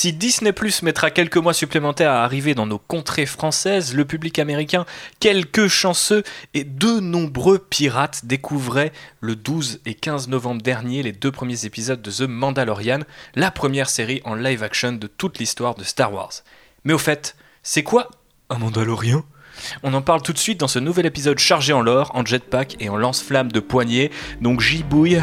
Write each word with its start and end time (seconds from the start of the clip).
Si 0.00 0.14
Disney 0.14 0.54
Plus 0.54 0.80
mettra 0.80 1.10
quelques 1.10 1.36
mois 1.36 1.52
supplémentaires 1.52 2.12
à 2.12 2.24
arriver 2.24 2.54
dans 2.54 2.64
nos 2.64 2.78
contrées 2.78 3.26
françaises, 3.26 3.94
le 3.94 4.06
public 4.06 4.38
américain, 4.38 4.86
quelques 5.18 5.68
chanceux 5.68 6.22
et 6.54 6.64
de 6.64 7.00
nombreux 7.00 7.58
pirates 7.58 8.24
découvraient 8.24 8.92
le 9.20 9.36
12 9.36 9.82
et 9.84 9.92
15 9.92 10.28
novembre 10.28 10.62
dernier 10.62 11.02
les 11.02 11.12
deux 11.12 11.30
premiers 11.30 11.66
épisodes 11.66 12.00
de 12.00 12.10
The 12.10 12.22
Mandalorian, 12.22 13.00
la 13.34 13.50
première 13.50 13.90
série 13.90 14.22
en 14.24 14.36
live 14.36 14.62
action 14.62 14.92
de 14.92 15.06
toute 15.06 15.38
l'histoire 15.38 15.74
de 15.74 15.84
Star 15.84 16.14
Wars. 16.14 16.32
Mais 16.84 16.94
au 16.94 16.98
fait, 16.98 17.36
c'est 17.62 17.82
quoi 17.82 18.08
un 18.48 18.56
Mandalorien 18.56 19.22
on 19.82 19.92
en 19.92 20.00
parle 20.00 20.22
tout 20.22 20.32
de 20.32 20.38
suite 20.38 20.60
dans 20.60 20.68
ce 20.68 20.78
nouvel 20.78 21.04
épisode 21.04 21.38
chargé 21.38 21.74
en 21.74 21.82
lore, 21.82 22.10
en 22.14 22.24
jetpack 22.24 22.76
et 22.80 22.88
en 22.88 22.96
lance-flamme 22.96 23.52
de 23.52 23.60
poignée. 23.60 24.10
Donc 24.40 24.62
j'y 24.62 24.82
bouille, 24.82 25.22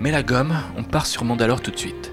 mets 0.00 0.10
la 0.10 0.22
gomme, 0.22 0.54
on 0.76 0.84
part 0.84 1.06
sur 1.06 1.24
Mandalore 1.24 1.62
tout 1.62 1.70
de 1.70 1.78
suite. 1.78 2.12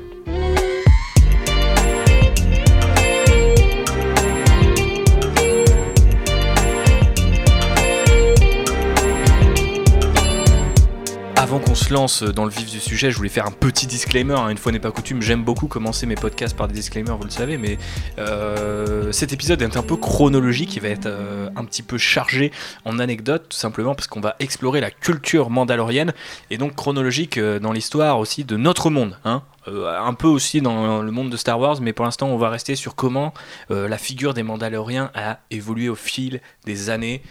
Avant 11.55 11.63
qu'on 11.63 11.75
se 11.75 11.93
lance 11.93 12.21
dans 12.21 12.43
le 12.43 12.51
vif 12.51 12.69
du 12.69 12.81
sujet, 12.81 13.11
je 13.11 13.15
voulais 13.15 13.29
faire 13.29 13.45
un 13.45 13.51
petit 13.51 13.87
disclaimer. 13.87 14.33
hein. 14.33 14.49
Une 14.49 14.57
fois 14.57 14.73
n'est 14.73 14.79
pas 14.79 14.91
coutume, 14.91 15.21
j'aime 15.21 15.45
beaucoup 15.45 15.67
commencer 15.67 16.05
mes 16.05 16.15
podcasts 16.15 16.53
par 16.53 16.67
des 16.67 16.73
disclaimers, 16.73 17.15
vous 17.15 17.23
le 17.23 17.29
savez, 17.29 17.57
mais 17.57 17.77
euh, 18.19 19.13
cet 19.13 19.31
épisode 19.31 19.61
est 19.61 19.77
un 19.77 19.81
peu 19.81 19.95
chronologique. 19.95 20.75
Il 20.75 20.81
va 20.81 20.89
être 20.89 21.05
euh, 21.05 21.49
un 21.55 21.63
petit 21.63 21.81
peu 21.81 21.97
chargé 21.97 22.51
en 22.83 22.99
anecdotes, 22.99 23.47
tout 23.47 23.57
simplement 23.57 23.95
parce 23.95 24.07
qu'on 24.07 24.19
va 24.19 24.35
explorer 24.39 24.81
la 24.81 24.91
culture 24.91 25.49
mandalorienne 25.49 26.13
et 26.49 26.57
donc 26.57 26.75
chronologique 26.75 27.37
euh, 27.37 27.57
dans 27.57 27.71
l'histoire 27.71 28.19
aussi 28.19 28.43
de 28.43 28.57
notre 28.57 28.89
monde. 28.89 29.17
hein. 29.23 29.41
Un 29.65 30.13
peu 30.13 30.27
aussi 30.27 30.59
dans 30.59 31.01
le 31.01 31.11
monde 31.11 31.29
de 31.29 31.37
Star 31.37 31.57
Wars, 31.57 31.79
mais 31.79 31.93
pour 31.93 32.03
l'instant, 32.03 32.27
on 32.27 32.37
va 32.37 32.49
rester 32.49 32.75
sur 32.75 32.93
comment 32.95 33.33
la 33.69 33.97
figure 33.97 34.35
des 34.35 34.43
Mandaloriens 34.43 35.09
a 35.15 35.39
évolué 35.49 35.89
au 35.89 35.95
fil 35.95 36.39
des 36.65 36.91
années 36.91 37.23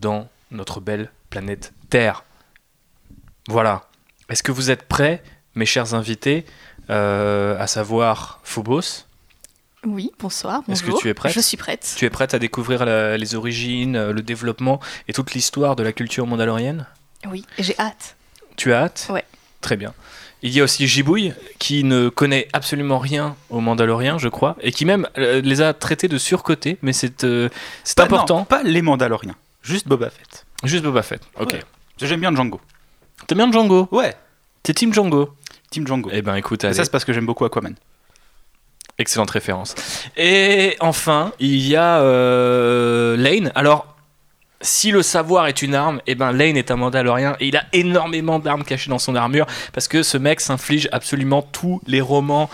dans 0.00 0.28
notre 0.50 0.80
belle 0.80 1.10
planète 1.28 1.74
Terre. 1.90 2.24
Voilà. 3.50 3.82
Est-ce 4.28 4.44
que 4.44 4.52
vous 4.52 4.70
êtes 4.70 4.84
prêts, 4.86 5.24
mes 5.56 5.66
chers 5.66 5.92
invités, 5.94 6.46
euh, 6.88 7.58
à 7.58 7.66
savoir 7.66 8.38
Phobos? 8.44 9.06
Oui, 9.84 10.12
bonsoir. 10.20 10.62
Est-ce 10.68 10.84
que 10.84 10.96
tu 10.96 11.08
es 11.08 11.14
prête? 11.14 11.32
Je 11.32 11.40
suis 11.40 11.56
prête. 11.56 11.94
Tu 11.96 12.04
es 12.04 12.10
prête 12.10 12.32
à 12.32 12.38
découvrir 12.38 12.84
la- 12.84 13.16
les 13.16 13.34
origines, 13.34 13.96
euh, 13.96 14.12
le 14.12 14.22
développement 14.22 14.78
et 15.08 15.12
toute 15.12 15.32
l'histoire 15.34 15.74
de 15.74 15.82
la 15.82 15.92
culture 15.92 16.28
mandalorienne? 16.28 16.86
Oui, 17.28 17.44
j'ai 17.58 17.76
hâte. 17.80 18.14
Tu 18.56 18.72
as 18.72 18.82
hâte? 18.84 19.08
Ouais. 19.10 19.24
Très 19.62 19.76
bien. 19.76 19.94
Il 20.42 20.50
y 20.52 20.60
a 20.60 20.64
aussi 20.64 20.86
Jibouille, 20.86 21.34
qui 21.58 21.82
ne 21.82 22.08
connaît 22.08 22.46
absolument 22.52 22.98
rien 22.98 23.34
aux 23.50 23.60
Mandaloriens, 23.60 24.16
je 24.16 24.28
crois, 24.28 24.56
et 24.60 24.70
qui 24.72 24.84
même 24.86 25.06
euh, 25.18 25.40
les 25.42 25.60
a 25.60 25.74
traités 25.74 26.08
de 26.08 26.16
surcotés, 26.18 26.78
mais 26.82 26.92
c'est 26.94 27.24
euh, 27.24 27.48
important. 27.98 28.38
non, 28.38 28.44
pas 28.44 28.62
les 28.62 28.80
Mandaloriens, 28.80 29.34
juste 29.62 29.86
Boba 29.88 30.08
Fett. 30.08 30.46
Juste 30.64 30.84
Boba 30.84 31.02
Fett. 31.02 31.20
Ok. 31.38 31.52
Ouais. 31.52 31.62
J'aime 32.00 32.20
bien 32.20 32.34
Django. 32.34 32.58
T'aimes 33.30 33.38
bien 33.38 33.52
Django 33.52 33.86
Ouais, 33.92 34.16
T'es 34.64 34.74
Team 34.74 34.92
Django 34.92 35.32
Team 35.70 35.86
Django. 35.86 36.10
Eh 36.12 36.20
ben 36.20 36.34
écoute, 36.34 36.64
allez. 36.64 36.74
ça, 36.74 36.82
c'est 36.82 36.90
parce 36.90 37.04
que 37.04 37.12
j'aime 37.12 37.26
beaucoup 37.26 37.44
Aquaman. 37.44 37.76
Excellente 38.98 39.30
référence. 39.30 39.76
Et 40.16 40.76
enfin, 40.80 41.32
il 41.38 41.64
y 41.64 41.76
a 41.76 42.00
euh, 42.00 43.16
Lane. 43.16 43.52
Alors, 43.54 43.94
si 44.60 44.90
le 44.90 45.02
savoir 45.02 45.46
est 45.46 45.62
une 45.62 45.76
arme, 45.76 46.00
eh 46.08 46.16
ben 46.16 46.32
Lane 46.32 46.56
est 46.56 46.72
un 46.72 46.76
Mandalorien 46.76 47.36
et 47.38 47.46
il 47.46 47.56
a 47.56 47.66
énormément 47.72 48.40
d'armes 48.40 48.64
cachées 48.64 48.90
dans 48.90 48.98
son 48.98 49.14
armure 49.14 49.46
parce 49.72 49.86
que 49.86 50.02
ce 50.02 50.18
mec 50.18 50.40
s'inflige 50.40 50.88
absolument 50.90 51.42
tous 51.42 51.80
les 51.86 52.00
romans 52.00 52.50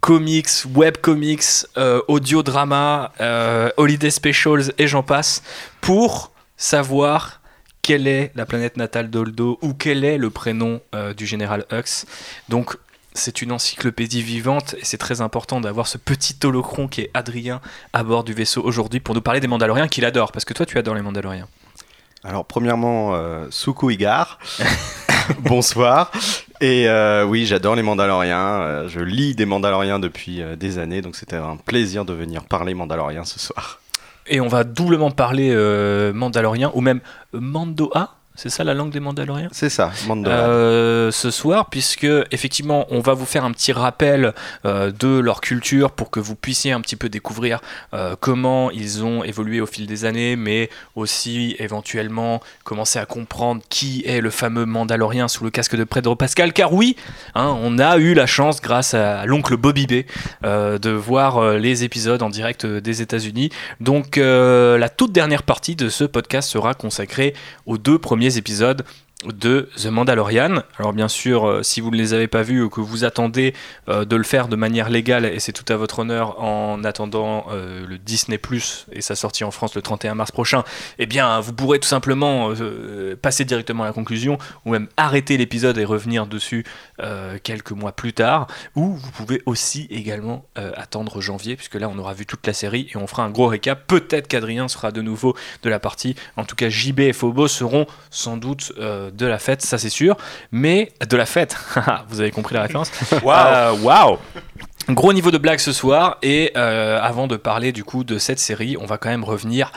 comics, 0.00 0.48
webcomics, 0.74 1.66
euh, 1.76 2.00
audio 2.08 2.42
drama, 2.42 3.12
euh, 3.20 3.70
holiday 3.76 4.10
specials 4.10 4.72
et 4.76 4.88
j'en 4.88 5.04
passe 5.04 5.44
pour 5.80 6.32
savoir 6.56 7.40
quelle 7.86 8.08
est 8.08 8.32
la 8.34 8.46
planète 8.46 8.76
natale 8.76 9.10
d'Oldo 9.10 9.60
ou 9.62 9.72
quel 9.72 10.02
est 10.02 10.18
le 10.18 10.28
prénom 10.28 10.80
euh, 10.92 11.14
du 11.14 11.24
général 11.24 11.64
Hux. 11.70 12.04
Donc 12.48 12.76
c'est 13.14 13.42
une 13.42 13.52
encyclopédie 13.52 14.22
vivante 14.22 14.74
et 14.74 14.84
c'est 14.84 14.98
très 14.98 15.20
important 15.20 15.60
d'avoir 15.60 15.86
ce 15.86 15.96
petit 15.96 16.34
holocron 16.42 16.88
qui 16.88 17.02
est 17.02 17.10
Adrien 17.14 17.60
à 17.92 18.02
bord 18.02 18.24
du 18.24 18.34
vaisseau 18.34 18.60
aujourd'hui 18.64 18.98
pour 18.98 19.14
nous 19.14 19.20
parler 19.20 19.38
des 19.38 19.46
Mandaloriens 19.46 19.86
qu'il 19.86 20.04
adore 20.04 20.32
parce 20.32 20.44
que 20.44 20.52
toi 20.52 20.66
tu 20.66 20.78
adores 20.78 20.96
les 20.96 21.02
Mandaloriens. 21.02 21.46
Alors, 22.24 22.44
premièrement, 22.44 23.14
euh, 23.14 23.46
Suku 23.50 23.92
Igar. 23.92 24.40
Bonsoir. 25.42 26.10
Et 26.60 26.88
euh, 26.88 27.24
oui, 27.24 27.46
j'adore 27.46 27.76
les 27.76 27.84
Mandaloriens. 27.84 28.62
Euh, 28.62 28.88
je 28.88 28.98
lis 28.98 29.36
des 29.36 29.46
Mandaloriens 29.46 30.00
depuis 30.00 30.42
des 30.56 30.78
années, 30.78 31.02
donc 31.02 31.14
c'était 31.14 31.36
un 31.36 31.56
plaisir 31.56 32.04
de 32.04 32.12
venir 32.12 32.42
parler 32.42 32.74
Mandaloriens 32.74 33.24
ce 33.24 33.38
soir. 33.38 33.80
Et 34.28 34.40
on 34.40 34.48
va 34.48 34.64
doublement 34.64 35.10
parler 35.10 35.50
euh, 35.52 36.12
Mandalorien 36.12 36.70
ou 36.74 36.80
même 36.80 37.00
Mandoa, 37.32 38.15
c'est 38.36 38.50
ça 38.50 38.64
la 38.64 38.74
langue 38.74 38.90
des 38.90 39.00
Mandaloriens? 39.00 39.48
C'est 39.52 39.70
ça, 39.70 39.90
Mando. 40.06 40.30
Euh, 40.30 41.10
ce 41.10 41.30
soir, 41.30 41.70
puisque 41.70 42.06
effectivement, 42.30 42.86
on 42.90 43.00
va 43.00 43.14
vous 43.14 43.24
faire 43.24 43.44
un 43.44 43.52
petit 43.52 43.72
rappel 43.72 44.34
euh, 44.64 44.92
de 44.92 45.18
leur 45.18 45.40
culture 45.40 45.90
pour 45.90 46.10
que 46.10 46.20
vous 46.20 46.34
puissiez 46.34 46.72
un 46.72 46.82
petit 46.82 46.96
peu 46.96 47.08
découvrir 47.08 47.60
euh, 47.94 48.14
comment 48.20 48.70
ils 48.70 49.04
ont 49.04 49.24
évolué 49.24 49.62
au 49.62 49.66
fil 49.66 49.86
des 49.86 50.04
années, 50.04 50.36
mais 50.36 50.68
aussi 50.94 51.56
éventuellement 51.58 52.42
commencer 52.64 52.98
à 52.98 53.06
comprendre 53.06 53.62
qui 53.70 54.02
est 54.04 54.20
le 54.20 54.30
fameux 54.30 54.66
Mandalorien 54.66 55.28
sous 55.28 55.42
le 55.42 55.50
casque 55.50 55.76
de 55.76 55.84
Pedro 55.84 56.14
Pascal. 56.14 56.52
Car 56.52 56.74
oui, 56.74 56.96
hein, 57.34 57.56
on 57.62 57.78
a 57.78 57.96
eu 57.96 58.12
la 58.12 58.26
chance, 58.26 58.60
grâce 58.60 58.92
à 58.92 59.24
l'oncle 59.24 59.56
Bobby 59.56 59.86
B, 59.86 59.92
de 60.44 60.90
voir 60.90 61.54
les 61.54 61.84
épisodes 61.84 62.22
en 62.22 62.28
direct 62.28 62.66
des 62.66 63.00
États-Unis. 63.00 63.50
Donc, 63.80 64.16
la 64.16 64.88
toute 64.88 65.12
dernière 65.12 65.42
partie 65.42 65.76
de 65.76 65.88
ce 65.88 66.04
podcast 66.04 66.50
sera 66.50 66.74
consacrée 66.74 67.34
aux 67.64 67.78
deux 67.78 67.98
premiers 67.98 68.25
épisodes 68.34 68.82
de 69.32 69.68
The 69.76 69.86
Mandalorian. 69.86 70.62
Alors 70.78 70.92
bien 70.92 71.08
sûr, 71.08 71.46
euh, 71.46 71.62
si 71.62 71.80
vous 71.80 71.90
ne 71.90 71.96
les 71.96 72.14
avez 72.14 72.28
pas 72.28 72.42
vus 72.42 72.62
ou 72.62 72.68
que 72.68 72.80
vous 72.80 73.04
attendez 73.04 73.54
euh, 73.88 74.04
de 74.04 74.16
le 74.16 74.22
faire 74.22 74.48
de 74.48 74.56
manière 74.56 74.88
légale, 74.88 75.24
et 75.24 75.40
c'est 75.40 75.52
tout 75.52 75.70
à 75.72 75.76
votre 75.76 76.00
honneur 76.00 76.42
en 76.42 76.84
attendant 76.84 77.46
euh, 77.50 77.86
le 77.86 77.98
Disney 77.98 78.38
Plus 78.38 78.86
et 78.92 79.00
sa 79.00 79.14
sortie 79.14 79.44
en 79.44 79.50
France 79.50 79.74
le 79.74 79.82
31 79.82 80.14
mars 80.14 80.32
prochain, 80.32 80.64
eh 80.98 81.06
bien 81.06 81.40
vous 81.40 81.52
pourrez 81.52 81.78
tout 81.78 81.88
simplement 81.88 82.52
passer 83.20 83.44
directement 83.44 83.82
à 83.82 83.86
la 83.86 83.92
conclusion 83.92 84.38
ou 84.64 84.70
même 84.70 84.88
arrêter 84.96 85.36
l'épisode 85.36 85.78
et 85.78 85.84
revenir 85.84 86.26
dessus 86.26 86.64
quelques 87.42 87.72
mois 87.72 87.92
plus 87.92 88.12
tard. 88.12 88.46
Ou 88.74 88.94
vous 88.94 89.10
pouvez 89.10 89.42
aussi 89.46 89.86
également 89.90 90.46
attendre 90.54 91.20
janvier, 91.20 91.56
puisque 91.56 91.74
là 91.74 91.88
on 91.88 91.98
aura 91.98 92.14
vu 92.14 92.26
toute 92.26 92.46
la 92.46 92.52
série 92.52 92.88
et 92.92 92.96
on 92.96 93.06
fera 93.06 93.24
un 93.24 93.30
gros 93.30 93.46
récap. 93.46 93.86
Peut-être 93.86 94.28
qu'Adrien 94.28 94.68
sera 94.68 94.92
de 94.92 95.02
nouveau 95.02 95.36
de 95.62 95.70
la 95.70 95.78
partie. 95.78 96.16
En 96.36 96.44
tout 96.44 96.56
cas, 96.56 96.68
JB 96.68 97.00
et 97.00 97.12
Phobos 97.12 97.48
seront 97.48 97.86
sans 98.10 98.36
doute 98.36 98.72
de 99.16 99.26
la 99.26 99.38
fête, 99.38 99.62
ça 99.62 99.78
c'est 99.78 99.88
sûr. 99.90 100.16
Mais 100.52 100.92
de 101.08 101.16
la 101.16 101.26
fête, 101.26 101.56
vous 102.08 102.20
avez 102.20 102.30
compris 102.30 102.54
la 102.54 102.62
référence 102.62 102.90
Euh, 103.12 103.72
Waouh 103.82 104.18
Gros 104.90 105.12
niveau 105.12 105.32
de 105.32 105.38
blague 105.38 105.58
ce 105.58 105.72
soir. 105.72 106.18
Et 106.22 106.52
euh, 106.56 107.00
avant 107.02 107.26
de 107.26 107.36
parler 107.36 107.72
du 107.72 107.82
coup 107.82 108.04
de 108.04 108.18
cette 108.18 108.38
série, 108.38 108.76
on 108.80 108.86
va 108.86 108.98
quand 108.98 109.08
même 109.08 109.24
revenir 109.24 109.72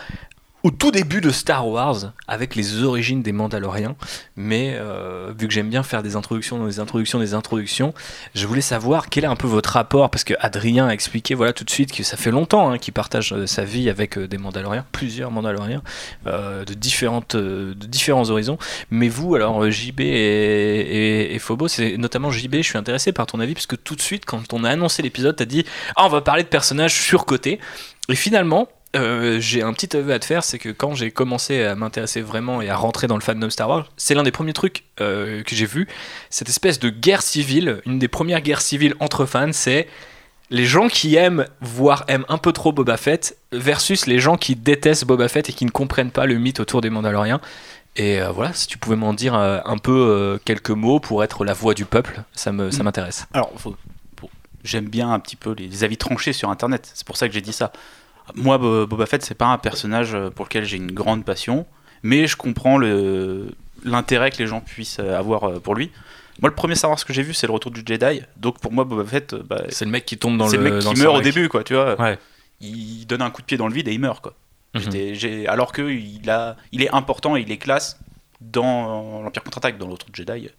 au 0.64 0.72
tout 0.72 0.92
début 0.92 1.22
de 1.22 1.30
Star 1.30 1.68
Wars 1.68 2.12
avec 2.28 2.56
les 2.56 2.84
origines 2.84 3.22
des 3.22 3.32
Mandaloriens. 3.32 3.96
Mais 4.36 4.76
euh, 4.76 5.32
vu 5.38 5.48
que 5.48 5.54
j'aime 5.54 5.70
bien 5.70 5.84
faire 5.84 6.04
des 6.04 6.16
introductions 6.16 6.66
des 6.66 6.80
introductions, 6.80 7.20
des 7.20 7.34
introductions, 7.34 7.94
je 8.36 8.46
voulais 8.46 8.62
savoir 8.62 9.10
quel 9.10 9.24
est 9.24 9.28
un 9.28 9.36
peu 9.36 9.48
votre 9.48 9.72
rapport 9.72 10.10
parce 10.10 10.24
que 10.24 10.34
Adrien 10.40 10.88
a 10.88 10.92
expliqué 10.92 11.34
voilà 11.34 11.54
tout 11.54 11.64
de 11.64 11.70
suite 11.70 11.92
que 11.92 12.04
ça 12.04 12.18
fait 12.18 12.32
longtemps 12.32 12.70
hein, 12.70 12.78
qu'il 12.78 12.94
partage 12.94 13.34
euh, 13.34 13.48
sa 13.48 13.64
vie 13.64 13.90
avec 13.90 14.18
euh, 14.18 14.28
des 14.28 14.38
Mandaloriens, 14.38 14.86
plusieurs 14.92 15.32
Mandaloriens 15.32 15.82
euh, 16.28 16.66
de 16.66 16.74
différentes 16.74 17.36
de 17.36 17.74
différents 17.74 18.30
horizons. 18.30 18.58
Mais 18.92 19.08
vous 19.08 19.36
alors 19.36 19.70
JB 19.70 20.02
et, 20.02 20.04
et, 20.04 21.36
et 21.36 21.40
Phobos, 21.40 21.68
et 21.80 21.98
notamment 21.98 22.32
JB, 22.32 22.58
je 22.58 22.62
suis 22.62 22.78
intéressé 22.78 23.12
par 23.12 23.26
ton 23.26 23.40
avis 23.40 23.54
parce 23.54 23.68
que 23.68 23.76
tout 23.76 23.96
de 23.96 24.02
suite 24.02 24.26
quand 24.26 24.54
on 24.54 24.64
a 24.64 24.70
annoncé 24.70 25.02
l'épisode, 25.02 25.36
t'as 25.36 25.46
dit 25.46 25.66
ah 25.96 26.06
on 26.06 26.10
va 26.10 26.22
parler 26.22 26.44
de 26.44 26.50
personnages 26.50 27.00
surcotés 27.02 27.60
et 28.10 28.16
finalement 28.16 28.68
euh, 28.96 29.40
j'ai 29.40 29.62
un 29.62 29.72
petit 29.74 29.96
aveu 29.96 30.12
à 30.14 30.20
te 30.20 30.26
faire, 30.26 30.44
c'est 30.44 30.58
que 30.60 30.70
quand 30.70 30.96
j'ai 30.96 31.12
commencé 31.12 31.64
à 31.64 31.76
m'intéresser 31.76 32.22
vraiment 32.22 32.62
et 32.62 32.70
à 32.70 32.76
rentrer 32.76 33.08
dans 33.08 33.16
le 33.16 33.22
fandom 33.22 33.50
Star 33.50 33.70
Wars, 33.70 33.90
c'est 33.98 34.16
l'un 34.16 34.24
des 34.24 34.32
premiers 34.32 34.54
trucs 34.54 34.84
euh, 35.00 35.44
que 35.44 35.56
j'ai 35.56 35.66
vu. 35.68 35.88
Cette 36.30 36.50
espèce 36.50 36.80
de 36.80 36.90
guerre 36.90 37.22
civile, 37.22 37.82
une 37.86 38.00
des 38.00 38.08
premières 38.08 38.42
guerres 38.42 38.62
civiles 38.62 38.96
entre 39.00 39.26
fans, 39.26 39.52
c'est 39.54 39.88
les 40.50 40.66
gens 40.66 40.88
qui 40.88 41.16
aiment, 41.16 41.46
voire 41.62 42.04
aiment 42.08 42.26
un 42.30 42.40
peu 42.40 42.52
trop 42.52 42.72
Boba 42.72 42.98
Fett, 42.98 43.38
versus 43.52 44.08
les 44.08 44.18
gens 44.20 44.36
qui 44.38 44.56
détestent 44.56 45.06
Boba 45.06 45.28
Fett 45.28 45.48
et 45.50 45.54
qui 45.54 45.66
ne 45.66 45.70
comprennent 45.72 46.10
pas 46.12 46.26
le 46.26 46.36
mythe 46.40 46.60
autour 46.60 46.82
des 46.82 46.90
Mandaloriens. 46.90 47.40
Et 47.96 48.20
euh, 48.22 48.32
voilà, 48.32 48.54
si 48.54 48.66
tu 48.68 48.78
pouvais 48.80 48.96
m'en 48.96 49.14
dire 49.14 49.36
un 49.36 49.78
peu 49.78 50.40
quelques 50.46 50.70
mots 50.72 51.00
pour 51.00 51.24
être 51.24 51.46
la 51.46 51.54
voix 51.54 51.76
du 51.76 51.86
peuple, 51.86 52.24
ça 52.34 52.52
me- 52.52 52.72
ça 52.72 52.82
Mm. 52.82 52.86
m'intéresse. 52.86 53.28
Alors, 53.34 53.52
faut- 53.58 53.76
faut- 54.20 54.30
j'aime 54.64 54.88
bien 54.90 55.12
un 55.12 55.20
petit 55.20 55.36
peu 55.36 55.54
les 55.54 55.84
avis 55.84 55.98
tranchés 55.98 56.34
sur 56.34 56.50
Internet. 56.50 56.90
C'est 56.96 57.06
pour 57.06 57.18
ça 57.18 57.28
que 57.28 57.34
j'ai 57.36 57.42
dit 57.42 57.54
ça. 57.54 57.72
Moi, 58.36 58.58
Bo- 58.58 58.86
Boba 58.88 59.06
Fett, 59.06 59.24
c'est 59.24 59.36
pas 59.36 59.48
un 59.48 59.58
personnage 59.58 60.16
pour 60.36 60.46
lequel 60.46 60.66
j'ai 60.66 60.78
une 60.78 60.92
grande 60.92 61.24
passion, 61.26 61.66
mais 62.04 62.28
je 62.28 62.36
comprends 62.36 62.78
le- 62.78 63.50
l'intérêt 63.84 64.32
que 64.32 64.38
les 64.38 64.48
gens 64.48 64.62
puissent 64.62 65.00
avoir 65.00 65.44
euh, 65.46 65.60
pour 65.60 65.76
lui. 65.76 65.92
Moi, 66.42 66.50
le 66.50 66.56
premier 66.56 66.76
Star 66.76 66.90
Wars 66.90 67.04
que 67.04 67.12
j'ai 67.14 67.22
vu, 67.24 67.34
c'est 67.34 67.48
le 67.48 67.54
retour 67.54 67.72
du 67.72 67.82
Jedi. 67.86 68.22
Donc 68.38 68.60
pour 68.60 68.72
moi, 68.72 68.84
Boba 68.86 69.04
Fett, 69.06 69.34
euh, 69.34 69.44
bah, 69.46 69.64
C'est 69.70 69.86
le 69.86 69.92
mec 69.92 70.06
qui 70.06 70.18
tombe 70.18 70.38
dans 70.38 70.48
c'est 70.48 70.58
le. 70.58 70.64
le 70.64 70.72
mec 70.76 70.84
qui 70.84 70.94
le 70.94 71.00
meurt 71.02 71.16
au 71.18 71.22
début, 71.22 71.50
quoi, 71.50 71.64
tu 71.64 71.74
vois. 71.76 72.00
Ouais. 72.00 72.18
Il 72.62 73.06
donne 73.06 73.22
un 73.22 73.30
coup 73.30 73.42
de 73.42 73.46
pied 73.46 73.58
dans 73.58 73.68
le 73.68 73.74
vide 73.74 73.88
et 73.88 73.94
il 73.94 74.00
meurt, 74.00 74.22
quoi. 74.22 74.34
Mhm. 74.76 75.14
J'ai- 75.14 75.48
alors 75.48 75.72
que 75.72 75.82
il, 75.90 76.30
a, 76.30 76.56
il 76.72 76.84
est 76.84 76.94
important 76.94 77.36
et 77.36 77.42
il 77.42 77.52
est 77.52 77.58
classe 77.58 78.00
dans 78.42 79.22
l'Empire 79.24 79.44
contre-attaque. 79.44 79.78
Dans 79.78 79.88
l'autre 79.88 80.06
Jedi, 80.14 80.50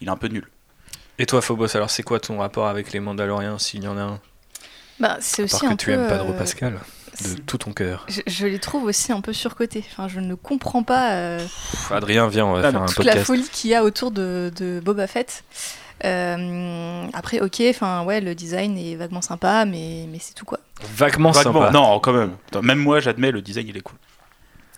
il 0.00 0.08
est 0.08 0.10
un 0.10 0.16
peu 0.16 0.28
nul. 0.28 0.46
Et 1.18 1.26
toi, 1.26 1.40
Phobos, 1.42 1.76
alors 1.76 1.90
c'est 1.90 2.02
quoi 2.02 2.18
ton 2.18 2.38
rapport 2.38 2.66
avec 2.66 2.92
les 2.92 3.00
Mandaloriens, 3.00 3.58
s'il 3.58 3.84
y 3.84 3.88
en 3.88 3.96
a 3.98 4.02
un? 4.02 4.20
Bah, 4.98 5.16
c'est 5.20 5.42
À 5.42 5.44
aussi 5.44 5.52
part 5.52 5.60
que 5.60 5.66
un 5.74 5.76
tu 5.76 5.86
peu. 5.86 5.92
aimes 5.92 6.06
Pedro 6.08 6.30
euh, 6.32 6.38
Pascal, 6.38 6.78
de 7.22 7.40
tout 7.42 7.58
ton 7.58 7.72
cœur. 7.72 8.06
Je, 8.08 8.20
je 8.26 8.46
les 8.46 8.58
trouve 8.58 8.84
aussi 8.84 9.12
un 9.12 9.20
peu 9.20 9.32
surcotés. 9.32 9.84
Enfin, 9.90 10.08
je 10.08 10.20
ne 10.20 10.34
comprends 10.34 10.82
pas 10.82 11.12
euh, 11.12 11.38
Pff, 11.38 11.92
Adrien, 11.92 12.28
viens, 12.28 12.46
on 12.46 12.52
va 12.54 12.68
Ah, 12.68 12.70
faire 12.70 12.82
un 12.82 12.86
toute 12.86 12.98
la 13.04 13.12
podcast. 13.12 13.26
folie 13.26 13.48
qu'il 13.52 13.70
y 13.70 13.74
a 13.74 13.84
autour 13.84 14.10
de, 14.10 14.52
de 14.56 14.80
Boba 14.84 15.06
Fett. 15.06 15.44
Euh, 16.04 17.06
après, 17.12 17.40
ok, 17.40 17.62
enfin, 17.68 18.04
ouais, 18.04 18.20
le 18.20 18.34
design 18.34 18.76
est 18.78 18.94
vaguement 18.96 19.20
sympa, 19.20 19.64
mais, 19.66 20.06
mais 20.10 20.18
c'est 20.20 20.34
tout 20.34 20.44
quoi. 20.46 20.58
Vaguement, 20.96 21.30
Vaguement. 21.30 21.52
sympa. 21.60 21.70
Non, 21.72 22.00
quand 22.00 22.12
même. 22.12 22.32
Attends, 22.48 22.62
Même 22.62 22.78
moi, 22.78 23.00
j'admets, 23.00 23.30
le 23.30 23.42
design, 23.42 23.66
il 23.68 23.76
est 23.76 23.80
cool. 23.82 23.98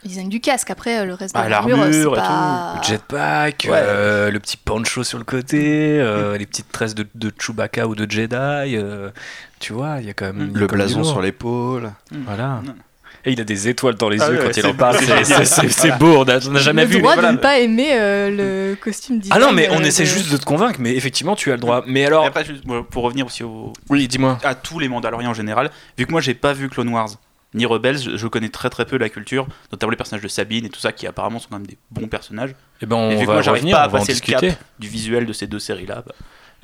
Le 0.05 0.09
design 0.09 0.29
du 0.29 0.41
casque, 0.41 0.69
après, 0.71 1.01
euh, 1.01 1.05
le 1.05 1.15
reste 1.15 1.35
de 1.35 1.41
Ah, 1.41 1.49
l'armure, 1.49 1.77
pas... 2.15 2.75
Le 2.77 2.83
jetpack, 2.89 3.69
Ouais. 3.71 3.79
euh, 3.81 4.31
le 4.33 4.41
petit 4.41 4.57
poncho 4.57 5.05
sur 5.05 5.19
le 5.19 5.25
côté, 5.25 5.99
euh, 6.01 6.37
les 6.37 6.47
petites 6.47 6.73
tresses 6.73 6.95
de, 6.97 7.07
de 7.15 7.33
Chewbacca 7.39 7.87
ou 7.87 7.95
de 7.95 8.11
Jedi. 8.11 8.35
euh, 8.37 9.11
tu 9.61 9.73
vois, 9.73 9.99
il 10.01 10.07
y 10.07 10.11
a 10.11 10.13
quand 10.15 10.33
même. 10.33 10.51
a 10.55 10.59
Le 10.59 10.67
blason 10.67 11.05
sur 11.05 11.23
l'épaule. 11.23 11.93
Voilà. 12.27 12.63
Mm. 12.65 12.75
Et 13.25 13.31
il 13.31 13.41
a 13.41 13.45
des 13.45 13.69
étoiles 13.69 13.95
dans 13.95 14.09
les 14.09 14.21
Ah 14.21 14.31
yeux 14.33 14.39
ouais, 14.41 14.47
quand 14.47 14.57
il 14.57 14.67
en 14.67 14.75
parle. 14.75 14.97
c'est 14.99 15.97
beau, 15.99 16.17
on 16.23 16.25
n'a 16.25 16.41
jamais 16.59 16.83
le 16.83 16.89
vu. 16.89 16.99
droit 16.99 17.13
mais 17.15 17.21
voilà. 17.21 17.29
de 17.29 17.37
ne 17.37 17.41
pas 17.41 17.59
aimer 17.61 17.91
euh, 17.93 18.71
le 18.71 18.75
costume 18.75 19.21
design. 19.21 19.41
Ah 19.41 19.47
non, 19.47 19.53
mais 19.53 19.69
on 19.71 19.81
euh, 19.81 19.85
essaie 19.85 20.03
de- 20.03 20.09
juste 20.09 20.33
de 20.33 20.37
te 20.37 20.45
convaincre, 20.45 20.81
mais 20.81 20.97
effectivement, 20.97 21.37
tu 21.37 21.53
as 21.53 21.55
le 21.55 21.61
droit. 21.61 21.85
Mais 21.87 22.01
Et 22.01 22.07
alors. 22.07 22.25
après, 22.27 22.45
pour 22.91 23.05
revenir 23.05 23.27
aussi 23.27 23.45
au- 23.45 23.73
Oui, 23.89 24.09
dis-moi. 24.09 24.39
à 24.43 24.57
tous 24.57 24.81
les 24.81 24.89
Mandaloriens 24.89 25.31
en 25.31 25.35
général, 25.35 25.71
vu 25.97 26.07
que 26.07 26.11
moi, 26.11 26.21
j'ai 26.21 26.35
pas 26.35 26.53
vu 26.53 26.69
Clone 26.69 26.89
Wars 26.89 27.11
ni 27.55 27.67
Rebels, 27.67 27.99
je, 27.99 28.17
je 28.17 28.27
connais 28.27 28.49
très 28.49 28.71
très 28.71 28.87
peu 28.87 28.97
la 28.97 29.09
culture, 29.09 29.47
notamment 29.71 29.91
les 29.91 29.97
personnages 29.97 30.23
de 30.23 30.29
Sabine 30.29 30.65
et 30.65 30.71
tout 30.71 30.81
ça, 30.81 30.93
qui 30.93 31.07
apparemment 31.07 31.39
sont 31.39 31.49
quand 31.51 31.59
même 31.59 31.67
des 31.67 31.79
bons 31.91 32.09
personnages. 32.09 32.55
Eh 32.81 32.87
ben, 32.87 32.97
Et 32.97 32.99
on 32.99 33.11
vu 33.11 33.21
que 33.23 33.27
va 33.27 33.33
moi, 33.35 33.43
j'arrive 33.43 33.63
revenir, 33.63 33.77
pas 33.77 33.83
à 33.85 33.89
passer 33.89 34.15
le 34.15 34.21
cap 34.21 34.45
du 34.79 34.89
visuel 34.89 35.27
de 35.27 35.33
ces 35.33 35.47
deux 35.47 35.59
séries-là, 35.59 36.03
bah, 36.07 36.15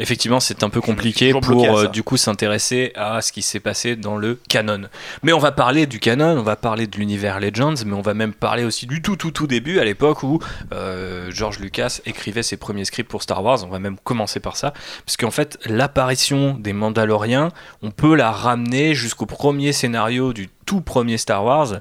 Effectivement, 0.01 0.39
c'est 0.39 0.63
un 0.63 0.71
peu 0.71 0.81
compliqué 0.81 1.33
pour 1.33 1.65
euh, 1.65 1.89
du 1.89 2.05
coup 2.05 2.17
s'intéresser 2.17 2.93
à 2.95 3.21
ce 3.21 3.33
qui 3.33 3.43
s'est 3.43 3.59
passé 3.59 3.97
dans 3.97 4.17
le 4.17 4.39
canon. 4.49 4.83
Mais 5.25 5.33
on 5.33 5.41
va 5.41 5.51
parler 5.51 5.87
du 5.87 5.99
canon, 5.99 6.39
on 6.39 6.43
va 6.43 6.55
parler 6.55 6.87
de 6.87 6.97
l'univers 6.97 7.41
Legends, 7.41 7.75
mais 7.85 7.95
on 7.95 8.01
va 8.01 8.15
même 8.15 8.33
parler 8.33 8.63
aussi 8.63 8.87
du 8.87 9.03
tout 9.03 9.17
tout 9.17 9.33
tout 9.33 9.49
début 9.49 9.81
à 9.81 9.85
l'époque 9.85 10.23
où 10.23 10.41
euh, 10.73 11.31
George 11.33 11.59
Lucas 11.59 12.01
écrivait 12.07 12.45
ses 12.45 12.57
premiers 12.57 12.85
scripts 12.85 13.11
pour 13.11 13.25
Star 13.25 13.43
Wars. 13.43 13.65
On 13.65 13.69
va 13.69 13.81
même 13.81 13.97
commencer 14.05 14.39
par 14.39 14.57
ça, 14.57 14.73
parce 15.05 15.17
qu'en 15.17 15.33
fait 15.33 15.59
l'apparition 15.67 16.55
des 16.55 16.73
Mandaloriens, 16.73 17.51
on 17.83 17.91
peut 17.91 18.15
la 18.15 18.31
ramener 18.31 18.95
jusqu'au 18.95 19.27
premier 19.27 19.73
scénario 19.73 20.33
du 20.33 20.49
tout 20.65 20.81
premier 20.81 21.19
Star 21.19 21.45
Wars 21.45 21.81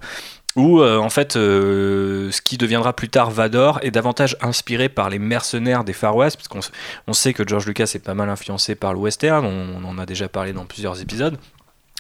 où 0.57 0.81
euh, 0.81 0.97
en 0.97 1.09
fait 1.09 1.37
euh, 1.37 2.29
ce 2.31 2.41
qui 2.41 2.57
deviendra 2.57 2.91
plus 2.91 3.07
tard 3.07 3.29
Vador 3.29 3.79
est 3.83 3.91
davantage 3.91 4.35
inspiré 4.41 4.89
par 4.89 5.09
les 5.09 5.19
mercenaires 5.19 5.83
des 5.83 5.93
Far 5.93 6.15
West 6.15 6.35
parce 6.35 6.47
qu'on 6.47 6.59
on 7.07 7.13
sait 7.13 7.33
que 7.33 7.47
George 7.47 7.65
Lucas 7.67 7.91
est 7.93 8.03
pas 8.03 8.15
mal 8.15 8.29
influencé 8.29 8.75
par 8.75 8.91
le 8.93 8.99
western, 8.99 9.45
on 9.45 9.85
en 9.85 9.97
a 9.97 10.05
déjà 10.05 10.27
parlé 10.27 10.51
dans 10.51 10.65
plusieurs 10.65 10.99
épisodes. 11.01 11.37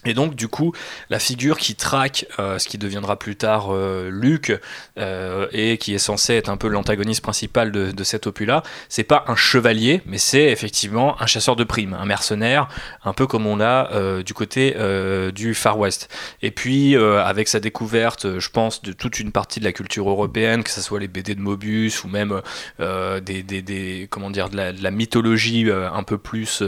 Et 0.07 0.13
donc, 0.13 0.35
du 0.35 0.47
coup, 0.47 0.71
la 1.09 1.19
figure 1.19 1.57
qui 1.57 1.75
traque 1.75 2.25
euh, 2.39 2.57
ce 2.59 2.67
qui 2.67 2.77
deviendra 2.77 3.19
plus 3.19 3.35
tard 3.35 3.73
euh, 3.73 4.09
Luke 4.09 4.53
euh, 4.97 5.47
et 5.51 5.77
qui 5.77 5.93
est 5.93 5.99
censé 5.99 6.33
être 6.33 6.49
un 6.49 6.55
peu 6.55 6.69
l'antagoniste 6.69 7.21
principal 7.21 7.71
de, 7.71 8.03
cet 8.03 8.25
opus-là, 8.25 8.63
c'est 8.87 9.03
pas 9.03 9.25
un 9.27 9.35
chevalier, 9.35 10.01
mais 10.05 10.17
c'est 10.17 10.45
effectivement 10.45 11.21
un 11.21 11.25
chasseur 11.25 11.57
de 11.57 11.65
primes, 11.65 11.93
un 11.93 12.05
mercenaire, 12.05 12.69
un 13.03 13.11
peu 13.11 13.27
comme 13.27 13.45
on 13.45 13.59
a 13.59 13.91
euh, 13.91 14.23
du 14.23 14.33
côté 14.33 14.75
du 15.33 15.53
Far 15.53 15.77
West. 15.77 16.09
Et 16.41 16.51
puis, 16.51 16.95
avec 16.95 17.49
sa 17.49 17.59
découverte, 17.59 18.39
je 18.39 18.49
pense, 18.49 18.81
de 18.81 18.93
toute 18.93 19.19
une 19.19 19.31
partie 19.31 19.59
de 19.59 19.65
la 19.65 19.73
culture 19.73 20.09
européenne, 20.09 20.63
que 20.63 20.69
ce 20.69 20.81
soit 20.81 20.99
les 20.99 21.09
BD 21.09 21.35
de 21.35 21.41
Mobius 21.41 22.03
ou 22.05 22.07
même 22.07 22.41
des, 22.79 24.07
comment 24.09 24.29
dire, 24.29 24.49
de 24.49 24.55
la, 24.55 24.71
la 24.71 24.91
mythologie 24.91 25.69
un 25.69 26.03
peu 26.03 26.17
plus 26.17 26.63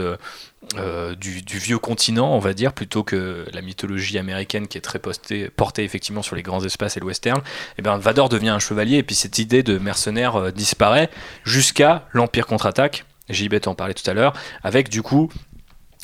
euh, 0.76 1.14
du, 1.14 1.40
vieux 1.58 1.78
continent, 1.78 2.34
on 2.34 2.38
va 2.38 2.52
dire, 2.52 2.72
plutôt 2.74 3.02
que 3.02 3.46
la 3.52 3.62
mythologie 3.62 4.18
américaine 4.18 4.68
qui 4.68 4.76
est 4.76 4.82
très 4.82 4.98
portée 4.98 5.84
effectivement 5.84 6.22
sur 6.22 6.36
les 6.36 6.42
grands 6.42 6.62
espaces 6.62 6.96
et 6.96 7.00
le 7.00 7.06
western, 7.06 7.40
et 7.78 7.82
bien 7.82 7.96
Vador 7.96 8.28
devient 8.28 8.50
un 8.50 8.58
chevalier 8.58 8.98
et 8.98 9.02
puis 9.02 9.14
cette 9.14 9.38
idée 9.38 9.62
de 9.62 9.78
mercenaire 9.78 10.36
euh, 10.36 10.50
disparaît 10.50 11.10
jusqu'à 11.44 12.06
l'Empire 12.12 12.46
contre-attaque. 12.46 13.04
JB 13.30 13.60
t'en 13.60 13.74
parlait 13.74 13.94
tout 13.94 14.08
à 14.08 14.12
l'heure, 14.12 14.34
avec 14.62 14.90
du 14.90 15.02
coup 15.02 15.30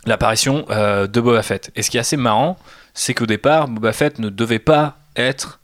l'apparition 0.06 0.64
euh, 0.70 1.06
de 1.06 1.20
Boba 1.20 1.42
Fett. 1.42 1.70
Et 1.76 1.82
ce 1.82 1.90
qui 1.90 1.98
est 1.98 2.00
assez 2.00 2.16
marrant, 2.16 2.56
c'est 2.94 3.12
qu'au 3.12 3.26
départ, 3.26 3.68
Boba 3.68 3.92
Fett 3.92 4.18
ne 4.18 4.30
devait 4.30 4.58
pas 4.58 4.98
être 5.16 5.60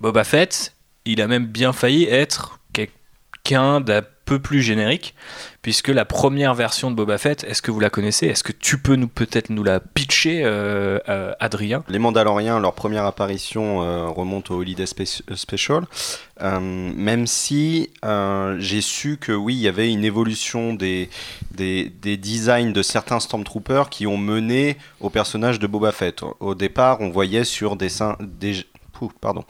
Boba 0.00 0.24
Fett, 0.24 0.74
il 1.04 1.20
a 1.20 1.28
même 1.28 1.46
bien 1.46 1.72
failli 1.72 2.04
être 2.04 2.58
quelqu'un 2.72 3.80
d'un 3.80 4.02
peu 4.24 4.40
plus 4.40 4.62
générique, 4.62 5.14
puisque 5.62 5.88
la 5.88 6.04
première 6.04 6.54
version 6.54 6.90
de 6.90 6.96
Boba 6.96 7.18
Fett, 7.18 7.44
est-ce 7.44 7.62
que 7.62 7.70
vous 7.70 7.80
la 7.80 7.88
connaissez? 7.90 8.26
Est-ce 8.26 8.42
que 8.44 8.52
tu 8.52 8.78
peux 8.78 8.96
nous 8.96 9.08
peut-être 9.08 9.50
nous 9.50 9.62
la 9.62 9.80
pitcher, 9.80 10.42
euh, 10.44 10.98
euh, 11.08 11.32
Adrien? 11.40 11.84
Les 11.88 12.00
Mandaloriens, 12.00 12.58
leur 12.58 12.74
première 12.74 13.04
apparition 13.06 13.82
euh, 13.82 14.08
remonte 14.08 14.50
au 14.50 14.56
Holiday 14.56 14.84
Spe- 14.84 15.22
Special. 15.34 15.84
Même 16.40 17.28
si 17.28 17.90
j'ai 18.58 18.80
su 18.80 19.16
que 19.16 19.30
oui, 19.30 19.54
il 19.54 19.60
y 19.60 19.68
avait 19.68 19.92
une 19.92 20.04
évolution 20.04 20.74
des, 20.74 21.08
des, 21.52 21.84
des 22.02 22.16
designs 22.16 22.72
de 22.72 22.82
certains 22.82 23.20
Stormtroopers 23.20 23.88
qui 23.88 24.08
ont 24.08 24.16
mené 24.16 24.76
au 25.00 25.08
personnage 25.08 25.60
de 25.60 25.68
Boba 25.68 25.92
Fett. 25.92 26.22
Au 26.40 26.56
départ, 26.56 27.00
on 27.00 27.10
voyait 27.10 27.44
sur 27.44 27.76
dessin, 27.76 28.16
des, 28.20 28.54
Pardon, 29.20 29.44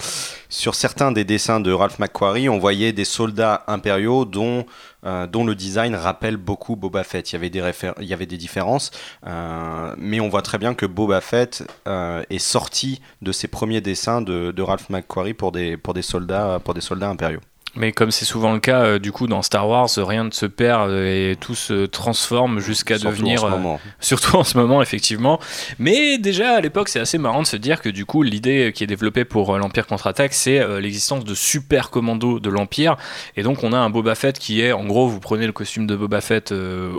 sur 0.49 0.75
certains 0.75 1.13
des 1.13 1.25
dessins 1.25 1.61
de 1.61 1.73
Ralph 1.73 1.99
McQuarrie, 1.99 2.49
on 2.49 2.59
voyait 2.59 2.93
des 2.93 3.05
soldats 3.05 3.65
impériaux 3.67 4.25
dont, 4.25 4.67
euh, 5.05 5.27
dont 5.27 5.45
le 5.45 5.55
design 5.55 5.95
rappelle 5.95 6.37
beaucoup 6.37 6.77
Boba 6.77 7.05
Fett. 7.05 7.31
Il 7.33 7.35
y 7.35 7.37
avait 7.37 7.51
des, 7.51 7.63
il 8.01 8.07
y 8.07 8.15
avait 8.15 8.27
des 8.27 8.39
différences, 8.39 8.91
euh, 9.27 9.95
mais 9.99 10.21
on 10.21 10.29
voit 10.29 10.43
très 10.43 10.59
bien 10.59 10.75
que 10.75 10.87
Boba 10.87 11.21
Fett 11.21 11.65
euh, 11.87 12.23
est 12.31 12.39
sorti 12.39 13.01
de 13.21 13.33
ses 13.33 13.49
premiers 13.49 13.81
dessins 13.81 14.23
de, 14.23 14.53
de 14.53 14.63
Ralph 14.63 14.89
McQuarrie 14.91 15.35
pour 15.35 15.53
des, 15.53 15.77
pour 15.77 15.95
des, 15.95 16.03
soldats, 16.03 16.61
pour 16.65 16.75
des 16.75 16.81
soldats 16.81 17.11
impériaux. 17.11 17.41
Mais 17.75 17.93
comme 17.93 18.11
c'est 18.11 18.27
souvent 18.27 18.53
le 18.53 18.61
cas, 18.61 18.83
euh, 18.83 18.99
du 18.99 19.13
coup, 19.13 19.27
dans 19.27 19.41
Star 19.41 19.67
Wars, 19.67 19.89
rien 19.97 20.25
ne 20.25 20.31
se 20.31 20.45
perd 20.45 20.91
euh, 20.91 21.31
et 21.33 21.37
tout 21.37 21.55
se 21.55 21.87
transforme 21.87 22.61
jusqu'à 22.61 22.99
devenir. 22.99 23.45
en 23.45 23.49
ce 23.49 23.53
euh, 23.53 23.57
moment. 23.57 23.81
Surtout 24.01 24.37
en 24.37 24.45
ce 24.45 24.59
moment, 24.59 24.83
effectivement. 24.83 25.41
Mais 25.79 26.19
déjà, 26.19 26.57
à 26.57 26.61
l'époque, 26.61 26.91
c'est 26.91 27.01
assez 27.01 27.17
marrant 27.17 27.41
de 27.41 27.47
se 27.47 27.57
dire 27.57 27.81
que 27.81 27.89
du 27.89 28.05
coup, 28.05 28.23
l'idée 28.23 28.73
qui 28.75 28.85
est 28.85 28.87
développée 28.87 29.25
pour 29.25 29.55
euh, 29.55 29.59
l'Empire 29.59 29.87
contre-attaque, 29.87 30.35
c'est 30.35 30.81
l'existence 30.81 31.25
de 31.25 31.35
super 31.35 31.89
commandos 31.89 32.41
de 32.41 32.51
l'Empire. 32.51 32.97
Et 33.37 33.43
donc, 33.43 33.65
on 33.65 33.73
a 33.73 33.79
un 33.79 33.89
Boba 33.89 34.15
Fett 34.15 34.39
qui 34.39 34.61
est, 34.61 34.73
en 34.73 34.85
gros, 34.85 35.09
vous 35.09 35.21
prenez 35.21 35.47
le 35.47 35.53
costume 35.53 35.87
de 35.87 35.97
Boba 35.97 36.21
Fett 36.21 36.55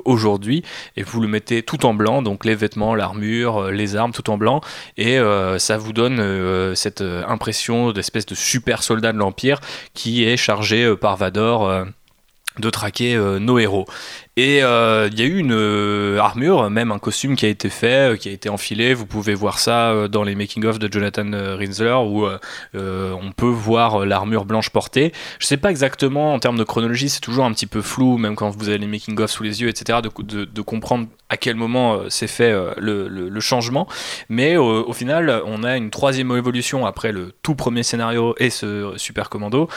aujourd'hui 0.05 0.63
et 0.97 1.03
vous 1.03 1.21
le 1.21 1.27
mettez 1.27 1.61
tout 1.61 1.85
en 1.85 1.93
blanc, 1.93 2.21
donc 2.21 2.45
les 2.45 2.55
vêtements, 2.55 2.95
l'armure, 2.95 3.71
les 3.71 3.95
armes, 3.95 4.11
tout 4.11 4.29
en 4.29 4.37
blanc. 4.37 4.61
Et 4.97 5.19
ça 5.57 5.77
vous 5.77 5.93
donne 5.93 6.75
cette 6.75 7.01
impression 7.01 7.91
d'espèce 7.91 8.25
de 8.25 8.35
super 8.35 8.83
soldat 8.83 9.13
de 9.13 9.17
l'Empire 9.17 9.59
qui 9.93 10.23
est 10.23 10.37
chargé 10.37 10.62
euh, 10.71 10.95
par 10.95 11.17
Vador. 11.17 11.67
euh, 11.67 11.85
de 12.59 12.69
traquer 12.69 13.15
euh, 13.15 13.39
nos 13.39 13.57
héros. 13.57 13.87
Et 14.37 14.57
il 14.57 15.19
y 15.19 15.21
a 15.21 15.25
eu 15.25 15.37
une 15.39 16.17
armure, 16.19 16.69
même 16.69 16.91
un 16.91 16.99
costume 16.99 17.35
qui 17.35 17.47
a 17.47 17.49
été 17.49 17.69
fait, 17.69 18.19
qui 18.19 18.29
a 18.29 18.31
été 18.31 18.47
enfilé. 18.47 18.93
Vous 18.93 19.07
pouvez 19.07 19.33
voir 19.33 19.57
ça 19.57 20.07
dans 20.07 20.23
les 20.23 20.35
making-of 20.35 20.77
de 20.77 20.91
Jonathan 20.91 21.29
Rinsler 21.55 21.97
où 22.03 22.27
on 22.73 23.31
peut 23.35 23.45
voir 23.45 24.07
l'armure 24.07 24.45
blanche 24.45 24.69
portée. 24.69 25.13
Je 25.37 25.45
sais 25.45 25.57
pas 25.57 25.69
exactement 25.69 26.33
en 26.33 26.39
termes 26.39 26.57
de 26.57 26.63
chronologie, 26.63 27.09
c'est 27.09 27.19
toujours 27.19 27.45
un 27.45 27.53
petit 27.53 27.67
peu 27.67 27.83
flou, 27.83 28.17
même 28.17 28.35
quand 28.35 28.49
vous 28.49 28.69
avez 28.69 28.79
les 28.79 28.87
making-of 28.87 29.29
sous 29.29 29.43
les 29.43 29.61
yeux, 29.61 29.69
etc., 29.69 29.99
de, 30.01 30.61
comprendre 30.61 31.07
à 31.29 31.37
quel 31.37 31.55
moment 31.55 32.09
s'est 32.09 32.25
fait 32.25 32.55
le, 32.77 33.39
changement. 33.39 33.87
Mais 34.29 34.57
au 34.57 34.93
final, 34.93 35.43
on 35.45 35.63
a 35.63 35.77
une 35.77 35.91
troisième 35.91 36.35
évolution 36.35 36.87
après 36.87 37.11
le 37.11 37.33
tout 37.43 37.53
premier 37.53 37.83
scénario 37.83 38.33
et 38.39 38.49
ce 38.49 38.93
Super 38.97 39.29
Commando. 39.29 39.69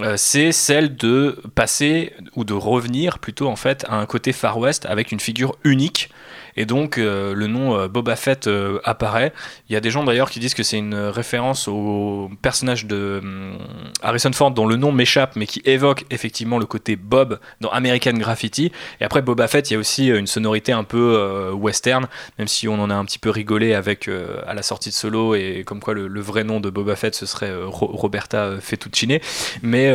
Euh, 0.00 0.16
c'est 0.16 0.52
celle 0.52 0.94
de 0.96 1.40
passer 1.56 2.12
ou 2.36 2.44
de 2.44 2.54
revenir 2.54 3.18
plutôt 3.18 3.48
en 3.48 3.56
fait 3.56 3.84
à 3.88 3.96
un 3.96 4.06
côté 4.06 4.32
Far 4.32 4.58
West 4.58 4.86
avec 4.86 5.10
une 5.10 5.18
figure 5.18 5.56
unique 5.64 6.10
et 6.58 6.66
donc 6.66 6.98
euh, 6.98 7.34
le 7.34 7.46
nom 7.46 7.78
euh, 7.78 7.86
Boba 7.88 8.16
Fett 8.16 8.48
euh, 8.48 8.80
apparaît. 8.82 9.32
Il 9.68 9.72
y 9.72 9.76
a 9.76 9.80
des 9.80 9.90
gens 9.90 10.02
d'ailleurs 10.02 10.28
qui 10.28 10.40
disent 10.40 10.54
que 10.54 10.64
c'est 10.64 10.76
une 10.76 10.96
référence 10.96 11.68
au 11.68 12.30
personnage 12.42 12.84
de 12.84 13.20
hum, 13.22 13.58
Harrison 14.02 14.32
Ford 14.32 14.50
dont 14.50 14.66
le 14.66 14.74
nom 14.74 14.90
m'échappe 14.90 15.36
mais 15.36 15.46
qui 15.46 15.62
évoque 15.64 16.04
effectivement 16.10 16.58
le 16.58 16.66
côté 16.66 16.96
Bob 16.96 17.38
dans 17.60 17.70
American 17.70 18.14
Graffiti. 18.14 18.72
Et 19.00 19.04
après 19.04 19.22
Boba 19.22 19.46
Fett, 19.46 19.70
il 19.70 19.74
y 19.74 19.76
a 19.76 19.78
aussi 19.78 20.08
une 20.08 20.26
sonorité 20.26 20.72
un 20.72 20.84
peu 20.84 21.52
western, 21.52 22.08
même 22.38 22.48
si 22.48 22.66
on 22.66 22.80
en 22.80 22.90
a 22.90 22.94
un 22.94 23.04
petit 23.04 23.20
peu 23.20 23.30
rigolé 23.30 23.74
avec 23.74 24.10
à 24.46 24.52
la 24.54 24.62
sortie 24.62 24.88
de 24.88 24.94
Solo 24.94 25.36
et 25.36 25.62
comme 25.64 25.80
quoi 25.80 25.94
le, 25.94 26.20
vrai 26.20 26.42
nom 26.42 26.58
de 26.58 26.70
Boba 26.70 26.96
Fett 26.96 27.14
ce 27.14 27.24
serait 27.26 27.54
Ro- 27.62 27.92
Roberta 27.92 28.56
Fettuccine. 28.60 29.18
Mais 29.62 29.94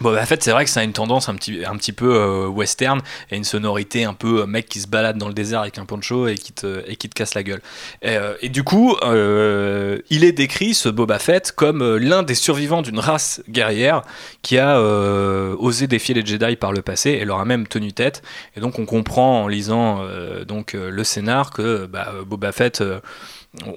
Bon, 0.00 0.12
bah, 0.12 0.22
en 0.22 0.26
c'est 0.26 0.50
vrai 0.50 0.64
que 0.64 0.70
ça 0.70 0.80
a 0.80 0.82
une 0.82 0.92
tendance 0.92 1.30
un 1.30 1.34
petit, 1.34 1.64
un 1.64 1.74
petit 1.76 1.92
peu 1.92 2.14
euh, 2.14 2.46
western 2.48 3.00
et 3.30 3.36
une 3.36 3.44
sonorité 3.44 4.04
un 4.04 4.12
peu 4.12 4.42
euh, 4.42 4.46
mec 4.46 4.68
qui 4.68 4.80
se 4.80 4.86
balade 4.86 5.16
dans 5.16 5.28
le 5.28 5.32
désert 5.32 5.60
avec 5.60 5.78
un 5.78 5.86
poncho 5.86 6.28
et 6.28 6.34
qui 6.34 6.52
te, 6.52 6.82
et 6.86 6.96
qui 6.96 7.08
te 7.08 7.14
casse 7.14 7.34
la 7.34 7.42
gueule. 7.42 7.62
Et, 8.02 8.16
euh, 8.16 8.34
du 8.42 8.62
coup, 8.62 8.94
euh, 9.02 9.98
il 10.10 10.24
est 10.24 10.32
décrit, 10.32 10.74
ce 10.74 10.90
Boba 10.90 11.18
Fett, 11.18 11.50
comme 11.52 11.96
l'un 11.96 12.22
des 12.22 12.34
survivants 12.34 12.82
d'une 12.82 12.98
race 12.98 13.42
guerrière 13.48 14.02
qui 14.42 14.58
a 14.58 14.80
osé 14.80 15.86
défier 15.86 16.14
les 16.14 16.24
Jedi 16.24 16.56
par 16.56 16.72
le 16.72 16.82
passé 16.82 17.10
et 17.10 17.24
leur 17.24 17.40
a 17.40 17.44
même 17.44 17.66
tenu 17.66 17.92
tête. 17.92 18.22
Et 18.56 18.60
donc, 18.60 18.78
on 18.78 18.84
comprend 18.84 19.44
en 19.44 19.48
lisant 19.48 20.02
donc, 20.46 20.74
le 20.74 21.04
scénar 21.04 21.50
que 21.50 21.86
bah, 21.86 22.12
Boba 22.26 22.52
Fett. 22.52 22.82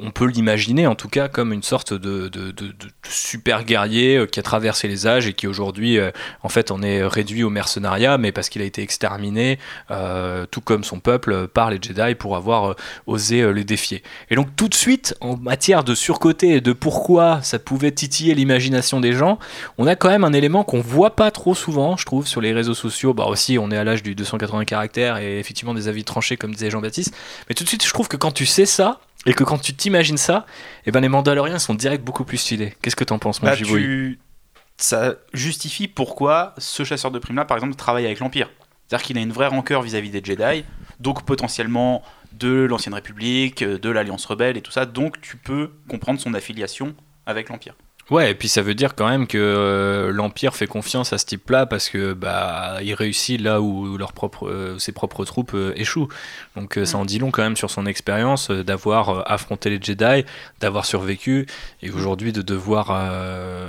On 0.02 0.12
peut 0.12 0.26
l'imaginer 0.26 0.88
en 0.88 0.96
tout 0.96 1.08
cas 1.08 1.28
comme 1.28 1.54
une 1.54 1.64
sorte 1.64 1.94
de, 1.94 2.30
super 3.08 3.64
guerrier 3.64 4.18
euh, 4.18 4.26
qui 4.26 4.40
a 4.40 4.44
traversé 4.44 4.88
les 4.88 5.08
âges 5.08 5.28
et 5.28 5.34
qui 5.34 5.48
aujourd'hui 5.48 5.98
euh, 5.98 6.12
en 6.44 6.50
fait 6.50 6.72
en 6.72 6.82
est 6.82 7.04
réduit 7.04 7.44
au 7.44 7.50
mercenariat 7.50 8.18
mais 8.18 8.32
parce 8.32 8.50
qu'il 8.50 8.62
a 8.62 8.66
été 8.66 8.82
exterminé 8.82 9.58
euh, 9.92 10.46
tout 10.50 10.62
comme 10.62 10.84
son 10.84 11.00
peuple 11.00 11.48
par 11.48 11.70
les 11.70 11.80
Jedi 11.82 12.16
pour 12.16 12.36
avoir 12.36 12.76
osé 13.08 13.54
les 13.54 13.64
défier. 13.64 14.04
Et 14.30 14.36
donc 14.36 14.56
tout 14.56 14.68
de 14.68 14.74
suite 14.74 15.16
en 15.22 15.38
matière 15.38 15.84
de 15.84 15.96
surcoté 15.96 16.56
et 16.56 16.62
de 16.62 16.74
pourquoi 16.74 17.42
ça 17.42 17.58
pouvait 17.58 17.92
titiller 17.92 18.36
l'imagination 18.36 19.00
des 19.00 19.14
gens, 19.14 19.40
on 19.78 19.88
a 19.88 19.96
quand 19.96 20.10
même 20.10 20.24
un 20.24 20.34
élément 20.34 20.64
qu'on 20.64 20.82
voit 20.82 21.16
pas 21.16 21.32
trop 21.32 21.56
souvent 21.56 21.98
je 21.98 22.06
trouve 22.06 22.28
sur 22.28 22.42
les 22.42 22.54
réseaux 22.54 22.74
sociaux. 22.74 23.14
Bah 23.14 23.26
aussi 23.26 23.58
on 23.58 23.72
est 23.72 23.78
à 23.78 23.84
l'âge 23.84 24.04
du 24.04 24.16
280 24.16 24.66
caractères 24.66 25.18
et 25.18 25.40
effectivement 25.40 25.74
des 25.74 25.88
avis 25.88 26.04
tranchés 26.04 26.38
comme 26.38 26.54
disait 26.54 26.70
Jean-Baptiste. 26.70 27.16
Mais 27.48 27.56
tout 27.56 27.64
de 27.64 27.70
suite 27.70 27.86
je 27.86 27.94
trouve 27.94 28.08
que 28.08 28.18
quand 28.18 28.32
tu 28.32 28.46
sais 28.46 28.66
ça 28.66 29.00
et 29.26 29.34
que 29.34 29.44
quand 29.44 29.58
tu 29.58 29.74
t'imagines 29.74 30.18
ça, 30.18 30.46
eh 30.86 30.92
ben 30.92 31.02
les 31.02 31.10
Mandaloriens 31.10 31.60
sont 31.60 31.74
direct 31.76 32.04
beaucoup 32.04 32.24
plus 32.24 32.38
stylés. 32.38 32.76
Qu'est-ce 32.82 32.96
que 32.96 33.04
t'en 33.04 33.20
penses, 33.20 33.42
mon 33.42 33.48
Bah, 33.50 33.56
tu- 33.56 34.20
Ça 34.78 35.16
justifie 35.34 35.88
pourquoi 35.90 36.54
ce 36.58 36.84
chasseur 36.86 37.12
de 37.12 37.20
primes 37.20 37.36
là, 37.36 37.44
par 37.46 37.58
exemple, 37.58 37.76
travaille 37.76 38.06
avec 38.06 38.20
l'Empire. 38.20 38.50
C'est-à-dire 38.88 39.06
qu'il 39.06 39.18
a 39.18 39.22
une 39.22 39.34
vraie 39.34 39.48
rancœur 39.48 39.82
vis-à-vis 39.82 40.10
des 40.10 40.22
Jedi, 40.24 40.64
donc 41.02 41.24
potentiellement 41.26 42.02
de 42.32 42.64
l'ancienne 42.64 42.94
République, 42.94 43.62
euh, 43.62 43.78
de 43.78 43.90
l'Alliance 43.90 44.26
rebelle 44.26 44.56
et 44.58 44.62
tout 44.62 44.72
ça. 44.72 44.86
Donc 44.86 45.20
tu 45.22 45.36
peux 45.36 45.72
comprendre 45.90 46.20
son 46.20 46.34
affiliation 46.34 46.96
avec 47.26 47.50
l'Empire. 47.50 47.76
Ouais, 48.10 48.32
et 48.32 48.34
puis 48.34 48.48
ça 48.48 48.64
veut 48.64 48.74
dire 48.74 48.96
quand 48.96 49.08
même 49.08 49.28
que 49.28 49.38
euh, 49.38 50.12
l'Empire 50.12 50.56
fait 50.56 50.66
confiance 50.66 51.14
à 51.14 51.20
ce 51.20 51.26
type-là 51.28 51.68
parce 51.68 51.90
que 51.90 52.14
bah 52.14 52.80
il 52.82 52.96
réussit 52.96 53.40
là 53.40 53.62
où 53.62 53.98
leur 53.98 54.14
propre, 54.14 54.48
euh, 54.50 54.80
ses 54.80 54.92
propres 54.92 55.26
troupes 55.26 55.54
euh, 55.54 55.74
échouent. 55.76 56.08
Donc 56.56 56.80
ça 56.86 56.98
en 56.98 57.06
dit 57.06 57.20
long 57.20 57.30
quand 57.30 57.44
même 57.44 57.56
sur 57.56 57.70
son 57.70 57.86
expérience 57.86 58.50
d'avoir 58.50 59.30
affronté 59.32 59.70
les 59.70 59.80
Jedi, 59.80 60.26
d'avoir 60.60 60.86
survécu 60.86 61.46
et 61.84 61.92
aujourd'hui 61.92 62.34
de 62.34 62.42
devoir 62.42 62.90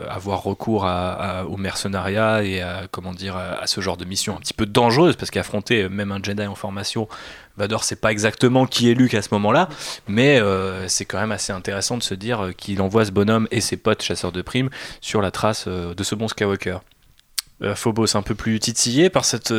avoir 0.09 0.43
recours 0.43 0.87
à, 0.87 1.41
à- 1.41 1.45
au 1.45 1.57
mercenariat 1.59 2.43
et 2.43 2.63
à 2.63 2.85
comment 2.91 3.13
dire 3.13 3.37
à, 3.37 3.67
ce 3.67 3.81
genre 3.83 3.99
de 3.99 4.07
mission 4.07 4.37
un 4.37 4.41
petit 4.41 4.55
peu 4.55 4.65
dangereuse 4.65 5.17
parce 5.17 5.31
qu'affronter 5.31 5.89
même 5.91 6.13
un 6.13 6.23
Jedi 6.23 6.47
en 6.47 6.55
formation 6.55 7.09
Vador, 7.57 7.85
c'est 7.85 8.01
pas 8.01 8.13
exactement 8.13 8.67
qui 8.67 8.91
est 8.91 8.95
Luke 8.95 9.15
à 9.15 9.23
ce 9.23 9.29
moment-là, 9.33 9.69
mais 10.09 10.41
euh, 10.41 10.89
c'est 10.89 11.05
quand 11.05 11.21
même 11.21 11.33
assez 11.33 11.53
intéressant 11.53 11.99
de 11.99 12.03
se 12.03 12.15
dire 12.15 12.41
euh, 12.41 12.53
qu'il 12.53 12.81
envoie 12.81 13.05
ce 13.05 13.11
bonhomme 13.11 13.49
et 13.51 13.61
ses 13.61 13.77
potes 13.77 14.03
chasseurs 14.03 14.33
de 14.33 14.43
primes 14.43 14.71
sur 15.01 15.21
la 15.21 15.31
trace 15.31 15.65
euh, 15.67 15.95
de 15.95 16.03
ce 16.03 16.15
bon 16.15 16.29
Skywalker. 16.29 16.79
Phobos 17.75 18.17
un 18.17 18.23
peu 18.23 18.35
plus 18.35 18.59
titillé 18.59 19.11
par 19.11 19.27
cette 19.27 19.53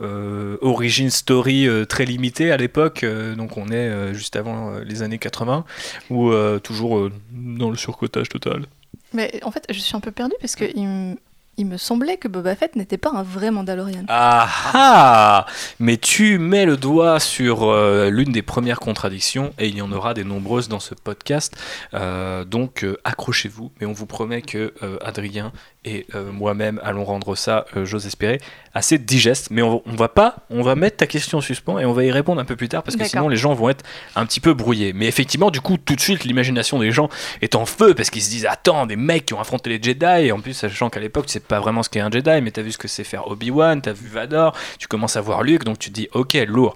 origin 0.00 1.10
story 1.10 1.68
très 1.88 2.06
limitée 2.06 2.50
à 2.50 2.56
l'époque, 2.56 3.04
donc 3.36 3.56
on 3.56 3.68
est 3.68 4.12
juste 4.12 4.34
avant 4.34 4.80
les 4.80 5.02
années 5.02 5.18
80, 5.18 5.64
ou 6.10 6.32
toujours 6.58 7.08
dans 7.30 7.70
le 7.70 7.76
surcotage 7.76 8.28
total. 8.28 8.66
Mais 9.12 9.38
en 9.44 9.52
fait, 9.52 9.64
je 9.70 9.78
suis 9.78 9.94
un 9.94 10.00
peu 10.00 10.10
perdue 10.10 10.34
parce 10.40 10.56
que 10.56 10.64
il, 10.64 11.16
il 11.56 11.66
me 11.66 11.76
semblait 11.76 12.16
que 12.16 12.28
Boba 12.28 12.54
Fett 12.56 12.76
n'était 12.76 12.98
pas 12.98 13.10
un 13.10 13.22
vrai 13.22 13.50
Mandalorian. 13.50 14.04
Ah 14.08 14.48
ah 14.72 15.46
Mais 15.78 15.96
tu 15.96 16.38
mets 16.38 16.66
le 16.66 16.76
doigt 16.76 17.20
sur 17.20 17.64
euh, 17.64 18.10
l'une 18.10 18.32
des 18.32 18.42
premières 18.42 18.80
contradictions, 18.80 19.52
et 19.58 19.68
il 19.68 19.76
y 19.76 19.82
en 19.82 19.92
aura 19.92 20.14
des 20.14 20.24
nombreuses 20.24 20.68
dans 20.68 20.80
ce 20.80 20.94
podcast. 20.94 21.56
Euh, 21.94 22.44
donc 22.44 22.84
euh, 22.84 22.98
accrochez-vous, 23.04 23.72
mais 23.80 23.86
on 23.86 23.92
vous 23.92 24.06
promet 24.06 24.42
que 24.42 24.74
Adrien 25.02 25.52
et 25.84 26.06
euh, 26.14 26.30
moi-même 26.32 26.80
allons 26.82 27.04
rendre 27.04 27.36
ça, 27.36 27.66
euh, 27.76 27.84
j'ose 27.84 28.06
espérer, 28.06 28.40
assez 28.74 28.98
digeste. 28.98 29.48
Mais 29.50 29.62
on, 29.62 29.82
on 29.86 29.94
va 29.94 30.08
pas, 30.08 30.36
on 30.50 30.62
va 30.62 30.74
mettre 30.74 30.98
ta 30.98 31.06
question 31.06 31.38
en 31.38 31.40
suspens 31.40 31.78
et 31.78 31.84
on 31.84 31.92
va 31.92 32.04
y 32.04 32.10
répondre 32.10 32.40
un 32.40 32.44
peu 32.44 32.56
plus 32.56 32.68
tard 32.68 32.82
parce 32.82 32.96
que 32.96 33.04
sinon 33.04 33.28
les 33.28 33.36
gens 33.36 33.54
vont 33.54 33.68
être 33.68 33.84
un 34.16 34.26
petit 34.26 34.40
peu 34.40 34.54
brouillés. 34.54 34.92
Mais 34.92 35.06
effectivement, 35.06 35.50
du 35.50 35.60
coup, 35.60 35.76
tout 35.76 35.94
de 35.94 36.00
suite, 36.00 36.24
l'imagination 36.24 36.78
des 36.78 36.90
gens 36.90 37.08
est 37.42 37.54
en 37.54 37.66
feu 37.66 37.94
parce 37.94 38.10
qu'ils 38.10 38.22
se 38.22 38.30
disent 38.30 38.46
Attends, 38.46 38.86
des 38.86 38.96
mecs 38.96 39.26
qui 39.26 39.34
ont 39.34 39.40
affronté 39.40 39.70
les 39.70 39.82
Jedi, 39.82 40.26
et 40.26 40.32
en 40.32 40.40
plus, 40.40 40.54
sachant 40.54 40.90
qu'à 40.90 41.00
l'époque, 41.00 41.26
tu 41.26 41.32
sais 41.32 41.40
pas 41.40 41.60
vraiment 41.60 41.82
ce 41.82 41.90
qu'est 41.90 42.00
un 42.00 42.10
Jedi, 42.10 42.40
mais 42.42 42.50
t'as 42.50 42.62
vu 42.62 42.72
ce 42.72 42.78
que 42.78 42.88
c'est 42.88 43.04
faire 43.04 43.28
Obi-Wan, 43.28 43.82
t'as 43.82 43.92
vu 43.92 44.08
Vador, 44.08 44.56
tu 44.78 44.88
commences 44.88 45.16
à 45.16 45.20
voir 45.20 45.42
Luke, 45.42 45.64
donc 45.64 45.78
tu 45.78 45.90
te 45.90 45.94
dis 45.94 46.08
Ok, 46.12 46.34
lourd. 46.46 46.74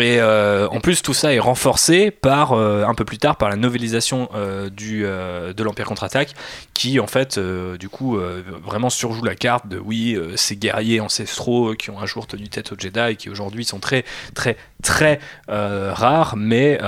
Et 0.00 0.20
euh, 0.20 0.68
en 0.68 0.80
plus, 0.80 1.02
tout 1.02 1.14
ça 1.14 1.32
est 1.32 1.38
renforcé 1.38 2.10
par 2.10 2.52
euh, 2.52 2.84
un 2.84 2.94
peu 2.94 3.04
plus 3.04 3.18
tard 3.18 3.36
par 3.36 3.48
la 3.48 3.56
novélisation 3.56 4.28
euh, 4.34 4.70
de 4.70 5.62
l'Empire 5.62 5.86
contre-attaque, 5.86 6.34
qui 6.74 7.00
en 7.00 7.06
fait, 7.06 7.38
du 7.38 7.88
coup, 7.88 8.18
vraiment 8.62 8.90
surjoue 8.90 9.24
la 9.24 9.34
carte 9.34 9.68
de 9.68 9.78
oui, 9.78 10.16
ces 10.36 10.56
guerriers 10.56 11.00
ancestraux 11.00 11.74
qui 11.74 11.90
ont 11.90 11.98
un 11.98 12.06
jour 12.06 12.26
tenu 12.26 12.48
tête 12.48 12.72
aux 12.72 12.76
Jedi, 12.78 13.16
qui 13.16 13.30
aujourd'hui 13.30 13.64
sont 13.64 13.80
très, 13.80 14.04
très, 14.34 14.56
très 14.82 15.18
rares, 15.48 16.36
mais 16.36 16.78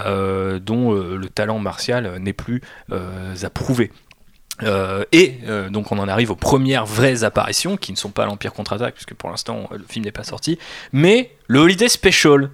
dont 0.63 0.93
le 0.93 1.29
talent 1.29 1.59
martial 1.59 2.19
n'est 2.19 2.33
plus 2.33 2.63
à 2.91 3.51
prouver. 3.51 3.91
Et 5.13 5.39
donc 5.71 5.93
on 5.93 5.99
en 5.99 6.09
arrive 6.09 6.31
aux 6.31 6.37
premières 6.37 6.87
vraies 6.87 7.25
apparitions 7.25 7.77
qui 7.77 7.93
ne 7.93 7.97
sont 7.97 8.11
pas 8.11 8.27
l'Empire 8.27 8.53
contre-attaque 8.53 8.95
puisque 8.95 9.15
pour 9.15 9.31
l'instant 9.31 9.69
le 9.73 9.85
film 9.89 10.05
n'est 10.05 10.13
pas 10.13 10.25
sorti 10.25 10.59
mais 10.93 11.33
le 11.49 11.61
Holiday 11.61 11.89
Special 11.89 12.51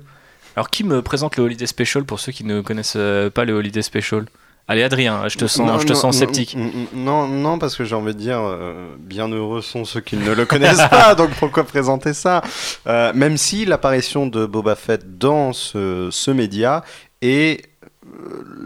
alors 0.56 0.70
qui 0.70 0.84
me 0.84 1.02
présente 1.02 1.36
le 1.36 1.44
Holiday 1.44 1.66
Special 1.66 2.04
pour 2.04 2.18
ceux 2.18 2.32
qui 2.32 2.42
ne 2.44 2.62
connaissent 2.62 2.94
euh, 2.96 3.30
pas 3.30 3.44
le 3.44 3.52
Holiday 3.52 3.82
Special? 3.82 4.25
Allez 4.68 4.82
Adrien, 4.82 5.28
je 5.28 5.38
te 5.38 5.46
sens, 5.46 5.64
Non, 5.64 5.78
je 5.78 5.86
te 5.86 5.92
non, 5.92 5.98
sens 6.00 6.14
non, 6.14 6.18
sceptique. 6.18 6.56
Non, 6.92 7.28
non, 7.28 7.58
parce 7.58 7.76
que 7.76 7.84
j'ai 7.84 7.94
envie 7.94 8.14
de 8.14 8.18
dire, 8.18 8.40
euh, 8.40 8.96
bien 8.98 9.28
heureux 9.28 9.62
sont 9.62 9.84
ceux 9.84 10.00
qui 10.00 10.16
ne 10.16 10.32
le 10.32 10.44
connaissent 10.44 10.88
pas, 10.90 11.14
donc 11.14 11.30
pourquoi 11.38 11.62
présenter 11.62 12.12
ça? 12.12 12.42
Euh, 12.88 13.12
Même 13.14 13.36
si 13.36 13.64
l'apparition 13.64 14.26
de 14.26 14.44
Boba 14.44 14.75
Fett 14.75 15.18
dans 15.18 15.52
ce, 15.52 16.08
ce 16.10 16.30
média 16.32 16.82
est 17.22 17.62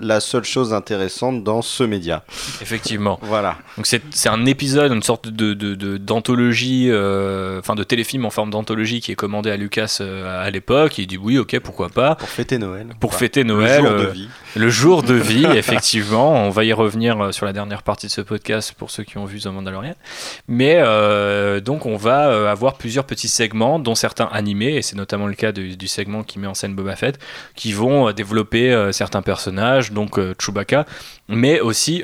la 0.01 0.21
seule 0.21 0.45
chose 0.45 0.73
intéressante 0.73 1.45
dans 1.45 1.61
ce 1.63 1.83
média. 1.85 2.25
Effectivement. 2.63 3.19
Voilà. 3.23 3.59
Donc 3.77 3.87
c'est 3.87 4.29
un 4.29 4.47
épisode, 4.47 4.93
une 4.93 5.03
sorte 5.03 5.29
de 5.29 5.53
de- 5.55 5.75
de- 5.75 5.97
d'anthologie, 5.99 6.87
euh, 6.91 7.59
enfin 7.59 7.75
de 7.75 7.83
téléfilm 7.85 8.25
en 8.25 8.31
forme 8.31 8.51
d'anthologie 8.51 9.01
qui 9.01 9.13
est 9.13 9.17
commandé 9.17 9.51
à 9.51 9.57
Lucas 9.57 9.99
euh, 10.01 10.45
à 10.47 10.51
l'époque. 10.51 10.99
Il 10.99 11.07
dit 11.07 11.19
oui, 11.19 11.37
ok, 11.39 11.59
pourquoi 11.61 11.89
pas. 11.91 12.15
Pour 12.15 12.29
fêter 12.29 12.59
Noël. 12.59 12.87
Pour 13.01 13.15
fêter 13.15 13.43
Le 13.43 13.49
Noël, 13.49 13.81
jour 13.83 13.91
de 13.91 13.97
euh, 14.07 14.11
vie. 14.11 14.29
Le 14.57 14.69
jour 14.69 15.03
de 15.03 15.15
vie, 15.15 15.47
effectivement. 15.55 16.33
On 16.33 16.51
va 16.51 16.65
y 16.65 16.73
revenir 16.73 17.21
euh, 17.21 17.33
sur 17.33 17.47
la 17.47 17.53
dernière 17.53 17.83
partie 17.83 18.07
de 18.07 18.13
ce 18.13 18.21
podcast 18.21 18.75
pour 18.77 18.91
ceux 18.91 19.05
qui 19.05 19.17
ont 19.19 19.25
vu 19.25 19.39
The 19.41 19.47
Mandalorian. 19.47 19.95
Mais 20.49 20.77
euh, 20.79 21.61
donc, 21.61 21.87
on 21.87 21.97
va 21.97 22.29
euh, 22.29 22.51
avoir 22.51 22.75
plusieurs 22.75 23.05
petits 23.05 23.29
segments, 23.29 23.79
dont 23.79 23.95
certains 23.95 24.29
animés, 24.33 24.77
et 24.77 24.83
c'est 24.83 24.97
notamment 24.97 25.27
le 25.27 25.35
cas 25.35 25.53
du, 25.53 25.77
du 25.77 25.89
segment 25.89 26.23
qui 26.23 26.39
met 26.39 26.47
en 26.47 26.55
scène 26.55 26.75
Boba 26.75 26.97
Fett, 26.97 27.19
qui 27.55 27.73
vont 27.73 28.11
développer 28.13 28.73
euh, 28.73 28.93
certains 28.93 29.23
personnages, 29.23 29.93
donc 29.93 30.19
euh, 30.19 30.35
Chewbacca, 30.39 30.85
mais 31.29 31.61
aussi 31.61 32.03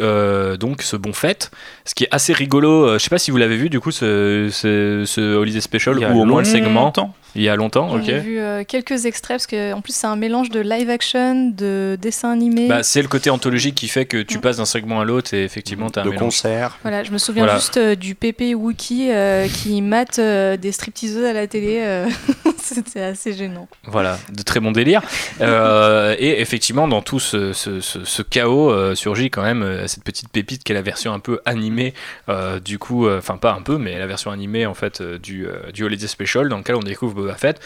donc 0.60 0.82
ce 0.82 0.96
bon 0.96 1.12
Fett, 1.12 1.50
ce 1.84 1.94
qui 1.94 2.04
est 2.04 2.08
assez 2.12 2.32
rigolo. 2.32 2.94
je 2.94 2.98
sais 2.98 3.10
pas 3.10 3.18
si 3.18 3.32
vous 3.32 3.36
l'avez 3.38 3.56
vu, 3.56 3.68
du 3.68 3.80
coup, 3.80 3.90
ce, 3.90 4.48
ce, 4.52 5.02
ce 5.04 5.20
Holiday 5.36 5.60
Special, 5.60 5.98
ou 5.98 6.20
au 6.20 6.24
moins 6.24 6.42
le 6.42 6.46
segment, 6.46 6.84
longtemps. 6.84 7.12
Il 7.36 7.42
y 7.42 7.48
a 7.48 7.56
longtemps, 7.56 7.94
ok. 7.94 8.08
ai 8.08 8.18
vu 8.20 8.38
euh, 8.40 8.64
quelques 8.64 9.06
extraits 9.06 9.36
parce 9.36 9.46
que 9.46 9.72
en 9.72 9.80
plus 9.80 9.94
c'est 9.94 10.06
un 10.06 10.16
mélange 10.16 10.48
de 10.50 10.60
live 10.60 10.90
action, 10.90 11.50
de 11.50 11.96
dessin 12.00 12.30
animé. 12.32 12.66
Bah, 12.68 12.82
c'est 12.82 13.02
le 13.02 13.08
côté 13.08 13.30
anthologique 13.30 13.74
qui 13.74 13.88
fait 13.88 14.06
que 14.06 14.22
tu 14.22 14.38
pasas 14.38 14.58
d'un 14.58 14.64
segment 14.64 15.00
à 15.00 15.04
l'autre 15.04 15.34
et 15.34 15.44
effectivement 15.44 15.90
tu 15.90 15.98
as 15.98 16.02
un 16.02 16.04
de 16.06 16.10
mélange. 16.10 16.24
concert. 16.24 16.78
Voilà, 16.82 17.04
je 17.04 17.10
me 17.12 17.18
souviens 17.18 17.44
Voilà. 17.44 17.58
juste 17.58 17.76
euh, 17.76 17.94
du 17.94 18.14
pépé 18.14 18.54
Wookie 18.54 19.10
euh, 19.10 19.46
qui 19.48 19.80
mate 19.82 20.18
euh, 20.18 20.56
des 20.56 20.72
stripteaseuses 20.72 21.24
à 21.24 21.32
la 21.32 21.46
télé. 21.46 21.78
euh, 21.80 22.08
C'était 22.58 23.00
assez 23.02 23.32
gênant. 23.32 23.68
Voilà, 23.84 24.18
de 24.32 24.42
très 24.42 24.58
bon 24.58 24.72
délire. 24.72 25.00
Euh, 25.40 26.16
et 26.18 26.40
effectivement, 26.40 26.88
dans 26.88 27.02
tout 27.02 27.20
ce, 27.20 27.52
ce- 27.52 27.80
ce- 27.80 28.04
ce 28.04 28.22
chaos 28.22 28.70
euh, 28.70 28.94
surgit 28.94 29.30
quand 29.30 29.42
même 29.42 29.62
euh, 29.62 29.86
cette 29.86 30.02
petite 30.02 30.28
pépite 30.30 30.64
qui 30.64 30.72
est 30.72 30.74
la 30.74 30.82
version 30.82 31.12
un 31.12 31.20
peu 31.20 31.40
animée, 31.44 31.94
euh, 32.28 32.58
du 32.58 32.78
coup, 32.78 33.06
euh, 33.06 33.18
enfin 33.18 33.36
pas 33.36 33.52
un 33.52 33.62
peu, 33.62 33.78
mais 33.78 33.98
la 33.98 34.06
version 34.06 34.30
animée 34.30 34.66
en 34.66 34.74
fait 34.74 35.00
euh, 35.00 35.18
du, 35.18 35.46
euh, 35.46 35.70
du 35.72 35.84
Holiday 35.84 36.06
Special 36.08 36.48
dans 36.48 36.58
lequel 36.58 36.76
on 36.76 36.80
découvre 36.80 37.25
Boba 37.26 37.36
Fett. 37.36 37.60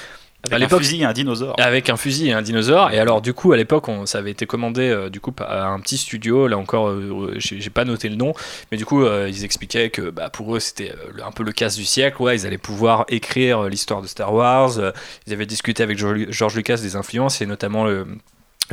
Avec 0.50 0.72
À 0.72 0.74
un 0.74 0.78
fusil 0.78 1.02
et 1.02 1.04
un 1.04 1.12
dinosaure. 1.12 1.54
Avec 1.58 1.90
un 1.90 1.96
fusil 1.98 2.28
et 2.28 2.32
un 2.32 2.40
dinosaure. 2.40 2.90
Et 2.92 2.98
alors, 2.98 3.20
du 3.20 3.34
coup, 3.34 3.52
à 3.52 3.58
l'époque, 3.58 3.86
ça 4.06 4.18
avait 4.18 4.30
été 4.30 4.46
commandé 4.46 4.88
euh, 4.88 5.10
du 5.10 5.20
coup 5.20 5.34
à 5.38 5.66
un 5.66 5.78
petit 5.80 5.98
studio. 5.98 6.48
Là 6.48 6.56
encore, 6.56 6.88
euh, 6.88 7.34
j'ai 7.36 7.70
pas 7.70 7.84
noté 7.84 8.08
le 8.08 8.16
nom, 8.16 8.32
mais 8.72 8.78
du 8.78 8.86
coup, 8.86 9.04
euh, 9.04 9.28
ils 9.28 9.44
expliquaient 9.44 9.90
que 9.90 10.08
bah, 10.08 10.30
pour 10.30 10.56
eux, 10.56 10.60
c'était 10.60 10.92
euh, 10.92 11.22
un 11.26 11.30
peu 11.30 11.42
le 11.42 11.52
casse 11.52 11.76
du 11.76 11.84
siècle. 11.84 12.22
Ouais, 12.22 12.36
ils 12.36 12.46
allaient 12.46 12.56
pouvoir 12.58 13.04
écrire 13.08 13.64
euh, 13.64 13.68
l'histoire 13.68 14.00
de 14.00 14.06
Star 14.06 14.32
Wars. 14.32 14.78
Euh, 14.78 14.92
ils 15.26 15.34
avaient 15.34 15.44
discuté 15.46 15.82
avec 15.82 15.98
George 15.98 16.30
George 16.30 16.56
Lucas 16.56 16.78
des 16.78 16.96
influences 16.96 17.42
et 17.42 17.46
notamment 17.46 17.84
le 17.84 18.06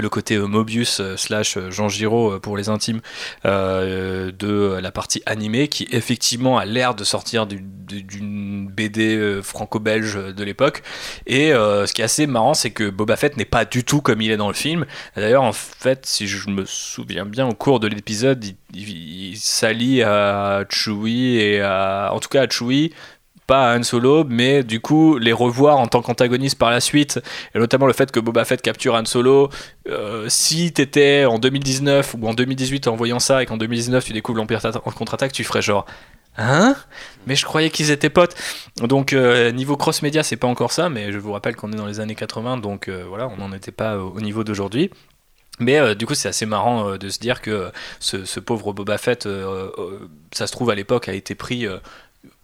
le 0.02 0.10
côté 0.10 0.36
euh, 0.36 0.46
Mobius 0.48 1.00
euh, 1.00 1.18
slash 1.18 1.58
euh, 1.58 1.72
Jean 1.72 1.90
Giraud 1.90 2.40
pour 2.40 2.58
les 2.58 2.70
intimes 2.70 3.02
de 3.46 4.78
la 4.82 4.92
partie 4.92 5.22
animée 5.26 5.68
qui 5.68 5.88
effectivement 5.92 6.58
a 6.58 6.66
l'air 6.66 6.96
de 6.96 7.04
sortir 7.04 7.46
du- 7.48 7.62
du- 7.62 8.04
d'une 8.04 8.68
BD 8.68 9.40
franco-belge 9.42 10.16
de 10.36 10.44
l'époque. 10.44 10.84
Et 11.26 11.50
ce 11.52 11.92
qui 11.94 12.02
est 12.02 12.06
assez 12.06 12.28
marrant 12.28 12.54
c'est 12.54 12.72
que 12.72 12.90
Boba 12.90 13.16
Fett 13.16 13.38
n'est 13.38 13.46
pas 13.46 13.66
du 13.66 13.84
tout 13.84 14.02
comme 14.02 14.22
il 14.22 14.32
est 14.32 14.38
dans 14.38 14.48
le 14.50 14.54
film. 14.54 14.86
D'ailleurs 15.16 15.44
en 15.44 15.54
fait 15.54 16.06
si 16.06 16.28
je 16.28 16.50
me 16.50 16.66
souviens 16.66 17.26
bien 17.26 17.48
au 17.48 17.54
cours 17.54 17.80
de 17.80 17.88
l'épisode 17.88 18.44
il, 18.44 18.56
il- 18.74 19.28
il 19.32 19.38
s'allie 19.38 20.02
à 20.04 20.66
Chewie 20.70 21.38
et 21.38 21.62
à, 21.62 22.12
en 22.14 22.20
tout 22.20 22.30
cas 22.30 22.44
à 22.44 22.50
Chewie 22.50 22.94
pas 23.48 23.72
à 23.72 23.78
Han 23.78 23.84
Solo, 23.84 24.26
mais 24.26 24.64
du 24.64 24.82
coup 24.82 25.18
les 25.18 25.34
revoir 25.34 25.78
en 25.78 25.88
tant 25.88 26.02
qu'antagoniste 26.02 26.60
par 26.60 26.70
la 26.70 26.82
suite, 26.82 27.20
et 27.56 27.60
notamment 27.60 27.88
le 27.88 27.94
fait 27.94 28.12
que 28.12 28.20
Boba 28.20 28.46
Fett 28.46 28.62
capture 28.62 28.94
Han 28.94 29.06
Solo, 29.06 29.50
euh, 29.90 30.26
si 30.28 30.74
t'étais 30.74 31.26
en 31.26 31.40
2019 31.40 32.16
ou 32.20 32.28
en 32.28 32.34
2018 32.34 32.88
en 32.88 32.96
voyant 32.96 33.20
ça 33.20 33.42
et 33.42 33.46
qu'en 33.46 33.58
2019 33.58 34.04
tu 34.04 34.14
découvres 34.14 34.38
l'Empire 34.38 34.60
en 34.86 34.92
contre-attaque, 34.92 35.32
tu 35.32 35.44
ferais 35.44 35.62
genre 35.62 35.86
Hein? 36.40 36.76
Mais 37.26 37.36
je 37.36 37.46
croyais 37.46 37.72
qu'ils 37.72 37.90
étaient 37.90 38.12
potes. 38.12 38.36
Donc 38.78 39.14
euh, 39.14 39.52
niveau 39.52 39.76
cross-média, 39.76 40.22
c'est 40.22 40.36
pas 40.36 40.46
encore 40.46 40.72
ça, 40.72 40.88
mais 40.88 41.12
je 41.12 41.18
vous 41.18 41.32
rappelle 41.32 41.56
qu'on 41.56 41.72
est 41.72 41.76
dans 41.76 41.88
les 41.88 42.00
années 42.00 42.14
80, 42.14 42.58
donc 42.58 42.90
euh, 42.90 43.06
voilà, 43.10 43.28
on 43.28 43.38
n'en 43.38 43.52
était 43.54 43.72
pas 43.72 43.98
au 43.98 44.12
au 44.12 44.22
niveau 44.22 44.44
d'aujourd'hui. 44.44 44.92
Mais 45.60 45.96
du 45.96 46.06
coup, 46.06 46.14
c'est 46.14 46.28
assez 46.30 46.46
marrant 46.46 46.98
de 46.98 47.10
se 47.10 47.18
dire 47.18 47.42
que 47.42 47.72
ce, 48.00 48.40
pauvre 48.40 48.74
Boba 48.74 49.00
Fett, 49.00 49.28
ça 50.32 50.46
se 50.46 50.52
trouve 50.52 50.70
à 50.70 50.76
l'époque, 50.76 51.10
a 51.10 51.14
été 51.14 51.34
pris 51.34 51.66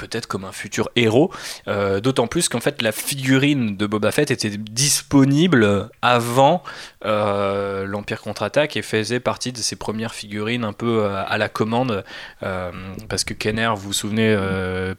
peut-être 0.08 0.28
comme 0.28 0.46
un 0.46 0.52
futur 0.52 0.90
héros. 0.96 1.32
Euh, 1.68 2.00
D'autant 2.02 2.28
plus 2.28 2.50
qu'en 2.50 2.60
fait, 2.60 2.82
la 2.82 2.92
figurine 2.92 3.78
de 3.78 3.86
Boba 3.88 4.12
Fett 4.12 4.30
était 4.32 4.50
disponible 4.58 5.90
avant 6.02 6.64
euh, 7.06 7.86
l'Empire 7.86 8.22
contre-attaque 8.22 8.76
et 8.78 8.82
faisait 8.82 9.20
partie 9.20 9.52
de 9.52 9.58
ses 9.58 9.76
premières 9.76 10.14
figurines 10.14 10.64
un 10.64 10.74
peu 10.74 11.04
euh, 11.04 11.24
à 11.26 11.38
la 11.38 11.50
commande. 11.50 12.04
euh, 12.44 12.72
parce 13.10 13.24
que 13.24 13.34
Kenner, 13.34 13.70
vous 13.76 13.88
vous 13.88 13.94
souvenez, 13.94 14.36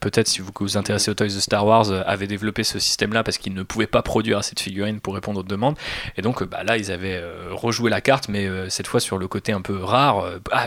peut-être 0.01 0.29
si 0.29 0.41
vous 0.41 0.51
vous 0.59 0.77
intéressez 0.77 1.11
aux 1.11 1.15
toys 1.15 1.27
de 1.27 1.41
Star 1.41 1.67
Wars, 1.67 1.91
avait 2.07 2.27
développé 2.27 2.65
ce 2.65 2.79
système-là 2.79 3.23
parce 3.23 3.39
qu'il 3.39 3.55
ne 3.55 3.63
pouvait 3.63 3.87
pas 3.87 4.03
produire 4.03 4.39
assez 4.39 4.55
de 4.55 4.61
figurines 4.61 5.01
pour 5.01 5.15
répondre 5.15 5.41
aux 5.41 5.45
demandes. 5.45 5.77
Et 6.17 6.23
donc 6.23 6.43
bah, 6.45 6.63
là, 6.65 6.77
ils 6.79 6.91
avaient 6.91 7.23
rejoué 7.51 7.91
la 7.91 8.01
carte, 8.01 8.29
mais 8.29 8.49
cette 8.71 8.87
fois 8.87 9.01
sur 9.01 9.19
le 9.19 9.29
côté 9.29 9.53
un 9.53 9.61
peu 9.61 9.77
rare, 9.83 10.25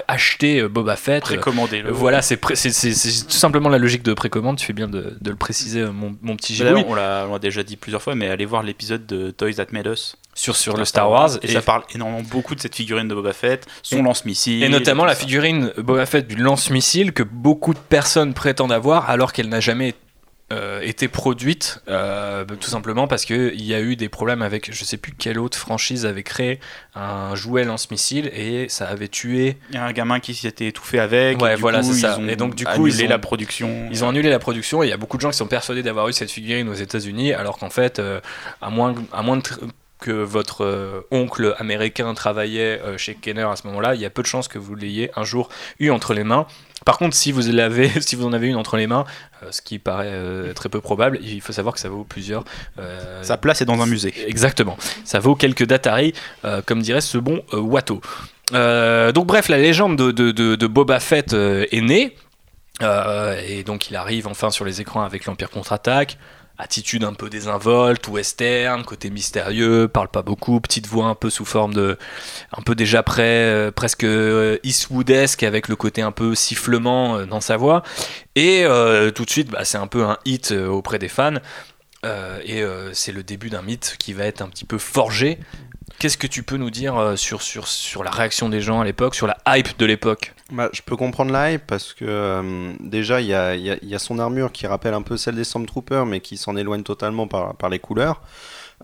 acheter 0.08 0.68
Boba 0.68 0.96
Fett. 0.96 1.24
Précommandé. 1.24 1.82
euh, 1.84 1.92
Voilà, 1.92 2.22
c'est 2.22 2.38
tout 2.38 3.32
simplement 3.32 3.70
la 3.70 3.78
logique 3.78 4.04
de 4.04 4.14
précommande. 4.14 4.27
Tu 4.56 4.66
fais 4.66 4.74
bien 4.74 4.88
de, 4.88 5.18
de 5.20 5.30
le 5.30 5.36
préciser, 5.36 5.82
euh, 5.82 5.92
mon, 5.92 6.16
mon 6.22 6.36
petit 6.36 6.54
Gibouille, 6.54 6.86
on 6.88 6.96
l'a 6.96 7.28
déjà 7.40 7.64
dit 7.64 7.76
plusieurs 7.76 8.02
fois, 8.02 8.16
mais 8.16 8.30
allez 8.30 8.46
voir 8.46 8.64
l'épisode 8.64 9.06
de 9.06 9.32
Toys 9.32 9.54
That 9.54 9.68
Made 9.72 9.88
Us 9.88 10.16
sur, 10.34 10.56
sur 10.56 10.78
le 10.78 10.86
Star 10.86 11.10
Wars. 11.10 11.32
Et, 11.42 11.48
ça 11.48 11.62
parle 11.62 11.84
énormément 11.94 12.22
beaucoup 12.30 12.56
de 12.56 12.60
cette 12.60 12.76
figurine 12.76 13.08
de 13.08 13.16
Boba 13.16 13.34
Fett, 13.34 13.66
son 13.82 14.04
lance-missile. 14.04 14.64
Et 14.64 14.70
notamment 14.70 15.06
la 15.06 15.16
figurine 15.16 15.72
Boba 15.78 16.06
Fett 16.06 16.28
du 16.28 16.36
lance-missile 16.36 17.12
que 17.12 17.24
beaucoup 17.24 17.74
de 17.74 17.80
personnes 17.80 18.34
prétendent 18.34 18.72
avoir 18.72 19.10
alors 19.10 19.34
qu'elle 19.34 19.50
n'a 19.50 19.60
jamais 19.60 19.96
euh, 20.54 20.80
été 20.82 21.10
produite, 21.10 21.82
euh, 21.90 22.46
tout 22.46 22.70
simplement 22.70 23.06
parce 23.08 23.26
qu'il 23.26 23.62
y 23.62 23.74
a 23.74 23.82
eu 23.82 23.98
des 23.98 24.08
problèmes 24.08 24.42
avec, 24.42 24.74
je 24.74 24.84
sais 24.86 24.96
plus 24.96 25.12
quelle 25.12 25.40
autre 25.40 25.58
franchise 25.58 26.06
avait 26.06 26.24
créé 26.24 26.60
un 26.96 27.36
jouet 27.36 27.66
lance-missile 27.66 28.32
et 28.34 28.70
ça 28.70 28.88
avait 28.88 29.10
tué. 29.10 29.58
Il 29.72 29.76
y 29.76 29.78
a 29.78 29.84
un 29.84 29.92
gamin 29.92 30.22
qui 30.22 30.34
s'était 30.34 30.68
étouffé 30.68 31.00
avec. 31.00 31.42
Ouais, 31.42 31.52
et 31.52 31.56
du 31.56 31.62
voilà, 31.62 31.84
c'est 31.84 31.94
ça. 31.94 32.18
Et 32.30 32.38
donc, 32.38 32.56
du 32.56 32.66
coup, 32.66 32.88
ils 32.88 33.04
ont- 33.04 33.10
la 33.10 33.20
production. 33.20 33.90
Ils 33.92 34.06
ont 34.06 34.10
annulé 34.10 34.30
la 34.30 34.40
production 34.40 34.84
et 34.84 34.88
il 34.88 34.90
y 34.90 34.94
a 34.94 34.98
beaucoup 34.98 35.18
de 35.18 35.22
gens 35.22 35.32
qui 35.32 35.38
sont 35.38 35.48
persuadés 35.48 35.84
d'avoir 35.84 36.08
eu 36.08 36.14
cette 36.14 36.32
figurine 36.32 36.70
aux 36.70 36.74
États-Unis 36.74 37.34
alors 37.34 37.58
qu'en 37.58 37.70
fait, 37.70 38.00
euh, 38.00 38.22
à 38.62 38.70
moins, 38.70 38.96
à 39.12 39.22
moins 39.24 39.38
de 39.38 39.44
que 40.00 40.12
votre 40.12 40.64
euh, 40.64 41.02
oncle 41.10 41.56
américain 41.58 42.14
travaillait 42.14 42.80
euh, 42.84 42.98
chez 42.98 43.16
Kenner 43.16 43.48
à 43.52 43.56
ce 43.56 43.66
moment-là, 43.68 43.96
il 43.96 44.02
y 44.02 44.06
a 44.06 44.10
peu 44.10 44.22
de 44.22 44.28
chances 44.28 44.48
que 44.48 44.60
vous 44.60 44.76
l'ayez 44.76 45.10
un 45.16 45.24
jour 45.24 45.50
eu 45.80 45.90
entre 45.90 46.14
les 46.14 46.24
mains. 46.24 46.46
Par 46.88 46.98
contre, 46.98 47.18
si 47.18 47.34
vous 47.34 47.42
l'avez, 47.52 47.90
si 48.02 48.16
vous 48.16 48.26
en 48.26 48.32
avez 48.32 48.48
une 48.48 48.56
entre 48.56 48.78
les 48.78 48.88
mains, 48.88 49.04
euh, 49.44 49.48
ce 49.52 49.62
qui 49.62 49.78
paraît 49.78 50.08
euh, 50.10 50.54
très 50.54 50.70
peu 50.70 50.80
probable, 50.80 51.20
il 51.22 51.42
faut 51.42 51.52
savoir 51.52 51.76
que 51.76 51.82
ça 51.82 51.90
vaut 51.90 52.06
plusieurs. 52.06 52.46
euh, 52.80 53.22
Sa 53.24 53.36
place 53.36 53.62
est 53.62 53.66
dans 53.66 53.82
un 53.82 53.86
musée. 53.86 54.14
Exactement. 54.26 54.78
Ça 55.04 55.20
vaut 55.20 55.36
quelques 55.36 55.66
Datari, 55.66 56.14
comme 56.66 56.82
dirait 56.82 57.02
ce 57.02 57.18
bon 57.18 57.42
Watteau. 57.52 58.00
Donc 58.54 59.26
bref, 59.28 59.50
la 59.50 59.58
légende 59.58 59.98
de, 59.98 60.12
de- 60.12 60.32
de- 60.32 60.56
de 60.56 60.68
Boba 60.68 61.02
Fett 61.02 61.34
est 61.34 61.82
née. 61.82 62.16
Et 63.50 63.64
donc 63.64 63.90
il 63.90 63.96
arrive 63.98 64.28
enfin 64.28 64.50
sur 64.50 64.64
les 64.64 64.80
écrans 64.82 65.02
avec 65.04 65.26
l'Empire 65.26 65.50
contre-attaque. 65.50 66.18
Attitude 66.60 67.04
un 67.04 67.14
peu 67.14 67.30
désinvolte, 67.30 68.08
western, 68.08 68.84
côté 68.84 69.12
mystérieux, 69.12 69.88
parle 69.88 70.08
pas 70.08 70.24
beaucoup, 70.24 70.60
petite 70.60 70.88
voix 70.88 71.06
un 71.06 71.14
peu 71.14 71.30
sous 71.30 71.46
forme 71.46 71.74
de. 71.74 71.98
un 72.52 72.62
peu 72.64 72.74
déjà 72.74 73.04
près, 73.04 73.24
euh, 73.24 73.72
presque 73.72 74.04
euh, 74.04 74.58
Eastwoodesque 74.64 75.44
avec 75.44 75.68
le 75.68 75.76
côté 75.76 76.02
un 76.02 76.12
peu 76.12 76.34
sifflement 76.34 77.18
euh, 77.18 77.26
dans 77.26 77.42
sa 77.42 77.58
voix. 77.58 77.84
Et 78.36 78.64
euh, 78.66 79.12
tout 79.12 79.24
de 79.24 79.30
suite, 79.30 79.52
bah, 79.52 79.66
c'est 79.66 79.78
un 79.78 79.86
peu 79.86 80.04
un 80.04 80.18
hit 80.26 80.52
auprès 80.52 80.98
des 80.98 81.10
fans. 81.10 81.36
Et 82.46 82.64
c'est 82.94 83.12
le 83.12 83.22
début 83.22 83.50
d'un 83.50 83.62
mythe 83.62 83.98
qui 84.00 84.14
va 84.14 84.24
être 84.24 84.42
un 84.42 84.48
petit 84.48 84.64
peu 84.64 84.78
forgé. 84.78 85.40
Qu'est-ce 86.00 86.18
que 86.18 86.28
tu 86.28 86.44
peux 86.44 86.58
nous 86.58 86.70
dire 86.70 86.96
euh, 86.96 87.16
sur, 87.16 87.42
sur, 87.42 87.68
sur 87.68 88.04
la 88.04 88.12
réaction 88.12 88.50
des 88.50 88.62
gens 88.62 88.82
à 88.82 88.86
l'époque, 88.86 89.16
sur 89.16 89.26
la 89.28 89.38
hype 89.48 89.78
de 89.80 89.86
l'époque? 89.86 90.34
Bah, 90.52 90.70
je 90.72 90.82
peux 90.82 90.96
comprendre 90.96 91.32
la 91.32 91.52
hype 91.54 91.66
parce 91.66 91.94
que 91.94 92.06
euh, 92.08 92.72
déjà 92.80 93.20
il 93.20 93.28
y 93.28 93.34
a, 93.34 93.56
y 93.56 93.72
a- 93.72 93.78
il 93.82 93.90
y 93.90 93.96
a 93.96 94.00
son 94.00 94.20
armure 94.20 94.52
qui 94.52 94.66
rappelle 94.68 94.94
un 94.94 95.02
peu 95.02 95.18
celle 95.18 95.36
des 95.36 95.44
Stormtroopers 95.44 96.06
mais 96.06 96.20
qui 96.22 96.38
s'en 96.38 96.56
éloigne 96.56 96.84
totalement 96.84 97.28
par, 97.28 97.56
par 97.56 97.70
les 97.70 97.80
couleurs. 97.80 98.22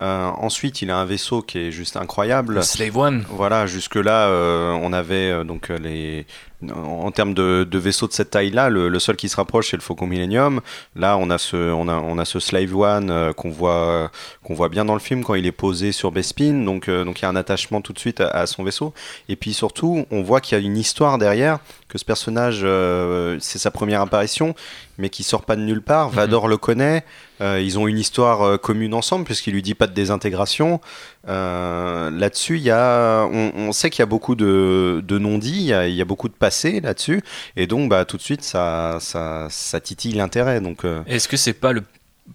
Euh, 0.02 0.26
ensuite 0.38 0.82
il 0.82 0.90
a 0.90 0.96
un 0.98 1.04
vaisseau 1.04 1.40
qui 1.40 1.58
est 1.58 1.70
juste 1.70 1.96
incroyable. 1.96 2.54
Le 2.56 2.62
Slave 2.62 2.96
One 2.98 3.24
Voilà, 3.30 3.66
jusque-là, 3.66 4.26
euh, 4.26 4.72
on 4.72 4.92
avait 4.92 5.30
euh, 5.30 5.44
donc 5.44 5.68
les. 5.68 6.26
En 6.72 7.10
termes 7.10 7.34
de, 7.34 7.66
de 7.68 7.78
vaisseaux 7.78 8.06
de 8.06 8.12
cette 8.12 8.30
taille-là, 8.30 8.70
le, 8.70 8.88
le 8.88 8.98
seul 8.98 9.16
qui 9.16 9.28
se 9.28 9.36
rapproche, 9.36 9.70
c'est 9.70 9.76
le 9.76 9.82
Faucon 9.82 10.06
Millennium. 10.06 10.60
Là, 10.96 11.16
on 11.18 11.30
a 11.30 11.38
ce, 11.38 11.56
on 11.72 11.88
a, 11.88 11.94
on 11.94 12.18
a 12.18 12.24
ce 12.24 12.40
Slave 12.40 12.74
One 12.76 13.10
euh, 13.10 13.32
qu'on 13.32 13.50
voit, 13.50 14.10
qu'on 14.42 14.54
voit 14.54 14.68
bien 14.68 14.84
dans 14.84 14.94
le 14.94 15.00
film 15.00 15.24
quand 15.24 15.34
il 15.34 15.46
est 15.46 15.52
posé 15.52 15.92
sur 15.92 16.12
Bespin. 16.12 16.64
Donc, 16.64 16.88
euh, 16.88 17.04
donc 17.04 17.20
il 17.20 17.22
y 17.22 17.26
a 17.26 17.28
un 17.28 17.36
attachement 17.36 17.80
tout 17.80 17.92
de 17.92 17.98
suite 17.98 18.20
à, 18.20 18.28
à 18.28 18.46
son 18.46 18.64
vaisseau. 18.64 18.94
Et 19.28 19.36
puis 19.36 19.54
surtout, 19.54 20.06
on 20.10 20.22
voit 20.22 20.40
qu'il 20.40 20.58
y 20.58 20.60
a 20.60 20.64
une 20.64 20.76
histoire 20.76 21.18
derrière, 21.18 21.58
que 21.88 21.98
ce 21.98 22.04
personnage, 22.04 22.60
euh, 22.64 23.36
c'est 23.40 23.58
sa 23.58 23.70
première 23.70 24.00
apparition, 24.00 24.54
mais 24.98 25.08
qui 25.08 25.22
sort 25.22 25.42
pas 25.42 25.56
de 25.56 25.62
nulle 25.62 25.82
part. 25.82 26.10
Vador 26.10 26.48
le 26.48 26.56
connaît. 26.56 27.04
Ils 27.40 27.78
ont 27.78 27.88
une 27.88 27.98
histoire 27.98 28.58
commune 28.60 28.94
ensemble 28.94 29.24
puisqu'il 29.24 29.52
lui 29.52 29.60
dit 29.60 29.74
pas 29.74 29.88
de 29.88 29.92
désintégration. 29.92 30.80
Euh, 31.28 32.10
là-dessus, 32.10 32.58
il 32.58 32.70
on, 32.72 33.52
on 33.56 33.72
sait 33.72 33.90
qu'il 33.90 34.00
y 34.00 34.02
a 34.02 34.06
beaucoup 34.06 34.34
de, 34.34 35.02
de 35.06 35.18
non-dits, 35.18 35.50
il, 35.56 35.62
y 35.66 35.72
a- 35.72 35.88
il 35.88 35.94
y 35.94 36.02
a 36.02 36.04
beaucoup 36.04 36.28
de 36.28 36.34
passé 36.34 36.80
là-dessus, 36.80 37.22
et 37.56 37.66
donc 37.66 37.88
bah, 37.88 38.04
tout 38.04 38.16
de 38.16 38.22
suite, 38.22 38.42
ça, 38.42 38.98
ça, 39.00 39.46
ça 39.50 39.80
titille 39.80 40.12
l'intérêt. 40.12 40.60
Donc, 40.60 40.84
euh, 40.84 41.02
Est-ce 41.06 41.28
que 41.28 41.36
c'est 41.36 41.54
pas 41.54 41.72
le 41.72 41.82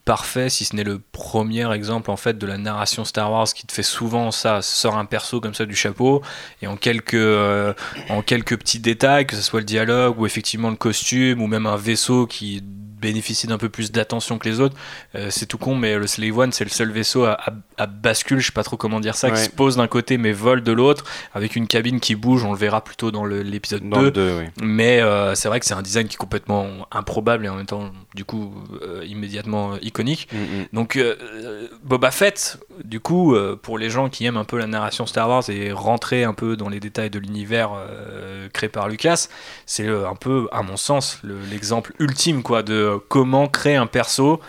parfait, 0.05 0.49
si 0.49 0.65
ce 0.65 0.75
n'est 0.75 0.83
le 0.83 0.99
premier 0.99 1.71
exemple 1.73 2.11
en 2.11 2.15
fait 2.17 2.37
de 2.37 2.45
la 2.45 2.59
narration 2.59 3.05
Star 3.05 3.31
Wars 3.31 3.47
qui 3.47 3.65
te 3.65 3.71
fait 3.71 3.81
souvent 3.81 4.29
ça, 4.29 4.61
sort 4.61 4.97
un 4.99 5.05
perso 5.05 5.41
comme 5.41 5.55
ça 5.55 5.65
du 5.65 5.75
chapeau 5.75 6.21
et 6.61 6.67
en 6.67 6.75
quelques 6.77 7.15
euh, 7.15 7.73
en 8.09 8.21
quelques 8.21 8.55
petits 8.57 8.77
détails, 8.79 9.25
que 9.25 9.35
ce 9.35 9.41
soit 9.41 9.61
le 9.61 9.65
dialogue 9.65 10.19
ou 10.19 10.27
effectivement 10.27 10.69
le 10.69 10.75
costume 10.75 11.41
ou 11.41 11.47
même 11.47 11.65
un 11.65 11.75
vaisseau 11.75 12.27
qui 12.27 12.63
bénéficie 12.99 13.47
d'un 13.47 13.57
peu 13.57 13.69
plus 13.69 13.91
d'attention 13.91 14.37
que 14.37 14.47
les 14.49 14.59
autres. 14.59 14.75
Euh, 15.15 15.27
c'est 15.29 15.45
tout 15.45 15.57
con, 15.57 15.75
mais 15.75 15.97
le 15.97 16.07
Slave 16.07 16.37
One, 16.37 16.51
c'est 16.51 16.63
le 16.63 16.69
seul 16.69 16.91
vaisseau 16.91 17.23
à, 17.25 17.31
à- 17.33 17.53
à 17.77 17.85
bascule, 17.87 18.39
je 18.39 18.47
sais 18.47 18.51
pas 18.51 18.63
trop 18.63 18.77
comment 18.77 18.99
dire 18.99 19.15
ça, 19.15 19.29
qui 19.31 19.41
se 19.41 19.49
pose 19.49 19.77
d'un 19.77 19.87
côté 19.87 20.17
mais 20.17 20.31
vole 20.33 20.61
de 20.63 20.71
l'autre, 20.71 21.05
avec 21.33 21.55
une 21.55 21.67
cabine 21.67 21.99
qui 21.99 22.15
bouge, 22.15 22.43
on 22.43 22.51
le 22.51 22.57
verra 22.57 22.83
plutôt 22.83 23.11
dans 23.11 23.25
l'épisode 23.25 23.87
dans 23.87 23.99
2. 23.99 24.05
le 24.05 24.11
2, 24.11 24.37
oui. 24.39 24.43
Mais 24.61 25.01
euh, 25.01 25.35
c'est 25.35 25.47
vrai 25.47 25.59
que 25.59 25.65
c'est 25.65 25.73
un 25.73 25.81
design 25.81 26.07
qui 26.07 26.15
est 26.15 26.17
complètement 26.17 26.67
improbable 26.91 27.45
et 27.45 27.49
en 27.49 27.55
même 27.55 27.65
temps, 27.65 27.91
du 28.15 28.25
coup, 28.25 28.53
euh, 28.81 29.03
immédiatement 29.05 29.77
iconique. 29.81 30.27
Mm, 30.33 30.37
mm. 30.37 30.65
Donc, 30.73 30.99
Boba 31.83 32.11
Fett, 32.11 32.57
du 32.83 32.99
coup, 32.99 33.35
pour 33.61 33.77
les 33.77 33.89
gens 33.89 34.09
qui 34.09 34.25
aiment 34.25 34.37
un 34.37 34.43
peu 34.43 34.57
la 34.57 34.67
narration 34.67 35.05
Star 35.05 35.29
Wars 35.29 35.49
et 35.49 35.71
rentrer 35.71 36.23
un 36.23 36.33
peu 36.33 36.55
dans 36.57 36.69
les 36.69 36.79
détails 36.79 37.09
de 37.09 37.19
l'univers 37.19 37.71
créé 38.53 38.69
par 38.69 38.87
Lucas, 38.89 39.27
c'est 39.65 39.87
un 39.87 40.15
peu, 40.15 40.47
à 40.51 40.61
mon 40.61 40.77
sens, 40.77 41.19
le- 41.23 41.37
l'exemple 41.49 41.93
ultime 41.99 42.43
quoi, 42.43 42.63
de 42.63 42.88
comment 42.97 43.47
créer 43.47 43.75
un 43.75 43.87
perso 43.87 44.39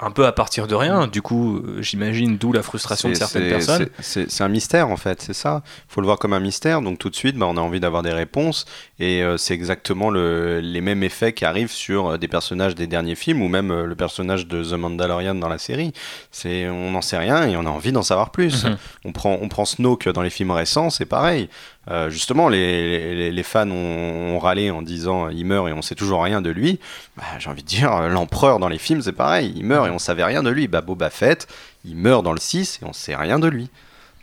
un 0.00 0.12
peu 0.12 0.26
à 0.26 0.30
partir 0.32 0.68
de 0.68 0.76
rien. 0.76 1.08
Du 1.08 1.22
coup, 1.22 1.56
euh, 1.56 1.82
j'imagine 1.82 2.36
d'où 2.38 2.52
la 2.52 2.62
frustration 2.62 3.08
de 3.08 3.14
certaines 3.14 3.48
personnes. 3.48 3.88
c'est- 3.98 4.40
un 4.40 4.48
mystère 4.48 4.90
en 4.90 4.96
fait, 4.96 5.20
c'est 5.20 5.32
ça. 5.32 5.62
Il 5.66 5.92
faut 5.92 6.00
le 6.00 6.06
voir 6.06 6.20
comme 6.20 6.32
un 6.32 6.38
mystère. 6.38 6.82
Donc 6.82 7.00
tout 7.00 7.10
de 7.10 7.16
suite, 7.16 7.34
bah, 7.36 7.46
on 7.48 7.56
a 7.56 7.60
envie 7.60 7.80
d'avoir 7.80 8.04
des 8.04 8.12
réponses. 8.12 8.64
Et 9.00 9.24
euh, 9.24 9.36
c'est 9.38 9.54
exactement 9.54 10.10
le- 10.10 10.60
les 10.60 10.80
mêmes 10.80 11.02
effets 11.02 11.32
qui 11.32 11.44
arrivent 11.44 11.72
sur 11.72 12.10
euh, 12.10 12.16
des 12.16 12.28
personnages 12.28 12.76
des 12.76 12.86
derniers 12.86 13.16
films 13.16 13.42
ou 13.42 13.48
même 13.48 13.72
euh, 13.72 13.86
le 13.86 13.96
personnage 13.96 14.46
de 14.46 14.62
The 14.62 14.74
Mandalorian 14.74 15.34
dans 15.34 15.48
la 15.48 15.58
série. 15.58 15.92
C'est, 16.30 16.68
on 16.68 16.92
n'en 16.92 17.02
sait 17.02 17.18
rien 17.18 17.48
et 17.48 17.56
on 17.56 17.66
a 17.66 17.70
envie 17.70 17.90
d'en 17.90 18.04
savoir 18.04 18.30
plus. 18.30 18.66
Mhm. 18.66 18.76
On 19.04 19.10
prend, 19.10 19.36
on 19.42 19.48
prend 19.48 19.64
Snoke 19.64 20.08
dans 20.10 20.22
les 20.22 20.30
films 20.30 20.52
récents, 20.52 20.90
c'est 20.90 21.06
pareil. 21.06 21.48
Euh, 21.90 22.10
justement, 22.10 22.48
les, 22.50 23.14
les, 23.14 23.32
les 23.32 23.42
fans 23.42 23.70
ont, 23.70 24.34
ont 24.34 24.38
râlé 24.38 24.70
en 24.70 24.82
disant 24.82 25.28
il 25.30 25.46
meurt 25.46 25.68
et 25.68 25.72
on 25.72 25.80
sait 25.82 25.94
toujours 25.94 26.22
rien 26.22 26.42
de 26.42 26.50
lui. 26.50 26.78
Bah, 27.16 27.22
j'ai 27.38 27.48
envie 27.48 27.62
de 27.62 27.68
dire, 27.68 27.92
euh, 27.94 28.08
l'empereur 28.08 28.58
dans 28.58 28.68
les 28.68 28.78
films, 28.78 29.00
c'est 29.00 29.12
pareil. 29.12 29.52
Il 29.56 29.64
meurt 29.64 29.86
et 29.86 29.90
on 29.90 29.98
savait 29.98 30.24
rien 30.24 30.42
de 30.42 30.50
lui. 30.50 30.68
Bah, 30.68 30.82
Boba 30.82 31.08
Fett, 31.08 31.46
il 31.86 31.96
meurt 31.96 32.22
dans 32.22 32.32
le 32.32 32.40
6 32.40 32.80
et 32.82 32.84
on 32.84 32.92
sait 32.92 33.16
rien 33.16 33.38
de 33.38 33.48
lui. 33.48 33.70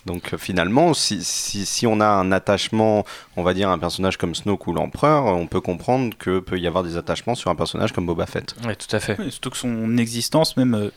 Donc 0.05 0.35
euh, 0.35 0.37
finalement, 0.37 0.93
si, 0.93 1.23
si, 1.23 1.65
si 1.65 1.87
on 1.87 1.99
a 1.99 2.05
un 2.05 2.31
attachement, 2.31 3.03
on 3.35 3.41
va 3.41 3.55
dire 3.55 3.69
un 3.71 3.79
personnage 3.79 4.17
comme 4.17 4.35
Snoke 4.35 4.67
ou 4.67 4.73
l'Empereur, 4.73 5.25
on 5.25 5.47
peut 5.47 5.61
comprendre 5.61 6.15
que 6.19 6.37
peut 6.37 6.59
y 6.59 6.67
avoir 6.67 6.83
des 6.83 6.97
attachements 6.97 7.33
sur 7.33 7.49
un 7.49 7.55
personnage 7.55 7.91
comme 7.93 8.05
Boba 8.05 8.27
Fett. 8.27 8.53
Oui, 8.67 8.75
tout 8.75 8.95
à 8.95 8.99
fait. 8.99 9.15
Oui, 9.17 9.31
surtout 9.31 9.49
que 9.49 9.57
son 9.57 9.97
existence, 9.97 10.55
même. 10.57 10.75
euh, 10.75 10.91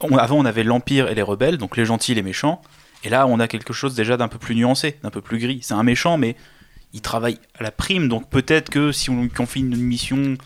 on- 0.00 0.16
avant, 0.16 0.38
on 0.38 0.44
avait 0.44 0.64
l'Empire 0.64 1.08
et 1.08 1.14
les 1.14 1.22
rebelles, 1.22 1.58
donc 1.58 1.76
les 1.76 1.84
gentils 1.84 2.10
et 2.12 2.14
les 2.16 2.22
méchants. 2.22 2.60
Et 3.04 3.08
là, 3.08 3.26
on 3.26 3.40
a 3.40 3.48
quelque 3.48 3.72
chose 3.72 3.94
déjà 3.94 4.16
d'un 4.16 4.28
peu 4.28 4.38
plus 4.38 4.54
nuancé, 4.54 4.98
d'un 5.02 5.10
peu 5.10 5.20
plus 5.20 5.38
gris. 5.38 5.60
C'est 5.62 5.74
un 5.74 5.82
méchant, 5.82 6.18
mais 6.18 6.36
il 6.92 7.00
travaille 7.00 7.38
à 7.58 7.62
la 7.62 7.70
prime, 7.70 8.08
donc 8.08 8.28
peut-être 8.28 8.68
que 8.68 8.92
si 8.92 9.10
on 9.10 9.22
lui 9.22 9.30
confie 9.30 9.60
une 9.60 9.76
mission 9.76 10.36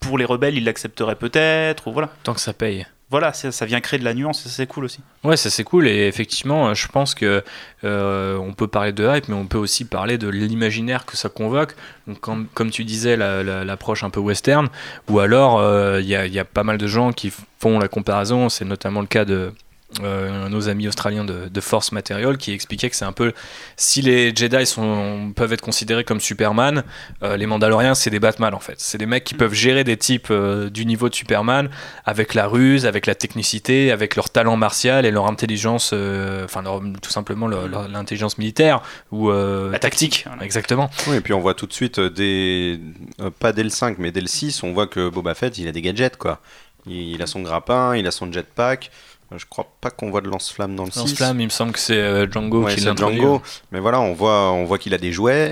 pour 0.00 0.18
les 0.18 0.24
rebelles, 0.24 0.56
il 0.56 0.64
l'accepterait 0.64 1.16
peut-être, 1.16 1.88
ou 1.88 1.92
voilà. 1.92 2.10
Tant 2.22 2.34
que 2.34 2.40
ça 2.40 2.52
paye. 2.52 2.86
Voilà, 3.10 3.32
ça, 3.32 3.50
ça 3.50 3.64
vient 3.64 3.80
créer 3.80 3.98
de 3.98 4.04
la 4.04 4.12
nuance, 4.12 4.44
et 4.44 4.50
ça, 4.50 4.54
c'est 4.56 4.66
cool 4.66 4.84
aussi. 4.84 5.00
Ouais, 5.24 5.38
ça 5.38 5.48
c'est 5.48 5.64
cool 5.64 5.88
et 5.88 6.06
effectivement, 6.06 6.68
euh, 6.68 6.74
je 6.74 6.86
pense 6.88 7.14
que 7.14 7.42
euh, 7.82 8.36
on 8.36 8.52
peut 8.52 8.68
parler 8.68 8.92
de 8.92 9.02
hype, 9.08 9.28
mais 9.28 9.34
on 9.34 9.46
peut 9.46 9.56
aussi 9.56 9.86
parler 9.86 10.18
de 10.18 10.28
l'imaginaire 10.28 11.06
que 11.06 11.16
ça 11.16 11.30
convoque. 11.30 11.74
Donc, 12.06 12.20
comme, 12.20 12.46
comme 12.52 12.70
tu 12.70 12.84
disais, 12.84 13.16
la- 13.16 13.42
la- 13.42 13.64
l'approche 13.64 14.04
un 14.04 14.10
peu 14.10 14.20
western, 14.20 14.68
ou 15.08 15.20
alors 15.20 15.58
euh, 15.58 16.02
il 16.02 16.06
y, 16.06 16.14
a, 16.16 16.26
il 16.26 16.34
y 16.34 16.38
a 16.38 16.44
pas 16.44 16.64
mal 16.64 16.76
de 16.76 16.86
gens 16.86 17.12
qui 17.12 17.32
font 17.58 17.78
la 17.78 17.88
comparaison. 17.88 18.50
C'est 18.50 18.66
notamment 18.66 19.00
le 19.00 19.06
cas 19.06 19.24
de 19.24 19.54
euh, 20.02 20.48
nos 20.50 20.68
amis 20.68 20.86
australiens 20.86 21.24
de, 21.24 21.48
de 21.48 21.60
Force 21.62 21.92
Material 21.92 22.36
qui 22.36 22.52
expliquaient 22.52 22.90
que 22.90 22.96
c'est 22.96 23.06
un 23.06 23.12
peu 23.12 23.32
si 23.76 24.02
les 24.02 24.36
Jedi 24.36 24.66
sont, 24.66 25.32
peuvent 25.34 25.52
être 25.54 25.62
considérés 25.62 26.04
comme 26.04 26.20
Superman, 26.20 26.84
euh, 27.22 27.38
les 27.38 27.46
Mandaloriens 27.46 27.94
c'est 27.94 28.10
des 28.10 28.20
Batman 28.20 28.52
en 28.52 28.60
fait. 28.60 28.74
C'est 28.78 28.98
des 28.98 29.06
mecs 29.06 29.24
qui 29.24 29.34
peuvent 29.34 29.54
gérer 29.54 29.84
des 29.84 29.96
types 29.96 30.28
euh, 30.30 30.68
du 30.68 30.84
niveau 30.84 31.08
de 31.08 31.14
Superman 31.14 31.70
avec 32.04 32.34
la 32.34 32.46
ruse, 32.46 32.84
avec 32.84 33.06
la 33.06 33.14
technicité, 33.14 33.90
avec 33.90 34.14
leur 34.14 34.28
talent 34.28 34.56
martial 34.56 35.06
et 35.06 35.10
leur 35.10 35.26
intelligence, 35.26 35.90
euh, 35.94 36.44
enfin 36.44 36.60
leur- 36.60 36.82
tout 37.00 37.10
simplement 37.10 37.48
l'intelligence 37.48 38.36
militaire 38.36 38.82
ou 39.10 39.30
euh, 39.30 39.70
La 39.70 39.78
tactique. 39.78 40.26
Exactement. 40.42 40.90
Oui, 41.06 41.16
et 41.16 41.20
puis 41.22 41.32
on 41.32 41.40
voit 41.40 41.54
tout 41.54 41.66
de 41.66 41.72
suite, 41.72 41.98
pas 43.40 43.52
dès 43.52 43.62
le 43.62 43.70
5, 43.70 43.98
mais 43.98 44.10
dès 44.12 44.20
le 44.20 44.26
6, 44.26 44.62
on 44.62 44.72
voit 44.72 44.86
que 44.86 45.08
Boba 45.08 45.34
Fett, 45.34 45.56
il 45.58 45.66
a 45.68 45.72
des 45.72 45.82
gadgets, 45.82 46.16
quoi. 46.16 46.40
Il, 46.86 47.14
il 47.14 47.22
a 47.22 47.26
son 47.26 47.40
grappin, 47.40 47.96
il 47.96 48.06
a 48.06 48.10
son 48.10 48.30
jetpack. 48.32 48.90
Je 49.36 49.44
crois 49.46 49.70
pas 49.82 49.90
qu'on 49.90 50.10
voit 50.10 50.22
de 50.22 50.28
lance-flamme 50.28 50.74
dans 50.74 50.84
le 50.84 50.90
6. 50.90 50.98
Lance-flamme, 51.00 51.40
il 51.40 51.44
me 51.44 51.50
semble 51.50 51.72
que 51.72 51.78
c'est 51.78 51.98
euh, 51.98 52.26
Django 52.30 52.62
Ouais, 52.64 52.74
qui 52.74 52.80
l'introduit. 52.80 53.18
Django. 53.20 53.42
Mais 53.72 53.78
voilà, 53.80 54.00
on 54.00 54.14
voit, 54.14 54.52
on 54.52 54.64
voit 54.64 54.78
qu'il 54.78 54.94
a 54.94 54.98
des 54.98 55.12
jouets 55.12 55.50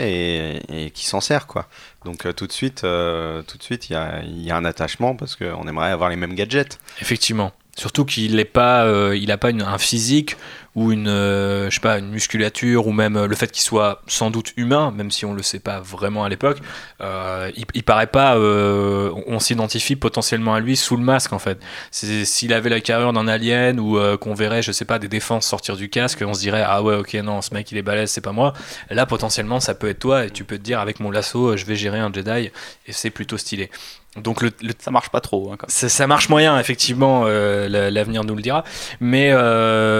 et, 0.70 0.86
et 0.86 0.90
qu'il 0.90 1.06
s'en 1.06 1.20
sert, 1.20 1.46
quoi. 1.46 1.66
Donc 2.06 2.24
euh, 2.24 2.32
tout 2.32 2.46
de 2.46 2.52
suite, 2.52 2.84
euh, 2.84 3.42
tout 3.42 3.58
de 3.58 3.62
suite, 3.62 3.90
il 3.90 3.92
y 3.92 3.96
a, 3.96 4.22
il 4.22 4.42
y 4.42 4.50
a 4.50 4.56
un 4.56 4.64
attachement 4.64 5.14
parce 5.14 5.36
qu'on 5.36 5.68
aimerait 5.68 5.90
avoir 5.90 6.08
les 6.08 6.16
mêmes 6.16 6.34
gadgets. 6.34 6.78
Effectivement. 7.02 7.52
Surtout 7.76 8.06
qu'il 8.06 8.36
n'est 8.36 8.46
pas, 8.46 8.84
euh, 8.86 9.14
il 9.14 9.30
a 9.30 9.36
pas 9.36 9.50
une- 9.50 9.60
un 9.60 9.76
physique 9.76 10.38
ou 10.76 10.92
une, 10.92 11.08
euh, 11.08 11.68
je 11.70 11.74
sais 11.74 11.80
pas, 11.80 11.98
une 11.98 12.10
musculature 12.10 12.86
ou 12.86 12.92
même 12.92 13.16
euh, 13.16 13.26
le 13.26 13.34
fait 13.34 13.50
qu'il 13.50 13.64
soit 13.64 14.02
sans 14.06 14.30
doute 14.30 14.52
humain, 14.56 14.92
même 14.96 15.10
si 15.10 15.24
on 15.24 15.34
le 15.34 15.42
sait 15.42 15.58
pas 15.58 15.80
vraiment 15.80 16.22
à 16.22 16.28
l'époque. 16.28 16.58
euh, 17.00 17.50
il, 17.56 17.64
il 17.74 17.82
paraît 17.82 18.06
pas, 18.06 18.36
euh, 18.36 19.10
on, 19.26 19.40
s'identifie 19.40 19.96
potentiellement 19.96 20.54
à 20.54 20.60
lui 20.60 20.76
sous 20.76 20.96
le 20.96 21.02
masque 21.02 21.32
en 21.32 21.38
fait. 21.40 21.58
S'il 21.90 22.52
avait 22.52 22.70
la 22.70 22.80
carrure 22.80 23.12
d'un 23.12 23.26
alien 23.26 23.80
ou 23.80 23.98
qu'on 24.20 24.34
verrait, 24.34 24.62
je 24.62 24.70
sais 24.70 24.84
pas, 24.84 24.98
des 25.00 25.08
défenses 25.08 25.46
sortir 25.46 25.76
du 25.76 25.88
casque, 25.88 26.22
on 26.24 26.34
se 26.34 26.40
dirait 26.40 26.62
ah 26.66 26.82
ouais 26.82 26.94
ok 26.96 27.14
non 27.14 27.40
ce 27.42 27.52
mec 27.54 27.72
il 27.72 27.78
est 27.78 27.82
balèze 27.82 28.10
c'est 28.10 28.20
pas 28.20 28.32
moi. 28.32 28.52
Là 28.90 29.06
potentiellement 29.06 29.60
ça 29.60 29.74
peut 29.74 29.88
être 29.88 29.98
toi 29.98 30.24
et 30.26 30.30
tu 30.30 30.44
peux 30.44 30.58
te 30.58 30.62
dire 30.62 30.78
avec 30.80 31.00
mon 31.00 31.10
lasso 31.10 31.56
je 31.56 31.64
vais 31.64 31.74
gérer 31.76 31.98
un 31.98 32.12
Jedi 32.12 32.50
et 32.86 32.92
c'est 32.92 33.10
plutôt 33.10 33.38
stylé. 33.38 33.70
Donc 34.16 34.40
le, 34.40 34.50
le 34.62 34.72
Ça 34.78 34.90
marche 34.90 35.10
pas 35.10 35.20
trop. 35.20 35.52
hein, 35.52 35.58
ça, 35.68 35.90
ça 35.90 36.06
marche 36.06 36.30
moyen, 36.30 36.58
effectivement, 36.58 37.24
la- 37.26 37.90
l'avenir 37.90 38.24
nous 38.24 38.34
le 38.34 38.40
dira. 38.40 38.64
Mais 38.98 39.30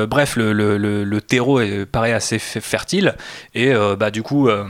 bref, 0.07 0.37
le, 0.37 0.55
le- 0.55 0.66
le- 0.75 1.21
terreau 1.21 1.61
est, 1.61 1.87
paraît 1.87 2.13
assez 2.13 2.39
fertile. 2.41 3.15
Et 3.55 3.73
euh, 3.73 3.95
bah, 3.95 4.11
du 4.11 4.23
coup, 4.25 4.49
euh, 4.49 4.65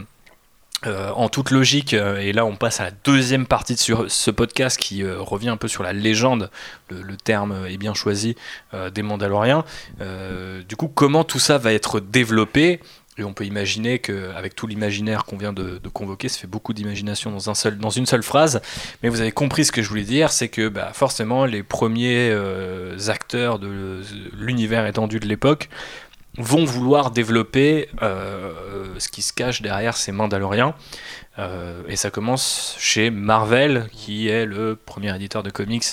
euh, 0.86 1.10
en 1.12 1.30
toute 1.30 1.50
logique, 1.50 1.94
et 1.94 2.32
là 2.34 2.44
on 2.44 2.54
passe 2.54 2.80
à 2.80 2.84
la 2.84 2.90
deuxième 3.04 3.46
partie 3.46 3.74
de 3.74 3.78
sur- 3.78 4.10
ce 4.10 4.30
podcast 4.30 4.78
qui 4.78 5.02
revient 5.04 5.48
un 5.48 5.56
peu 5.56 5.68
sur 5.68 5.82
la 5.82 5.94
légende, 5.94 6.50
le, 6.90 7.00
le 7.00 7.16
terme 7.16 7.66
est 7.66 7.78
bien 7.78 7.94
choisi, 7.94 8.36
des 8.94 9.02
Mandaloriens. 9.02 9.64
Du 10.68 10.76
coup, 10.76 10.88
comment 10.88 11.24
tout 11.24 11.38
ça 11.38 11.56
va 11.56 11.72
être 11.72 11.98
développé 12.00 12.80
et 13.18 13.24
on 13.24 13.32
peut 13.32 13.44
imaginer 13.44 13.98
qu'avec 13.98 14.54
tout 14.54 14.66
l'imaginaire 14.66 15.24
qu'on 15.24 15.36
vient 15.36 15.52
de, 15.52 15.80
convoquer, 15.92 16.28
ça 16.28 16.38
fait 16.38 16.46
beaucoup 16.46 16.74
d'imagination 16.74 17.30
dans 17.30 17.90
une 17.90 18.06
seule 18.06 18.22
phrase. 18.22 18.60
Mais 19.02 19.08
vous 19.08 19.20
avez 19.20 19.32
compris 19.32 19.64
ce 19.64 19.72
que 19.72 19.82
je 19.82 19.88
voulais 19.88 20.02
dire, 20.02 20.30
c'est 20.30 20.48
que 20.48 20.68
bah, 20.68 20.90
forcément 20.92 21.44
les 21.44 21.62
premiers 21.62 22.30
euh, 22.30 22.96
acteurs 23.08 23.58
de 23.58 24.02
l'univers 24.38 24.86
étendu 24.86 25.20
de 25.20 25.26
l'époque 25.26 25.68
vont 26.38 26.64
vouloir 26.64 27.10
développer 27.10 27.88
euh, 28.02 28.52
ce 28.98 29.08
qui 29.08 29.22
se 29.22 29.32
cache 29.32 29.62
derrière 29.62 29.96
ces 29.96 30.12
Mandaloriens. 30.12 30.74
Euh, 31.38 31.82
et 31.88 31.96
ça 31.96 32.10
commence 32.10 32.76
chez 32.78 33.10
Marvel, 33.10 33.88
qui 33.92 34.28
est 34.28 34.44
le 34.44 34.76
premier 34.76 35.14
éditeur 35.14 35.42
de 35.42 35.50
comics 35.50 35.84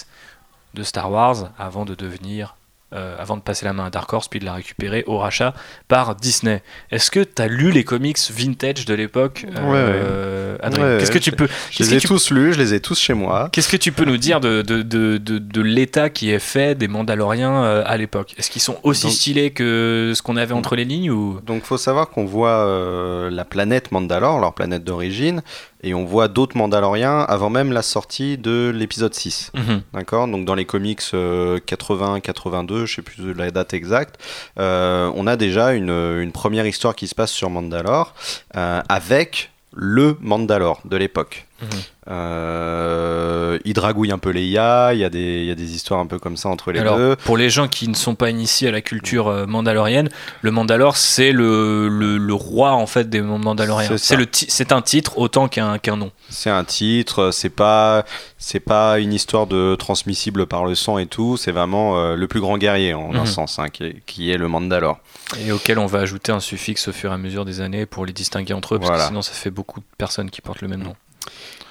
de 0.73 0.83
Star 0.83 1.11
Wars, 1.11 1.51
avant 1.57 1.85
de 1.85 1.95
devenir, 1.95 2.55
euh, 2.93 3.15
avant 3.19 3.37
de 3.37 3.41
passer 3.41 3.65
la 3.65 3.73
main 3.73 3.85
à 3.85 3.89
Dark 3.89 4.11
Horse, 4.13 4.27
puis 4.27 4.39
de 4.39 4.45
la 4.45 4.53
récupérer 4.53 5.03
au 5.07 5.17
rachat 5.17 5.53
par 5.87 6.15
Disney. 6.15 6.61
Est-ce 6.91 7.09
que 7.11 7.19
tu 7.21 7.41
as 7.41 7.47
lu 7.47 7.71
les 7.71 7.83
comics 7.83 8.17
vintage 8.31 8.85
de 8.85 8.93
l'époque 8.93 9.45
euh, 9.57 10.57
Ouais, 10.63 10.99
Qu'est-ce 10.99 11.11
que 11.11 11.17
tu 11.17 11.31
peux, 11.31 11.47
Je 11.71 11.83
les 11.83 11.95
ai 11.95 11.97
tu 11.99 12.07
tous 12.07 12.31
lus, 12.31 12.53
je 12.53 12.59
les 12.59 12.73
ai 12.73 12.79
tous 12.79 12.99
chez 12.99 13.13
moi. 13.13 13.49
Qu'est-ce 13.51 13.69
que 13.69 13.77
tu 13.77 13.91
peux 13.91 14.05
nous 14.05 14.17
dire 14.17 14.39
de, 14.39 14.61
de, 14.61 14.81
de, 14.81 15.17
de, 15.17 15.37
de 15.39 15.61
l'état 15.61 16.09
qui 16.09 16.31
est 16.31 16.39
fait 16.39 16.75
des 16.77 16.87
Mandaloriens 16.87 17.63
euh, 17.63 17.83
à 17.85 17.97
l'époque? 17.97 18.33
Est-ce 18.37 18.49
qu'ils 18.49 18.61
sont 18.61 18.77
aussi 18.83 19.03
Donc- 19.07 19.11
stylés 19.13 19.51
que 19.51 20.13
ce 20.15 20.21
qu'on 20.21 20.37
avait 20.37 20.53
entre 20.53 20.75
les 20.75 20.85
lignes 20.85 21.11
ou? 21.11 21.39
Donc 21.41 21.63
faut 21.63 21.77
savoir 21.77 22.09
qu'on 22.09 22.25
voit 22.25 22.49
euh, 22.67 23.29
la 23.29 23.45
planète 23.45 23.91
Mandalore, 23.91 24.39
leur 24.39 24.53
planète 24.53 24.83
d'origine, 24.83 25.41
et 25.83 25.93
on 25.93 26.05
voit 26.05 26.27
d'autres 26.27 26.57
Mandaloriens 26.57 27.19
avant 27.19 27.49
même 27.49 27.71
la 27.71 27.81
sortie 27.81 28.37
de 28.37 28.71
l'épisode 28.73 29.13
6. 29.13 29.51
Mhm. 29.53 29.81
D'accord? 29.93 30.27
Donc 30.27 30.45
dans 30.45 30.55
les 30.55 30.65
comics 30.65 31.01
80-82, 31.01 32.85
je 32.85 32.95
sais 32.95 33.01
plus 33.01 33.33
la 33.33 33.51
date 33.51 33.73
exacte, 33.73 34.19
euh, 34.59 35.11
on 35.15 35.27
a 35.27 35.35
déjà 35.35 35.73
une, 35.73 35.89
une 35.89 36.31
première 36.31 36.65
histoire 36.65 36.95
qui 36.95 37.07
se 37.07 37.15
passe 37.15 37.31
sur 37.31 37.49
Mandalore 37.49 38.13
euh, 38.55 38.81
avec 38.89 39.51
le 39.73 40.17
Mandalore 40.21 40.81
de 40.85 40.97
l'époque. 40.97 41.45
Mhm. 41.63 41.79
Euh, 42.09 43.57
il 43.65 43.73
dragouille 43.73 44.11
un 44.11 44.17
peu 44.17 44.29
les 44.31 44.43
IA, 44.45 44.93
il 44.93 44.99
y, 44.99 45.03
a 45.05 45.09
des- 45.09 45.39
il 45.41 45.45
y 45.45 45.51
a 45.51 45.55
des 45.55 45.73
histoires 45.75 45.99
un 45.99 46.05
peu 46.05 46.19
comme 46.19 46.37
ça 46.37 46.49
entre 46.49 46.71
les 46.71 46.79
Alors, 46.79 46.97
deux. 46.97 47.15
pour 47.15 47.37
les 47.37 47.49
gens 47.49 47.67
qui 47.67 47.87
ne 47.87 47.93
sont 47.93 48.15
pas 48.15 48.29
initiés 48.29 48.67
à 48.67 48.71
la 48.71 48.81
culture 48.81 49.27
euh, 49.27 49.45
mandalorienne, 49.45 50.09
le 50.41 50.51
Mandalore, 50.51 50.97
c'est 50.97 51.31
le, 51.31 51.87
le, 51.87 52.17
le 52.17 52.33
roi 52.33 52.71
en 52.73 52.87
fait 52.87 53.09
des 53.09 53.21
Mandaloriens. 53.21 53.89
C'est 53.97 54.71
un 54.71 54.81
titre 54.81 55.17
autant 55.17 55.47
qu'un 55.47 55.79
nom. 55.95 56.11
C'est 56.29 56.49
un 56.49 56.63
titre, 56.63 57.31
c'est 57.31 57.49
pas 57.49 58.03
c'est 58.37 58.59
pas 58.59 58.99
une 58.99 59.13
histoire 59.13 59.47
de 59.47 59.75
transmissible 59.75 60.45
par 60.47 60.65
le 60.65 60.75
sang 60.75 60.97
et 60.97 61.05
tout, 61.05 61.37
c'est 61.37 61.51
vraiment 61.53 61.97
euh, 61.97 62.15
le 62.15 62.27
plus 62.27 62.41
grand 62.41 62.57
guerrier 62.57 62.93
en 62.93 63.13
un 63.15 63.19
Mhm. 63.21 63.25
sens, 63.25 63.57
hein, 63.59 63.69
qui, 63.69 63.83
est, 63.85 63.95
qui 64.05 64.31
est 64.31 64.37
le 64.37 64.47
Mandalore. 64.49 64.99
Et 65.45 65.51
auquel 65.53 65.79
on 65.79 65.85
va 65.85 65.99
ajouter 65.99 66.31
un 66.33 66.41
suffixe 66.41 66.89
au 66.89 66.91
fur 66.91 67.11
et 67.11 67.13
à 67.13 67.17
mesure 67.17 67.45
des 67.45 67.61
années 67.61 67.85
pour 67.85 68.05
les 68.05 68.11
distinguer 68.13 68.53
entre 68.53 68.75
eux, 68.75 68.79
parce 68.79 68.89
Voilà. 68.89 69.03
que 69.05 69.07
sinon 69.09 69.21
ça 69.21 69.31
fait 69.33 69.49
beaucoup 69.51 69.79
de 69.79 69.85
personnes 69.97 70.29
qui 70.29 70.41
portent 70.41 70.61
le 70.61 70.67
même 70.67 70.83
nom. 70.83 70.95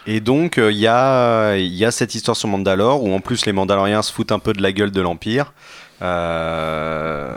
Et 0.06 0.20
donc 0.20 0.58
euh, 0.58 0.72
il 0.72 0.78
y, 0.78 0.88
a, 0.88 1.56
y 1.56 1.84
a 1.84 1.90
cette 1.92 2.14
histoire 2.14 2.36
sur 2.36 2.48
Mandalore 2.48 3.04
où 3.04 3.12
en 3.14 3.20
plus 3.20 3.46
les 3.46 3.52
Mandaloriens 3.52 4.02
se 4.02 4.12
foutent 4.12 4.32
un 4.32 4.40
peu 4.40 4.52
de 4.52 4.60
la 4.60 4.72
gueule 4.72 4.90
de 4.90 5.00
l'Empire. 5.00 5.52
Euh, 6.02 7.36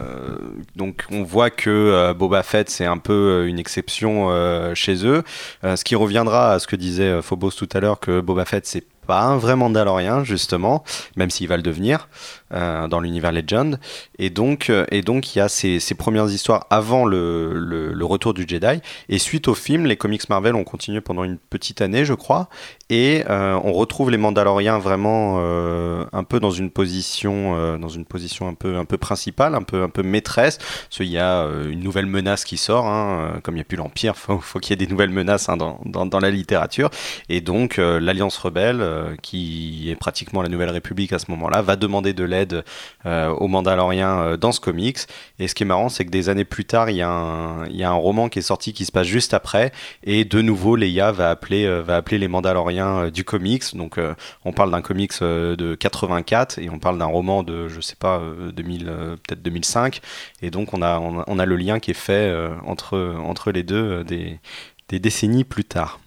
donc 0.75 1.05
on 1.11 1.21
voit 1.21 1.51
que 1.51 1.69
euh, 1.69 2.13
Boba 2.15 2.41
Fett 2.41 2.67
c'est 2.67 2.85
un 2.85 2.97
peu 2.97 3.13
euh, 3.13 3.47
une 3.47 3.59
exception 3.59 4.29
euh, 4.31 4.73
chez 4.73 5.05
eux. 5.05 5.21
Euh, 5.63 5.75
ce 5.75 5.83
qui 5.83 5.93
reviendra 5.95 6.53
à 6.53 6.59
ce 6.59 6.65
que 6.65 6.75
disait 6.75 7.03
euh, 7.03 7.21
Phobos 7.21 7.51
tout 7.51 7.69
à 7.73 7.79
l'heure 7.79 7.99
que 7.99 8.21
Boba 8.21 8.45
Fett 8.45 8.65
c'est 8.65 8.83
pas 9.05 9.21
un 9.21 9.37
vrai 9.37 9.55
Mandalorien 9.55 10.23
justement, 10.23 10.83
même 11.15 11.29
s'il 11.29 11.47
va 11.47 11.57
le 11.57 11.63
devenir 11.63 12.07
euh, 12.53 12.87
dans 12.87 12.99
l'univers 12.99 13.31
Legend. 13.31 13.79
Et 14.19 14.29
donc 14.29 14.69
euh, 14.69 14.85
et 14.91 15.01
donc 15.01 15.35
il 15.35 15.39
y 15.39 15.41
a 15.41 15.49
ces, 15.49 15.79
ces 15.79 15.95
premières 15.95 16.29
histoires 16.29 16.67
avant 16.69 17.03
le, 17.03 17.53
le, 17.53 18.05
retour 18.05 18.35
du 18.35 18.45
Jedi. 18.47 18.81
Et 19.09 19.17
suite 19.17 19.47
au 19.47 19.55
film, 19.55 19.85
les 19.85 19.97
comics 19.97 20.29
Marvel 20.29 20.53
ont 20.53 20.63
continué 20.63 21.01
pendant 21.01 21.23
une 21.23 21.37
petite 21.37 21.81
année, 21.81 22.05
je 22.05 22.13
crois. 22.13 22.47
Et 22.91 23.23
euh, 23.29 23.59
on 23.63 23.73
retrouve 23.73 24.11
les 24.11 24.17
Mandaloriens 24.17 24.77
vraiment 24.77 25.39
un 26.13 26.23
peu 26.23 26.39
dans 26.39 26.51
une 26.51 26.69
position, 26.69 27.77
dans 27.79 27.89
une 27.89 28.05
position 28.05 28.47
un 28.47 28.53
peu, 28.53 28.77
un 28.77 28.85
peu 28.85 28.97
principale, 28.97 29.55
un 29.55 29.63
peu, 29.63 29.81
un 29.81 29.89
peu 29.89 30.03
maîtresse. 30.03 30.59
Parce 30.59 30.97
qu'il 30.97 31.07
y 31.07 31.17
a 31.17 31.45
une 31.67 31.79
nouvelle 31.79 32.05
menace 32.05 32.45
qui 32.45 32.57
sort, 32.57 32.85
hein, 32.85 33.39
comme 33.43 33.55
il 33.55 33.57
n'y 33.57 33.61
a 33.61 33.65
plus 33.65 33.77
l'Empire, 33.77 34.15
faut, 34.15 34.39
faut 34.39 34.59
qu'il 34.59 34.69
y 34.69 34.73
ait 34.73 34.85
des 34.85 34.91
nouvelles 34.91 35.09
menaces 35.09 35.49
hein, 35.49 35.57
dans, 35.57 35.81
dans, 35.83 36.05
dans 36.05 36.19
la 36.19 36.29
littérature. 36.29 36.91
Et 37.27 37.41
donc 37.41 37.77
l'Alliance 37.77 38.37
rebelle, 38.37 38.81
qui 39.21 39.89
est 39.89 39.95
pratiquement 39.95 40.41
la 40.41 40.49
Nouvelle 40.49 40.69
République 40.69 41.13
à 41.13 41.19
ce 41.19 41.29
moment-là, 41.31 41.61
va 41.61 41.75
demander 41.75 42.13
de 42.13 42.23
l'aide 42.23 42.63
euh, 43.05 43.29
aux 43.29 43.47
Mandaloriens 43.47 44.19
euh, 44.19 44.37
dans 44.37 44.51
ce 44.51 44.59
comics. 44.59 44.99
Et 45.39 45.47
ce 45.47 45.55
qui 45.55 45.63
est 45.63 45.65
marrant, 45.65 45.89
c'est 45.89 46.05
que 46.05 46.11
des 46.11 46.29
années 46.29 46.45
plus 46.45 46.65
tard, 46.65 46.89
il 46.89 46.97
y, 46.97 47.01
a 47.01 47.09
un, 47.09 47.67
y 47.67 47.83
a 47.83 47.89
un 47.89 47.93
roman 47.93 48.29
qui 48.29 48.39
est 48.39 48.43
sorti 48.43 48.73
qui 48.73 48.85
se 48.85 48.91
passe 48.91 49.07
juste 49.07 49.33
après, 49.33 49.71
et 50.03 50.25
de 50.25 50.41
nouveau, 50.41 50.75
Leia 50.75 51.11
va 51.11 51.29
appeler, 51.29 51.65
euh, 51.65 51.81
va 51.81 51.97
appeler 51.97 52.17
les 52.17 52.27
Mandaloriens 52.27 53.05
euh, 53.05 53.11
du 53.11 53.23
comics. 53.23 53.75
Donc, 53.75 53.97
euh, 53.97 54.13
on 54.43 54.51
parle 54.53 54.71
d'un 54.71 54.81
comics 54.81 55.11
euh, 55.21 55.55
de 55.55 55.75
84 55.75 56.59
et 56.59 56.69
on 56.69 56.79
parle 56.79 56.97
d'un 56.97 57.05
roman 57.05 57.43
de, 57.43 57.67
je 57.67 57.81
sais 57.81 57.95
pas, 57.95 58.19
euh, 58.19 58.51
2000, 58.51 58.87
euh, 58.87 59.15
peut-être 59.15 59.41
2005. 59.41 60.01
Et 60.41 60.51
donc, 60.51 60.73
on 60.73 60.81
a, 60.81 60.99
on 60.99 61.39
a, 61.39 61.45
le 61.45 61.55
lien 61.55 61.79
qui 61.79 61.91
est 61.91 61.93
fait 61.93 62.13
euh, 62.13 62.49
entre, 62.65 63.15
entre 63.19 63.51
les 63.51 63.63
deux 63.63 64.03
euh, 64.03 64.03
des 64.03 64.99
décennies 64.99 65.43
plus 65.43 65.65
tard. 65.65 65.99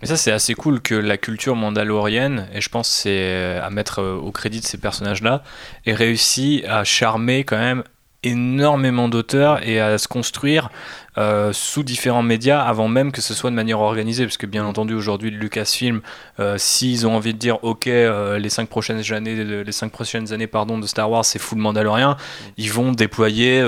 Mais 0.00 0.08
ça, 0.08 0.16
c'est 0.16 0.32
assez 0.32 0.54
cool 0.54 0.80
que 0.80 0.94
la 0.94 1.16
culture 1.16 1.56
mandalorienne, 1.56 2.48
et 2.52 2.60
je 2.60 2.68
pense 2.68 2.88
c'est 2.88 3.10
euh, 3.10 3.64
à 3.64 3.70
mettre 3.70 4.00
euh, 4.00 4.14
au 4.14 4.30
crédit 4.30 4.60
de 4.60 4.64
ces 4.64 4.78
personnages-là, 4.78 5.42
ait 5.86 5.94
réussi 5.94 6.62
à 6.68 6.84
charmer 6.84 7.44
quand 7.44 7.58
même 7.58 7.82
énormément 8.24 9.08
d'auteurs 9.08 9.66
et 9.66 9.80
à 9.80 9.96
se 9.96 10.08
construire 10.08 10.70
euh, 11.18 11.52
sous 11.52 11.84
différents 11.84 12.22
médias 12.22 12.60
avant 12.60 12.88
même 12.88 13.12
que 13.12 13.20
ce 13.20 13.32
soit 13.32 13.50
de 13.50 13.54
manière 13.54 13.80
organisée 13.80 14.24
parce 14.24 14.36
que 14.36 14.46
bien 14.46 14.64
entendu 14.64 14.94
aujourd'hui 14.94 15.30
Lucasfilm 15.30 16.00
euh, 16.38 16.58
s'ils 16.58 17.06
ont 17.06 17.14
envie 17.14 17.32
de 17.32 17.38
dire 17.38 17.62
ok 17.62 17.86
euh, 17.86 18.38
les 18.38 18.48
cinq 18.48 18.68
prochaines 18.68 19.12
années 19.12 19.64
les 19.64 19.72
cinq 19.72 19.92
prochaines 19.92 20.32
années 20.32 20.48
pardon 20.48 20.78
de 20.78 20.86
Star 20.86 21.10
Wars 21.10 21.24
c'est 21.24 21.38
full 21.38 21.58
Mandalorien 21.58 22.16
ils 22.56 22.72
vont 22.72 22.90
déployer 22.90 23.62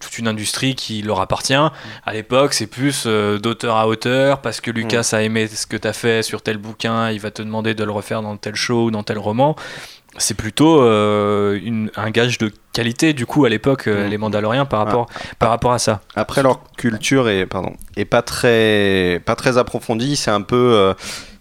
toute 0.00 0.18
une 0.18 0.28
industrie 0.28 0.74
qui 0.74 1.02
leur 1.02 1.20
appartient. 1.20 1.54
À 1.54 2.12
l'époque 2.12 2.54
c'est 2.54 2.66
plus 2.66 3.06
d'auteur 3.06 3.76
à 3.76 3.86
auteur 3.86 4.40
parce 4.40 4.60
que 4.60 4.70
Lucas 4.70 5.10
a 5.12 5.22
aimé 5.22 5.46
ce 5.46 5.66
que 5.66 5.76
tu 5.76 5.86
as 5.86 5.92
fait 5.92 6.22
sur 6.22 6.42
tel 6.42 6.58
bouquin 6.58 7.10
il 7.10 7.20
va 7.20 7.30
te 7.30 7.42
demander 7.42 7.74
de 7.74 7.84
le 7.84 7.92
refaire 7.92 8.22
dans 8.22 8.36
tel 8.36 8.54
show 8.54 8.86
ou 8.86 8.90
dans 8.90 9.02
tel 9.02 9.18
roman 9.18 9.56
c'est 10.16 10.36
plutôt 10.36 10.80
euh, 10.82 11.58
une- 11.62 11.90
un 11.96 12.10
gage 12.10 12.38
de 12.38 12.50
qualité 12.72 13.12
du 13.12 13.26
coup 13.26 13.44
à 13.44 13.48
l'époque 13.48 13.86
euh, 13.86 14.06
Mm. 14.06 14.10
les 14.10 14.18
Mandaloriens 14.18 14.64
par 14.64 14.80
rapport, 14.84 15.06
par 15.38 15.50
rapport 15.50 15.72
à 15.72 15.78
ça. 15.78 16.00
Après, 16.16 16.42
leur 16.42 16.60
culture 16.76 17.28
est, 17.28 17.46
pardon, 17.46 17.74
est 17.96 18.04
pas 18.04 18.22
très, 18.22 19.20
pas 19.26 19.34
très 19.36 19.58
approfondie. 19.58 20.16
C'est 20.16 20.30
un 20.30 20.40
peu, 20.42 20.56
euh, 20.74 20.94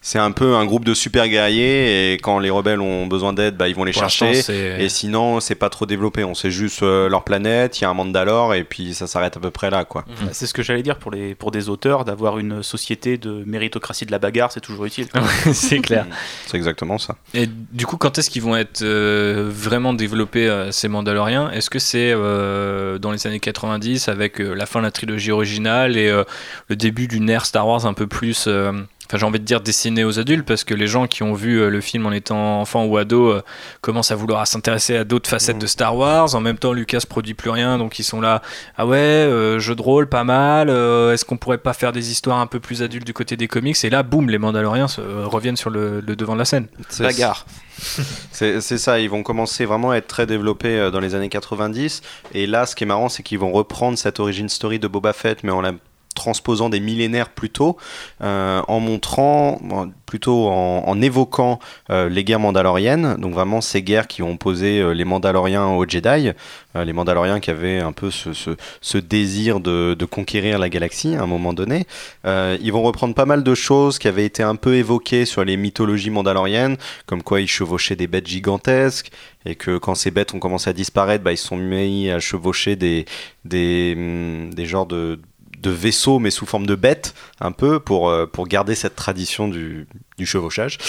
c'est 0.07 0.19
un 0.19 0.31
peu 0.31 0.55
un 0.55 0.63
groupe 0.63 0.85
de 0.85 0.93
super 0.93 1.27
guerriers 1.27 2.13
et 2.13 2.13
quand 2.13 2.39
les 2.39 2.49
rebelles 2.49 2.79
ont 2.79 3.07
besoin 3.07 3.33
d'aide, 3.33 3.57
bah, 3.57 3.67
ils 3.67 3.75
vont 3.75 3.83
les 3.83 3.91
Pour 3.91 4.09
chercher. 4.09 4.39
Et 4.81 4.87
sinon, 4.87 5.41
c'est 5.41 5.55
pas 5.55 5.69
trop 5.69 5.85
développé. 5.85 6.23
On 6.23 6.33
sait 6.33 6.49
juste 6.49 6.81
euh, 6.81 7.09
leur 7.09 7.25
planète, 7.25 7.77
il 7.79 7.81
y 7.81 7.85
a 7.85 7.89
un 7.89 7.93
Mandalore 7.93 8.53
et 8.53 8.63
puis 8.63 8.93
ça 8.93 9.05
s'arrête 9.05 9.35
à 9.35 9.41
peu 9.41 9.51
près 9.51 9.69
là, 9.69 9.83
quoi. 9.83 10.05
Mm. 10.07 10.27
C'est 10.31 10.47
ce 10.47 10.53
que 10.53 10.63
j'allais 10.63 10.81
dire 10.81 10.97
pour, 10.97 11.11
les, 11.11 11.35
pour 11.35 11.51
des 11.51 11.67
auteurs, 11.67 12.05
d'avoir 12.05 12.39
une 12.39 12.63
société 12.63 13.17
de 13.17 13.43
méritocratie 13.45 14.05
de 14.05 14.11
la 14.11 14.17
bagarre, 14.17 14.53
c'est 14.53 14.61
toujours 14.61 14.85
utile. 14.85 15.09
c'est 15.51 15.79
clair. 15.79 16.05
C'est 16.45 16.55
exactement 16.55 16.97
ça. 16.99 17.17
Et 17.33 17.49
du 17.73 17.85
coup, 17.85 17.97
quand 17.97 18.17
est-ce 18.17 18.29
qu'ils 18.29 18.43
vont 18.43 18.55
être 18.55 18.83
euh, 18.83 19.49
vraiment 19.51 19.93
développés 19.93 20.47
euh, 20.47 20.71
ces 20.71 20.87
Mandaloriens? 20.87 21.51
Est-ce 21.51 21.69
que 21.69 21.79
c'est 21.79 22.13
euh, 22.13 22.97
dans 22.97 23.11
les 23.11 23.27
années 23.27 23.41
90 23.41 24.07
avec 24.07 24.39
euh, 24.39 24.53
la 24.53 24.65
fin 24.65 24.79
de 24.79 24.85
la 24.85 24.91
trilogie 24.91 25.31
originale 25.31 25.97
et 25.97 26.07
euh, 26.07 26.23
le 26.69 26.77
début 26.77 27.09
d'une 27.09 27.29
ère 27.29 27.45
Star 27.45 27.67
Wars 27.67 27.85
un 27.85 27.93
peu 27.93 28.07
plus 28.07 28.45
euh, 28.47 28.71
Enfin, 29.07 29.17
j'ai 29.17 29.25
envie 29.25 29.39
de 29.39 29.45
dire 29.45 29.61
destiné 29.61 30.03
aux 30.03 30.19
adultes 30.19 30.45
parce 30.45 30.63
que 30.63 30.73
les 30.73 30.85
gens 30.87 31.07
qui 31.07 31.23
ont 31.23 31.33
vu 31.33 31.61
euh, 31.61 31.69
le 31.69 31.79
film 31.81 32.05
en 32.05 32.11
étant 32.11 32.59
enfant 32.61 32.85
ou 32.85 32.97
ado 32.97 33.27
euh, 33.31 33.41
commencent 33.81 34.11
à 34.11 34.15
vouloir 34.15 34.45
s'intéresser 34.45 34.97
à 34.97 35.03
d'autres 35.05 35.29
facettes 35.29 35.55
Mhm. 35.55 35.61
de 35.61 35.67
Star 35.67 35.95
Wars. 35.95 36.35
En 36.35 36.41
même 36.41 36.57
temps, 36.57 36.73
Lucas 36.73 37.03
produit 37.07 37.33
plus 37.33 37.49
rien, 37.49 37.77
donc 37.77 37.99
ils 37.99 38.03
sont 38.03 38.19
là. 38.21 38.41
Ah 38.77 38.85
ouais, 38.85 38.97
euh, 38.97 39.59
jeu 39.59 39.75
de 39.75 39.81
rôle, 39.81 40.07
pas 40.07 40.23
mal. 40.23 40.69
euh, 40.69 41.13
Est-ce 41.13 41.23
qu'on 41.25 41.37
pourrait 41.37 41.57
pas 41.57 41.73
faire 41.73 41.91
des 41.93 42.11
histoires 42.11 42.39
un 42.39 42.47
peu 42.47 42.59
plus 42.59 42.83
adultes 42.83 43.05
du 43.07 43.13
côté 43.13 43.37
des 43.37 43.47
comics? 43.47 43.77
Et 43.83 43.89
là, 43.89 44.03
boum, 44.03 44.29
les 44.29 44.37
Mandaloriens 44.37 44.87
euh, 44.99 45.23
reviennent 45.25 45.57
sur 45.57 45.69
le, 45.69 46.01
le 46.01 46.15
devant 46.15 46.33
de 46.33 46.39
la 46.39 46.45
scène. 46.45 46.67
C'est- 46.89 47.03
Bagarre. 47.03 47.45
C'est 48.31 48.59
ça, 48.61 48.99
ils 48.99 49.09
vont 49.09 49.23
commencer 49.23 49.65
vraiment 49.65 49.91
à 49.91 49.97
être 49.97 50.07
très 50.07 50.25
développés 50.25 50.89
dans 50.91 50.99
les 50.99 51.15
années 51.15 51.29
90. 51.29 52.01
Et 52.33 52.47
là, 52.47 52.65
ce 52.65 52.75
qui 52.75 52.83
est 52.83 52.87
marrant, 52.87 53.07
c'est 53.09 53.23
qu'ils 53.23 53.39
vont 53.39 53.51
reprendre 53.51 53.97
cette 53.97 54.19
origin 54.19 54.49
story 54.49 54.79
de 54.79 54.87
Boba 54.87 55.13
Fett, 55.13 55.43
mais 55.43 55.51
en 55.51 55.61
la 55.61 55.73
transposant 56.17 56.69
des 56.69 56.81
millénaires 56.81 57.29
plus 57.29 57.49
tôt, 57.49 57.77
euh, 58.21 58.61
en 58.67 58.79
montrant, 58.79 59.59
plutôt 60.07 60.47
en, 60.47 61.01
évoquant 61.01 61.59
euh, 61.91 62.09
les 62.09 62.23
guerres 62.23 62.39
mandaloriennes, 62.39 63.17
donc 63.17 63.33
vraiment 63.33 63.61
ces 63.61 63.83
guerres 63.83 64.07
qui 64.07 64.23
ont 64.23 64.31
opposé 64.31 64.79
euh, 64.79 64.93
les 64.93 65.03
Mandaloriens 65.03 65.67
aux 65.67 65.87
Jedi, 65.87 66.31
euh, 66.75 66.85
les 66.85 66.93
Mandaloriens 66.93 67.39
qui 67.41 67.51
avaient 67.51 67.79
un 67.79 67.91
peu 67.91 68.09
ce, 68.09 68.97
désir 68.97 69.59
de, 69.59 69.95
conquérir 70.09 70.57
la 70.59 70.69
galaxie 70.69 71.15
à 71.15 71.23
un 71.23 71.27
moment 71.27 71.53
donné. 71.53 71.85
Ils 72.25 72.71
vont 72.71 72.81
reprendre 72.81 73.13
pas 73.13 73.25
mal 73.25 73.43
de 73.43 73.53
choses 73.53 73.99
qui 73.99 74.07
avaient 74.07 74.25
été 74.25 74.41
un 74.41 74.55
peu 74.55 74.75
évoquées 74.75 75.25
sur 75.25 75.43
les 75.43 75.57
mythologies 75.57 76.09
mandaloriennes, 76.09 76.77
comme 77.05 77.21
quoi 77.21 77.41
ils 77.41 77.47
chevauchaient 77.47 77.97
des 77.97 78.07
bêtes 78.07 78.27
gigantesques, 78.27 79.11
et 79.45 79.55
que 79.55 79.77
quand 79.77 79.95
ces 79.95 80.11
bêtes 80.11 80.33
ont 80.33 80.39
commencé 80.39 80.69
à 80.69 80.73
disparaître, 80.73 81.23
bah, 81.23 81.33
ils 81.33 81.37
sont 81.37 81.57
mis 81.57 82.09
à 82.09 82.21
chevaucher 82.21 82.77
des, 82.77 83.05
des, 83.43 83.93
hum, 83.97 84.53
des 84.53 84.65
genres 84.65 84.85
de, 84.85 85.19
de 85.57 85.69
vaisseaux, 85.69 86.19
mais 86.19 86.31
sous 86.31 86.45
forme 86.45 86.65
de 86.65 86.75
bêtes, 86.75 87.13
un 87.39 87.51
peu, 87.51 87.79
pour, 87.79 88.09
euh, 88.09 88.25
pour 88.25 88.47
garder 88.47 88.75
cette 88.75 88.95
tradition 88.95 89.47
du, 89.47 89.87
du 90.17 90.25
chevauchage. 90.25 90.79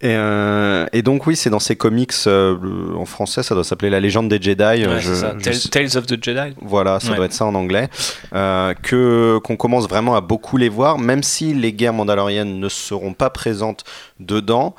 Et, 0.00 0.08
euh, 0.16 0.86
et 0.92 1.02
donc 1.02 1.26
oui, 1.28 1.36
c'est 1.36 1.50
dans 1.50 1.60
ces 1.60 1.76
comics, 1.76 2.12
euh, 2.26 2.56
en 2.96 3.04
français, 3.04 3.44
ça 3.44 3.54
doit 3.54 3.62
s'appeler 3.62 3.90
La 3.90 4.00
légende 4.00 4.28
des 4.28 4.42
Jedi. 4.42 4.62
euh, 4.62 4.94
Ouais, 4.96 5.00
je- 5.00 5.14
ça. 5.14 5.34
je 5.38 5.68
Tales, 5.68 5.96
of 5.96 6.06
the 6.06 6.22
Jedi. 6.22 6.54
voilà, 6.60 6.98
ça 6.98 7.10
Ouais. 7.10 7.16
doit 7.16 7.26
être 7.26 7.32
ça 7.32 7.46
en 7.46 7.54
anglais. 7.54 7.88
Euh, 8.34 8.74
que 8.74 9.38
qu'on 9.44 9.56
commence 9.56 9.88
vraiment 9.88 10.16
à 10.16 10.20
beaucoup 10.20 10.56
les 10.56 10.68
voir, 10.68 10.98
même 10.98 11.22
si 11.22 11.54
les 11.54 11.72
guerres 11.72 11.92
mandaloriennes 11.92 12.58
ne 12.58 12.68
seront 12.68 13.14
pas 13.14 13.30
présentes 13.30 13.84
dedans. 14.18 14.74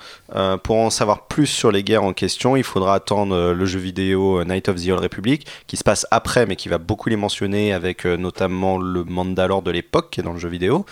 Pour 0.63 0.77
en 0.77 0.89
savoir 0.89 1.27
plus 1.27 1.45
sur 1.45 1.71
les 1.71 1.83
guerres 1.83 2.03
en 2.03 2.11
question, 2.13 2.55
il 2.57 2.63
faudra 2.63 2.95
attendre 2.95 3.53
le 3.53 3.65
jeu 3.65 3.79
vidéo 3.79 4.43
Night 4.43 4.67
of 4.67 4.75
the 4.83 4.89
Old 4.89 4.99
Republic, 5.01 5.45
qui 5.67 5.77
se 5.77 5.83
passe 5.83 6.05
après, 6.11 6.45
mais 6.45 6.55
qui 6.55 6.67
va 6.69 6.77
beaucoup 6.79 7.07
les 7.07 7.15
mentionner, 7.15 7.71
avec 7.71 8.03
notamment 8.05 8.77
le 8.77 9.03
Mandalore 9.05 9.61
de 9.61 9.71
l'époque 9.71 10.09
qui 10.11 10.19
est 10.19 10.23
dans 10.23 10.33
le 10.33 10.39
jeu 10.39 10.49
vidéo. 10.49 10.85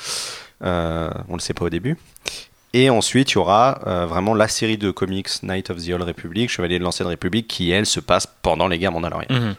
On 0.62 1.34
le 1.34 1.40
sait 1.40 1.54
pas 1.54 1.66
au 1.66 1.70
début. 1.70 1.98
Et 2.74 2.90
ensuite, 2.90 3.32
il 3.32 3.36
y 3.36 3.38
aura 3.38 3.82
euh, 3.86 4.06
vraiment 4.06 4.34
la 4.34 4.48
série 4.48 4.78
de 4.78 4.92
comics 4.92 5.44
Night 5.44 5.70
of 5.70 5.84
the 5.84 5.90
Old 5.90 6.04
Republic, 6.04 6.50
Chevalier 6.50 6.80
de 6.80 6.84
l'Ancienne 6.84 7.10
République, 7.10 7.48
qui 7.48 7.72
elle 7.72 7.86
se 7.86 8.00
passe 8.00 8.28
pendant 8.42 8.68
les 8.68 8.80
guerres 8.80 8.94
mandaloriennes. 8.94 9.48
Mhm. 9.48 9.56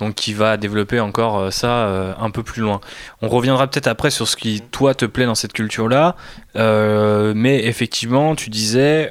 Donc 0.00 0.14
qui 0.14 0.32
va 0.32 0.56
développer 0.56 0.98
encore 0.98 1.38
euh, 1.38 1.50
ça 1.50 1.86
euh, 1.86 2.14
un 2.18 2.30
peu 2.30 2.42
plus 2.42 2.62
loin. 2.62 2.80
On 3.20 3.28
reviendra 3.28 3.68
peut-être 3.68 3.86
après 3.86 4.10
sur 4.10 4.26
ce 4.26 4.34
qui 4.34 4.62
toi 4.62 4.94
te 4.94 5.04
plaît 5.04 5.26
dans 5.26 5.34
cette 5.34 5.52
culture-là, 5.52 6.16
Euh, 6.56 7.32
mais 7.36 7.64
effectivement 7.66 8.34
tu 8.34 8.50
disais 8.50 9.08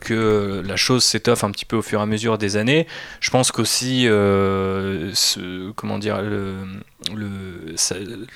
que 0.00 0.62
la 0.66 0.76
chose 0.76 1.04
s'étoffe 1.04 1.44
un 1.44 1.50
petit 1.50 1.66
peu 1.66 1.76
au 1.76 1.82
fur 1.82 2.00
et 2.00 2.02
à 2.02 2.06
mesure 2.06 2.38
des 2.38 2.56
années. 2.56 2.86
Je 3.20 3.28
pense 3.30 3.52
qu'aussi 3.52 4.08
comment 5.76 5.98
dire 5.98 6.22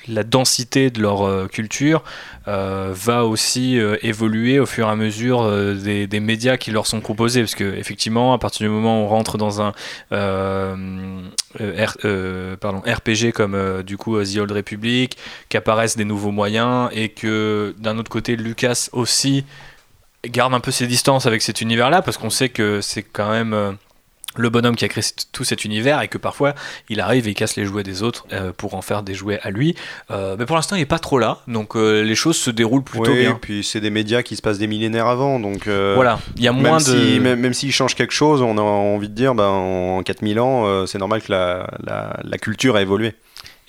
la 0.07 0.23
densité 0.23 0.91
de 0.91 1.01
leur 1.01 1.49
culture 1.49 2.03
va 2.45 3.25
aussi 3.25 3.79
évoluer 4.03 4.59
au 4.59 4.67
fur 4.67 4.87
et 4.87 4.91
à 4.91 4.95
mesure 4.95 5.49
des, 5.75 6.05
des 6.05 6.19
médias 6.19 6.57
qui 6.57 6.69
leur 6.69 6.85
sont 6.85 7.01
proposés 7.01 7.41
parce 7.41 7.55
que 7.55 7.63
effectivement 7.63 8.33
à 8.33 8.37
partir 8.37 8.67
du 8.67 8.71
moment 8.71 9.01
où 9.01 9.05
on 9.05 9.07
rentre 9.07 9.39
dans 9.39 9.63
un 9.63 9.73
Euh, 12.05 12.55
RPG 12.85 13.31
comme 13.33 13.55
euh, 13.55 13.83
du 13.83 13.97
coup 13.97 14.17
euh, 14.17 14.25
The 14.25 14.37
Old 14.37 14.51
Republic, 14.51 15.17
qu'apparaissent 15.49 15.97
des 15.97 16.05
nouveaux 16.05 16.31
moyens 16.31 16.89
et 16.93 17.09
que 17.09 17.73
d'un 17.77 17.97
autre 17.97 18.09
côté 18.09 18.35
Lucas 18.35 18.89
aussi 18.91 19.45
garde 20.25 20.53
un 20.53 20.59
peu 20.59 20.71
ses 20.71 20.87
distances 20.87 21.25
avec 21.25 21.41
cet 21.41 21.61
univers-là 21.61 22.01
parce 22.01 22.17
qu'on 22.17 22.29
sait 22.29 22.49
que 22.49 22.81
c'est 22.81 23.03
quand 23.03 23.29
même 23.29 23.53
euh, 23.53 23.71
le 24.35 24.49
bonhomme 24.49 24.75
qui 24.75 24.85
a 24.85 24.87
créé 24.87 25.03
tout 25.31 25.43
cet 25.43 25.65
univers 25.65 26.01
et 26.01 26.07
que 26.07 26.17
parfois 26.17 26.53
il 26.87 26.99
arrive 26.99 27.27
et 27.27 27.31
il 27.31 27.33
casse 27.33 27.55
les 27.55 27.65
jouets 27.65 27.83
des 27.83 28.03
autres 28.03 28.25
euh, 28.31 28.51
pour 28.55 28.75
en 28.75 28.81
faire 28.81 29.01
des 29.01 29.13
jouets 29.13 29.39
à 29.41 29.49
lui. 29.49 29.75
Euh, 30.11 30.35
mais 30.37 30.45
pour 30.45 30.55
l'instant 30.55 30.75
il 30.75 30.81
est 30.81 30.85
pas 30.85 30.99
trop 30.99 31.19
là, 31.19 31.39
donc 31.47 31.75
euh, 31.75 32.01
les 32.01 32.15
choses 32.15 32.37
se 32.37 32.51
déroulent 32.51 32.83
plutôt 32.83 33.11
oui, 33.11 33.21
bien. 33.21 33.39
puis 33.41 33.63
c'est 33.63 33.81
des 33.81 33.89
médias 33.89 34.21
qui 34.21 34.35
se 34.35 34.41
passent 34.41 34.59
des 34.59 34.67
millénaires 34.67 35.07
avant, 35.07 35.39
donc 35.39 35.67
Voilà, 35.67 36.19
il 36.35 36.43
y 36.43 36.47
a 36.47 36.53
même 36.53 36.61
moins 36.61 36.77
de... 36.77 36.83
si 36.83 37.19
même, 37.19 37.39
même 37.39 37.53
s'ils 37.53 37.71
changent 37.71 37.95
quelque 37.95 38.13
chose, 38.13 38.41
on 38.41 38.57
a 38.57 38.61
envie 38.61 39.09
de 39.09 39.15
dire, 39.15 39.33
ben, 39.33 39.47
en 39.47 40.03
4000 40.03 40.39
ans, 40.39 40.85
c'est 40.85 40.99
normal 40.99 41.21
que 41.21 41.31
la, 41.31 41.67
la, 41.83 42.19
la 42.23 42.37
culture 42.37 42.75
a 42.75 42.81
évolué. 42.81 43.15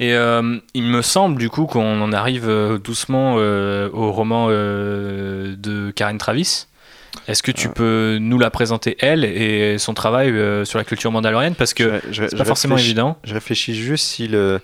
Et 0.01 0.14
euh, 0.14 0.57
il 0.73 0.85
me 0.85 1.03
semble 1.03 1.38
du 1.38 1.51
coup 1.51 1.66
qu'on 1.66 2.01
en 2.01 2.12
arrive 2.12 2.51
doucement 2.83 3.35
euh, 3.37 3.90
au 3.92 4.11
roman 4.11 4.46
euh, 4.49 5.55
de 5.57 5.90
Karen 5.90 6.16
Travis. 6.16 6.66
Est-ce 7.29 7.42
que 7.42 7.51
tu 7.53 7.68
Euh. 7.68 7.70
peux 7.73 8.18
nous 8.20 8.38
la 8.38 8.51
présenter 8.51 8.96
elle 9.01 9.25
et 9.25 9.79
son 9.79 9.94
travail 9.94 10.31
euh, 10.31 10.64
sur 10.64 10.79
la 10.79 10.85
culture 10.85 11.11
mandalorienne? 11.12 11.55
Parce 11.55 11.75
que 11.75 12.01
c'est 12.12 12.31
je 12.31 12.37
pas 12.37 12.44
forcément 12.44 12.77
réfléchis- 12.77 12.87
évident. 12.87 13.16
Je 13.25 13.35
réfléchis 13.35 13.75
juste 13.75 14.07
si 14.07 14.29
le, 14.29 14.61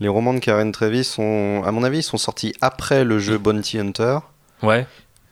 les 0.00 0.08
romans 0.08 0.34
de 0.34 0.38
Karen 0.40 0.70
Travis 0.72 1.04
sont, 1.04 1.62
à 1.64 1.70
mon 1.72 1.82
avis, 1.84 1.98
ils 1.98 2.02
sont 2.02 2.16
sortis 2.18 2.54
après 2.60 3.04
le 3.04 3.18
jeu 3.18 3.38
Bounty 3.38 3.78
Hunter. 3.78 4.18
Ouais. 4.62 4.86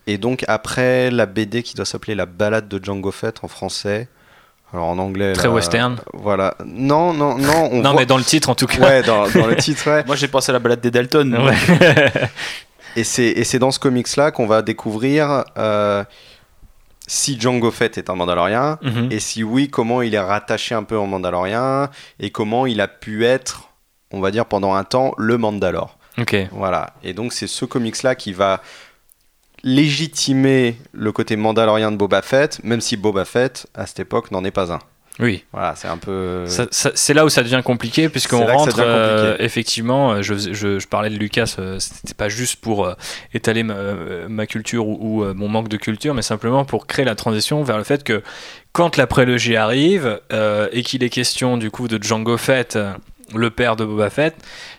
Et 0.07 0.18
donc 0.18 0.44
après 0.48 1.11
la 1.11 1.27
BD 1.27 1.62
qui 1.62 1.75
doit 1.75 1.85
s'appeler 1.85 2.14
La 2.16 2.27
balade 2.27 2.68
de 2.68 2.83
Django 2.83 3.11
Fett 3.12 3.38
en 3.42 3.48
français. 3.48 4.09
Alors 4.72 4.87
en 4.87 4.98
anglais. 4.98 5.35
Très 5.35 5.48
là, 5.48 5.55
western. 5.55 5.96
Voilà. 6.14 6.55
Non, 6.64 7.12
non, 7.12 7.37
non. 7.38 7.68
On 7.70 7.83
Non 7.83 7.90
voit- 7.92 8.01
mais 8.01 8.07
dans 8.07 8.16
le 8.16 8.25
titre 8.25 8.48
en 8.48 8.55
tout 8.55 8.66
cas. 8.66 8.79
Ouais, 8.81 9.03
dans, 9.03 9.29
dans 9.29 9.46
le 9.46 9.55
titre, 9.57 9.88
ouais. 9.90 10.03
Moi 10.07 10.16
j'ai 10.16 10.29
pensé 10.29 10.51
à 10.51 10.55
la 10.55 10.59
balade 10.61 10.81
des 10.81 10.90
Dalton. 10.90 11.37
Ouais. 11.46 11.55
Et 12.96 13.05
c'est 13.05 13.25
et 13.29 13.44
c'est 13.44 13.59
dans 13.59 13.70
ce 13.70 13.79
comics-là 13.79 14.31
qu'on 14.33 14.46
va 14.46 14.61
découvrir 14.62 15.44
euh, 15.57 16.05
si 17.14 17.38
Django 17.38 17.70
Fett 17.70 17.98
est 17.98 18.09
un 18.09 18.14
Mandalorien, 18.14 18.79
Mhm. 18.81 19.09
et 19.11 19.20
si 19.20 19.42
oui, 19.42 19.68
comment 19.68 20.01
il 20.01 20.14
est 20.14 20.18
rattaché 20.20 20.75
un 20.75 20.83
peu 20.83 20.96
au 20.96 21.05
Mandalorien, 21.07 21.90
et 22.18 22.31
comment 22.31 22.64
il 22.64 22.81
a 22.81 22.88
pu 22.88 23.27
être, 23.27 23.68
on 24.12 24.20
va 24.20 24.31
dire 24.31 24.46
pendant 24.46 24.72
un 24.75 24.85
temps, 24.85 25.12
le 25.18 25.37
Mandalore. 25.37 25.98
Ok. 26.18 26.35
Voilà. 26.53 26.94
Et 27.03 27.12
donc 27.12 27.33
c'est 27.35 27.46
ce 27.46 27.64
comics-là 27.66 28.14
qui 28.14 28.33
va 28.33 28.62
légitimer 29.62 30.77
le 30.92 31.12
côté 31.12 31.37
Mandalorien 31.37 31.92
de 31.92 31.96
Boba 31.96 32.22
Fett, 32.22 32.61
même 32.64 32.81
si 32.81 32.96
Boba 32.96 33.25
Fett, 33.25 33.66
à 33.75 33.87
cette 33.87 34.01
époque, 34.01 34.31
n'en 34.31 34.44
est 34.44 34.51
pas 34.51 34.72
un. 34.72 34.79
Oui. 35.20 35.44
Voilà, 35.53 35.75
c'est 35.77 35.88
un 35.88 35.98
peu... 35.98 36.44
Ça- 36.70 36.90
c'est 36.94 37.12
là 37.14 37.25
où 37.25 37.29
ça 37.29 37.42
devient 37.42 37.61
compliqué 37.64 38.09
puisqu'on 38.09 38.38
rentre 38.57 38.77
euh, 38.88 39.37
effectivement 39.44 40.12
euh, 40.12 40.22
je, 40.22 40.33
faisais- 40.35 40.55
je, 40.55 40.79
je 40.79 40.88
parlais 40.88 41.11
de 41.11 41.16
Lucas 41.16 41.57
euh, 41.59 41.79
c'était 41.79 42.14
pas 42.14 42.29
juste 42.31 42.57
pour 42.57 42.87
euh, 42.87 42.94
étaler 43.35 43.62
ma, 43.62 43.75
euh, 43.75 44.27
ma 44.29 44.46
culture 44.46 44.87
ou, 44.88 44.98
ou, 45.01 45.22
euh, 45.25 45.35
mon 45.35 45.48
manque 45.48 45.68
de 45.68 45.77
culture 45.77 46.14
mais 46.14 46.22
simplement 46.22 46.64
pour 46.64 46.87
créer 46.87 47.05
la 47.05 47.14
transition 47.14 47.62
vers 47.62 47.77
le 47.77 47.85
fait 47.85 48.05
que 48.05 48.22
quand 48.72 48.96
la 48.96 49.07
prélogie 49.07 49.55
arrive 49.57 50.18
euh, 50.33 50.68
et 50.72 50.83
qu'il 50.83 51.05
est 51.05 51.11
question 51.11 51.59
du 51.59 51.70
coup 51.70 51.88
de 51.88 52.03
Django 52.03 52.38
Fett 52.38 52.77
euh, 52.77 52.92
le 53.34 53.50
père 53.50 53.76
de 53.76 53.84
Boba 53.84 54.10
Fett, 54.10 54.34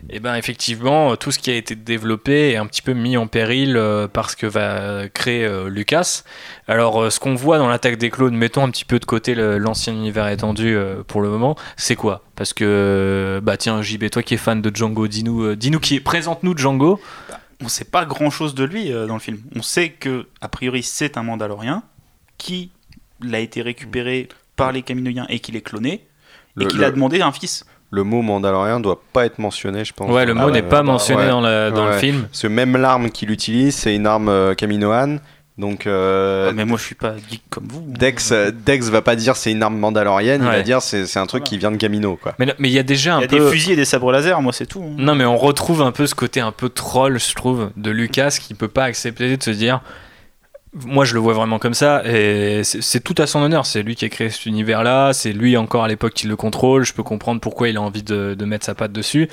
et 0.09 0.19
ben 0.19 0.35
effectivement 0.35 1.15
tout 1.15 1.31
ce 1.31 1.39
qui 1.39 1.49
a 1.51 1.55
été 1.55 1.75
développé 1.75 2.51
est 2.51 2.57
un 2.57 2.65
petit 2.65 2.81
peu 2.81 2.93
mis 2.93 3.17
en 3.17 3.27
péril 3.27 3.75
euh, 3.77 4.07
parce 4.07 4.35
que 4.35 4.45
va 4.45 5.07
créer 5.09 5.45
euh, 5.45 5.69
Lucas. 5.69 6.23
Alors, 6.67 7.01
euh, 7.03 7.09
ce 7.09 7.19
qu'on 7.19 7.35
voit 7.35 7.57
dans 7.57 7.67
l'attaque 7.67 7.97
des 7.97 8.09
clones, 8.09 8.35
mettons 8.35 8.63
un 8.63 8.69
petit 8.71 8.85
peu 8.85 8.99
de 8.99 9.05
côté 9.05 9.35
l'ancien 9.35 9.93
univers 9.93 10.27
étendu 10.29 10.75
euh, 10.75 11.03
pour 11.07 11.21
le 11.21 11.29
moment, 11.29 11.55
c'est 11.77 11.95
quoi? 11.95 12.23
Parce 12.35 12.53
que, 12.53 13.39
bah 13.43 13.57
tiens, 13.57 13.81
JB, 13.81 14.09
toi 14.09 14.23
qui 14.23 14.33
es 14.33 14.37
fan 14.37 14.61
de 14.61 14.75
Django, 14.75 15.07
dis-nous, 15.07 15.43
euh, 15.43 15.55
dis-nous 15.55 15.79
qui 15.79 15.95
est, 15.95 15.99
présente-nous 15.99 16.57
Django. 16.57 16.99
On 17.63 17.67
sait 17.67 17.85
pas 17.85 18.05
grand 18.05 18.29
chose 18.29 18.55
de 18.55 18.63
lui 18.63 18.91
euh, 18.91 19.05
dans 19.07 19.13
le 19.13 19.19
film. 19.19 19.39
On 19.55 19.61
sait 19.61 19.89
que, 19.89 20.25
a 20.41 20.47
priori, 20.49 20.83
c'est 20.83 21.17
un 21.17 21.23
Mandalorien 21.23 21.83
qui 22.37 22.71
l'a 23.21 23.39
été 23.39 23.61
récupéré 23.61 24.27
par 24.55 24.71
les 24.71 24.81
Caminoïens 24.81 25.25
et 25.29 25.39
qu'il 25.39 25.55
est 25.55 25.61
cloné 25.61 26.05
Le- 26.55 26.63
et 26.63 26.67
qu'il 26.67 26.79
le- 26.79 26.85
a 26.85 26.91
demandé 26.91 27.21
un 27.21 27.31
fils. 27.31 27.65
Le 27.93 28.03
mot 28.03 28.23
Mandalorien 28.23 28.79
doit 28.79 28.99
pas 29.13 29.25
être 29.27 29.37
mentionné, 29.37 29.85
je 29.85 29.93
pense. 29.93 30.09
Ouais, 30.09 30.25
le 30.25 30.31
Ah 30.35 30.41
mot 30.41 30.49
n'est 30.49 30.63
pas 30.63 30.81
mentionné 30.81 31.21
ouais. 31.21 31.29
dans, 31.29 31.41
la- 31.41 31.69
dans 31.69 31.85
le 31.85 31.93
film. 31.93 32.27
Ce 32.31 32.47
même 32.47 32.75
l'arme 32.75 33.11
qu'il 33.11 33.29
utilise, 33.29 33.75
c'est 33.75 33.93
une 33.93 34.07
arme 34.07 34.29
euh, 34.29 34.55
Kaminoan. 34.55 35.19
Donc 35.59 35.85
euh, 35.85 36.47
Ah, 36.49 36.53
mais 36.55 36.65
moi, 36.65 36.79
je 36.79 36.83
suis 36.85 36.95
pas 36.95 37.13
geek 37.29 37.43
comme 37.51 37.67
vous. 37.69 37.83
Dex, 37.87 38.31
euh, 38.31 38.49
Dex 38.65 38.89
va 38.89 39.03
pas 39.03 39.15
dire 39.15 39.35
c'est 39.35 39.51
une 39.51 39.61
arme 39.61 39.77
mandalorienne, 39.77 40.41
il 40.41 40.47
va 40.47 40.63
dire 40.63 40.81
c'est 40.81 41.05
c'est 41.05 41.19
un 41.19 41.27
truc 41.27 41.43
qui 41.43 41.59
vient 41.59 41.69
de 41.69 41.77
Kamino. 41.77 42.15
Quoi. 42.15 42.33
Mais 42.39 42.47
mais 42.57 42.69
il 42.69 42.73
y 42.73 42.79
a 42.79 42.83
déjà 42.83 43.13
un 43.13 43.19
Il 43.19 43.21
y 43.21 43.25
a 43.25 43.27
peu. 43.27 43.37
des 43.39 43.51
fusils 43.51 43.73
et 43.73 43.75
des 43.75 43.85
sabres 43.85 44.11
laser, 44.11 44.41
moi, 44.41 44.51
c'est 44.53 44.65
tout. 44.65 44.81
hein. 44.83 44.95
Non, 44.97 45.13
mais 45.13 45.25
on 45.25 45.37
retrouve 45.37 45.83
un 45.83 45.91
peu 45.91 46.07
ce 46.07 46.15
côté 46.15 46.39
un 46.39 46.51
peu 46.51 46.69
troll, 46.69 47.19
je 47.19 47.35
trouve, 47.35 47.69
de 47.77 47.91
Lucas 47.91 48.35
qui 48.41 48.55
peut 48.55 48.67
pas 48.67 48.85
accepter 48.85 49.37
de 49.37 49.43
se 49.43 49.51
dire. 49.51 49.81
Moi, 50.73 51.05
je 51.05 51.13
le 51.13 51.19
vois 51.19 51.33
vraiment 51.33 51.59
comme 51.59 51.75
ça, 51.75 52.01
et 52.03 52.63
c'est 52.63 53.03
tout 53.03 53.13
à 53.19 53.27
son 53.27 53.41
honneur. 53.41 53.67
C'est 53.67 53.83
lui 53.83 53.95
qui 53.95 54.05
a 54.05 54.09
créé 54.09 54.31
cet 54.31 54.47
univers-là, 54.47 55.13
c'est 55.13 55.31
lui 55.31 55.55
encore 55.55 55.83
à 55.83 55.87
l'époque 55.87 56.13
qui 56.13 56.25
le 56.25 56.35
contrôle. 56.35 56.83
Je 56.83 56.93
peux 56.93 57.03
comprendre 57.03 57.39
pourquoi 57.39 57.69
il 57.69 57.77
a 57.77 57.81
envie 57.81 58.01
de, 58.01 58.33
de 58.33 58.45
mettre 58.45 58.65
sa 58.65 58.73
patte 58.73 58.91
dessus. 58.91 59.29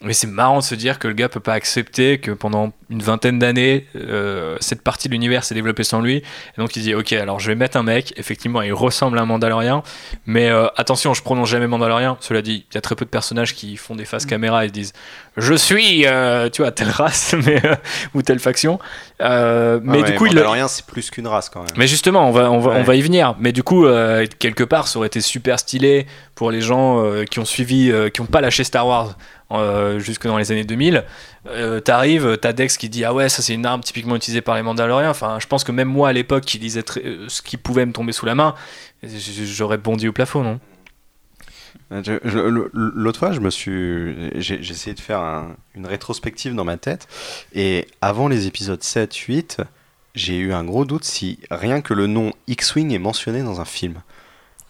Mais 0.00 0.12
c'est 0.12 0.28
marrant 0.28 0.58
de 0.58 0.62
se 0.62 0.76
dire 0.76 1.00
que 1.00 1.08
le 1.08 1.14
gars 1.14 1.28
peut 1.28 1.40
pas 1.40 1.54
accepter 1.54 2.18
que 2.18 2.30
pendant 2.30 2.70
une 2.88 3.02
vingtaine 3.02 3.40
d'années, 3.40 3.84
euh, 3.96 4.56
cette 4.60 4.82
partie 4.82 5.08
de 5.08 5.12
l'univers 5.12 5.42
s'est 5.42 5.56
développée 5.56 5.82
sans 5.82 6.00
lui. 6.00 6.18
Et 6.18 6.22
donc 6.58 6.76
il 6.76 6.82
dit 6.84 6.94
Ok, 6.94 7.12
alors 7.14 7.40
je 7.40 7.48
vais 7.48 7.56
mettre 7.56 7.76
un 7.76 7.82
mec, 7.82 8.14
effectivement, 8.16 8.62
il 8.62 8.72
ressemble 8.72 9.18
à 9.18 9.22
un 9.22 9.26
Mandalorien, 9.26 9.82
mais 10.24 10.48
euh, 10.50 10.68
attention, 10.76 11.14
je 11.14 11.22
prononce 11.22 11.48
jamais 11.48 11.66
Mandalorien. 11.66 12.16
Cela 12.20 12.42
dit, 12.42 12.64
il 12.70 12.74
y 12.76 12.78
a 12.78 12.80
très 12.80 12.94
peu 12.94 13.04
de 13.06 13.10
personnages 13.10 13.56
qui 13.56 13.76
font 13.76 13.96
des 13.96 14.04
faces 14.04 14.24
caméra 14.24 14.64
et 14.64 14.70
disent 14.70 14.92
Je 15.36 15.54
suis, 15.54 16.06
euh, 16.06 16.48
tu 16.48 16.62
vois, 16.62 16.70
telle 16.70 16.90
race 16.90 17.34
mais, 17.44 17.60
euh, 17.66 17.74
ou 18.14 18.22
telle 18.22 18.38
faction. 18.38 18.78
Euh, 19.20 19.80
mais 19.82 20.02
Ah 20.04 20.10
du 20.12 20.16
coup, 20.16 20.26
il 20.26 20.30
le- 20.32 20.36
Mandalorien, 20.36 20.68
c'est 20.68 20.86
plus 20.86 21.10
qu'une 21.10 21.26
race 21.26 21.48
quand 21.48 21.60
même. 21.60 21.70
mais 21.76 21.88
justement, 21.88 22.28
on 22.28 22.30
va, 22.30 22.52
on 22.52 22.60
va, 22.60 22.70
Ouais. 22.70 22.76
on 22.78 22.84
va 22.84 22.94
y 22.94 23.00
venir. 23.02 23.34
Mais 23.40 23.50
du 23.50 23.64
coup, 23.64 23.84
euh, 23.84 24.26
quelque 24.38 24.62
part, 24.62 24.86
ça 24.86 24.98
aurait 25.00 25.08
été 25.08 25.20
super 25.20 25.58
stylé 25.58 26.06
pour 26.36 26.52
les 26.52 26.60
gens 26.60 27.02
euh, 27.04 27.24
qui 27.24 27.40
ont 27.40 27.44
suivi, 27.44 27.90
euh, 27.90 28.10
qui 28.10 28.20
n'ont 28.20 28.28
pas 28.28 28.40
lâché 28.40 28.62
Star 28.62 28.86
Wars 28.86 29.16
euh, 29.52 29.98
jusque 29.98 30.26
dans 30.26 30.36
les 30.38 30.52
années 30.52 30.64
2000. 30.64 31.04
Euh, 31.46 31.80
T'arrives, 31.80 32.36
t'as 32.38 32.52
Dex 32.52 32.76
qui 32.76 32.88
dit 32.88 33.04
Ah 33.04 33.14
ouais, 33.14 33.28
ça 33.28 33.42
c'est 33.42 33.54
une 33.54 33.64
arme 33.66 33.80
typiquement 33.82 34.16
utilisée 34.16 34.40
par 34.42 34.54
les 34.56 34.62
Mandaloriens. 34.62 35.10
Enfin, 35.10 35.38
je 35.40 35.46
pense 35.46 35.64
que 35.64 35.72
même 35.72 35.88
moi 35.88 36.08
à 36.10 36.12
l'époque 36.12 36.44
qui 36.44 36.58
lisais 36.58 36.84
euh, 36.98 37.26
ce 37.28 37.40
qui 37.42 37.56
pouvait 37.56 37.86
me 37.86 37.92
tomber 37.92 38.12
sous 38.12 38.26
la 38.26 38.34
main, 38.34 38.54
j'aurais 39.02 39.78
bondi 39.78 40.08
au 40.08 40.12
plafond, 40.12 40.42
non? 40.42 40.60
Le- 41.90 42.70
L'autre 42.74 43.18
fois, 43.18 43.32
je 43.32 43.40
me 43.40 43.50
suis, 43.50 44.14
j'ai 44.40 44.60
essayé 44.60 44.94
de 44.94 45.00
faire 45.00 45.20
un- 45.20 45.56
une 45.74 45.86
rétrospective 45.86 46.54
dans 46.54 46.64
ma 46.64 46.76
tête, 46.76 47.08
et 47.54 47.86
avant 48.02 48.28
les 48.28 48.46
épisodes 48.46 48.82
7, 48.82 49.14
8, 49.14 49.58
j'ai 50.14 50.36
eu 50.36 50.52
un 50.52 50.64
gros 50.64 50.84
doute 50.84 51.04
si 51.04 51.38
rien 51.50 51.80
que 51.80 51.94
le 51.94 52.06
nom 52.06 52.32
X-Wing 52.46 52.92
est 52.92 52.98
mentionné 52.98 53.42
dans 53.42 53.60
un 53.60 53.64
film. 53.64 54.02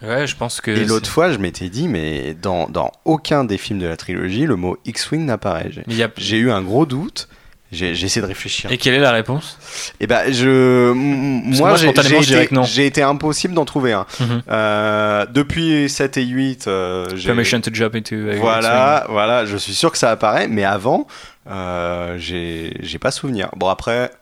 Ouais, 0.02 0.26
je 0.26 0.36
pense 0.36 0.60
que. 0.60 0.70
Et 0.70 0.84
l'autre 0.84 1.10
fois, 1.10 1.32
je 1.32 1.38
m'étais 1.38 1.68
dit, 1.68 1.88
mais 1.88 2.34
dans, 2.40 2.68
dans 2.68 2.92
aucun 3.04 3.44
des 3.44 3.58
films 3.58 3.80
de 3.80 3.86
la 3.86 3.96
trilogie, 3.96 4.46
le 4.46 4.56
mot 4.56 4.76
X-Wing 4.84 5.24
n'apparaît. 5.26 5.70
J'ai- 5.86 6.02
a- 6.04 6.36
eu 6.36 6.50
un 6.50 6.62
gros 6.62 6.86
doute. 6.86 7.28
J'ai 7.70 7.90
essayé 7.90 8.22
de 8.22 8.26
réfléchir. 8.26 8.72
Et 8.72 8.78
quelle 8.78 8.94
est 8.94 8.98
la 8.98 9.12
réponse? 9.12 9.58
Et 10.00 10.06
ben, 10.06 10.32
je, 10.32 10.90
moi, 10.92 11.68
moi, 11.68 11.76
j'ai 11.76 12.86
été, 12.86 13.02
impossible 13.02 13.52
d'en 13.52 13.66
trouver 13.66 13.92
un. 13.92 14.06
Mhm. 14.20 14.42
Euh, 14.48 15.26
depuis 15.26 15.86
7 15.90 16.16
et 16.16 16.24
8, 16.24 16.66
euh, 16.66 17.04
j'ai- 17.14 17.26
Permission 17.26 17.60
to 17.60 17.70
jump 17.74 17.94
into. 17.94 18.16
voilà, 18.38 19.04
voilà, 19.10 19.44
je 19.44 19.58
suis 19.58 19.74
sûr 19.74 19.92
que 19.92 19.98
ça 19.98 20.10
apparaît, 20.10 20.48
mais 20.48 20.64
avant, 20.64 21.06
euh, 21.50 22.16
j'ai 22.18 22.74
j'ai 22.80 22.98
pas 22.98 23.10
souvenir. 23.10 23.50
Bon, 23.54 23.68
après, 23.68 24.12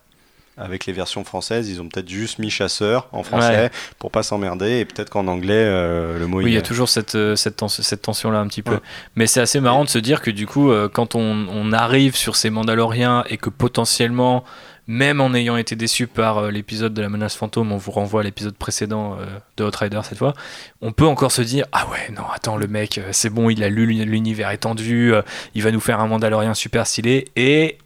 avec 0.58 0.86
les 0.86 0.92
versions 0.92 1.22
françaises, 1.24 1.68
ils 1.68 1.80
ont 1.82 1.88
peut-être 1.88 2.08
juste 2.08 2.38
mis 2.38 2.48
chasseur 2.50 3.08
en 3.12 3.22
français 3.22 3.64
Ouais. 3.64 3.70
pour 3.98 4.10
pas 4.10 4.22
s'emmerder, 4.22 4.78
et 4.78 4.84
peut-être 4.84 5.10
qu'en 5.10 5.26
anglais, 5.26 5.52
euh, 5.54 6.18
le 6.18 6.26
mot 6.26 6.38
Oui, 6.38 6.46
il 6.50 6.54
y 6.54 6.58
a 6.58 6.62
toujours 6.62 6.88
cette, 6.88 7.14
euh, 7.14 7.36
cette, 7.36 7.56
tens- 7.56 7.82
cette 7.82 8.02
tension-là 8.02 8.38
un 8.40 8.46
petit 8.48 8.62
peu. 8.62 8.74
Ouais. 8.74 8.80
Mais 9.16 9.26
c'est 9.26 9.40
assez 9.40 9.60
marrant 9.60 9.84
de 9.84 9.88
se 9.90 9.98
dire 9.98 10.22
que 10.22 10.30
du 10.30 10.46
coup, 10.46 10.70
euh, 10.70 10.88
quand 10.88 11.14
on, 11.14 11.46
on 11.50 11.72
arrive 11.72 12.16
sur 12.16 12.36
ces 12.36 12.48
Mandaloriens 12.50 13.24
et 13.28 13.36
que 13.36 13.50
potentiellement, 13.50 14.44
même 14.88 15.20
en 15.20 15.34
ayant 15.34 15.56
été 15.56 15.74
déçu 15.76 16.06
par 16.06 16.38
euh, 16.38 16.50
l'épisode 16.50 16.94
de 16.94 17.02
la 17.02 17.08
menace 17.08 17.34
fantôme, 17.36 17.72
on 17.72 17.76
vous 17.76 17.90
renvoie 17.90 18.20
à 18.20 18.24
l'épisode 18.24 18.54
précédent 18.56 19.16
euh, 19.20 19.26
de 19.56 19.64
Hot 19.64 19.72
Rider 19.78 20.00
cette 20.04 20.18
fois, 20.18 20.32
on 20.80 20.92
peut 20.92 21.06
encore 21.06 21.32
se 21.32 21.42
dire 21.42 21.66
Ah 21.72 21.86
ouais, 21.90 22.14
non, 22.14 22.22
attends, 22.32 22.56
le 22.56 22.66
mec, 22.68 22.98
euh, 22.98 23.08
c'est 23.12 23.28
bon, 23.30 23.50
il 23.50 23.62
a 23.64 23.68
lu 23.68 23.84
l'uni- 23.86 24.04
l'univers 24.04 24.50
étendu, 24.52 25.12
il 25.54 25.62
va 25.62 25.70
nous 25.72 25.80
faire 25.80 26.00
un 26.00 26.06
Mandalorien 26.06 26.54
super 26.54 26.86
stylé 26.86 27.26
et. 27.36 27.78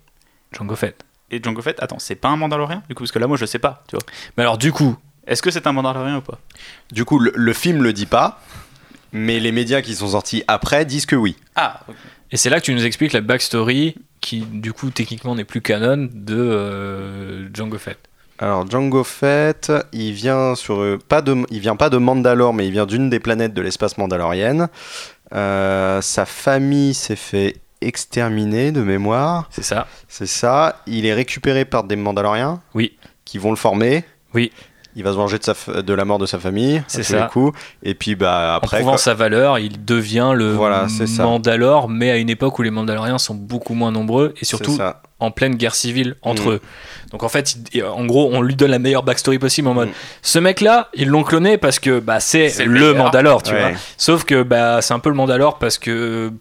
Django 0.52 0.74
Fett. 0.76 0.96
Et 1.30 1.40
Django 1.42 1.62
Fett, 1.62 1.80
attends, 1.82 1.98
c'est 1.98 2.14
pas 2.16 2.28
un 2.28 2.36
Mandalorien 2.36 2.82
Du 2.88 2.94
coup, 2.94 3.02
parce 3.04 3.12
que 3.12 3.18
là, 3.18 3.26
moi, 3.26 3.36
je 3.36 3.46
sais 3.46 3.58
pas, 3.58 3.84
tu 3.88 3.96
vois. 3.96 4.04
Mais 4.36 4.42
alors, 4.42 4.58
du 4.58 4.72
coup, 4.72 4.96
Est-ce 5.26 5.42
que 5.42 5.50
c'est 5.50 5.66
un 5.66 5.72
Mandalorien 5.72 6.16
ou 6.18 6.20
pas? 6.22 6.38
Du 6.92 7.04
coup, 7.04 7.18
le, 7.18 7.32
le 7.34 7.52
film 7.52 7.82
le 7.82 7.92
dit 7.92 8.06
pas, 8.06 8.40
mais 9.12 9.38
les 9.40 9.52
médias 9.52 9.80
qui 9.82 9.94
sont 9.94 10.08
sortis 10.08 10.42
après 10.48 10.84
disent 10.84 11.06
que 11.06 11.16
oui. 11.16 11.36
Ah, 11.56 11.80
Et 12.32 12.36
c'est 12.36 12.50
là 12.50 12.58
que 12.60 12.64
tu 12.64 12.74
nous 12.74 12.84
expliques 12.84 13.12
la 13.12 13.20
backstory 13.20 13.96
qui, 14.20 14.40
du 14.40 14.72
coup, 14.72 14.90
techniquement 14.90 15.34
n'est 15.34 15.44
plus 15.44 15.60
canon 15.62 16.08
de 16.12 16.36
euh, 16.36 17.48
Django 17.54 17.78
Fett. 17.78 17.98
Alors 18.38 18.68
Django 18.68 19.04
Fett, 19.04 19.70
il 19.92 20.12
vient 20.12 20.54
sur 20.54 20.80
euh, 20.80 20.98
pas 20.98 21.20
de, 21.22 21.36
il 21.50 21.60
vient 21.60 21.76
pas 21.76 21.90
de 21.90 21.98
Mandalore, 21.98 22.54
mais 22.54 22.66
il 22.66 22.72
vient 22.72 22.86
d'une 22.86 23.10
des 23.10 23.20
planètes 23.20 23.52
de 23.52 23.60
l'espace 23.62 23.98
mandalorienne. 23.98 24.68
Euh, 25.34 26.00
sa 26.00 26.24
famille 26.24 26.94
s'est 26.94 27.16
fait 27.16 27.56
exterminer 27.80 28.72
de 28.72 28.80
mémoire, 28.82 29.48
C'est 29.50 29.62
ça. 29.64 29.86
c'est 30.08 30.26
ça. 30.26 30.80
Il 30.86 31.06
est 31.06 31.14
récupéré 31.14 31.64
par 31.64 31.84
des 31.84 31.96
Mandaloriens. 31.96 32.60
Oui. 32.74 32.96
Qui 33.24 33.38
vont 33.38 33.50
le 33.50 33.56
former. 33.56 34.04
Oui. 34.34 34.50
Il 34.96 35.04
va 35.04 35.12
se 35.12 35.16
venger 35.16 35.38
de, 35.38 35.44
sa 35.44 35.52
f- 35.52 35.82
de 35.82 35.94
la 35.94 36.04
mort 36.04 36.18
de 36.18 36.26
sa 36.26 36.40
famille. 36.40 36.82
C'est 36.88 37.04
ça. 37.04 37.22
les 37.22 37.28
coups. 37.28 37.56
Et 37.84 37.94
puis 37.94 38.16
bah 38.16 38.54
En 38.54 38.56
après. 38.56 38.78
prouvant 38.78 38.92
quoi- 38.92 38.98
sa 38.98 39.14
valeur, 39.14 39.60
il 39.60 39.84
devient 39.84 40.32
le 40.34 40.52
Voilà, 40.52 40.88
c'est 40.88 41.06
ça. 41.06 41.22
Mandalore, 41.22 41.88
mais 41.88 42.10
à 42.10 42.16
une 42.16 42.28
époque 42.28 42.58
où 42.58 42.62
les 42.62 42.72
Mandaloriens 42.72 43.18
sont 43.18 43.36
beaucoup 43.36 43.74
moins 43.74 43.92
nombreux 43.92 44.34
et 44.40 44.44
surtout 44.44 44.76
en 45.20 45.30
pleine 45.30 45.54
guerre 45.54 45.76
civile 45.76 46.16
entre 46.22 46.46
Mm. 46.46 46.52
eux. 46.54 46.60
Donc 47.12 47.22
en 47.22 47.28
fait, 47.28 47.54
il- 47.72 47.84
en 47.84 48.04
gros, 48.04 48.30
on 48.32 48.42
lui 48.42 48.56
donne 48.56 48.72
la 48.72 48.80
meilleure 48.80 49.04
backstory 49.04 49.38
possible 49.38 49.68
en 49.68 49.74
mode 49.74 49.90
Mm. 49.90 49.92
ce 50.22 50.38
mec-là, 50.40 50.88
ils 50.94 51.08
l'ont 51.08 51.22
cloné 51.22 51.56
parce 51.56 51.78
que 51.78 52.00
bah, 52.00 52.18
c'est 52.18 52.64
le. 52.64 52.92
Mandalore, 52.94 53.44
tu 53.44 53.52
Ouais. 53.52 53.60
vois. 53.60 53.78
Sauf 53.96 54.24
que 54.24 54.42
bah, 54.42 54.82
c'est 54.82 54.92
un 54.92 54.98
peu 54.98 55.10
le 55.10 55.14
Mandalore 55.16 55.58
parce 55.60 55.78
que 55.78 56.32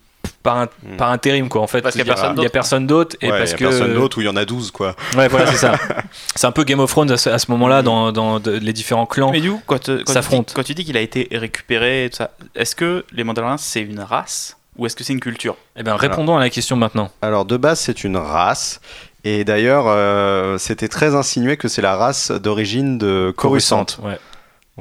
par, 0.43 0.57
un- 0.57 0.65
Mm. 0.83 0.97
par 0.97 1.09
intérim 1.11 1.49
quoi 1.49 1.61
en 1.61 1.67
fait 1.67 1.81
Parce 1.81 1.95
qu'il 1.95 2.05
y 2.05 2.09
a 2.09 2.13
personne 2.13 2.31
il 2.33 2.37
y 2.37 2.39
a 2.39 2.43
d'autre. 2.43 2.51
personne 2.51 2.87
d'autre 2.87 3.15
et 3.21 3.29
Ouais, 3.31 3.37
parce 3.39 3.51
y 3.51 3.53
a 3.53 3.57
que 3.57 3.63
personne 3.65 3.93
d'autre 3.93 4.17
où 4.17 4.21
il 4.21 4.25
y 4.25 4.29
en 4.29 4.35
a 4.35 4.45
12 4.45 4.71
quoi. 4.71 4.95
ouais 5.17 5.27
voilà 5.27 5.47
c'est 5.47 5.57
ça 5.57 5.73
c'est 6.35 6.47
un 6.47 6.51
peu 6.51 6.63
Game 6.63 6.79
of 6.79 6.89
Thrones 6.89 7.11
à 7.11 7.17
ce, 7.17 7.29
à 7.29 7.39
ce 7.39 7.51
moment-là 7.51 7.81
dans, 7.81 8.11
dans 8.11 8.39
de- 8.39 8.51
les 8.51 8.73
différents 8.73 9.05
clans 9.05 9.31
Mais 9.31 9.41
du 9.41 9.51
coup, 9.51 9.61
quand, 9.67 9.85
quand, 9.85 9.97
tu, 10.05 10.11
S'affrontent. 10.13 10.45
dis, 10.47 10.53
quand 10.53 10.63
tu 10.63 10.73
dis 10.73 10.85
qu'il 10.85 10.95
a 10.97 11.01
été 11.01 11.27
récupéré, 11.31 12.05
et 12.05 12.09
tout 12.09 12.17
ça, 12.17 12.31
est-ce 12.55 12.75
que 12.75 13.05
les 13.11 13.23
Mandaloriens 13.23 13.57
c'est 13.57 13.81
une 13.81 13.99
race 13.99 14.55
ou 14.77 14.85
est-ce 14.85 14.95
que 14.95 15.03
c'est 15.03 15.11
une 15.13 15.19
culture? 15.19 15.57
Eh 15.75 15.83
ben, 15.83 15.95
répondons 15.95 16.37
à 16.37 16.39
la 16.39 16.49
question 16.49 16.77
maintenant. 16.77 17.11
Alors 17.21 17.43
de 17.45 17.57
base 17.57 17.79
c'est 17.81 18.03
une 18.05 18.15
race. 18.17 18.79
Et 19.25 19.43
d'ailleurs, 19.43 19.83
euh, 19.87 20.57
c'était 20.57 20.87
très 20.87 21.13
insinué 21.13 21.57
que 21.57 21.67
c'est 21.67 21.81
la 21.81 21.97
race 21.97 22.31
d'origine 22.31 22.97
de 22.97 23.33
Coruscant. 23.35 23.85
Ouais. 24.01 24.17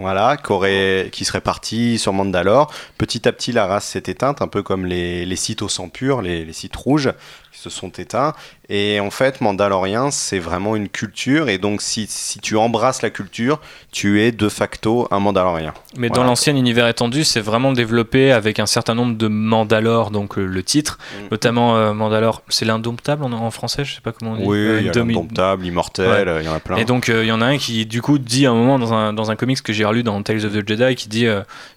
Voilà, 0.00 0.36
qu'aurait- 0.36 1.08
qui 1.12 1.24
serait 1.24 1.40
parti 1.40 1.98
sur 1.98 2.12
Mandalore. 2.12 2.72
Petit 2.98 3.26
à 3.26 3.32
petit, 3.32 3.50
la 3.52 3.66
race 3.66 3.84
s'est 3.86 4.04
éteinte, 4.06 4.42
un 4.42 4.46
peu 4.46 4.62
comme 4.62 4.86
les, 4.86 5.26
les 5.26 5.36
sites 5.36 5.60
au 5.62 5.68
sang 5.68 5.88
pur, 5.88 6.22
les, 6.22 6.44
les 6.44 6.52
sites 6.52 6.76
rouges. 6.76 7.12
Qui 7.52 7.60
se 7.60 7.70
sont 7.70 7.88
éteints. 7.90 8.34
Et 8.70 9.00
en 9.00 9.10
fait, 9.10 9.40
Mandalorien, 9.40 10.10
c'est 10.10 10.38
vraiment 10.38 10.76
une 10.76 10.88
culture. 10.90 11.48
Et 11.48 11.56
donc, 11.58 11.80
si, 11.80 12.06
si 12.08 12.38
tu 12.38 12.56
embrasses 12.56 13.00
la 13.02 13.08
culture, 13.10 13.60
tu 13.92 14.20
es 14.20 14.30
de 14.30 14.48
facto 14.50 15.08
un 15.10 15.18
Mandalorien. 15.20 15.72
Mais 15.96 16.10
dans 16.10 16.22
l'ancien 16.24 16.54
univers 16.54 16.86
étendu, 16.86 17.24
c'est 17.24 17.40
vraiment 17.40 17.72
développé 17.72 18.30
avec 18.30 18.58
un 18.58 18.66
certain 18.66 18.94
nombre 18.94 19.16
de 19.16 19.26
Mandalores, 19.28 20.10
donc 20.10 20.36
euh, 20.38 20.44
le 20.44 20.62
titre, 20.62 20.98
Mm. 20.98 21.28
notamment 21.30 21.76
euh, 21.76 21.94
Mandalore, 21.94 22.42
c'est 22.48 22.64
l'indomptable 22.66 23.24
en, 23.24 23.32
en 23.32 23.50
français, 23.50 23.84
je 23.84 23.94
sais 23.94 24.00
pas 24.02 24.12
comment 24.12 24.32
on 24.32 24.36
dit. 24.36 24.42
Oui, 24.44 24.58
Euh, 24.58 24.80
il 24.80 24.86
y 24.86 24.88
a 24.88 24.92
Indomi- 24.92 25.14
l'indomptable, 25.14 25.64
immortel, 25.66 26.28
euh, 26.28 26.40
il 26.42 26.46
y 26.46 26.48
en 26.48 26.54
a 26.54 26.60
plein. 26.60 26.76
Et 26.76 26.84
donc 26.84 27.08
euh, 27.08 27.24
il 27.24 27.28
y 27.28 27.32
en 27.32 27.40
a 27.40 27.46
un 27.46 27.56
qui 27.58 27.86
du 27.86 28.02
coup 28.02 28.18
dit 28.18 28.44
à 28.46 28.50
un 28.50 28.54
moment 28.54 28.78
dans 28.78 28.92
un, 28.92 29.12
dans 29.14 29.30
un 29.30 29.36
comics 29.36 29.62
que 29.62 29.72
j'ai 29.72 29.84
relu 29.86 30.02
dans 30.02 30.22
Tales 30.22 30.44
of 30.44 30.52
the 30.52 30.66
Jedi 30.68 30.94
qui 30.94 31.08
dit, 31.08 31.26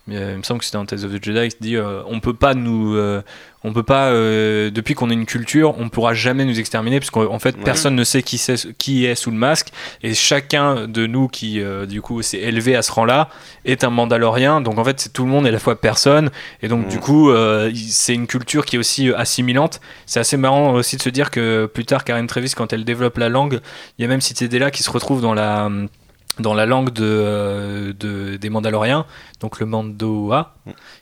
il 0.07 0.13
me 0.15 0.43
semble 0.43 0.59
que 0.59 0.65
c'était 0.65 0.77
dans 0.77 0.85
Tales 0.85 1.05
of 1.05 1.11
the 1.13 1.23
Jedi, 1.23 1.47
qui 1.49 1.57
dit 1.61 1.77
on 2.05 2.19
peut 2.19 2.33
pas 2.33 2.53
nous, 2.53 2.97
on 3.63 3.73
peut 3.73 3.83
pas 3.83 4.07
euh, 4.09 4.71
depuis 4.71 4.95
qu'on 4.95 5.09
est 5.11 5.13
une 5.13 5.25
culture, 5.27 5.75
on 5.79 5.89
pourra 5.89 6.13
jamais 6.15 6.45
nous 6.45 6.59
exterminer 6.59 6.99
parce 6.99 7.11
qu'en 7.11 7.25
en 7.31 7.37
fait 7.39 7.55
Ouais. 7.57 7.63
personne 7.63 7.95
ne 7.95 8.03
sait 8.03 8.23
qui, 8.23 9.05
est 9.05 9.15
sous 9.15 9.29
le 9.31 9.37
masque 9.37 9.67
et 10.01 10.13
chacun 10.15 10.87
de 10.87 11.05
nous 11.05 11.27
qui 11.27 11.61
euh, 11.61 11.85
du 11.85 12.01
coup 12.01 12.21
s'est 12.23 12.39
élevé 12.39 12.75
à 12.75 12.81
ce 12.81 12.91
rang-là 12.91 13.29
est 13.65 13.83
un 13.83 13.89
Mandalorien. 13.91 14.61
Donc 14.61 14.79
en 14.79 14.83
fait 14.83 14.99
c'est 14.99 15.13
tout 15.13 15.23
le 15.25 15.29
monde 15.29 15.45
et 15.45 15.49
à 15.49 15.51
la 15.51 15.59
fois 15.59 15.79
personne 15.79 16.31
et 16.63 16.67
donc 16.67 16.87
Mm. 16.87 16.89
du 16.89 16.99
coup 16.99 17.29
euh, 17.29 17.71
c'est 17.75 18.15
une 18.15 18.25
culture 18.27 18.65
qui 18.65 18.77
est 18.77 18.79
aussi 18.79 19.11
assimilante. 19.13 19.79
C'est 20.07 20.19
assez 20.19 20.37
marrant 20.37 20.73
aussi 20.73 20.97
de 20.97 21.01
se 21.01 21.09
dire 21.09 21.29
que 21.29 21.67
plus 21.71 21.85
tard 21.85 22.03
Karen 22.03 22.25
Travis 22.27 22.53
quand 22.55 22.73
elle 22.73 22.83
développe 22.85 23.17
la 23.17 23.29
langue 23.29 23.59
il 23.97 24.01
y 24.01 24.05
a 24.05 24.07
même 24.07 24.21
Citadella 24.21 24.71
qui 24.71 24.81
se 24.81 24.89
retrouve 24.89 25.21
dans 25.21 25.33
la, 25.35 25.69
dans 26.39 26.53
la 26.55 26.65
langue 26.65 26.91
de, 26.93 27.95
de- 27.99 28.37
des 28.37 28.49
Mandaloriens, 28.49 29.05
donc 29.41 29.59
le 29.59 29.65
Mandoa, 29.67 30.55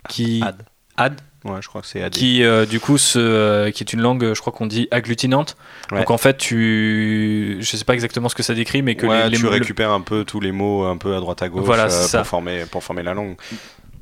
qui, 0.09 0.41
Ad. 0.43 0.63
Ad, 0.97 1.21
Ouais, 1.45 1.61
je 1.61 1.67
crois 1.69 1.81
que 1.81 1.87
c'est 1.87 2.03
AD. 2.03 2.11
qui 2.11 2.43
euh, 2.43 2.65
du 2.65 2.79
coup 2.81 2.97
euh, 3.15 3.71
qui 3.71 3.81
est 3.83 3.93
une 3.93 4.01
langue, 4.01 4.33
je 4.33 4.41
crois 4.41 4.51
qu'on 4.51 4.67
dit 4.67 4.87
agglutinante. 4.91 5.55
Ouais. 5.91 5.99
Donc 5.99 6.11
en 6.11 6.17
fait, 6.17 6.37
tu, 6.37 7.57
je 7.61 7.75
sais 7.77 7.85
pas 7.85 7.93
exactement 7.93 8.27
ce 8.29 8.35
que 8.35 8.43
ça 8.43 8.53
décrit, 8.53 8.81
mais 8.81 8.95
que 8.95 9.05
Ouais, 9.05 9.23
les, 9.25 9.29
les 9.31 9.37
tu 9.37 9.43
mots- 9.45 9.49
récupères 9.51 9.91
un 9.91 10.01
peu 10.01 10.25
tous 10.25 10.39
les 10.41 10.51
mots 10.51 10.83
un 10.85 10.97
peu 10.97 11.15
à 11.15 11.19
droite 11.19 11.41
à 11.41 11.47
gauche 11.49 11.63
Voilà, 11.63 11.85
euh, 11.85 12.07
pour, 12.11 12.25
former, 12.27 12.65
pour 12.69 12.83
former 12.83 13.03
la 13.03 13.13
langue. 13.13 13.35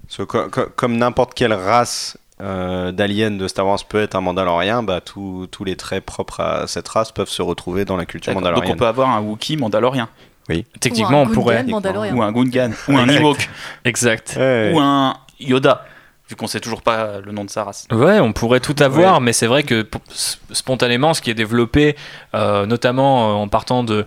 Parce 0.07 0.17
que 0.17 0.23
co- 0.23 0.47
co- 0.49 0.69
comme 0.75 0.97
n'importe 0.97 1.33
quelle 1.35 1.53
race 1.53 2.17
euh, 2.41 2.91
d'aliens 2.91 3.31
de 3.31 3.47
Star 3.47 3.67
Wars 3.67 3.83
peut 3.87 4.01
être 4.01 4.15
un 4.15 4.21
Mandalorien, 4.21 4.81
bah, 4.83 5.01
tous 5.01 5.47
tous 5.51 5.63
les 5.63 5.75
traits 5.75 6.05
propres 6.05 6.39
à 6.39 6.65
cette 6.67 6.87
race 6.87 7.11
peuvent 7.11 7.29
se 7.29 7.41
retrouver 7.41 7.85
dans 7.85 7.97
la 7.97 8.05
culture 8.05 8.33
D'accord. 8.33 8.41
Donc 8.41 8.51
on 8.51 8.55
mandalorienne. 8.55 8.77
peut 8.79 8.87
avoir 8.87 9.09
un 9.09 9.21
Wookiee 9.21 9.57
mandalorien, 9.57 10.07
techniquement 10.79 11.21
Ou 11.23 11.25
un 11.25 11.29
on 11.29 11.33
pourrait. 11.33 11.65
Ou 12.13 12.21
un 12.23 12.31
Gungan, 12.31 12.71
ou 12.87 12.97
un 12.97 13.07
Ewok, 13.09 13.49
Exact. 13.85 14.37
Ou 14.39 14.79
un 14.79 15.15
Yoda, 15.39 15.85
vu 16.29 16.35
qu'on 16.35 16.47
sait 16.47 16.59
toujours 16.59 16.81
pas 16.81 17.19
le 17.23 17.31
nom 17.31 17.45
de 17.45 17.49
sa 17.49 17.63
race. 17.63 17.87
Ouais, 17.91 18.19
on 18.19 18.33
pourrait 18.33 18.59
tout 18.59 18.75
avoir, 18.79 19.21
mais 19.21 19.33
c'est 19.33 19.47
vrai 19.47 19.63
que 19.63 19.87
spontanément, 20.51 21.13
ce 21.13 21.21
qui 21.21 21.29
est 21.29 21.33
développé, 21.35 21.95
euh, 22.35 22.65
notamment 22.65 23.29
euh, 23.31 23.33
en 23.33 23.47
partant 23.47 23.83
de. 23.83 24.05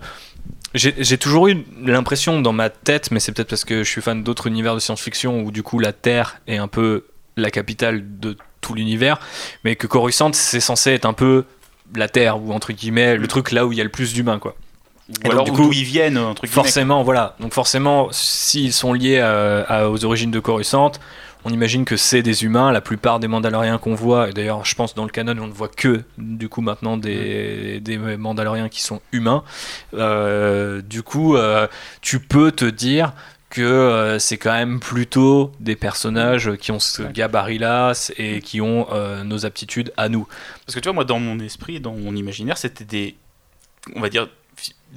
J'ai 0.73 1.17
toujours 1.17 1.49
eu 1.49 1.65
l'impression 1.83 2.39
dans 2.39 2.53
ma 2.53 2.69
tête, 2.69 3.11
mais 3.11 3.19
c'est 3.19 3.33
peut-être 3.33 3.49
parce 3.49 3.65
que 3.65 3.83
je 3.83 3.89
suis 3.89 4.01
fan 4.01 4.23
d'autres 4.23 4.47
univers 4.47 4.73
de 4.73 4.79
science-fiction 4.79 5.41
où 5.41 5.51
du 5.51 5.63
coup 5.63 5.79
la 5.79 5.91
Terre 5.91 6.37
est 6.47 6.55
un 6.57 6.69
peu 6.69 7.05
la 7.35 7.51
capitale 7.51 8.03
de 8.21 8.37
tout 8.61 8.73
l'univers, 8.73 9.19
mais 9.65 9.75
que 9.75 9.85
Coruscant 9.85 10.31
c'est 10.31 10.61
censé 10.61 10.91
être 10.91 11.03
un 11.05 11.11
peu 11.11 11.43
la 11.93 12.07
Terre 12.07 12.41
ou 12.41 12.53
entre 12.53 12.71
guillemets 12.71 13.17
le 13.17 13.27
truc 13.27 13.51
là 13.51 13.65
où 13.65 13.73
il 13.73 13.77
y 13.79 13.81
a 13.81 13.83
le 13.83 13.89
plus 13.89 14.13
d'humains 14.13 14.39
quoi. 14.39 14.55
Ou 15.25 15.31
alors 15.31 15.43
du 15.43 15.51
coup, 15.51 15.73
ils 15.73 15.83
viennent, 15.83 16.15
un 16.15 16.33
truc 16.35 16.49
Forcément, 16.49 17.03
voilà. 17.03 17.35
Donc 17.41 17.53
forcément, 17.53 18.07
s'ils 18.11 18.71
sont 18.71 18.93
liés 18.93 19.19
à- 19.19 19.59
à- 19.63 19.87
aux 19.89 20.05
origines 20.05 20.31
de 20.31 20.39
Coruscant, 20.39 20.93
on 21.43 21.49
imagine 21.49 21.85
que 21.85 21.97
c'est 21.97 22.21
des 22.21 22.43
humains. 22.43 22.71
La 22.71 22.81
plupart 22.81 23.19
des 23.19 23.27
Mandaloriens 23.27 23.77
qu'on 23.77 23.95
voit, 23.95 24.29
et 24.29 24.33
d'ailleurs, 24.33 24.65
je 24.65 24.75
pense 24.75 24.93
dans 24.93 25.03
le 25.03 25.09
canon, 25.09 25.35
on 25.41 25.47
ne 25.47 25.53
voit 25.53 25.69
que 25.69 26.03
du 26.17 26.49
coup 26.49 26.61
maintenant 26.61 26.97
des, 26.97 27.79
des 27.79 27.97
Mandaloriens 27.97 28.69
qui 28.69 28.81
sont 28.81 29.01
humains. 29.11 29.43
Euh, 29.93 30.81
du 30.81 31.03
coup, 31.03 31.35
euh, 31.35 31.67
tu 32.01 32.19
peux 32.19 32.51
te 32.51 32.65
dire 32.65 33.13
que 33.49 33.61
euh, 33.61 34.19
c'est 34.19 34.37
quand 34.37 34.53
même 34.53 34.79
plutôt 34.79 35.51
des 35.59 35.75
personnages 35.75 36.55
qui 36.55 36.71
ont 36.71 36.79
ce 36.79 37.03
gabarit-là 37.03 37.93
et 38.17 38.41
qui 38.41 38.61
ont 38.61 38.87
nos 39.23 39.45
aptitudes 39.45 39.91
à 39.97 40.09
nous. 40.09 40.27
Parce 40.65 40.75
que 40.75 40.79
tu 40.79 40.87
vois, 40.87 40.93
moi, 40.93 41.05
dans 41.05 41.19
mon 41.19 41.39
esprit, 41.39 41.79
dans 41.79 41.93
mon 41.93 42.15
imaginaire, 42.15 42.57
c'était 42.57 42.85
des, 42.85 43.15
on 43.95 43.99
va 43.99 44.09
dire, 44.09 44.29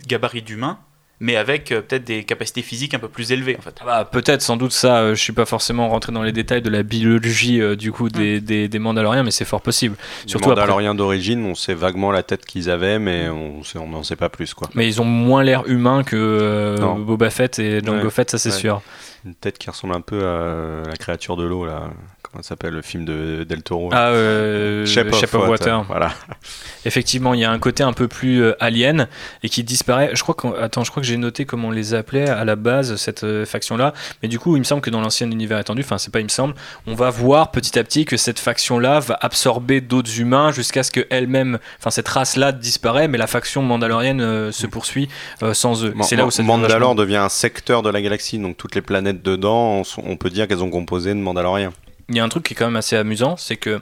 gabarits 0.07 0.43
d'humains, 0.43 0.79
mais 1.21 1.37
avec 1.37 1.73
euh, 1.73 1.81
peut-être 1.81 2.05
des 2.05 2.25
capacités 2.25 2.63
physiques 2.63 2.95
un 2.95 2.99
peu 2.99 3.09
plus 3.09 3.33
élevées, 3.33 3.57
en 3.59 3.63
fait. 3.63 3.75
Ah 3.81 3.85
bah, 3.85 4.05
peut-être, 4.11 4.43
sans 4.43 4.57
doute 4.57 4.73
ça, 4.73 4.99
euh, 4.99 5.15
je 5.15 5.21
suis 5.23 5.33
pas 5.33 5.45
forcément 5.45 5.89
rentré 5.89 6.13
dans 6.13 6.23
les 6.23 6.33
détails 6.33 6.63
de 6.63 6.71
la 6.71 6.83
biologie 6.83 7.61
euh, 7.61 7.77
du 7.77 7.93
coup 7.93 8.09
des, 8.09 8.41
des, 8.41 8.69
des 8.69 8.79
Mandaloriens, 8.79 9.23
mais 9.23 9.31
c'est 9.31 9.45
fort 9.45 9.61
possible. 9.63 9.97
Les 10.25 10.31
Surtout 10.31 10.51
après- 10.51 10.63
Mandaloriens 10.63 10.95
d'origine, 10.95 11.45
on 11.45 11.55
sait 11.55 11.75
vaguement 11.75 12.11
la 12.11 12.23
tête 12.23 12.45
qu'ils 12.45 12.69
avaient, 12.71 12.99
mais 12.99 13.29
on 13.29 13.63
sait- 13.63 13.79
on 13.79 13.89
n'en 13.89 14.03
sait 14.03 14.17
pas 14.17 14.29
plus. 14.29 14.55
quoi. 14.55 14.69
Mais 14.75 14.87
ils 14.87 15.01
ont 15.01 15.05
moins 15.05 15.43
l'air 15.43 15.65
humain 15.67 16.03
que 16.03 16.17
euh. 16.17 16.77
Boba 16.99 17.31
Fett 17.31 17.59
et 17.59 17.81
Jango 17.85 18.05
Ouais. 18.05 18.11
Fett, 18.11 18.31
ça 18.31 18.39
c'est 18.39 18.51
Ouais. 18.51 18.57
sûr. 18.59 18.83
Une 19.25 19.35
tête 19.35 19.57
qui 19.59 19.71
ressemble 19.71 19.95
un 19.95 20.01
peu 20.03 20.27
à 20.27 20.83
la 20.89 20.97
créature 20.97 21.37
de 21.37 21.45
l'eau, 21.45 21.65
là. 21.65 21.91
Comment 22.35 22.43
ça 22.43 22.49
s'appelle 22.49 22.73
le 22.75 22.83
film 22.83 23.05
de 23.05 23.45
Del 23.49 23.63
Toro 23.63 23.91
Ah, 23.93 24.09
euh, 24.09 24.85
Shape 24.87 25.13
of 25.13 25.21
Shape 25.21 25.35
of 25.35 25.49
Water. 25.49 25.51
Water. 25.79 25.85
Voilà. 25.85 26.11
Effectivement, 26.85 27.33
il 27.33 27.39
y 27.39 27.45
a 27.45 27.51
un 27.53 27.61
côté 27.61 27.85
un 27.85 27.93
peu 27.93 28.09
plus 28.09 28.43
euh, 28.43 28.57
alien 28.59 29.07
et 29.45 29.49
qui 29.49 29.63
disparaît. 29.63 30.11
Je 30.15 30.23
crois 30.25 30.35
que, 30.35 30.49
attends, 30.61 30.83
je 30.83 30.91
crois 30.91 31.01
que 31.01 31.07
j'ai 31.07 31.17
noté 31.17 31.45
comment 31.45 31.69
on 31.69 31.71
les 31.71 31.95
appelait 31.95 32.29
à 32.29 32.45
la 32.45 32.57
base 32.57 32.97
cette 32.97 33.23
euh, 33.23 33.47
faction-là. 33.47 33.95
Mais 34.21 34.29
du 34.29 34.41
coup, 34.41 34.57
il 34.57 34.59
me 34.59 34.65
semble 34.65 34.83
que 34.83 34.91
dans 34.91 35.01
l'ancien 35.01 35.31
univers 35.31 35.61
étendu, 35.61 35.83
enfin 35.83 35.97
c'est 35.97 36.11
pas 36.13 36.19
il 36.19 36.25
me 36.25 36.29
semble, 36.29 36.55
on 36.89 36.95
va 36.97 37.09
voir 37.11 37.53
petit 37.53 37.79
à 37.79 37.85
petit 37.85 38.05
que 38.05 38.17
cette 38.17 38.41
faction-là 38.41 38.99
va 38.99 39.17
absorber 39.21 39.81
d'autres 39.81 40.19
humains 40.19 40.51
jusqu'à 40.51 40.83
ce 40.83 40.91
que 40.91 41.07
elle-même, 41.11 41.61
enfin 41.79 41.91
cette 41.91 42.09
race-là 42.09 42.51
disparaît, 42.51 43.07
mais 43.07 43.17
la 43.17 43.29
faction 43.29 43.63
mandalorienne 43.63 44.21
euh, 44.21 44.51
se 44.51 44.67
poursuit 44.67 45.09
euh, 45.45 45.55
sans 45.55 45.85
eux. 45.85 45.93
Man- 45.95 46.03
c'est 46.03 46.17
là 46.17 46.27
où 46.27 46.33
ça 46.33 46.43
Mandalore 46.43 46.97
devient 46.97 47.15
un 47.19 47.29
secteur 47.29 47.83
de 47.83 47.91
la 47.91 48.03
galaxie, 48.03 48.41
donc 48.41 48.57
toutes 48.57 48.75
les 48.75 48.83
planètes 48.83 49.23
dedans, 49.23 49.83
on, 49.83 49.83
on 50.05 50.17
peut 50.17 50.31
dire 50.31 50.49
qu'elles 50.49 50.65
ont 50.65 50.71
composé 50.71 51.11
de 51.11 51.21
Mandaloriens. 51.21 51.73
Il 52.09 52.17
y 52.17 52.21
a 52.21 52.25
un 52.25 52.29
truc 52.29 52.45
qui 52.45 52.55
est 52.55 52.57
quand 52.57 52.67
même 52.67 52.77
assez 52.77 52.97
amusant, 52.97 53.37
c'est 53.37 53.57
que 53.57 53.81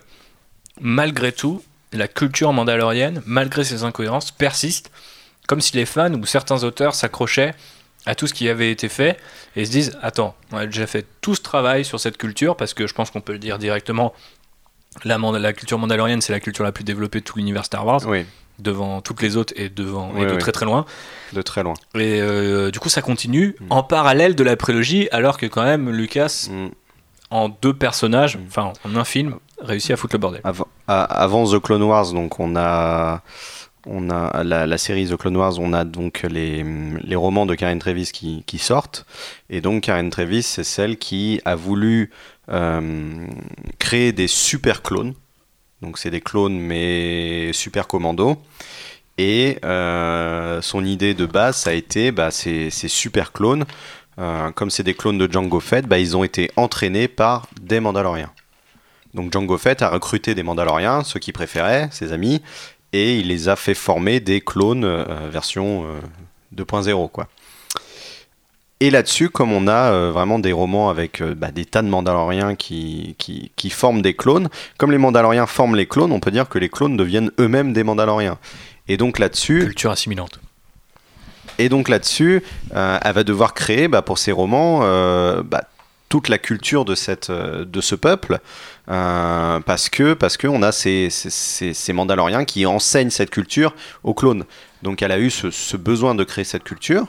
malgré 0.81 1.33
tout, 1.33 1.62
la 1.93 2.09
culture 2.09 2.53
mandalorienne, 2.53 3.23
malgré 3.27 3.64
ses 3.64 3.85
incohérences, 3.85 4.31
persiste, 4.31 4.91
comme 5.49 5.61
si 5.61 5.77
les 5.77 5.85
fans 5.87 6.12
ou 6.14 6.25
certains 6.25 6.62
auteurs 6.64 6.95
s'accrochaient 6.95 7.55
à 8.07 8.14
tout 8.14 8.27
ce 8.27 8.35
qui 8.35 8.49
avait 8.49 8.70
été 8.70 8.89
fait 8.89 9.16
et 9.57 9.64
se 9.64 9.70
disent 9.70 9.99
Attends, 10.03 10.35
on 10.53 10.57
a 10.57 10.66
déjà 10.66 10.87
fait 10.87 11.07
tout 11.20 11.35
ce 11.35 11.43
travail 11.43 11.85
sur 11.85 12.01
cette 12.01 12.16
culture, 12.16 12.57
parce 12.57 12.75
que 12.75 12.87
je 12.87 12.95
pense 12.95 13.11
qu'on 13.11 13.20
peut 13.20 13.33
le 13.33 13.39
dire 13.39 13.59
directement, 13.59 14.12
la, 15.05 15.53
culture 15.53 15.79
mandalorienne, 15.79 16.20
c'est 16.20 16.33
la 16.33 16.41
culture 16.41 16.64
la 16.64 16.73
plus 16.73 16.85
développée 16.85 17.20
de 17.20 17.25
tout 17.25 17.39
l'univers 17.39 17.64
Star 17.64 17.87
Wars, 17.87 18.01
Oui, 18.07 18.25
devant 18.59 19.01
toutes 19.01 19.23
les 19.23 19.37
autres 19.37 19.53
et, 19.57 19.68
devant, 19.68 20.14
et 20.16 20.27
de 20.27 20.33
oui. 20.33 20.39
très 20.39 20.53
très 20.53 20.64
loin. 20.66 20.85
de 21.33 21.43
très 21.43 21.62
loin. 21.62 21.75
Et 21.95 22.20
euh, 22.20 22.70
du 22.70 22.79
coup, 22.79 22.89
ça 22.89 23.03
continue 23.03 23.57
Mm. 23.61 23.66
en 23.70 23.83
parallèle 23.83 24.35
de 24.35 24.45
la 24.45 24.57
prélogie, 24.57 25.09
alors 25.12 25.39
que 25.39 25.47
quand 25.47 25.64
même, 25.64 25.91
Lucas, 25.91 26.49
Mm. 26.51 26.68
En 27.33 27.49
deux 27.49 27.74
personnages, 27.74 28.37
Mm. 28.37 28.41
enfin 28.49 28.72
en 28.85 28.97
un 28.97 29.05
film, 29.05 29.37
réussit 29.61 29.91
à 29.93 29.97
foutre 29.97 30.14
le 30.14 30.18
bordel. 30.18 30.41
Avant, 30.45 30.68
avant 30.87 31.47
The 31.51 31.59
Clone 31.61 31.83
Wars, 31.83 32.12
donc 32.12 32.39
on 32.41 32.55
a, 32.57 33.22
on 33.87 34.11
a 34.11 34.45
la, 34.45 34.66
la 34.66 34.78
série 34.78 35.09
The 35.09 35.16
Clone 35.16 35.37
Wars, 35.37 35.59
on 35.59 35.72
a 35.72 35.85
donc 35.85 36.22
les, 36.28 36.64
les 37.03 37.16
romans 37.16 37.47
de 37.47 37.55
Karen 37.55 37.78
Travis 37.78 38.11
qui, 38.12 38.45
qui 38.47 38.59
sortent. 38.59 39.07
Et 39.51 39.61
donc 39.61 39.85
Karen 39.85 40.11
Travis, 40.11 40.43
c'est 40.43 40.64
celle 40.64 40.99
qui 40.99 41.41
a 41.45 41.55
voulu 41.55 42.11
euh, 42.51 43.26
créer 43.78 44.12
des 44.12 44.28
super 44.28 44.83
clones. 44.83 45.14
Donc 45.80 45.99
c'est 45.99 46.11
des 46.11 46.20
clones 46.20 46.59
mais 46.59 47.51
super 47.53 47.87
commando. 47.89 48.37
Et 49.18 49.59
euh, 49.64 50.62
son 50.62 50.85
idée 50.85 51.14
de 51.14 51.26
base, 51.26 51.57
ça 51.57 51.70
a 51.70 51.72
été 51.74 52.12
bah, 52.12 52.30
ces, 52.30 52.70
ces 52.70 52.89
super 52.89 53.33
clones. 53.33 53.64
Euh, 54.18 54.50
comme 54.50 54.70
c'est 54.70 54.82
des 54.82 54.94
clones 54.94 55.18
de 55.18 55.30
Django 55.30 55.60
Fett, 55.60 55.86
bah, 55.86 55.98
ils 55.98 56.16
ont 56.16 56.24
été 56.24 56.50
entraînés 56.56 57.08
par 57.08 57.46
des 57.60 57.80
Mandaloriens. 57.80 58.30
Donc 59.14 59.32
Django 59.32 59.58
Fett 59.58 59.82
a 59.82 59.88
recruté 59.88 60.34
des 60.34 60.42
Mandaloriens, 60.42 61.04
ceux 61.04 61.20
qu'il 61.20 61.32
préférait, 61.32 61.88
ses 61.92 62.12
amis, 62.12 62.42
et 62.92 63.18
il 63.18 63.28
les 63.28 63.48
a 63.48 63.56
fait 63.56 63.74
former 63.74 64.20
des 64.20 64.40
clones 64.40 64.84
euh, 64.84 65.28
version 65.30 65.84
euh, 65.86 66.00
2.0 66.54 67.10
quoi. 67.10 67.28
Et 68.82 68.90
là-dessus, 68.90 69.30
comme 69.30 69.52
on 69.52 69.68
a 69.68 69.92
euh, 69.92 70.10
vraiment 70.10 70.40
des 70.40 70.50
romans 70.50 70.90
avec 70.90 71.22
euh, 71.22 71.36
bah, 71.36 71.52
des 71.52 71.64
tas 71.64 71.82
de 71.82 71.86
Mandaloriens 71.86 72.56
qui, 72.56 73.14
qui, 73.16 73.52
qui 73.54 73.70
forment 73.70 74.02
des 74.02 74.14
clones, 74.14 74.48
comme 74.76 74.90
les 74.90 74.98
Mandaloriens 74.98 75.46
forment 75.46 75.76
les 75.76 75.86
clones, 75.86 76.10
on 76.10 76.18
peut 76.18 76.32
dire 76.32 76.48
que 76.48 76.58
les 76.58 76.68
clones 76.68 76.96
deviennent 76.96 77.30
eux-mêmes 77.38 77.72
des 77.72 77.84
Mandaloriens. 77.84 78.38
Et 78.88 78.96
donc 78.96 79.20
là-dessus, 79.20 79.60
Culture 79.60 79.92
assimilante. 79.92 80.40
Et 81.59 81.68
donc 81.68 81.88
là-dessus, 81.88 82.42
euh, 82.74 82.98
elle 83.03 83.12
va 83.14 83.24
devoir 83.24 83.55
créer 83.55 83.88
bah, 83.88 84.03
pour 84.03 84.18
ses 84.18 84.32
romans 84.32 84.80
euh, 84.82 85.42
bah, 85.42 85.64
toute 86.09 86.28
la 86.28 86.38
culture 86.38 86.84
de, 86.84 86.94
cette, 86.94 87.30
euh, 87.30 87.64
de 87.64 87.80
ce 87.80 87.94
peuple, 87.94 88.38
parce 88.86 89.88
que 89.88 90.12
parce 90.14 90.36
que 90.36 90.46
on 90.46 90.62
a 90.62 90.72
ces, 90.72 91.09
ces, 91.11 91.72
ces- 91.72 91.92
Mandaloriens 91.92 92.44
qui 92.44 92.66
enseignent 92.66 93.11
cette 93.11 93.30
culture 93.30 93.74
aux 94.05 94.12
clones. 94.14 94.44
Donc 94.82 95.00
elle 95.03 95.12
a 95.12 95.18
eu 95.18 95.30
ce, 95.30 95.76
besoin 95.76 96.14
de 96.14 96.24
créer 96.24 96.44
cette 96.44 96.64
culture, 96.64 97.07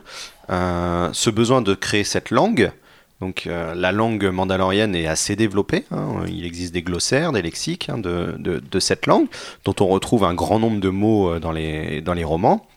ce 0.49 1.29
besoin 1.29 1.61
de 1.61 1.73
créer 1.73 2.03
cette 2.03 2.29
langue. 2.29 2.71
Donc 3.19 3.45
la 3.45 3.91
langue 3.91 4.25
mandalorienne 4.25 4.95
est 4.95 5.07
assez 5.07 5.35
développée. 5.35 5.85
hein. 5.91 6.23
Il 6.27 6.45
existe 6.45 6.73
des 6.73 6.83
glossaires, 6.83 7.31
des 7.31 7.41
lexiques 7.41 7.89
hein, 7.89 7.97
de, 7.97 8.35
de- 8.37 8.59
de 8.59 8.79
cette 8.79 9.05
langue, 9.07 9.27
dont 9.65 9.75
on 9.79 9.87
retrouve 9.87 10.23
un 10.25 10.33
grand 10.35 10.59
nombre 10.59 10.79
de 10.79 10.89
mots 10.89 11.39
dans 11.39 11.51
les, 11.51 12.01
dans 12.01 12.13
les 12.13 12.23
romans. 12.23 12.67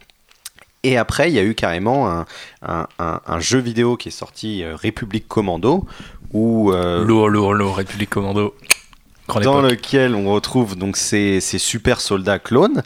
Et 0.86 0.96
après, 0.96 1.30
il 1.30 1.34
y 1.34 1.38
a 1.38 1.42
eu 1.42 1.54
carrément 1.54 2.08
un, 2.10 2.26
un- 2.62 2.86
un- 2.98 3.20
un 3.26 3.40
jeu 3.40 3.58
vidéo 3.58 3.96
qui 3.96 4.08
est 4.08 4.12
sorti, 4.12 4.62
euh, 4.62 4.76
République 4.76 5.26
Commando, 5.28 5.86
où 6.32 6.72
euh, 6.72 7.04
Lourd, 7.04 7.28
lourd, 7.28 7.54
lourd, 7.54 7.76
République 7.76 8.10
Commando. 8.10 8.54
Grande 9.28 9.42
dans 9.42 9.58
époque. 9.60 9.70
lequel 9.72 10.14
on 10.14 10.32
retrouve 10.32 10.76
donc 10.76 10.96
ces, 10.96 11.40
ces 11.40 11.58
super 11.58 12.00
soldats 12.00 12.38
clones. 12.38 12.82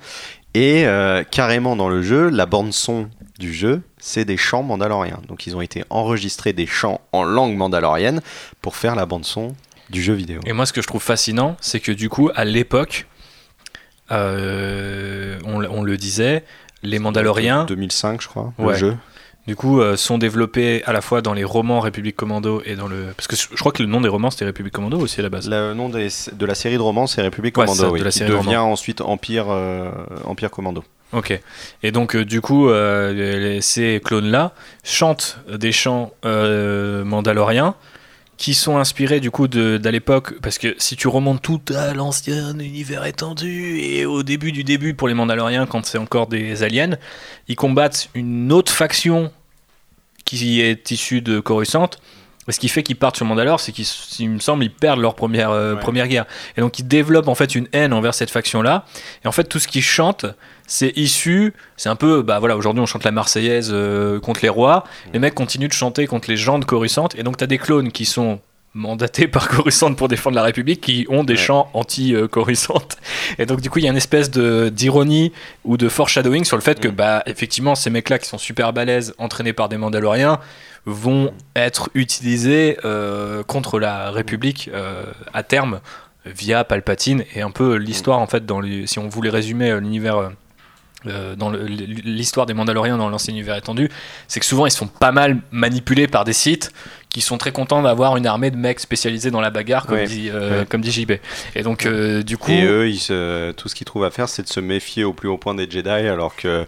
Et 0.54 0.86
euh, 0.86 1.22
carrément 1.22 1.76
dans 1.76 1.88
le 1.88 2.02
jeu, 2.02 2.28
la 2.30 2.46
bande 2.46 2.72
son 2.72 3.08
du 3.38 3.52
jeu, 3.54 3.82
c'est 3.98 4.24
des 4.24 4.36
chants 4.36 4.62
mandaloriens. 4.62 5.20
Donc 5.28 5.46
ils 5.46 5.54
ont 5.54 5.60
été 5.60 5.84
enregistrés 5.90 6.52
des 6.52 6.66
chants 6.66 7.00
en 7.12 7.22
langue 7.24 7.54
mandalorienne 7.56 8.20
pour 8.62 8.76
faire 8.76 8.94
la 8.96 9.06
bande 9.06 9.24
son 9.24 9.54
du 9.90 10.02
jeu 10.02 10.14
vidéo. 10.14 10.40
Et 10.46 10.52
moi, 10.52 10.66
ce 10.66 10.72
que 10.72 10.80
je 10.82 10.86
trouve 10.86 11.02
fascinant, 11.02 11.56
c'est 11.60 11.80
que 11.80 11.92
du 11.92 12.08
coup, 12.08 12.30
à 12.34 12.44
l'époque, 12.44 13.06
euh, 14.10 15.38
on 15.44 15.82
le 15.82 15.96
disait, 15.96 16.44
les 16.82 16.98
Mandaloriens, 16.98 17.64
2005, 17.66 18.20
je 18.22 18.28
crois, 18.28 18.52
le 18.58 18.74
jeu. 18.74 18.96
du 19.46 19.56
coup, 19.56 19.80
euh, 19.80 19.96
sont 19.96 20.18
développés 20.18 20.82
à 20.84 20.92
la 20.92 21.00
fois 21.00 21.22
dans 21.22 21.34
les 21.34 21.44
romans 21.44 21.80
République 21.80 22.16
Commando 22.16 22.62
et 22.64 22.74
dans 22.76 22.88
le. 22.88 23.12
Parce 23.16 23.26
que 23.26 23.36
je 23.36 23.56
crois 23.58 23.72
que 23.72 23.82
le 23.82 23.88
nom 23.88 24.00
des 24.00 24.08
romans 24.08 24.30
c'était 24.30 24.44
République 24.44 24.72
Commando 24.74 24.98
aussi 24.98 25.20
à 25.20 25.22
la 25.22 25.28
base. 25.28 25.48
Le 25.48 25.74
nom 25.74 25.88
des- 25.88 26.08
de 26.32 26.46
la 26.46 26.54
série 26.54 26.76
de 26.76 26.82
romans, 26.82 27.06
c'est 27.06 27.22
République 27.22 27.56
Ouais, 27.58 27.64
Commando, 27.64 27.80
ça, 27.82 27.86
de 27.88 27.92
oui, 27.92 28.00
la 28.00 28.10
qui 28.10 28.18
série 28.18 28.30
de 28.30 28.36
devient 28.36 28.56
ensuite 28.58 29.00
Empire, 29.00 29.46
euh, 29.48 29.90
Empire 30.24 30.50
Commando. 30.50 30.84
Ok. 31.12 31.38
Et 31.82 31.90
donc, 31.90 32.14
euh, 32.14 32.24
du 32.24 32.40
coup, 32.40 32.70
les- 32.70 33.60
ces 33.60 34.00
clones-là 34.04 34.52
chantent 34.84 35.38
des 35.52 35.72
chants 35.72 36.12
mandaloriens 37.04 37.74
qui 38.40 38.54
sont 38.54 38.78
inspirés 38.78 39.20
du 39.20 39.30
coup 39.30 39.48
de- 39.48 39.76
d'à 39.76 39.90
l'époque, 39.90 40.40
parce 40.40 40.56
que 40.56 40.74
si 40.78 40.96
tu 40.96 41.08
remontes 41.08 41.42
tout 41.42 41.60
à 41.76 41.92
l'ancien 41.92 42.58
univers 42.58 43.04
étendu 43.04 43.78
et 43.80 44.06
au 44.06 44.22
début 44.22 44.50
du 44.50 44.64
début 44.64 44.94
pour 44.94 45.08
les 45.08 45.14
Mandaloriens, 45.14 45.66
quand 45.66 45.84
c'est 45.84 45.98
encore 45.98 46.26
des 46.26 46.62
aliens, 46.62 46.96
ils 47.48 47.54
combattent 47.56 48.08
une 48.14 48.50
autre 48.50 48.72
faction 48.72 49.30
qui 50.24 50.62
est 50.62 50.90
issue 50.90 51.20
de 51.20 51.38
Coruscant. 51.38 51.90
Et 52.48 52.52
ce 52.52 52.58
qui 52.58 52.68
fait 52.68 52.82
qu'ils 52.82 52.96
partent 52.96 53.16
sur 53.16 53.26
Mandalore, 53.26 53.60
c'est 53.60 53.72
qu'ils, 53.72 53.86
il 54.18 54.30
me 54.30 54.38
semble, 54.38 54.64
ils 54.64 54.72
perdent 54.72 55.00
leur 55.00 55.14
première, 55.14 55.50
euh, 55.50 55.74
Ouais. 55.74 55.80
première 55.80 56.08
guerre. 56.08 56.24
Et 56.56 56.62
donc 56.62 56.78
ils 56.78 56.88
développent 56.88 57.28
en 57.28 57.34
fait 57.34 57.54
une 57.54 57.68
haine 57.74 57.92
envers 57.92 58.14
cette 58.14 58.30
faction-là. 58.30 58.86
Et 59.22 59.28
en 59.28 59.32
fait, 59.32 59.44
tout 59.44 59.58
ce 59.58 59.68
qu'ils 59.68 59.82
chantent, 59.82 60.24
c'est 60.72 60.92
issu, 60.96 61.52
c'est 61.76 61.88
un 61.88 61.96
peu, 61.96 62.22
bah 62.22 62.38
voilà, 62.38 62.56
aujourd'hui 62.56 62.80
on 62.80 62.86
chante 62.86 63.02
la 63.02 63.10
Marseillaise 63.10 63.70
euh, 63.72 64.20
contre 64.20 64.40
les 64.42 64.48
rois. 64.48 64.84
Les 65.12 65.18
mecs 65.18 65.34
continuent 65.34 65.66
de 65.66 65.72
chanter 65.72 66.06
contre 66.06 66.30
les 66.30 66.36
gens 66.36 66.60
de 66.60 66.64
Coruscant. 66.64 67.08
Et 67.16 67.24
donc 67.24 67.36
t'as 67.36 67.48
des 67.48 67.58
clones 67.58 67.90
qui 67.90 68.04
sont 68.04 68.38
mandatés 68.72 69.26
par 69.36 69.48
Coruscant 69.48 69.92
pour 69.94 70.06
défendre 70.06 70.36
la 70.36 70.44
République 70.44 70.80
qui 70.80 71.04
ont 71.08 71.24
des 71.24 71.32
Ouais. 71.32 71.38
chants 71.40 71.68
anti-Coruscant. 71.74 72.82
Et 73.40 73.46
donc 73.46 73.60
du 73.62 73.68
coup 73.68 73.80
il 73.80 73.84
y 73.84 73.88
a 73.88 73.90
une 73.90 73.96
espèce 73.96 74.30
de 74.30 74.68
d'ironie 74.68 75.32
ou 75.64 75.76
de 75.76 75.88
foreshadowing 75.88 76.44
sur 76.44 76.56
le 76.56 76.62
fait 76.62 76.78
que 76.78 76.86
Mm. 76.86 76.92
bah 76.92 77.22
effectivement 77.26 77.74
ces 77.74 77.90
mecs-là 77.90 78.20
qui 78.20 78.28
sont 78.28 78.38
super 78.38 78.72
balèzes, 78.72 79.12
entraînés 79.18 79.52
par 79.52 79.68
des 79.68 79.76
Mandaloriens, 79.76 80.38
vont 80.86 81.32
être 81.56 81.90
utilisés 81.94 82.78
euh, 82.84 83.42
contre 83.42 83.80
la 83.80 84.12
République 84.12 84.70
euh, 84.72 85.02
à 85.34 85.42
terme 85.42 85.80
via 86.26 86.62
Palpatine 86.62 87.24
et 87.34 87.42
un 87.42 87.50
peu 87.50 87.74
l'histoire 87.74 88.20
en 88.20 88.26
fait 88.28 88.46
dans 88.46 88.60
les, 88.60 88.86
si 88.86 89.00
on 89.00 89.08
voulait 89.08 89.30
résumer 89.30 89.78
l'univers 89.80 90.30
euh, 91.06 91.34
dans 91.36 91.50
l'histoire 91.50 92.46
des 92.46 92.54
Mandaloriens 92.54 92.96
dans 92.98 93.08
l'ancien 93.08 93.32
univers 93.32 93.56
étendu, 93.56 93.88
c'est 94.28 94.40
que 94.40 94.46
souvent 94.46 94.66
ils 94.66 94.70
sont 94.70 94.86
pas 94.86 95.12
mal 95.12 95.38
manipulés 95.50 96.06
par 96.08 96.24
des 96.24 96.32
sites 96.32 96.72
qui 97.08 97.20
sont 97.20 97.38
très 97.38 97.52
contents 97.52 97.82
d'avoir 97.82 98.16
une 98.16 98.26
armée 98.26 98.50
de 98.50 98.56
mecs 98.56 98.78
spécialisés 98.80 99.30
dans 99.30 99.40
la 99.40 99.50
bagarre, 99.50 99.86
comme, 99.86 99.96
Ouais. 99.96 100.06
dit, 100.06 100.30
euh, 100.32 100.60
Ouais. 100.60 100.66
comme 100.66 100.80
dit 100.80 100.92
JB. 100.92 101.12
Et 101.56 101.62
donc, 101.62 101.84
euh, 101.86 102.22
du 102.22 102.36
coup, 102.38 102.50
Et 102.52 102.64
eux, 102.64 102.88
ils 102.88 102.98
se- 103.00 103.50
tout 103.52 103.68
ce 103.68 103.74
qu'ils 103.74 103.84
trouvent 103.86 104.04
à 104.04 104.10
faire, 104.10 104.28
c'est 104.28 104.42
de 104.42 104.48
se 104.48 104.60
méfier 104.60 105.02
au 105.04 105.12
plus 105.12 105.28
haut 105.28 105.38
point 105.38 105.54
des 105.54 105.68
Jedi, 105.68 105.88
alors 105.88 106.36
que 106.36 106.66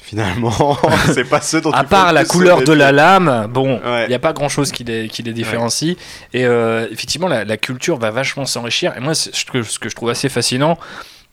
finalement, 0.00 0.76
c'est 1.14 1.24
pas 1.28 1.40
ceux 1.40 1.60
dont 1.60 1.70
à 1.72 1.84
part 1.84 2.12
la 2.12 2.24
couleur 2.24 2.62
de 2.62 2.72
la 2.72 2.90
lame, 2.92 3.48
bon, 3.50 3.80
il 3.84 3.88
Ouais. 3.90 4.08
n'y 4.08 4.14
a 4.14 4.18
pas 4.18 4.32
grand 4.32 4.48
chose 4.48 4.72
qui 4.72 4.82
les, 4.84 5.08
qui 5.08 5.22
les 5.22 5.32
différencie. 5.32 5.96
Et 6.32 6.44
euh, 6.46 6.86
effectivement, 6.90 7.28
la, 7.28 7.44
la 7.44 7.56
culture 7.56 7.98
va 7.98 8.10
vachement 8.10 8.46
s'enrichir. 8.46 8.94
Et 8.96 9.00
moi, 9.00 9.14
c'est- 9.14 9.34
ce 9.34 9.44
que, 9.44 9.62
ce 9.62 9.78
que 9.78 9.88
je 9.88 9.94
trouve 9.94 10.08
assez 10.10 10.28
fascinant, 10.28 10.78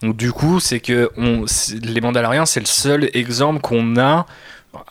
donc, 0.02 0.16
du 0.16 0.32
coup, 0.32 0.60
c'est 0.60 0.80
que 0.80 1.12
les 1.84 2.02
Mandaloriens, 2.02 2.46
c'est 2.46 2.60
le 2.62 2.66
seul 2.66 3.10
exemple 3.14 3.60
qu'on 3.62 3.98
a, 3.98 4.26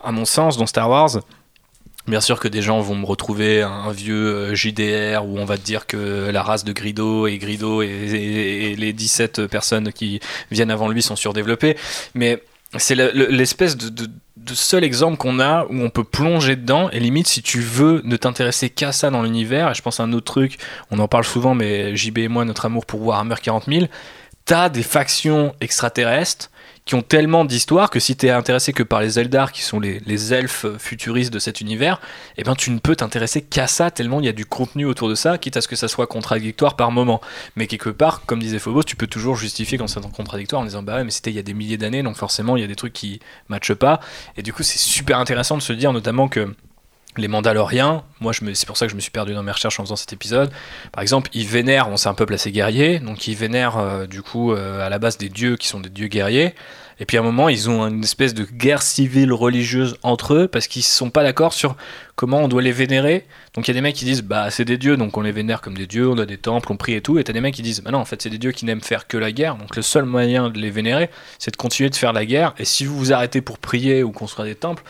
à 0.05 0.13
mon 0.13 0.25
sens, 0.25 0.57
dans 0.59 0.67
Star 0.67 0.91
Wars. 0.91 1.21
Bien 2.07 2.21
sûr 2.23 2.41
que 2.41 2.49
des 2.49 2.63
gens 2.63 2.81
vont 2.81 2.95
me 2.95 3.05
retrouver 3.05 3.61
un, 3.63 3.91
vieux 3.91 4.15
euh, 4.35 4.55
JDR 4.55 5.27
où 5.27 5.39
on 5.39 5.45
va 5.45 5.59
te 5.59 5.63
dire 5.65 5.87
que 5.87 6.31
la 6.31 6.43
race 6.43 6.65
de 6.65 6.73
Grido 6.73 7.27
et 7.27 7.37
Grido 7.37 7.83
et, 7.83 7.87
et- 7.87 8.71
et 8.73 8.77
les 8.77 8.95
17 8.95 9.47
personnes 9.47 9.93
qui 9.93 10.19
viennent 10.51 10.71
avant 10.71 10.89
lui 10.89 11.03
sont 11.03 11.17
surdéveloppées. 11.17 11.77
Mais 12.15 12.43
c'est 12.79 12.95
le- 12.95 13.11
le- 13.15 13.27
l'espèce 13.27 13.77
de 13.77 14.09
seul 14.55 14.85
exemple 14.85 15.19
qu'on 15.19 15.39
a 15.39 15.67
où 15.67 15.83
on 15.83 15.91
peut 15.91 16.05
plonger 16.05 16.57
dedans 16.57 16.89
et 16.91 16.99
limite 17.01 17.27
si 17.27 17.43
tu 17.43 17.61
veux 17.61 18.01
ne 18.05 18.17
t'intéresser 18.17 18.71
qu'à 18.71 18.93
ça 18.93 19.11
dans 19.11 19.23
l'univers 19.23 19.71
et 19.71 19.75
je 19.75 19.83
pense 19.83 20.01
à 20.01 20.05
un 20.05 20.13
autre 20.15 20.33
truc 20.33 20.57
on 20.91 20.99
en 21.01 21.09
parle 21.09 21.25
souvent 21.25 21.55
mais 21.55 21.95
JB 21.97 22.19
et 22.19 22.29
moi 22.29 22.47
notre 22.47 22.65
amour 22.65 22.87
pour 22.87 23.03
Warhammer 23.03 23.35
40 23.43 23.67
000 23.67 23.87
t'as 24.49 24.70
des 24.70 24.82
factions 24.82 25.55
extraterrestres 25.61 26.51
qui 26.86 26.94
ont 26.94 27.03
tellement 27.03 27.44
d'histoire 27.44 27.90
que 27.90 28.01
si 28.01 28.16
t'es 28.16 28.30
intéressé 28.30 28.72
que 28.72 28.82
par 28.82 29.03
les 29.03 29.20
Eldar 29.20 29.53
qui 29.53 29.61
sont 29.61 29.78
les, 29.78 30.01
les 30.07 30.32
elfes 30.32 30.64
futuristes 30.78 31.30
de 31.30 31.38
cet 31.38 31.61
univers 31.61 32.01
eh 32.38 32.44
ben 32.44 32.55
tu 32.55 32.70
ne 32.70 32.78
peux 32.78 32.96
t'intéresser 32.96 33.42
qu'à 33.42 33.66
ça 33.66 33.90
tellement 33.90 34.20
il 34.20 34.24
y 34.24 34.28
a 34.30 34.32
du 34.32 34.46
contenu 34.46 34.86
autour 34.86 35.11
de 35.11 35.14
ça 35.14 35.36
quitte 35.36 35.59
à 35.59 35.61
ce 35.61 35.68
que 35.68 35.76
ça 35.76 35.86
soit 35.86 36.07
contradictoire 36.07 36.76
par 36.76 36.90
moment. 36.90 37.20
Mais 37.57 37.66
quelque 37.66 37.90
part 37.90 38.24
comme 38.24 38.38
disait 38.38 38.59
Phobos 38.59 38.84
tu 38.84 38.96
peux 38.96 39.07
toujours 39.07 39.36
justifier 39.36 39.76
quand 39.76 39.86
c'est 39.86 40.01
contradictoire 40.01 40.62
en 40.62 40.64
disant 40.64 40.82
bah 40.82 40.96
ouais 40.96 41.05
mais 41.05 41.11
c'était 41.11 41.28
il 41.28 41.36
y 41.36 41.40
a 41.40 41.42
des 41.42 41.53
milliers 41.53 41.76
d'années 41.76 42.03
donc 42.03 42.16
forcément 42.16 42.57
il 42.57 42.62
y 42.62 42.64
a 42.64 42.68
des 42.68 42.76
trucs 42.76 42.94
qui 42.94 43.20
matchent 43.49 43.74
pas. 43.74 44.01
Et 44.38 44.42
du 44.42 44.55
coup 44.55 44.62
c'est 44.62 44.78
super 44.78 45.18
intéressant 45.18 45.59
de 45.59 45.62
se 45.62 45.74
dire 45.74 45.92
notamment 45.92 46.26
que 46.28 46.55
les 47.21 47.29
Mandaloriens, 47.29 48.03
moi 48.21 48.33
c'est 48.33 48.66
pour 48.66 48.77
ça 48.77 48.87
que 48.87 48.91
je 48.91 48.97
me 48.97 49.01
suis 49.01 49.11
perdu 49.11 49.35
dans 49.35 49.43
mes 49.43 49.53
recherches 49.53 49.79
en 49.81 49.85
faisant 49.85 49.97
cet 49.97 50.12
épisode. 50.12 50.51
Par 50.93 51.03
exemple, 51.03 51.31
ils 51.35 51.47
vénèrent, 51.47 51.89
on 51.89 51.97
c'est 51.97 52.09
un 52.09 52.14
peuple 52.14 52.35
assez 52.35 52.53
guerrier, 52.53 52.99
donc 53.01 53.27
ils 53.27 53.37
vénèrent 53.37 53.79
euh, 53.79 54.07
du 54.07 54.23
coup 54.23 54.53
euh, 54.53 54.85
à 54.85 54.89
la 54.89 54.99
base 54.99 55.19
des 55.19 55.29
dieux 55.29 55.57
qui 55.57 55.69
sont 55.69 55.81
des 55.81 55.89
dieux 55.89 56.09
guerriers. 56.09 56.55
Et 57.01 57.05
puis 57.05 57.16
à 57.16 57.21
un 57.21 57.23
moment, 57.23 57.49
ils 57.49 57.71
ont 57.71 57.87
une 57.87 58.03
espèce 58.03 58.35
de 58.35 58.45
guerre 58.45 58.83
civile 58.83 59.33
religieuse 59.33 59.97
entre 60.03 60.35
eux 60.35 60.49
parce 60.49 60.66
qu'ils 60.66 60.83
sont 60.83 61.11
pas 61.11 61.23
d'accord 61.23 61.53
sur 61.53 61.77
comment 62.16 62.39
on 62.39 62.49
doit 62.49 62.62
les 62.62 62.73
vénérer. 62.73 63.25
Donc 63.55 63.69
il 63.69 63.71
y 63.71 63.73
a 63.73 63.75
des 63.75 63.81
mecs 63.81 63.95
qui 63.95 64.05
disent 64.05 64.23
bah 64.23 64.51
c'est 64.51 64.64
des 64.64 64.79
dieux, 64.79 64.97
donc 64.97 65.16
on 65.16 65.21
les 65.21 65.31
vénère 65.31 65.61
comme 65.61 65.77
des 65.77 65.87
dieux, 65.87 66.09
on 66.09 66.19
a 66.19 66.27
des 66.27 66.39
temples, 66.39 66.73
on 66.73 66.77
prie 66.77 66.95
et 66.95 67.01
tout. 67.01 67.19
Et 67.19 67.25
t'as 67.25 67.33
des 67.33 67.41
mecs 67.41 67.55
qui 67.55 67.62
disent 67.62 67.83
bah 67.83 67.93
non, 67.93 67.99
en 67.99 68.05
fait 68.05 68.21
c'est 68.21 68.31
des 68.31 68.39
dieux 68.39 68.53
qui 68.53 68.64
n'aiment 68.64 68.83
faire 68.83 69.07
que 69.07 69.16
la 69.16 69.31
guerre. 69.31 69.57
Donc 69.57 69.77
le 69.77 69.83
seul 69.83 70.05
moyen 70.05 70.51
de 70.51 70.59
les 70.59 70.71
vénérer, 70.71 71.09
c'est 71.39 71.53
de 71.53 71.57
continuer 71.57 71.89
de 71.91 71.97
faire 71.97 72.12
la 72.12 72.27
guerre. 72.27 72.55
Et 72.59 72.64
si 72.64 72.85
vous 72.85 72.97
vous 72.97 73.12
arrêtez 73.12 73.41
pour 73.43 73.59
prier 73.59 74.03
ou 74.03 74.11
construire 74.11 74.47
des 74.47 74.57
temples, 74.57 74.83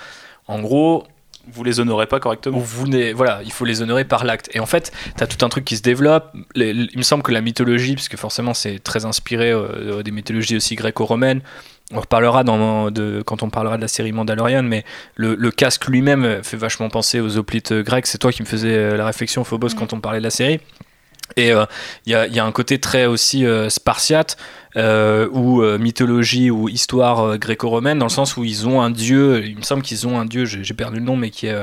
en 0.47 0.61
gros, 0.61 1.07
Vous 1.53 1.65
les 1.65 1.81
honorez 1.81 2.07
pas 2.07 2.21
correctement. 2.21 2.59
vous 2.59 2.87
voilà, 3.15 3.41
il 3.45 3.53
faut 3.53 3.65
les 3.65 3.83
honorer 3.83 4.05
par 4.05 4.25
l'acte. 4.25 4.49
Et 4.55 4.61
en 4.61 4.67
fait, 4.67 4.93
tu 5.17 5.23
as 5.23 5.27
tout 5.27 5.45
un 5.45 5.49
truc 5.49 5.65
qui 5.65 5.77
se 5.77 5.83
développe. 5.83 6.33
Les- 6.55 6.73
les- 6.73 6.89
il 6.93 6.99
me 6.99 7.03
semble 7.03 7.23
que 7.23 7.33
la 7.33 7.41
mythologie, 7.41 7.95
parce 7.95 8.09
que 8.09 8.17
forcément 8.17 8.55
c'est 8.55 8.79
très 8.79 9.05
inspiré 9.05 9.51
euh, 9.51 10.03
des 10.03 10.11
mythologies 10.11 10.57
aussi 10.57 10.75
gréco-romaines, 10.75 11.41
on 11.93 12.01
reparlera 12.01 12.45
dans, 12.45 12.91
de, 12.91 13.23
quand 13.25 13.43
on 13.43 13.49
parlera 13.51 13.77
de 13.77 13.83
la 13.83 13.89
série 13.89 14.13
Mandalorian, 14.13 14.63
mais 14.63 14.85
le, 15.17 15.35
le 15.35 15.51
casque 15.51 15.87
lui-même 15.87 16.43
fait 16.43 16.57
vachement 16.59 16.91
penser 16.91 17.21
aux 17.21 17.39
hoplites 17.39 17.73
grecs. 17.73 18.07
C'est 18.07 18.19
toi 18.19 18.31
qui 18.31 18.43
me 18.43 18.47
faisais 18.47 18.75
euh, 18.75 18.97
la 18.97 19.07
réflexion, 19.07 19.43
Phobos, 19.45 19.71
quand 19.77 19.93
on 19.95 20.01
parlait 20.01 20.19
de 20.19 20.25
la 20.25 20.31
série. 20.31 20.61
Et 21.37 21.53
euh, 21.53 21.65
il 22.07 22.13
y, 22.13 22.39
a, 22.39 22.45
un 22.45 22.53
côté 22.53 22.79
très 22.79 23.07
aussi 23.07 23.45
euh, 23.45 23.69
spartiate 23.69 24.37
euh, 24.77 25.29
ou 25.33 25.63
mythologie 25.79 26.51
ou 26.51 26.69
histoire 26.69 27.39
gréco-romaine 27.39 27.99
dans 27.99 28.07
le 28.07 28.11
sens 28.11 28.37
où 28.37 28.45
ils 28.45 28.67
ont 28.69 28.81
un 28.83 28.91
dieu, 28.91 29.45
il 29.45 29.57
me 29.57 29.63
semble 29.63 29.83
qu'ils 29.83 30.07
ont 30.07 30.19
un 30.19 30.25
dieu, 30.25 30.45
j'ai 30.45 30.75
perdu 30.75 30.99
le 30.99 31.05
nom, 31.05 31.17
mais 31.17 31.31
qui 31.31 31.47
est 31.47 31.57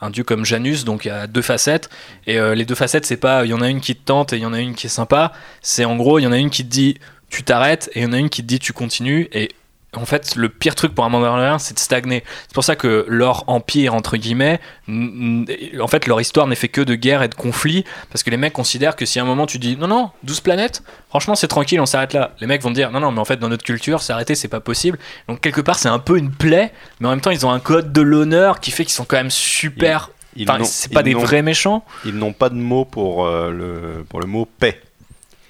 un 0.00 0.10
dieu 0.10 0.24
comme 0.24 0.44
Janus, 0.44 0.84
donc 0.84 1.04
il 1.04 1.08
y 1.08 1.10
a 1.10 1.26
deux 1.26 1.42
facettes. 1.42 1.90
Et 2.26 2.38
les 2.54 2.64
deux 2.64 2.74
facettes, 2.74 3.04
c'est 3.04 3.16
pas 3.16 3.44
il 3.44 3.50
y 3.50 3.54
en 3.54 3.60
a 3.60 3.68
une 3.68 3.80
qui 3.80 3.94
te 3.94 4.04
tente 4.04 4.32
et 4.32 4.36
il 4.36 4.42
y 4.42 4.46
en 4.46 4.52
a 4.52 4.60
une 4.60 4.74
qui 4.74 4.86
est 4.86 4.90
sympa. 4.90 5.32
C'est 5.60 5.84
en 5.84 5.96
gros, 5.96 6.18
il 6.18 6.22
y 6.22 6.26
en 6.26 6.32
a 6.32 6.38
une 6.38 6.50
qui 6.50 6.64
te 6.64 6.70
dit 6.70 6.98
tu 7.28 7.42
t'arrêtes 7.42 7.90
et 7.94 8.00
il 8.00 8.02
y 8.04 8.06
en 8.06 8.12
a 8.12 8.18
une 8.18 8.30
qui 8.30 8.42
te 8.42 8.46
dit 8.46 8.58
tu 8.58 8.72
continues. 8.72 9.28
Et 9.32 9.50
en 9.94 10.06
fait, 10.06 10.36
le 10.36 10.48
pire 10.48 10.74
truc 10.74 10.94
pour 10.94 11.04
un 11.04 11.10
Mandalorien, 11.10 11.58
c'est 11.58 11.74
de 11.74 11.78
stagner. 11.78 12.24
C'est 12.48 12.54
pour 12.54 12.64
ça 12.64 12.76
que 12.76 13.04
leur 13.08 13.44
empire, 13.48 13.94
entre 13.94 14.16
guillemets, 14.16 14.58
en 14.88 15.86
fait, 15.88 16.06
leur 16.06 16.20
histoire 16.20 16.46
n'est 16.46 16.54
fait 16.56 16.68
que 16.68 16.80
de 16.80 16.94
guerre 16.94 17.22
et 17.22 17.28
de 17.28 17.34
conflits, 17.34 17.84
parce 18.10 18.22
que 18.22 18.30
les 18.30 18.36
mecs 18.36 18.52
considèrent 18.54 18.96
que 18.96 19.04
si 19.04 19.18
à 19.18 19.22
un 19.22 19.26
moment 19.26 19.46
tu 19.46 19.58
dis 19.58 19.76
non, 19.76 19.88
non, 19.88 20.10
12 20.22 20.40
planètes, 20.40 20.82
franchement, 21.08 21.34
c'est 21.34 21.48
tranquille, 21.48 21.80
on 21.80 21.86
s'arrête 21.86 22.14
là. 22.14 22.32
Les 22.40 22.46
mecs 22.46 22.62
vont 22.62 22.70
te 22.70 22.74
dire 22.74 22.90
non, 22.90 23.00
non, 23.00 23.12
mais 23.12 23.20
en 23.20 23.24
fait, 23.24 23.36
dans 23.36 23.48
notre 23.50 23.64
culture, 23.64 24.00
s'arrêter, 24.00 24.34
c'est 24.34 24.48
pas 24.48 24.60
possible. 24.60 24.98
Donc, 25.28 25.40
quelque 25.40 25.60
part, 25.60 25.78
c'est 25.78 25.88
un 25.90 25.98
peu 25.98 26.16
une 26.18 26.30
plaie, 26.30 26.72
mais 27.00 27.08
en 27.08 27.10
même 27.10 27.20
temps, 27.20 27.30
ils 27.30 27.44
ont 27.44 27.50
un 27.50 27.60
code 27.60 27.92
de 27.92 28.00
l'honneur 28.00 28.60
qui 28.60 28.70
fait 28.70 28.84
qu'ils 28.84 28.94
sont 28.94 29.04
quand 29.04 29.16
même 29.16 29.30
super. 29.30 30.10
Ils 30.36 30.48
Enfin, 30.48 30.58
n'ont- 30.60 30.64
c'est 30.64 30.90
pas 30.90 31.00
ils 31.02 31.04
des 31.04 31.14
vrais 31.14 31.42
méchants. 31.42 31.84
Ils 32.06 32.14
n'ont 32.16 32.32
pas 32.32 32.48
de 32.48 32.54
mot 32.54 32.86
pour, 32.86 33.26
euh, 33.26 33.50
le, 33.50 34.04
pour 34.08 34.20
le 34.20 34.26
mot 34.26 34.46
paix. 34.58 34.80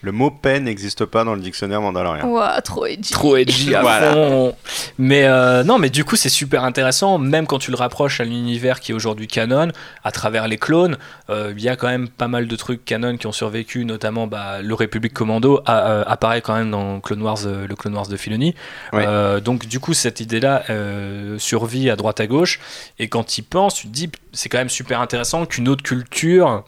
Le 0.04 0.10
mot 0.10 0.32
paix 0.32 0.58
n'existe 0.58 1.04
pas 1.04 1.22
dans 1.22 1.34
le 1.34 1.40
dictionnaire 1.40 1.80
mandalorien. 1.80 2.24
Ouah, 2.26 2.60
trop 2.60 2.86
edgy. 2.86 3.12
trop 3.12 3.36
edgy 3.36 3.72
à 3.74 3.82
Voilà. 3.82 4.12
fond. 4.12 4.56
Mais 4.98 5.24
euh, 5.26 5.62
non, 5.62 5.78
mais 5.78 5.90
du 5.90 6.04
coup, 6.04 6.16
c'est 6.16 6.28
super 6.28 6.64
intéressant, 6.64 7.18
même 7.18 7.46
quand 7.46 7.60
tu 7.60 7.70
le 7.70 7.76
rapproches 7.76 8.20
à 8.20 8.24
l'univers 8.24 8.80
qui 8.80 8.90
est 8.90 8.94
aujourd'hui 8.96 9.28
canon, 9.28 9.68
à 10.02 10.10
travers 10.10 10.48
les 10.48 10.58
clones. 10.58 10.98
euh, 11.30 11.52
Il 11.56 11.62
y 11.62 11.68
a 11.68 11.76
quand 11.76 11.86
même 11.86 12.08
pas 12.08 12.26
mal 12.26 12.48
de 12.48 12.56
trucs 12.56 12.84
canon 12.84 13.16
qui 13.16 13.28
ont 13.28 13.32
survécu, 13.32 13.84
notamment 13.84 14.26
bah, 14.26 14.60
le 14.60 14.74
République 14.74 15.14
Commando 15.14 15.60
a- 15.66 15.88
euh, 15.90 16.04
apparaît 16.06 16.40
quand 16.40 16.54
même 16.56 16.72
dans 16.72 16.98
Clone 16.98 17.22
Wars, 17.22 17.38
euh, 17.46 17.68
le 17.68 17.76
Clone 17.76 17.94
Wars 17.94 18.08
de 18.08 18.16
Filoni. 18.16 18.56
Ouais. 18.92 19.04
Euh, 19.06 19.38
donc, 19.38 19.66
du 19.66 19.78
coup, 19.78 19.94
cette 19.94 20.18
idée-là 20.18 20.64
euh, 20.68 21.38
survit 21.38 21.90
à 21.90 21.94
droite 21.96 22.18
à 22.18 22.26
gauche. 22.26 22.58
Et 22.98 23.06
quand 23.08 23.22
tu 23.22 23.40
y 23.40 23.42
penses, 23.44 23.76
tu 23.76 23.86
te 23.86 23.92
dis, 23.92 24.10
c'est 24.32 24.48
quand 24.48 24.58
même 24.58 24.68
super 24.70 25.00
intéressant 25.00 25.46
qu'une 25.46 25.68
autre 25.68 25.82
culture 25.82 26.64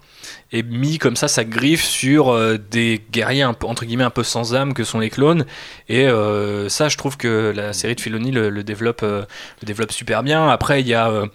ait 0.52 0.62
mis 0.62 0.98
comme 0.98 1.16
ça 1.16 1.28
sa 1.28 1.44
griffe 1.44 1.84
sur 1.84 2.30
euh, 2.30 2.56
des 2.58 3.02
guerriers 3.10 3.42
un 3.42 3.52
peu, 3.54 3.66
entre 3.66 3.84
guillemets 3.84 4.04
un 4.04 4.10
peu 4.10 4.22
sans 4.22 4.54
âme 4.54 4.72
que 4.74 4.84
sont 4.84 4.98
les 4.98 5.10
clones. 5.10 5.44
Et 5.88 6.06
euh, 6.06 6.68
ça 6.68 6.88
je 6.88 6.96
trouve 6.96 7.16
que 7.16 7.52
la 7.54 7.72
série 7.72 7.94
de 7.94 8.00
Filoni 8.00 8.30
le, 8.30 8.50
le 8.50 8.62
développe 8.64 9.02
euh, 9.02 9.24
le 9.62 9.66
développe 9.66 9.92
super 9.92 10.22
bien. 10.22 10.48
Après 10.48 10.80
il 10.80 10.88
y 10.88 10.94
a 10.94 11.10
euh, 11.10 11.26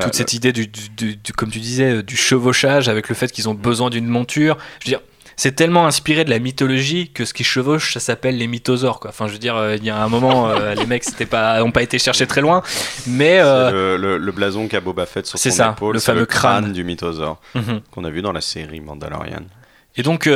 toute 0.00 0.14
cette 0.14 0.32
idée 0.32 0.52
du, 0.52 0.66
du- 0.68 1.18
comme 1.36 1.50
tu 1.50 1.58
disais 1.58 2.02
du 2.02 2.16
chevauchage 2.16 2.88
avec 2.88 3.08
le 3.08 3.14
fait 3.14 3.32
qu'ils 3.32 3.48
ont 3.48 3.54
besoin 3.54 3.90
d'une 3.90 4.06
monture. 4.06 4.56
Je 4.80 4.86
veux 4.86 4.96
dire 4.96 5.00
c'est 5.42 5.56
tellement 5.56 5.86
inspiré 5.88 6.24
de 6.24 6.30
la 6.30 6.38
mythologie 6.38 7.10
que 7.12 7.24
ce 7.24 7.34
qui 7.34 7.42
chevauche 7.42 7.94
ça 7.94 7.98
s'appelle 8.00 8.36
les 8.38 8.46
mythosaures 8.46 9.00
quoi 9.00 9.10
enfin 9.10 9.26
je 9.26 9.32
veux 9.32 9.38
dire 9.40 9.56
euh, 9.56 9.74
il 9.76 9.84
y 9.84 9.90
a 9.90 10.00
un 10.00 10.08
moment 10.08 10.48
euh, 10.48 10.74
les 10.80 10.86
mecs 10.86 11.02
c'était 11.02 11.26
pas 11.26 11.64
ont 11.64 11.72
pas 11.72 11.82
été 11.82 11.98
chercher 11.98 12.28
très 12.28 12.40
loin 12.40 12.62
mais 13.08 13.40
euh, 13.40 13.66
C'est 13.66 13.72
le, 13.74 13.96
le- 13.96 14.18
le 14.18 14.32
blason 14.32 14.68
qu'a 14.68 14.80
Boba 14.80 15.04
Fett 15.04 15.26
sur 15.26 15.38
son 15.40 15.50
ça, 15.50 15.74
épaule, 15.76 15.94
le 15.94 15.98
c'est 15.98 16.06
fameux 16.12 16.26
crâne, 16.26 16.62
crâne. 16.64 16.72
du 16.72 16.84
mythosaure 16.84 17.40
mhm. 17.56 17.80
qu'on 17.90 18.04
a 18.04 18.10
vu 18.10 18.22
dans 18.22 18.30
la 18.32 18.40
série 18.40 18.80
Mandalorian. 18.80 19.42
Et 19.96 20.02
donc, 20.04 20.28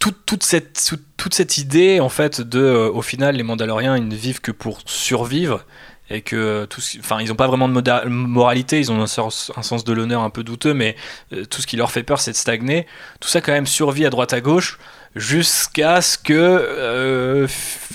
toute, 0.00 0.26
toute, 0.26 0.42
cette, 0.42 0.82
toute- 0.88 1.04
toute 1.16 1.34
cette 1.34 1.58
idée, 1.58 2.00
en 2.00 2.08
fait, 2.08 2.40
de, 2.40 2.90
au 2.92 3.02
final, 3.02 3.36
les 3.36 3.42
Mandaloriens, 3.42 3.96
ils 3.96 4.08
ne 4.08 4.14
vivent 4.14 4.40
que 4.40 4.50
pour 4.52 4.80
survivre. 4.86 5.64
Et 6.10 6.22
que, 6.22 6.36
euh, 6.36 6.66
tout 6.66 6.80
ce 6.80 6.98
enfin, 6.98 7.20
ils 7.20 7.28
n'ont 7.28 7.36
pas 7.36 7.46
vraiment 7.46 7.68
de 7.68 8.08
moralité, 8.08 8.80
ils 8.80 8.90
ont 8.90 9.00
un 9.00 9.06
sens, 9.06 9.52
un 9.56 9.62
sens 9.62 9.84
de 9.84 9.92
l'honneur 9.92 10.22
un 10.22 10.30
peu 10.30 10.42
douteux, 10.42 10.74
mais 10.74 10.96
euh, 11.32 11.44
tout 11.44 11.62
ce 11.62 11.66
qui 11.66 11.76
leur 11.76 11.92
fait 11.92 12.02
peur, 12.02 12.20
c'est 12.20 12.32
de 12.32 12.36
stagner. 12.36 12.86
Tout 13.20 13.28
ça, 13.28 13.40
quand 13.40 13.52
même, 13.52 13.66
survit 13.66 14.04
à 14.06 14.10
droite 14.10 14.32
à 14.32 14.40
gauche, 14.40 14.78
jusqu'à 15.14 16.00
ce 16.00 16.18
que 16.18 16.32
euh, 16.34 17.46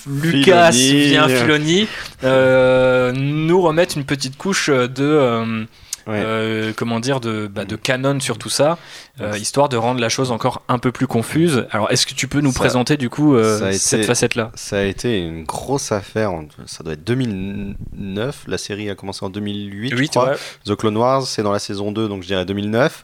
Lucas 0.08 0.72
Filoni. 0.72 1.08
vient 1.08 1.28
Filoni 1.28 1.88
euh, 2.24 3.12
nous 3.12 3.62
remette 3.62 3.96
une 3.96 4.06
petite 4.06 4.38
couche 4.38 4.70
de. 4.70 5.68
Euh, 6.08 6.12
Ouais. 6.12 6.22
euh, 6.24 6.74
comment 6.76 7.00
dire 7.00 7.20
de, 7.20 7.48
bah, 7.48 7.66
de 7.66 7.76
canon 7.76 8.20
sur 8.20 8.38
tout 8.38 8.50
ça, 8.50 8.78
euh, 9.22 9.38
histoire 9.38 9.70
de 9.70 9.78
rendre 9.78 10.00
la 10.00 10.10
chose 10.10 10.32
encore 10.32 10.62
un 10.68 10.78
peu 10.78 10.92
plus 10.92 11.08
confuse. 11.08 11.66
Alors, 11.72 11.92
est-ce 11.92 12.06
que 12.06 12.14
tu 12.14 12.28
peux 12.28 12.42
nous 12.42 12.52
Ça- 12.52 12.60
présenter 12.60 12.98
du 12.98 13.10
coup 13.10 13.36
euh, 13.36 13.70
été- 13.70 13.78
cette 13.80 14.06
facette-là? 14.06 14.52
Ça 14.56 14.78
a 14.80 14.84
été 14.84 15.20
une 15.20 15.44
grosse 15.46 15.92
affaire. 15.92 16.32
Ça 16.68 16.84
doit 16.84 16.94
être 16.94 17.04
2009. 17.04 18.44
La 18.48 18.58
série 18.58 18.90
a 18.90 18.96
commencé 18.96 19.26
en 19.26 19.30
2008, 19.30 19.92
je 19.92 19.96
Oui, 19.96 20.10
crois. 20.10 20.30
ouais. 20.32 20.36
The 20.66 20.76
Clone 20.76 20.98
Wars, 20.98 21.24
c'est 21.24 21.44
dans 21.44 21.52
la 21.52 21.60
saison 21.60 21.92
2, 21.92 22.08
donc 22.08 22.22
je 22.24 22.28
dirais 22.28 22.46
2009. 22.46 23.04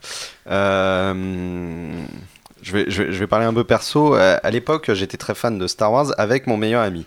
Je, 2.61 2.71
vais, 2.73 2.85
je, 2.89 3.03
vais, 3.03 3.11
je 3.11 3.17
vais 3.17 3.27
parler 3.27 3.45
un 3.45 3.53
peu 3.53 3.63
perso. 3.63 4.15
Euh, 4.15 4.37
À 4.43 4.51
l'époque, 4.51 4.93
j'étais 4.93 5.17
très 5.17 5.33
fan 5.35 5.57
de 5.57 5.67
Star 5.67 5.91
Wars 5.91 6.07
avec 6.17 6.47
mon 6.47 6.57
meilleur 6.57 6.81
ami. 6.83 7.05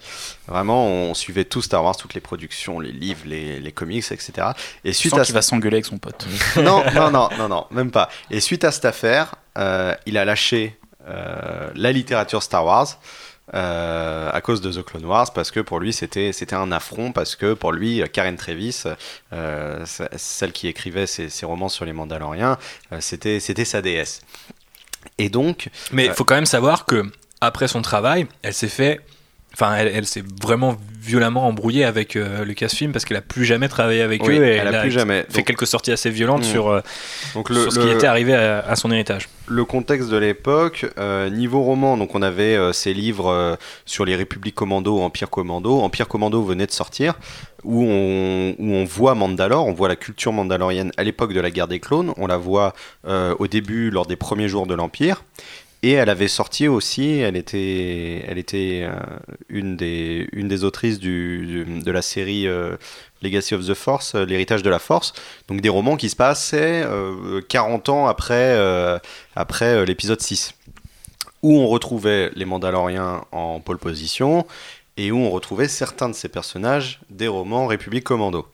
Vraiment, 0.48 0.86
on 0.86 1.14
suivait 1.14 1.44
tout 1.44 1.62
Star 1.62 1.84
Wars, 1.84 1.96
toutes 1.96 2.14
les 2.14 2.20
productions, 2.20 2.80
les 2.80 2.92
livres, 2.92 3.22
les, 3.26 3.60
les 3.60 3.72
comics, 3.72 4.04
etc. 4.10 4.48
Et 4.84 4.92
suite 4.92 5.12
à 5.14 5.24
qu'il 5.24 5.34
va 5.34 5.42
s'engueuler 5.42 5.76
avec 5.76 5.86
son 5.86 5.98
pote. 5.98 6.26
non, 6.56 6.82
non, 6.94 7.10
non, 7.10 7.28
non, 7.38 7.48
non, 7.48 7.66
même 7.70 7.90
pas. 7.90 8.08
Et 8.30 8.40
suite 8.40 8.64
à 8.64 8.72
cette 8.72 8.84
affaire, 8.84 9.34
euh, 9.58 9.94
il 10.06 10.18
a 10.18 10.24
lâché 10.24 10.76
euh, 11.08 11.70
la 11.74 11.92
littérature 11.92 12.42
Star 12.42 12.64
Wars. 12.64 12.98
euh, 13.52 14.30
à 14.32 14.40
cause 14.40 14.62
de 14.62 14.72
The 14.72 14.82
Clone 14.82 15.04
Wars, 15.04 15.30
parce 15.34 15.50
que 15.50 15.60
pour 15.60 15.78
lui 15.78 15.92
c'était 15.92 16.32
c'était 16.32 16.56
un 16.56 16.72
affront, 16.72 17.12
parce 17.12 17.36
que 17.36 17.52
pour 17.52 17.72
lui 17.72 18.02
Karen 18.10 18.36
Travis, 18.36 18.72
c- 18.72 20.04
celle 20.16 20.52
qui 20.52 20.66
écrivait 20.66 21.06
ses, 21.06 21.28
ses 21.28 21.44
romans 21.44 21.68
sur 21.68 21.84
les 21.84 21.92
Mandaloriens, 21.92 22.56
c'était 23.00 23.40
c'était 23.40 23.66
sa 23.66 23.82
déesse. 23.82 24.22
Et 25.18 25.28
donc, 25.28 25.68
Mais 25.92 26.04
il 26.06 26.08
Ouais. 26.08 26.14
faut 26.14 26.24
quand 26.24 26.34
même 26.34 26.46
savoir 26.46 26.86
que 26.86 27.04
après 27.40 27.68
son 27.68 27.82
travail, 27.82 28.26
elle 28.42 28.54
s'est 28.54 28.68
fait. 28.68 29.00
Enfin, 29.54 29.74
elle, 29.76 29.88
elle 29.94 30.06
s'est 30.06 30.22
vraiment 30.42 30.76
violemment 31.00 31.46
embrouillée 31.46 31.84
avec 31.84 32.16
euh, 32.16 32.44
Lucasfilm 32.44 32.90
parce 32.92 33.04
qu'elle 33.04 33.18
a 33.18 33.22
plus 33.22 33.44
jamais 33.44 33.68
travaillé 33.68 34.00
avec 34.02 34.22
oui, 34.26 34.38
eux 34.38 34.44
et 34.46 34.56
elle 34.56 34.74
a 34.74 34.80
plus 34.80 34.90
jamais. 34.90 35.24
fait 35.28 35.38
Donc, 35.38 35.46
quelques 35.46 35.66
sorties 35.66 35.92
assez 35.92 36.10
violentes 36.10 36.40
Mm. 36.40 36.44
sur, 36.44 36.68
euh, 36.68 36.80
donc 37.34 37.48
sur 37.50 37.70
ce 37.72 37.78
qui 37.78 37.88
était 37.88 38.06
arrivé 38.06 38.34
à, 38.34 38.60
à 38.60 38.74
son 38.74 38.90
héritage. 38.90 39.28
le 39.46 39.64
contexte 39.66 40.08
de 40.08 40.16
l'époque, 40.16 40.86
euh, 40.98 41.28
niveau 41.30 41.62
roman, 41.62 41.96
donc 41.98 42.14
on 42.14 42.22
avait 42.22 42.56
euh, 42.56 42.72
ces 42.72 42.94
livres 42.94 43.56
sur 43.84 44.04
les 44.06 44.16
républiques 44.16 44.54
commando, 44.54 44.98
Empire 45.00 45.28
commando. 45.30 45.80
Empire 45.82 46.08
commando 46.08 46.42
venait 46.42 46.66
de 46.66 46.72
sortir, 46.72 47.14
où 47.62 47.84
on, 47.84 48.54
où 48.58 48.72
on 48.74 48.84
voit 48.84 49.14
Mandalore, 49.14 49.66
on 49.66 49.72
voit 49.74 49.88
la 49.88 49.96
culture 49.96 50.32
mandalorienne 50.32 50.90
à 50.96 51.04
l'époque 51.04 51.32
de 51.34 51.40
la 51.40 51.50
guerre 51.50 51.68
des 51.68 51.80
clones, 51.80 52.12
on 52.16 52.26
la 52.26 52.38
voit 52.38 52.72
au 53.06 53.46
début 53.46 53.90
lors 53.90 54.06
des 54.06 54.16
premiers 54.16 54.48
jours 54.48 54.66
de 54.66 54.74
l'Empire. 54.74 55.22
Et 55.84 55.92
elle 55.92 56.08
avait 56.08 56.28
sorti 56.28 56.66
aussi, 56.66 57.18
elle 57.18 57.36
était, 57.36 58.24
elle 58.26 58.38
était 58.38 58.88
euh, 58.88 58.94
une, 59.50 59.76
des, 59.76 60.26
une 60.32 60.48
des 60.48 60.64
autrices 60.64 60.98
du, 60.98 61.66
de 61.66 61.90
la 61.90 62.00
série 62.00 62.48
euh, 62.48 62.78
Legacy 63.20 63.54
of 63.54 63.66
the 63.66 63.74
Force, 63.74 64.14
euh, 64.14 64.24
l'héritage 64.24 64.62
de 64.62 64.70
la 64.70 64.78
Force. 64.78 65.12
Donc 65.46 65.60
des 65.60 65.68
romans 65.68 65.98
qui 65.98 66.08
se 66.08 66.16
passaient 66.16 66.82
euh, 66.86 67.42
40 67.50 67.90
ans 67.90 68.06
après, 68.06 68.58
après 69.36 69.84
l'épisode 69.84 70.22
6, 70.22 70.54
où 71.42 71.58
on 71.58 71.68
retrouvait 71.68 72.30
les 72.34 72.46
Mandaloriens 72.46 73.26
en 73.30 73.60
pole 73.60 73.76
position 73.76 74.46
et 74.96 75.12
où 75.12 75.18
on 75.18 75.30
retrouvait 75.30 75.68
certains 75.68 76.08
de 76.08 76.14
ces 76.14 76.30
personnages 76.30 76.98
des 77.10 77.28
romans 77.28 77.66
République 77.66 78.04
Commando. 78.04 78.46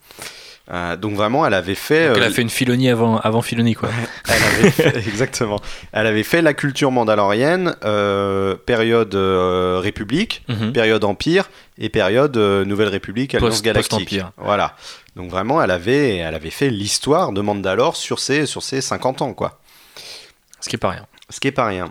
Euh, 0.73 0.97
donc 0.97 1.15
vraiment, 1.15 1.45
elle 1.45 1.55
avait 1.55 1.75
fait... 1.75 2.09
Donc 2.09 2.19
elle 2.19 2.23
euh, 2.23 2.27
a 2.29 2.31
fait 2.31 2.43
une 2.43 2.49
Filoni 2.51 2.89
avant, 2.91 3.19
avant 3.19 3.43
Filoni, 3.43 3.75
quoi. 3.75 3.89
elle 4.29 4.43
avait 4.43 4.71
fait- 4.71 4.97
exactement. 5.09 5.59
Elle 5.93 6.07
avait 6.07 6.23
fait 6.23 6.43
la 6.43 6.55
culture 6.55 6.93
mandalorienne, 6.93 7.75
euh, 7.85 8.55
période 8.55 9.15
euh, 9.17 9.81
République, 9.83 10.45
Mhm. 10.49 10.73
période 10.73 11.03
Empire 11.03 11.51
et 11.79 11.89
période 11.89 12.37
euh, 12.37 12.65
Nouvelle 12.65 12.89
République, 12.89 13.35
Alliance 13.35 13.51
Post- 13.55 13.65
Galactique. 13.65 14.21
Voilà. 14.37 14.77
Donc 15.17 15.29
vraiment, 15.31 15.61
elle 15.61 15.73
avait, 15.73 16.19
elle 16.19 16.35
avait 16.37 16.51
fait 16.51 16.71
l'histoire 16.71 17.33
de 17.33 17.41
Mandalore 17.41 17.97
sur 17.97 18.21
ses, 18.21 18.47
sur 18.47 18.63
ses 18.63 18.81
50 18.81 19.23
ans, 19.23 19.33
quoi. 19.35 19.59
Ce 20.61 20.69
qui 20.69 20.77
est 20.77 20.79
pas 20.79 20.91
rien. 20.91 21.07
Ce 21.31 21.41
qui 21.41 21.49
est 21.49 21.53
pas 21.53 21.67
rien. 21.67 21.91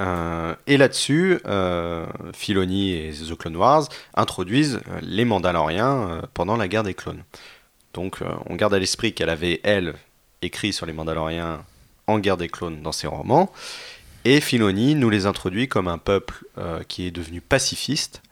Euh, 0.00 0.54
et 0.68 0.76
là-dessus, 0.76 1.40
euh, 1.46 2.06
Filoni 2.32 2.92
et 2.92 3.12
The 3.28 3.36
Clone 3.36 3.56
Wars 3.56 3.88
introduisent 4.14 4.76
euh, 4.88 4.98
les 5.02 5.24
Mandaloriens 5.24 6.08
euh, 6.10 6.20
pendant 6.32 6.56
la 6.56 6.68
guerre 6.68 6.84
des 6.84 6.94
clones. 6.94 7.22
Donc 7.94 8.22
euh, 8.22 8.26
on 8.46 8.56
garde 8.56 8.74
à 8.74 8.78
l'esprit 8.78 9.12
qu'elle 9.12 9.30
avait, 9.30 9.60
elle, 9.64 9.94
écrit 10.42 10.72
sur 10.72 10.86
les 10.86 10.92
Mandaloriens 10.92 11.64
en 12.06 12.18
guerre 12.18 12.36
des 12.36 12.48
clones 12.48 12.82
dans 12.82 12.92
ses 12.92 13.06
romans. 13.06 13.52
Et 14.24 14.40
Filoni 14.40 14.94
nous 14.94 15.10
les 15.10 15.26
introduit 15.26 15.68
comme 15.68 15.88
un 15.88 15.98
peuple 15.98 16.44
euh, 16.58 16.82
qui 16.86 17.06
est 17.06 17.10
devenu 17.10 17.40
pacifiste 17.40 18.22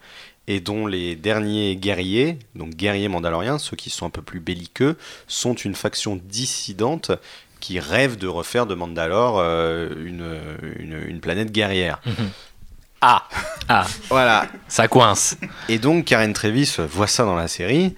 et 0.46 0.60
dont 0.60 0.86
les 0.86 1.16
derniers 1.16 1.76
guerriers, 1.76 2.38
donc 2.54 2.70
guerriers 2.70 3.08
mandaloriens, 3.08 3.58
ceux 3.58 3.76
qui 3.76 3.90
sont 3.90 4.06
un 4.06 4.10
peu 4.10 4.22
plus 4.22 4.40
belliqueux, 4.40 4.96
sont 5.26 5.54
une 5.54 5.74
faction 5.74 6.18
dissidente 6.24 7.10
qui 7.60 7.80
rêve 7.80 8.16
de 8.16 8.26
refaire 8.26 8.64
de 8.64 8.74
Mandalore 8.74 9.38
euh, 9.40 9.90
une, 10.04 10.38
une, 10.78 11.02
une 11.06 11.20
planète 11.20 11.52
guerrière. 11.52 12.00
Ah 13.02 13.28
Ah, 13.68 13.86
Voilà. 14.08 14.46
ça 14.68 14.88
coince. 14.88 15.36
Et 15.68 15.78
donc 15.78 16.06
Karen 16.06 16.32
Travis 16.32 16.76
voit 16.90 17.06
ça 17.06 17.24
dans 17.24 17.36
la 17.36 17.48
série 17.48 17.94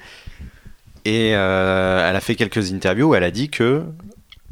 et 1.04 1.32
euh, 1.34 2.08
elle 2.08 2.16
a 2.16 2.20
fait 2.20 2.34
quelques 2.34 2.72
interviews 2.72 3.08
où 3.10 3.14
elle 3.14 3.24
a 3.24 3.30
dit 3.30 3.48
que 3.50 3.84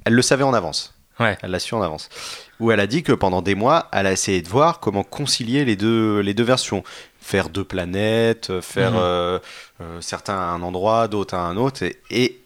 elle 0.05 0.15
le 0.15 0.23
savait 0.23 0.45
en 0.45 0.55
avance. 0.55 0.95
Ouais. 1.21 1.37
Elle 1.43 1.51
l'a 1.51 1.59
su 1.59 1.75
en 1.75 1.83
avance. 1.83 2.09
Où 2.61 2.71
elle 2.71 2.81
a 2.81 2.87
dit 2.87 3.03
que 3.03 3.13
pendant 3.13 3.43
des 3.43 3.55
mois, 3.57 3.89
elle 3.93 4.07
a 4.07 4.13
essayé 4.13 4.41
de 4.41 4.49
voir 4.49 4.79
comment 4.81 5.03
concilier 5.03 5.65
les 5.65 5.75
deux, 5.77 6.21
les 6.21 6.33
deux 6.35 6.45
versions. 6.45 6.85
Faire 7.21 7.49
deux 7.51 7.65
planètes, 7.65 8.61
faire 8.61 8.93
Mhm. 8.93 8.99
euh, 9.01 9.39
euh, 9.81 10.01
certains 10.01 10.35
à 10.39 10.45
un 10.53 10.63
endroit, 10.63 11.09
d'autres 11.09 11.35
à 11.35 11.41
un 11.41 11.57
autre. 11.57 11.83
Et, 11.83 11.99
et, 12.11 12.41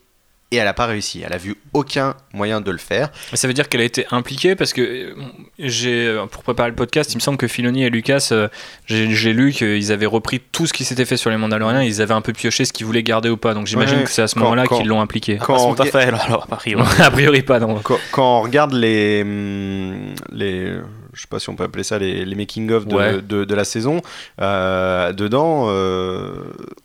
et 0.52 0.56
elle 0.56 0.66
n'a 0.66 0.74
pas 0.74 0.86
réussi. 0.86 1.22
Elle 1.26 1.32
a 1.32 1.38
vu 1.38 1.56
aucun 1.72 2.14
moyen 2.32 2.60
de 2.60 2.70
le 2.70 2.78
faire. 2.78 3.10
Ça 3.32 3.48
veut 3.48 3.54
dire 3.54 3.68
qu'elle 3.68 3.80
a 3.80 3.84
été 3.84 4.06
impliquée 4.12 4.54
parce 4.54 4.72
que 4.72 4.82
euh, 4.82 5.14
j'ai, 5.58 6.06
euh, 6.06 6.26
pour 6.26 6.42
préparer 6.44 6.68
le 6.68 6.76
podcast, 6.76 7.12
il 7.12 7.16
me 7.16 7.20
semble 7.20 7.38
que 7.38 7.48
Filoni 7.48 7.82
et 7.84 7.90
Lucas, 7.90 8.28
euh, 8.32 8.48
j'ai 8.86 9.32
lu 9.32 9.52
qu'ils 9.52 9.90
avaient 9.90 10.06
repris 10.06 10.40
tout 10.52 10.66
ce 10.66 10.72
qui 10.72 10.84
s'était 10.84 11.06
fait 11.06 11.16
sur 11.16 11.30
les 11.30 11.36
Mandaloriens, 11.38 11.82
ils 11.82 12.00
avaient 12.02 12.14
un 12.14 12.20
peu 12.20 12.32
pioché 12.32 12.64
ce 12.64 12.72
qu'ils 12.72 12.86
voulaient 12.86 13.02
garder 13.02 13.30
ou 13.30 13.36
pas. 13.36 13.54
Donc 13.54 13.66
j'imagine 13.66 13.98
Ouais, 13.98 14.04
que 14.04 14.10
c'est 14.10 14.22
à 14.22 14.28
ce 14.28 14.38
moment-là 14.38 14.66
qu'ils 14.66 14.86
l'ont 14.86 15.00
impliqué. 15.00 15.38
Quand 15.38 15.56
on 15.56 15.72
rega- 15.72 15.90
fait, 15.90 16.02
alors, 16.04 16.20
alors, 16.22 16.46
a 16.50 16.56
priori. 16.56 16.86
a 17.00 17.10
priori 17.10 17.42
pas, 17.42 17.58
non. 17.58 17.80
Quand, 17.82 17.98
quand 18.12 18.38
on 18.38 18.42
regarde 18.42 18.72
les, 18.74 19.22
hum, 19.22 20.14
les, 20.30 20.74
je 21.12 21.20
sais 21.22 21.28
pas 21.28 21.38
si 21.38 21.48
on 21.50 21.56
peut 21.56 21.64
appeler 21.64 21.84
ça 21.84 21.98
les, 21.98 22.24
les 22.24 22.34
making 22.34 22.70
of 22.70 22.86
de, 22.86 22.94
Ouais. 22.94 23.20
de, 23.22 23.44
de 23.44 23.54
la 23.54 23.64
saison, 23.64 24.00
euh, 24.40 25.12
dedans, 25.12 25.66
euh, 25.68 26.32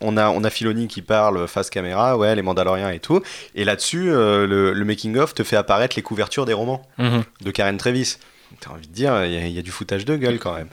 on 0.02 0.18
a 0.18 0.30
on 0.30 0.44
a 0.44 0.50
Filoni 0.50 0.88
qui 0.88 1.02
parle 1.02 1.48
face 1.48 1.70
caméra, 1.70 2.18
ouais, 2.18 2.36
les 2.36 2.42
Mandaloriens 2.42 2.92
et 2.92 3.00
tout, 3.00 3.22
et 3.56 3.64
là-dessus, 3.64 4.12
euh, 4.12 4.46
le, 4.48 4.74
le 4.74 4.86
making 4.86 5.18
of 5.18 5.34
te 5.34 5.44
fait 5.44 5.56
apparaître 5.56 5.96
les 5.96 6.02
couvertures 6.02 6.46
des 6.46 6.54
romans 6.54 6.82
Mhm. 6.98 7.24
de 7.42 7.52
Karen 7.52 7.78
Travis. 7.78 8.18
T'as 8.60 8.72
envie 8.72 8.88
de 8.88 8.94
dire, 8.94 9.26
il 9.26 9.32
y, 9.34 9.38
a- 9.38 9.46
il 9.48 9.52
y 9.54 9.60
a 9.60 9.62
du 9.62 9.72
foutage 9.72 10.06
de 10.06 10.16
gueule 10.16 10.40
quand 10.40 10.54
même. 10.54 10.70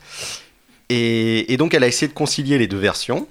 Et, 0.90 1.52
et 1.52 1.56
donc, 1.56 1.74
elle 1.74 1.82
a 1.84 1.86
essayé 1.86 2.08
de 2.08 2.12
concilier 2.14 2.58
les 2.58 2.66
deux 2.66 2.78
versions. 2.78 3.26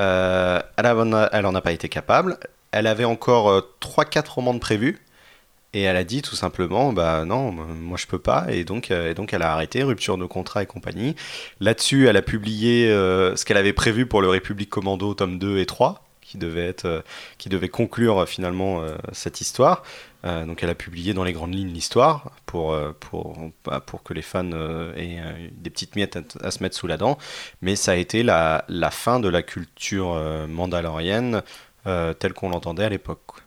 Euh, 0.00 0.60
elle, 0.76 0.86
a- 0.86 1.28
elle 1.32 1.46
en 1.46 1.54
a 1.54 1.60
pas 1.60 1.72
été 1.72 1.88
capable. 1.88 2.38
Elle 2.72 2.86
avait 2.86 3.04
encore 3.04 3.62
3-4 3.80 4.26
romans 4.34 4.54
de 4.54 4.58
prévus. 4.58 4.98
Et 5.74 5.82
elle 5.82 5.96
a 5.96 6.04
dit 6.04 6.22
tout 6.22 6.36
simplement, 6.36 6.92
bah 6.92 7.24
non, 7.24 7.50
moi 7.50 7.98
je 7.98 8.06
peux 8.06 8.20
pas. 8.20 8.46
Et 8.48 8.64
donc, 8.64 8.92
euh, 8.92 9.10
et 9.10 9.14
donc 9.14 9.34
elle 9.34 9.42
a 9.42 9.52
arrêté, 9.52 9.82
rupture 9.82 10.16
de 10.16 10.24
contrat 10.24 10.62
et 10.62 10.66
compagnie. 10.66 11.16
Là-dessus, 11.58 12.06
elle 12.06 12.16
a 12.16 12.22
publié 12.22 12.88
euh, 12.88 13.34
ce 13.34 13.44
qu'elle 13.44 13.56
avait 13.56 13.72
prévu 13.72 14.06
pour 14.06 14.22
le 14.22 14.28
République 14.28 14.70
Commando, 14.70 15.14
tome 15.14 15.36
2 15.40 15.58
et 15.58 15.66
3, 15.66 16.04
qui 16.20 16.38
devait, 16.38 16.68
être, 16.68 16.84
euh, 16.84 17.02
qui 17.38 17.48
devait 17.48 17.68
conclure 17.68 18.26
finalement 18.28 18.82
cette 19.12 19.40
histoire. 19.40 19.82
Donc 20.22 20.62
elle 20.62 20.70
a 20.70 20.74
publié 20.74 21.12
dans 21.12 21.22
les 21.22 21.34
grandes 21.34 21.54
lignes 21.54 21.74
l'histoire 21.74 22.30
pour, 22.46 22.74
pour, 22.98 23.36
bah, 23.62 23.80
pour 23.84 24.02
que 24.02 24.14
les 24.14 24.22
fans 24.22 24.50
aient 24.96 25.20
des 25.52 25.68
petites 25.68 25.96
miettes 25.96 26.16
à, 26.16 26.46
à 26.46 26.50
se 26.50 26.62
mettre 26.62 26.74
sous 26.74 26.86
la 26.86 26.96
dent. 26.96 27.18
Mais 27.60 27.76
ça 27.76 27.92
a 27.92 27.96
été 27.96 28.22
la, 28.22 28.64
la 28.68 28.90
fin 28.90 29.20
de 29.20 29.28
la 29.28 29.42
culture 29.42 30.18
mandalorienne 30.48 31.42
telle 31.84 32.32
qu'on 32.32 32.48
l'entendait 32.48 32.84
à 32.84 32.88
l'époque. 32.88 33.43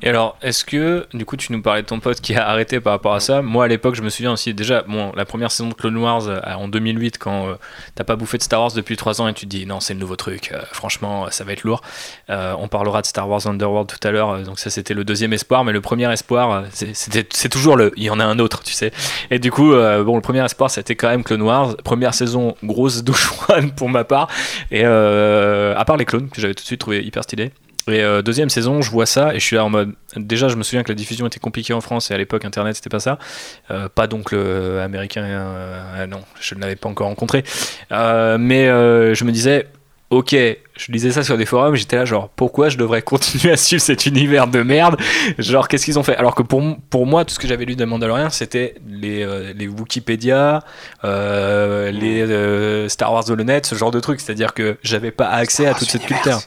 Et 0.00 0.08
alors, 0.08 0.36
est-ce 0.42 0.64
que, 0.64 1.06
du 1.12 1.24
coup, 1.26 1.36
tu 1.36 1.52
nous 1.52 1.60
parlais 1.60 1.82
de 1.82 1.86
ton 1.86 2.00
pote 2.00 2.20
qui 2.20 2.34
a 2.34 2.48
arrêté 2.48 2.80
par 2.80 2.94
rapport 2.94 3.14
à 3.14 3.20
ça 3.20 3.42
Moi, 3.42 3.64
à 3.66 3.68
l'époque, 3.68 3.94
je 3.94 4.02
me 4.02 4.08
souviens 4.08 4.32
aussi, 4.32 4.54
déjà, 4.54 4.82
bon, 4.88 5.12
la 5.14 5.24
première 5.24 5.50
saison 5.52 5.68
de 5.68 5.74
Clone 5.74 5.96
Wars 5.96 6.26
euh, 6.28 6.40
en 6.56 6.66
2008, 6.68 7.18
quand 7.18 7.48
euh, 7.48 7.54
t'as 7.94 8.04
pas 8.04 8.16
bouffé 8.16 8.38
de 8.38 8.42
Star 8.42 8.60
Wars 8.60 8.72
depuis 8.72 8.96
3 8.96 9.20
ans 9.20 9.28
et 9.28 9.34
tu 9.34 9.44
te 9.46 9.50
dis, 9.50 9.66
non, 9.66 9.80
c'est 9.80 9.94
le 9.94 10.00
nouveau 10.00 10.16
truc, 10.16 10.50
euh, 10.52 10.60
franchement, 10.72 11.26
ça 11.30 11.44
va 11.44 11.52
être 11.52 11.62
lourd. 11.64 11.82
On 12.28 12.68
parlera 12.68 13.02
de 13.02 13.06
Star 13.06 13.28
Wars 13.28 13.46
Underworld 13.46 13.88
tout 13.88 14.08
à 14.08 14.10
l'heure, 14.10 14.38
donc 14.42 14.58
ça, 14.58 14.70
c'était 14.70 14.94
le 14.94 15.04
deuxième 15.04 15.32
espoir, 15.32 15.64
mais 15.64 15.72
le 15.72 15.80
premier 15.80 16.10
espoir, 16.12 16.64
c'est- 16.72 17.48
toujours 17.50 17.76
le, 17.76 17.92
il 17.96 18.04
y 18.04 18.10
en 18.10 18.18
a 18.20 18.24
un 18.24 18.38
autre, 18.38 18.62
tu 18.62 18.72
sais. 18.72 18.92
Et 19.30 19.38
du 19.38 19.50
coup, 19.50 19.70
bon, 19.72 20.16
le 20.16 20.22
premier 20.22 20.42
espoir, 20.44 20.70
c'était 20.70 20.94
quand 20.96 21.08
même 21.08 21.22
Clone 21.22 21.42
Wars. 21.42 21.76
Première 21.84 22.14
saison, 22.14 22.56
grosse 22.64 23.04
douche 23.04 23.24
froide 23.26 23.74
pour 23.76 23.88
ma 23.90 24.04
part, 24.04 24.28
et 24.70 24.84
à 24.84 25.84
part 25.86 25.96
les 25.96 26.04
clones, 26.06 26.30
que 26.30 26.40
j'avais 26.40 26.54
tout 26.54 26.62
de 26.62 26.66
suite 26.66 26.80
trouvé 26.80 27.04
hyper 27.04 27.22
stylé. 27.24 27.52
Et 27.88 28.00
euh, 28.00 28.22
deuxième 28.22 28.50
saison, 28.50 28.80
je 28.82 28.90
vois 28.90 29.06
ça 29.06 29.34
et 29.34 29.40
je 29.40 29.44
suis 29.44 29.56
là 29.56 29.64
en 29.64 29.70
mode. 29.70 29.92
Déjà, 30.16 30.48
je 30.48 30.56
me 30.56 30.62
souviens 30.62 30.82
que 30.82 30.88
la 30.88 30.94
diffusion 30.94 31.26
était 31.26 31.40
compliquée 31.40 31.72
en 31.72 31.80
France 31.80 32.10
et 32.10 32.14
à 32.14 32.18
l'époque, 32.18 32.44
Internet, 32.44 32.76
c'était 32.76 32.90
pas 32.90 33.00
ça. 33.00 33.18
Euh, 33.70 33.88
pas 33.88 34.06
donc 34.06 34.32
le 34.32 34.80
américain, 34.80 35.24
euh, 35.24 36.06
non, 36.06 36.20
je 36.40 36.54
ne 36.54 36.60
l'avais 36.60 36.76
pas 36.76 36.88
encore 36.88 37.08
rencontré. 37.08 37.44
Mais 37.90 38.66
je 38.66 39.24
me 39.24 39.32
disais, 39.32 39.66
ok, 40.12 40.36
je 40.76 40.92
lisais 40.92 41.10
ça 41.10 41.22
sur 41.22 41.38
des 41.38 41.46
forums, 41.46 41.74
j'étais 41.74 41.96
là 41.96 42.04
genre, 42.04 42.28
pourquoi 42.28 42.68
je 42.68 42.76
devrais 42.76 43.00
continuer 43.12 43.54
à 43.54 43.56
suivre 43.56 43.82
cet 43.82 44.04
univers 44.04 44.46
de 44.46 44.62
merde? 44.62 44.96
Genre, 45.38 45.66
qu'est-ce 45.68 45.86
qu'ils 45.86 45.98
ont 45.98 46.02
fait? 46.02 46.16
Alors 46.16 46.34
que 46.34 46.42
pour, 46.42 46.62
pour 46.90 47.06
moi, 47.06 47.24
tout 47.24 47.34
ce 47.34 47.38
que 47.38 47.48
j'avais 47.48 47.64
lu 47.64 47.76
de 47.76 47.84
Mandalorian, 47.86 48.28
c'était 48.28 48.74
les, 48.86 49.22
euh, 49.22 49.54
les 49.56 49.66
Wikipédia, 49.68 50.62
euh, 51.04 51.90
les 51.90 52.20
euh, 52.22 52.88
Star 52.90 53.12
Wars 53.12 53.28
Holonet, 53.30 53.62
ce 53.64 53.74
genre 53.74 53.90
de 53.90 54.00
trucs. 54.00 54.20
C'est-à-dire 54.20 54.52
que 54.52 54.76
j'avais 54.82 55.12
pas 55.12 55.28
accès 55.28 55.66
à 55.66 55.72
toute 55.72 55.90
cette 55.90 56.04
culture. 56.04 56.40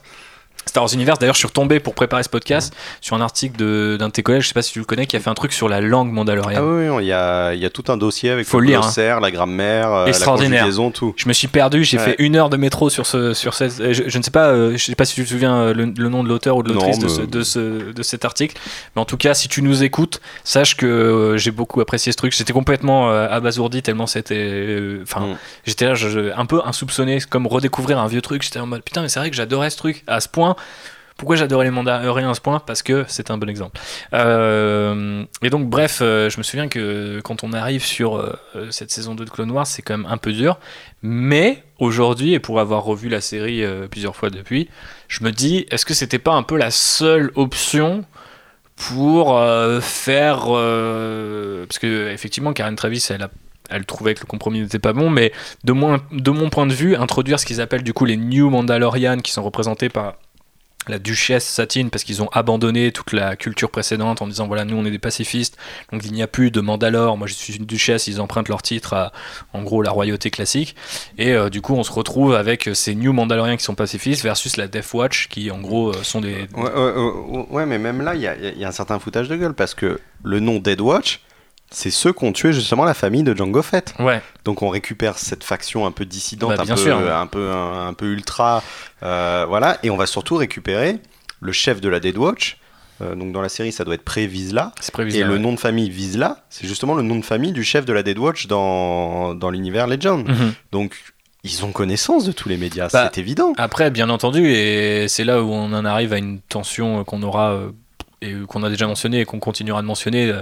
Star 0.65 0.83
Wars 0.83 0.93
Universe, 0.93 1.19
d'ailleurs, 1.19 1.35
je 1.35 1.39
suis 1.39 1.47
retombé 1.47 1.79
pour 1.79 1.93
préparer 1.95 2.23
ce 2.23 2.29
podcast 2.29 2.73
sur 3.01 3.15
un 3.15 3.21
article 3.21 3.57
d'un 3.97 4.07
de 4.07 4.11
tes 4.11 4.23
collègues, 4.23 4.41
je 4.41 4.47
sais 4.47 4.53
pas 4.53 4.61
si 4.61 4.73
tu 4.73 4.79
le 4.79 4.85
connais, 4.85 5.05
qui 5.05 5.15
a 5.15 5.19
fait 5.19 5.29
un 5.29 5.33
truc 5.35 5.53
sur 5.53 5.69
la 5.69 5.79
langue 5.81 6.11
mandalorienne. 6.11 6.61
Ah 6.61 6.65
oui, 6.95 7.03
il 7.03 7.07
y 7.07 7.11
a, 7.13 7.53
il 7.53 7.59
y 7.59 7.65
a 7.65 7.69
tout 7.69 7.83
un 7.89 7.97
dossier 7.97 8.29
avec 8.31 8.45
Faut 8.47 8.59
le 8.59 8.67
lire, 8.67 8.81
hein. 8.83 9.19
la 9.21 9.31
grammaire, 9.31 9.91
euh, 9.93 10.03
la 10.03 10.09
Extraordinaire. 10.09 10.61
conjugaison, 10.61 10.91
tout. 10.91 11.13
Je 11.17 11.27
me 11.27 11.33
suis 11.33 11.47
perdu, 11.47 11.83
j'ai 11.83 11.97
Ouais. 11.97 12.03
fait 12.03 12.15
une 12.19 12.35
heure 12.35 12.49
de 12.49 12.57
métro 12.57 12.89
sur 12.89 13.05
ce 13.05 13.33
sur 13.33 13.53
cette. 13.53 13.79
euh, 13.79 13.93
Je, 13.93 14.03
je 14.07 14.17
ne 14.17 14.23
sais 14.23 14.31
pas, 14.31 14.47
euh, 14.49 14.71
je 14.75 14.83
sais 14.83 14.95
pas 14.95 15.05
si 15.05 15.15
tu 15.15 15.23
te 15.23 15.29
souviens 15.29 15.71
le, 15.73 15.85
le 15.85 16.09
nom 16.09 16.23
de 16.23 16.29
l'auteur 16.29 16.57
ou 16.57 16.63
de 16.63 16.73
l'autrice 16.73 16.99
de, 16.99 17.07
ce, 17.07 17.21
de, 17.21 17.43
ce- 17.43 17.91
de 17.93 18.03
cet 18.03 18.25
article, 18.25 18.57
mais 18.95 19.01
en 19.01 19.05
tout 19.05 19.17
cas, 19.17 19.33
si 19.33 19.47
tu 19.47 19.61
nous 19.61 19.83
écoutes, 19.83 20.19
sache 20.43 20.75
que 20.75 20.85
euh, 20.85 21.37
j'ai 21.37 21.51
beaucoup 21.51 21.79
apprécié 21.81 22.11
ce 22.11 22.17
truc. 22.17 22.35
J'étais 22.35 22.53
complètement 22.53 23.09
euh, 23.11 23.27
abasourdi 23.29 23.81
tellement 23.81 24.07
c'était. 24.07 24.89
Enfin, 25.03 25.21
Mm. 25.21 25.37
j'étais 25.65 25.85
là, 25.85 25.93
je- 25.95 26.31
un 26.35 26.45
peu 26.45 26.61
insoupçonné, 26.65 27.19
comme 27.29 27.47
redécouvrir 27.47 27.99
un 27.99 28.07
vieux 28.07 28.21
truc. 28.21 28.41
J'étais 28.43 28.59
en 28.59 28.65
mode 28.67 28.83
putain, 28.83 29.01
mais 29.01 29.09
c'est 29.09 29.19
vrai 29.19 29.29
que 29.29 29.35
j'adorais 29.35 29.69
ce 29.69 29.77
truc 29.77 30.03
à 30.07 30.19
ce 30.19 30.27
point. 30.27 30.54
Pourquoi 31.17 31.37
j'adorais 31.37 31.63
les 31.65 31.71
mandaloriens 31.71 32.31
à 32.31 32.33
ce 32.33 32.41
point 32.41 32.59
Parce 32.59 32.83
que 32.83 33.05
c'est 33.07 33.31
un 33.31 33.37
bon 33.37 33.47
exemple. 33.47 33.79
Euh, 34.13 35.23
et 35.41 35.49
donc, 35.49 35.69
bref, 35.69 35.99
euh, 36.01 36.29
je 36.29 36.37
me 36.37 36.43
souviens 36.43 36.67
que 36.67 37.21
quand 37.23 37.45
on 37.45 37.53
arrive 37.53 37.85
sur 37.85 38.17
euh, 38.17 38.33
cette 38.69 38.91
saison 38.91 39.15
2 39.15 39.23
de 39.23 39.29
Clone 39.29 39.51
Wars, 39.51 39.65
c'est 39.65 39.81
quand 39.81 39.97
même 39.97 40.11
un 40.11 40.17
peu 40.17 40.33
dur. 40.33 40.59
Mais 41.01 41.63
aujourd'hui, 41.79 42.33
et 42.33 42.39
pour 42.39 42.59
avoir 42.59 42.83
revu 42.83 43.07
la 43.07 43.21
série 43.21 43.63
plusieurs 43.89 44.15
fois 44.15 44.29
depuis, 44.29 44.69
je 45.07 45.23
me 45.23 45.31
dis, 45.31 45.65
est-ce 45.71 45.85
que 45.85 45.93
c'était 45.93 46.19
pas 46.19 46.33
un 46.33 46.43
peu 46.43 46.57
la 46.57 46.71
seule 46.71 47.31
option 47.35 48.03
pour 48.75 49.39
faire. 49.81 50.39
parce 50.39 51.79
que, 51.79 52.09
effectivement, 52.09 52.51
Karen 52.51 52.75
Travis, 52.75 53.07
elle 53.69 53.85
trouvait 53.85 54.15
que 54.15 54.21
le 54.21 54.25
compromis 54.25 54.59
n'était 54.61 54.79
pas 54.79 54.91
bon, 54.91 55.09
mais 55.09 55.31
de, 55.63 55.73
de 56.11 56.31
mon 56.31 56.49
point 56.49 56.65
de 56.65 56.73
vue, 56.73 56.95
introduire 56.95 57.39
ce 57.39 57.45
qu'ils 57.45 57.61
appellent 57.61 57.83
du 57.83 57.93
coup 57.93 58.03
les 58.03 58.17
New 58.17 58.49
Mandalorian, 58.49 59.19
qui 59.19 59.31
sont 59.31 59.43
représentés 59.43 59.87
par 59.87 60.15
la 60.89 60.99
duchesse 60.99 61.47
Satine 61.47 61.89
parce 61.89 62.03
qu'ils 62.03 62.21
ont 62.21 62.29
abandonné 62.31 62.91
toute 62.91 63.13
la 63.13 63.35
culture 63.35 63.69
précédente 63.69 64.21
en 64.21 64.27
disant 64.27 64.47
voilà 64.47 64.65
nous 64.65 64.77
on 64.77 64.85
est 64.85 64.91
des 64.91 64.99
pacifistes. 64.99 65.57
Donc 65.91 66.03
il 66.05 66.11
n'y 66.13 66.21
a 66.23 66.27
plus 66.27 66.51
de 66.51 66.61
Mandalore. 66.61 67.17
Moi 67.17 67.27
je 67.27 67.33
suis 67.33 67.55
une 67.55 67.65
duchesse. 67.65 68.07
Ils 68.07 68.21
empruntent 68.21 68.49
leur 68.49 68.61
titre 68.61 68.93
à 68.93 69.11
en 69.53 69.63
gros 69.63 69.81
la 69.81 69.91
royauté 69.91 70.29
classique. 70.29 70.75
Et 71.17 71.33
euh, 71.33 71.49
du 71.49 71.61
coup 71.61 71.75
on 71.75 71.83
se 71.83 71.91
retrouve 71.91 72.35
avec 72.35 72.69
ces 72.73 72.95
New 72.95 73.13
Mandaloriens 73.13 73.57
qui 73.57 73.63
sont 73.63 73.75
pacifistes 73.75 74.23
versus 74.23 74.57
la 74.57 74.67
Death 74.67 74.93
Watch 74.93 75.27
qui 75.27 75.51
en 75.51 75.59
gros 75.59 75.89
euh, 75.89 76.03
sont 76.03 76.21
des 76.21 76.47
Ouais, 77.49 77.65
mais 77.65 77.77
même 77.77 78.01
là, 78.01 78.15
il 78.15 78.21
y 78.21 78.59
y 78.59 78.65
a 78.65 78.67
un 78.67 78.71
certain 78.71 78.99
foutage 78.99 79.29
de 79.29 79.35
gueule 79.35 79.53
parce 79.53 79.73
que 79.73 79.99
le 80.23 80.39
nom 80.39 80.59
Dead 80.59 80.81
Watch, 80.81 81.21
c'est 81.71 81.91
ceux 81.91 82.13
qui 82.13 82.23
ont 82.23 82.31
tué 82.31 82.53
justement 82.53 82.85
la 82.85 82.93
famille 82.93 83.23
de 83.23 83.35
Jango 83.35 83.61
Fett. 83.61 83.93
ouais 83.99 84.21
Donc 84.45 84.61
on 84.61 84.69
récupère 84.69 85.17
cette 85.17 85.43
faction 85.43 85.85
un 85.85 85.91
peu 85.91 86.05
dissidente, 86.05 86.55
Bah, 86.55 86.63
un, 86.63 86.65
peu, 86.65 86.75
sûr. 86.77 86.97
un 86.97 87.27
peu 87.27 87.51
un, 87.51 87.87
un 87.87 87.93
peu 87.93 88.05
ultra, 88.05 88.63
euh, 89.03 89.45
voilà, 89.47 89.77
et 89.83 89.89
on 89.89 89.97
va 89.97 90.05
surtout 90.05 90.35
récupérer 90.35 90.99
le 91.41 91.51
chef 91.51 91.81
de 91.81 91.89
la 91.89 91.99
Dead 91.99 92.17
Watch. 92.17 92.57
Euh, 93.01 93.13
donc 93.13 93.33
dans 93.33 93.41
la 93.41 93.49
série, 93.49 93.73
ça 93.73 93.83
doit 93.83 93.95
être 93.95 94.05
Pré 94.05 94.25
Vizsla. 94.25 94.71
c'est 94.79 94.97
Et 94.97 95.23
le 95.23 95.37
nom 95.37 95.51
de 95.51 95.59
famille 95.59 95.89
Vizsla, 95.89 96.45
c'est 96.49 96.65
justement 96.67 96.93
le 96.93 97.01
nom 97.01 97.17
de 97.17 97.25
famille 97.25 97.51
du 97.51 97.63
chef 97.63 97.83
de 97.85 97.91
la 97.91 98.03
Dead 98.03 98.17
Watch 98.17 98.47
dans, 98.47 99.35
dans 99.35 99.49
l'univers 99.49 99.87
Legend. 99.87 100.25
Mhm. 100.27 100.53
Donc 100.71 100.95
ils 101.43 101.63
ont 101.65 101.71
connaissance 101.71 102.25
de 102.25 102.31
tous 102.31 102.47
les 102.49 102.57
médias, 102.57 102.87
Bah, 102.91 103.09
c'est 103.13 103.19
évident. 103.19 103.53
Après, 103.57 103.91
bien 103.91 104.09
entendu, 104.09 104.49
et 104.49 105.07
c'est 105.09 105.23
là 105.25 105.43
où 105.43 105.51
on 105.51 105.73
en 105.73 105.85
arrive 105.85 106.13
à 106.13 106.17
une 106.17 106.39
tension 106.39 107.01
euh, 107.01 107.03
qu'on 107.03 107.21
aura 107.21 107.51
et 108.25 108.35
qu'on 108.47 108.63
a 108.63 108.69
déjà 108.69 108.87
mentionné 108.87 109.21
et 109.21 109.25
qu'on 109.25 109.39
continuera 109.39 109.81
de 109.81 109.87
mentionner. 109.87 110.29
euh, 110.29 110.41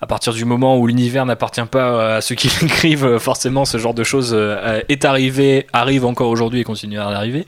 À 0.00 0.06
partir 0.06 0.32
du 0.34 0.44
moment 0.44 0.78
où 0.78 0.86
l'univers 0.86 1.24
n'appartient 1.26 1.64
pas 1.70 2.16
à 2.16 2.20
ceux 2.20 2.34
qui 2.34 2.48
l'écrivent, 2.62 3.06
euh, 3.06 3.18
forcément, 3.18 3.64
ce 3.64 3.78
genre 3.78 3.94
de 3.94 4.04
choses 4.04 4.32
euh, 4.34 4.80
est 4.88 5.04
arrivé, 5.04 5.66
arrive 5.72 6.04
encore 6.04 6.28
aujourd'hui 6.28 6.60
et 6.60 6.64
continuera 6.64 7.10
d'arriver. 7.10 7.46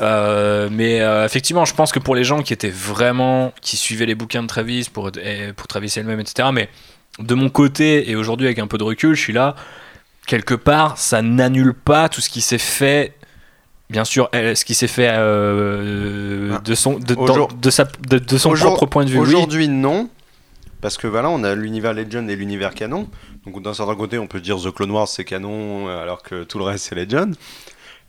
Euh, 0.00 0.68
mais 0.72 1.00
euh, 1.00 1.24
effectivement, 1.24 1.64
je 1.64 1.74
pense 1.74 1.92
que 1.92 1.98
pour 1.98 2.14
les 2.14 2.24
gens 2.24 2.42
qui 2.42 2.52
étaient 2.52 2.70
vraiment, 2.70 3.52
qui 3.60 3.76
suivaient 3.76 4.06
les 4.06 4.14
bouquins 4.14 4.42
de 4.42 4.48
Travis 4.48 4.88
pour, 4.92 5.10
pour 5.56 5.66
Travis 5.66 5.92
elle-même, 5.96 6.20
etc. 6.20 6.48
Mais 6.52 6.68
de 7.18 7.34
mon 7.34 7.50
côté 7.50 8.10
et 8.10 8.16
aujourd'hui 8.16 8.46
avec 8.46 8.58
un 8.58 8.66
peu 8.66 8.78
de 8.78 8.84
recul, 8.84 9.14
je 9.14 9.20
suis 9.20 9.32
là. 9.32 9.54
Quelque 10.26 10.54
part, 10.54 10.96
ça 10.96 11.22
n'annule 11.22 11.74
pas 11.74 12.08
tout 12.08 12.20
ce 12.20 12.30
qui 12.30 12.40
s'est 12.40 12.58
fait 12.58 13.14
bien 13.90 14.04
sûr 14.04 14.28
elle- 14.32 14.56
ce 14.56 14.64
qui 14.64 14.74
s'est 14.74 14.88
fait 14.88 15.08
euh, 15.10 16.52
Ah. 16.56 16.60
de 16.64 16.74
son 16.74 16.98
de, 16.98 17.14
dans- 17.14 17.22
Aujourd- 17.22 17.52
de 17.52 17.70
sa 17.70 17.84
de, 17.84 18.18
de 18.18 18.38
son 18.38 18.50
Aujourd- 18.50 18.74
propre 18.76 18.90
point 18.90 19.04
de 19.04 19.10
vue 19.10 19.18
oui. 19.18 19.26
Aujourd'hui, 19.28 19.68
non. 19.68 20.08
Parce 20.80 20.96
que 20.96 21.06
voilà, 21.06 21.28
on 21.28 21.44
a 21.44 21.54
l'univers 21.54 21.92
Legend 21.92 22.28
et 22.30 22.36
l'univers 22.36 22.72
canon. 22.74 23.06
Donc 23.46 23.62
d'un 23.62 23.74
certain 23.74 23.94
côté, 23.94 24.18
on 24.18 24.26
peut 24.26 24.40
dire 24.40 24.56
The 24.58 24.70
Clone 24.74 24.90
Wars 24.90 25.08
c'est 25.08 25.24
canon, 25.24 25.88
euh, 25.88 26.02
alors 26.02 26.22
que 26.22 26.42
tout 26.44 26.58
le 26.58 26.64
reste 26.64 26.86
c'est 26.88 26.94
Legend. 26.94 27.34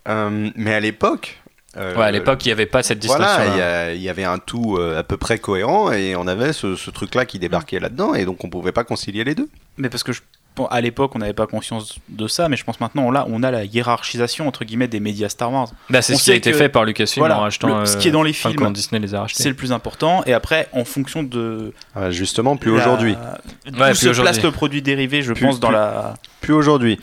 Euh, 0.07 0.49
mais 0.55 0.73
à 0.73 0.79
l'époque. 0.79 1.41
euh, 1.77 1.95
ouais 1.95 2.05
à 2.05 2.11
l'époque 2.11 2.43
il 2.45 2.49
n'y 2.49 2.53
avait 2.53 2.65
pas 2.65 2.82
cette 2.84 2.99
distinction 2.99 3.25
Voilà, 3.27 3.93
il 3.93 4.01
y, 4.01 4.09
avait 4.09 4.23
un 4.23 4.39
tout 4.39 4.77
euh, 4.77 4.97
à 4.99 5.03
peu 5.03 5.15
près 5.17 5.38
cohérent 5.38 5.91
et 5.91 6.15
on 6.15 6.27
avait 6.27 6.53
ce, 6.53 6.75
ce 6.75 6.89
truc-là 6.91 7.25
qui 7.25 7.39
débarquait 7.39 7.79
là-dedans 7.79 8.13
et 8.13 8.25
donc 8.25 8.43
on 8.43 8.49
pouvait 8.49 8.71
pas 8.73 8.84
concilier 8.84 9.23
les 9.23 9.36
deux. 9.36 9.47
Mais 9.77 9.89
parce 9.89 10.03
que 10.03 10.11
je, 10.13 10.21
à 10.69 10.81
l'époque, 10.81 11.11
on 11.15 11.19
n'avait 11.19 11.33
pas 11.33 11.47
conscience 11.47 11.95
de 12.09 12.27
ça, 12.27 12.49
mais 12.49 12.57
je 12.57 12.63
pense 12.63 12.79
maintenant, 12.79 13.03
on 13.05 13.15
a, 13.15 13.25
on 13.29 13.41
a 13.41 13.51
la 13.51 13.63
hiérarchisation 13.63 14.47
entre 14.47 14.65
guillemets 14.65 14.87
des 14.87 14.99
médias 14.99 15.29
Star 15.29 15.51
Wars. 15.51 15.69
Bah, 15.89 16.01
c'est 16.01 16.15
ce 16.15 16.23
qui 16.23 16.31
a 16.31 16.35
été 16.35 16.51
que- 16.51 16.57
fait 16.57 16.69
par 16.69 16.83
Lucasfilm 16.85 17.21
voilà, 17.21 17.37
en 17.37 17.41
rachetant 17.41 17.79
le- 17.79 17.85
ce 17.85 17.95
euh, 17.95 17.99
qui 17.99 18.09
est 18.09 18.11
dans 18.11 18.23
les 18.23 18.33
films, 18.33 18.55
quand 18.55 18.69
Disney 18.71 18.99
les 18.99 19.15
a 19.15 19.21
rachetés 19.21 19.41
C'est 19.43 19.49
le 19.49 19.55
plus 19.55 19.71
important. 19.71 20.23
Et 20.25 20.33
après, 20.33 20.67
en 20.73 20.83
fonction 20.85 21.23
de 21.23 21.73
Ah, 21.95 22.11
justement, 22.11 22.57
plus 22.57 22.71
aujourd'hui. 22.71 23.13
Ouais, 23.13 23.93
se 23.93 23.99
plus 23.99 24.09
aujourd'hui. 24.09 24.21
place 24.33 24.43
le 24.43 24.51
produit 24.51 24.81
dérivé, 24.81 25.21
je 25.21 25.33
Plus- 25.33 25.45
pense, 25.45 25.59
dans 25.59 25.69
plus- 25.69 25.75
la. 25.77 26.15
Plus 26.41 26.53
aujourd'hui. 26.53 26.99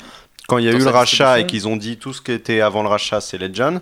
Quand 0.47 0.59
il 0.59 0.65
y 0.65 0.69
a 0.69 0.73
Dans 0.73 0.79
eu 0.79 0.83
le 0.85 0.89
rachat 0.91 1.41
et 1.41 1.47
qu'ils 1.47 1.69
ont 1.69 1.77
dit 1.77 1.97
tout 1.99 2.13
ce 2.15 2.23
qui 2.23 2.33
était 2.33 2.61
avant 2.63 2.83
le 2.83 2.89
rachat 2.89 3.21
c'est 3.21 3.37
Legend, 3.39 3.81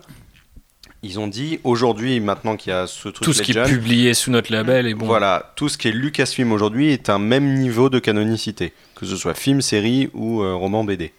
ils 1.07 1.19
ont 1.19 1.27
dit 1.27 1.61
aujourd'hui, 1.65 2.21
maintenant 2.21 2.57
qu'il 2.57 2.71
y 2.71 2.75
a 2.75 2.87
ce 2.87 3.09
truc 3.09 3.25
tout 3.25 3.33
ce 3.33 3.43
qui 3.43 3.53
est 3.53 3.65
publié 3.65 4.15
sous 4.15 4.31
notre 4.31 4.53
label 4.53 4.87
et 4.87 4.95
bon 4.95 5.07
Voilà, 5.07 5.53
tout 5.57 5.69
ce 5.69 5.79
qui 5.79 5.89
est 5.89 5.93
Lucasfilm 5.93 6.53
aujourd'hui 6.53 6.93
est 6.93 7.09
un 7.09 7.19
même 7.19 7.55
niveau 7.55 7.89
de 7.89 7.99
canonicité, 7.99 8.73
que 8.95 9.07
ce 9.07 9.17
soit 9.17 9.35
film, 9.35 9.61
série 9.61 10.11
ou 10.13 10.43
euh, 10.43 10.55
roman 10.55 10.85
BD. 10.85 11.13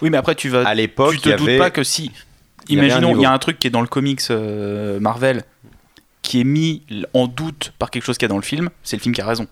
Oui, 0.00 0.10
mais 0.10 0.16
après, 0.16 0.34
tu 0.34 0.48
vas. 0.48 0.66
À 0.66 0.74
l'époque, 0.74 1.14
tu 1.14 1.20
te 1.20 1.28
y 1.28 1.32
doutes 1.32 1.48
avait 1.48 1.58
pas 1.58 1.70
que 1.70 1.84
si. 1.84 2.10
il 2.68 2.78
Imaginons, 2.78 3.16
il 3.16 3.22
y, 3.22 3.26
a 3.26 3.32
un 3.32 3.38
truc 3.38 3.58
qui 3.58 3.66
est 3.66 3.70
dans 3.70 3.80
le 3.80 3.86
comics 3.86 4.20
euh, 4.30 5.00
Marvel 5.00 5.42
qui 6.22 6.40
est 6.40 6.44
mis 6.44 6.82
en 7.12 7.26
doute 7.26 7.74
par 7.78 7.90
quelque 7.90 8.04
chose 8.04 8.16
qu'il 8.16 8.24
y 8.24 8.30
a 8.30 8.32
dans 8.32 8.36
le 8.36 8.42
film, 8.42 8.70
c'est 8.82 8.96
le 8.96 9.02
film 9.02 9.14
qui 9.14 9.20
a 9.20 9.26
raison. 9.26 9.46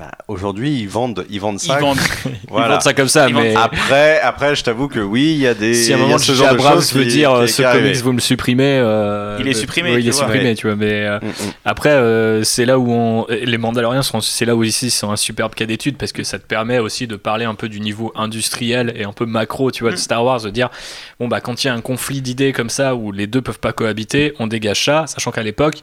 Bah, 0.00 0.10
Aujourd'hui, 0.28 0.78
ils 0.80 0.88
vendent, 0.88 1.26
ils 1.28 1.38
vendent 1.40 1.60
Ils 1.62 1.66
ça. 1.66 1.78
Ils 1.78 2.50
vendent 2.50 2.80
ça 2.80 2.94
comme 2.94 3.08
ça, 3.08 3.28
Ils 3.28 3.34
mais 3.34 3.54
Après, 3.54 4.18
après, 4.20 4.54
je 4.56 4.64
t'avoue 4.64 4.88
que 4.88 4.98
oui, 4.98 5.32
il 5.34 5.40
y 5.40 5.46
a 5.46 5.52
des. 5.52 5.74
si 5.74 5.92
à 5.92 5.96
un 5.96 5.98
il 5.98 6.00
y 6.00 6.04
a 6.04 6.06
moment 6.06 6.18
ce 6.18 6.32
genre 6.32 6.48
de 6.48 6.54
Abrams 6.54 6.74
choses 6.76 6.94
veut 6.94 7.02
qui- 7.02 7.08
dire 7.10 7.30
euh, 7.32 7.44
qui- 7.44 7.52
ce 7.52 7.56
qui 7.56 7.64
arrive. 7.64 7.82
comics 7.82 7.96
vous 8.02 8.12
me 8.14 8.20
supprimez, 8.20 8.78
euh, 8.82 9.36
Il 9.40 9.46
est 9.46 9.50
euh, 9.50 9.60
supprimé, 9.60 9.94
oui, 9.94 10.00
il 10.02 10.08
est 10.08 10.12
vois. 10.12 10.20
supprimé, 10.22 10.54
tu 10.54 10.66
vois. 10.68 10.76
Mais 10.76 11.04
euh, 11.06 11.18
Mm, 11.20 11.26
mm. 11.26 11.52
après, 11.66 11.90
euh, 11.90 12.42
c'est 12.44 12.64
là 12.64 12.78
où 12.78 12.90
on, 12.90 13.26
les 13.28 13.58
Mandaloriens 13.58 14.00
sont, 14.00 14.22
c'est 14.22 14.46
là 14.46 14.56
où 14.56 14.64
ici 14.64 14.90
sont 14.90 15.10
un 15.10 15.16
superbe 15.16 15.54
cas 15.54 15.66
d'étude 15.66 15.98
parce 15.98 16.12
que 16.12 16.22
ça 16.24 16.38
te 16.38 16.46
permet 16.46 16.78
aussi 16.78 17.06
de 17.06 17.16
parler 17.16 17.44
un 17.44 17.54
peu 17.54 17.68
du 17.68 17.80
niveau 17.80 18.10
industriel 18.16 18.94
et 18.96 19.04
un 19.04 19.12
peu 19.12 19.26
macro, 19.26 19.70
tu 19.70 19.82
vois, 19.84 19.90
de 19.90 19.96
Mm. 19.96 19.98
Star 19.98 20.24
Wars, 20.24 20.40
de 20.40 20.48
dire 20.48 20.70
bon 21.18 21.28
bah 21.28 21.42
quand 21.42 21.62
il 21.62 21.66
y 21.66 21.70
a 21.70 21.74
un 21.74 21.82
conflit 21.82 22.22
d'idées 22.22 22.52
comme 22.52 22.70
ça 22.70 22.94
où 22.94 23.12
les 23.12 23.26
deux 23.26 23.42
peuvent 23.42 23.60
pas 23.60 23.74
cohabiter, 23.74 24.32
on 24.38 24.46
dégage 24.46 24.82
ça, 24.82 25.04
sachant 25.06 25.30
qu'à 25.30 25.42
l'époque 25.42 25.82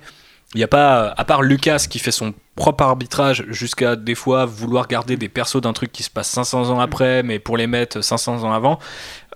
il 0.54 0.58
n'y 0.60 0.64
a 0.64 0.68
pas, 0.68 1.14
à 1.18 1.26
part 1.26 1.42
Lucas 1.42 1.86
qui 1.90 2.00
fait 2.00 2.12
son 2.12 2.34
propre 2.56 2.84
arbitrage 2.84 3.46
jusqu'à 3.50 3.96
des 3.96 4.16
fois 4.16 4.46
vouloir 4.46 4.88
garder 4.88 5.18
des 5.18 5.30
persos 5.30 5.62
d'un 5.62 5.74
truc 5.74 5.92
qui 5.92 6.04
se 6.04 6.10
passe 6.10 6.30
500 6.30 6.70
ans 6.70 6.80
après, 6.80 7.22
mais 7.24 7.38
pour 7.40 7.58
les 7.58 7.68
mettre 7.68 8.02
500 8.02 8.44
ans 8.44 8.54
avant, 8.54 8.80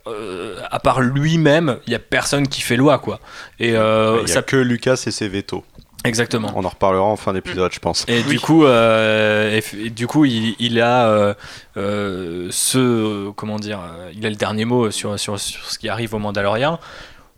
euh, 0.08 0.58
à 0.72 0.80
part 0.80 1.02
lui-même, 1.02 1.78
il 1.86 1.90
n'y 1.92 1.96
a 1.96 2.00
personne 2.00 2.48
qui 2.48 2.62
fait 2.62 2.78
loi, 2.78 2.98
quoi. 2.98 3.20
Et 3.60 3.76
euh, 3.76 4.20
Il 4.24 4.30
y 4.30 4.32
a 4.32 4.36
ça, 4.36 4.42
que 4.42 4.56
Lucas 4.56 5.04
et 5.06 5.12
ses 5.12 5.28
vetos. 5.28 5.64
exactement. 6.06 6.52
On 6.56 6.64
en 6.66 6.70
reparlera 6.70 7.04
en 7.04 7.18
fin 7.18 7.34
d'épisode, 7.34 7.72
je 7.72 7.80
pense. 7.80 8.06
Et 8.08 8.24
du 8.24 8.40
coup, 8.40 8.66
euh, 8.66 9.60
et, 9.60 9.86
et 9.86 9.90
du 9.92 10.08
coup, 10.08 10.26
il, 10.26 10.56
il 10.60 10.82
a 10.82 11.08
euh, 11.10 11.34
euh, 11.78 12.48
ce, 12.50 13.30
comment 13.32 13.60
dire, 13.60 13.80
il 14.16 14.26
a 14.26 14.30
le 14.30 14.36
dernier 14.38 14.66
mot 14.66 14.90
sur, 14.90 15.20
sur, 15.20 15.40
sur 15.40 15.70
ce 15.72 15.78
qui 15.78 15.88
arrive 15.90 16.16
aux 16.16 16.20
Mandaloriens. 16.20 16.80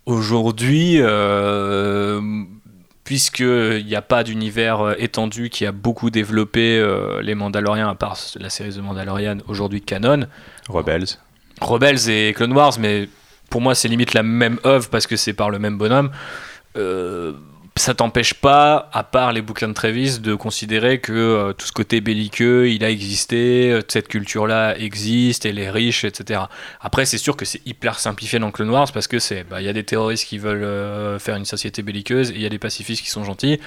Aujourd'hui, 0.05 0.97
euh, 0.99 2.21
puisqu'il 3.03 3.85
n'y 3.85 3.95
a 3.95 4.01
pas 4.01 4.23
d'univers 4.23 4.81
euh, 4.81 4.95
étendu 4.97 5.49
qui 5.49 5.65
a 5.65 5.71
beaucoup 5.71 6.09
développé 6.09 6.77
euh, 6.77 7.21
les 7.21 7.35
Mandaloriens, 7.35 7.89
à 7.89 7.95
part 7.95 8.17
la 8.39 8.49
série 8.49 8.73
de 8.73 8.81
Mandalorian, 8.81 9.37
aujourd'hui 9.47 9.81
canon, 9.81 10.27
Rebels. 10.69 11.05
Rebels 11.61 12.09
et 12.09 12.33
Clone 12.33 12.53
Wars, 12.53 12.73
mais 12.79 13.09
pour 13.49 13.61
moi 13.61 13.75
c'est 13.75 13.87
limite 13.87 14.13
la 14.13 14.23
même 14.23 14.59
œuvre 14.65 14.89
parce 14.89 15.07
que 15.07 15.15
c'est 15.15 15.33
par 15.33 15.49
le 15.49 15.59
même 15.59 15.77
bonhomme. 15.77 16.11
Euh, 16.75 17.33
ça 17.75 17.95
t'empêche 17.95 18.35
pas, 18.35 18.89
à 18.93 19.03
part 19.03 19.31
les 19.31 19.41
bouquins 19.41 19.67
de 19.67 19.73
Travis, 19.73 20.19
de 20.19 20.35
considérer 20.35 20.99
que 20.99 21.11
euh, 21.11 21.53
tout 21.53 21.65
ce 21.65 21.71
côté 21.71 22.01
belliqueux, 22.01 22.69
il 22.69 22.83
a 22.83 22.89
existé, 22.89 23.71
euh, 23.71 23.81
cette 23.87 24.07
culture-là 24.07 24.77
existe, 24.77 25.45
elle 25.45 25.57
est 25.57 25.71
riche, 25.71 26.03
etc. 26.03 26.41
Après, 26.81 27.05
c'est 27.05 27.17
sûr 27.17 27.35
que 27.35 27.45
c'est 27.45 27.65
hyper 27.65 27.97
simplifié 27.99 28.37
dans 28.37 28.51
Clone 28.51 28.69
Wars 28.69 28.91
parce 28.93 29.07
que 29.07 29.17
c'est, 29.17 29.43
bah, 29.43 29.59
il 29.59 29.65
y 29.65 29.69
a 29.69 29.73
des 29.73 29.83
terroristes 29.83 30.25
qui 30.27 30.37
veulent 30.37 30.63
euh, 30.63 31.17
faire 31.17 31.35
une 31.35 31.45
société 31.45 31.81
belliqueuse 31.81 32.29
et 32.29 32.35
il 32.35 32.41
y 32.41 32.45
a 32.45 32.49
des 32.49 32.59
pacifistes 32.59 33.01
qui 33.01 33.09
sont 33.09 33.23
gentils. 33.23 33.59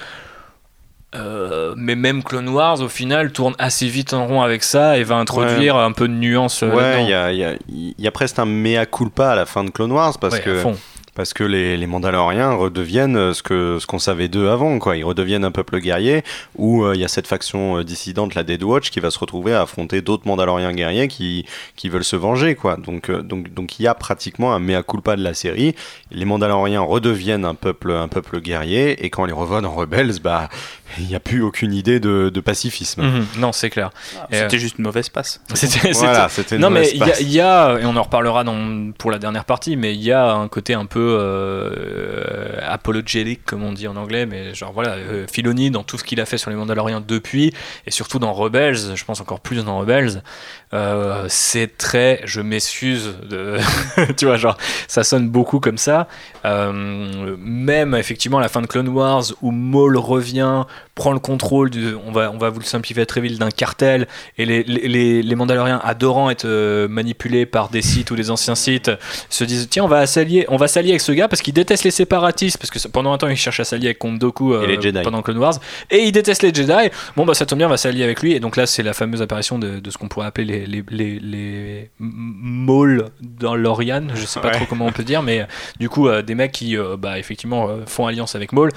Euh, 1.15 1.73
mais 1.77 1.95
même 1.95 2.23
Clone 2.23 2.49
Wars, 2.49 2.81
au 2.81 2.89
final, 2.89 3.31
tourne 3.31 3.55
assez 3.59 3.87
vite 3.87 4.13
en 4.13 4.27
rond 4.27 4.41
avec 4.41 4.63
ça 4.63 4.97
et 4.97 5.03
va 5.03 5.15
introduire 5.15 5.75
un 5.77 5.91
peu 5.91 6.07
de 6.07 6.13
nuance. 6.13 6.61
Ouais, 6.61 7.03
il 7.03 7.09
y 7.09 7.73
y 7.73 7.95
y 7.97 8.07
a 8.07 8.11
presque 8.11 8.39
un 8.39 8.45
mea 8.45 8.85
culpa 8.85 9.31
à 9.31 9.35
la 9.35 9.45
fin 9.45 9.63
de 9.63 9.69
Clone 9.69 9.91
Wars 9.91 10.17
parce 10.19 10.35
Ouais, 10.35 10.41
à 10.41 10.43
que 10.43 10.55
fond. 10.59 10.77
Parce 11.17 11.33
que 11.33 11.43
les, 11.43 11.77
les 11.77 11.87
Mandaloriens 11.87 12.53
redeviennent 12.53 13.17
euh, 13.17 13.33
ce 13.33 13.85
qu'on 13.87 13.97
savait 13.97 14.27
d'eux 14.27 14.49
avant 14.49 14.77
quoi. 14.77 14.95
Ils 14.97 15.03
redeviennent 15.03 15.45
un 15.45 15.51
peuple 15.51 15.79
guerrier 15.79 16.23
où 16.55 16.83
euh, 16.83 16.93
il 16.93 17.01
y 17.01 17.03
a 17.03 17.07
cette 17.07 17.25
faction 17.25 17.79
euh, 17.79 17.83
dissidente 17.83 18.35
la 18.35 18.43
Dead 18.43 18.61
Watch 18.61 18.91
qui 18.91 18.99
va 18.99 19.09
se 19.09 19.17
retrouver 19.17 19.55
à 19.55 19.63
affronter 19.63 20.03
d'autres 20.03 20.27
Mandaloriens 20.27 20.73
guerriers 20.73 21.07
qui 21.07 21.47
qui 21.75 21.89
veulent 21.89 22.03
se 22.03 22.15
venger 22.15 22.53
quoi. 22.53 22.77
Donc 22.77 23.09
donc 23.09 23.51
donc 23.51 23.79
il 23.79 23.83
y 23.83 23.87
a 23.87 23.95
pratiquement 23.95 24.53
un 24.53 24.59
mea 24.59 24.83
culpa 24.83 25.15
de 25.15 25.23
la 25.23 25.33
série. 25.33 25.73
Les 26.11 26.23
Mandaloriens 26.23 26.81
redeviennent 26.81 27.45
un 27.45 27.55
peuple 27.55 27.93
un 27.93 28.07
peuple 28.07 28.39
guerrier 28.39 29.03
et 29.03 29.09
quand 29.09 29.23
on 29.23 29.25
les 29.25 29.33
revoit 29.33 29.61
dans 29.61 29.73
Rebels 29.73 30.19
bah 30.23 30.49
il 30.99 31.05
n'y 31.07 31.15
a 31.15 31.19
plus 31.19 31.41
aucune 31.41 31.73
idée 31.73 31.99
de, 31.99 32.29
de 32.33 32.39
pacifisme. 32.41 33.01
Mhm. 33.03 33.25
Non, 33.37 33.51
c'est 33.51 33.69
clair. 33.69 33.89
Et, 34.31 34.37
C'était 34.37 34.57
juste 34.59 34.77
une 34.77 34.85
mauvaise 34.85 35.09
passe. 35.09 35.41
C'était- 35.53 35.91
Voilà, 35.91 36.29
c'était 36.29 36.55
une 36.55 36.61
Non, 36.61 36.69
mais 36.69 36.81
mauvaise 36.81 36.93
il 36.93 36.99
y, 36.99 37.03
a- 37.03 37.05
passe. 37.07 37.21
il 37.21 37.31
y 37.31 37.41
a, 37.41 37.77
et 37.79 37.85
on 37.85 37.95
en 37.95 38.03
reparlera 38.03 38.43
dans, 38.43 38.91
pour 38.97 39.11
la 39.11 39.19
dernière 39.19 39.45
partie, 39.45 39.75
mais 39.75 39.93
il 39.93 40.01
y 40.01 40.11
a 40.11 40.31
un 40.33 40.47
côté 40.47 40.73
un 40.73 40.85
peu 40.85 41.17
euh, 41.19 42.59
apologétique, 42.67 43.41
comme 43.45 43.63
on 43.63 43.73
dit 43.73 43.87
en 43.87 43.95
anglais, 43.95 44.25
mais 44.25 44.53
genre 44.53 44.71
voilà, 44.73 44.91
euh, 44.91 45.25
Filoni 45.31 45.71
dans 45.71 45.83
tout 45.83 45.97
ce 45.97 46.03
qu'il 46.03 46.19
a 46.21 46.25
fait 46.25 46.37
sur 46.37 46.49
les 46.49 46.55
Mandaloriens 46.55 47.01
depuis, 47.05 47.53
et 47.85 47.91
surtout 47.91 48.19
dans 48.19 48.33
Rebels, 48.33 48.95
je 48.95 49.05
pense 49.05 49.21
encore 49.21 49.39
plus 49.39 49.63
dans 49.63 49.77
Rebels, 49.79 50.21
euh, 50.73 51.25
c'est 51.29 51.77
très, 51.77 52.21
je 52.25 52.41
m'excuse, 52.41 53.15
de... 53.29 53.57
tu 54.17 54.25
vois, 54.25 54.37
genre, 54.37 54.57
ça 54.87 55.03
sonne 55.03 55.29
beaucoup 55.29 55.59
comme 55.59 55.77
ça. 55.77 56.07
Euh, 56.45 57.35
même 57.39 57.95
effectivement 57.95 58.37
à 58.37 58.41
la 58.41 58.47
fin 58.49 58.61
de 58.61 58.67
Clone 58.67 58.89
Wars, 58.89 59.23
où 59.41 59.51
Maul 59.51 59.97
revient, 59.97 60.63
prend 60.95 61.11
le 61.13 61.19
contrôle, 61.19 61.69
du, 61.69 61.93
on, 62.07 62.11
va, 62.11 62.31
on 62.33 62.37
va 62.39 62.49
vous 62.49 62.59
le 62.59 62.65
simplifier 62.65 63.05
très 63.05 63.21
vite, 63.21 63.37
d'un 63.37 63.51
cartel, 63.51 64.07
et 64.37 64.45
les, 64.45 64.63
les, 64.63 65.21
les- 65.21 65.35
Mandaloriens 65.35 65.79
adorant 65.83 66.31
être 66.31 66.45
euh, 66.45 66.87
manipulés 66.87 67.45
par 67.45 67.69
des 67.69 67.83
sites 67.83 68.09
ou 68.09 68.15
des 68.15 68.31
anciens 68.31 68.55
sites 68.55 68.89
se 69.29 69.43
disent 69.43 69.67
tiens 69.69 69.83
on 69.83 69.87
va 69.87 70.07
s'allier 70.07 70.45
on 70.49 70.57
va 70.57 70.67
s'allier 70.67 70.89
avec 70.89 71.01
ce 71.01 71.11
gars 71.11 71.27
parce 71.27 71.43
qu'il 71.43 71.53
déteste 71.53 71.83
les 71.83 71.91
séparatistes 71.91 72.57
parce 72.57 72.71
que 72.71 72.87
pendant 72.87 73.13
un 73.13 73.19
temps 73.19 73.27
il 73.27 73.37
cherche 73.37 73.59
à 73.59 73.63
s'allier 73.63 73.87
avec 73.89 73.99
Count 73.99 74.13
Dooku 74.13 74.53
euh, 74.55 74.63
Et 74.63 74.67
les 74.75 74.81
Jedi. 74.81 74.99
pendant 75.03 75.21
Clone 75.21 75.37
Wars 75.37 75.53
et 75.91 75.99
il 75.99 76.11
déteste 76.11 76.41
les 76.41 76.51
Jedi 76.51 76.89
bon 77.15 77.23
bah 77.25 77.35
ça 77.35 77.45
tombe 77.45 77.59
bien 77.59 77.67
on 77.67 77.69
va 77.69 77.77
s'allier 77.77 78.03
avec 78.03 78.21
lui 78.23 78.33
et 78.33 78.39
donc 78.39 78.57
là 78.57 78.65
c'est 78.65 78.81
la 78.81 78.93
fameuse 78.93 79.21
apparition 79.21 79.59
de, 79.59 79.79
de 79.79 79.89
ce 79.91 79.97
qu'on 79.99 80.07
pourrait 80.07 80.25
appeler 80.25 80.45
les 80.45 80.65
les, 80.65 80.83
les, 80.89 81.19
les 81.19 81.89
m- 82.01 82.11
Maul 82.41 83.09
dans 83.21 83.55
l'Orian 83.55 84.07
je 84.15 84.25
sais 84.25 84.39
pas 84.39 84.47
Ouais. 84.47 84.53
trop 84.53 84.65
comment 84.65 84.85
on 84.87 84.91
peut 84.91 85.03
dire 85.03 85.21
mais 85.21 85.45
du 85.79 85.87
coup 85.89 86.07
euh, 86.07 86.21
des 86.23 86.33
mecs 86.35 86.51
qui 86.51 86.77
euh, 86.77 86.97
bah 86.97 87.19
effectivement 87.19 87.69
euh, 87.69 87.85
font 87.85 88.07
alliance 88.07 88.35
avec 88.35 88.53
Maul 88.53 88.71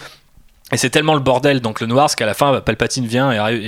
et 0.72 0.76
c'est 0.76 0.90
tellement 0.90 1.14
le 1.14 1.20
bordel 1.20 1.60
dans 1.60 1.72
Clone 1.72 1.92
Wars 1.92 2.14
qu'à 2.14 2.26
la 2.26 2.34
fin, 2.34 2.52
bah, 2.52 2.60
Palpatine 2.60 3.06
vient 3.06 3.32
et, 3.50 3.58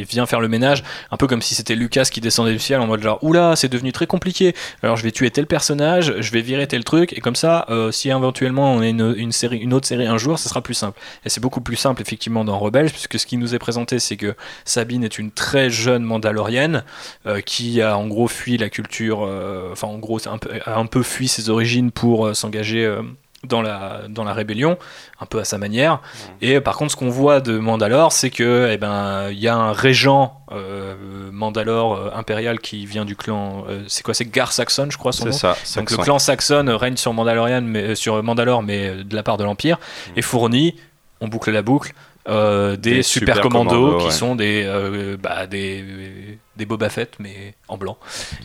et- 0.00 0.04
vient 0.04 0.26
faire 0.26 0.40
le 0.40 0.48
ménage, 0.48 0.82
un 1.10 1.16
peu 1.16 1.26
comme 1.26 1.42
si 1.42 1.54
c'était 1.54 1.74
Lucas 1.74 2.04
qui 2.04 2.20
descendait 2.20 2.52
du 2.52 2.58
ciel 2.58 2.80
en 2.80 2.86
mode 2.86 3.02
genre 3.02 3.18
oula, 3.22 3.56
c'est 3.56 3.68
devenu 3.68 3.92
très 3.92 4.06
compliqué. 4.06 4.54
Alors 4.82 4.96
je 4.96 5.02
vais 5.02 5.10
tuer 5.10 5.30
tel 5.30 5.46
personnage, 5.46 6.14
je 6.20 6.30
vais 6.30 6.40
virer 6.42 6.66
tel 6.66 6.84
truc, 6.84 7.12
et 7.16 7.20
comme 7.20 7.36
ça, 7.36 7.66
euh, 7.70 7.90
si 7.90 8.10
éventuellement 8.10 8.74
on 8.74 8.80
a 8.80 8.86
une, 8.86 9.32
série, 9.32 9.58
une 9.58 9.72
autre 9.72 9.86
série 9.86 10.06
un 10.06 10.18
jour, 10.18 10.38
ça 10.38 10.48
sera 10.48 10.62
plus 10.62 10.74
simple. 10.74 10.98
Et 11.24 11.28
c'est 11.28 11.40
beaucoup 11.40 11.60
plus 11.60 11.76
simple 11.76 12.02
effectivement 12.02 12.44
dans 12.44 12.58
Rebels, 12.58 12.90
puisque 12.90 13.18
ce 13.18 13.26
qui 13.26 13.36
nous 13.36 13.54
est 13.54 13.58
présenté, 13.58 13.98
c'est 13.98 14.16
que 14.16 14.34
Sabine 14.64 15.04
est 15.04 15.18
une 15.18 15.30
très 15.30 15.70
jeune 15.70 16.02
Mandalorienne 16.04 16.84
euh, 17.26 17.40
qui 17.40 17.80
a 17.80 17.96
en 17.96 18.06
gros 18.06 18.28
fui 18.28 18.56
la 18.58 18.68
culture, 18.68 19.24
euh, 19.24 19.70
enfin 19.72 19.88
en 19.88 19.98
gros 19.98 20.18
a 20.28 20.78
un 20.78 20.86
peu 20.86 21.02
fui 21.02 21.28
ses 21.28 21.50
origines 21.50 21.90
pour 21.90 22.34
s'engager. 22.36 22.98
Dans 23.44 23.62
la, 23.62 24.02
dans 24.08 24.24
la 24.24 24.32
rébellion, 24.32 24.78
un 25.20 25.26
peu 25.26 25.38
à 25.38 25.44
sa 25.44 25.58
manière. 25.58 26.00
Et 26.40 26.60
par 26.60 26.76
contre, 26.76 26.92
ce 26.92 26.96
qu'on 26.96 27.10
voit 27.10 27.40
de 27.40 27.58
Mandalore, 27.58 28.12
c'est 28.12 28.30
que 28.30 28.68
eh 28.72 28.76
ben 28.76 29.28
il 29.30 29.38
y 29.38 29.48
a 29.48 29.56
un 29.56 29.72
régent 29.72 30.40
euh, 30.52 30.94
Mandalore 31.32 31.94
euh, 31.96 32.10
impérial 32.14 32.60
qui 32.60 32.86
vient 32.86 33.04
du 33.04 33.16
clan. 33.16 33.64
euh, 33.68 33.82
c'est 33.88 34.02
quoi 34.02 34.14
C'est 34.14 34.30
Gar 34.30 34.52
Saxon, 34.52 34.88
je 34.90 34.98
crois 34.98 35.12
son 35.12 35.24
C'est 35.24 35.46
nom. 35.46 35.54
ça. 35.54 35.80
Donc 35.80 35.90
le 35.90 35.96
clan 35.98 36.18
Saxon 36.18 36.64
règne 36.78 36.96
sur 36.96 37.12
Mandalorian, 37.12 37.62
mais 37.62 37.94
sur 37.94 38.22
Mandalore, 38.22 38.62
mais 38.62 39.04
de 39.04 39.14
la 39.16 39.22
part 39.22 39.36
de 39.36 39.44
l'Empire, 39.44 39.78
et 40.16 40.22
fournit, 40.22 40.76
on 41.20 41.28
boucle 41.28 41.50
la 41.50 41.62
boucle, 41.62 41.92
euh, 42.28 42.76
des, 42.76 42.96
Des 42.96 43.02
super, 43.02 43.34
super 43.36 43.42
commandos, 43.42 43.70
commandos, 43.70 43.98
qui 43.98 44.04
ouais. 44.06 44.10
sont 44.10 44.34
des, 44.34 44.62
euh, 44.66 45.16
bah, 45.20 45.46
des, 45.46 46.38
des 46.56 46.64
Boba 46.66 46.88
Fett, 46.88 47.16
mais 47.18 47.54
en 47.68 47.76
blanc. 47.76 47.98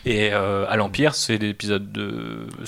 Et 0.04 0.30
euh, 0.32 0.66
à 0.68 0.76
l'Empire, 0.76 1.14
c'est 1.14 1.38
l'épisode 1.38 1.90
de, 1.90 2.46
de 2.58 2.66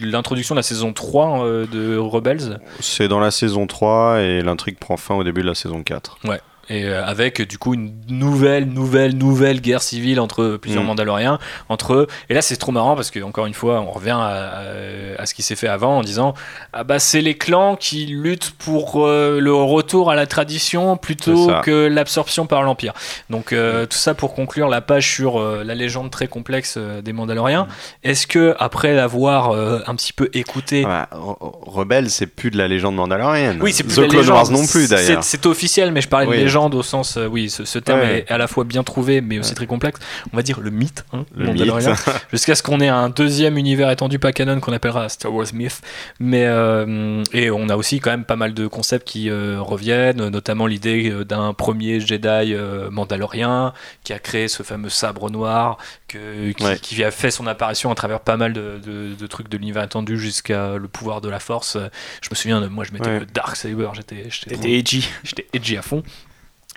l'introduction 0.00 0.54
de 0.54 0.58
la 0.58 0.62
saison 0.62 0.92
3 0.92 1.44
euh, 1.44 1.66
de 1.66 1.96
Rebels. 1.96 2.60
C'est 2.80 3.08
dans 3.08 3.20
la 3.20 3.30
saison 3.30 3.66
3 3.66 4.20
et 4.20 4.42
l'intrigue 4.42 4.78
prend 4.78 4.96
fin 4.96 5.14
au 5.14 5.24
début 5.24 5.42
de 5.42 5.46
la 5.46 5.54
saison 5.54 5.82
4. 5.82 6.18
Et 6.70 6.84
euh, 6.84 7.04
avec 7.04 7.40
du 7.42 7.56
coup 7.58 7.74
une 7.74 7.92
nouvelle, 8.08 8.66
nouvelle, 8.66 9.16
nouvelle 9.16 9.60
guerre 9.60 9.82
civile 9.82 10.20
entre 10.20 10.56
plusieurs 10.60 10.82
Mm. 10.82 10.86
Mandaloriens, 10.88 11.38
entre 11.68 11.94
eux. 11.94 12.06
Et 12.28 12.34
là, 12.34 12.42
c'est 12.42 12.56
trop 12.56 12.72
marrant 12.72 12.94
parce 12.94 13.10
que 13.10 13.20
encore 13.20 13.46
une 13.46 13.54
fois, 13.54 13.80
on 13.80 13.90
revient 13.90 14.10
à, 14.10 14.26
à- 14.26 15.22
à 15.22 15.26
ce 15.26 15.34
qui 15.34 15.42
s'est 15.42 15.56
fait 15.56 15.68
avant 15.68 15.98
en 15.98 16.02
disant 16.02 16.34
ah 16.72 16.84
bah 16.84 16.98
c'est 16.98 17.20
les 17.22 17.36
clans 17.36 17.74
qui 17.76 18.06
luttent 18.06 18.50
pour 18.58 19.06
euh, 19.06 19.40
le 19.40 19.52
retour 19.54 20.10
à 20.10 20.14
la 20.14 20.26
tradition 20.26 20.96
plutôt 20.96 21.50
que 21.62 21.86
l'absorption 21.86 22.46
par 22.46 22.62
l'Empire. 22.62 22.92
Donc 23.30 23.52
euh, 23.52 23.86
tout 23.86 23.96
ça 23.98 24.14
pour 24.14 24.34
conclure 24.34 24.68
la 24.68 24.80
page 24.80 25.10
sur 25.10 25.40
la 25.40 25.74
légende 25.74 26.10
très 26.10 26.28
complexe 26.28 26.76
des 26.78 27.12
Mandaloriens. 27.12 27.66
Est-ce 28.04 28.26
que 28.26 28.54
après 28.58 28.94
l'avoir 28.94 29.52
un 29.88 29.94
petit 29.94 30.12
peu 30.12 30.28
écouté 30.34 30.86
Rebelle, 31.12 32.10
c'est 32.10 32.26
plus 32.26 32.50
de 32.50 32.58
la 32.58 32.68
légende 32.68 32.96
mandalorienne. 32.96 33.58
oui, 33.62 33.72
c'est 33.72 33.82
plus 33.84 33.94
The 33.94 33.98
la 33.98 34.06
Clone 34.08 34.20
légende. 34.20 34.36
Wars 34.36 34.50
non 34.50 34.66
plus 34.66 34.88
d'ailleurs. 34.88 35.24
C'est 35.24 35.46
officiel, 35.46 35.92
mais 35.92 36.00
je 36.00 36.08
parlais 36.08 36.26
Oui. 36.26 36.36
de 36.38 36.42
légende 36.42 36.57
au 36.66 36.82
sens, 36.82 37.16
euh, 37.16 37.26
oui, 37.26 37.48
ce, 37.50 37.64
ce 37.64 37.78
terme 37.78 38.00
Ouais. 38.00 38.24
est 38.28 38.30
à 38.32 38.38
la 38.38 38.46
fois 38.48 38.64
bien 38.64 38.82
trouvé, 38.82 39.20
mais 39.20 39.38
aussi 39.38 39.50
Ouais. 39.50 39.54
très 39.56 39.66
complexe. 39.66 40.00
On 40.32 40.36
va 40.36 40.42
dire 40.42 40.60
le 40.60 40.70
mythe, 40.70 41.04
hein, 41.12 41.24
Le 41.36 41.46
Mandalorian. 41.46 41.90
mythe. 41.90 42.10
jusqu'à 42.32 42.54
ce 42.54 42.62
qu'on 42.62 42.80
ait 42.80 42.88
un 42.88 43.08
deuxième 43.08 43.56
univers 43.58 43.90
étendu 43.90 44.18
pas 44.18 44.32
canon 44.32 44.60
qu'on 44.60 44.72
appellera 44.72 45.08
Star 45.08 45.32
Wars 45.32 45.46
Myth. 45.54 45.80
Mais 46.20 46.44
euh, 46.46 47.22
et 47.32 47.50
on 47.50 47.68
a 47.68 47.76
aussi 47.76 48.00
quand 48.00 48.10
même 48.10 48.24
pas 48.24 48.36
mal 48.36 48.54
de 48.54 48.66
concepts 48.66 49.06
qui 49.06 49.30
euh, 49.30 49.60
reviennent, 49.60 50.28
notamment 50.28 50.66
l'idée 50.66 51.10
d'un 51.24 51.52
premier 51.54 52.00
Jedi 52.00 52.54
mandalorien 52.90 53.72
qui 54.04 54.12
a 54.12 54.18
créé 54.18 54.48
ce 54.48 54.62
fameux 54.62 54.88
sabre 54.88 55.30
noir, 55.30 55.78
que, 56.08 56.52
qui, 56.52 56.64
Ouais. 56.64 56.78
qui 56.80 57.02
a 57.04 57.10
fait 57.10 57.30
son 57.30 57.46
apparition 57.46 57.90
à 57.90 57.94
travers 57.94 58.20
pas 58.20 58.36
mal 58.36 58.52
de, 58.52 58.80
de- 58.84 59.14
de 59.14 59.26
trucs 59.26 59.48
de 59.48 59.56
l'univers 59.56 59.84
étendu 59.84 60.18
jusqu'à 60.18 60.76
le 60.76 60.88
pouvoir 60.88 61.20
de 61.20 61.28
la 61.28 61.38
Force. 61.40 61.76
Je 62.22 62.28
me 62.30 62.34
souviens, 62.34 62.60
moi 62.68 62.84
je 62.84 62.92
mettais 62.92 63.20
le 63.20 63.26
Dark 63.26 63.56
Saber, 63.56 63.88
j'étais 63.94 64.26
j'étais 64.28 64.72
edgy. 64.72 65.08
J'étais 65.24 65.46
edgy 65.52 65.76
à 65.76 65.82
fond. 65.82 66.02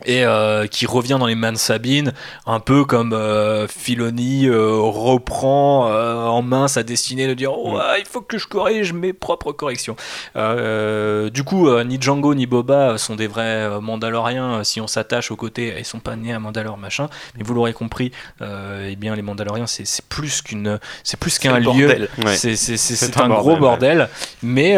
Et 0.06 0.24
euh, 0.24 0.68
qui 0.68 0.86
revient 0.86 1.18
dans 1.20 1.28
les 1.28 1.36
mains 1.36 1.52
de 1.52 1.58
Sabine, 1.58 2.14
un 2.46 2.60
peu 2.60 2.86
comme 2.86 3.14
euh, 3.14 3.68
Filoni 3.68 4.48
euh, 4.48 4.80
reprend 4.80 5.90
euh, 5.90 6.26
en 6.26 6.42
main 6.42 6.68
sa 6.68 6.84
destinée 6.84 7.28
de 7.28 7.34
dire 7.34 7.52
oh, 7.54 7.78
ah, 7.80 7.96
il 8.00 8.06
faut 8.06 8.22
que 8.22 8.38
je 8.38 8.48
corrige 8.48 8.94
mes 8.94 9.14
propres 9.14 9.52
corrections. 9.52 9.96
Du 10.36 11.44
coup, 11.44 11.70
ni 11.84 12.02
Django 12.02 12.34
ni 12.34 12.46
Boba 12.46 12.98
sont 12.98 13.16
des 13.16 13.28
vrais 13.28 13.80
Mandaloriens 13.80 14.64
si 14.64 14.82
on 14.82 14.88
s'attache 14.88 15.32
aux 15.32 15.36
côtés, 15.36 15.76
ils 15.78 15.86
sont 15.86 16.00
pas 16.00 16.16
nés 16.16 16.34
à 16.34 16.40
Mandalore 16.40 16.78
machin, 16.78 17.10
mais 17.36 17.44
vous 17.44 17.54
l'aurez 17.54 17.74
compris, 17.74 18.12
eh 18.42 18.96
bien 18.96 19.16
les 19.16 19.22
Mandaloriens 19.22 19.68
c'est 19.68 20.06
plus 20.06 20.42
qu'une, 20.42 20.80
c'est 21.04 21.20
plus 21.20 21.38
qu'un 21.40 21.60
lieu. 21.60 22.08
Ouais. 22.24 22.36
c'est 22.36 23.18
un 23.18 23.22
un, 23.22 23.30
gros 23.30 23.58
bordel, 23.58 23.98
bordel, 23.98 24.10
mais 24.42 24.78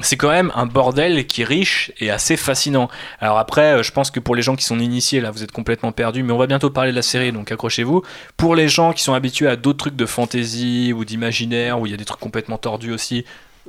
c'est 0.00 0.16
quand 0.16 0.30
même 0.30 0.52
un 0.54 0.66
bordel 0.66 1.26
qui 1.26 1.42
est 1.42 1.44
riche 1.44 1.92
et 1.98 2.10
assez 2.10 2.36
fascinant. 2.36 2.88
Alors 3.20 3.38
après, 3.38 3.82
je 3.82 3.92
pense 3.92 4.05
que 4.10 4.20
pour 4.20 4.34
les 4.34 4.42
gens 4.42 4.56
qui 4.56 4.64
sont 4.64 4.78
initiés, 4.78 5.20
là, 5.20 5.30
vous 5.30 5.42
êtes 5.42 5.52
complètement 5.52 5.92
perdus, 5.92 6.22
mais 6.22 6.32
on 6.32 6.38
va 6.38 6.46
bientôt 6.46 6.70
parler 6.70 6.90
de 6.90 6.96
la 6.96 7.02
série, 7.02 7.32
donc 7.32 7.50
accrochez-vous. 7.52 8.02
Pour 8.36 8.54
les 8.54 8.68
gens 8.68 8.92
qui 8.92 9.02
sont 9.02 9.14
habitués 9.14 9.48
à 9.48 9.56
d'autres 9.56 9.78
trucs 9.78 9.96
de 9.96 10.06
fantasy 10.06 10.92
ou 10.94 11.04
d'imaginaire, 11.04 11.78
où 11.80 11.86
il 11.86 11.90
y 11.90 11.94
a 11.94 11.98
des 11.98 12.04
trucs 12.04 12.20
complètement 12.20 12.58
tordus 12.58 12.92
aussi, 12.92 13.24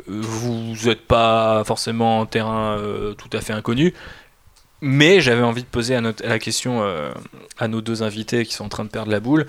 euh, 0.09 0.19
vous 0.21 0.75
n'êtes 0.85 1.05
pas 1.07 1.63
forcément 1.65 2.19
en 2.19 2.25
terrain 2.25 2.77
euh, 2.77 3.13
tout 3.13 3.29
à 3.33 3.41
fait 3.41 3.53
inconnu. 3.53 3.93
Mais 4.79 5.21
j'avais 5.21 5.41
envie 5.41 5.63
de 5.63 5.67
poser 5.67 5.95
à, 5.95 6.01
notre- 6.01 6.23
à 6.23 6.29
la 6.29 6.37
question 6.37 6.83
euh, 6.83 7.11
à 7.57 7.67
nos 7.67 7.81
deux 7.81 8.03
invités 8.03 8.45
qui 8.45 8.53
sont 8.53 8.65
en 8.65 8.69
train 8.69 8.83
de 8.85 8.89
perdre 8.89 9.09
la 9.11 9.19
boule, 9.19 9.47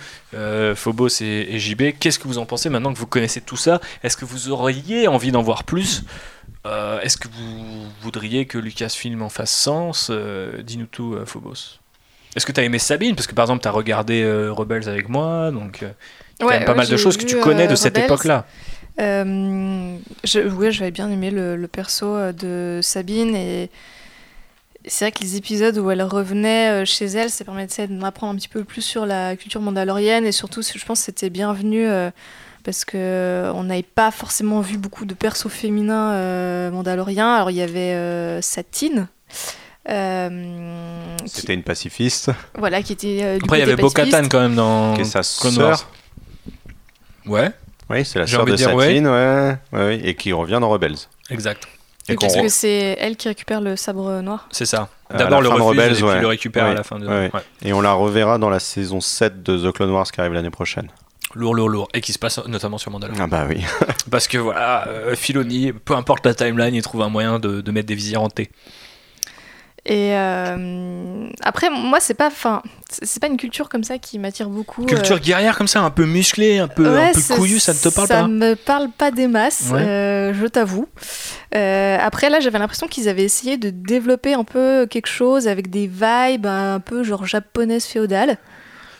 Phobos 0.74 1.20
et, 1.20 1.48
et 1.50 1.58
JB. 1.58 1.98
Qu'est-ce 2.00 2.18
que 2.18 2.26
vous 2.26 2.38
en 2.38 2.46
pensez 2.46 2.70
maintenant 2.70 2.94
que 2.94 2.98
vous 2.98 3.06
connaissez 3.06 3.42
tout 3.42 3.58
ça? 3.58 3.78
Est-ce 4.02 4.16
que 4.16 4.24
vous 4.24 4.48
auriez 4.50 5.06
envie 5.06 5.30
d'en 5.30 5.42
voir 5.42 5.64
plus? 5.64 6.02
Euh, 6.68 7.00
Est-ce 7.00 7.16
que 7.16 7.28
vous 7.28 7.86
voudriez 8.02 8.46
que 8.46 8.58
Lucasfilm 8.58 9.22
en 9.22 9.28
fasse 9.28 9.52
sens 9.52 10.08
Euh, 10.10 10.62
Dis-nous 10.62 10.86
tout, 10.86 11.14
euh, 11.14 11.24
Phobos. 11.24 11.78
Est-ce 12.36 12.44
que 12.44 12.52
tu 12.52 12.60
as 12.60 12.64
aimé 12.64 12.78
Sabine? 12.78 13.14
Parce 13.16 13.26
que 13.26 13.34
par 13.34 13.44
exemple, 13.44 13.62
tu 13.62 13.68
as 13.68 13.72
regardé 13.72 14.22
Rebels 14.50 14.88
avec 14.88 15.08
moi, 15.08 15.50
donc 15.50 15.78
il 15.80 15.84
y 15.84 15.86
a 15.86 15.94
quand 16.38 16.48
même 16.48 16.64
pas 16.66 16.74
mal 16.74 16.86
de 16.86 16.96
choses 16.96 17.16
que 17.16 17.24
tu 17.24 17.40
connais 17.40 17.66
de 17.66 17.74
cette 17.74 17.96
époque-là. 17.96 18.46
Je, 18.98 20.48
ouais, 20.48 20.70
j'avais 20.70 20.90
bien 20.90 21.10
aimé 21.10 21.30
le, 21.30 21.56
le 21.56 21.68
perso 21.68 22.32
de 22.32 22.80
Sabine 22.82 23.34
et 23.34 23.70
c'est 24.86 25.06
vrai 25.06 25.12
que 25.12 25.20
les 25.22 25.36
épisodes 25.36 25.78
où 25.78 25.90
elle 25.90 26.02
revenait 26.02 26.84
chez 26.84 27.06
elle, 27.06 27.30
ça 27.30 27.44
permettait 27.44 27.88
de 27.88 27.94
m'apprendre 27.94 28.34
un 28.34 28.36
petit 28.36 28.48
peu 28.48 28.62
plus 28.62 28.82
sur 28.82 29.06
la 29.06 29.34
culture 29.34 29.62
mandalorienne 29.62 30.26
et 30.26 30.32
surtout, 30.32 30.60
je 30.62 30.84
pense 30.84 31.00
que 31.00 31.06
c'était 31.06 31.30
bienvenu 31.30 31.88
parce 32.64 32.84
que 32.84 32.96
euh, 32.96 33.52
on 33.54 33.64
n'avait 33.64 33.82
pas 33.82 34.10
forcément 34.10 34.60
vu 34.60 34.76
beaucoup 34.78 35.04
de 35.04 35.14
persos 35.14 35.48
féminins 35.48 36.12
euh, 36.12 36.70
mandaloriens. 36.70 37.34
Alors 37.34 37.50
il 37.50 37.56
y 37.56 37.62
avait 37.62 37.94
euh, 37.94 38.40
Satine. 38.42 39.08
euh, 39.88 41.16
qui, 41.24 41.28
C'était 41.28 41.54
une 41.54 41.62
pacifiste, 41.62 42.30
voilà, 42.56 42.82
qui 42.82 42.92
était 42.92 43.20
euh, 43.22 43.38
du 43.38 43.44
Après, 43.44 43.58
il 43.58 43.60
y 43.60 43.62
avait 43.62 43.76
Bo-Katan 43.76 44.28
quand 44.28 44.40
même 44.40 44.54
dans 44.54 44.94
qui 44.94 45.02
est 45.02 45.04
sa 45.04 45.20
Clone 45.40 45.52
sœur. 45.54 45.68
Wars. 45.68 45.86
Ouais, 47.26 47.50
Oui, 47.90 48.04
c'est 48.04 48.18
la 48.18 48.26
sœur 48.26 48.44
de 48.44 48.56
Satine, 48.56 49.06
ouais. 49.06 49.56
ouais, 49.72 49.78
ouais, 49.78 50.00
et 50.02 50.14
qui 50.14 50.32
revient 50.32 50.58
dans 50.60 50.68
Rebels. 50.70 50.96
exact. 51.30 51.66
Et 52.10 52.14
parce 52.14 52.36
que 52.36 52.48
c'est 52.48 52.96
elle 52.98 53.16
qui 53.18 53.28
récupère 53.28 53.60
le 53.60 53.76
sabre 53.76 54.22
noir. 54.22 54.48
C'est 54.50 54.64
ça. 54.64 54.88
D'abord 55.10 55.42
le 55.42 55.50
refuse 55.50 55.66
Rebels, 55.66 55.92
et 55.92 55.94
puis 55.96 56.04
ouais. 56.04 56.20
le 56.22 56.26
récupère 56.26 56.64
à 56.64 56.72
la 56.72 56.82
fin 56.82 56.98
de. 56.98 57.06
Ouais. 57.06 57.30
ouais. 57.34 57.40
Et 57.62 57.74
on 57.74 57.82
la 57.82 57.92
reverra 57.92 58.38
dans 58.38 58.48
la 58.48 58.60
saison 58.60 59.02
7 59.02 59.42
de 59.42 59.68
The 59.70 59.74
Clone 59.74 59.90
Wars 59.90 60.10
qui 60.10 60.18
arrive 60.18 60.32
l'année 60.32 60.48
prochaine. 60.48 60.88
Lourd, 61.38 61.54
lourd, 61.54 61.68
lourd. 61.68 61.88
Et 61.94 62.00
qui 62.00 62.12
se 62.12 62.18
passe 62.18 62.44
notamment 62.46 62.78
sur 62.78 62.90
Mandalore. 62.90 63.16
Ah 63.20 63.26
bah 63.28 63.46
oui. 63.48 63.62
Parce 64.10 64.26
que 64.26 64.38
voilà, 64.38 64.88
euh, 64.88 65.14
Filoni, 65.14 65.72
peu 65.72 65.94
importe 65.94 66.26
la 66.26 66.34
timeline, 66.34 66.74
il 66.74 66.82
trouve 66.82 67.02
un 67.02 67.08
moyen 67.08 67.38
de, 67.38 67.60
de 67.60 67.70
mettre 67.70 67.86
des 67.86 67.94
visières 67.94 68.22
hantées. 68.22 68.50
Et 69.86 70.12
euh, 70.14 71.28
après, 71.42 71.70
moi, 71.70 71.98
c'est 72.00 72.12
pas, 72.14 72.26
enfin, 72.26 72.60
c'est 72.90 73.20
pas 73.20 73.28
une 73.28 73.36
culture 73.38 73.68
comme 73.70 73.84
ça 73.84 73.96
qui 73.96 74.18
m'attire 74.18 74.48
beaucoup. 74.50 74.84
Culture 74.84 75.16
euh, 75.16 75.20
guerrière 75.20 75.56
comme 75.56 75.68
ça, 75.68 75.80
un 75.80 75.90
peu 75.90 76.04
musclée, 76.04 76.58
un 76.58 76.68
peu, 76.68 76.86
un 76.86 76.94
ouais, 76.94 77.12
peu 77.12 77.20
ça- 77.20 77.36
couillue, 77.36 77.58
ça 77.60 77.72
ne 77.72 77.78
te 77.78 77.88
parle 77.88 78.08
Ça 78.08 78.22
pas 78.22 78.28
me 78.28 78.54
parle 78.54 78.88
pas 78.90 79.10
des 79.12 79.28
masses, 79.28 79.70
Ouais. 79.72 79.80
euh, 79.80 80.34
je 80.34 80.46
t'avoue. 80.46 80.88
Euh, 81.54 81.96
après, 82.00 82.28
là, 82.28 82.40
j'avais 82.40 82.58
l'impression 82.58 82.86
qu'ils 82.88 83.08
avaient 83.08 83.24
essayé 83.24 83.56
de 83.56 83.70
développer 83.70 84.34
un 84.34 84.44
peu 84.44 84.86
quelque 84.90 85.06
chose 85.08 85.48
avec 85.48 85.70
des 85.70 85.86
vibes 85.86 86.46
un 86.46 86.80
peu 86.80 87.02
genre 87.02 87.24
japonaise 87.24 87.84
féodale. 87.86 88.36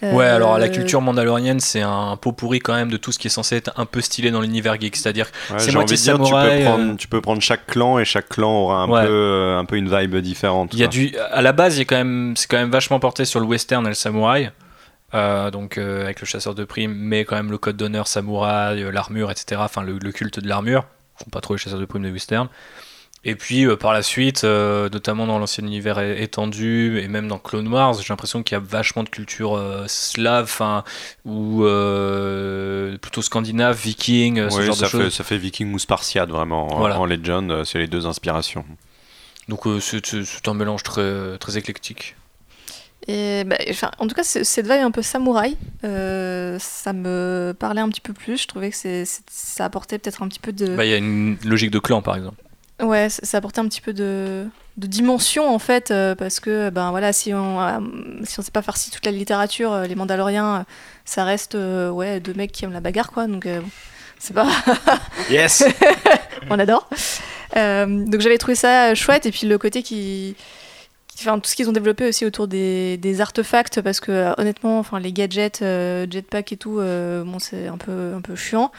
Ouais, 0.03 0.25
Euh, 0.27 0.37
alors 0.37 0.59
la 0.59 0.69
culture 0.69 1.01
mandalorienne, 1.01 1.61
c'est 1.61 1.81
un 1.83 2.17
pot 2.17 2.33
pourri 2.33 2.61
quand 2.61 2.75
même 2.75 2.91
de 2.91 2.97
tout 2.97 3.11
ce 3.13 3.19
qui 3.19 3.27
est 3.27 3.31
censé 3.31 3.57
être 3.57 3.73
un 3.77 3.85
peu 3.87 4.01
stylé 4.01 4.31
dans 4.31 4.41
l'univers 4.41 4.81
geek. 4.81 4.95
C'est-à-dire, 4.97 5.27
Ouais, 5.51 5.59
C'est 5.59 5.73
moitié 5.73 5.97
dire, 5.97 6.19
tu 6.19 6.25
samouraï, 6.25 6.59
peux, 6.59 6.65
prendre, 6.65 6.93
euh. 6.93 6.97
tu 6.97 7.09
peux 7.09 7.21
prendre 7.21 7.43
chaque 7.43 7.67
clan 7.67 7.99
et 7.99 8.05
chaque 8.05 8.29
clan 8.29 8.51
aura 8.51 8.83
un, 8.83 8.89
Ouais. 8.89 9.03
peu, 9.05 9.11
euh, 9.11 9.59
un 9.59 9.65
peu 9.65 9.77
une 9.77 9.89
vibe 9.95 10.17
différente. 10.17 10.71
il 10.73 10.79
y 10.79 10.85
a 10.85 10.89
du, 10.89 11.15
à 11.33 11.43
la 11.43 11.53
base, 11.53 11.77
il 11.77 11.81
y 11.81 11.83
a 11.83 11.85
quand 11.85 11.97
même, 11.97 12.35
c'est 12.37 12.47
quand 12.49 12.59
même 12.59 12.71
vachement 12.71 13.01
porté 13.01 13.25
sur 13.25 13.41
le 13.41 13.47
western 13.47 13.85
et 13.87 13.89
le 13.89 13.95
samouraï. 13.95 14.51
Euh, 15.15 15.51
donc 15.51 15.79
euh, 15.79 16.03
avec 16.05 16.21
le 16.21 16.27
chasseur 16.27 16.55
de 16.55 16.65
primes, 16.65 16.93
mais 16.95 17.25
quand 17.25 17.35
même 17.37 17.51
le 17.51 17.57
code 17.57 17.77
d'honneur 17.79 18.07
samouraï, 18.07 18.83
euh, 18.83 18.91
l'armure, 18.93 19.31
etc. 19.31 19.61
Enfin 19.65 19.83
le, 19.83 19.99
le 19.99 20.13
culte 20.13 20.39
de 20.39 20.47
l'armure. 20.49 20.85
Ils 21.21 21.25
font 21.25 21.31
pas 21.31 21.41
trop 21.41 21.55
les 21.55 21.59
chasseurs 21.59 21.81
de 21.81 21.87
primes 21.87 22.03
de 22.05 22.11
western. 22.11 22.49
Et 23.25 23.35
puis 23.35 23.67
euh, 23.67 23.77
par 23.77 23.93
la 23.93 24.03
suite, 24.03 24.45
euh, 24.45 24.89
notamment 24.91 25.27
dans 25.27 25.39
l'ancien 25.39 25.65
univers 25.65 25.99
étendu 25.99 27.01
et 27.01 27.09
même 27.09 27.27
dans 27.29 27.39
Clone 27.39 27.67
Wars, 27.69 27.95
j'ai 27.95 28.07
l'impression 28.11 28.43
qu'il 28.43 28.55
y 28.55 28.61
a 28.61 28.63
vachement 28.65 29.03
de 29.03 29.09
culture 29.09 29.57
euh, 29.57 29.85
slave, 29.89 30.45
enfin 30.45 30.85
ou 31.25 31.65
euh, 31.65 32.97
plutôt 32.99 33.23
scandinave, 33.23 33.77
viking, 33.77 34.39
euh, 34.39 34.51
ce 34.51 34.59
Oui, 34.59 34.67
genre 34.67 34.77
de 34.77 34.81
ça, 34.81 34.89
choses. 34.89 35.03
fait, 35.05 35.11
ça 35.11 35.25
fait 35.25 35.39
viking 35.39 35.73
ou 35.75 35.79
spartiate 35.79 36.31
vraiment. 36.31 36.69
En- 36.73 36.79
Voilà. 36.79 36.99
En 37.01 37.07
Legend, 37.07 37.65
c'est 37.65 37.79
les 37.79 37.89
deux 37.89 38.07
inspirations. 38.07 38.65
Donc 39.49 39.67
euh, 39.67 39.81
c'est 39.81 40.05
c'est- 40.07 40.25
c'est 40.25 40.47
un 40.49 40.55
mélange 40.55 40.83
très, 40.83 41.39
très 41.39 41.57
éclectique. 41.59 42.15
Et 43.07 43.45
bah, 43.45 43.57
enfin, 43.71 43.91
en 43.99 44.07
tout 44.07 44.15
cas, 44.15 44.23
c'est- 44.25 44.45
cette 44.45 44.67
vibe 44.67 44.83
un 44.83 44.91
peu 44.91 45.03
samouraï, 45.03 45.57
euh, 45.85 46.57
ça 46.61 46.93
me 46.93 47.55
parlait 47.59 47.81
un 47.81 47.89
petit 47.89 48.01
peu 48.03 48.13
plus. 48.13 48.43
Je 48.43 48.47
trouvais 48.47 48.71
que 48.71 48.77
c'est, 48.77 49.05
c'est- 49.07 49.23
ça 49.31 49.65
apportait 49.65 49.99
peut-être 49.99 50.23
un 50.23 50.29
petit 50.29 50.41
peu 50.41 50.53
de. 50.53 50.77
Bah, 50.77 50.85
Il 50.85 50.91
y 50.91 50.95
a 50.95 50.99
une 50.99 51.37
logique 51.45 51.71
de 51.71 51.79
clan 51.79 52.03
par 52.03 52.17
exemple. 52.17 52.37
Ouais, 52.81 53.09
ça, 53.09 53.39
apportait 53.39 53.59
un 53.59 53.67
petit 53.67 53.81
peu 53.81 53.93
de, 53.93 54.47
de 54.77 54.87
dimension 54.87 55.53
en 55.53 55.59
fait, 55.59 55.91
euh, 55.91 56.15
parce 56.15 56.39
que 56.39 56.71
ben 56.71 56.91
voilà, 56.91 57.13
si 57.13 57.35
on 57.35 57.61
euh, 57.61 57.81
si 58.23 58.39
on 58.39 58.43
sait 58.43 58.53
pas 58.53 58.63
farci 58.63 58.93
toute 58.93 59.05
la 59.05 59.11
littérature, 59.11 59.73
euh, 59.73 59.87
les 59.87 59.97
Mandaloriens, 59.97 60.57
euh, 60.59 60.63
ça 61.05 61.25
reste 61.25 61.55
ouais 61.57 62.21
deux 62.21 62.35
mecs 62.35 62.53
qui 62.53 62.65
aiment 62.65 62.73
la 62.73 62.81
bagarre 62.81 63.11
quoi, 63.11 63.27
donc 63.27 63.47
bon, 63.49 63.69
c'est 64.21 64.33
pas, 64.33 64.47
Yes 65.31 65.65
on 66.51 66.59
adore. 66.61 66.89
Donc 67.57 68.21
j'avais 68.21 68.39
trouvé 68.39 68.55
ça 68.55 68.95
chouette 68.95 69.27
et 69.27 69.33
puis 69.33 69.49
le 69.49 69.59
côté 69.59 69.83
qui, 69.83 70.37
qui- 71.09 71.29
enfin 71.29 71.41
tout 71.41 71.51
ce 71.51 71.57
qu'ils 71.57 71.69
ont 71.69 71.73
développé 71.73 72.07
aussi 72.09 72.25
autour 72.27 72.47
des, 72.47 72.97
des 72.99 73.21
artefacts, 73.21 73.81
parce 73.81 73.99
que 73.99 74.39
honnêtement, 74.41 74.79
enfin 74.79 75.01
les 75.01 75.13
gadgets, 75.13 75.59
jetpack 75.63 76.53
et 76.53 76.57
tout, 76.57 76.77
bon 76.77 77.39
c'est 77.41 77.67
un 77.67 77.77
peu 77.79 78.13
un 78.15 78.21
peu 78.21 78.37
chiant. 78.37 78.71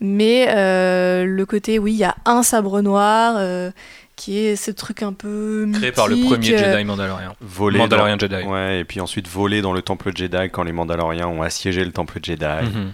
Mais 0.00 0.46
euh, 0.48 1.24
le 1.26 1.46
côté, 1.46 1.78
oui, 1.78 1.92
il 1.92 1.98
y 1.98 2.04
a 2.04 2.16
un 2.24 2.42
sabre 2.42 2.80
noir 2.80 3.34
euh, 3.36 3.70
qui 4.16 4.38
est 4.38 4.56
ce 4.56 4.70
truc 4.70 5.02
un 5.02 5.12
peu. 5.12 5.68
Créé 5.74 5.92
par 5.92 6.08
le 6.08 6.16
premier 6.16 6.54
euh, 6.54 6.58
Jedi 6.72 6.84
Mandalorian. 6.84 7.36
Voler 7.40 7.78
Mandalorian 7.78 8.16
dans... 8.16 8.20
Jedi. 8.26 8.46
Ouais, 8.46 8.80
et 8.80 8.84
puis 8.84 9.00
ensuite 9.00 9.28
voler 9.28 9.60
dans 9.60 9.72
le 9.74 9.82
temple 9.82 10.12
Jedi 10.14 10.48
quand 10.50 10.62
les 10.62 10.72
Mandaloriens 10.72 11.28
ont 11.28 11.42
assiégé 11.42 11.84
le 11.84 11.92
temple 11.92 12.18
Jedi. 12.22 12.44
Mhm. 12.44 12.92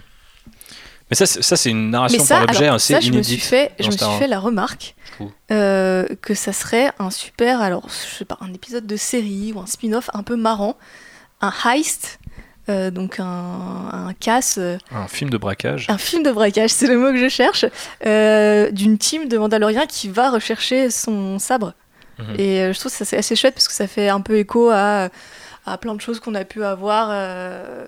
Mais 1.09 1.15
ça, 1.15 1.25
c'est- 1.25 1.41
ça 1.41 1.55
c'est 1.55 1.69
une 1.69 1.89
narration 1.91 2.21
ça, 2.21 2.35
par 2.39 2.47
l'objet 2.47 2.63
alors, 2.65 2.75
assez 2.75 2.93
ça, 2.93 2.99
je 2.99 3.11
me 3.13 3.21
suis 3.23 3.35
inédite. 3.35 3.43
fait, 3.49 3.71
je 3.79 3.85
me 3.87 3.91
suis 3.91 4.17
fait 4.19 4.27
la 4.27 4.39
remarque 4.39 4.93
euh, 5.51 6.05
que 6.21 6.33
ça 6.33 6.51
serait 6.51 6.91
un 6.99 7.09
super, 7.09 7.61
alors 7.61 7.87
je 7.87 8.15
sais 8.17 8.25
pas, 8.25 8.37
un 8.41 8.53
épisode 8.53 8.85
de 8.85 8.97
série 8.97 9.53
ou 9.55 9.59
un 9.61 9.65
spin-off 9.65 10.09
un 10.13 10.23
peu 10.23 10.35
marrant, 10.35 10.75
un 11.39 11.53
heist, 11.65 12.19
euh, 12.69 12.91
donc 12.91 13.19
un, 13.19 13.25
un 13.25 14.13
casse, 14.19 14.57
euh, 14.59 14.77
Un 14.91 15.07
film 15.07 15.29
de 15.29 15.37
braquage. 15.37 15.85
un 15.89 15.97
film 15.97 16.23
de 16.23 16.31
braquage, 16.31 16.69
c'est 16.71 16.87
le 16.87 16.97
mot 16.97 17.11
que 17.11 17.17
je 17.17 17.29
cherche, 17.29 17.65
euh, 18.05 18.71
d'une 18.71 18.97
team 18.97 19.27
de 19.27 19.37
Mandaloriens 19.37 19.85
qui 19.85 20.09
va 20.09 20.29
rechercher 20.29 20.89
son 20.89 21.39
sabre. 21.39 21.73
Mhm. 22.19 22.35
Et 22.39 22.73
je 22.73 22.79
trouve 22.79 22.91
que 22.91 22.97
ça 22.97 23.05
c'est 23.05 23.17
assez 23.17 23.35
chouette 23.35 23.53
parce 23.53 23.67
que 23.67 23.73
ça 23.73 23.87
fait 23.87 24.09
un 24.09 24.21
peu 24.21 24.37
écho 24.37 24.69
à, 24.71 25.09
à 25.65 25.77
plein 25.77 25.95
de 25.95 26.01
choses 26.01 26.19
qu'on 26.19 26.35
a 26.35 26.43
pu 26.45 26.63
avoir 26.63 27.09
euh, 27.11 27.85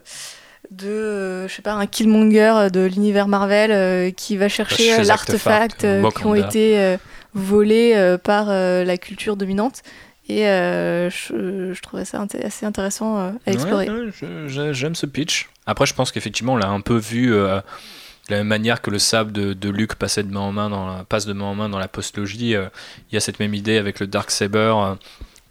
de, 0.71 1.47
je 1.47 1.53
sais 1.53 1.61
pas, 1.61 1.73
un 1.73 1.87
Killmonger 1.87 2.67
de 2.71 2.81
l'univers 2.85 3.27
Marvel 3.27 4.13
qui 4.13 4.37
va 4.37 4.49
chercher 4.49 5.03
l'artefact 5.03 5.85
qui 6.15 6.25
ont 6.25 6.35
été 6.35 6.97
volés 7.33 8.17
par 8.23 8.47
la 8.49 8.97
culture 8.97 9.35
dominante. 9.35 9.81
Et 10.29 10.47
euh, 10.47 11.09
je, 11.09 11.73
je 11.73 11.81
trouvais 11.81 12.05
ça 12.05 12.23
assez 12.43 12.65
intéressant 12.65 13.19
euh, 13.19 13.31
à 13.47 13.51
explorer. 13.51 13.89
Ouais, 13.89 14.11
ouais, 14.21 14.73
J'aime 14.73 14.93
ce 14.93 15.07
pitch. 15.07 15.49
Après, 15.65 15.87
je 15.87 15.93
pense 15.95 16.11
qu'effectivement, 16.11 16.53
on 16.53 16.57
l'a 16.57 16.69
un 16.69 16.81
peu 16.81 16.97
vu 16.97 17.33
euh, 17.33 17.57
de 17.57 18.35
la 18.35 18.37
même 18.37 18.47
manière 18.47 18.81
que 18.81 18.91
le 18.91 18.99
sable 18.99 19.31
de, 19.31 19.53
de 19.53 19.69
Luke 19.69 19.95
passait 19.95 20.21
de 20.23 20.31
main 20.31 20.41
en 20.41 20.51
main 20.51 20.69
dans 20.69 20.85
la, 20.87 21.03
passe 21.03 21.25
de 21.25 21.33
main 21.33 21.45
en 21.45 21.55
main 21.55 21.67
dans 21.67 21.79
la 21.79 21.87
postlogie. 21.87 22.55
euh, 22.55 22.69
Il 23.11 23.15
y 23.15 23.17
a 23.17 23.21
cette 23.21 23.39
même 23.39 23.55
idée 23.55 23.77
avec 23.77 23.99
le 23.99 24.05
Dark 24.05 24.29
Saber. 24.29 24.73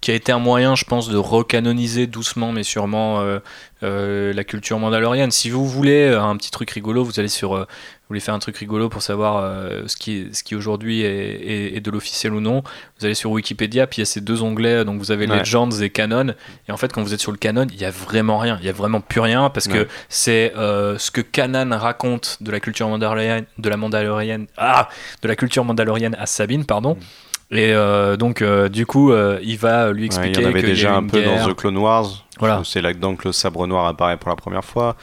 Qui 0.01 0.13
a 0.13 0.15
été 0.15 0.31
un 0.31 0.39
moyen, 0.39 0.77
je 0.77 0.85
pense, 0.85 1.09
de 1.09 1.17
recanoniser 1.17 2.07
doucement 2.07 2.53
mais 2.53 2.63
sûrement 2.63 3.21
euh, 3.21 3.41
euh, 3.83 4.33
la 4.33 4.45
culture 4.45 4.79
mandalorienne. 4.79 5.31
Si 5.33 5.51
vous 5.51 5.67
voulez 5.67 6.03
euh, 6.11 6.23
un 6.23 6.37
petit 6.37 6.51
truc 6.53 6.71
rigolo, 6.71 7.03
vous 7.03 7.19
allez 7.19 7.29
sur, 7.29 7.55
euh, 7.57 7.61
vous 7.63 8.07
voulez 8.11 8.21
faire 8.21 8.35
un 8.35 8.39
truc 8.39 8.57
rigolo 8.59 8.89
pour 8.89 9.03
savoir 9.03 9.43
ce 9.87 9.97
qui, 9.97 10.29
ce 10.33 10.43
qui 10.45 10.55
aujourd'hui 10.55 11.03
est, 11.03 11.09
est- 11.09 11.77
est 11.77 11.81
de 11.81 11.91
l'officiel 11.91 12.33
ou 12.33 12.41
non. 12.41 12.63
Vous 12.99 13.07
allez 13.07 13.15
sur 13.15 13.31
Wikipédia, 13.33 13.87
puis 13.89 13.97
il 13.97 14.01
y 14.01 14.03
a 14.03 14.07
ces 14.07 14.21
deux 14.21 14.43
onglets, 14.43 14.85
donc 14.85 14.99
vous 15.01 15.11
avez 15.11 15.27
Ouais. 15.27 15.39
Legends 15.41 15.71
et 15.73 15.91
Canon. 15.91 16.33
Et 16.69 16.73
en 16.73 16.77
fait, 16.77 16.93
quand 16.93 17.03
vous 17.03 17.13
êtes 17.13 17.21
sur 17.21 17.33
le 17.33 17.39
Canon, 17.39 17.67
il 17.71 17.81
y 17.81 17.85
a 17.85 17.91
vraiment 17.91 18.39
rien, 18.39 18.57
il 18.61 18.67
y 18.67 18.71
a 18.71 18.73
vraiment 18.73 19.01
plus 19.01 19.21
rien 19.21 19.51
parce 19.51 19.67
que 19.69 19.89
c'est 20.09 20.53
ce 20.55 21.11
que 21.11 21.21
Canon 21.21 21.77
raconte 21.77 22.39
de 22.41 22.51
la 22.53 22.61
culture 22.61 22.89
mandalorienne, 22.89 23.45
de 23.59 23.69
la 23.69 23.77
mandalorienne, 23.77 24.47
ah, 24.57 24.89
de 25.23 25.29
la 25.29 25.35
culture 25.37 25.65
mandalorienne 25.65 26.15
à 26.19 26.27
Sabine, 26.27 26.65
pardon. 26.65 26.97
Et 27.51 27.73
euh, 27.73 28.17
donc, 28.17 28.43
euh, 28.43 28.69
du 28.69 28.85
coup, 28.85 29.11
euh, 29.11 29.39
il 29.43 29.57
va 29.59 29.91
lui 29.93 30.01
Ouais, 30.03 30.07
expliquer 30.07 30.41
il 30.41 30.43
y 30.43 30.47
en 30.47 30.51
avait 30.51 30.61
y 30.61 30.65
déjà 30.65 30.95
un 30.97 31.05
peu 31.07 31.21
guerre. 31.21 31.47
dans 31.47 31.53
The 31.53 31.57
Clone 31.57 31.79
Wars. 31.79 32.25
Voilà. 32.39 32.61
C'est 32.65 32.83
là-dedans 32.83 33.17
que 33.17 33.29
le 33.29 33.33
sabre 33.33 33.67
noir 33.67 33.87
apparaît 33.87 34.17
pour 34.19 34.29
la 34.29 34.37
première 34.37 34.65
fois. 34.65 34.97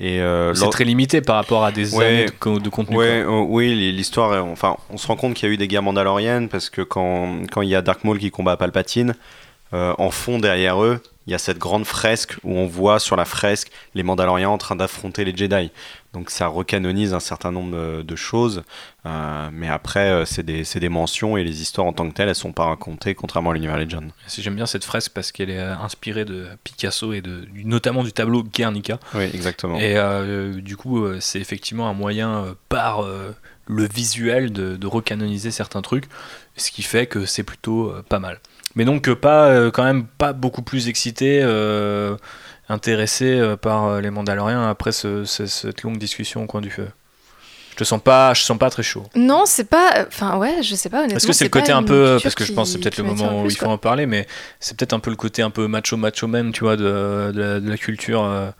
Et 0.00 0.18
C'est 0.18 0.60
lors- 0.60 0.70
très 0.70 0.84
limité 0.84 1.20
par 1.20 1.34
rapport 1.36 1.64
à 1.64 1.72
des 1.72 1.92
Ouais. 1.96 2.06
années 2.06 2.24
de, 2.26 2.30
co- 2.30 2.60
de 2.60 2.68
contenu. 2.68 2.96
Ouais, 2.96 3.24
oui, 3.26 3.74
l'histoire, 3.92 4.44
enfin, 4.46 4.76
on 4.90 4.96
se 4.96 5.08
rend 5.08 5.16
compte 5.16 5.34
qu'il 5.34 5.48
y 5.48 5.50
a 5.50 5.54
eu 5.54 5.56
des 5.56 5.66
guerres 5.66 5.82
mandaloriennes 5.82 6.48
parce 6.48 6.70
que 6.70 6.82
quand, 6.82 7.40
quand 7.50 7.62
il 7.62 7.68
y 7.68 7.74
a 7.74 7.82
Dark 7.82 8.04
Maul 8.04 8.18
qui 8.18 8.30
combat 8.30 8.56
Palpatine, 8.56 9.16
en 9.72 10.10
fond 10.10 10.38
derrière 10.38 10.80
eux, 10.84 11.00
il 11.26 11.32
y 11.32 11.34
a 11.34 11.38
cette 11.38 11.58
grande 11.58 11.84
fresque 11.84 12.36
où 12.44 12.54
on 12.56 12.66
voit 12.66 13.00
sur 13.00 13.16
la 13.16 13.24
fresque 13.26 13.70
les 13.94 14.02
Mandaloriens 14.04 14.48
en 14.48 14.56
train 14.56 14.76
d'affronter 14.76 15.24
les 15.26 15.36
Jedi. 15.36 15.70
Donc 16.14 16.30
ça 16.30 16.46
recanonise 16.46 17.12
un 17.12 17.20
certain 17.20 17.52
nombre 17.52 18.02
de, 18.02 18.16
choses, 18.16 18.62
euh, 19.04 19.50
mais 19.52 19.68
après 19.68 20.10
euh, 20.10 20.24
c'est 20.24 20.42
des, 20.42 20.62
des 20.62 20.88
mentions 20.88 21.36
et 21.36 21.44
les 21.44 21.60
histoires 21.60 21.86
en 21.86 21.92
tant 21.92 22.08
que 22.08 22.14
telles, 22.14 22.28
elles 22.28 22.34
sont 22.34 22.52
pas 22.52 22.64
racontées 22.64 23.14
contrairement 23.14 23.50
à 23.50 23.54
l'univers 23.54 23.76
Legend. 23.76 24.10
Si 24.26 24.42
J'aime 24.42 24.56
bien 24.56 24.66
cette 24.66 24.84
fresque 24.84 25.12
parce 25.14 25.32
qu'elle 25.32 25.50
est 25.50 25.58
euh, 25.58 25.76
inspirée 25.76 26.24
de 26.24 26.46
Picasso 26.64 27.12
et 27.12 27.20
de, 27.20 27.46
notamment 27.64 28.02
du 28.02 28.12
tableau 28.12 28.42
Guernica. 28.42 28.98
Oui, 29.14 29.24
exactement. 29.34 29.78
Et 29.78 29.98
euh, 29.98 30.60
du 30.60 30.76
coup, 30.76 31.06
c'est 31.20 31.40
effectivement 31.40 31.88
un 31.88 31.92
moyen 31.92 32.56
par 32.68 33.04
euh, 33.04 33.34
le 33.66 33.86
visuel 33.86 34.52
de, 34.52 34.76
de 34.76 34.86
recanoniser 34.86 35.50
certains 35.50 35.82
trucs, 35.82 36.04
ce 36.56 36.70
qui 36.70 36.82
fait 36.82 37.06
que 37.06 37.26
c'est 37.26 37.42
plutôt 37.42 37.92
pas 38.08 38.18
mal. 38.18 38.40
Mais 38.74 38.84
donc 38.84 39.12
pas 39.14 39.70
quand 39.70 39.84
même 39.84 40.06
pas 40.06 40.32
beaucoup 40.32 40.62
plus 40.62 40.88
excité, 40.88 41.42
intéressé 42.68 43.24
euh, 43.38 43.56
par 43.56 43.86
euh, 43.86 44.00
les 44.00 44.10
Mandaloriens 44.10 44.68
après 44.68 44.92
ce- 44.92 45.24
ce- 45.24 45.46
cette 45.46 45.82
longue 45.82 45.98
discussion 45.98 46.42
au 46.42 46.46
coin 46.46 46.60
du 46.60 46.70
feu. 46.70 46.88
Je 47.72 47.76
te 47.76 47.84
sens 47.84 48.00
pas, 48.02 48.34
je 48.34 48.42
sens 48.42 48.58
pas 48.58 48.70
très 48.70 48.82
chaud. 48.82 49.04
Non, 49.14 49.44
c'est 49.46 49.68
pas. 49.70 50.04
Enfin, 50.08 50.36
ouais, 50.36 50.62
je 50.62 50.74
sais 50.74 50.88
pas 50.88 50.98
honnêtement. 50.98 51.16
Est-ce 51.16 51.26
que 51.28 51.32
c'est 51.32 51.44
le 51.44 51.50
côté 51.50 51.70
un 51.70 51.84
peu, 51.84 52.18
parce 52.20 52.34
que 52.34 52.44
je 52.44 52.52
pense 52.52 52.68
que 52.68 52.72
c'est 52.72 52.78
peut-être 52.80 52.98
le 52.98 53.04
moment 53.04 53.38
où 53.38 53.42
plus, 53.44 53.52
il 53.52 53.56
faut 53.56 53.66
quoi. 53.66 53.74
en 53.74 53.78
parler, 53.78 54.06
mais 54.06 54.26
c'est 54.58 54.76
peut-être 54.76 54.94
un 54.94 54.98
peu 54.98 55.10
le 55.10 55.16
côté 55.16 55.42
un 55.42 55.50
peu 55.50 55.68
macho 55.68 55.96
macho 55.96 56.26
man, 56.26 56.50
tu 56.50 56.64
vois, 56.64 56.76
de, 56.76 57.30
de 57.32 57.40
la, 57.40 57.60
de 57.60 57.70
la 57.70 57.76
culture. 57.76 58.24
euh, 58.24 58.50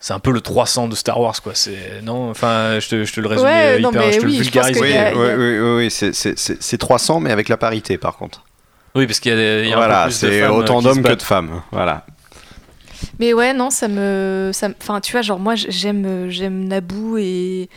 c'est 0.00 0.12
un 0.12 0.18
peu 0.18 0.30
le 0.32 0.40
300 0.40 0.88
de 0.88 0.94
Star 0.96 1.18
Wars, 1.20 1.40
quoi. 1.40 1.52
C'est 1.54 2.02
non, 2.02 2.28
enfin, 2.30 2.78
je 2.80 2.88
te, 2.88 3.04
je 3.04 3.12
te 3.14 3.20
le 3.20 3.28
résume 3.28 3.46
Ouais, 3.46 3.76
euh, 3.76 3.78
non, 3.78 3.90
hyper, 3.90 4.02
mais 4.02 4.12
je 4.12 4.18
te 4.20 4.26
oui, 4.26 4.36
le 4.36 4.42
vulgarise. 4.42 4.78
Oui, 4.80 4.96
a- 4.96 5.12
oui, 5.14 5.26
oui, 5.36 5.58
oui, 5.60 5.76
oui, 5.76 5.90
c'est- 5.90 6.12
c'est 6.12 6.36
c'est- 6.38 6.60
c'est 6.60 6.78
300, 6.78 7.20
mais 7.20 7.30
avec 7.30 7.48
la 7.48 7.56
parité 7.56 7.96
par 7.96 8.16
contre. 8.16 8.42
Oui, 8.96 9.06
parce 9.06 9.20
qu'il 9.20 9.32
y 9.32 9.34
a, 9.34 9.60
il 9.62 9.68
y 9.68 9.72
a 9.72 9.76
un 9.76 9.80
peu 9.80 9.86
Voilà, 9.86 10.02
plus 10.04 10.20
de 10.20 10.28
c'est 10.30 10.40
femmes, 10.40 10.50
euh, 10.50 10.54
autant 10.54 10.82
d'hommes 10.82 11.02
que 11.02 11.12
de 11.12 11.22
femmes. 11.22 11.62
Voilà. 11.70 12.04
Mais 13.18 13.32
ouais, 13.32 13.52
non, 13.52 13.70
ça 13.70 13.88
me. 13.88 14.50
ça 14.52 14.68
Enfin, 14.80 15.00
tu 15.00 15.12
vois, 15.12 15.22
genre, 15.22 15.38
moi, 15.38 15.54
j'aime 15.56 16.30
j'aime 16.30 16.64
Naboo 16.68 17.16
et. 17.18 17.68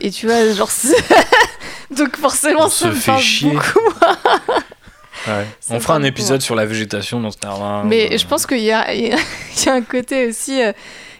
Et 0.00 0.10
tu 0.10 0.26
vois, 0.26 0.52
genre. 0.52 0.70
Donc, 1.96 2.16
forcément, 2.16 2.66
On 2.66 2.68
ça 2.68 2.88
me 2.88 2.92
fait 2.94 3.10
parle 3.10 3.22
chier. 3.22 3.50
beaucoup. 3.50 3.80
Ouais. 5.26 5.46
Ça 5.60 5.74
On 5.74 5.80
fera 5.80 5.94
un 5.96 6.04
épisode 6.04 6.40
sur 6.42 6.54
la 6.54 6.64
végétation 6.64 7.20
dans 7.20 7.30
Star 7.32 7.60
Wars. 7.60 7.84
Mais 7.84 8.12
euh, 8.12 8.18
je 8.18 8.26
pense 8.26 8.46
qu'il 8.46 8.58
y 8.60 8.66
y 8.66 8.72
a 8.72 9.16
un 9.66 9.82
côté 9.82 10.28
aussi 10.28 10.62
euh, 10.62 10.72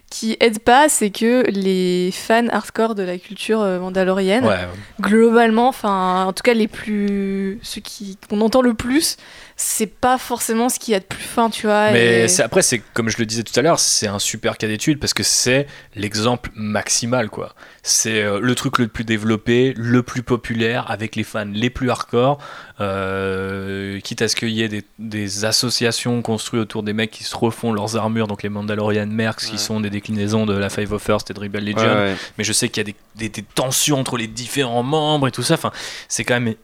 qui 0.09 0.37
aide 0.41 0.61
pas, 0.61 0.89
c'est 0.89 1.11
que 1.11 1.43
les 1.51 2.11
fans 2.13 2.47
hardcore 2.49 2.95
de 2.95 3.03
la 3.03 3.19
culture 3.19 3.61
euh, 3.61 3.81
mandalorienne, 3.81 4.45
Ouais, 4.47 4.69
globalement, 5.01 5.69
enfin, 5.69 6.25
en 6.27 6.33
tout 6.33 6.43
cas, 6.45 6.55
les 6.55 6.69
plus. 6.69 7.59
ceux 7.63 7.81
qui 7.81 8.17
qu'on 8.31 8.41
entend 8.41 8.63
le 8.63 8.73
plus, 8.75 9.17
c'est 9.61 9.87
pas 9.89 10.19
forcément 10.19 10.69
ce 10.69 10.79
qu'il 10.79 10.93
y 10.93 10.95
a 10.95 11.01
de 11.01 11.05
plus 11.05 11.19
fin, 11.19 11.51
tu 11.51 11.67
vois. 11.67 11.91
Mais 11.91 12.23
et- 12.25 12.29
c'est- 12.29 12.43
après, 12.45 12.63
c'est 12.63 12.79
comme 12.95 13.09
je 13.09 13.19
le 13.19 13.27
disais 13.27 13.43
tout 13.43 13.59
à 13.59 13.63
l'heure, 13.63 13.81
c'est 13.81 14.07
un 14.07 14.21
super 14.21 14.57
cas 14.57 14.69
d'étude 14.69 15.01
parce 15.01 15.13
que 15.15 15.25
c'est 15.25 15.67
l'exemple 15.97 16.51
maximal, 16.55 17.29
quoi. 17.29 17.55
C'est 17.83 18.23
euh, 18.23 18.39
le 18.41 18.55
truc 18.55 18.79
le 18.79 18.87
plus 18.87 19.03
développé, 19.05 19.75
le 19.77 20.03
plus 20.05 20.23
populaire, 20.23 20.89
avec 20.91 21.17
les 21.17 21.25
fans 21.25 21.45
les 21.53 21.71
plus 21.71 21.91
hardcore. 21.91 22.39
euh, 22.81 23.99
quitte 24.01 24.23
à 24.23 24.29
ce 24.29 24.37
qu'il 24.37 24.51
y 24.51 24.63
ait 24.63 24.69
des, 24.69 24.85
des 25.01 25.45
associations 25.45 26.23
construites 26.23 26.63
autour 26.63 26.83
des 26.85 26.93
mecs 26.93 27.11
qui 27.11 27.25
se 27.25 27.37
refont 27.37 27.73
leurs 27.73 27.97
armures, 27.97 28.29
donc 28.29 28.43
les 28.45 28.49
Mandalorian 28.49 29.07
Mercs, 29.07 29.39
qui 29.51 29.59
sont 29.59 29.81
des 29.81 29.91
déclinaisons 29.91 30.47
de 30.47 30.55
la 30.57 30.71
Five 30.71 30.93
of 30.93 31.03
First 31.03 31.31
et 31.31 31.35
de 31.35 31.41
Rebel 31.41 31.65
Legion. 31.65 31.79
Ouais, 31.89 31.95
ouais. 31.95 32.17
Mais 32.39 32.45
je 32.45 32.53
sais 32.53 32.69
qu'il 32.69 32.81
y 32.87 32.89
a 32.89 32.93
des, 32.93 32.95
des- 33.17 33.29
des 33.29 33.43
tensions 33.43 33.99
entre 33.99 34.17
les 34.17 34.29
différents 34.29 34.83
membres 34.85 35.27
et 35.29 35.33
tout 35.33 35.43
ça. 35.43 35.55
Enfin, 35.55 35.73
c'est 36.09 36.25
quand 36.25 36.39
même 36.41 36.55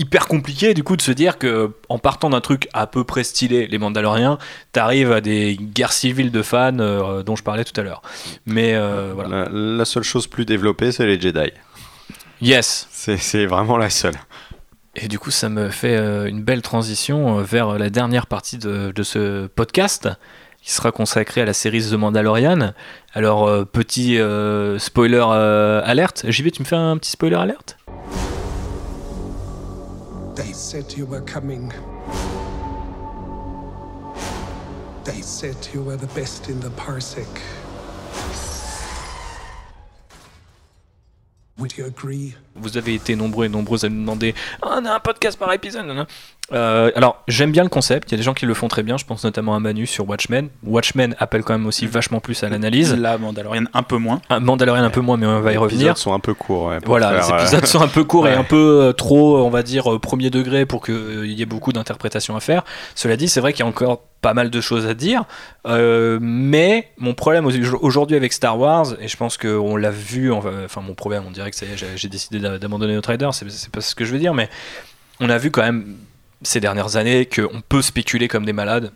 hyper 0.00 0.26
compliqué 0.26 0.72
du 0.72 0.82
coup 0.82 0.96
de 0.96 1.02
se 1.02 1.12
dire 1.12 1.38
que 1.38 1.72
en 1.88 1.98
partant 1.98 2.30
d'un 2.30 2.40
truc 2.40 2.68
à 2.72 2.86
peu 2.86 3.04
près 3.04 3.22
stylé, 3.22 3.66
les 3.66 3.78
Mandaloriens, 3.78 4.38
t'arrives 4.72 5.12
à 5.12 5.20
des 5.20 5.56
guerres 5.56 5.92
civiles 5.92 6.32
de 6.32 6.42
fans 6.42 6.78
euh, 6.78 7.22
dont 7.22 7.36
je 7.36 7.42
parlais 7.42 7.64
tout 7.64 7.78
à 7.78 7.84
l'heure. 7.84 8.00
Mais 8.46 8.74
euh, 8.74 9.12
voilà. 9.14 9.44
La, 9.44 9.48
la 9.52 9.84
seule 9.84 10.02
chose 10.02 10.26
plus 10.26 10.46
développée, 10.46 10.90
c'est 10.90 11.06
les 11.06 11.20
Jedi. 11.20 11.52
Yes. 12.40 12.88
C'est 12.90 13.44
vraiment 13.44 13.76
la 13.76 13.90
seule. 13.90 14.14
Et 14.96 15.06
du 15.06 15.18
coup, 15.18 15.30
ça 15.30 15.50
me 15.50 15.68
fait 15.68 15.96
euh, 15.96 16.26
une 16.26 16.42
belle 16.42 16.62
transition 16.62 17.42
vers 17.42 17.78
la 17.78 17.90
dernière 17.90 18.26
partie 18.26 18.56
de, 18.56 18.92
de 18.92 19.02
ce 19.02 19.46
podcast 19.48 20.08
qui 20.62 20.72
sera 20.72 20.92
consacré 20.92 21.42
à 21.42 21.44
la 21.44 21.52
série 21.52 21.82
The 21.82 21.92
Mandalorian. 21.92 22.72
Alors, 23.14 23.66
petit 23.66 24.18
spoiler 24.78 25.24
alerte. 25.84 26.24
JB, 26.28 26.50
tu 26.50 26.62
me 26.62 26.66
fais 26.66 26.76
un 26.76 26.98
petit 26.98 27.10
spoiler 27.10 27.36
alerte? 27.36 27.76
Said 30.70 30.96
you 30.96 31.04
were 31.04 31.22
coming. 31.22 31.68
They 35.02 35.20
said 35.20 35.56
you 35.72 35.82
were 35.82 35.96
the 35.96 36.06
best 36.14 36.48
in 36.48 36.60
the 36.60 36.68
parsec. 36.68 37.26
Would 41.58 41.76
you 41.76 41.86
agree? 41.86 42.36
Vous 42.60 42.76
avez 42.76 42.94
été 42.94 43.16
nombreux 43.16 43.46
et 43.46 43.48
nombreuses 43.48 43.84
à 43.84 43.88
nous 43.88 44.00
demander 44.00 44.34
Ah, 44.62 44.78
on 44.80 44.84
a 44.84 44.92
un 44.94 45.00
podcast 45.00 45.38
par 45.38 45.52
épisode. 45.52 45.86
Euh, 46.52 46.90
alors, 46.96 47.22
j'aime 47.28 47.52
bien 47.52 47.62
le 47.62 47.68
concept. 47.68 48.10
Il 48.10 48.12
y 48.12 48.14
a 48.14 48.16
des 48.18 48.22
gens 48.24 48.34
qui 48.34 48.44
le 48.44 48.54
font 48.54 48.66
très 48.68 48.82
bien. 48.82 48.96
Je 48.96 49.04
pense 49.04 49.22
notamment 49.22 49.54
à 49.54 49.60
Manu 49.60 49.86
sur 49.86 50.08
Watchmen. 50.08 50.48
Watchmen 50.64 51.14
appelle 51.18 51.44
quand 51.44 51.52
même 51.52 51.66
aussi 51.66 51.86
vachement 51.86 52.18
plus 52.20 52.42
à 52.42 52.48
l'analyse. 52.48 52.92
La 52.94 53.18
Mandalorian 53.18 53.64
un 53.72 53.82
peu 53.84 53.98
moins. 53.98 54.20
Un 54.30 54.40
Mandalorian 54.40 54.82
un 54.82 54.90
peu 54.90 55.00
moins, 55.00 55.16
mais 55.16 55.26
on 55.26 55.40
va 55.40 55.50
y 55.50 55.54
Les 55.54 55.58
revenir. 55.58 55.80
épisodes 55.82 55.96
sont 55.96 56.12
un 56.12 56.18
peu 56.18 56.34
courts. 56.34 56.66
ouais, 56.66 56.78
Voilà, 56.84 57.20
faire, 57.22 57.36
les 57.36 57.42
euh, 57.42 57.44
épisodes 57.46 57.66
sont 57.66 57.80
un 57.82 57.88
peu 57.88 58.02
courts 58.04 58.26
et 58.26 58.34
un 58.34 58.42
peu 58.44 58.80
euh, 58.82 58.92
trop, 58.92 59.38
on 59.38 59.50
va 59.50 59.62
dire, 59.62 60.00
premier 60.00 60.30
degré 60.30 60.66
pour 60.66 60.84
qu'il 60.84 61.26
y 61.26 61.40
ait 61.40 61.46
beaucoup 61.46 61.72
d'interprétations 61.72 62.34
à 62.34 62.40
faire. 62.40 62.64
Cela 62.96 63.16
dit, 63.16 63.28
c'est 63.28 63.40
vrai 63.40 63.52
qu'il 63.52 63.60
y 63.64 63.66
a 63.66 63.70
encore 63.70 64.02
pas 64.20 64.34
mal 64.34 64.50
de 64.50 64.60
choses 64.60 64.86
à 64.86 64.92
dire. 64.92 65.22
Euh, 65.66 66.18
mais 66.20 66.88
mon 66.98 67.14
problème 67.14 67.46
au- 67.46 67.50
aujourd'hui 67.80 68.16
avec 68.16 68.32
Star 68.34 68.58
Wars, 68.58 68.88
et 69.00 69.08
je 69.08 69.16
pense 69.16 69.38
qu'on 69.38 69.76
l'a 69.76 69.90
vu, 69.90 70.30
enfin 70.30 70.82
mon 70.82 70.94
problème, 70.94 71.22
on 71.26 71.30
dirait 71.30 71.50
que 71.50 71.56
j'ai- 71.96 72.08
décidé 72.08 72.38
d'abandonner 72.58 72.94
notre 72.94 73.10
rider, 73.10 73.28
c'est 73.32 73.70
pas 73.70 73.80
ce 73.80 73.94
que 73.94 74.04
je 74.04 74.12
veux 74.12 74.18
dire, 74.18 74.34
mais 74.34 74.48
on 75.20 75.30
a 75.30 75.38
vu 75.38 75.50
quand 75.50 75.62
même 75.62 75.96
ces 76.42 76.60
dernières 76.60 76.96
années 76.96 77.26
qu'on 77.26 77.60
peut 77.60 77.82
spéculer 77.82 78.28
comme 78.28 78.44
des 78.44 78.52
malades. 78.52 78.92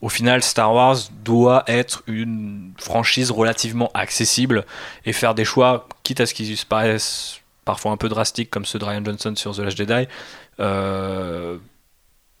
Au 0.00 0.08
final, 0.08 0.42
Star 0.42 0.72
Wars 0.72 0.96
doit 1.24 1.64
être 1.66 2.02
une 2.06 2.72
franchise 2.78 3.30
relativement 3.30 3.90
accessible 3.94 4.64
et 5.04 5.12
faire 5.12 5.34
des 5.34 5.44
choix, 5.44 5.88
quitte 6.04 6.20
à 6.20 6.26
ce 6.26 6.34
qu'ils 6.34 6.56
se 6.56 6.66
paraissent 6.66 7.40
parfois 7.64 7.92
un 7.92 7.96
peu 7.96 8.08
drastiques, 8.08 8.48
comme 8.48 8.64
ceux 8.64 8.78
de 8.78 8.84
Ryan 8.84 9.04
Johnson 9.04 9.34
sur 9.36 9.54
The 9.54 9.58
Last 9.58 9.76
Jedi, 9.76 10.08
euh, 10.60 11.58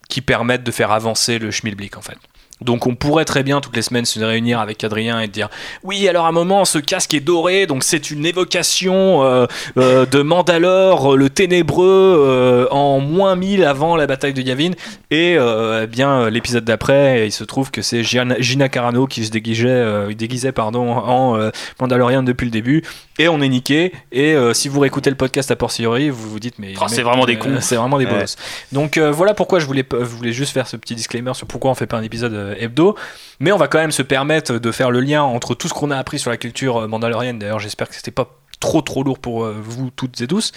qui 0.08 0.22
permettent 0.22 0.64
de 0.64 0.70
faire 0.70 0.90
avancer 0.92 1.38
le 1.38 1.50
schmilblick 1.50 1.96
en 1.96 2.02
fait. 2.02 2.18
Donc 2.60 2.86
on 2.86 2.94
pourrait 2.94 3.24
très 3.24 3.42
bien 3.42 3.60
toutes 3.60 3.76
les 3.76 3.82
semaines 3.82 4.04
se 4.04 4.18
réunir 4.20 4.58
avec 4.58 4.82
Adrien 4.82 5.20
et 5.20 5.28
dire 5.28 5.48
oui 5.84 6.08
alors 6.08 6.26
à 6.26 6.28
un 6.28 6.32
moment 6.32 6.64
ce 6.64 6.78
casque 6.78 7.14
est 7.14 7.20
doré 7.20 7.66
donc 7.66 7.84
c'est 7.84 8.10
une 8.10 8.26
évocation 8.26 9.22
euh, 9.22 9.46
euh, 9.76 10.06
de 10.06 10.22
Mandalore 10.22 11.16
le 11.16 11.30
ténébreux 11.30 12.16
euh, 12.18 12.66
en 12.70 12.98
moins 12.98 13.36
1000 13.36 13.64
avant 13.64 13.96
la 13.96 14.06
bataille 14.06 14.34
de 14.34 14.42
Yavin 14.42 14.72
et 15.10 15.36
eh 15.38 15.86
bien 15.86 16.28
l'épisode 16.30 16.64
d'après 16.64 17.26
il 17.26 17.32
se 17.32 17.44
trouve 17.44 17.70
que 17.70 17.82
c'est 17.82 18.02
Gina, 18.02 18.36
Gina 18.40 18.68
Carano 18.68 19.06
qui 19.06 19.24
se 19.24 19.30
déguisait, 19.30 20.14
déguisait 20.14 20.52
pardon, 20.52 20.90
en 20.90 21.50
Mandalorian 21.80 22.22
depuis 22.22 22.44
le 22.44 22.50
début 22.50 22.82
et 23.18 23.28
on 23.28 23.40
est 23.40 23.48
niqué 23.48 23.92
et 24.12 24.36
si 24.52 24.68
vous 24.68 24.80
réécoutez 24.80 25.10
le 25.10 25.16
podcast 25.16 25.50
à 25.50 25.56
Porciori 25.56 26.10
vous 26.10 26.28
vous 26.28 26.40
dites 26.40 26.58
mais 26.58 26.74
Oh, 26.78 26.84
les 26.88 26.94
c'est 26.94 27.02
vraiment 27.02 27.26
des 27.26 27.38
cons. 27.38 27.58
c'est 27.60 27.76
vraiment 27.76 27.98
des 27.98 28.08
Ouais. 28.08 28.24
donc 28.72 28.96
voilà 28.98 29.34
pourquoi 29.34 29.58
je 29.58 29.66
voulais, 29.66 29.84
je 29.90 29.96
voulais 30.04 30.32
juste 30.32 30.52
faire 30.52 30.66
ce 30.66 30.76
petit 30.76 30.94
disclaimer 30.94 31.34
sur 31.34 31.46
pourquoi 31.46 31.70
on 31.70 31.74
fait 31.74 31.86
pas 31.86 31.98
un 31.98 32.02
épisode 32.02 32.47
hebdo. 32.58 32.96
Mais 33.40 33.52
on 33.52 33.56
va 33.56 33.68
quand 33.68 33.78
même 33.78 33.92
se 33.92 34.02
permettre 34.02 34.58
de 34.58 34.72
faire 34.72 34.90
le 34.90 35.00
lien 35.00 35.22
entre 35.22 35.54
tout 35.54 35.68
ce 35.68 35.74
qu'on 35.74 35.90
a 35.90 35.96
appris 35.96 36.18
sur 36.18 36.30
la 36.30 36.36
culture 36.36 36.78
euh, 36.78 36.86
mandalorienne. 36.88 37.38
D'ailleurs, 37.38 37.60
j'espère 37.60 37.88
que 37.88 37.94
c'était 37.94 38.10
pas 38.10 38.28
trop 38.60 38.82
trop 38.82 39.04
lourd 39.04 39.18
pour 39.18 39.44
euh, 39.44 39.54
vous 39.60 39.90
toutes 39.90 40.20
et 40.20 40.26
tous. 40.26 40.52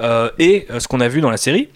euh, 0.00 0.30
et 0.38 0.66
euh, 0.70 0.80
ce 0.80 0.88
qu'on 0.88 1.00
a 1.00 1.08
vu 1.08 1.20
dans 1.20 1.30
la 1.30 1.36
série. 1.36 1.68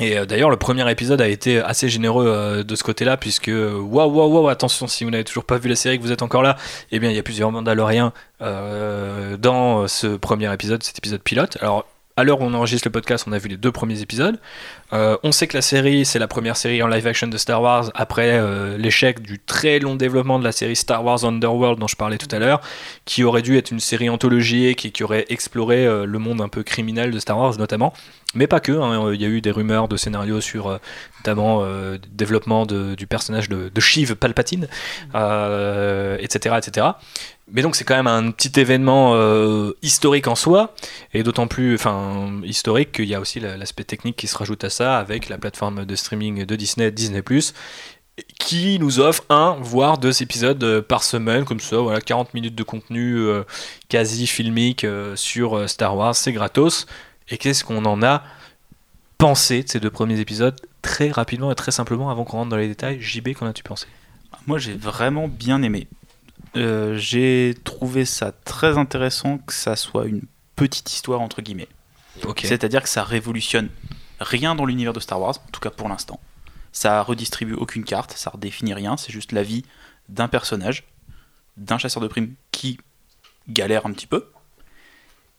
Et 0.00 0.18
euh, 0.18 0.26
d'ailleurs, 0.26 0.50
le 0.50 0.56
premier 0.56 0.90
épisode 0.90 1.20
a 1.20 1.28
été 1.28 1.60
assez 1.60 1.88
généreux 1.88 2.26
euh, 2.26 2.64
de 2.64 2.74
ce 2.74 2.82
côté-là, 2.82 3.16
puisque 3.16 3.46
waouh, 3.46 4.10
waouh, 4.10 4.28
waouh, 4.28 4.48
attention, 4.48 4.88
si 4.88 5.04
vous 5.04 5.10
n'avez 5.10 5.22
toujours 5.22 5.44
pas 5.44 5.56
vu 5.56 5.68
la 5.68 5.76
série, 5.76 5.98
que 5.98 6.02
vous 6.02 6.10
êtes 6.10 6.22
encore 6.22 6.42
là, 6.42 6.56
eh 6.90 6.98
bien, 6.98 7.10
il 7.10 7.16
y 7.16 7.18
a 7.20 7.22
plusieurs 7.22 7.52
Mandaloriens 7.52 8.12
euh, 8.42 9.36
dans 9.36 9.86
ce 9.86 10.16
premier 10.16 10.52
épisode, 10.52 10.82
cet 10.82 10.98
épisode 10.98 11.22
pilote. 11.22 11.58
Alors, 11.60 11.86
à 12.16 12.22
l'heure 12.22 12.40
où 12.40 12.44
on 12.44 12.54
enregistre 12.54 12.86
le 12.86 12.92
podcast, 12.92 13.24
on 13.26 13.32
a 13.32 13.38
vu 13.38 13.48
les 13.48 13.56
deux 13.56 13.72
premiers 13.72 14.00
épisodes. 14.00 14.38
Euh, 14.92 15.16
on 15.24 15.32
sait 15.32 15.48
que 15.48 15.56
la 15.56 15.62
série, 15.62 16.04
c'est 16.04 16.20
la 16.20 16.28
première 16.28 16.56
série 16.56 16.80
en 16.80 16.86
live 16.86 17.04
action 17.08 17.26
de 17.26 17.36
Star 17.36 17.60
Wars 17.60 17.90
après 17.94 18.38
euh, 18.38 18.78
l'échec 18.78 19.20
du 19.20 19.40
très 19.40 19.80
long 19.80 19.96
développement 19.96 20.38
de 20.38 20.44
la 20.44 20.52
série 20.52 20.76
Star 20.76 21.04
Wars 21.04 21.24
Underworld 21.24 21.80
dont 21.80 21.88
je 21.88 21.96
parlais 21.96 22.18
tout 22.18 22.28
à 22.30 22.38
l'heure, 22.38 22.60
qui 23.04 23.24
aurait 23.24 23.42
dû 23.42 23.58
être 23.58 23.72
une 23.72 23.80
série 23.80 24.08
anthologie 24.08 24.76
qui, 24.76 24.92
qui 24.92 25.02
aurait 25.02 25.26
exploré 25.28 25.86
euh, 25.86 26.06
le 26.06 26.18
monde 26.20 26.40
un 26.40 26.48
peu 26.48 26.62
criminel 26.62 27.10
de 27.10 27.18
Star 27.18 27.36
Wars 27.36 27.58
notamment. 27.58 27.92
Mais 28.36 28.46
pas 28.46 28.60
que, 28.60 28.72
hein. 28.72 29.12
il 29.12 29.20
y 29.20 29.24
a 29.24 29.28
eu 29.28 29.40
des 29.40 29.50
rumeurs 29.52 29.88
de 29.88 29.96
scénarios 29.96 30.40
sur 30.40 30.80
notamment 31.18 31.64
développement 32.12 32.66
du 32.66 33.06
personnage 33.06 33.48
de, 33.48 33.70
de 33.72 33.80
Sheev 33.80 34.16
Palpatine, 34.16 34.66
etc., 35.14 36.56
etc. 36.58 36.86
Mais 37.52 37.60
donc 37.62 37.76
c'est 37.76 37.84
quand 37.84 37.94
même 37.96 38.06
un 38.06 38.30
petit 38.30 38.58
événement 38.58 39.12
euh, 39.14 39.72
historique 39.82 40.28
en 40.28 40.34
soi, 40.34 40.74
et 41.12 41.22
d'autant 41.22 41.46
plus 41.46 41.78
historique 42.44 42.92
qu'il 42.92 43.04
y 43.04 43.14
a 43.14 43.20
aussi 43.20 43.38
la- 43.38 43.56
l'aspect 43.56 43.84
technique 43.84 44.16
qui 44.16 44.26
se 44.26 44.36
rajoute 44.36 44.64
à 44.64 44.70
ça 44.70 44.98
avec 44.98 45.28
la 45.28 45.36
plateforme 45.36 45.84
de 45.84 45.94
streaming 45.96 46.44
de 46.46 46.56
Disney, 46.56 46.90
Disney⁇ 46.90 47.20
qui 48.38 48.78
nous 48.78 49.00
offre 49.00 49.24
un, 49.28 49.56
voire 49.60 49.98
deux 49.98 50.22
épisodes 50.22 50.62
euh, 50.62 50.80
par 50.80 51.02
semaine, 51.02 51.44
comme 51.44 51.58
ça, 51.60 51.78
voilà, 51.78 52.00
40 52.00 52.32
minutes 52.32 52.54
de 52.54 52.62
contenu 52.62 53.16
euh, 53.16 53.42
quasi 53.88 54.26
filmique 54.28 54.86
sur 55.16 55.68
Star 55.68 55.96
Wars, 55.96 56.14
c'est 56.14 56.32
gratos. 56.32 56.86
Et 57.28 57.38
qu'est-ce 57.38 57.64
qu'on 57.64 57.84
en 57.84 58.02
a 58.02 58.22
pensé 59.18 59.62
de 59.64 59.68
ces 59.68 59.80
deux 59.80 59.90
premiers 59.90 60.20
épisodes 60.20 60.54
Très 60.82 61.10
rapidement 61.10 61.50
et 61.50 61.54
très 61.54 61.72
simplement, 61.72 62.10
avant 62.10 62.24
qu'on 62.24 62.36
rentre 62.38 62.50
dans 62.50 62.56
les 62.56 62.68
détails, 62.68 63.00
JB, 63.00 63.32
qu'en 63.34 63.46
as-tu 63.46 63.62
pensé? 63.62 63.86
Moi, 64.46 64.58
j'ai 64.58 64.74
vraiment 64.74 65.26
bien 65.28 65.62
aimé. 65.62 65.88
Euh, 66.56 66.96
j'ai 66.96 67.54
trouvé 67.64 68.04
ça 68.04 68.32
très 68.32 68.78
intéressant 68.78 69.38
que 69.38 69.52
ça 69.52 69.76
soit 69.76 70.06
une 70.06 70.22
petite 70.56 70.92
histoire 70.92 71.20
entre 71.20 71.42
guillemets. 71.42 71.68
C'est-à-dire 72.42 72.82
que 72.82 72.88
ça 72.88 73.02
révolutionne 73.02 73.68
rien 74.20 74.54
dans 74.54 74.64
l'univers 74.64 74.92
de 74.92 75.00
Star 75.00 75.20
Wars, 75.20 75.34
en 75.36 75.50
tout 75.50 75.60
cas 75.60 75.70
pour 75.70 75.88
l'instant. 75.88 76.20
Ça 76.72 77.02
redistribue 77.02 77.54
aucune 77.54 77.84
carte, 77.84 78.12
ça 78.12 78.30
redéfinit 78.30 78.74
rien, 78.74 78.96
c'est 78.96 79.12
juste 79.12 79.32
la 79.32 79.42
vie 79.42 79.64
d'un 80.08 80.28
personnage, 80.28 80.84
d'un 81.56 81.78
chasseur 81.78 82.02
de 82.02 82.08
primes 82.08 82.34
qui 82.52 82.78
galère 83.48 83.86
un 83.86 83.92
petit 83.92 84.06
peu. 84.06 84.30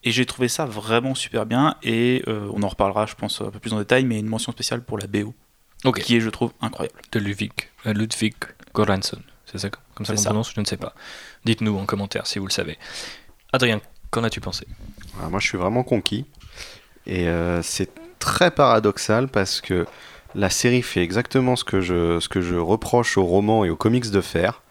Et 0.03 0.11
j'ai 0.11 0.25
trouvé 0.25 0.47
ça 0.47 0.65
vraiment 0.65 1.15
super 1.15 1.45
bien, 1.45 1.75
et 1.81 2.23
euh, 2.27 2.49
on 2.53 2.61
en 2.61 2.67
reparlera, 2.67 3.05
je 3.05 3.15
pense, 3.15 3.41
un 3.41 3.49
peu 3.49 3.59
plus 3.59 3.73
en 3.73 3.79
détail, 3.79 4.05
mais 4.05 4.19
une 4.19 4.27
mention 4.27 4.51
spéciale 4.51 4.83
pour 4.83 4.99
la 4.99 5.07
BO, 5.07 5.33
qui 5.93 6.15
est, 6.15 6.19
je 6.21 6.29
trouve, 6.29 6.53
incroyable. 6.61 6.99
De 7.11 7.19
Ludwig, 7.19 7.51
euh, 7.85 7.93
Ludwig. 7.93 8.35
C'est 9.55 9.69
ça 9.69 9.77
comme 9.93 10.05
ça 10.05 10.15
qu'on 10.15 10.21
prononce 10.21 10.51
Je 10.53 10.59
ne 10.59 10.65
sais 10.65 10.77
pas. 10.77 10.93
Dites-nous 11.45 11.77
en 11.77 11.85
commentaire 11.85 12.27
si 12.27 12.39
vous 12.39 12.45
le 12.45 12.51
savez. 12.51 12.77
Adrien, 13.53 13.79
qu'en 14.11 14.23
as-tu 14.23 14.41
pensé? 14.41 14.67
Ah, 15.21 15.29
moi, 15.29 15.39
je 15.39 15.47
suis 15.47 15.57
vraiment 15.57 15.83
conquis. 15.83 16.25
Et 17.07 17.27
euh, 17.27 17.61
c'est 17.61 17.89
très 18.19 18.51
paradoxal 18.51 19.27
parce 19.27 19.61
que 19.61 19.85
la 20.33 20.49
série 20.49 20.81
fait 20.81 21.01
exactement 21.01 21.55
ce 21.55 21.63
que 21.63 21.79
je, 21.79 22.19
ce 22.19 22.27
que 22.27 22.41
je 22.41 22.55
reproche 22.55 23.17
aux 23.17 23.23
romans 23.23 23.63
et 23.63 23.69
aux 23.69 23.75
comics 23.77 24.09
de 24.11 24.21
faire. 24.21 24.61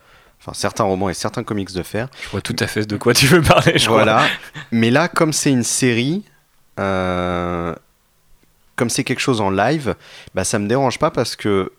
Enfin, 0.40 0.52
certains 0.52 0.85
romans 0.85 1.09
et 1.09 1.15
certains 1.15 1.44
comics 1.44 1.73
de 1.73 1.82
faire. 1.82 2.09
Je 2.23 2.28
vois 2.28 2.43
tout 2.43 2.56
à 2.59 2.66
fait 2.66 2.85
de 2.85 2.97
quoi 2.98 3.15
tu 3.15 3.27
veux 3.27 3.40
parler, 3.40 3.78
je 3.78 3.86
crois. 3.86 4.02
Voilà. 4.02 4.27
Mais 4.73 4.90
là, 4.90 5.09
comme 5.09 5.32
c'est 5.32 5.51
une 5.51 5.62
série, 5.62 6.23
euh, 6.78 7.74
comme 8.77 8.90
c'est 8.90 9.05
quelque 9.05 9.20
chose 9.20 9.40
en 9.40 9.48
live, 9.48 9.94
bah, 10.35 10.44
ça 10.44 10.59
me 10.59 10.69
dérange 10.69 10.98
pas 10.98 11.11
parce 11.11 11.36
que 11.36 11.73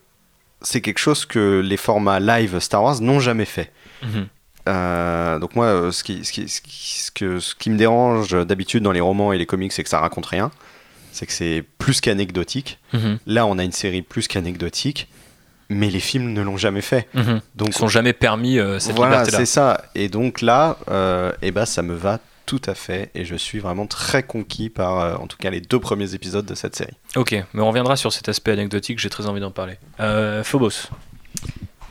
c'est 0.62 0.82
quelque 0.82 1.00
chose 1.00 1.26
que 1.26 1.62
les 1.64 1.78
formats 1.78 2.20
live 2.20 2.60
Star 2.60 2.84
Wars 2.84 3.02
n'ont 3.02 3.20
jamais 3.20 3.46
fait. 3.46 3.72
Mhm. 4.04 4.28
Euh, 4.68 5.38
donc 5.40 5.56
moi, 5.56 5.66
euh, 5.66 5.92
ce 5.92 6.04
qui, 6.04 6.26
ce 6.26 6.32
qui, 6.32 6.50
ce 6.50 6.60
qui, 6.62 7.00
ce 7.00 7.12
que, 7.12 7.40
ce 7.40 7.54
qui 7.56 7.70
me 7.70 7.78
dérange 7.78 8.32
d'habitude 8.46 8.82
dans 8.84 8.92
les 8.92 9.02
romans 9.02 9.32
et 9.32 9.38
les 9.38 9.46
comics, 9.46 9.72
c'est 9.72 9.84
que 9.84 9.90
ça 9.90 10.00
raconte 10.00 10.26
rien. 10.26 10.52
C'est 11.12 11.26
que 11.26 11.32
c'est 11.34 11.64
plus 11.78 12.02
qu'anecdotique. 12.02 12.80
Mhm. 12.94 13.20
Là, 13.28 13.46
on 13.46 13.58
a 13.58 13.64
une 13.64 13.72
série 13.72 14.02
plus 14.02 14.28
qu'anecdotique, 14.28 15.08
mais 15.70 15.90
les 15.90 16.00
films 16.00 16.34
ne 16.34 16.42
l'ont 16.42 16.58
jamais 16.58 16.82
fait. 16.82 17.08
Mhm. 17.14 17.42
Donc 17.56 17.70
Ils 17.70 17.74
sont 17.74 17.88
jamais 17.88 18.14
permis 18.14 18.60
euh, 18.60 18.80
cette 18.80 18.96
voilà, 18.96 19.18
liberté-là. 19.18 19.38
c'est 19.38 19.46
ça. 19.46 19.82
Et 19.96 20.10
donc 20.10 20.42
là, 20.42 20.78
euh, 20.90 21.32
eh 21.42 21.52
ben, 21.52 21.66
ça 21.66 21.82
me 21.84 21.94
va 21.94 22.20
tout 22.46 22.62
à 22.66 22.76
fait. 22.76 23.12
Et 23.16 23.26
je 23.26 23.36
suis 23.36 23.60
vraiment 23.60 23.88
très 23.88 24.24
conquis 24.24 24.70
par, 24.70 25.00
euh, 25.00 25.16
en 25.16 25.28
tout 25.28 25.38
cas, 25.38 25.50
les 25.50 25.62
deux 25.62 25.80
premiers 25.80 26.14
épisodes 26.14 26.46
de 26.46 26.56
cette 26.56 26.76
série. 26.76 26.94
Ok, 27.16 27.32
mais 27.54 27.62
on 27.62 27.68
reviendra 27.68 27.96
sur 27.96 28.14
cet 28.14 28.30
aspect 28.30 28.52
anecdotique, 28.52 29.00
j'ai 29.00 29.10
très 29.10 29.28
envie 29.28 29.42
d'en 29.42 29.52
parler. 29.52 29.78
Euh, 30.00 30.44
Phobos. 30.44 30.90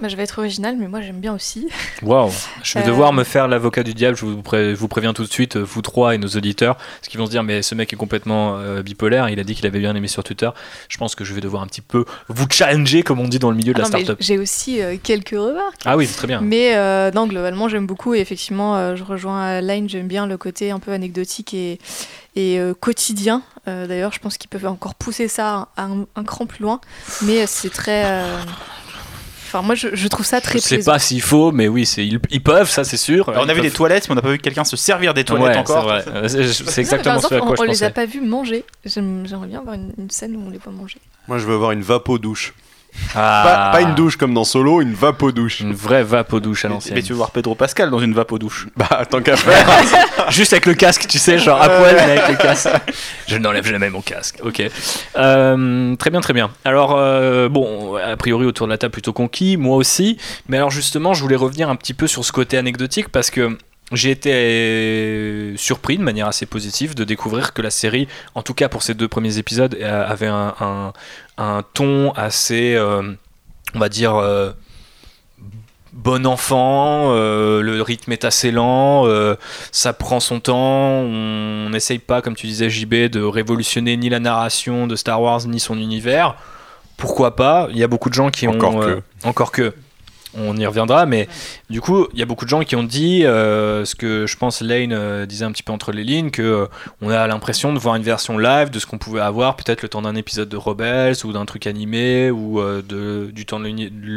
Bah, 0.01 0.09
je 0.09 0.17
vais 0.17 0.25
être 0.25 0.39
original, 0.39 0.77
mais 0.79 0.89
moi 0.89 1.01
j'aime 1.01 1.21
bien 1.21 1.33
aussi. 1.35 1.69
Waouh, 2.03 2.31
je 2.63 2.75
vais 2.79 2.85
Euh. 2.85 2.89
devoir 2.89 3.13
me 3.13 3.23
faire 3.25 3.47
l'avocat 3.49 3.83
du 3.85 3.95
diable, 3.95 4.17
je 4.17 4.25
vous, 4.27 4.43
pré- 4.43 4.75
vous 4.75 4.89
préviens 4.89 5.13
tout 5.15 5.23
de 5.25 5.31
suite, 5.31 5.57
vous 5.57 5.83
trois 5.83 6.15
et 6.15 6.19
nos 6.19 6.27
auditeurs, 6.29 6.77
parce 6.77 7.09
qu'ils 7.09 7.21
vont 7.21 7.27
se 7.27 7.31
dire, 7.31 7.43
mais 7.45 7.63
ce 7.63 7.75
mec 7.77 7.93
est 7.93 7.97
complètement 7.97 8.57
euh, 8.59 8.83
bipolaire, 8.83 9.29
il 9.29 9.39
a 9.39 9.45
dit 9.45 9.55
qu'il 9.55 9.67
avait 9.67 9.79
bien 9.79 9.95
aimé 9.95 10.09
sur 10.09 10.25
Twitter. 10.25 10.51
Je 10.89 10.99
pense 10.99 11.15
que 11.15 11.25
je 11.25 11.33
vais 11.33 11.41
devoir 11.41 11.63
un 11.63 11.67
petit 11.69 11.81
peu 11.81 12.05
vous 12.29 12.47
challenger, 12.51 13.03
comme 13.05 13.21
on 13.21 13.29
dit 13.29 13.39
dans 13.39 13.51
le 13.51 13.57
milieu 13.57 13.73
de 13.73 13.81
Ah 13.81 13.85
la 13.85 13.89
mais 13.99 14.05
startup. 14.05 14.23
J'ai 14.25 14.39
aussi 14.39 14.83
euh, 14.83 14.97
quelques 15.01 15.31
remarques. 15.31 15.81
Ah 15.85 15.97
oui, 15.97 16.07
c'est 16.07 16.17
très 16.17 16.27
bien. 16.27 16.41
Mais 16.41 16.75
non, 17.13 17.27
globalement, 17.27 17.69
j'aime 17.69 17.87
beaucoup. 17.87 18.15
Et 18.15 18.21
effectivement, 18.21 18.97
je 18.97 19.05
rejoins 19.05 19.61
Line, 19.61 19.89
j'aime 19.89 20.09
bien 20.09 20.27
le 20.27 20.37
côté 20.37 20.71
un 20.73 20.79
peu 20.81 20.93
anecdotique 20.93 21.55
et, 21.55 21.79
et 22.37 22.59
quotidien. 22.81 23.43
D'ailleurs, 23.67 24.13
je 24.13 24.19
pense 24.19 24.37
qu'ils 24.39 24.51
peuvent 24.51 24.67
encore 24.67 24.95
pousser 24.95 25.29
ça 25.29 25.69
un, 25.77 26.05
un 26.17 26.25
cran 26.25 26.47
plus 26.47 26.63
loin. 26.63 26.81
Mais 27.23 27.47
c'est 27.47 27.71
très. 27.71 28.23
Enfin, 29.55 29.65
moi, 29.65 29.77
je, 29.77 29.89
je 29.93 30.09
trouve 30.09 30.27
ça 30.27 30.41
très 30.41 30.59
Je 30.59 30.65
sais 30.65 30.75
plaisant. 30.77 30.93
pas 30.93 30.99
s'il 30.99 31.23
faut, 31.23 31.53
mais 31.53 31.69
oui, 31.69 31.87
c'est- 31.87 32.05
ils, 32.05 32.19
ils 32.31 32.43
peuvent, 32.43 32.69
ça 32.69 32.83
c'est 32.83 32.97
sûr. 32.97 33.29
Alors, 33.29 33.45
on 33.45 33.49
a 33.49 33.55
vu 33.55 33.61
des 33.61 33.71
toilettes, 33.71 34.09
mais 34.09 34.13
on 34.13 34.17
n'a 34.17 34.23
pas 34.23 34.31
vu 34.33 34.39
quelqu'un 34.39 34.65
se 34.65 34.77
servir 34.77 35.15
des 35.15 35.23
toilettes 35.23 35.47
Ouais, 35.55 35.57
encore. 35.59 35.89
c'est 36.05 36.11
vrai. 36.11 36.29
C'est 36.29 36.53
c'est 36.53 36.65
Non, 36.65 36.79
exactement 36.79 37.15
par 37.21 37.23
ce 37.23 37.35
à 37.35 37.37
exemple, 37.37 37.41
quoi 37.43 37.53
on, 37.53 37.57
je 37.57 37.63
on 37.63 37.73
les 37.73 37.83
a 37.85 37.91
pas 37.91 38.05
vus 38.07 38.21
manger. 38.21 38.65
J'aime- 38.85 39.25
J'aimerais 39.29 39.47
bien 39.47 39.61
avoir 39.61 39.77
une, 39.77 39.93
une 39.97 40.11
scène 40.11 40.35
où 40.37 40.43
on 40.45 40.51
les 40.51 40.59
voit 40.59 40.73
manger. 40.73 40.99
Moi, 41.29 41.39
je 41.39 41.47
veux 41.47 41.55
voir 41.55 41.71
une 41.71 41.83
vapo-douche. 41.83 42.53
Ah, 43.17 43.71
Pas, 43.73 43.79
pas 43.79 43.81
une 43.83 43.95
douche 43.95 44.17
comme 44.17 44.35
dans 44.35 44.45
Solo, 44.45 44.81
une 44.81 44.95
vapo-douche. 44.95 45.61
Une 45.61 45.73
vraie 45.75 46.03
vape 46.03 46.33
aux 46.33 46.41
douches 46.41 46.65
à 46.65 46.69
Mais, 46.69 46.75
l'ancienne. 46.75 46.95
mais 46.95 47.03
tu 47.03 47.13
veux 47.13 47.17
voir 47.19 47.31
Pedro 47.31 47.55
Pascal 47.55 47.91
dans 47.91 47.99
une 48.01 48.13
vape 48.15 48.33
aux 48.33 48.39
douches. 48.39 48.67
Bah, 48.77 49.03
tant 49.09 49.21
qu'à 49.23 49.37
faire. 49.37 49.67
Juste 50.31 50.53
avec 50.53 50.67
le 50.67 50.75
casque, 50.75 51.07
tu 51.09 51.19
sais, 51.19 51.39
genre 51.39 51.61
à 51.63 51.69
poil, 51.69 51.95
mais 51.95 52.19
avec 52.19 52.29
le 52.29 52.37
casque. 52.37 52.69
Je 53.29 53.37
n'enlève 53.37 53.67
jamais 53.67 53.91
mon 53.91 54.01
casque. 54.01 54.39
Ok. 54.43 54.63
Euh, 55.17 55.97
très 55.97 56.11
bien, 56.11 56.21
très 56.21 56.33
bien. 56.33 56.51
Alors, 56.65 56.95
euh, 56.97 57.49
bon, 57.49 57.97
a 57.97 58.17
priori 58.17 58.47
autour 58.47 58.67
de 58.67 58.73
la 58.73 58.79
table 58.79 58.93
plutôt 58.93 59.13
conquis, 59.13 59.57
moi 59.57 59.77
aussi. 59.77 60.19
Mais 60.49 60.57
alors 60.57 60.71
justement, 60.71 61.15
je 61.15 61.23
voulais 61.23 61.37
revenir 61.37 61.69
un 61.69 61.77
petit 61.77 61.95
peu 61.95 62.07
sur 62.07 62.25
ce 62.25 62.33
côté 62.33 62.57
anecdotique 62.59 63.09
parce 63.11 63.31
que 63.31 63.57
j'ai 63.93 64.11
été 64.11 64.31
euh, 64.33 65.57
surpris 65.57 65.99
de 65.99 66.03
manière 66.03 66.27
assez 66.27 66.47
positive 66.47 66.95
de 66.95 67.05
découvrir 67.05 67.53
que 67.53 67.63
la 67.63 67.71
série, 67.71 68.09
en 68.35 68.43
tout 68.43 68.55
cas 68.55 68.69
pour 68.69 68.83
ces 68.83 68.95
deux 68.95 69.09
premiers 69.09 69.39
épisodes, 69.39 69.77
euh, 69.81 70.07
avait 70.09 70.27
un, 70.27 70.55
un- 70.61 70.93
un 71.39 71.63
ton 71.75 72.13
assez, 72.13 72.75
euh, 72.75 73.03
on 73.75 73.79
va 73.79 73.89
dire, 73.89 74.15
euh, 74.17 74.53
bon 75.93 76.27
enfant, 76.27 77.13
euh, 77.15 77.61
le 77.63 77.81
rythme 77.83 78.13
est 78.13 78.25
assez 78.25 78.51
lent, 78.51 79.07
ça 79.71 79.93
prend 79.93 80.19
son 80.21 80.41
temps, 80.41 80.55
on 81.03 81.69
n'essaye 81.71 81.99
pas, 81.99 82.23
comme 82.23 82.35
tu 82.35 82.47
disais 82.47 82.71
JB, 82.71 82.95
de 83.11 83.23
révolutionner 83.23 83.97
ni 83.97 84.09
la 84.09 84.19
narration 84.21 84.87
de 84.87 84.97
Star 84.97 85.21
Wars 85.21 85.47
ni 85.47 85.61
son 85.61 85.79
univers. 85.79 86.37
Pourquoi 86.97 87.35
pas? 87.37 87.69
Il 87.71 87.77
y 87.79 87.83
a 87.83 87.89
beaucoup 87.89 88.09
de 88.09 88.15
gens 88.15 88.31
qui 88.31 88.47
Encore 88.49 88.75
ont... 88.77 88.81
que. 88.81 88.87
euh, 88.87 89.01
encore 89.25 89.51
que. 89.53 89.75
On 90.37 90.57
y 90.57 90.67
reviendra, 90.67 91.07
mais 91.07 91.29
du 91.71 91.81
coup, 91.81 92.07
il 92.13 92.19
y 92.19 92.23
a 92.23 92.27
beaucoup 92.27 92.45
de 92.45 92.51
gens 92.51 92.61
qui 92.63 92.77
ont 92.77 92.83
dit 92.83 93.25
euh, 93.25 93.85
ce 93.85 93.95
que 93.95 94.27
je 94.27 94.37
pense 94.37 94.61
Lane 94.61 94.93
euh, 94.93 95.27
disait 95.27 95.45
un 95.45 95.53
petit 95.53 95.63
peu 95.63 95.73
entre 95.73 95.93
les 95.93 96.05
lignes, 96.05 96.31
que 96.31 96.43
euh, 96.43 96.67
on 97.01 97.11
a 97.11 97.27
l'impression 97.27 97.73
de 97.73 97.79
voir 97.79 97.95
une 97.95 98.03
version 98.03 98.39
live 98.39 98.71
de 98.71 98.79
ce 98.79 98.87
qu'on 98.87 98.99
pouvait 98.99 99.21
avoir 99.21 99.57
peut-être 99.57 99.83
le 99.83 99.89
temps 99.89 100.03
d'un 100.03 100.17
épisode 100.17 100.49
de 100.49 100.57
Rebels 100.57 101.17
ou 101.25 101.33
d'un 101.33 101.45
truc 101.45 101.67
animé 101.67 102.31
ou 102.31 102.61
euh, 102.61 102.83
de, 102.83 103.31
du 103.33 103.47
temps 103.47 103.61
de 103.61 103.71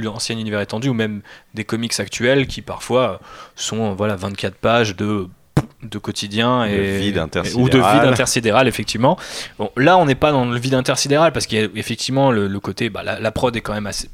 l'ancien 0.03 0.37
univers 0.37 0.61
étendu 0.61 0.89
ou 0.89 0.93
même 0.93 1.21
des 1.53 1.63
comics 1.63 1.99
actuels 1.99 2.47
qui 2.47 2.61
parfois 2.61 3.19
sont 3.55 3.93
voilà 3.93 4.15
24 4.15 4.55
pages 4.55 4.95
de 4.95 5.27
de 5.83 5.97
quotidien 5.99 6.65
et 6.65 6.97
vide 6.97 7.23
ou 7.55 7.69
de 7.69 7.77
vide 7.77 8.05
intersidéral 8.05 8.67
effectivement. 8.67 9.17
Bon 9.59 9.71
là 9.77 9.97
on 9.97 10.05
n'est 10.05 10.15
pas 10.15 10.31
dans 10.31 10.45
le 10.45 10.57
vide 10.57 10.73
intersidéral 10.73 11.31
parce 11.31 11.45
qu'il 11.45 11.59
y 11.59 11.61
a 11.61 11.67
effectivement 11.75 12.31
le, 12.31 12.47
le 12.47 12.59
côté 12.59 12.89
bah, 12.89 13.03
la, 13.03 13.19
la 13.19 13.31
prod 13.31 13.55
est 13.55 13.61
quand 13.61 13.73
même 13.73 13.87
assez 13.87 14.09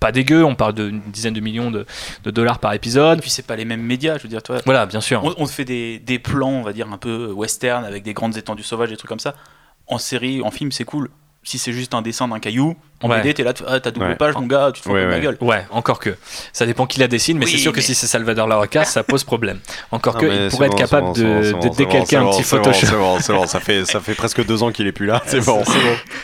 pas 0.00 0.12
dégueu 0.12 0.44
on 0.44 0.54
parle 0.54 0.74
d'une 0.74 1.00
dizaine 1.10 1.34
de 1.34 1.40
millions 1.40 1.70
de, 1.70 1.86
de 2.24 2.30
dollars 2.30 2.58
par 2.58 2.72
Et 2.72 2.76
épisode 2.76 3.20
puis, 3.20 3.30
c'est 3.30 3.46
pas 3.46 3.56
les 3.56 3.64
mêmes 3.64 3.82
médias, 3.82 4.18
je 4.18 4.24
veux 4.24 4.28
dire, 4.28 4.42
toi. 4.42 4.58
voilà 4.64 4.86
bien 4.86 5.00
sûr 5.00 5.22
On, 5.38 5.46
fait 5.46 5.64
des, 5.64 5.98
des 5.98 6.18
plans, 6.18 6.50
on 6.50 6.62
va 6.62 6.72
dire, 6.72 6.92
un 6.92 6.98
peu 6.98 7.32
western, 7.32 7.84
avec 7.84 8.02
des 8.02 8.12
grandes 8.12 8.36
étendues 8.36 8.62
sauvages, 8.62 8.90
des 8.90 8.96
trucs 8.96 9.08
comme 9.08 9.20
ça. 9.20 9.34
En 9.86 9.98
série, 9.98 10.42
en 10.42 10.50
film, 10.50 10.72
c'est 10.72 10.84
cool. 10.84 11.10
Si 11.46 11.58
c'est 11.58 11.72
juste 11.72 11.94
un 11.94 12.02
dessin 12.02 12.26
d'un 12.26 12.40
caillou, 12.40 12.74
en 13.02 13.08
Ouais. 13.08 13.18
BD, 13.20 13.34
t'es 13.34 13.44
là, 13.44 13.52
ah, 13.68 13.78
t'as 13.78 13.92
double 13.92 14.06
Ouais. 14.06 14.14
page, 14.16 14.34
mon 14.34 14.46
gars, 14.46 14.70
tu 14.74 14.80
te 14.80 14.88
fous 14.88 14.94
Ouais, 14.94 15.02
de 15.02 15.06
ma 15.06 15.20
gueule. 15.20 15.38
Ouais, 15.40 15.64
encore 15.70 16.00
que. 16.00 16.16
Ça 16.52 16.66
dépend 16.66 16.86
qui 16.86 16.98
la 16.98 17.06
dessine, 17.06 17.38
mais 17.38 17.44
Oui, 17.44 17.52
c'est 17.52 17.58
sûr 17.58 17.72
que 17.72 17.80
si 17.80 17.94
c'est 17.94 18.08
Salvador 18.08 18.48
Larocca, 18.48 18.84
ça 18.84 19.04
pose 19.04 19.22
problème. 19.22 19.60
Encore 19.92 20.14
Non, 20.14 20.20
que, 20.22 20.44
il 20.46 20.50
pourrait 20.50 20.66
être 20.66 20.76
capable 20.76 21.06
bon, 21.06 21.12
de, 21.12 21.52
bon, 21.52 21.58
de 21.60 21.68
décalquer 21.76 22.16
un 22.16 22.30
petit 22.30 22.42
Photoshop. 22.42 22.86
C'est 22.86 22.96
bon, 22.96 23.20
c'est 23.20 23.32
bon, 23.32 23.46
ça 23.46 23.60
fait, 23.60 23.84
ça 23.84 24.00
fait 24.00 24.14
presque 24.14 24.44
deux 24.44 24.64
ans 24.64 24.72
qu'il 24.72 24.88
est 24.88 24.92
plus 24.92 25.06
là, 25.06 25.22
c'est 25.26 25.44
bon. 25.44 25.62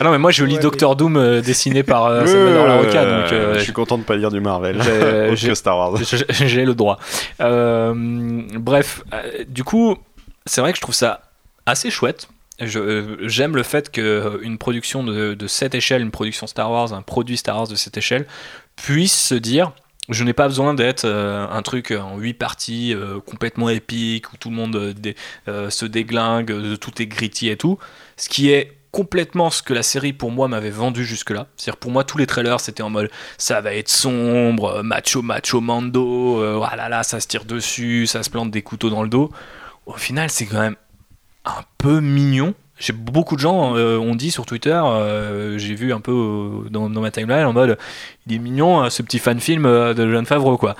Ah 0.01 0.05
non, 0.05 0.11
mais 0.11 0.19
moi 0.19 0.32
je 0.32 0.44
lis 0.44 0.57
Ouais, 0.57 0.61
Doctor 0.61 0.97
Doom 0.97 1.16
euh, 1.16 1.40
dessiné 1.40 1.82
par 1.85 2.07
euh, 2.07 2.27
Salvador 2.27 2.66
Larocca, 2.66 3.05
donc 3.05 3.32
euh, 3.32 3.55
je 3.59 3.61
suis 3.61 3.73
content 3.73 3.99
de 3.99 4.03
pas 4.03 4.16
lire 4.16 4.31
du 4.31 4.40
Marvel, 4.40 4.78
que 5.36 5.55
Star 5.55 5.77
Wars. 5.77 6.01
j'ai 6.31 6.65
le 6.65 6.74
droit. 6.74 6.99
Bref, 7.39 9.05
du 9.47 9.62
coup, 9.62 9.97
c'est 10.47 10.61
vrai 10.61 10.73
que 10.73 10.77
je 10.77 10.82
trouve 10.82 10.94
ça 10.94 11.20
assez 11.66 11.90
chouette. 11.90 12.28
Euh, 12.60 13.16
J'aime 13.22 13.56
le 13.56 13.62
fait 13.62 13.90
qu'une 13.90 14.58
production 14.58 15.02
de, 15.04 15.46
cette 15.46 15.74
échelle, 15.74 16.02
une 16.02 16.10
production 16.10 16.46
Star 16.46 16.70
Wars, 16.70 16.92
un 16.92 17.02
produit 17.02 17.36
Star 17.36 17.56
Wars 17.56 17.68
de 17.68 17.74
cette 17.74 17.96
échelle, 17.96 18.26
puisse 18.76 19.18
se 19.28 19.34
dire 19.34 19.72
je 20.08 20.24
n'ai 20.24 20.32
pas 20.32 20.48
besoin 20.48 20.74
d'être 20.74 21.04
euh, 21.04 21.46
un 21.48 21.62
truc 21.62 21.92
en 21.92 22.18
huit 22.18 22.34
parties 22.34 22.92
euh, 22.92 23.20
complètement 23.20 23.68
épique 23.68 24.32
où 24.32 24.36
tout 24.36 24.50
le 24.50 24.56
monde 24.56 24.74
euh, 24.74 24.92
euh, 25.48 25.70
se 25.70 25.86
déglingue, 25.86 26.50
euh, 26.50 26.76
tout 26.76 27.00
est 27.00 27.06
gritty 27.06 27.48
et 27.48 27.56
tout. 27.56 27.78
Ce 28.16 28.28
qui 28.28 28.50
est 28.50 28.72
complètement 28.90 29.50
ce 29.50 29.62
que 29.62 29.72
la 29.72 29.82
série 29.82 30.12
pour 30.12 30.30
moi 30.30 30.48
m'avait 30.48 30.70
vendu 30.70 31.04
jusque-là. 31.04 31.46
C'est-à-dire 31.56 31.78
pour 31.78 31.90
moi 31.90 32.04
tous 32.04 32.18
les 32.18 32.26
trailers 32.26 32.60
c'était 32.60 32.82
en 32.82 32.90
mode 32.90 33.10
ça 33.38 33.60
va 33.60 33.74
être 33.74 33.88
sombre, 33.88 34.66
euh, 34.66 34.82
macho 34.82 35.22
macho 35.22 35.60
mando, 35.60 36.40
euh, 36.42 36.56
voilà 36.56 36.88
là 36.88 37.02
ça 37.02 37.18
se 37.18 37.26
tire 37.26 37.44
dessus, 37.44 38.06
ça 38.06 38.22
se 38.22 38.30
plante 38.30 38.50
des 38.50 38.62
couteaux 38.62 38.90
dans 38.90 39.02
le 39.02 39.08
dos. 39.08 39.30
Au 39.86 39.94
final 39.94 40.30
c'est 40.30 40.46
quand 40.46 40.60
même 40.60 40.76
un 41.44 41.62
peu 41.78 42.01
mignon. 42.01 42.55
Beaucoup 42.94 43.36
de 43.36 43.40
gens 43.40 43.77
euh, 43.77 43.97
ont 43.98 44.16
dit 44.16 44.32
sur 44.32 44.44
Twitter, 44.44 44.81
euh, 44.85 45.56
j'ai 45.56 45.74
vu 45.74 45.93
un 45.93 46.01
peu 46.01 46.10
euh, 46.10 46.69
dans, 46.69 46.90
dans 46.90 47.01
ma 47.01 47.12
timeline 47.12 47.47
en 47.47 47.52
mode 47.52 47.78
il 48.27 48.35
est 48.35 48.39
mignon 48.39 48.82
euh, 48.82 48.90
ce 48.90 49.02
petit 49.02 49.20
fan 49.20 49.39
film 49.39 49.64
de 49.64 50.12
John 50.12 50.27
Favreau 50.27 50.56
quoi. 50.56 50.74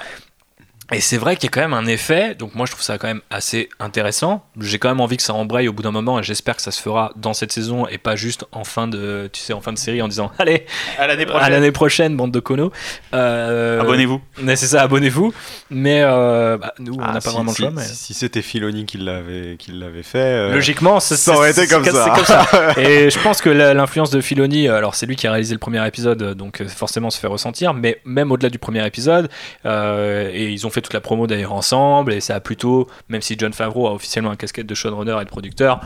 Et 0.93 1.01
c'est 1.01 1.17
vrai 1.17 1.37
qu'il 1.37 1.45
y 1.45 1.47
a 1.47 1.51
quand 1.51 1.61
même 1.61 1.73
un 1.73 1.87
effet, 1.87 2.35
donc 2.35 2.55
moi 2.55 2.67
je 2.67 2.73
trouve 2.73 2.83
ça 2.83 2.99
quand 2.99 3.07
même 3.07 3.23
assez 3.31 3.69
intéressant. 3.79 4.45
J'ai 4.61 4.79
quand 4.79 4.89
même 4.89 5.01
envie 5.01 5.17
que 5.17 5.23
ça 5.23 5.33
embraye 5.33 5.69
au 5.69 5.73
bout 5.73 5.83
d'un 5.83 5.93
moment 5.93 6.19
et 6.19 6.23
j'espère 6.23 6.57
que 6.57 6.61
ça 6.61 6.71
se 6.71 6.83
fera 6.83 7.13
dans 7.17 7.33
cette 7.33 7.51
saison 7.53 7.87
et 7.87 7.97
pas 7.97 8.15
juste 8.17 8.45
en 8.53 8.65
fin 8.65 8.89
de, 8.89 9.31
tu 9.33 9.41
sais, 9.41 9.53
en 9.55 9.61
fin 9.63 9.73
de 9.73 9.79
série 9.79 10.03
en 10.03 10.09
disant 10.09 10.31
allez 10.39 10.67
À 10.99 11.07
l'année 11.07 11.23
à 11.23 11.27
prochaine. 11.27 11.51
l'année 11.53 11.73
prochaine 11.73 12.17
bande 12.17 12.33
de 12.33 12.41
conos. 12.41 12.73
Euh, 13.15 13.81
Abonnez-vous. 13.81 14.21
mais 14.43 14.57
c'est 14.57 14.67
ça, 14.67 14.83
abonnez-vous. 14.83 15.33
Mais 15.71 16.03
euh, 16.03 16.59
bah, 16.59 16.75
nous, 16.79 16.95
on 16.95 17.01
Ah, 17.01 17.13
n'a 17.13 17.21
pas 17.21 17.31
si- 17.31 17.37
vraiment 17.37 17.53
si, 17.53 17.63
le 17.63 17.69
choix. 17.69 17.75
Mais... 17.81 17.87
Si, 17.87 17.97
si 17.97 18.15
c'était 18.15 18.43
Filoni 18.43 18.85
qui 18.85 18.99
l'avait 18.99 19.57
qui 19.59 19.73
l'avait 19.73 20.03
fait, 20.03 20.19
euh, 20.19 20.53
Logiquement, 20.53 21.01
ça, 21.01 21.17
ça 21.17 21.35
aurait 21.35 21.53
été 21.53 21.69
comme 21.69 21.85
ça. 21.85 22.13
comme 22.15 22.25
ça. 22.25 22.45
Et 22.77 23.09
je 23.09 23.19
pense 23.21 23.41
que 23.41 23.49
l'influence 23.49 24.11
de 24.11 24.21
Filoni, 24.21 24.69
alors 24.69 24.95
c'est 24.95 25.07
lui 25.07 25.17
qui 25.17 25.27
a 25.27 25.31
réalisé 25.31 25.55
le 25.55 25.59
premier 25.61 25.87
épisode, 25.87 26.35
donc 26.35 26.63
forcément 26.67 27.09
se 27.11 27.19
fait 27.19 27.29
ressentir, 27.29 27.73
mais 27.73 28.01
même 28.05 28.31
au-delà 28.33 28.51
du 28.51 28.59
premier 28.59 28.85
épisode, 28.87 29.31
et 29.65 30.51
ils 30.51 30.67
ont 30.67 30.71
fait 30.73 30.81
toute 30.81 30.95
la 30.95 31.01
promo 31.01 31.27
d'ailleurs 31.27 31.53
ensemble, 31.53 32.13
et 32.13 32.21
ça 32.21 32.35
a 32.35 32.41
plutôt, 32.41 32.89
même 33.09 33.23
si 33.23 33.37
John 33.39 33.53
Favreau 33.53 33.87
a 33.87 33.93
officiellement 33.93 34.31
un 34.31 34.37
casquette 34.37 34.67
de 34.67 34.75
showrunner 34.75 35.17
et 35.21 35.25
de 35.25 35.31
producteur, 35.31 35.81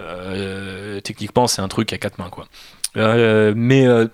euh, 0.00 1.00
techniquement 1.00 1.46
c'est 1.46 1.62
un 1.62 1.68
truc 1.68 1.92
à 1.92 1.98
quatre 1.98 2.18
mains 2.18 2.30
quoi. 2.30 2.46
Euh, 2.96 3.54
mais 3.56 3.86
euh, 3.86 4.06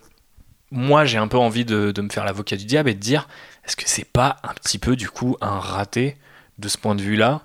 moi 0.70 1.04
j'ai 1.04 1.18
un 1.18 1.28
peu 1.28 1.38
envie 1.38 1.64
de, 1.64 1.92
me 2.00 2.08
faire 2.08 2.24
l'avocat 2.24 2.56
du 2.56 2.64
diable 2.64 2.90
et 2.90 2.94
de 2.94 3.00
dire, 3.00 3.28
est-ce 3.66 3.76
que 3.76 3.84
c'est 3.86 4.04
pas 4.04 4.36
un 4.42 4.54
petit 4.54 4.78
peu 4.78 4.96
du 4.96 5.10
coup 5.10 5.36
un 5.40 5.58
raté 5.58 6.16
de 6.58 6.68
ce 6.68 6.78
point 6.78 6.94
de 6.94 7.02
vue-là 7.02 7.42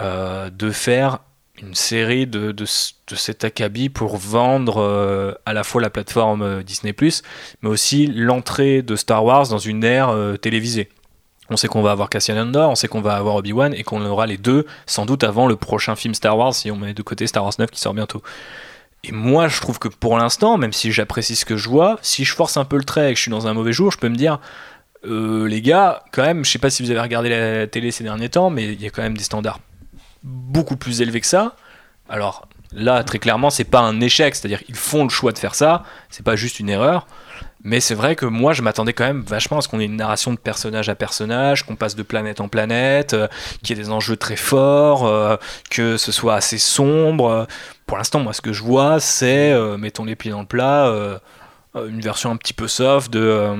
euh, 0.00 0.50
de 0.50 0.70
faire 0.70 1.20
une 1.62 1.74
série 1.74 2.26
de, 2.26 2.50
de, 2.50 2.64
cet 2.66 3.44
acabit 3.44 3.88
pour 3.88 4.16
vendre 4.16 5.38
à 5.46 5.52
la 5.52 5.62
fois 5.62 5.80
la 5.80 5.88
plateforme 5.88 6.64
Disney⁇ 6.64 6.92
mais 7.62 7.68
aussi 7.68 8.08
l'entrée 8.08 8.82
de 8.82 8.96
Star 8.96 9.24
Wars 9.24 9.48
dans 9.48 9.58
une 9.58 9.84
ère 9.84 10.12
télévisée? 10.40 10.88
On 11.50 11.56
sait 11.56 11.68
qu'on 11.68 11.82
va 11.82 11.90
avoir 11.90 12.08
Cassian 12.08 12.36
Andor, 12.38 12.70
on 12.70 12.74
sait 12.74 12.88
qu'on 12.88 13.02
va 13.02 13.16
avoir 13.16 13.36
Obi-Wan 13.36 13.74
et 13.74 13.82
qu'on 13.82 14.04
aura 14.04 14.26
les 14.26 14.38
deux 14.38 14.66
sans 14.86 15.04
doute 15.04 15.24
avant 15.24 15.46
le 15.46 15.56
prochain 15.56 15.94
film 15.94 16.14
Star 16.14 16.38
Wars 16.38 16.54
si 16.54 16.70
on 16.70 16.76
met 16.76 16.94
de 16.94 17.02
côté 17.02 17.26
Star 17.26 17.44
Wars 17.44 17.52
9 17.58 17.70
qui 17.70 17.80
sort 17.80 17.94
bientôt. 17.94 18.22
Et 19.02 19.12
moi 19.12 19.48
je 19.48 19.60
trouve 19.60 19.78
que 19.78 19.88
pour 19.88 20.16
l'instant, 20.16 20.56
même 20.56 20.72
si 20.72 20.90
j'apprécie 20.90 21.36
ce 21.36 21.44
que 21.44 21.56
je 21.56 21.68
vois, 21.68 21.98
si 22.00 22.24
je 22.24 22.34
force 22.34 22.56
un 22.56 22.64
peu 22.64 22.78
le 22.78 22.84
trait 22.84 23.10
et 23.10 23.12
que 23.12 23.18
je 23.18 23.22
suis 23.22 23.30
dans 23.30 23.46
un 23.46 23.52
mauvais 23.52 23.72
jour, 23.72 23.92
je 23.92 23.98
peux 23.98 24.08
me 24.08 24.16
dire 24.16 24.40
euh, 25.06 25.46
les 25.46 25.60
gars, 25.60 26.02
quand 26.12 26.22
même, 26.22 26.44
je 26.44 26.50
sais 26.50 26.58
pas 26.58 26.70
si 26.70 26.82
vous 26.82 26.90
avez 26.90 27.00
regardé 27.00 27.28
la 27.28 27.66
télé 27.66 27.90
ces 27.90 28.04
derniers 28.04 28.30
temps, 28.30 28.48
mais 28.48 28.72
il 28.72 28.80
y 28.80 28.86
a 28.86 28.90
quand 28.90 29.02
même 29.02 29.16
des 29.16 29.24
standards 29.24 29.60
beaucoup 30.22 30.76
plus 30.76 31.02
élevés 31.02 31.20
que 31.20 31.26
ça. 31.26 31.56
Alors 32.08 32.48
là, 32.72 33.04
très 33.04 33.18
clairement, 33.18 33.50
c'est 33.50 33.64
pas 33.64 33.80
un 33.80 34.00
échec, 34.00 34.34
c'est-à-dire 34.34 34.64
qu'ils 34.64 34.74
font 34.74 35.04
le 35.04 35.10
choix 35.10 35.32
de 35.32 35.38
faire 35.38 35.54
ça, 35.54 35.84
c'est 36.08 36.24
pas 36.24 36.36
juste 36.36 36.58
une 36.60 36.70
erreur. 36.70 37.06
Mais 37.64 37.80
c'est 37.80 37.94
vrai 37.94 38.14
que 38.14 38.26
moi, 38.26 38.52
je 38.52 38.60
m'attendais 38.60 38.92
quand 38.92 39.06
même 39.06 39.22
vachement 39.22 39.58
à 39.58 39.62
ce 39.62 39.68
qu'on 39.68 39.80
ait 39.80 39.86
une 39.86 39.96
narration 39.96 40.32
de 40.32 40.38
personnage 40.38 40.90
à 40.90 40.94
personnage, 40.94 41.64
qu'on 41.64 41.76
passe 41.76 41.96
de 41.96 42.02
planète 42.02 42.42
en 42.42 42.48
planète, 42.48 43.14
euh, 43.14 43.26
qu'il 43.62 43.76
y 43.76 43.80
ait 43.80 43.82
des 43.82 43.90
enjeux 43.90 44.16
très 44.16 44.36
forts, 44.36 45.06
euh, 45.06 45.36
que 45.70 45.96
ce 45.96 46.12
soit 46.12 46.34
assez 46.34 46.58
sombre. 46.58 47.46
Pour 47.86 47.96
l'instant, 47.96 48.20
moi, 48.20 48.34
ce 48.34 48.42
que 48.42 48.52
je 48.52 48.62
vois, 48.62 49.00
c'est, 49.00 49.50
euh, 49.52 49.78
mettons 49.78 50.04
les 50.04 50.14
pieds 50.14 50.30
dans 50.30 50.40
le 50.40 50.46
plat, 50.46 50.92
une 51.74 52.00
version 52.00 52.30
un 52.30 52.36
petit 52.36 52.52
peu 52.52 52.68
soft 52.68 53.10
de, 53.10 53.50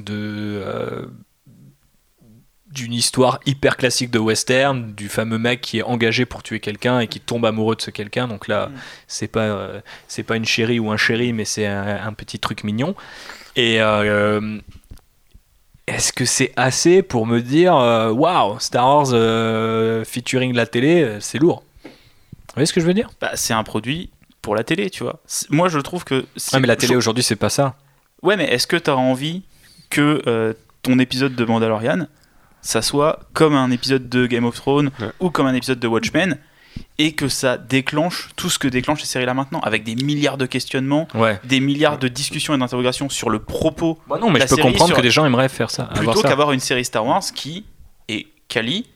de 0.00 1.10
d'une 2.72 2.92
histoire 2.94 3.38
hyper 3.46 3.76
classique 3.76 4.10
de 4.10 4.18
western, 4.18 4.92
du 4.94 5.08
fameux 5.08 5.38
mec 5.38 5.60
qui 5.60 5.78
est 5.78 5.82
engagé 5.82 6.24
pour 6.24 6.42
tuer 6.42 6.58
quelqu'un 6.60 7.00
et 7.00 7.06
qui 7.06 7.20
tombe 7.20 7.44
amoureux 7.44 7.76
de 7.76 7.82
ce 7.82 7.90
quelqu'un. 7.90 8.26
Donc 8.28 8.48
là, 8.48 8.66
Mm. 8.68 8.72
c'est 9.06 9.28
pas 9.28 9.40
euh, 9.40 9.80
c'est 10.08 10.22
pas 10.22 10.36
une 10.36 10.44
chérie 10.46 10.78
ou 10.80 10.90
un 10.90 10.96
chéri, 10.96 11.32
mais 11.32 11.44
c'est 11.44 11.66
un, 11.66 12.06
un 12.06 12.12
petit 12.14 12.38
truc 12.38 12.64
mignon. 12.64 12.94
Et 13.56 13.80
euh, 13.82 14.58
est-ce 15.86 16.12
que 16.12 16.24
c'est 16.24 16.52
assez 16.56 17.02
pour 17.02 17.26
me 17.26 17.40
dire 17.40 17.76
euh, 17.76 18.10
waouh, 18.10 18.58
Star 18.60 18.86
Wars 18.86 19.08
euh, 19.12 20.04
featuring 20.04 20.54
la 20.54 20.66
télé, 20.66 21.18
c'est 21.20 21.38
lourd? 21.38 21.62
Vous 21.84 21.90
voyez 22.54 22.66
ce 22.66 22.72
que 22.72 22.80
je 22.80 22.86
veux 22.86 22.94
dire? 22.94 23.10
Bah, 23.20 23.32
c'est 23.34 23.52
un 23.54 23.64
produit 23.64 24.10
pour 24.40 24.54
la 24.54 24.64
télé, 24.64 24.90
tu 24.90 25.02
vois. 25.04 25.20
Moi, 25.50 25.68
je 25.68 25.78
trouve 25.78 26.04
que. 26.04 26.24
c'est- 26.36 26.56
Ah, 26.56 26.60
mais 26.60 26.66
la 26.66 26.76
télé 26.76 26.92
je- 26.94 26.98
aujourd'hui, 26.98 27.22
c'est 27.22 27.36
pas 27.36 27.48
ça. 27.50 27.76
Ouais, 28.22 28.36
mais 28.36 28.44
est-ce 28.44 28.66
que 28.66 28.76
tu 28.76 28.90
as 28.90 28.96
envie 28.96 29.42
que 29.90 30.54
ton 30.82 30.98
épisode 30.98 31.34
de 31.36 31.44
Mandalorian, 31.44 32.06
ça 32.62 32.80
soit 32.80 33.20
comme 33.34 33.54
un 33.54 33.70
épisode 33.70 34.08
de 34.08 34.26
Game 34.26 34.44
of 34.44 34.54
Thrones 34.56 34.90
Ouais. 35.00 35.10
ou 35.20 35.28
comme 35.30 35.46
un 35.46 35.54
épisode 35.54 35.78
de 35.80 35.86
Watchmen 35.88 36.38
et 36.98 37.12
que 37.12 37.28
ça 37.28 37.58
déclenche 37.58 38.30
tout 38.36 38.48
ce 38.48 38.58
que 38.58 38.66
déclenche 38.68 39.00
ces 39.00 39.06
séries-là 39.06 39.34
maintenant, 39.34 39.60
avec 39.60 39.84
des 39.84 39.94
milliards 39.94 40.38
de 40.38 40.46
questionnements, 40.46 41.06
Ouais. 41.14 41.38
des 41.44 41.60
milliards 41.60 41.98
de 41.98 42.08
discussions 42.08 42.54
et 42.54 42.58
d'interrogations 42.58 43.08
sur 43.10 43.28
le 43.28 43.40
propos, 43.40 43.98
Bah 44.08 44.18
non, 44.20 44.30
mais 44.30 44.40
je 44.40 44.46
peux 44.46 44.56
comprendre 44.56 44.86
sur- 44.86 44.96
que 44.96 45.02
des 45.02 45.10
gens 45.10 45.26
aimeraient 45.26 45.48
faire 45.50 45.70
ça. 45.70 45.84
plutôt 45.94 46.22
qu'avoir 46.22 46.52
une 46.52 46.60
série 46.60 46.84
Star 46.84 47.04
Wars 47.04 47.22
qui 47.34 47.66
est 48.08 48.26
quali 48.48 48.86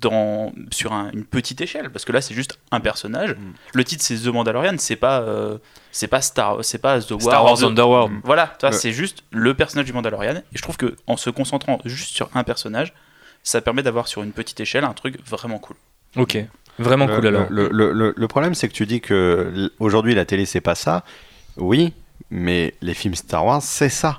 dans, 0.00 0.52
sur 0.70 0.92
un- 0.92 1.10
une 1.12 1.24
petite 1.24 1.60
échelle, 1.60 1.90
parce 1.90 2.04
que 2.04 2.12
là 2.12 2.20
c'est 2.20 2.34
juste 2.34 2.58
un 2.70 2.80
personnage. 2.80 3.30
Mm. 3.30 3.52
Le 3.74 3.84
titre 3.84 4.02
c'est 4.04 4.16
The 4.16 4.26
Mandalorian, 4.26 4.74
c'est 4.78 4.96
pas, 4.96 5.20
euh, 5.20 5.58
c'est 5.92 6.08
pas 6.08 6.20
Star, 6.20 6.64
c'est 6.64 6.78
pas 6.78 7.00
The 7.00 7.12
War, 7.12 7.20
Star 7.20 7.44
Wars 7.44 7.58
The- 7.58 7.62
Underworld. 7.64 8.12
Voilà, 8.24 8.56
vois, 8.60 8.70
Ouais. 8.70 8.76
c'est 8.76 8.92
juste 8.92 9.22
le 9.30 9.54
personnage 9.54 9.86
du 9.86 9.92
Mandalorian. 9.92 10.36
Et 10.36 10.42
je 10.56 10.62
trouve 10.62 10.76
que 10.76 10.96
en 11.06 11.16
se 11.16 11.30
concentrant 11.30 11.78
juste 11.84 12.14
sur 12.14 12.28
un 12.34 12.44
personnage, 12.44 12.92
ça 13.42 13.60
permet 13.60 13.82
d'avoir 13.82 14.08
sur 14.08 14.22
une 14.22 14.32
petite 14.32 14.60
échelle 14.60 14.84
un 14.84 14.94
truc 14.94 15.18
vraiment 15.26 15.58
cool. 15.58 15.76
Ok. 16.16 16.38
Vraiment 16.78 17.06
Le- 17.06 17.14
cool 17.16 17.26
alors. 17.28 17.46
Le, 17.50 17.68
le- 17.70 17.92
le- 17.92 18.14
le 18.16 18.28
problème, 18.28 18.54
c'est 18.54 18.68
que 18.68 18.72
tu 18.74 18.86
dis 18.86 19.00
que 19.00 19.70
aujourd'hui 19.78 20.14
la 20.14 20.24
télé, 20.24 20.44
c'est 20.46 20.60
pas 20.60 20.74
ça. 20.74 21.04
Oui, 21.56 21.92
mais 22.30 22.74
les 22.80 22.94
films 22.94 23.14
Star 23.14 23.44
Wars, 23.46 23.62
c'est 23.62 23.88
ça. 23.88 24.18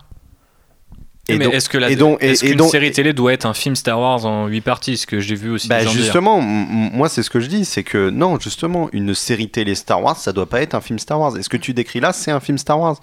Mais 1.34 1.46
donc- 1.46 1.54
est-ce 1.54 1.70
que 1.70 1.78
la 1.78 1.90
et 1.90 1.96
donc- 1.96 2.22
et- 2.22 2.36
et 2.46 2.54
donc- 2.56 2.70
série 2.72 2.92
télé 2.92 3.14
doit 3.14 3.34
être 3.34 3.46
un 3.46 3.54
film 3.54 3.76
Star 3.76 4.00
Wars 4.00 4.26
en 4.26 4.48
8 4.48 4.62
parties 4.62 4.98
Ce 4.98 5.08
que 5.08 5.20
j'ai 5.20 5.36
vu 5.36 5.50
aussi 5.50 5.68
Bah 5.68 5.84
justement, 5.86 6.40
moi 6.42 7.10
c'est 7.10 7.24
ce 7.24 7.30
que 7.30 7.40
je 7.40 7.48
dis, 7.48 7.66
c'est 7.66 7.84
que 7.84 8.10
non, 8.10 8.40
justement, 8.40 8.90
une 8.94 9.14
série 9.16 9.50
télé 9.50 9.74
Star 9.76 10.02
Wars, 10.04 10.18
ça 10.18 10.34
doit 10.34 10.46
pas 10.46 10.62
être 10.62 10.76
un 10.76 10.82
film 10.82 11.00
Star 11.00 11.20
Wars. 11.20 11.38
Et 11.38 11.44
ce 11.44 11.50
que 11.50 11.58
tu 11.58 11.74
décris 11.74 12.00
là, 12.00 12.14
c'est 12.14 12.32
un 12.32 12.40
film 12.40 12.58
Star 12.58 12.80
Wars? 12.80 13.00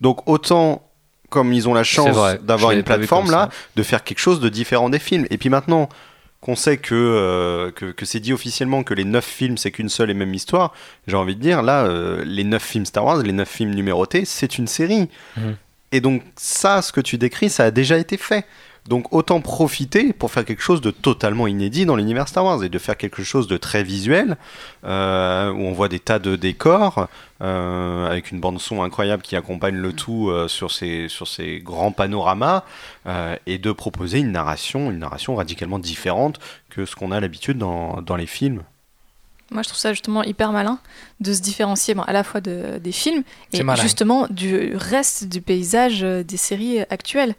Donc 0.00 0.28
autant, 0.28 0.82
comme 1.30 1.52
ils 1.52 1.68
ont 1.68 1.74
la 1.74 1.84
chance 1.84 2.16
d'avoir 2.42 2.70
une 2.72 2.82
plateforme 2.82 3.30
là, 3.30 3.48
de 3.76 3.82
faire 3.82 4.04
quelque 4.04 4.18
chose 4.20 4.40
de 4.40 4.48
différent 4.48 4.88
des 4.88 4.98
films. 4.98 5.26
Et 5.30 5.36
puis 5.38 5.48
maintenant 5.50 5.88
qu'on 6.40 6.56
sait 6.56 6.76
que, 6.76 6.94
euh, 6.94 7.70
que, 7.70 7.86
que 7.86 8.04
c'est 8.04 8.20
dit 8.20 8.32
officiellement 8.34 8.82
que 8.82 8.92
les 8.92 9.04
9 9.04 9.24
films 9.24 9.56
c'est 9.56 9.70
qu'une 9.70 9.88
seule 9.88 10.10
et 10.10 10.14
même 10.14 10.34
histoire, 10.34 10.74
j'ai 11.06 11.16
envie 11.16 11.34
de 11.36 11.40
dire, 11.40 11.62
là, 11.62 11.84
euh, 11.86 12.22
les 12.26 12.44
9 12.44 12.62
films 12.62 12.84
Star 12.84 13.04
Wars, 13.04 13.16
les 13.22 13.32
9 13.32 13.48
films 13.48 13.70
numérotés, 13.74 14.24
c'est 14.26 14.58
une 14.58 14.66
série. 14.66 15.08
Mhm. 15.38 15.56
Et 15.94 16.00
donc 16.00 16.22
ça, 16.34 16.82
ce 16.82 16.90
que 16.90 17.00
tu 17.00 17.18
décris, 17.18 17.48
ça 17.48 17.66
a 17.66 17.70
déjà 17.70 17.96
été 17.98 18.16
fait. 18.16 18.44
Donc 18.88 19.14
autant 19.14 19.40
profiter 19.40 20.12
pour 20.12 20.32
faire 20.32 20.44
quelque 20.44 20.60
chose 20.60 20.80
de 20.80 20.90
totalement 20.90 21.46
inédit 21.46 21.86
dans 21.86 21.94
l'univers 21.94 22.26
Star 22.26 22.44
Wars 22.44 22.64
et 22.64 22.68
de 22.68 22.78
faire 22.80 22.96
quelque 22.96 23.22
chose 23.22 23.46
de 23.46 23.56
très 23.56 23.84
visuel, 23.84 24.36
euh, 24.84 25.52
où 25.52 25.60
on 25.60 25.72
voit 25.72 25.88
des 25.88 26.00
tas 26.00 26.18
de 26.18 26.34
décors, 26.34 27.08
euh, 27.42 28.10
avec 28.10 28.32
une 28.32 28.40
bande 28.40 28.58
son 28.58 28.82
incroyable 28.82 29.22
qui 29.22 29.36
accompagne 29.36 29.76
le 29.76 29.92
tout 29.92 30.30
euh, 30.30 30.48
sur, 30.48 30.72
ces, 30.72 31.08
sur 31.08 31.28
ces 31.28 31.60
grands 31.60 31.92
panoramas, 31.92 32.64
et 33.46 33.58
de 33.58 33.70
proposer 33.70 34.18
une 34.18 34.32
narration, 34.32 34.90
une 34.90 34.98
narration 34.98 35.36
radicalement 35.36 35.78
différente 35.78 36.40
que 36.70 36.86
ce 36.86 36.96
qu'on 36.96 37.12
a 37.12 37.20
l'habitude 37.20 37.56
dans, 37.56 38.02
dans 38.02 38.16
les 38.16 38.26
films. 38.26 38.64
Moi, 39.50 39.62
je 39.62 39.68
trouve 39.68 39.78
ça 39.80 39.92
justement 39.92 40.22
hyper 40.24 40.52
malin 40.52 40.78
de 41.20 41.32
se 41.32 41.40
différencier 41.40 41.94
bon, 41.94 42.02
à 42.02 42.12
la 42.12 42.24
fois 42.24 42.40
de- 42.40 42.78
des 42.82 42.92
films 42.92 43.22
et 43.52 43.58
justement 43.82 44.26
du 44.30 44.72
reste 44.74 45.24
du 45.28 45.40
paysage 45.40 46.02
euh, 46.02 46.22
des 46.24 46.36
séries 46.36 46.80
actuelles. 46.90 47.34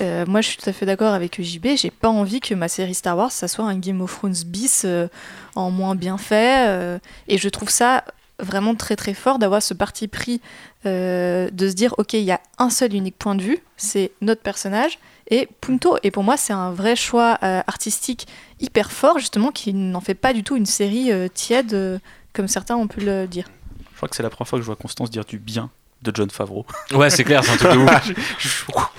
Euh, 0.00 0.24
moi, 0.26 0.40
je 0.40 0.48
suis 0.48 0.56
tout 0.56 0.68
à 0.70 0.72
fait 0.72 0.86
d'accord 0.86 1.12
avec 1.12 1.40
JB. 1.40 1.76
J'ai 1.76 1.90
pas 1.90 2.08
envie 2.08 2.40
que 2.40 2.54
ma 2.54 2.68
série 2.68 2.94
Star 2.94 3.16
Wars, 3.16 3.30
ça 3.30 3.46
soit 3.46 3.66
un 3.66 3.76
Game 3.78 4.00
of 4.00 4.16
Thrones 4.16 4.34
bis 4.46 4.82
euh, 4.86 5.06
en 5.54 5.70
moins 5.70 5.94
bien 5.94 6.16
fait. 6.16 6.66
euh, 6.68 6.98
et 7.28 7.36
je 7.36 7.48
trouve 7.50 7.68
ça 7.68 8.04
vraiment 8.38 8.74
très 8.74 8.96
très 8.96 9.12
fort 9.14 9.38
d'avoir 9.38 9.62
ce 9.62 9.74
parti 9.74 10.08
pris 10.08 10.40
de 10.84 11.68
se 11.68 11.74
dire 11.74 11.94
ok, 11.98 12.14
il 12.14 12.22
y 12.24 12.32
a 12.32 12.40
un 12.58 12.70
seul 12.70 12.92
unique 12.94 13.16
point 13.16 13.34
de 13.36 13.42
vue, 13.42 13.58
c'est 13.76 14.10
notre 14.20 14.42
personnage 14.42 14.98
et 15.30 15.48
punto. 15.60 15.96
Et 16.02 16.10
pour 16.10 16.24
moi, 16.24 16.36
c'est 16.36 16.52
un 16.52 16.72
vrai 16.72 16.96
choix 16.96 17.38
artistique 17.42 18.26
hyper 18.62 18.90
fort, 18.90 19.18
justement, 19.18 19.50
qui 19.50 19.74
n'en 19.74 20.00
fait 20.00 20.14
pas 20.14 20.32
du 20.32 20.42
tout 20.42 20.56
une 20.56 20.66
série 20.66 21.12
euh, 21.12 21.28
tiède, 21.28 21.74
euh, 21.74 21.98
comme 22.32 22.48
certains 22.48 22.76
ont 22.76 22.86
pu 22.86 23.00
le 23.00 23.26
dire. 23.26 23.46
Je 23.92 23.96
crois 23.96 24.08
que 24.08 24.16
c'est 24.16 24.22
la 24.22 24.30
première 24.30 24.48
fois 24.48 24.58
que 24.58 24.62
je 24.62 24.66
vois 24.66 24.76
Constance 24.76 25.10
dire 25.10 25.24
du 25.24 25.38
bien 25.38 25.70
de 26.02 26.12
John 26.14 26.30
Favreau. 26.30 26.64
Ouais, 26.92 27.10
c'est 27.10 27.24
clair, 27.24 27.44
c'est 27.44 27.52
un 27.52 27.56
truc 27.56 27.72
de 27.72 27.78
ouf. 27.78 28.82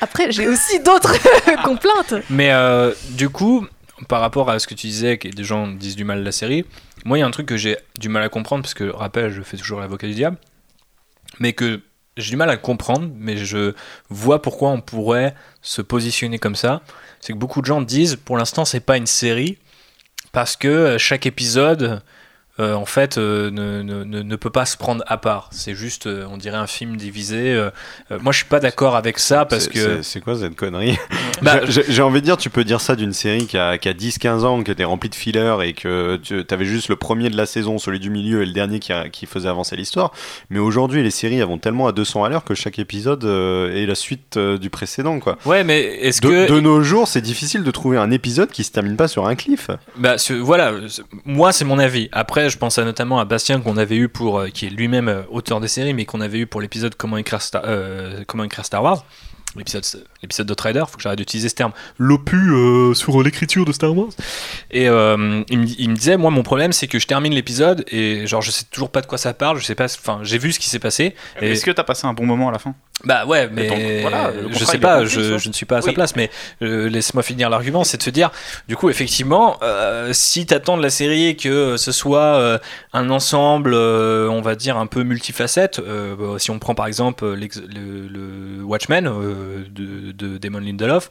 Après, 0.00 0.32
j'ai 0.32 0.48
aussi 0.48 0.80
d'autres 0.80 1.14
complaintes. 1.64 2.14
Mais 2.28 2.52
euh, 2.52 2.92
du 3.10 3.28
coup, 3.28 3.66
par 4.08 4.20
rapport 4.20 4.50
à 4.50 4.58
ce 4.58 4.66
que 4.66 4.74
tu 4.74 4.88
disais, 4.88 5.16
que 5.16 5.28
des 5.28 5.44
gens 5.44 5.68
disent 5.68 5.96
du 5.96 6.04
mal 6.04 6.20
de 6.20 6.24
la 6.24 6.32
série, 6.32 6.64
moi, 7.04 7.18
il 7.18 7.20
y 7.20 7.24
a 7.24 7.26
un 7.26 7.30
truc 7.30 7.46
que 7.46 7.56
j'ai 7.56 7.76
du 7.98 8.08
mal 8.08 8.22
à 8.22 8.28
comprendre, 8.28 8.62
parce 8.62 8.74
que, 8.74 8.84
rappel, 8.84 9.30
je 9.30 9.42
fais 9.42 9.56
toujours 9.56 9.80
l'avocat 9.80 10.08
du 10.08 10.14
diable, 10.14 10.38
mais 11.38 11.52
que 11.52 11.80
j'ai 12.16 12.30
du 12.30 12.36
mal 12.36 12.50
à 12.50 12.56
comprendre, 12.56 13.08
mais 13.16 13.36
je 13.36 13.74
vois 14.10 14.42
pourquoi 14.42 14.70
on 14.70 14.80
pourrait 14.80 15.34
se 15.62 15.82
positionner 15.82 16.38
comme 16.38 16.56
ça. 16.56 16.82
C'est 17.22 17.32
que 17.32 17.38
beaucoup 17.38 17.60
de 17.60 17.66
gens 17.66 17.80
disent, 17.80 18.16
pour 18.16 18.36
l'instant, 18.36 18.64
c'est 18.66 18.80
pas 18.80 18.98
une 18.98 19.06
série, 19.06 19.56
parce 20.32 20.56
que 20.56 20.68
euh, 20.68 20.98
chaque 20.98 21.24
épisode, 21.24 22.02
euh, 22.60 22.74
en 22.74 22.84
fait, 22.84 23.16
euh, 23.18 23.50
ne, 23.50 23.82
ne- 23.82 24.04
ne- 24.22 24.36
peut 24.36 24.50
pas 24.50 24.66
se 24.66 24.76
prendre 24.76 25.02
à 25.06 25.16
part. 25.16 25.48
C'est 25.52 25.74
juste, 25.74 26.06
euh, 26.06 26.26
on 26.30 26.36
dirait 26.36 26.56
un 26.58 26.66
film 26.66 26.96
divisé. 26.96 27.54
moi, 28.20 28.32
je 28.32 28.38
suis 28.38 28.46
pas 28.46 28.60
d'accord 28.60 28.94
avec 28.96 29.18
ça, 29.18 29.44
parce 29.46 29.68
que... 29.68 30.02
c'est- 30.02 30.20
quoi 30.20 30.36
cette 30.38 30.56
connerie? 30.56 30.98
Bah, 31.42 31.60
J'ai- 31.66 32.02
envie 32.02 32.20
de 32.20 32.24
dire, 32.26 32.36
tu 32.36 32.50
peux 32.50 32.62
dire 32.62 32.80
ça 32.80 32.94
d'une 32.94 33.12
série 33.12 33.46
qui 33.46 33.58
a, 33.58 33.76
qui 33.78 33.88
a 33.88 33.94
10-15 33.94 34.44
ans, 34.44 34.62
qui 34.62 34.70
était 34.70 34.84
remplie 34.84 35.08
de 35.08 35.14
fillers 35.16 35.56
et 35.64 35.72
que 35.72 36.16
tu 36.22 36.44
avais 36.50 36.64
juste 36.64 36.88
le 36.88 36.94
premier 36.96 37.30
de 37.30 37.36
la 37.36 37.46
saison, 37.46 37.78
celui 37.78 37.98
du 37.98 38.10
milieu 38.10 38.42
et 38.42 38.46
le 38.46 38.52
dernier 38.52 38.78
qui, 38.78 38.92
a- 38.92 39.08
qui 39.08 39.26
faisait 39.26 39.48
avancer 39.48 39.74
l'histoire. 39.74 40.12
Mais 40.50 40.58
aujourd'hui, 40.60 41.02
les 41.02 41.10
séries 41.10 41.38
elles 41.38 41.46
vont 41.46 41.58
tellement 41.58 41.88
à 41.88 41.92
200 41.92 42.22
à 42.24 42.28
l'heure 42.28 42.44
que 42.44 42.54
chaque 42.54 42.78
épisode 42.78 43.24
est 43.24 43.86
la 43.86 43.94
suite 43.96 44.38
du 44.38 44.70
précédent. 44.70 45.18
Quoi. 45.18 45.36
Ouais, 45.46 45.64
mais 45.64 45.80
est-ce 45.80 46.20
De, 46.20 46.28
que... 46.28 46.52
de 46.52 46.60
nos 46.60 46.82
jours, 46.82 47.08
c'est 47.08 47.20
difficile 47.22 47.64
de 47.64 47.70
trouver 47.72 47.96
un 47.98 48.10
épisode 48.12 48.50
qui 48.50 48.62
se 48.62 48.70
termine 48.70 48.96
pas 48.96 49.08
sur 49.08 49.26
un 49.26 49.34
cliff. 49.34 49.68
Bah, 49.96 50.18
ce- 50.18 50.32
voilà, 50.34 50.72
moi 51.24 51.50
c'est 51.52 51.64
mon 51.64 51.78
avis. 51.80 52.08
Après, 52.12 52.41
je 52.48 52.58
pense 52.58 52.78
notamment 52.78 53.18
à 53.18 53.24
Bastien 53.24 53.60
qu'on 53.60 53.76
avait 53.76 53.96
eu 53.96 54.08
pour, 54.08 54.38
euh, 54.38 54.48
qui 54.48 54.66
est 54.66 54.70
lui-même 54.70 55.08
euh, 55.08 55.22
auteur 55.30 55.60
des 55.60 55.68
séries, 55.68 55.94
mais 55.94 56.04
qu'on 56.04 56.20
avait 56.20 56.40
eu 56.40 56.46
pour 56.46 56.60
l'épisode 56.60 56.94
Comment 56.94 57.16
écrire 57.16 57.40
euh, 57.64 58.24
Comment 58.26 58.44
écrire 58.44 58.64
Star 58.64 58.82
Wars. 58.82 59.04
L'épisode, 59.56 59.84
l'épisode 60.22 60.46
d'Outrider, 60.46 60.82
faut 60.88 60.96
que 60.96 61.02
j'arrête 61.02 61.18
d'utiliser 61.18 61.50
ce 61.50 61.54
terme. 61.54 61.72
L'opus 61.98 62.50
euh, 62.52 62.94
sur 62.94 63.22
l'écriture 63.22 63.64
de 63.66 63.72
Star 63.72 63.94
Wars. 63.94 64.08
Et 64.70 64.88
euh, 64.88 65.42
il, 65.50 65.58
me, 65.58 65.66
il 65.78 65.90
me 65.90 65.94
disait, 65.94 66.16
moi 66.16 66.30
mon 66.30 66.42
problème 66.42 66.72
c'est 66.72 66.86
que 66.86 66.98
je 66.98 67.06
termine 67.06 67.34
l'épisode 67.34 67.84
et 67.88 68.26
genre 68.26 68.40
je 68.40 68.50
sais 68.50 68.64
toujours 68.70 68.90
pas 68.90 69.02
de 69.02 69.06
quoi 69.06 69.18
ça 69.18 69.34
parle, 69.34 69.58
je 69.58 69.64
sais 69.64 69.74
pas, 69.74 69.84
enfin 69.84 70.20
j'ai 70.22 70.38
vu 70.38 70.52
ce 70.52 70.58
qui 70.58 70.70
s'est 70.70 70.78
passé. 70.78 71.14
Et, 71.40 71.52
Est-ce 71.52 71.64
que 71.64 71.70
t'as 71.70 71.84
passé 71.84 72.06
un 72.06 72.14
bon 72.14 72.24
moment 72.24 72.48
à 72.48 72.52
la 72.52 72.58
fin? 72.58 72.74
Bah 73.04 73.26
ouais, 73.26 73.48
mais 73.50 73.66
donc, 73.66 73.78
voilà, 74.02 74.32
je 74.50 74.64
sais 74.64 74.78
pas, 74.78 75.04
je, 75.04 75.48
ne 75.48 75.52
suis 75.52 75.66
pas 75.66 75.78
à 75.78 75.82
sa 75.82 75.92
place, 75.92 76.14
mais 76.14 76.30
euh, 76.62 76.88
laisse-moi 76.88 77.24
finir 77.24 77.50
l'argument, 77.50 77.82
c'est 77.82 77.96
de 77.96 78.02
se 78.02 78.10
dire, 78.10 78.30
du 78.68 78.76
coup, 78.76 78.90
effectivement, 78.90 79.56
euh, 79.62 80.10
si 80.12 80.46
t'attends 80.46 80.76
de 80.76 80.82
la 80.82 80.90
série 80.90 81.36
que 81.36 81.76
ce 81.76 81.90
soit 81.90 82.36
euh, 82.36 82.58
un 82.92 83.10
ensemble, 83.10 83.72
euh, 83.74 84.28
on 84.28 84.40
va 84.40 84.54
dire, 84.54 84.76
un 84.76 84.86
peu 84.86 85.02
multifacette, 85.02 85.80
euh, 85.80 86.14
bah, 86.16 86.38
si 86.38 86.52
on 86.52 86.60
prend 86.60 86.76
par 86.76 86.86
exemple 86.86 87.24
le, 87.26 87.48
le 88.08 88.62
Watchmen 88.62 89.08
euh, 89.08 89.41
de, 89.68 90.12
de 90.12 90.38
Damon 90.38 90.60
Lindelof, 90.60 91.10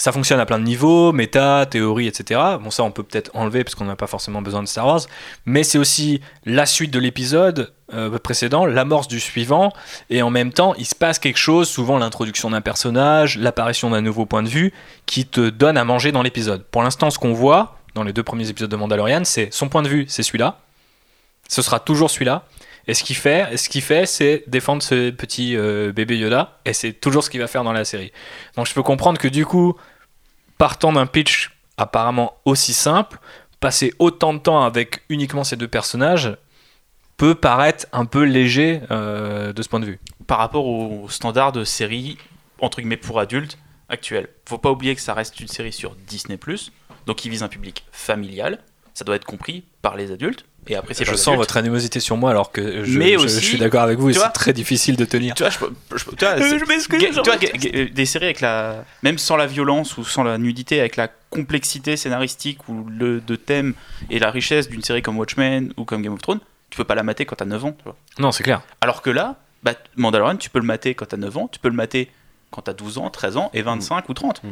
ça 0.00 0.12
fonctionne 0.12 0.40
à 0.40 0.46
plein 0.46 0.58
de 0.58 0.64
niveaux, 0.64 1.12
méta, 1.12 1.66
théorie, 1.66 2.06
etc. 2.06 2.40
Bon, 2.62 2.70
ça, 2.70 2.82
on 2.84 2.90
peut 2.90 3.02
peut-être 3.02 3.30
enlever 3.34 3.64
parce 3.64 3.74
qu'on 3.74 3.84
n'a 3.84 3.96
pas 3.96 4.06
forcément 4.06 4.40
besoin 4.40 4.62
de 4.62 4.68
Star 4.68 4.86
Wars. 4.86 5.02
Mais 5.44 5.62
c'est 5.62 5.78
aussi 5.78 6.22
la 6.46 6.64
suite 6.64 6.90
de 6.90 6.98
l'épisode 6.98 7.72
euh, 7.92 8.18
précédent, 8.18 8.64
l'amorce 8.64 9.08
du 9.08 9.20
suivant, 9.20 9.72
et 10.08 10.22
en 10.22 10.30
même 10.30 10.52
temps, 10.52 10.74
il 10.76 10.86
se 10.86 10.94
passe 10.94 11.18
quelque 11.18 11.38
chose, 11.38 11.68
souvent 11.68 11.98
l'introduction 11.98 12.50
d'un 12.50 12.62
personnage, 12.62 13.36
l'apparition 13.36 13.90
d'un 13.90 14.00
nouveau 14.00 14.24
point 14.24 14.42
de 14.42 14.48
vue, 14.48 14.72
qui 15.04 15.26
te 15.26 15.50
donne 15.50 15.76
à 15.76 15.84
manger 15.84 16.12
dans 16.12 16.22
l'épisode. 16.22 16.64
Pour 16.70 16.82
l'instant, 16.82 17.10
ce 17.10 17.18
qu'on 17.18 17.34
voit 17.34 17.76
dans 17.94 18.04
les 18.04 18.12
deux 18.12 18.22
premiers 18.22 18.48
épisodes 18.48 18.70
de 18.70 18.76
Mandalorian, 18.76 19.24
c'est 19.24 19.52
son 19.52 19.68
point 19.68 19.82
de 19.82 19.88
vue, 19.88 20.06
c'est 20.08 20.22
celui-là. 20.22 20.60
Ce 21.48 21.60
sera 21.62 21.80
toujours 21.80 22.10
celui-là. 22.10 22.44
Et 22.86 22.94
ce 22.94 23.04
qu'il 23.04 23.16
fait, 23.16 23.56
ce 23.56 23.68
qu'il 23.68 23.82
fait, 23.82 24.06
c'est 24.06 24.44
défendre 24.46 24.82
ce 24.82 25.10
petit 25.10 25.56
euh, 25.56 25.92
bébé 25.92 26.18
Yoda, 26.18 26.58
et 26.64 26.72
c'est 26.72 26.92
toujours 26.92 27.22
ce 27.22 27.30
qu'il 27.30 27.40
va 27.40 27.46
faire 27.46 27.64
dans 27.64 27.72
la 27.72 27.84
série. 27.84 28.12
Donc 28.56 28.66
je 28.66 28.74
peux 28.74 28.82
comprendre 28.82 29.18
que 29.18 29.28
du 29.28 29.46
coup, 29.46 29.76
partant 30.58 30.92
d'un 30.92 31.06
pitch 31.06 31.50
apparemment 31.76 32.34
aussi 32.44 32.72
simple, 32.72 33.18
passer 33.60 33.92
autant 33.98 34.34
de 34.34 34.38
temps 34.38 34.62
avec 34.62 35.02
uniquement 35.08 35.44
ces 35.44 35.56
deux 35.56 35.68
personnages 35.68 36.36
peut 37.16 37.34
paraître 37.34 37.86
un 37.92 38.06
peu 38.06 38.24
léger 38.24 38.80
euh, 38.90 39.52
de 39.52 39.62
ce 39.62 39.68
point 39.68 39.80
de 39.80 39.84
vue. 39.84 40.00
par 40.26 40.38
rapport 40.38 40.66
aux 40.66 41.08
standards 41.08 41.52
de 41.52 41.64
série 41.64 42.16
entre 42.60 42.78
guillemets 42.78 42.96
pour 42.96 43.20
adultes 43.20 43.58
actuels. 43.88 44.28
Faut 44.48 44.58
pas 44.58 44.70
oublier 44.70 44.94
que 44.94 45.00
ça 45.00 45.14
reste 45.14 45.38
une 45.40 45.48
série 45.48 45.72
sur 45.72 45.96
Disney+, 46.06 46.38
donc 47.06 47.16
qui 47.16 47.28
vise 47.28 47.42
un 47.42 47.48
public 47.48 47.84
familial. 47.92 48.58
Ça 48.94 49.04
doit 49.04 49.16
être 49.16 49.24
compris 49.24 49.64
par 49.82 49.96
les 49.96 50.12
adultes. 50.12 50.44
Et 50.68 50.76
après, 50.76 50.94
c'est 50.94 51.04
Je 51.04 51.14
sens 51.14 51.36
votre 51.36 51.56
animosité 51.56 52.00
sur 52.00 52.16
moi 52.16 52.30
alors 52.30 52.52
que 52.52 52.84
je, 52.84 52.98
Mais 52.98 53.12
je- 53.14 53.18
aussi, 53.24 53.40
je 53.40 53.46
suis 53.46 53.58
d'accord 53.58 53.82
avec 53.82 53.98
vous 53.98 54.10
et 54.10 54.12
c'est 54.12 54.28
très 54.30 54.52
difficile 54.52 54.96
de 54.96 55.04
tenir. 55.04 55.34
Tu 55.34 55.42
vois, 55.42 55.50
je, 55.50 55.58
peux- 55.58 55.72
je 55.96 56.04
tu 56.04 57.20
vois, 57.24 57.36
ga- 57.36 57.84
des 57.90 58.06
séries 58.06 58.26
avec 58.26 58.40
la 58.40 58.84
même 59.02 59.18
sans 59.18 59.36
la 59.36 59.46
violence 59.46 59.96
ou 59.98 60.04
sans 60.04 60.22
la 60.22 60.38
nudité 60.38 60.78
avec 60.80 60.96
la 60.96 61.08
complexité 61.30 61.96
scénaristique 61.96 62.68
ou 62.68 62.86
le 62.88 63.20
de 63.20 63.36
thème 63.36 63.74
et 64.10 64.18
la 64.18 64.30
richesse 64.30 64.68
d'une 64.68 64.82
série 64.82 65.02
comme 65.02 65.18
Watchmen 65.18 65.72
ou 65.76 65.84
comme 65.84 66.02
Game 66.02 66.12
of 66.12 66.20
Thrones 66.22 66.40
tu 66.70 66.76
peux 66.76 66.84
pas 66.84 66.94
la 66.94 67.02
mater 67.02 67.24
quand 67.24 67.36
t'as 67.36 67.44
9 67.46 67.64
ans 67.64 67.72
tu 67.76 67.84
vois. 67.84 67.96
Non, 68.18 68.30
c'est 68.30 68.42
clair. 68.44 68.60
alors 68.80 69.02
que 69.02 69.10
là 69.10 69.36
bah, 69.62 69.72
Mandalorian 69.96 70.36
tu 70.36 70.50
peux 70.50 70.58
le 70.60 70.66
mater 70.66 70.94
quand 70.94 71.06
t'as 71.06 71.16
9 71.16 71.36
ans 71.36 71.48
tu 71.50 71.58
peux 71.58 71.68
le 71.68 71.74
mater 71.74 72.10
quand 72.50 72.62
t'as 72.62 72.72
12 72.72 72.98
ans 72.98 73.10
13 73.10 73.36
ans 73.36 73.50
et 73.54 73.62
25 73.62 74.08
ou 74.08 74.14
30 74.14 74.42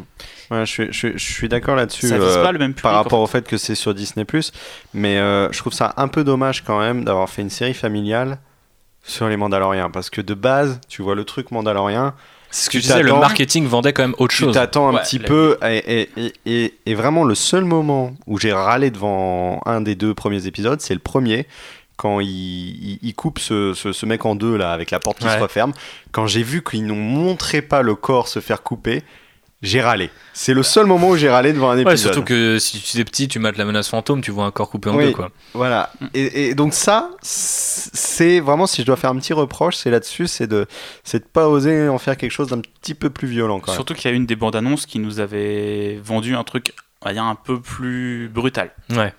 Ouais, 0.51 0.65
je 0.65 0.71
suis, 0.71 0.87
je 0.87 0.93
suis- 0.93 1.13
je 1.19 1.33
suis 1.33 1.49
d'accord 1.49 1.75
là-dessus. 1.77 2.09
ça 2.09 2.19
vise 2.19 2.27
euh, 2.37 2.43
pas 2.43 2.53
le 2.53 2.59
même 2.59 2.71
public 2.73 2.83
par 2.85 2.95
en 2.95 2.97
rapport 3.03 3.21
au 3.21 3.27
fait 3.27 3.47
que 3.47 3.57
c'est 3.57 3.75
sur 3.75 3.93
Disney+, 3.95 4.25
mais 4.95 5.19
euh, 5.19 5.51
je 5.53 5.59
trouve 5.59 5.73
ça 5.73 5.95
un 5.97 6.09
peu 6.09 6.23
dommage 6.25 6.63
quand 6.65 6.79
même 6.79 7.05
d'avoir 7.05 7.29
fait 7.29 7.43
une 7.43 7.51
série 7.51 7.75
familiale 7.75 8.39
sur 9.03 9.29
les 9.29 9.37
Mandaloriens, 9.37 9.91
parce 9.91 10.11
que 10.11 10.21
de 10.21 10.35
base, 10.35 10.81
tu 10.89 11.03
vois 11.03 11.15
le 11.15 11.25
truc 11.25 11.51
Mandalorien, 11.51 12.15
C'est 12.51 12.65
ce 12.65 12.71
que 12.71 12.79
Tu 12.79 12.79
je 12.79 12.83
disais, 12.89 13.03
le 13.03 13.13
marketing 13.15 13.67
vendait 13.67 13.93
quand 13.93 14.03
même 14.03 14.15
autre 14.19 14.35
tu 14.35 14.43
chose. 14.45 14.55
t'attends 14.55 14.89
un 14.89 14.95
Ouais, 14.95 15.03
petit 15.03 15.19
la- 15.19 15.29
peu, 15.29 15.59
et, 15.65 15.77
et- 16.03 16.11
et- 16.17 16.33
et- 16.47 16.75
et 16.87 16.95
vraiment 16.95 17.25
le 17.25 17.35
seul 17.35 17.65
moment 17.65 18.15
où 18.27 18.39
j'ai 18.39 18.53
râlé 18.53 18.91
devant 18.91 19.61
un 19.67 19.81
des 19.83 19.95
deux 19.95 20.15
premiers 20.15 20.47
épisodes, 20.47 20.81
c'est 20.81 20.95
le 20.95 21.01
premier, 21.01 21.47
quand 21.99 22.21
il, 22.21 22.29
il- 22.31 22.99
il 23.03 23.15
coupe 23.15 23.39
ce, 23.39 23.75
ce- 23.75 23.93
ce 23.93 24.07
mec 24.07 24.25
en 24.25 24.35
deux 24.35 24.57
là, 24.57 24.73
avec 24.73 24.91
la 24.91 25.01
porte 25.01 25.19
qui 25.19 25.27
Ouais. 25.27 25.37
se 25.37 25.43
referme, 25.43 25.73
quand 26.13 26.27
j'ai 26.27 26.43
vu 26.43 26.63
qu'ils 26.65 26.87
n'ont 26.87 26.95
montré 26.97 27.61
pas 27.61 27.83
le 27.83 27.95
corps 27.95 28.29
se 28.29 28.41
faire 28.41 28.63
couper, 28.63 29.03
j'ai 29.61 29.81
râlé. 29.83 30.09
C'est 30.35 30.55
le 30.55 30.63
seul 30.63 30.87
moment 30.87 31.09
où 31.11 31.17
j'ai 31.17 31.29
râlé 31.29 31.53
devant 31.53 31.71
un 31.71 31.75
épisode. 31.77 31.89
Ouais, 31.91 31.97
surtout 31.97 32.23
que 32.23 32.59
si 32.61 32.81
tu 32.81 32.97
es 33.01 33.05
petit, 33.05 33.27
tu 33.27 33.41
mates 33.41 33.57
la 33.57 33.65
menace 33.65 33.89
fantôme, 33.89 34.21
tu 34.21 34.31
vois 34.31 34.45
un 34.45 34.53
corps 34.53 34.71
coupé 34.71 34.89
en 34.89 34.95
Oui. 34.97 35.07
deux, 35.07 35.11
quoi. 35.13 35.31
Voilà. 35.53 35.91
Et, 36.15 36.51
et 36.51 36.55
donc 36.55 36.73
ça, 36.75 37.11
c'est 37.23 38.41
vraiment, 38.41 38.67
si 38.69 38.83
je 38.83 38.87
dois 38.87 38.97
faire 38.97 39.11
un 39.11 39.17
petit 39.19 39.33
reproche, 39.33 39.75
c'est 39.77 39.91
là-dessus, 39.91 40.27
c'est 40.29 40.47
de, 40.47 40.67
c'est 41.05 41.21
de 41.21 41.25
pas 41.29 41.49
oser 41.49 41.89
en 41.89 41.99
faire 41.99 42.17
quelque 42.17 42.31
chose 42.31 42.49
d'un 42.49 42.61
petit 42.61 42.95
peu 42.95 43.11
plus 43.11 43.27
violent 43.29 43.61
quand 43.61 43.73
surtout 43.73 43.95
qu'il 43.95 44.09
y 44.11 44.15
a 44.15 44.17
une 44.17 44.27
des 44.27 44.37
bandes 44.37 44.57
annonces 44.57 44.87
qui 44.87 44.99
nous 45.01 45.21
avait 45.21 45.99
vendu 46.03 46.35
un 46.37 46.45
truc 46.45 46.73
on 47.03 47.07
va 47.09 47.13
dire 47.13 47.25
un 47.25 47.35
peu 47.37 47.61
plus 47.61 48.29
brutal 48.29 48.71
Ouais. 48.91 49.13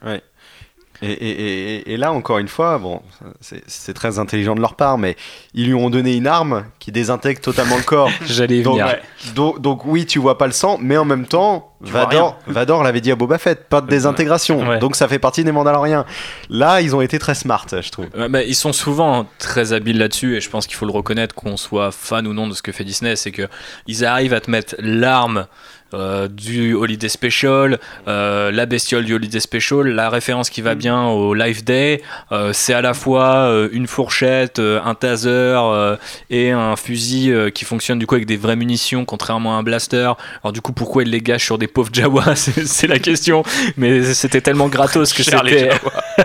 Et, 1.01 1.11
et- 1.11 1.75
et- 1.75 1.93
et 1.93 1.97
là, 1.97 2.11
encore 2.11 2.39
une 2.39 2.47
fois, 2.49 2.77
bon, 2.77 3.01
c'est 3.41 3.93
très 3.93 4.19
intelligent 4.19 4.55
de 4.55 4.59
leur 4.61 4.75
part, 4.75 4.97
mais 4.97 5.15
ils 5.53 5.65
lui 5.67 5.73
ont 5.73 5.89
donné 5.89 6.15
une 6.15 6.27
arme 6.27 6.65
qui 6.79 6.91
désintègre 6.91 7.39
totalement 7.41 7.77
le 7.77 7.83
corps. 7.83 8.09
J'allais 8.25 8.57
y 8.59 8.63
Donc, 8.63 8.73
venir. 8.73 8.87
ouais. 8.87 9.01
donc, 9.35 9.61
donc 9.61 9.85
oui, 9.85 10.05
tu 10.05 10.19
vois 10.19 10.37
pas 10.37 10.45
le 10.45 10.51
sang, 10.51 10.77
mais 10.81 10.97
en 10.97 11.05
même 11.05 11.25
temps, 11.25 11.65
Vador, 11.81 12.37
Vador 12.47 12.83
l'avait 12.83 12.99
dit 12.99 13.09
à 13.11 13.15
Boba 13.15 13.37
Fett, 13.37 13.69
pas 13.69 13.79
de 13.79 13.87
désintégration. 13.87 14.67
Ouais. 14.67 14.79
Donc 14.79 14.97
ça 14.97 15.07
fait 15.07 15.19
partie 15.19 15.45
des 15.45 15.53
Mandaloriens. 15.53 16.05
Là, 16.49 16.81
ils 16.81 16.93
ont 16.93 16.99
été 16.99 17.17
très 17.19 17.35
smart, 17.35 17.65
je 17.71 17.89
trouve. 17.89 18.07
Ouais, 18.17 18.27
bah, 18.27 18.43
ils 18.43 18.55
sont 18.55 18.73
souvent 18.73 19.25
très 19.37 19.71
habiles 19.71 19.97
là-dessus 19.97 20.35
et 20.35 20.41
je 20.41 20.49
pense 20.49 20.67
qu'il 20.67 20.75
faut 20.75 20.85
le 20.85 20.91
reconnaître 20.91 21.33
qu'on 21.33 21.55
soit 21.55 21.91
fan 21.91 22.27
ou 22.27 22.33
non 22.33 22.47
de 22.47 22.53
ce 22.53 22.61
que 22.61 22.73
fait 22.73 22.83
Disney, 22.83 23.15
c'est 23.15 23.31
que 23.31 23.47
ils 23.87 24.03
arrivent 24.03 24.33
à 24.33 24.41
te 24.41 24.51
mettre 24.51 24.75
l'arme 24.79 25.47
euh, 25.93 26.27
du 26.27 26.73
Holiday 26.73 27.09
Special, 27.09 27.79
euh, 28.07 28.51
la 28.51 28.65
bestiole 28.65 29.05
du 29.05 29.13
Holiday 29.13 29.39
Special, 29.39 29.87
la 29.87 30.09
référence 30.09 30.49
qui 30.49 30.61
va 30.61 30.75
bien 30.75 31.07
au 31.07 31.33
Life 31.33 31.63
Day, 31.63 32.01
euh, 32.31 32.51
c'est 32.53 32.73
à 32.73 32.81
la 32.81 32.93
fois 32.93 33.49
euh, 33.49 33.69
une 33.71 33.87
fourchette, 33.87 34.59
euh, 34.59 34.79
un 34.83 34.95
taser 34.95 35.29
euh, 35.29 35.97
et 36.29 36.51
un 36.51 36.75
fusil 36.75 37.31
euh, 37.31 37.49
qui 37.49 37.65
fonctionne 37.65 37.99
du 37.99 38.07
coup 38.07 38.15
avec 38.15 38.27
des 38.27 38.37
vraies 38.37 38.55
munitions 38.55 39.05
contrairement 39.05 39.55
à 39.55 39.59
un 39.59 39.63
blaster. 39.63 40.11
Alors 40.43 40.53
du 40.53 40.61
coup 40.61 40.73
pourquoi 40.73 41.03
ils 41.03 41.09
les 41.09 41.21
gâchent 41.21 41.45
sur 41.45 41.57
des 41.57 41.67
pauvres 41.67 41.89
Jawa 41.93 42.35
C'est 42.35 42.87
la 42.87 42.99
question. 42.99 43.43
Mais 43.77 44.13
c'était 44.13 44.41
tellement 44.41 44.67
gratos 44.67 45.13
que 45.13 45.23
c'était. 45.23 45.69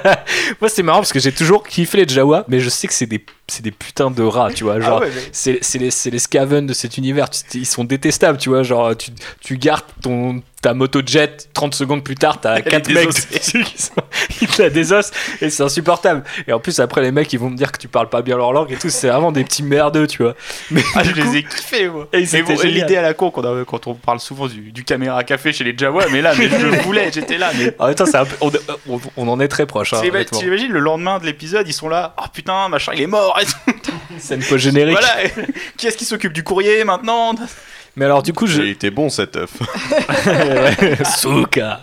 Moi, 0.60 0.68
c'est 0.68 0.82
marrant 0.82 0.98
parce 0.98 1.12
que 1.12 1.20
j'ai 1.20 1.32
toujours 1.32 1.66
kiffé 1.66 2.04
les 2.04 2.08
Jawa, 2.08 2.44
mais 2.48 2.60
je 2.60 2.68
sais 2.68 2.86
que 2.86 2.94
c'est 2.94 3.06
des, 3.06 3.24
c'est 3.46 3.62
des 3.62 3.70
putains 3.72 4.10
de 4.10 4.22
rats, 4.22 4.52
tu 4.52 4.64
vois. 4.64 4.80
Genre, 4.80 4.98
Ah 5.02 5.04
ouais, 5.06 5.12
mais- 5.14 5.58
c'est 5.62 5.78
les, 5.78 5.90
les 6.10 6.18
Skaven 6.18 6.66
de 6.66 6.72
cet 6.72 6.96
univers. 6.98 7.28
Ils 7.54 7.66
sont 7.66 7.84
détestables, 7.84 8.38
tu 8.38 8.48
vois. 8.48 8.62
Genre, 8.62 8.96
tu, 8.96 9.10
tu 9.40 9.58
gardes 9.58 9.84
ton, 10.02 10.42
ta 10.64 10.72
moto 10.72 11.02
jet, 11.04 11.50
30 11.52 11.74
secondes 11.74 12.02
plus 12.02 12.14
tard, 12.14 12.40
t'as 12.40 12.60
4 12.62 12.90
mecs 12.90 13.08
dessus 13.08 13.62
qui 13.64 13.82
sont- 13.82 13.92
qui 14.30 14.46
te 14.46 14.62
la 14.62 14.70
désossent 14.70 15.10
et 15.42 15.50
c'est 15.50 15.62
insupportable. 15.62 16.24
Et 16.48 16.52
en 16.54 16.58
plus, 16.58 16.80
après, 16.80 17.02
les 17.02 17.12
mecs, 17.12 17.30
ils 17.34 17.38
vont 17.38 17.50
me 17.50 17.56
dire 17.56 17.70
que 17.70 17.76
tu 17.78 17.86
parles 17.86 18.08
pas 18.08 18.22
bien 18.22 18.38
leur 18.38 18.52
langue 18.54 18.72
et 18.72 18.76
tout. 18.76 18.88
C'est 18.88 19.08
vraiment 19.08 19.30
des 19.30 19.44
petits 19.44 19.62
merdeux, 19.62 20.06
tu 20.06 20.22
vois. 20.22 20.34
Mais 20.70 20.82
Ah, 20.94 21.04
je 21.04 21.10
coup- 21.12 21.18
les 21.18 21.36
ai 21.36 21.42
kiffés, 21.44 21.88
moi. 21.90 22.08
Et 22.14 22.24
Mais 22.32 22.42
bon, 22.42 22.56
l'idée 22.64 22.96
à 22.96 23.02
la 23.02 23.12
con 23.12 23.30
quand 23.30 23.86
on 23.86 23.94
parle 23.94 24.20
souvent 24.20 24.46
du, 24.46 24.72
du 24.72 24.84
caméra 24.84 25.22
café 25.22 25.52
chez 25.52 25.64
les 25.64 25.76
Jawa, 25.76 26.06
mais 26.10 26.22
là, 26.22 26.32
mais 26.38 26.48
je 26.48 26.82
voulais, 26.82 27.10
j'étais 27.12 27.36
là. 27.36 27.50
Mais 27.58 27.74
En 27.78 27.86
même 27.88 27.94
temps, 27.94 28.06
c'est 28.06 28.16
un 28.16 28.24
peu- 28.24 28.36
on, 28.40 28.50
on- 28.88 29.00
on 29.18 29.28
en 29.28 29.40
est 29.40 29.48
très 29.48 29.66
proche. 29.66 29.92
Hein, 29.92 30.00
honnêtement. 30.02 30.38
T'imagines 30.38 30.72
le 30.72 30.80
lendemain 30.80 31.18
de 31.18 31.26
l'épisode, 31.26 31.68
ils 31.68 31.74
sont 31.74 31.90
là, 31.90 32.14
oh 32.18 32.24
putain, 32.32 32.68
machin, 32.70 32.92
il 32.94 33.02
est 33.02 33.06
mort. 33.06 33.38
Scène 34.18 34.42
post-générique. 34.42 34.96
Voilà. 34.98 35.28
qui 35.76 35.86
est-ce 35.88 35.98
qui 35.98 36.06
s'occupe 36.06 36.32
du 36.32 36.42
courrier 36.42 36.84
maintenant? 36.84 37.34
Mais 37.96 38.04
alors, 38.04 38.22
du 38.22 38.32
coup, 38.32 38.46
je, 38.46 38.62
Il 38.62 38.68
était 38.68 38.90
bon 38.90 39.08
cet 39.08 39.36
œuf. 39.36 39.50
Souka. 41.18 41.80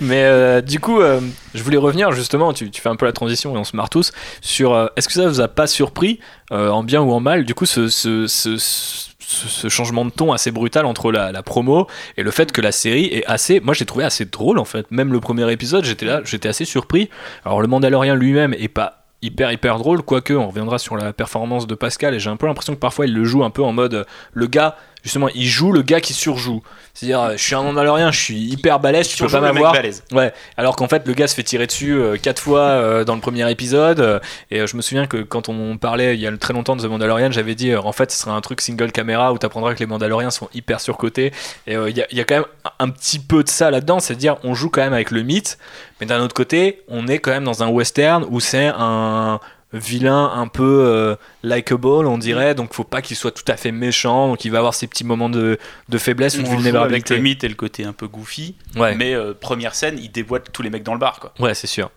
Mais 0.00 0.24
euh, 0.24 0.60
du 0.60 0.80
coup, 0.80 1.00
euh, 1.00 1.20
je 1.54 1.62
voulais 1.62 1.76
revenir 1.76 2.12
justement, 2.12 2.52
tu, 2.52 2.70
tu 2.70 2.80
fais 2.80 2.88
un 2.88 2.96
peu 2.96 3.06
la 3.06 3.12
transition 3.12 3.54
et 3.54 3.58
on 3.58 3.64
se 3.64 3.76
marre 3.76 3.88
tous, 3.90 4.12
sur 4.40 4.72
euh, 4.74 4.86
est-ce 4.96 5.08
que 5.08 5.14
ça 5.14 5.26
vous 5.28 5.40
a 5.40 5.48
pas 5.48 5.66
surpris, 5.66 6.18
en 6.50 6.82
bien 6.82 7.00
ou 7.00 7.12
en 7.12 7.20
mal, 7.20 7.44
du 7.44 7.54
coup, 7.54 7.64
ce, 7.66 7.88
ce, 7.88 8.26
ce, 8.26 8.56
ce- 8.58 9.68
changement 9.68 10.04
de 10.04 10.10
ton 10.10 10.32
assez 10.32 10.50
brutal 10.50 10.84
entre 10.84 11.10
la, 11.10 11.32
la 11.32 11.42
promo 11.42 11.86
et 12.18 12.22
le 12.22 12.30
fait 12.30 12.52
que 12.52 12.60
la 12.60 12.72
série 12.72 13.06
est 13.06 13.24
assez. 13.26 13.60
Moi, 13.60 13.72
j'ai 13.72 13.86
trouvé 13.86 14.04
assez 14.04 14.26
drôle 14.26 14.58
en 14.58 14.66
fait. 14.66 14.90
Même 14.90 15.10
le 15.12 15.20
premier 15.20 15.50
épisode, 15.50 15.84
j'étais 15.84 16.04
là, 16.04 16.20
j'étais 16.24 16.48
assez 16.50 16.66
surpris. 16.66 17.08
Alors, 17.46 17.62
le 17.62 17.68
Mandalorien 17.68 18.14
lui-même 18.14 18.52
est 18.58 18.68
pas 18.68 18.98
hyper 19.22 19.52
hyper 19.52 19.78
drôle 19.78 20.02
quoique 20.02 20.32
on 20.34 20.48
reviendra 20.48 20.78
sur 20.78 20.96
la 20.96 21.12
performance 21.12 21.68
de 21.68 21.74
Pascal 21.76 22.12
et 22.12 22.18
j'ai 22.18 22.28
un 22.28 22.36
peu 22.36 22.46
l'impression 22.48 22.74
que 22.74 22.80
parfois 22.80 23.06
il 23.06 23.14
le 23.14 23.22
joue 23.24 23.44
un 23.44 23.50
peu 23.50 23.62
en 23.62 23.72
mode 23.72 24.04
le 24.34 24.46
gars 24.48 24.76
justement 25.02 25.28
il 25.34 25.46
joue 25.46 25.72
le 25.72 25.82
gars 25.82 26.00
qui 26.00 26.12
surjoue. 26.12 26.62
C'est-à-dire 26.94 27.20
euh, 27.20 27.32
je 27.36 27.42
suis 27.42 27.54
un 27.54 27.62
Mandalorien 27.62 28.10
je 28.10 28.20
suis 28.20 28.38
hyper 28.38 28.80
balèze 28.80 29.08
tu 29.08 29.22
peux 29.22 29.30
pas 29.30 29.40
m'avoir. 29.40 29.74
Ouais, 30.12 30.32
alors 30.56 30.76
qu'en 30.76 30.88
fait 30.88 31.06
le 31.06 31.14
gars 31.14 31.26
se 31.26 31.34
fait 31.34 31.42
tirer 31.42 31.66
dessus 31.66 31.94
euh, 31.94 32.16
quatre 32.16 32.40
fois 32.40 32.60
euh, 32.60 33.04
dans 33.04 33.14
le 33.14 33.20
premier 33.20 33.50
épisode 33.50 34.00
euh, 34.00 34.20
et 34.50 34.66
je 34.66 34.76
me 34.76 34.82
souviens 34.82 35.06
que 35.06 35.18
quand 35.18 35.48
on 35.48 35.76
parlait 35.78 36.14
il 36.14 36.20
y 36.20 36.26
a 36.26 36.36
très 36.36 36.52
longtemps 36.52 36.76
de 36.76 36.82
The 36.82 36.86
Mandalorian, 36.86 37.30
j'avais 37.30 37.54
dit 37.54 37.74
en 37.74 37.92
fait 37.92 38.10
ce 38.10 38.18
serait 38.18 38.30
un 38.30 38.40
truc 38.40 38.60
single 38.60 38.92
caméra 38.92 39.32
où 39.32 39.38
t'apprendras 39.38 39.74
que 39.74 39.80
les 39.80 39.86
Mandaloriens 39.86 40.30
sont 40.30 40.48
hyper 40.54 40.80
surcotés. 40.80 41.32
Et 41.66 41.74
il 41.74 41.96
y, 41.96 42.02
a, 42.02 42.06
il 42.10 42.18
y 42.18 42.20
a 42.20 42.24
quand 42.24 42.36
même 42.36 42.44
un 42.78 42.88
petit 42.88 43.18
peu 43.18 43.42
de 43.42 43.48
ça 43.48 43.70
là-dedans, 43.70 44.00
c'est-à-dire 44.00 44.36
on 44.44 44.54
joue 44.54 44.70
quand 44.70 44.82
même 44.82 44.92
avec 44.92 45.10
le 45.10 45.22
mythe, 45.22 45.58
mais 46.00 46.06
d'un 46.06 46.20
autre 46.20 46.34
côté 46.34 46.82
on 46.88 47.08
est 47.08 47.18
quand 47.18 47.30
même 47.30 47.44
dans 47.44 47.62
un 47.62 47.68
western 47.68 48.24
où 48.28 48.40
c'est 48.40 48.70
un 48.74 49.40
vilain 49.72 50.30
un 50.34 50.46
peu 50.48 50.84
euh, 50.86 51.16
likable 51.42 52.06
on 52.06 52.18
dirait 52.18 52.54
donc 52.54 52.74
faut 52.74 52.84
pas 52.84 53.02
qu'il 53.02 53.16
soit 53.16 53.30
tout 53.30 53.44
à 53.48 53.56
fait 53.56 53.72
méchant 53.72 54.28
donc 54.28 54.44
il 54.44 54.50
va 54.50 54.58
avoir 54.58 54.74
ses 54.74 54.86
petits 54.86 55.04
moments 55.04 55.30
de, 55.30 55.58
de 55.88 55.98
faiblesse 55.98 56.36
ou 56.36 56.42
de 56.42 56.46
joue 56.46 56.52
avec 56.52 56.64
vulnérabilité 56.64 57.16
le 57.16 57.22
mythe 57.22 57.44
et 57.44 57.48
le 57.48 57.54
côté 57.54 57.84
un 57.84 57.92
peu 57.92 58.06
goofy. 58.06 58.54
ouais 58.76 58.94
Mais 58.94 59.14
euh, 59.14 59.32
première 59.38 59.74
scène, 59.74 59.98
il 59.98 60.10
déboîte 60.10 60.52
tous 60.52 60.62
les 60.62 60.70
mecs 60.70 60.82
dans 60.82 60.94
le 60.94 61.00
bar, 61.00 61.20
quoi. 61.20 61.32
ouais 61.38 61.54
c'est 61.54 61.66
sûr 61.66 61.90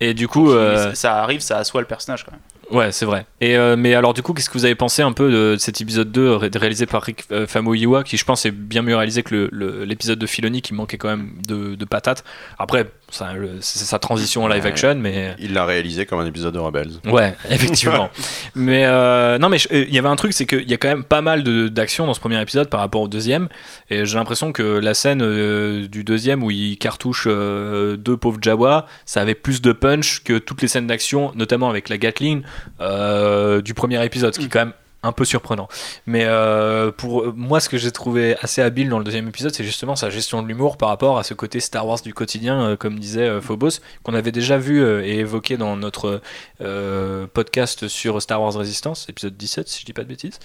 et 0.00 0.14
du 0.14 0.28
coup 0.28 0.46
Donc, 0.46 0.56
euh, 0.56 0.88
ça, 0.90 0.94
ça 0.94 1.22
arrive, 1.22 1.40
ça 1.40 1.58
assoit 1.58 1.80
le 1.80 1.86
personnage, 1.86 2.24
quand 2.24 2.32
même. 2.32 2.40
Ouais, 2.70 2.90
c'est 2.90 3.04
vrai. 3.06 3.26
Et 3.40 3.56
euh, 3.56 3.76
mais 3.76 3.94
alors 3.94 4.12
du 4.12 4.22
coup, 4.22 4.32
qu'est-ce 4.32 4.50
que 4.50 4.58
vous 4.58 4.64
avez 4.64 4.74
pensé 4.74 5.00
un 5.02 5.12
peu 5.12 5.30
de 5.30 5.56
cet 5.58 5.80
épisode 5.80 6.10
2 6.10 6.34
ré- 6.34 6.50
réalisé 6.54 6.86
par 6.86 7.02
Rick 7.02 7.24
euh, 7.30 7.46
Famuyiwa, 7.46 8.02
qui 8.02 8.16
je 8.16 8.24
pense 8.24 8.44
est 8.44 8.50
bien 8.50 8.82
mieux 8.82 8.96
réalisé 8.96 9.22
que 9.22 9.48
l'épisode 9.84 10.18
de 10.18 10.26
Filoni 10.26 10.62
qui 10.62 10.74
manquait 10.74 10.98
quand 10.98 11.08
même 11.08 11.30
de, 11.46 11.76
de 11.76 11.84
patates? 11.84 12.24
Après, 12.58 12.90
c'est 13.10 13.24
sa 13.60 13.98
transition 14.00 14.42
en 14.42 14.48
live 14.48 14.66
action, 14.66 14.96
mais 14.96 15.36
Il 15.38 15.52
l'a 15.52 15.64
réalisé 15.64 16.06
comme 16.06 16.18
un 16.18 16.26
épisode 16.26 16.54
de 16.54 16.58
Rebels. 16.58 16.90
Ouais, 17.04 17.36
effectivement. 17.50 18.10
mais 18.56 18.84
euh, 18.84 19.38
non, 19.38 19.48
mais 19.48 19.58
il 19.70 19.94
y 19.94 19.98
avait 19.98 20.08
un 20.08 20.16
truc, 20.16 20.32
c'est 20.32 20.46
qu'il 20.46 20.68
y 20.68 20.74
a 20.74 20.76
quand 20.76 20.88
même 20.88 21.04
pas 21.04 21.20
mal 21.22 21.44
d'action 21.70 22.06
dans 22.06 22.14
ce 22.14 22.20
premier 22.20 22.40
épisode 22.42 22.68
par 22.68 22.80
rapport 22.80 23.02
au 23.02 23.08
deuxième. 23.08 23.48
Et 23.90 24.04
j'ai 24.06 24.16
l'impression 24.18 24.50
que 24.50 24.62
la 24.62 24.94
scène 24.94 25.20
euh, 25.22 25.86
du 25.86 26.02
deuxième 26.02 26.42
où 26.42 26.50
il 26.50 26.78
cartouche 26.78 27.28
deux 27.28 28.16
pauvres 28.16 28.38
Jawa, 28.42 28.86
ça 29.04 29.20
avait 29.20 29.34
plus 29.36 29.62
de 29.62 29.70
punch 29.72 30.24
que 30.24 30.38
toutes 30.38 30.62
les 30.62 30.68
scènes 30.68 30.88
d'action, 30.88 31.30
notamment 31.36 31.70
avec 31.70 31.88
la 31.88 31.98
Gatling 31.98 32.42
du 32.80 33.74
premier 33.74 34.04
épisode, 34.04 34.34
ce 34.34 34.40
qui 34.40 34.46
est 34.46 34.48
quand 34.48 34.60
même 34.60 34.72
un 35.06 35.12
peu 35.12 35.24
surprenant. 35.24 35.68
Mais 36.06 36.24
euh, 36.24 36.90
pour 36.90 37.32
moi, 37.34 37.60
ce 37.60 37.68
que 37.68 37.78
j'ai 37.78 37.90
trouvé 37.90 38.36
assez 38.40 38.60
habile 38.60 38.88
dans 38.88 38.98
le 38.98 39.04
deuxième 39.04 39.28
épisode, 39.28 39.54
c'est 39.54 39.64
justement 39.64 39.96
sa 39.96 40.10
gestion 40.10 40.42
de 40.42 40.48
l'humour 40.48 40.76
par 40.76 40.88
rapport 40.88 41.18
à 41.18 41.22
ce 41.22 41.34
côté 41.34 41.60
Star 41.60 41.86
Wars 41.86 42.00
du 42.00 42.12
quotidien, 42.12 42.60
euh, 42.70 42.76
comme 42.76 42.98
disait 42.98 43.28
euh, 43.28 43.40
Phobos, 43.40 43.80
qu'on 44.02 44.14
avait 44.14 44.32
déjà 44.32 44.58
vu 44.58 44.82
euh, 44.82 45.04
et 45.04 45.18
évoqué 45.18 45.56
dans 45.56 45.76
notre 45.76 46.20
euh, 46.60 47.26
podcast 47.32 47.88
sur 47.88 48.20
Star 48.20 48.42
Wars 48.42 48.54
Resistance, 48.54 49.06
épisode 49.08 49.36
17, 49.36 49.68
si 49.68 49.80
je 49.80 49.86
dis 49.86 49.92
pas 49.92 50.02
de 50.02 50.08
bêtises. 50.08 50.38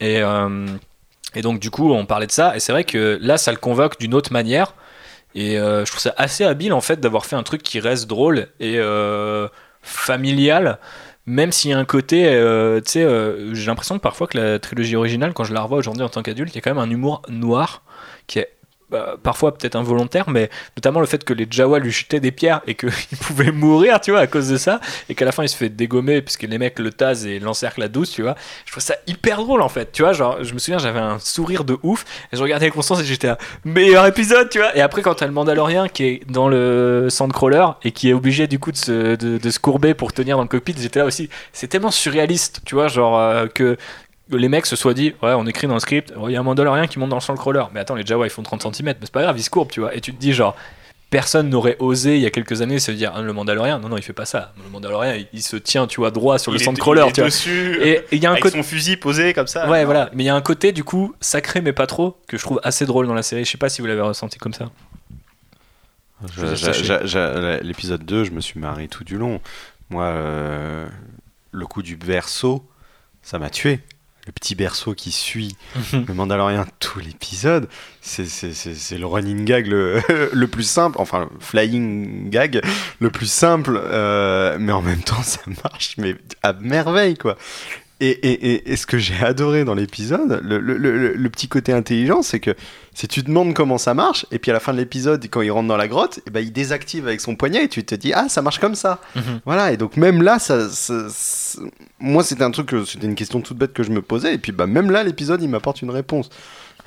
Et, 0.00 0.20
euh, 0.20 0.66
et 1.34 1.42
donc, 1.42 1.58
du 1.58 1.70
coup, 1.70 1.92
on 1.92 2.06
parlait 2.06 2.26
de 2.26 2.32
ça, 2.32 2.56
et 2.56 2.60
c'est 2.60 2.72
vrai 2.72 2.84
que 2.84 3.18
là, 3.20 3.38
ça 3.38 3.50
le 3.50 3.58
convoque 3.58 3.98
d'une 3.98 4.14
autre 4.14 4.32
manière. 4.32 4.74
Et 5.34 5.58
euh, 5.58 5.84
je 5.84 5.90
trouve 5.90 6.00
ça 6.00 6.14
assez 6.16 6.44
habile, 6.44 6.72
en 6.72 6.80
fait, 6.80 6.98
d'avoir 6.98 7.26
fait 7.26 7.36
un 7.36 7.42
truc 7.42 7.62
qui 7.62 7.78
reste 7.78 8.06
drôle 8.06 8.48
et 8.58 8.78
euh, 8.78 9.48
familial. 9.82 10.78
Même 11.26 11.50
s'il 11.50 11.70
y 11.70 11.74
a 11.74 11.78
un 11.78 11.84
côté, 11.84 12.26
euh, 12.26 12.80
tu 12.80 12.92
sais, 12.92 13.02
euh, 13.02 13.52
j'ai 13.52 13.66
l'impression 13.66 13.98
parfois 13.98 14.28
que 14.28 14.38
la 14.38 14.58
trilogie 14.60 14.94
originale, 14.94 15.32
quand 15.34 15.42
je 15.42 15.52
la 15.52 15.60
revois 15.60 15.78
aujourd'hui 15.78 16.04
en 16.04 16.08
tant 16.08 16.22
qu'adulte, 16.22 16.52
il 16.52 16.56
y 16.56 16.58
a 16.58 16.60
quand 16.60 16.70
même 16.70 16.78
un 16.78 16.90
humour 16.90 17.22
noir 17.28 17.82
qui 18.28 18.38
est 18.38 18.55
bah, 18.90 19.16
parfois 19.22 19.52
peut-être 19.52 19.74
involontaire, 19.74 20.30
mais 20.30 20.48
notamment 20.76 21.00
le 21.00 21.06
fait 21.06 21.24
que 21.24 21.32
les 21.32 21.46
Jawa 21.50 21.80
lui 21.80 21.90
jetaient 21.90 22.20
des 22.20 22.30
pierres 22.30 22.60
et 22.66 22.74
qu'il 22.74 22.90
pouvait 23.20 23.50
mourir, 23.50 24.00
tu 24.00 24.12
vois, 24.12 24.20
à 24.20 24.26
cause 24.26 24.48
de 24.48 24.56
ça, 24.56 24.80
et 25.08 25.14
qu'à 25.14 25.24
la 25.24 25.32
fin 25.32 25.42
il 25.42 25.48
se 25.48 25.56
fait 25.56 25.68
dégommer 25.68 26.22
puisque 26.22 26.42
les 26.42 26.58
mecs 26.58 26.78
le 26.78 26.92
tasent 26.92 27.26
et 27.26 27.38
l'encerclent 27.38 27.82
à 27.82 27.88
douce, 27.88 28.10
tu 28.10 28.22
vois. 28.22 28.36
Je 28.64 28.70
trouve 28.70 28.82
ça 28.82 28.94
hyper 29.06 29.38
drôle 29.38 29.62
en 29.62 29.68
fait, 29.68 29.90
tu 29.92 30.02
vois. 30.02 30.12
Genre, 30.12 30.42
je 30.44 30.54
me 30.54 30.58
souviens, 30.58 30.78
j'avais 30.78 31.00
un 31.00 31.18
sourire 31.18 31.64
de 31.64 31.78
ouf 31.82 32.04
et 32.32 32.36
je 32.36 32.42
regardais 32.42 32.70
Constance 32.70 33.00
et 33.00 33.04
j'étais 33.04 33.28
à 33.28 33.38
meilleur 33.64 34.06
épisode, 34.06 34.48
tu 34.50 34.58
vois. 34.58 34.76
Et 34.76 34.80
après, 34.80 35.02
quand 35.02 35.14
t'as 35.14 35.26
le 35.26 35.32
Mandalorien 35.32 35.88
qui 35.88 36.04
est 36.04 36.30
dans 36.30 36.48
le 36.48 37.08
Sandcrawler 37.10 37.66
et 37.82 37.90
qui 37.90 38.10
est 38.10 38.12
obligé 38.12 38.46
du 38.46 38.58
coup 38.58 38.72
de 38.72 38.76
se, 38.76 39.16
de, 39.16 39.58
courber 39.58 39.94
pour 39.94 40.12
tenir 40.12 40.36
dans 40.36 40.42
le 40.42 40.48
cockpit, 40.48 40.74
j'étais 40.78 40.98
là 40.98 41.06
aussi. 41.06 41.28
C'est 41.52 41.66
tellement 41.66 41.90
surréaliste, 41.90 42.60
tu 42.64 42.74
vois, 42.74 42.88
genre 42.88 43.18
euh, 43.18 43.46
que 43.46 43.76
les 44.30 44.48
mecs 44.48 44.66
se 44.66 44.76
soient 44.76 44.94
dit 44.94 45.14
ouais 45.22 45.32
on 45.32 45.46
écrit 45.46 45.66
dans 45.66 45.74
le 45.74 45.80
script 45.80 46.12
oh, 46.16 46.28
il 46.28 46.32
y 46.32 46.36
a 46.36 46.40
un 46.40 46.42
Mandalorien 46.42 46.86
qui 46.86 46.98
monte 46.98 47.10
dans 47.10 47.16
le 47.16 47.22
Sandcrawler 47.22 47.64
mais 47.72 47.80
attends 47.80 47.94
les 47.94 48.04
Jawa 48.04 48.26
ils 48.26 48.30
font 48.30 48.42
30 48.42 48.74
cm 48.74 48.86
mais 48.86 48.94
c'est 49.02 49.12
pas 49.12 49.22
grave 49.22 49.38
ils 49.38 49.42
se 49.42 49.50
courbent 49.50 49.70
tu 49.70 49.80
vois. 49.80 49.94
Et 49.94 50.00
tu 50.00 50.12
te 50.12 50.18
dis 50.20 50.32
genre 50.32 50.56
personne 51.08 51.48
n'aurait 51.48 51.76
osé 51.78 52.16
il 52.16 52.22
y 52.22 52.26
a 52.26 52.30
quelques 52.30 52.60
années 52.62 52.80
se 52.80 52.90
dire 52.90 53.12
ah, 53.14 53.22
le 53.22 53.32
Mandalorien 53.32 53.78
non 53.78 53.88
non 53.88 53.96
il 53.96 54.02
fait 54.02 54.12
pas 54.12 54.24
ça. 54.26 54.52
Le 54.64 54.70
Mandalorien 54.70 55.14
il, 55.14 55.28
il 55.32 55.42
se 55.42 55.56
tient 55.56 55.86
tu 55.86 56.00
vois 56.00 56.10
droit 56.10 56.38
sur 56.38 56.50
le 56.50 56.58
Il 56.58 56.64
Sandcrawler 56.64 57.06
tu 57.14 57.20
vois. 57.20 57.30
dessus, 57.30 57.78
et 57.80 57.90
et 57.90 58.02
il 58.12 58.22
y 58.22 58.26
a 58.26 58.32
un 58.32 58.36
côté 58.36 58.56
son 58.56 58.64
fusil 58.64 58.96
posé 58.96 59.32
comme 59.32 59.46
ça. 59.46 59.68
ouais 59.68 59.84
voilà. 59.84 60.10
Mais 60.12 60.24
il 60.24 60.26
y 60.26 60.30
a 60.30 60.34
un 60.34 60.42
côté 60.42 60.72
du 60.72 60.82
coup 60.82 61.14
sacré 61.20 61.60
mais 61.60 61.72
pas 61.72 61.86
trop 61.86 62.16
que 62.26 62.36
je 62.36 62.42
trouve 62.42 62.60
assez 62.64 62.86
drôle 62.86 63.06
dans 63.06 63.14
la 63.14 63.22
série. 63.22 63.44
Je 63.44 63.50
sais 63.50 63.58
pas 63.58 63.68
si 63.68 63.80
vous 63.80 63.86
l'avez 63.86 64.00
ressenti 64.00 64.38
comme 64.38 64.54
ça. 64.54 64.70
L'épisode 67.62 68.04
2, 68.04 68.24
je 68.24 68.30
me 68.30 68.40
suis 68.40 68.58
marré 68.58 68.88
tout 68.88 69.04
du 69.04 69.18
long. 69.18 69.40
Moi, 69.90 70.04
euh, 70.04 70.86
le 71.52 71.66
coup 71.66 71.82
du 71.82 71.96
berceau, 71.96 72.66
ça 73.22 73.38
m'a 73.38 73.50
tué. 73.50 73.80
Le 74.26 74.32
petit 74.32 74.56
berceau 74.56 74.94
qui 74.94 75.12
suit 75.12 75.56
le 75.92 76.12
Mandalorien 76.12 76.66
tout 76.80 76.98
l'épisode, 76.98 77.68
c'est- 78.00 78.24
c'est 78.26 78.52
c'est- 78.54 78.74
c'est 78.74 78.98
le 78.98 79.06
running 79.06 79.44
gag 79.44 79.68
le, 79.68 80.00
le 80.32 80.46
plus 80.48 80.64
simple, 80.68 80.96
enfin 81.00 81.28
le 81.32 81.40
flying 81.40 82.28
gag 82.28 82.60
le 82.98 83.10
plus 83.10 83.30
simple, 83.30 83.80
euh, 83.80 84.56
mais 84.58 84.72
en 84.72 84.82
même 84.82 85.00
temps 85.02 85.22
ça 85.22 85.40
marche 85.62 85.94
mais 85.98 86.16
à 86.42 86.52
merveille 86.54 87.16
quoi. 87.16 87.36
Et, 87.98 88.10
et- 88.10 88.52
et- 88.52 88.72
et 88.72 88.76
ce 88.76 88.86
que 88.86 88.98
j'ai 88.98 89.14
adoré 89.24 89.64
dans 89.64 89.74
l'épisode, 89.74 90.40
le, 90.44 90.58
le- 90.60 90.76
le- 90.76 91.14
le 91.14 91.30
petit 91.30 91.48
côté 91.48 91.72
intelligent, 91.72 92.20
c'est 92.20 92.40
que 92.40 92.54
si 92.92 93.08
tu 93.08 93.22
demandes 93.22 93.54
comment 93.54 93.78
ça 93.78 93.94
marche, 93.94 94.26
et 94.30 94.38
puis 94.38 94.50
à 94.50 94.54
la 94.54 94.60
fin 94.60 94.74
de 94.74 94.78
l'épisode, 94.78 95.24
quand 95.30 95.40
il 95.40 95.50
rentre 95.50 95.68
dans 95.68 95.78
la 95.78 95.88
grotte, 95.88 96.20
et 96.26 96.30
ben 96.30 96.40
il 96.40 96.52
désactive 96.52 97.06
avec 97.06 97.22
son 97.22 97.36
poignet 97.36 97.64
et 97.64 97.68
tu 97.68 97.82
te 97.84 97.94
dis 97.94 98.12
ah 98.12 98.28
ça 98.28 98.42
marche 98.42 98.58
comme 98.58 98.74
ça. 98.74 99.00
Mhm. 99.14 99.40
Voilà 99.46 99.72
et 99.72 99.78
donc 99.78 99.96
même 99.96 100.22
là, 100.22 100.38
ça, 100.38 100.68
ça- 100.68 101.06
ça- 101.10 101.58
moi 101.98 102.22
c'était 102.22 102.42
un 102.44 102.50
truc, 102.50 102.66
que- 102.66 102.84
c'était 102.84 103.06
une 103.06 103.14
question 103.14 103.40
toute 103.40 103.56
bête 103.56 103.72
que 103.72 103.82
je 103.82 103.90
me 103.90 104.02
posais 104.02 104.34
et 104.34 104.38
puis 104.38 104.52
bah 104.52 104.66
même 104.66 104.90
là 104.90 105.02
l'épisode 105.02 105.40
il 105.42 105.48
m'apporte 105.48 105.80
une 105.80 105.90
réponse. 105.90 106.28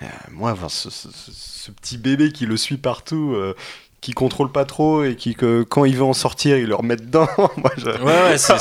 Euh, 0.04 0.06
moi 0.32 0.54
voir 0.54 0.70
ce, 0.70 0.90
ce- 0.92 1.10
ce- 1.12 1.32
ce 1.34 1.72
petit 1.72 1.98
bébé 1.98 2.32
qui 2.32 2.46
le 2.46 2.56
suit 2.56 2.78
partout. 2.78 3.34
euh, 3.36 3.56
qui 4.02 4.14
contrôle 4.14 4.52
pas 4.52 4.66
trop 4.66 5.04
et 5.04 5.16
qui 5.16 5.36
que, 5.36 5.64
quand 5.64 5.84
il 5.86 5.96
veut 5.96 6.04
en 6.04 6.14
sortir 6.14 6.58
il 6.58 6.68
le 6.68 6.76
remet 6.76 6.96
dedans. 6.96 7.28
Moi, 7.38 7.72
je- 7.78 7.86
ouais 8.04 8.24
ouais 8.30 8.38
c'est 8.38 8.54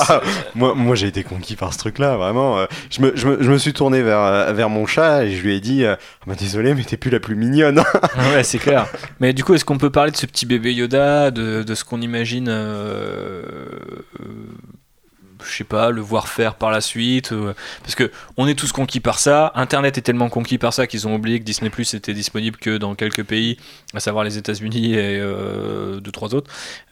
moi, 0.54 0.74
moi 0.74 0.94
j'ai 0.96 1.06
été 1.06 1.22
conquis 1.22 1.54
par 1.56 1.72
ce 1.72 1.78
truc 1.78 1.98
là 1.98 2.16
vraiment. 2.16 2.58
Euh, 2.58 2.66
je, 2.90 3.00
me, 3.02 3.12
je, 3.16 3.26
me, 3.28 3.42
je 3.42 3.50
me 3.50 3.58
suis 3.58 3.72
tourné 3.72 4.02
vers, 4.02 4.18
euh, 4.20 4.52
vers 4.52 4.68
mon 4.70 4.86
chat 4.86 5.24
et 5.24 5.32
je 5.36 5.42
lui 5.42 5.54
ai 5.54 5.60
dit 5.60 5.84
euh, 5.84 5.94
Ah 6.22 6.24
bah, 6.28 6.34
désolé 6.38 6.74
mais 6.74 6.82
t'es 6.84 6.96
plus 6.96 7.10
la 7.10 7.20
plus 7.20 7.36
mignonne. 7.36 7.82
Ouais, 8.34 8.42
c'est 8.42 8.58
clair. 8.58 8.86
Mais 9.20 9.32
du 9.32 9.44
coup, 9.44 9.54
est-ce 9.54 9.64
qu'on 9.64 9.78
peut 9.78 9.90
parler 9.90 10.10
de 10.10 10.16
ce 10.16 10.26
petit 10.26 10.44
bébé 10.46 10.72
Yoda, 10.74 11.30
de, 11.30 11.62
de 11.62 11.74
ce 11.74 11.84
qu'on 11.84 12.00
imagine 12.00 12.46
euh, 12.48 13.42
je 15.44 15.56
sais 15.56 15.64
pas, 15.64 15.90
le 15.90 16.00
voir 16.00 16.28
faire 16.28 16.54
par 16.54 16.70
la 16.70 16.80
suite. 16.80 17.32
euh, 17.32 17.54
parce 17.82 17.94
que 17.94 18.10
on 18.36 18.46
est 18.46 18.54
tous 18.54 18.72
conquis 18.72 19.00
par 19.00 19.18
ça. 19.18 19.52
Internet 19.54 19.98
est 19.98 20.02
tellement 20.02 20.28
conquis 20.28 20.58
par 20.58 20.72
ça 20.72 20.86
qu'ils 20.86 21.06
ont 21.08 21.14
oublié 21.14 21.38
que 21.40 21.44
Disney 21.44 21.70
Plus 21.70 21.94
était 21.94 22.14
disponible 22.14 22.56
que 22.56 22.76
dans 22.78 22.94
quelques 22.94 23.24
pays, 23.24 23.58
à 23.94 24.00
savoir 24.00 24.24
les 24.24 24.38
États-Unis 24.38 24.94
et 24.94 25.18
euh, 25.20 26.00
deux 26.00 26.12
trois 26.12 26.34
autres. 26.34 26.50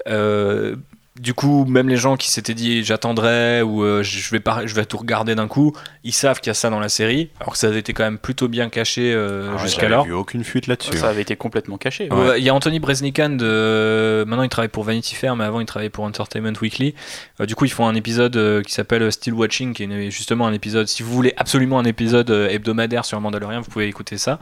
Euh, 0.09 0.77
du 1.21 1.35
coup, 1.35 1.65
même 1.67 1.89
les 1.89 1.97
gens 1.97 2.17
qui 2.17 2.31
s'étaient 2.31 2.55
dit 2.55 2.85
j'attendrai 2.85 3.63
ou 3.63 3.83
euh, 3.85 4.03
je 4.03 4.31
vais 4.31 4.41
pas, 4.41 4.67
je 4.67 4.75
vais 4.75 4.85
tout 4.85 4.99
regarder 4.99 5.35
d'un 5.35 5.49
coup, 5.49 5.73
ils 6.05 6.13
savent 6.13 6.41
qu'il 6.41 6.49
y 6.49 6.51
a 6.51 6.55
ça 6.55 6.71
dans 6.71 6.81
la 6.81 6.89
série, 6.89 7.31
alors 7.41 7.53
que 7.53 7.59
ça 7.59 7.69
avait 7.69 7.79
été 7.81 7.93
quand 7.93 8.05
même 8.05 8.19
plutôt 8.19 8.49
bien 8.49 8.69
caché 8.69 9.13
euh, 9.15 9.53
Ah 9.55 9.59
jusqu'alors. 9.63 10.01
j'avais 10.05 10.15
vu 10.15 10.21
aucune 10.21 10.45
fuite 10.45 10.67
là-dessus. 10.67 10.97
Ça 10.99 11.09
avait 11.09 11.23
été 11.23 11.37
complètement 11.37 11.79
caché. 11.79 12.13
Ouais, 12.13 12.39
Il 12.41 12.45
y 12.45 12.49
a 12.49 12.55
Anthony 12.55 12.81
Breznican 12.81 13.31
de. 13.31 14.25
Maintenant, 14.27 14.43
il 14.43 14.49
travaille 14.49 14.69
pour 14.69 14.85
Vanity 14.85 15.15
Fair, 15.15 15.37
mais 15.37 15.45
avant, 15.45 15.61
il 15.61 15.67
travaillait 15.67 15.91
pour 15.91 16.05
Entertainment 16.05 16.53
Weekly. 16.61 16.95
Euh, 17.41 17.47
du 17.47 17.55
coup, 17.55 17.65
ils 17.65 17.73
font 17.73 17.87
un 17.87 17.95
épisode 17.95 18.37
euh, 18.37 18.63
qui 18.63 18.73
s'appelle 18.73 19.11
Still 19.13 19.35
Watching, 19.35 19.75
qui 19.75 19.85
est 19.85 20.11
justement 20.11 20.47
un 20.47 20.53
épisode. 20.53 20.87
Si 20.89 21.03
vous 21.03 21.13
voulez 21.13 21.33
absolument 21.37 21.79
un 21.79 21.85
épisode 21.85 22.31
euh, 22.31 22.49
hebdomadaire 22.49 23.05
sur 23.05 23.21
Mandalorian, 23.21 23.61
vous 23.61 23.71
pouvez 23.71 23.89
écouter 23.89 24.19
ça. 24.19 24.39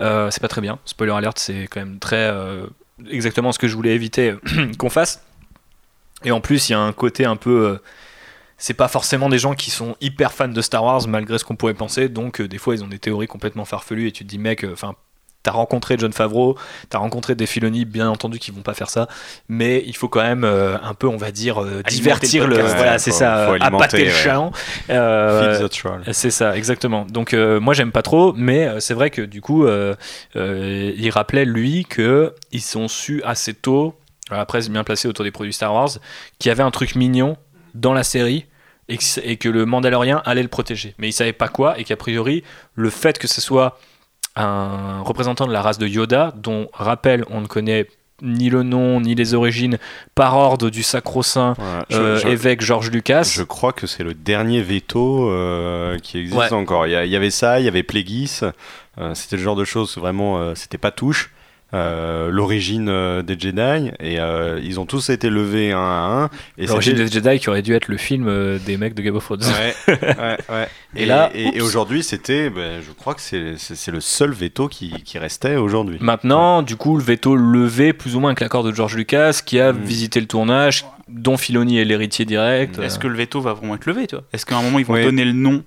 Euh, 0.00 0.30
c'est 0.30 0.40
pas 0.40 0.48
très 0.48 0.60
bien. 0.60 0.78
Spoiler 0.84 1.12
alert, 1.12 1.38
c'est 1.38 1.66
quand 1.70 1.80
même 1.80 1.98
très. 1.98 2.16
euh, 2.30 2.66
exactement 3.10 3.52
ce 3.52 3.58
que 3.58 3.68
je 3.68 3.74
voulais 3.76 3.94
éviter 3.94 4.30
euh, 4.30 4.72
qu'on 4.78 4.90
fasse. 4.90 5.22
Et 6.24 6.30
en 6.30 6.40
plus, 6.40 6.68
il 6.68 6.72
y 6.72 6.74
a 6.74 6.80
un 6.80 6.92
côté 6.92 7.24
un 7.24 7.36
peu. 7.36 7.66
euh, 7.66 7.78
c'est 8.58 8.74
pas 8.74 8.88
forcément 8.88 9.28
des 9.28 9.38
gens 9.38 9.54
qui 9.54 9.70
sont 9.70 9.94
hyper 10.00 10.32
fans 10.32 10.48
de 10.48 10.60
Star 10.60 10.82
Wars 10.82 11.06
malgré 11.06 11.38
ce 11.38 11.44
qu'on 11.44 11.54
pourrait 11.56 11.74
penser, 11.74 12.08
donc 12.08 12.40
euh, 12.40 12.48
des 12.48 12.58
fois 12.58 12.74
ils 12.74 12.82
ont 12.82 12.88
des 12.88 12.98
théories 12.98 13.28
complètement 13.28 13.64
farfelues 13.64 14.08
et 14.08 14.12
tu 14.12 14.24
te 14.24 14.28
dis 14.28 14.38
mec, 14.38 14.64
euh, 14.64 14.72
enfin 14.72 14.96
t'as 15.44 15.52
rencontré 15.52 15.94
John 15.96 16.12
Favreau, 16.12 16.58
t'as 16.90 16.98
rencontré 16.98 17.36
des 17.36 17.46
Filoni, 17.46 17.84
bien 17.84 18.10
entendu 18.10 18.40
qui 18.40 18.50
vont 18.50 18.62
pas 18.62 18.74
faire 18.74 18.90
ça, 18.90 19.06
mais 19.48 19.84
il 19.86 19.94
faut 19.94 20.08
quand 20.08 20.22
même 20.22 20.42
euh, 20.42 20.76
un 20.82 20.94
peu, 20.94 21.06
on 21.06 21.16
va 21.16 21.30
dire, 21.30 21.62
euh, 21.62 21.82
divertir 21.84 22.48
le 22.48 22.56
le, 22.56 22.62
voilà 22.64 22.98
c'est 22.98 23.12
ça, 23.12 23.52
appâter 23.60 24.06
le 24.06 24.10
ouais. 24.10 24.50
Euh, 24.90 25.66
the 25.66 25.70
troll. 25.70 26.02
c'est 26.10 26.32
ça, 26.32 26.56
exactement. 26.56 27.06
Donc 27.08 27.34
moi 27.34 27.72
j'aime 27.74 27.92
pas 27.92 28.02
trop, 28.02 28.32
mais 28.36 28.68
c'est 28.80 28.94
vrai 28.94 29.10
que 29.10 29.22
du 29.22 29.40
coup, 29.40 29.66
il 30.34 31.10
rappelait 31.10 31.44
lui 31.44 31.84
que 31.88 32.34
ils 32.50 32.60
sont 32.60 32.88
su 32.88 33.22
assez 33.22 33.54
tôt, 33.54 33.94
la 34.36 34.44
presse 34.46 34.68
bien 34.68 34.84
placée 34.84 35.08
autour 35.08 35.24
des 35.24 35.30
produits 35.30 35.52
Star 35.52 35.72
Wars, 35.72 35.90
qu'il 36.38 36.48
y 36.48 36.52
avait 36.52 36.62
un 36.62 36.70
truc 36.70 36.94
mignon 36.94 37.36
dans 37.74 37.92
la 37.94 38.02
série 38.04 38.46
et 38.88 39.36
que, 39.36 39.48
le 39.48 39.66
Mandalorien 39.66 40.22
allait 40.24 40.42
le 40.42 40.48
protéger. 40.48 40.94
Mais 40.98 41.08
il 41.08 41.12
savait 41.12 41.32
pas 41.34 41.48
quoi 41.48 41.78
et 41.78 41.84
qu'a 41.84 41.96
priori 41.96 42.42
le 42.74 42.88
fait 42.90 43.18
que 43.18 43.28
ce 43.28 43.40
soit 43.40 43.78
un 44.36 45.00
représentant 45.02 45.46
de 45.46 45.52
la 45.52 45.60
race 45.62 45.78
de 45.78 45.86
Yoda, 45.86 46.32
dont 46.36 46.68
rappel 46.72 47.24
on 47.30 47.40
ne 47.40 47.46
connaît 47.46 47.86
ni 48.22 48.50
le 48.50 48.62
nom 48.64 49.00
ni 49.00 49.14
les 49.14 49.34
origines, 49.34 49.78
par 50.14 50.36
ordre 50.36 50.70
du 50.70 50.82
sacro-saint 50.82 51.54
Voilà. 51.58 51.86
Je- 51.88 51.96
euh, 51.96 52.18
je- 52.18 52.28
évêque 52.28 52.60
George 52.62 52.90
Lucas. 52.90 53.22
Je 53.32 53.42
crois 53.44 53.72
que 53.72 53.86
c'est 53.86 54.02
le 54.02 54.14
dernier 54.14 54.60
veto 54.62 55.30
euh, 55.30 55.98
qui 55.98 56.18
existe 56.18 56.36
Ouais. 56.36 56.52
encore. 56.52 56.86
Il 56.86 56.92
y, 56.92 57.16
avait 57.16 57.30
ça, 57.30 57.60
il 57.60 57.64
y 57.64 57.68
avait 57.68 57.82
Plagueis. 57.84 58.40
euh, 58.98 59.14
c'était 59.14 59.36
le 59.36 59.42
genre 59.42 59.54
de 59.56 59.64
choses 59.64 59.96
vraiment, 59.98 60.54
c'était 60.56 60.78
pas 60.78 60.90
touche. 60.90 61.30
Euh, 61.74 62.30
L'origine 62.30 62.88
euh, 62.88 63.22
des 63.22 63.38
Jedi 63.38 63.90
et 64.00 64.18
euh, 64.20 64.58
ils 64.62 64.80
ont 64.80 64.86
tous 64.86 65.10
été 65.10 65.28
levés 65.30 65.72
un 65.72 65.78
à 65.78 65.82
un. 66.24 66.30
Et 66.56 66.66
L'origine 66.66 66.94
des 66.94 67.08
Jedi 67.08 67.38
qui 67.38 67.48
aurait 67.50 67.62
dû 67.62 67.74
être 67.74 67.88
le 67.88 67.96
film 67.98 68.26
euh, 68.28 68.58
des 68.64 68.76
mecs 68.76 68.94
de 68.94 69.02
Game 69.02 69.16
of 69.16 69.24
Thrones. 69.24 69.42
Ouais, 69.42 69.74
ouais, 70.02 70.36
ouais. 70.48 70.68
Et 70.96 71.02
Et, 71.02 71.06
là, 71.06 71.30
et, 71.34 71.60
aujourd'hui, 71.60 72.02
c'était, 72.02 72.48
ben, 72.50 72.80
je 72.80 72.90
crois 72.92 73.14
que 73.14 73.20
c'est 73.20 73.90
le 73.90 74.00
seul 74.00 74.32
veto 74.32 74.68
qui, 74.68 74.90
qui 75.04 75.18
restait 75.18 75.56
aujourd'hui. 75.56 75.98
Maintenant, 76.00 76.62
du 76.62 76.76
coup, 76.76 76.96
le 76.96 77.02
veto 77.02 77.36
levé 77.36 77.92
plus 77.92 78.16
ou 78.16 78.20
moins 78.20 78.30
avec 78.30 78.40
l'accord 78.40 78.64
de 78.64 78.72
George 78.72 78.96
Lucas 78.96 79.40
qui 79.44 79.60
a 79.60 79.72
Mm. 79.72 79.78
visité 79.84 80.20
le 80.20 80.26
tournage, 80.26 80.86
dont 81.08 81.36
Filoni 81.36 81.78
est 81.78 81.84
l'héritier 81.84 82.24
direct. 82.24 82.78
Est-ce 82.78 82.98
que 82.98 83.06
le 83.06 83.16
veto 83.16 83.40
va 83.40 83.52
vraiment 83.52 83.74
être 83.74 83.84
levé 83.86 84.06
tu 84.06 84.14
vois? 84.16 84.24
Est-ce 84.32 84.46
qu'à 84.46 84.56
un 84.56 84.62
moment 84.62 84.78
ils 84.78 84.86
vont 84.86 84.94
Oui. 84.94 85.04
donner 85.04 85.24
le 85.26 85.32
nom 85.32 85.62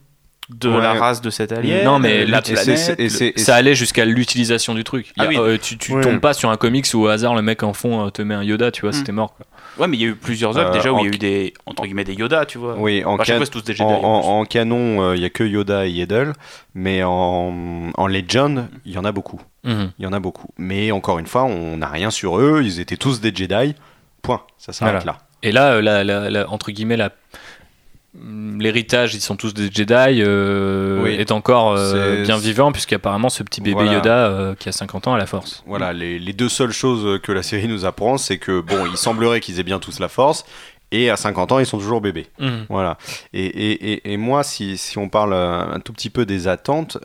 de 0.53 0.69
Ouais. 0.69 0.81
la 0.81 0.93
race 0.93 1.21
de 1.21 1.29
cet 1.29 1.51
alien 1.51 1.85
Non, 1.85 1.97
mais 1.99 2.19
euh, 2.23 2.25
là, 2.25 2.41
la 2.45 2.49
Et 2.49 2.53
planète 2.53 3.39
ça 3.39 3.55
allait 3.55 3.75
jusqu'à 3.75 4.05
l'utilisation 4.05 4.73
du 4.73 4.83
truc. 4.83 5.07
Y 5.17 5.21
a- 5.21 5.23
Ah 5.23 5.27
oui. 5.29 5.37
euh, 5.37 5.57
tu 5.61 5.77
tu 5.77 5.93
Ouais. 5.93 6.01
tombes 6.01 6.19
pas 6.19 6.33
sur 6.33 6.49
un 6.49 6.57
comics 6.57 6.85
où 6.93 6.99
au 7.03 7.07
hasard 7.07 7.35
le 7.35 7.41
mec 7.41 7.63
en 7.63 7.73
fond 7.73 8.05
euh, 8.05 8.09
te 8.09 8.21
met 8.21 8.35
un 8.35 8.43
Yoda, 8.43 8.71
tu 8.71 8.81
vois, 8.81 8.89
Mm. 8.89 8.93
c'était 8.93 9.11
mort. 9.11 9.33
quoi. 9.35 9.45
Ouais, 9.79 9.87
mais 9.87 9.97
il 9.97 10.01
y 10.01 10.05
a 10.05 10.09
eu 10.09 10.15
plusieurs 10.15 10.57
œuvres 10.57 10.71
Euh, 10.71 10.73
déjà 10.73 10.91
où 10.91 10.99
il 10.99 11.05
y 11.05 11.09
a 11.09 11.13
eu 11.13 11.17
des 11.17 11.53
entre 11.65 11.83
guillemets 11.83 12.03
des 12.03 12.13
Yoda, 12.13 12.45
tu 12.45 12.57
vois. 12.57 12.75
Oui, 12.77 13.03
en, 13.05 13.13
Enfin, 13.13 13.23
can- 13.39 13.45
tous 13.49 13.63
des 13.63 13.73
Jedi. 13.73 13.83
en, 13.89 14.43
canon, 14.45 15.13
il 15.13 15.19
n'y 15.21 15.25
a 15.25 15.29
que 15.29 15.43
Yoda 15.45 15.85
et 15.85 15.91
Yaddle, 15.91 16.33
mais 16.75 17.03
en, 17.03 17.53
en 17.95 18.07
Legend, 18.07 18.67
il 18.85 18.91
y 18.91 18.97
en 18.97 19.05
a 19.05 19.11
beaucoup. 19.11 19.39
Mhm. 19.63 19.91
Il 19.99 20.03
y 20.03 20.07
en 20.07 20.13
a 20.13 20.19
beaucoup. 20.19 20.49
Mais 20.57 20.91
encore 20.91 21.19
une 21.19 21.27
fois, 21.27 21.43
on 21.43 21.77
n'a 21.77 21.87
rien 21.87 22.11
sur 22.11 22.39
eux. 22.39 22.61
Ils 22.63 22.79
étaient 22.79 22.97
tous 22.97 23.21
des 23.21 23.33
Jedi. 23.33 23.75
Point. 24.21 24.41
Ça 24.57 24.73
s'arrête 24.73 25.03
Voilà. 25.03 25.13
là. 25.13 25.17
Et 25.43 25.51
là, 25.51 25.71
euh, 25.73 25.81
la- 25.81 26.03
la- 26.03 26.29
la- 26.29 26.49
entre 26.51 26.71
guillemets, 26.71 26.97
la- 26.97 27.09
l'héritage, 28.13 29.15
ils 29.15 29.21
sont 29.21 29.35
tous 29.35 29.53
des 29.53 29.71
Jedi, 29.71 30.21
euh, 30.21 31.01
Oui. 31.03 31.11
est 31.15 31.31
encore 31.31 31.73
euh, 31.77 32.23
bien 32.23 32.37
vivant, 32.37 32.71
puisqu'apparemment 32.71 33.29
ce 33.29 33.43
petit 33.43 33.61
bébé 33.61 33.75
Voilà. 33.75 33.93
Yoda 33.93 34.15
euh, 34.27 34.55
qui 34.55 34.69
a 34.69 34.71
50 34.71 35.07
ans 35.07 35.13
à 35.13 35.17
la 35.17 35.25
force. 35.25 35.63
Voilà, 35.65 35.93
les, 35.93 36.19
les 36.19 36.33
deux 36.33 36.49
seules 36.49 36.71
choses 36.73 37.19
que 37.21 37.31
la 37.31 37.43
série 37.43 37.67
nous 37.67 37.85
apprend, 37.85 38.17
c'est 38.17 38.37
que 38.37 38.59
bon, 38.61 38.85
il 38.85 38.97
semblerait 38.97 39.39
qu'ils 39.39 39.59
aient 39.59 39.63
bien 39.63 39.79
tous 39.79 39.99
la 39.99 40.09
force, 40.09 40.43
et 40.91 41.09
à 41.09 41.15
50 41.15 41.53
ans, 41.53 41.59
ils 41.59 41.65
sont 41.65 41.77
toujours 41.77 42.01
bébés. 42.01 42.27
Mhm. 42.39 42.65
Voilà. 42.69 42.97
Et, 43.33 43.45
et, 43.45 43.91
et, 43.93 44.11
et 44.13 44.17
moi, 44.17 44.43
si, 44.43 44.77
si 44.77 44.97
on 44.97 45.07
parle 45.07 45.33
un 45.33 45.79
tout 45.79 45.93
petit 45.93 46.09
peu 46.09 46.25
des 46.25 46.49
attentes, 46.49 46.97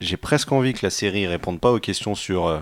j'ai 0.00 0.16
presque 0.18 0.52
envie 0.52 0.74
que 0.74 0.80
la 0.84 0.90
série 0.90 1.26
réponde 1.26 1.60
pas 1.60 1.72
aux 1.72 1.78
questions 1.80 2.14
sur 2.14 2.60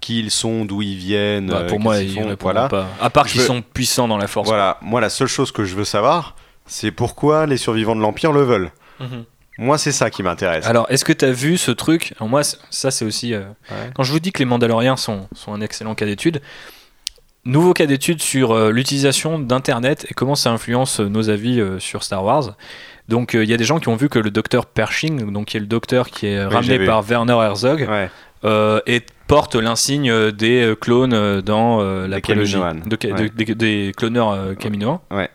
qui 0.00 0.20
ils 0.20 0.30
sont, 0.30 0.64
d'où 0.64 0.80
ils 0.80 0.96
viennent. 0.96 1.48
Bah, 1.48 1.64
pour 1.64 1.80
moi, 1.80 1.98
qu'ils 1.98 2.12
ils 2.12 2.14
font. 2.14 2.36
Voilà. 2.40 2.68
pas. 2.68 2.86
À 3.00 3.10
part 3.10 3.26
qu'ils 3.26 3.40
veux- 3.40 3.46
sont 3.46 3.60
puissants 3.62 4.08
dans 4.08 4.16
la 4.16 4.28
force. 4.28 4.48
Voilà. 4.48 4.78
Moi, 4.80 5.00
la 5.02 5.10
seule 5.10 5.26
chose 5.28 5.50
que 5.52 5.64
je 5.64 5.74
veux 5.74 5.84
savoir, 5.84 6.34
c'est 6.68 6.90
pourquoi 6.92 7.46
les 7.46 7.56
survivants 7.56 7.96
de 7.96 8.00
l'Empire 8.00 8.32
le 8.32 8.42
veulent. 8.42 8.70
Mhm. 9.00 9.24
Moi, 9.60 9.76
c'est 9.76 9.90
ça 9.90 10.08
qui 10.08 10.22
m'intéresse. 10.22 10.64
Alors, 10.66 10.86
est-ce 10.88 11.04
que 11.04 11.12
tu 11.12 11.24
as 11.24 11.32
vu 11.32 11.58
ce 11.58 11.72
truc? 11.72 12.14
Alors 12.20 12.28
moi, 12.28 12.42
ça 12.44 12.92
c'est 12.92 13.04
aussi... 13.04 13.34
euh, 13.34 13.40
Ouais. 13.70 13.90
Quand 13.96 14.04
je 14.04 14.12
vous 14.12 14.20
dis 14.20 14.30
que 14.30 14.38
les 14.38 14.44
Mandaloriens 14.44 14.96
sont, 14.96 15.26
sont 15.34 15.52
un 15.52 15.60
excellent 15.60 15.96
cas 15.96 16.06
d'étude, 16.06 16.40
nouveau 17.44 17.72
cas 17.74 17.86
d'étude 17.86 18.22
sur 18.22 18.52
euh, 18.52 18.70
l'utilisation 18.70 19.38
d'Internet 19.40 20.06
et 20.10 20.14
comment 20.14 20.34
ça 20.36 20.50
influence 20.50 21.00
euh, 21.00 21.08
nos 21.08 21.28
avis 21.30 21.60
euh, 21.60 21.78
sur 21.80 22.04
Star 22.04 22.22
Wars. 22.24 22.56
Donc 23.08 23.34
euh, 23.34 23.42
il 23.42 23.50
y 23.50 23.54
a 23.54 23.56
des 23.56 23.64
gens 23.64 23.80
qui 23.80 23.88
ont 23.88 23.96
vu 23.96 24.08
que 24.08 24.18
le 24.20 24.30
docteur 24.30 24.66
Pershing, 24.66 25.32
donc 25.32 25.46
qui 25.46 25.56
est 25.56 25.60
le 25.60 25.66
docteur 25.66 26.08
qui 26.10 26.26
est 26.26 26.44
ramené 26.44 26.84
par 26.84 27.02
Werner 27.02 27.32
Herzog, 27.42 27.86
Ouais. 27.88 28.10
euh, 28.44 28.80
et 28.86 29.02
porte 29.26 29.54
l'insigne 29.56 30.30
des 30.30 30.74
clones 30.80 31.40
dans 31.40 31.80
euh, 31.80 32.06
la 32.06 32.16
Des 32.16 32.22
prélogie. 32.22 32.52
Kaminoans. 32.54 32.82
De 32.86 32.96
ca- 33.00 33.08
Ouais. 33.14 33.28
de- 33.30 33.44
des- 33.44 33.54
des 33.54 33.92
cloneurs 33.96 34.30
euh, 34.30 34.54
Kaminoans. 34.54 35.00
Ouais. 35.10 35.30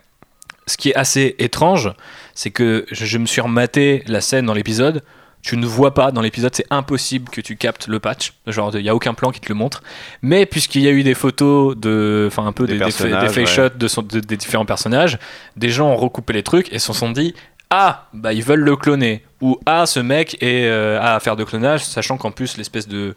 Ce 0.67 0.77
qui 0.77 0.89
est 0.89 0.95
assez 0.95 1.35
étrange, 1.39 1.91
c'est 2.33 2.51
que 2.51 2.85
je, 2.91 3.17
me 3.17 3.25
suis 3.25 3.41
rematé 3.41 4.03
la 4.07 4.21
scène 4.21 4.45
dans 4.45 4.53
l'épisode. 4.53 5.03
Tu 5.41 5.57
ne 5.57 5.65
vois 5.65 5.93
pas 5.93 6.11
dans 6.11 6.21
l'épisode, 6.21 6.55
c'est 6.55 6.65
impossible 6.69 7.29
que 7.29 7.41
tu 7.41 7.57
captes 7.57 7.87
le 7.87 7.99
patch. 7.99 8.31
Genre, 8.47 8.71
il 8.77 8.83
n'y 8.83 8.87
a 8.89 8.95
aucun 8.95 9.13
plan 9.13 9.31
qui 9.31 9.41
te 9.41 9.49
le 9.49 9.55
montre. 9.55 9.83
Mais 10.21 10.45
puisqu'il 10.45 10.81
y 10.81 10.87
a 10.87 10.91
eu 10.91 11.03
des 11.03 11.15
photos 11.15 11.75
de, 11.75 12.25
enfin 12.31 12.45
un 12.47 12.53
peu 12.53 12.65
Des 12.65 12.77
des, 12.77 12.85
des, 12.85 12.91
fa- 12.91 13.03
des 13.03 13.09
personnages, 13.09 13.31
face 13.33 13.57
ouais. 13.57 13.69
shots 13.69 13.77
de 13.77 13.87
son- 13.89 14.01
de- 14.03 14.21
des 14.21 14.37
différents 14.37 14.65
personnages, 14.65 15.17
des 15.57 15.67
gens 15.69 15.89
ont 15.89 15.97
recoupé 15.97 16.31
les 16.31 16.43
trucs 16.43 16.71
et 16.71 16.79
se 16.79 16.93
sont 16.93 17.11
dit 17.11 17.35
ah 17.69 18.07
bah 18.13 18.31
ils 18.31 18.43
veulent 18.43 18.61
le 18.61 18.77
cloner 18.77 19.23
ou 19.41 19.59
ah 19.65 19.85
ce 19.85 19.99
mec 19.99 20.37
est 20.41 20.65
euh, 20.67 21.01
à 21.01 21.19
faire 21.19 21.35
de 21.35 21.43
clonage, 21.43 21.83
sachant 21.83 22.15
qu'en 22.17 22.31
plus 22.31 22.55
l'espèce 22.55 22.87
de 22.87 23.13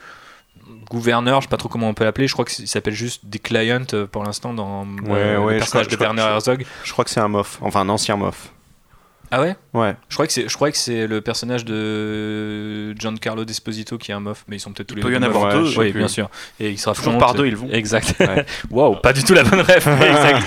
gouverneur, 0.91 1.41
je 1.41 1.47
sais 1.47 1.51
pas 1.51 1.57
trop 1.57 1.69
comment 1.69 1.89
on 1.89 1.95
peut 1.95 2.05
l'appeler, 2.05 2.27
je 2.29 2.33
crois 2.33 2.45
qu'il 2.45 2.67
s'appelle 2.69 2.95
juste 2.95 3.27
des 3.27 3.39
clients 3.39 3.85
euh, 3.95 4.07
pour 4.07 4.25
l'instant 4.25 4.53
dans 4.55 4.85
Ouais, 4.85 5.19
euh, 5.19 5.39
ouais, 5.41 5.53
le 5.55 5.59
personnage 5.59 5.87
crois- 5.87 5.97
de 5.97 6.03
Werner 6.03 6.23
Herzog. 6.23 6.65
Je 6.85 6.93
crois 6.93 7.05
que 7.05 7.11
c'est 7.11 7.21
un 7.21 7.29
mof. 7.29 7.59
Enfin, 7.61 7.81
un 7.81 7.89
ancien 7.89 8.17
mof. 8.17 8.53
Ah 9.33 9.41
ouais? 9.41 9.57
Ouais. 9.75 9.97
Je 10.09 10.15
crois 10.15 10.27
que 10.29 10.33
c'est, 10.33 10.49
je 10.49 10.55
crois 10.55 10.71
que 10.71 10.77
c'est 10.79 11.09
le 11.09 11.21
personnage 11.21 11.65
de 11.65 12.95
Giancarlo 12.97 13.45
Desposito 13.45 13.99
qui 13.99 14.13
est 14.13 14.15
un 14.15 14.21
mof, 14.21 14.45
mais 14.47 14.57
ils 14.57 14.61
sont 14.61 14.71
peut-être 14.73 14.87
tous 14.87 14.95
Il 14.95 14.99
les 14.99 15.03
peut 15.03 15.11
y 15.11 15.19
deux 15.19 15.25
en 15.25 15.29
avoir 15.29 15.53
deux. 15.53 15.77
Oui, 15.79 15.93
bien 15.93 16.07
sûr. 16.07 16.31
Et 16.61 16.71
il 16.71 16.79
sera 16.79 16.95
Toujours 16.95 17.19
par 17.19 17.35
deux, 17.35 17.47
ils 17.47 17.57
vont. 17.57 17.69
Exact. 17.71 18.15
Ouais. 18.21 18.47
Waouh, 18.71 18.97
pas 18.97 19.13
du 19.13 19.25
tout 19.25 19.35
la 19.35 19.43
bonne 19.43 19.61
exact. 19.69 20.43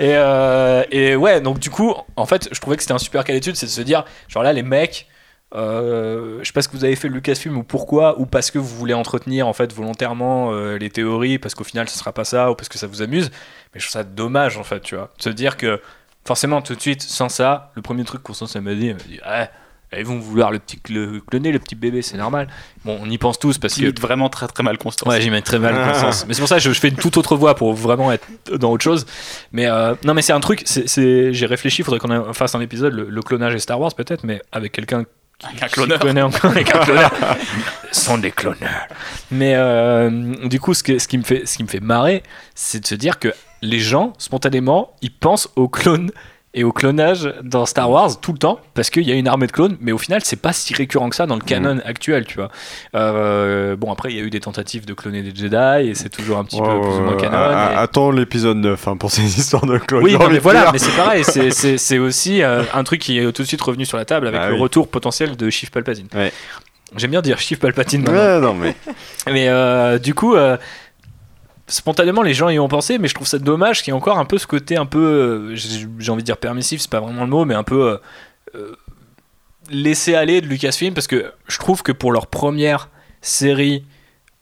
Et, 0.00 0.16
euh, 0.16 0.82
et 0.90 1.14
ouais, 1.14 1.40
donc 1.40 1.60
du 1.60 1.70
coup, 1.70 1.94
en 2.16 2.26
fait, 2.26 2.48
je 2.50 2.60
trouvais 2.60 2.76
que 2.76 2.82
c'était 2.82 2.94
un 2.94 2.98
super 2.98 3.22
cas 3.22 3.32
d'étude, 3.32 3.54
c'est 3.54 3.66
de 3.66 3.70
se 3.70 3.82
dire, 3.82 4.04
genre 4.28 4.42
là, 4.42 4.52
les 4.52 4.64
mecs, 4.64 5.06
euh, 5.54 6.38
je 6.40 6.46
sais 6.46 6.52
pas 6.52 6.62
ce 6.62 6.68
que 6.68 6.76
vous 6.76 6.84
avez 6.84 6.96
fait 6.96 7.08
le 7.08 7.14
Lucasfilm 7.14 7.56
ou 7.56 7.62
pourquoi, 7.62 8.18
ou 8.20 8.26
parce 8.26 8.50
que 8.50 8.58
vous 8.58 8.76
voulez 8.76 8.94
entretenir 8.94 9.46
en 9.46 9.52
fait 9.52 9.72
volontairement 9.72 10.52
euh, 10.52 10.78
les 10.78 10.90
théories, 10.90 11.38
parce 11.38 11.54
qu'au 11.54 11.64
final, 11.64 11.88
ce 11.88 11.98
sera 11.98 12.12
pas 12.12 12.24
ça, 12.24 12.50
ou 12.50 12.54
parce 12.54 12.68
que 12.68 12.78
ça 12.78 12.86
vous 12.86 13.02
amuse. 13.02 13.30
Mais 13.74 13.80
je 13.80 13.86
trouve 13.86 13.92
ça 13.92 14.04
dommage 14.04 14.56
en 14.58 14.64
fait, 14.64 14.80
tu 14.80 14.96
vois, 14.96 15.12
se 15.18 15.30
dire 15.30 15.56
que 15.56 15.80
forcément, 16.24 16.62
tout 16.62 16.74
de 16.74 16.80
suite, 16.80 17.02
sans 17.02 17.28
ça, 17.28 17.70
le 17.74 17.82
premier 17.82 18.04
truc 18.04 18.22
qu'on 18.22 18.34
ça 18.34 18.60
m'a 18.60 18.74
dit, 18.74 18.88
elle 18.88 18.94
m'a 18.96 19.02
dit, 19.02 19.20
ah, 19.24 19.48
ils 19.98 20.04
vont 20.06 20.18
vouloir 20.18 20.50
le 20.50 20.58
petit 20.58 20.78
le, 20.92 21.20
cloner 21.20 21.52
le 21.52 21.58
petit 21.58 21.74
bébé, 21.74 22.02
c'est 22.02 22.16
normal. 22.16 22.48
Bon, 22.84 22.98
on 23.00 23.08
y 23.08 23.18
pense 23.18 23.38
tous 23.38 23.58
parce 23.58 23.74
que 23.74 24.00
vraiment 24.00 24.28
très 24.28 24.46
très 24.48 24.62
mal 24.62 24.78
Constance. 24.78 25.08
Ouais, 25.08 25.42
très 25.42 25.58
mal. 25.58 25.74
Mais 26.26 26.34
c'est 26.34 26.40
pour 26.40 26.48
ça 26.48 26.56
que 26.56 26.62
je, 26.62 26.72
je 26.72 26.80
fais 26.80 26.88
une 26.88 26.96
toute 26.96 27.16
autre 27.16 27.36
voix 27.36 27.54
pour 27.54 27.72
vraiment 27.74 28.10
être 28.12 28.26
dans 28.52 28.70
autre 28.72 28.82
chose. 28.82 29.06
Mais 29.52 29.66
euh, 29.66 29.94
non, 30.04 30.14
mais 30.14 30.22
c'est 30.22 30.32
un 30.32 30.40
truc. 30.40 30.62
c'est 30.64 30.88
c'est- 30.88 31.32
J'ai 31.32 31.46
réfléchi. 31.46 31.82
Faudrait 31.82 32.00
qu'on 32.00 32.32
fasse 32.32 32.54
un 32.54 32.60
épisode, 32.60 32.92
le, 32.92 33.08
le 33.08 33.22
clonage 33.22 33.54
et 33.54 33.58
Star 33.58 33.80
Wars 33.80 33.94
peut-être, 33.94 34.24
mais 34.24 34.42
avec 34.52 34.72
quelqu'un 34.72 35.04
un 35.42 35.68
cloneur. 35.68 35.98
qui 35.98 36.06
connaît 36.06 36.22
encore 36.22 36.50
avec 36.52 36.74
un 36.74 36.78
cloneur. 36.80 37.10
Ce 37.92 38.00
sont 38.04 38.18
des 38.18 38.30
cloneurs. 38.30 38.86
Mais 39.30 39.54
euh, 39.56 40.34
du 40.46 40.60
coup, 40.60 40.74
ce, 40.74 40.82
que- 40.82 40.98
ce 40.98 41.06
qui 41.08 41.18
me 41.18 41.22
fait, 41.22 41.46
ce 41.46 41.56
qui 41.56 41.62
me 41.64 41.68
fait 41.68 41.80
marrer, 41.80 42.22
c'est 42.54 42.80
de 42.80 42.86
se 42.86 42.94
dire 42.94 43.18
que 43.18 43.32
les 43.62 43.80
gens 43.80 44.12
spontanément, 44.18 44.92
ils 45.02 45.12
pensent 45.12 45.48
aux 45.56 45.68
clones 45.68 46.10
et 46.54 46.62
au 46.64 46.72
clonage 46.72 47.32
dans 47.42 47.66
Star 47.66 47.90
Wars 47.90 48.20
tout 48.20 48.32
le 48.32 48.38
temps 48.38 48.60
parce 48.74 48.88
qu'il 48.90 49.02
y 49.02 49.10
a 49.12 49.14
une 49.14 49.26
armée 49.28 49.46
de 49.48 49.52
clones 49.52 49.76
mais 49.80 49.92
au 49.92 49.98
final 49.98 50.20
c'est 50.24 50.36
pas 50.40 50.52
si 50.52 50.72
récurrent 50.74 51.08
que 51.10 51.16
ça 51.16 51.26
dans 51.26 51.34
le 51.34 51.40
canon 51.40 51.80
actuel 51.84 52.24
tu 52.26 52.36
vois 52.36 52.48
Euh, 52.94 53.76
bon 53.76 53.92
après 53.92 54.10
il 54.12 54.16
y 54.16 54.20
a 54.20 54.22
eu 54.22 54.30
des 54.30 54.40
tentatives 54.40 54.86
de 54.86 54.94
cloner 54.94 55.22
des 55.22 55.34
Jedi 55.34 55.88
et 55.90 55.94
c'est 55.94 56.08
toujours 56.10 56.38
un 56.38 56.44
petit 56.44 56.60
peu 56.60 56.80
plus 56.80 56.90
ou 56.96 57.00
moins 57.00 57.16
canon 57.16 57.38
et- 57.38 57.74
Attends 57.76 58.10
l'épisode 58.10 58.58
9 58.58 58.88
hein, 58.88 58.96
pour 58.96 59.10
ces 59.10 59.22
histoires 59.38 59.66
de 59.66 59.78
clones. 59.78 60.02
oui, 60.04 60.14
non, 60.16 60.28
mais 60.30 60.38
voilà, 60.38 60.70
mais 60.72 60.78
c'est 60.78 60.96
pareil, 60.96 61.24
c'est- 61.24 61.98
aussi 61.98 62.42
euh, 62.42 62.62
un 62.74 62.84
truc 62.84 63.00
qui 63.00 63.18
est 63.18 63.32
tout 63.32 63.42
de 63.42 63.46
suite 63.48 63.60
revenu 63.62 63.84
sur 63.84 63.96
la 63.96 64.04
table 64.04 64.26
avec 64.28 64.40
Bah 64.40 64.48
le 64.48 64.54
oui. 64.54 64.60
retour 64.60 64.88
potentiel 64.88 65.36
de 65.36 65.50
Chief 65.50 65.70
Palpatine. 65.70 66.06
Ouais. 66.14 66.32
J'aime 66.96 67.10
bien 67.10 67.22
dire 67.22 67.38
Chief 67.38 67.58
Palpatine. 67.58 68.08
Ouais, 68.08 68.38
non, 68.40 68.54
mais. 68.54 68.74
Mais 69.26 69.48
euh, 69.48 69.98
du 69.98 70.14
coup, 70.14 70.34
spontanément, 71.66 72.22
les 72.22 72.34
gens 72.34 72.48
y 72.48 72.58
ont 72.58 72.68
pensé, 72.68 72.98
mais 72.98 73.08
je 73.08 73.14
trouve 73.14 73.26
ça 73.26 73.38
dommage 73.38 73.82
qu'il 73.82 73.92
y 73.92 73.94
ait 73.94 73.98
encore 73.98 74.18
un 74.18 74.24
peu 74.24 74.38
ce 74.38 74.46
côté 74.46 74.76
un 74.76 74.86
peu, 74.86 75.54
euh, 75.54 75.56
j'ai 75.56 76.10
envie 76.10 76.22
de 76.22 76.26
dire 76.26 76.36
permissif, 76.36 76.80
c'est 76.80 76.90
pas 76.90 77.00
vraiment 77.00 77.22
le 77.22 77.30
mot, 77.30 77.44
mais 77.44 77.54
un 77.54 77.62
peu 77.62 77.88
euh, 77.88 77.96
euh, 78.54 78.76
laisser 79.70 80.14
aller 80.14 80.40
de 80.40 80.46
Lucasfilm, 80.46 80.94
parce 80.94 81.06
que 81.06 81.32
je 81.46 81.58
trouve 81.58 81.82
que 81.82 81.92
pour 81.92 82.12
leur 82.12 82.26
première 82.26 82.90
série 83.22 83.84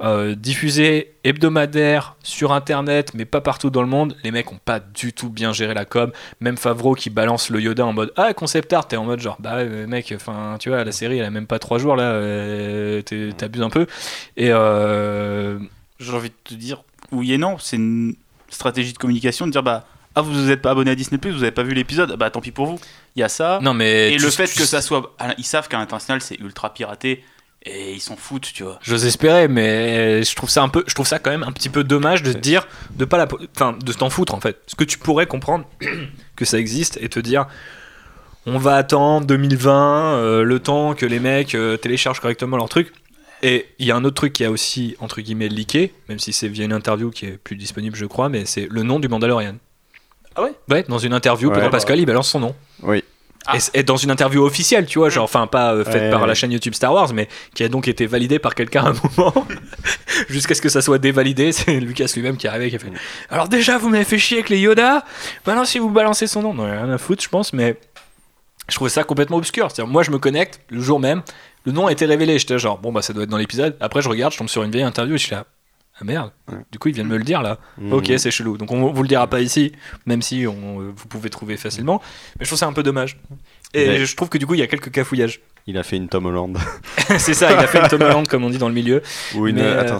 euh, 0.03 0.35
diffusée 0.35 1.15
hebdomadaire 1.23 2.17
sur 2.25 2.53
internet, 2.53 3.13
mais 3.15 3.25
pas 3.25 3.41
partout 3.41 3.71
dans 3.71 3.83
le 3.83 3.89
monde, 3.89 4.17
les 4.25 4.33
mecs 4.33 4.51
ont 4.51 4.59
pas 4.65 4.81
du 4.81 5.13
tout 5.13 5.31
bien 5.31 5.53
géré 5.53 5.75
la 5.75 5.85
com. 5.85 6.11
Même 6.41 6.57
Favreau 6.57 6.97
qui 6.97 7.09
balance 7.09 7.51
le 7.51 7.61
Yoda 7.61 7.87
en 7.87 7.93
mode 7.93 8.13
Ah, 8.17 8.35
concept 8.35 8.73
art, 8.73 8.89
t'es 8.89 8.97
en 8.97 9.05
mode 9.05 9.21
genre 9.21 9.37
Bah 9.39 9.59
ouais, 9.59 9.87
mec, 9.87 10.13
enfin, 10.17 10.57
tu 10.59 10.71
vois, 10.71 10.83
la 10.83 10.91
série 10.91 11.19
elle 11.19 11.27
a 11.27 11.31
même 11.31 11.47
pas 11.47 11.61
trois 11.61 11.79
jours 11.79 11.95
là, 11.95 12.21
t'abuses 13.37 13.63
un 13.63 13.71
peu. 13.71 13.87
Et 14.37 14.47
J'ai 14.49 16.13
envie 16.13 16.31
de 16.31 16.35
te 16.43 16.55
dire 16.55 16.83
oui 17.13 17.33
et 17.33 17.39
non. 17.39 17.57
C'est 17.59 17.77
une 17.77 18.15
stratégie 18.49 18.93
de 18.93 18.99
communication 18.99 19.47
de 19.47 19.53
dire 19.53 19.63
bah 19.63 19.87
ah 20.15 20.21
vous 20.21 20.33
vous 20.33 20.51
êtes 20.51 20.61
pas 20.61 20.73
abonné 20.73 20.91
à 20.91 20.95
Disney 20.95 21.19
Plus, 21.19 21.31
vous 21.31 21.43
avez 21.43 21.53
pas 21.53 21.63
vu 21.63 21.73
l'épisode, 21.73 22.17
bah 22.19 22.29
tant 22.31 22.41
pis 22.41 22.51
pour 22.51 22.67
vous. 22.67 22.79
Il 23.17 23.21
y 23.21 23.23
a 23.23 23.29
ça. 23.29 23.61
non, 23.63 23.73
mais. 23.75 24.13
et 24.13 24.17
tu- 24.17 24.23
le 24.25 24.31
fait 24.31 24.47
tu- 24.47 24.59
que 24.59 24.65
ça 24.65 24.83
soit, 24.83 25.15
ils 25.39 25.45
savent 25.45 25.69
qu'à 25.69 25.79
l'international 25.79 26.21
c'est 26.21 26.39
ultra 26.39 26.75
piraté 26.75 27.25
et 27.65 27.93
ils 27.95 28.01
s'en 28.01 28.17
foutent, 28.17 28.51
tu 28.53 28.65
vois. 28.65 28.79
J'ose 28.83 29.07
espérer, 29.07 29.47
mais 29.49 30.23
je 30.25 30.35
trouve 30.35 30.51
ça 30.51 30.63
un 30.63 30.69
peu, 30.69 30.83
je 30.87 30.95
trouve 30.95 31.07
ça 31.07 31.19
quand 31.19 31.31
même 31.31 31.45
un 31.45 31.53
petit 31.53 31.69
peu 31.71 31.85
dommage 31.85 32.23
de 32.25 32.33
te 32.33 32.39
dire, 32.39 32.67
de 32.97 33.05
pas 33.05 33.17
la, 33.19 33.29
enfin, 33.57 33.77
de 33.81 33.93
t'en 33.93 34.11
foutre 34.11 34.35
en 34.35 34.41
fait. 34.41 34.59
Parce 34.67 34.75
que 34.75 34.85
tu 34.85 34.99
pourrais 34.99 35.27
comprendre 35.27 35.65
que 36.37 36.45
ça 36.45 36.59
existe 36.59 36.99
et 37.01 37.09
te 37.09 37.21
dire, 37.21 37.47
on 38.47 38.59
va 38.59 38.75
attendre 38.75 39.27
2020, 39.27 40.15
euh, 40.17 40.43
le 40.43 40.59
temps 40.59 40.95
que 40.95 41.07
les 41.07 41.21
mecs 41.21 41.55
euh, 41.55 41.77
téléchargent 41.77 42.21
correctement 42.21 42.57
leur 42.57 42.69
truc. 42.69 42.93
Et 43.43 43.67
il 43.79 43.87
y 43.87 43.91
a 43.91 43.97
un 43.97 44.05
autre 44.05 44.15
truc 44.15 44.33
qui 44.33 44.45
a 44.45 44.51
aussi 44.51 44.97
entre 45.01 45.21
guillemets 45.21 45.49
leaké, 45.49 45.93
même 46.09 46.19
si 46.19 46.33
c'est 46.33 46.49
via 46.49 46.65
une 46.65 46.73
interview 46.73 47.11
qui 47.11 47.27
est 47.27 47.39
plus 47.39 47.57
disponible, 47.57 47.97
je 47.97 48.07
crois, 48.07 48.29
mais 48.29 48.45
c'est 48.47 48.69
le 48.71 48.83
nom 48.83 49.01
du 49.01 49.09
Mandalorian. 49.09 49.57
Ah 50.37 50.43
ouais? 50.45 50.53
Ouais, 50.71 50.85
dans 50.89 50.99
une 50.99 51.13
interview, 51.13 51.49
Ouais, 51.49 51.55
Pedro 51.55 51.69
bah. 51.69 51.77
Pascal, 51.77 51.99
il 51.99 52.07
balance 52.07 52.29
son 52.29 52.41
nom. 52.41 52.55
Oui. 52.83 53.03
Ah. 53.47 53.59
Et 53.75 53.83
dans 53.83 53.97
une 53.97 54.13
interview 54.13 54.45
officielle, 54.45 54.87
tu 54.87 55.01
vois, 55.01 55.09
genre, 55.09 55.25
enfin, 55.25 55.49
pas 55.49 55.75
euh, 55.75 55.85
faite 55.85 55.95
Ouais, 56.03 56.11
par 56.11 56.23
ouais. 56.23 56.29
la 56.29 56.35
chaîne 56.35 56.53
YouTube 56.53 56.75
Star 56.75 56.93
Wars, 56.93 57.13
mais 57.13 57.29
qui 57.55 57.65
a 57.65 57.69
donc 57.69 57.89
été 57.89 58.07
validée 58.07 58.39
par 58.39 58.55
quelqu'un 58.55 58.85
à 58.85 58.89
un 58.91 58.95
moment, 58.95 59.47
jusqu'à 60.29 60.55
ce 60.55 60.63
que 60.63 60.69
ça 60.69 60.81
soit 60.81 60.99
dévalidé. 60.99 61.51
C'est 61.53 61.81
Lucas 61.81 62.13
lui-même 62.15 62.37
qui 62.37 62.47
est 62.47 62.51
arrivé 62.51 62.71
qui 62.71 62.77
a 62.77 62.79
fait 62.79 62.93
Alors, 63.31 63.49
déjà, 63.49 63.79
vous 63.79 63.89
m'avez 63.89 64.05
fait 64.05 64.19
chier 64.19 64.39
avec 64.39 64.49
les 64.49 64.61
Yoda, 64.61 65.05
maintenant, 65.45 65.65
si 65.65 65.81
vous 65.81 65.91
balancez 65.91 66.29
son 66.29 66.43
nom, 66.43 66.55
non, 66.55 66.65
rien 66.65 66.89
à 66.89 66.99
foutre, 66.99 67.23
je 67.25 67.29
pense, 67.29 67.53
mais 67.53 67.77
je 68.69 68.77
trouvais 68.77 68.91
ça 68.91 69.03
complètement 69.03 69.39
obscur. 69.39 69.71
C'est-à-dire, 69.73 69.93
moi, 69.93 70.05
je 70.05 70.13
me 70.13 70.19
connecte 70.21 70.61
le 70.71 70.81
jour 70.81 71.01
même, 71.01 71.23
le 71.65 71.73
nom 71.73 71.87
a 71.87 71.93
été 71.93 72.07
révélé, 72.07 72.39
j'étais 72.39 72.59
genre, 72.59 72.79
bon, 72.79 72.93
bah, 72.93 73.03
ça 73.03 73.13
doit 73.13 73.23
être 73.25 73.31
dans 73.31 73.37
l'épisode. 73.39 73.77
Après, 73.81 74.03
je 74.03 74.09
regarde, 74.09 74.33
je 74.33 74.39
tombe 74.39 74.49
sur 74.49 74.63
une 74.63 74.71
vieille 74.71 74.83
interview 74.83 75.15
et 75.15 75.19
je 75.19 75.25
suis 75.25 75.33
là. 75.35 75.47
Ah 76.01 76.05
merde, 76.05 76.33
du 76.73 76.79
coup 76.79 76.89
il 76.89 76.95
vient 76.95 77.05
de 77.05 77.09
me 77.11 77.19
le 77.19 77.23
dire 77.23 77.43
là. 77.43 77.59
Mhm. 77.77 77.93
Ok, 77.93 78.11
c'est 78.17 78.31
chelou. 78.31 78.57
Donc 78.57 78.73
on 78.73 78.91
vous 78.91 79.03
le 79.03 79.09
dira 79.09 79.27
pas 79.27 79.41
ici, 79.43 79.73
même 80.07 80.23
si 80.23 80.47
on, 80.47 80.81
euh, 80.81 80.91
vous 80.97 81.07
pouvez 81.07 81.29
trouver 81.29 81.59
facilement. 81.59 82.01
Mais 82.39 82.47
je 82.47 82.49
trouve 82.49 82.59
ça 82.59 82.67
un 82.67 82.73
peu 82.73 82.83
dommage. 82.83 83.21
Et 83.75 83.87
Mais- 83.87 84.07
je 84.07 84.17
trouve 84.17 84.31
que 84.31 84.39
du 84.39 84.47
coup 84.47 84.55
il 84.55 84.61
y 84.61 84.63
a 84.63 84.67
quelques 84.67 84.91
cafouillages. 84.91 85.43
Il 85.67 85.77
a 85.77 85.83
fait 85.83 85.97
une 85.99 86.09
Tom 86.09 86.25
Holland. 86.25 86.57
c'est 87.19 87.35
ça, 87.35 87.53
il 87.53 87.59
a 87.59 87.67
fait 87.67 87.79
une 87.79 87.89
Tom 87.89 88.01
Holland 88.03 88.27
comme 88.27 88.43
on 88.43 88.49
dit 88.49 88.57
dans 88.57 88.69
le 88.69 88.75
milieu. 88.75 89.03
Ou 89.37 89.47
une. 89.49 89.57
Mais, 89.57 89.63
euh, 89.63 89.81
Attends. 89.83 89.99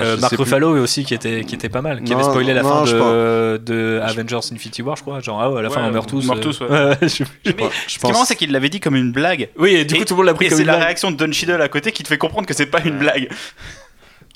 Ah, 0.00 0.04
Euh, 0.04 0.16
plus. 0.16 0.36
Ruffalo 0.36 0.76
aussi 0.82 1.04
qui 1.04 1.14
était, 1.14 1.44
qui 1.44 1.54
était 1.54 1.68
pas 1.68 1.82
mal, 1.82 2.02
qui 2.02 2.12
Non, 2.12 2.18
avait 2.18 2.28
spoilé 2.28 2.54
la 2.54 2.62
non, 2.62 2.84
fin 2.86 2.92
de, 2.92 3.56
de 3.64 4.00
Avengers 4.02 4.40
Infinity 4.52 4.82
War, 4.82 4.96
je 4.96 5.02
crois. 5.02 5.20
Genre, 5.20 5.40
ah 5.40 5.50
ouais, 5.50 5.58
à 5.60 5.62
la 5.62 5.70
fin 5.70 5.82
on 5.84 5.90
meurt 5.90 6.08
tous. 6.08 6.24
on 6.24 6.34
meurt 6.34 6.38
euh. 6.38 6.42
tous, 6.42 6.60
ouais. 6.60 6.68
ouais, 6.68 6.96
je- 7.02 7.08
Je 7.08 7.24
Mais 7.46 7.52
pense- 7.52 7.72
Ce 7.86 7.98
qui 7.98 8.06
est 8.06 8.10
marrant, 8.10 8.24
c'est 8.24 8.36
qu'il 8.36 8.52
l'avait 8.52 8.68
dit 8.68 8.80
comme 8.80 8.96
une 8.96 9.12
blague. 9.12 9.48
Oui, 9.56 9.70
et 9.74 9.84
du 9.84 9.94
coup 9.94 10.02
Et- 10.02 10.04
tout 10.04 10.14
le 10.14 10.18
monde 10.18 10.26
l'a 10.26 10.34
pris 10.34 10.46
Et 10.46 10.48
comme 10.48 10.56
c'est 10.56 10.62
une 10.62 10.66
la 10.68 10.74
blague. 10.74 10.84
réaction 10.86 11.10
de 11.10 11.16
Don 11.16 11.30
Cheadle 11.32 11.60
à 11.62 11.68
côté 11.68 11.92
qui 11.92 12.02
te 12.02 12.08
fait 12.08 12.18
comprendre 12.18 12.46
que 12.46 12.54
c'est 12.54 12.66
pas 12.66 12.80
une 12.84 12.98
blague. 12.98 13.28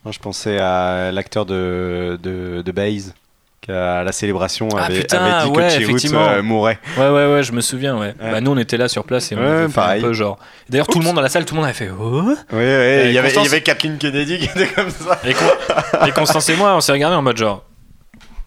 Non, 0.05 0.11
je 0.13 0.19
pensais 0.19 0.59
à 0.59 1.13
l'acteur 1.13 1.47
de, 1.47 2.19
de, 2.23 2.63
de 2.63 2.73
Baze 2.73 3.15
à 3.71 4.03
la 4.03 4.13
célébration 4.13 4.69
Ah, 4.77 4.85
avait, 4.87 5.01
putain, 5.01 5.19
avait 5.19 5.45
dit 5.51 5.57
ouais, 5.57 5.69
que 5.69 5.83
effectivement. 5.83 6.29
euh, 6.29 6.43
mourait. 6.43 6.79
Ouais, 6.99 7.09
ouais, 7.09 7.27
ouais, 7.33 7.43
je 7.43 7.53
me 7.53 7.61
souviens, 7.61 7.97
ouais. 7.97 8.15
Ouais. 8.21 8.31
Bah, 8.33 8.41
nous, 8.41 8.51
on 8.53 8.57
était 8.59 8.77
là 8.77 8.89
sur 8.89 9.05
place 9.05 9.31
et 9.33 9.37
on 9.37 9.39
Ouais, 9.41 9.69
fait 9.69 9.81
un 9.81 10.01
peu 10.01 10.13
genre. 10.13 10.39
D'ailleurs, 10.69 10.87
tout 10.89 10.99
le 10.99 11.05
monde 11.05 11.17
dans 11.17 11.23
la 11.23 11.29
salle, 11.29 11.45
tout 11.45 11.55
le 11.55 11.61
monde 11.61 11.67
avait 11.69 11.75
fait 11.79 11.91
Oh 11.91 12.23
Oui, 12.25 12.35
oui, 12.53 12.65
il 13.07 13.13
y 13.13 13.19
avait, 13.19 13.31
il 13.33 13.43
y 13.43 13.47
avait 13.47 13.61
Kathleen 13.61 13.99
Kennedy 13.99 14.39
qui 14.39 14.45
était 14.47 14.67
comme 14.69 14.91
ça. 14.91 15.21
et, 15.25 15.33
Con- 15.35 16.07
et 16.07 16.11
Constance 16.13 16.49
et 16.49 16.57
moi, 16.57 16.75
on 16.77 16.81
s'est 16.81 16.93
regardé 16.93 17.17
en 17.17 17.23
mode 17.23 17.37
genre. 17.37 17.63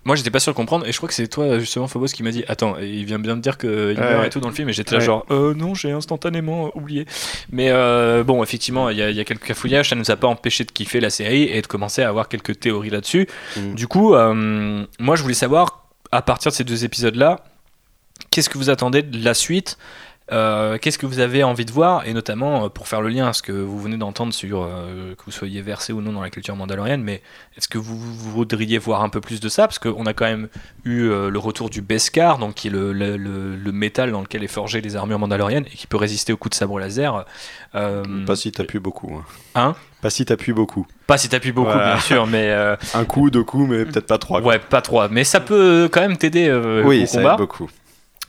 Moi, 0.05 0.15
j'étais 0.15 0.29
pas 0.29 0.39
sûr 0.39 0.51
de 0.53 0.55
comprendre, 0.55 0.85
et 0.87 0.91
je 0.91 0.97
crois 0.97 1.09
que 1.09 1.15
c'est 1.15 1.27
toi, 1.27 1.57
justement, 1.57 1.87
Phobos, 1.87 2.05
qui 2.07 2.21
m'a 2.21 2.29
dit 2.29 2.43
Attends, 2.47 2.77
il 2.77 3.05
vient 3.05 3.17
bien 3.17 3.35
de 3.35 3.41
dire 3.41 3.57
qu'il 3.57 3.69
meurt 3.69 4.19
Ouais. 4.19 4.27
et 4.27 4.29
tout 4.29 4.39
dans 4.39 4.49
le 4.49 4.53
film, 4.53 4.69
et 4.69 4.73
j'étais 4.73 4.91
là, 4.93 4.99
Ouais. 4.99 5.05
genre 5.05 5.25
Euh, 5.31 5.55
non, 5.55 5.73
j'ai 5.73 5.91
instantanément 5.91 6.69
oublié. 6.77 7.05
Mais 7.51 7.69
euh, 7.71 8.23
bon, 8.23 8.43
effectivement, 8.43 8.89
il 8.91 8.97
y, 8.97 9.01
a- 9.01 9.09
il 9.09 9.15
y 9.15 9.19
a 9.19 9.23
quelques 9.23 9.45
cafouillages, 9.47 9.89
ça 9.89 9.95
nous 9.95 10.11
a 10.11 10.15
pas 10.15 10.27
empêché 10.27 10.63
de 10.63 10.71
kiffer 10.71 10.99
la 10.99 11.09
série 11.09 11.43
et 11.43 11.59
de 11.61 11.67
commencer 11.67 12.03
à 12.03 12.09
avoir 12.09 12.29
quelques 12.29 12.59
théories 12.59 12.91
là-dessus. 12.91 13.27
Mm. 13.57 13.73
Du 13.73 13.87
coup, 13.87 14.13
euh, 14.13 14.85
moi, 14.99 15.15
je 15.15 15.23
voulais 15.23 15.33
savoir, 15.33 15.87
à 16.11 16.21
partir 16.21 16.51
de 16.51 16.55
ces 16.55 16.63
deux 16.63 16.85
épisodes-là, 16.85 17.39
qu'est-ce 18.29 18.49
que 18.49 18.59
vous 18.59 18.69
attendez 18.69 19.01
de 19.01 19.23
la 19.25 19.33
suite 19.33 19.77
Euh, 20.31 20.79
Qu'est-ce 20.81 20.97
que 20.97 21.05
vous 21.05 21.19
avez 21.19 21.43
envie 21.43 21.65
de 21.65 21.71
voir 21.71 22.07
Et 22.07 22.13
notamment, 22.13 22.65
euh, 22.65 22.69
pour 22.69 22.87
faire 22.87 22.99
le 23.01 23.09
lien 23.09 23.27
à 23.27 23.33
ce 23.33 23.43
que 23.43 23.51
vous 23.51 23.79
venez 23.79 23.95
d'entendre 23.97 24.33
sur 24.33 24.63
euh, 24.63 25.13
que 25.13 25.23
vous 25.25 25.31
soyez 25.31 25.61
versé 25.61 25.93
ou 25.93 26.01
non 26.01 26.13
dans 26.13 26.21
la 26.23 26.31
culture 26.31 26.55
mandalorienne, 26.55 27.03
mais 27.03 27.21
est-ce 27.57 27.67
que 27.67 27.77
vous, 27.77 27.95
vous 27.95 28.31
voudriez 28.31 28.79
voir 28.79 29.03
un 29.03 29.09
peu 29.09 29.21
plus 29.21 29.39
de 29.39 29.49
ça? 29.49 29.67
Parce 29.67 29.77
qu'on 29.77 30.05
a 30.07 30.13
quand 30.13 30.25
même 30.25 30.47
eu 30.83 31.03
euh, 31.09 31.29
le 31.29 31.37
retour 31.37 31.69
du 31.69 31.81
Beskar, 31.83 32.39
donc 32.39 32.55
qui 32.55 32.69
est 32.69 32.71
le, 32.71 32.91
le- 32.91 33.17
le- 33.17 33.55
le 33.55 33.71
métal 33.71 34.11
dans 34.11 34.21
lequel 34.21 34.43
est 34.43 34.47
forgé 34.47 34.81
les 34.81 34.95
armures 34.95 35.19
mandaloriennes 35.19 35.65
et 35.71 35.75
qui 35.75 35.85
peut 35.85 35.97
résister 35.97 36.33
aux 36.33 36.37
coups 36.37 36.51
de 36.51 36.55
sabre 36.55 36.79
laser. 36.79 37.23
Pas 37.71 38.35
si 38.35 38.51
t'appuies 38.51 38.79
beaucoup. 38.79 39.13
Hein. 39.15 39.23
Hein? 39.53 39.75
Pas 40.01 40.09
si 40.09 40.25
t'appuies 40.25 40.53
beaucoup. 40.53 40.87
pas 41.07 41.17
si 41.19 41.29
t'appuies 41.29 41.51
beaucoup, 41.51 41.67
Voilà. 41.71 41.93
bien 41.93 42.01
sûr, 42.01 42.25
mais 42.31 42.49
euh, 42.49 42.75
Un 42.95 43.05
coup, 43.05 43.29
deux 43.29 43.43
coups, 43.43 43.69
mais 43.69 43.85
peut-être 43.85 44.07
pas 44.07 44.17
trois. 44.17 44.41
quoi. 44.41 44.51
ouais, 44.53 44.59
pas 44.59 44.81
trop. 44.81 45.07
Mais 45.09 45.23
ça 45.23 45.39
peut 45.39 45.87
quand 45.91 46.01
même 46.01 46.17
t'aider 46.17 46.47
euh, 46.47 46.83
oui, 46.83 47.03
au 47.03 47.05
ça 47.05 47.17
combat. 47.19 47.33
aide 47.33 47.37
beaucoup. 47.37 47.69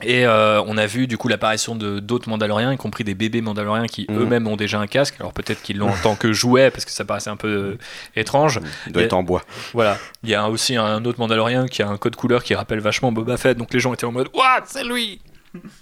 Et 0.03 0.25
euh, 0.27 0.61
on 0.67 0.77
a 0.77 0.85
vu 0.85 1.07
du 1.07 1.17
coup 1.17 1.27
l'apparition 1.27 1.75
de 1.75 1.99
d'autres 1.99 2.29
Mandaloriens, 2.29 2.71
y 2.71 2.77
compris 2.77 3.03
des 3.03 3.15
bébés 3.15 3.41
Mandaloriens 3.41 3.87
qui 3.87 4.05
Mhm. 4.09 4.19
eux-mêmes 4.21 4.47
ont 4.47 4.55
déjà 4.55 4.79
un 4.79 4.85
casque. 4.87 5.15
Alors 5.19 5.33
peut-être 5.33 5.61
qu'ils 5.63 5.77
l'ont 5.77 5.89
en 5.89 5.97
tant 6.03 6.15
que 6.15 6.31
jouet 6.33 6.69
parce 6.69 6.85
que 6.85 6.91
ça 6.91 7.03
paraissait 7.03 7.29
un 7.31 7.35
peu 7.35 7.47
euh, 7.47 7.77
étrange. 8.15 8.59
Il 8.85 8.93
doit 8.93 9.01
Et- 9.01 9.05
être 9.05 9.13
en 9.13 9.23
bois. 9.23 9.43
Voilà. 9.73 9.97
Il 10.23 10.29
y 10.29 10.35
a 10.35 10.47
aussi 10.49 10.75
un 10.75 11.03
autre 11.05 11.19
Mandalorien 11.19 11.67
qui 11.67 11.81
a 11.81 11.87
un 11.89 11.97
code 11.97 12.15
couleur 12.15 12.43
qui 12.43 12.53
rappelle 12.53 12.79
vachement 12.79 13.11
Boba 13.11 13.37
Fett. 13.37 13.57
Donc 13.57 13.73
les 13.73 13.79
gens 13.79 13.93
étaient 13.93 14.05
en 14.05 14.11
mode 14.11 14.27
What? 14.33 14.63
C'est 14.65 14.83
lui 14.83 15.19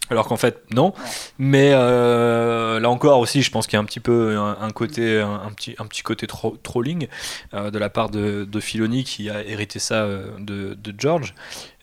alors 0.09 0.27
qu'en 0.27 0.37
fait 0.37 0.61
non, 0.73 0.93
mais 1.37 1.71
euh, 1.73 2.79
là 2.79 2.89
encore 2.89 3.19
aussi, 3.19 3.41
je 3.41 3.51
pense 3.51 3.65
qu'il 3.67 3.73
y 3.73 3.77
a 3.77 3.81
un 3.81 3.85
petit 3.85 3.99
peu 3.99 4.37
un, 4.37 4.57
un 4.61 4.69
côté, 4.69 5.19
un, 5.19 5.41
un 5.47 5.51
petit, 5.51 5.75
un 5.79 5.85
petit 5.85 6.01
côté 6.01 6.27
tro- 6.27 6.55
trolling 6.63 7.07
euh, 7.53 7.71
de 7.71 7.77
la 7.79 7.89
part 7.89 8.09
de, 8.09 8.45
de 8.49 8.59
Filoni 8.61 9.03
qui 9.03 9.29
a 9.29 9.43
hérité 9.43 9.79
ça 9.79 9.95
euh, 10.03 10.27
de, 10.39 10.75
de 10.81 10.93
George. 10.97 11.33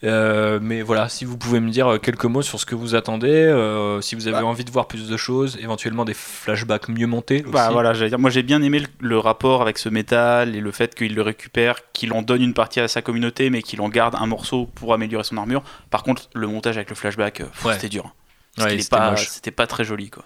Euh, 0.05 0.59
mais 0.61 0.83
voilà, 0.83 1.09
si 1.09 1.25
vous 1.25 1.39
pouvez 1.39 1.61
me 1.61 1.71
dire 1.71 1.99
quelques 2.03 2.25
mots 2.25 2.43
sur 2.43 2.59
ce 2.59 2.67
que 2.67 2.75
vous 2.75 2.97
attendez, 2.97 3.29
euh, 3.31 4.01
si 4.01 4.17
vous 4.17 4.27
avez 4.27 4.39
Bah. 4.41 4.47
envie 4.47 4.65
de 4.65 4.71
voir 4.71 4.89
plus 4.89 5.09
de 5.09 5.17
choses, 5.17 5.57
éventuellement 5.61 6.05
des 6.05 6.15
flashbacks 6.15 6.89
mieux 6.89 7.07
montés. 7.07 7.43
Bah 7.47 7.65
aussi. 7.67 7.73
voilà, 7.73 7.93
j'allais 7.95 8.09
dire, 8.11 8.19
moi 8.19 8.31
j'ai 8.31 8.43
bien 8.43 8.61
aimé 8.63 8.81
le, 8.81 8.87
le 9.01 9.19
rapport 9.19 9.63
avec 9.63 9.79
ce 9.79 9.89
métal 9.89 10.57
et 10.57 10.61
le 10.61 10.73
fait 10.73 10.95
qu'il 10.97 11.15
le 11.15 11.23
récupère, 11.23 11.93
qu'il 11.93 12.13
en 12.13 12.23
donne 12.23 12.43
une 12.43 12.55
partie 12.55 12.81
à 12.81 12.89
sa 12.89 13.01
communauté, 13.01 13.49
mais 13.51 13.63
qu'il 13.63 13.81
en 13.81 13.89
garde 13.89 14.17
un 14.19 14.27
morceau 14.27 14.67
pour 14.75 14.93
améliorer 14.93 15.23
son 15.25 15.37
armure. 15.37 15.63
Par 15.91 16.03
contre, 16.03 16.29
le 16.35 16.49
montage 16.49 16.77
avec 16.77 16.91
le 16.91 16.97
flashback, 16.97 17.41
euh, 17.41 17.45
pff, 17.45 17.65
Ouais. 17.65 17.75
c'était 17.75 17.89
dur. 17.89 18.15
Ouais, 18.59 18.71
C'était 18.71 18.89
pas, 18.91 19.11
moche. 19.13 19.29
c'était 19.29 19.51
pas 19.53 19.67
très 19.69 19.85
joli 19.85 20.11
quoi. 20.11 20.25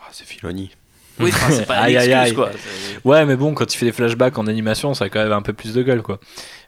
Ah, 0.00 0.08
c'est 0.10 0.26
Filoni. 0.26 0.70
Oui, 1.20 1.30
enfin, 1.32 1.50
c'est 1.50 1.66
pas 1.66 1.76
Aïe, 1.80 2.34
quoi. 2.34 2.50
C'est- 2.52 3.06
Ouais, 3.06 3.24
mais 3.24 3.36
bon, 3.36 3.54
quand 3.54 3.72
il 3.72 3.76
fait 3.76 3.86
des 3.86 3.92
flashbacks 3.92 4.36
en 4.38 4.46
animation, 4.46 4.94
ça 4.94 5.04
a 5.06 5.08
quand 5.08 5.22
même 5.22 5.32
un 5.32 5.42
peu 5.42 5.52
plus 5.52 5.72
de 5.74 5.82
gueule, 5.82 6.02
quoi. 6.02 6.18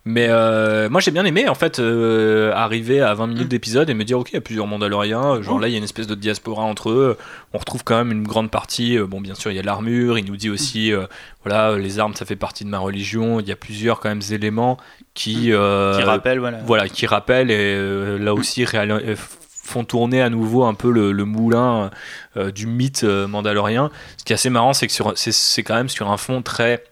Mais 0.05 0.27
euh, 0.31 0.89
moi, 0.89 1.01
j'ai 1.01 1.11
bien 1.11 1.25
aimé, 1.25 1.49
en 1.49 1.55
fait, 1.55 1.79
euh, 1.81 2.53
arriver 2.55 3.01
à 3.03 3.13
20 3.15 3.27
minutes 3.27 3.45
Mm. 3.47 3.49
d'épisode 3.49 3.91
et 3.91 3.95
me 3.95 4.05
dire, 4.05 4.19
ok, 4.19 4.31
il 4.31 4.35
y 4.35 4.39
a 4.39 4.41
plusieurs 4.41 4.67
Mandaloriens. 4.67 5.43
Genre 5.43 5.59
là, 5.61 5.69
il 5.69 5.73
y 5.73 5.75
a 5.75 5.79
une 5.79 5.85
espèce 5.85 6.07
de 6.07 6.15
diaspora 6.15 6.63
entre 6.63 6.91
eux. 6.91 7.19
On 7.53 7.59
retrouve 7.59 7.85
quand 7.85 7.97
même 7.97 8.13
une 8.13 8.23
grande 8.27 8.51
partie. 8.51 8.97
euh, 8.97 9.07
bon, 9.07 9.21
bien 9.21 9.35
sûr, 9.35 9.51
il 9.51 9.57
y 9.57 9.59
a 9.59 9.63
l'armure. 9.63 10.19
Il 10.19 10.25
nous 10.25 10.37
dit 10.37 10.49
aussi, 10.51 10.93
euh, 10.93 11.07
voilà, 11.45 11.77
les 11.77 11.99
armes, 11.99 12.15
ça 12.15 12.25
fait 12.25 12.37
partie 12.37 12.65
de 12.65 12.71
ma 12.71 12.79
religion. 12.79 13.41
Il 13.41 13.49
y 13.49 13.53
a 13.53 13.57
plusieurs, 13.57 14.01
quand 14.01 14.09
même, 14.09 14.23
éléments 14.31 14.79
qui. 15.15 15.53
euh, 15.53 15.97
Qui 15.99 16.03
rappelle, 16.05 16.39
voilà. 16.39 16.59
voilà, 16.65 16.89
qui 16.89 17.07
rappellent 17.07 17.51
et 17.51 17.57
euh, 17.59 18.19
là 18.19 18.33
aussi 18.35 18.65
réal- 18.65 18.91
euh, 18.93 19.15
font 19.17 19.85
tourner 19.85 20.23
à 20.23 20.31
nouveau 20.31 20.65
un 20.65 20.73
peu 20.73 20.91
le, 20.91 21.13
le 21.13 21.25
moulin 21.27 21.91
euh, 22.39 22.51
du 22.51 22.67
mythe 22.67 23.05
euh, 23.05 23.27
mandalorien. 23.27 23.91
Ce 24.17 24.25
qui 24.25 24.33
est 24.33 24.35
assez 24.35 24.49
marrant, 24.49 24.73
c'est 24.73 24.87
que 24.87 24.93
c'est 25.17 25.63
quand 25.63 25.75
même 25.75 25.91
sur 25.91 26.11
un 26.11 26.17
fond 26.17 26.41
très 26.41 26.83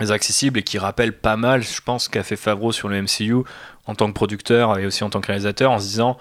accessible 0.00 0.58
et 0.58 0.62
qui 0.62 0.78
rappelle 0.78 1.12
pas 1.12 1.36
mal, 1.36 1.62
je 1.62 1.80
pense, 1.80 2.08
qu'a 2.08 2.22
fait 2.22 2.36
Favreau 2.36 2.72
sur 2.72 2.88
le 2.88 3.02
MCU 3.02 3.36
en 3.86 3.94
tant 3.94 4.08
que 4.08 4.14
producteur 4.14 4.78
et 4.78 4.86
aussi 4.86 5.04
en 5.04 5.10
tant 5.10 5.20
que 5.20 5.26
réalisateur 5.26 5.70
en 5.70 5.78
se 5.78 5.86
disant 5.86 6.18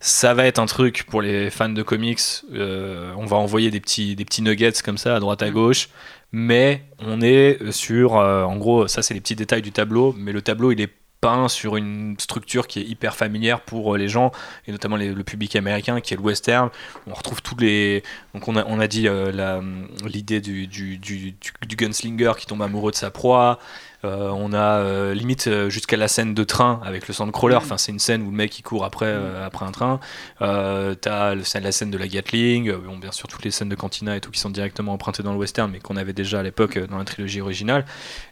ça 0.00 0.32
va 0.32 0.46
être 0.46 0.58
un 0.58 0.66
truc 0.66 1.04
pour 1.08 1.20
les 1.20 1.50
fans 1.50 1.68
de 1.68 1.82
comics. 1.82 2.20
euh, 2.54 3.12
on 3.18 3.26
va 3.26 3.36
envoyer 3.36 3.70
des 3.70 3.80
petits, 3.80 4.16
des 4.16 4.24
petits 4.24 4.40
nuggets 4.42 4.72
comme 4.82 4.96
ça 4.96 5.16
à 5.16 5.20
droite 5.20 5.42
à 5.42 5.50
gauche. 5.50 5.90
Mais 6.32 6.84
on 7.00 7.20
est 7.20 7.70
sur, 7.70 8.16
euh, 8.16 8.44
en 8.44 8.56
gros, 8.56 8.88
ça 8.88 9.02
c'est 9.02 9.14
les 9.14 9.20
petits 9.20 9.36
détails 9.36 9.62
du 9.62 9.72
tableau, 9.72 10.14
mais 10.16 10.32
le 10.32 10.42
tableau 10.42 10.72
il 10.72 10.80
est 10.80 10.92
peint 11.20 11.48
sur 11.48 11.76
une 11.76 12.16
structure 12.18 12.66
qui 12.66 12.80
est 12.80 12.84
hyper 12.84 13.14
familière 13.14 13.60
pour 13.60 13.94
euh, 13.94 13.98
les 13.98 14.08
gens 14.08 14.32
et 14.66 14.72
notamment 14.72 14.96
les- 14.96 15.12
le 15.12 15.24
public 15.24 15.54
américain 15.56 16.00
qui 16.00 16.14
est 16.14 16.16
le 16.16 16.22
western. 16.22 16.70
On 17.06 17.14
retrouve 17.14 17.42
tous 17.42 17.56
les, 17.58 18.02
donc 18.34 18.48
on 18.48 18.56
a, 18.56 18.64
on 18.66 18.80
a 18.80 18.86
dit 18.86 19.06
euh, 19.06 19.60
l'idée 20.06 20.40
du, 20.40 20.66
du, 20.66 20.96
du, 20.98 21.32
du- 21.66 21.76
gunslinger 21.76 22.32
qui 22.38 22.46
tombe 22.46 22.62
amoureux 22.62 22.90
de 22.90 22.96
sa 22.96 23.10
proie. 23.10 23.58
Euh, 24.02 24.30
on 24.30 24.54
a 24.54 24.78
euh, 24.78 25.12
limite 25.12 25.68
jusqu'à 25.68 25.98
la 25.98 26.08
scène 26.08 26.32
de 26.32 26.42
train 26.42 26.80
avec 26.84 27.06
le 27.06 27.12
sandcrawler. 27.12 27.56
Enfin, 27.56 27.76
c'est 27.76 27.92
une 27.92 27.98
scène 27.98 28.22
où 28.22 28.30
le 28.30 28.36
mec 28.36 28.58
il 28.58 28.62
court 28.62 28.86
après, 28.86 29.04
euh, 29.06 29.44
après 29.46 29.66
un 29.66 29.72
train. 29.72 30.00
T'as 30.38 31.34
la 31.34 31.72
scène 31.72 31.90
de 31.90 31.98
la 31.98 32.08
Gatling. 32.08 32.72
bon, 32.72 32.96
bien 32.96 33.12
sûr, 33.12 33.28
toutes 33.28 33.44
les 33.44 33.50
scènes 33.50 33.68
de 33.68 33.74
Cantina 33.74 34.16
et 34.16 34.20
tout 34.22 34.30
qui 34.30 34.40
sont 34.40 34.48
directement 34.48 34.94
empruntées 34.94 35.22
dans 35.22 35.32
le 35.32 35.38
western, 35.38 35.70
mais 35.70 35.80
qu'on 35.80 35.96
avait 35.96 36.14
déjà 36.14 36.40
à 36.40 36.42
l'époque 36.42 36.78
dans 36.78 36.96
la 36.96 37.04
trilogie 37.04 37.42
originale. 37.42 37.84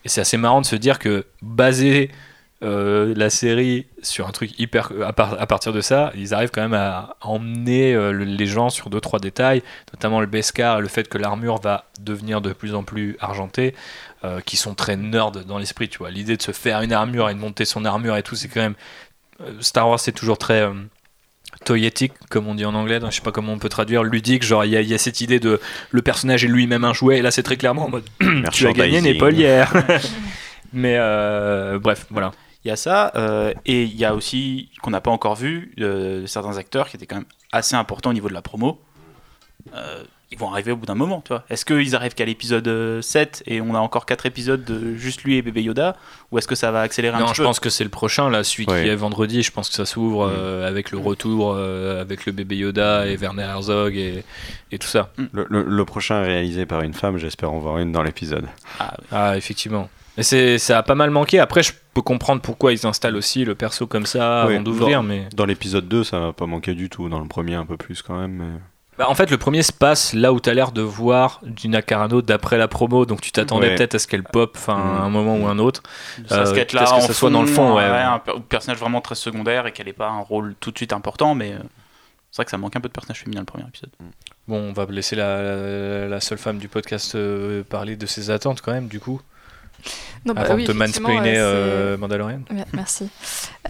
Et 0.06 0.09
c'est 0.09 0.23
assez 0.23 0.39
marrant 0.39 0.62
de 0.62 0.66
se 0.66 0.77
dire 0.77 0.98
que 0.98 1.27
baser 1.43 2.10
euh, 2.64 3.14
la 3.16 3.30
série 3.30 3.86
sur 4.02 4.26
un 4.26 4.32
truc 4.32 4.59
hyper 4.59 4.90
à, 5.06 5.12
par- 5.12 5.40
à 5.40 5.47
partir 5.47 5.72
de 5.72 5.80
ça 5.80 6.10
ils 6.16 6.35
arrivent 6.35 6.51
quand 6.51 6.60
même 6.62 6.74
à 6.74 7.14
emmener 7.20 7.94
euh, 7.94 8.10
le- 8.10 8.24
les 8.24 8.47
gens 8.47 8.68
sur 8.68 8.90
deux 8.90 9.01
trois 9.01 9.20
détails 9.20 9.62
notamment 9.93 10.20
le 10.20 10.26
Beskar 10.26 10.78
et 10.78 10.82
le 10.82 10.89
fait 10.89 11.09
que 11.09 11.18
l'armure 11.18 11.60
va 11.60 11.85
devenir 12.01 12.40
de 12.40 12.52
plus 12.52 12.74
en 12.74 12.82
plus 12.82 13.16
argentée 13.20 13.76
euh, 14.24 14.40
qui 14.40 14.56
sont 14.56 14.74
très 14.74 14.97
nerds 14.97 15.30
dans 15.30 15.59
l'esprit 15.59 15.89
tu 15.89 15.98
vois. 15.98 16.10
L'idée 16.10 16.36
de 16.36 16.43
se 16.43 16.51
faire 16.51 16.80
une 16.82 16.93
armure 16.93 17.30
et 17.30 17.35
de 17.35 17.39
monter 17.39 17.64
son 17.64 17.85
armure 17.85 18.16
et 18.16 18.24
tout 18.24 18.35
c'est 18.35 18.48
quand 18.48 18.60
même 18.60 18.74
Star 19.60 19.89
Wars 19.89 20.01
c'est 20.01 20.10
toujours 20.10 20.36
très 20.39 20.68
toyetique 21.64 22.12
comme 22.28 22.47
on 22.48 22.55
dit 22.56 22.64
en 22.64 22.74
anglais 22.74 22.98
donc 23.01 23.10
je 23.12 23.16
sais 23.16 23.22
pas 23.22 23.30
comment 23.32 23.52
on 23.52 23.59
peut 23.59 23.68
traduire 23.68 24.02
ludique 24.02 24.43
genre 24.43 24.64
il 24.64 24.72
y, 24.72 24.76
a- 24.76 24.80
il 24.80 24.89
y 24.89 24.94
a 24.94 24.98
cette 24.98 25.20
idée 25.20 25.39
de 25.40 25.60
le 25.93 26.02
personnage 26.02 26.44
est 26.44 26.48
lui-même 26.48 26.85
un 26.85 26.93
jouet 26.93 27.18
et 27.18 27.22
là 27.22 27.30
c'est 27.30 27.43
très 27.44 27.56
clairement 27.56 27.85
en 27.86 27.89
mode 27.89 28.05
tu 28.52 28.66
as 28.66 28.72
gagné 28.72 29.01
n'est 29.01 29.14
pas 29.14 29.30
hier 29.30 29.72
mais 30.72 30.97
euh, 30.98 31.78
bref 31.78 32.06
voilà 32.10 32.32
Il 32.69 32.70
y 32.70 32.73
a 32.73 32.77
ça, 32.77 33.12
euh, 33.16 33.55
et 33.65 33.85
il 33.85 33.97
y 33.97 34.05
a 34.05 34.15
aussi, 34.15 34.69
qu'on 34.82 34.90
n'a 34.90 35.01
pas 35.01 35.11
encore 35.11 35.36
vu, 35.36 35.73
euh, 35.81 36.27
certains 36.27 36.59
acteurs 36.59 36.90
qui 36.90 36.97
étaient 36.97 37.07
quand 37.07 37.16
même 37.16 37.24
assez 37.51 37.74
importants 37.77 38.11
au 38.11 38.12
niveau 38.12 38.28
de 38.28 38.35
la 38.35 38.43
promo. 38.43 38.78
Euh, 39.74 40.03
ils 40.31 40.36
vont 40.36 40.51
arriver 40.53 40.70
au 40.73 40.77
bout 40.77 40.85
d'un 40.85 40.95
moment, 40.95 41.23
tu 41.23 41.28
vois. 41.28 41.45
Est-ce 41.49 41.65
qu'ils 41.65 41.97
arrivent 41.97 42.12
qu'à 42.15 42.27
l'épisode 42.27 42.69
euh, 42.69 43.01
7 43.01 43.43
et 43.47 43.62
on 43.62 43.74
a 43.74 43.78
encore 43.78 44.05
4 44.05 44.27
épisodes 44.27 44.62
de 44.66 44.95
juste 44.97 45.23
lui 45.24 45.36
et 45.39 45.40
bébé 45.43 45.62
Yoda 45.62 45.97
Ou 46.31 46.36
est-ce 46.36 46.47
que 46.47 46.55
ça 46.55 46.70
va 46.70 46.82
accélérer 46.82 47.16
un 47.16 47.20
Non, 47.20 47.24
petit 47.28 47.36
je 47.36 47.40
peu 47.40 47.45
pense 47.47 47.59
que 47.59 47.70
c'est 47.70 47.85
le 47.85 47.89
prochain, 47.90 48.28
là, 48.28 48.45
celui 48.45 48.66
Ouais. 48.66 48.82
qui 48.82 48.89
est 48.90 48.95
vendredi. 48.97 49.43
Je 49.43 49.51
pense 49.51 49.70
que 49.70 49.74
ça 49.74 49.86
s'ouvre 49.86 50.28
euh, 50.31 50.69
avec 50.69 50.90
le 50.90 50.99
retour, 50.99 51.55
euh, 51.57 52.03
avec 52.03 52.27
le 52.27 52.32
bébé 52.32 52.57
Yoda 52.59 53.07
et 53.07 53.16
Werner 53.16 53.45
Herzog 53.45 53.97
et, 53.97 54.24
et 54.73 54.78
tout 54.78 54.89
ça. 54.89 55.09
Le, 55.32 55.47
le- 55.49 55.62
le 55.65 55.85
prochain 55.86 56.20
réalisé 56.20 56.66
par 56.66 56.82
une 56.82 56.93
femme, 56.93 57.16
j'espère 57.16 57.51
en 57.51 57.59
voir 57.61 57.78
une 57.78 57.93
dans 57.93 58.03
l'épisode. 58.03 58.45
Ah, 58.78 58.93
oui. 58.99 59.07
Ah, 59.11 59.36
effectivement. 59.39 59.89
Mais 60.19 60.23
c'est, 60.23 60.59
ça 60.59 60.77
a 60.78 60.82
pas 60.82 60.95
mal 60.95 61.11
manqué. 61.11 61.39
Après, 61.39 61.62
je 61.62 61.73
peux 61.95 62.03
comprendre 62.03 62.43
pourquoi 62.43 62.73
ils 62.73 62.86
installent 62.86 63.16
aussi 63.16 63.45
le 63.47 63.55
perso 63.55 63.86
comme 63.86 64.05
ça 64.05 64.43
avant 64.43 64.61
d'ouvrir. 64.61 64.99
dans- 64.99 65.09
Mais 65.09 65.27
Dans 65.35 65.47
l'épisode 65.47 65.89
2, 65.89 66.05
ça 66.05 66.19
va 66.20 66.32
pas 66.35 66.45
manquer 66.47 66.74
du 66.74 66.90
tout. 66.90 67.09
Dans 67.09 67.20
le 67.20 67.28
premier, 67.28 67.55
un 67.55 67.65
peu 67.65 67.77
plus 67.77 68.03
quand 68.03 68.19
même. 68.19 68.32
mais- 68.32 68.59
Bah, 68.99 69.07
en 69.09 69.15
fait, 69.15 69.31
le 69.31 69.39
premier 69.39 69.62
se 69.62 69.73
passe 69.73 70.12
là 70.12 70.32
où 70.32 70.40
tu 70.40 70.51
as 70.51 70.55
l'air 70.55 70.73
de 70.73 70.82
voir 70.82 71.40
Gina 71.55 71.82
Carano 71.82 72.20
d'après 72.20 72.59
la 72.59 72.66
promo. 72.66 73.07
Donc 73.07 73.20
tu 73.20 73.31
t'attendais 73.31 73.69
Ouais. 73.69 73.74
peut-être 73.77 73.95
à 73.95 73.99
ce 74.01 74.09
qu'elle 74.09 74.24
pop, 74.24 74.55
enfin, 74.57 74.74
Mm. 74.77 74.81
à 74.99 75.01
un 75.05 75.09
moment 75.09 75.36
ou 75.36 75.47
un 75.47 75.61
autre. 75.61 75.85
Ça 76.27 76.40
Euh, 76.40 76.53
là 76.53 76.65
que 76.65 76.77
ça 77.03 77.12
soit 77.15 77.31
dans 77.31 77.43
le 77.43 77.47
fond, 77.47 77.77
ouais, 77.77 77.85
ouais. 77.85 77.97
un 78.03 78.19
per- 78.19 78.32
personnage 78.49 78.78
vraiment 78.81 79.01
très 79.01 79.15
secondaire 79.15 79.66
et 79.69 79.73
qu'elle 79.73 79.86
n'ait 79.86 79.93
pas 79.93 80.09
un 80.09 80.19
rôle 80.19 80.57
tout 80.59 80.73
de 80.73 80.77
suite 80.77 80.93
important, 80.93 81.36
mais 81.36 81.53
euh, 81.53 81.59
c'est 82.32 82.39
vrai 82.39 82.45
que 82.47 82.51
ça 82.51 82.59
manque 82.59 82.74
un 82.74 82.81
peu 82.81 82.89
de 82.89 82.93
personnage 82.93 83.20
féminin 83.23 83.43
le 83.43 83.47
premier 83.47 83.65
épisode. 83.69 83.90
Bon, 84.49 84.57
on 84.57 84.73
va 84.73 84.85
laisser 84.86 85.15
la, 85.15 85.43
la, 85.43 86.09
la 86.09 86.20
seule 86.20 86.39
femme 86.39 86.59
du 86.59 86.66
podcast 86.66 87.15
euh, 87.15 87.62
parler 87.62 87.95
de 87.95 88.07
ses 88.07 88.31
attentes 88.31 88.62
quand 88.62 88.73
même, 88.73 88.89
du 88.89 88.99
coup. 88.99 89.20
Non, 90.24 90.35
bah 90.35 90.43
avant 90.43 90.55
oui, 90.55 90.65
de 90.65 90.73
te 90.73 90.77
mansplainer 90.77 91.35
euh, 91.36 91.97
Mandalorian. 91.97 92.40
Ouais, 92.51 92.65
Merci. 92.73 93.09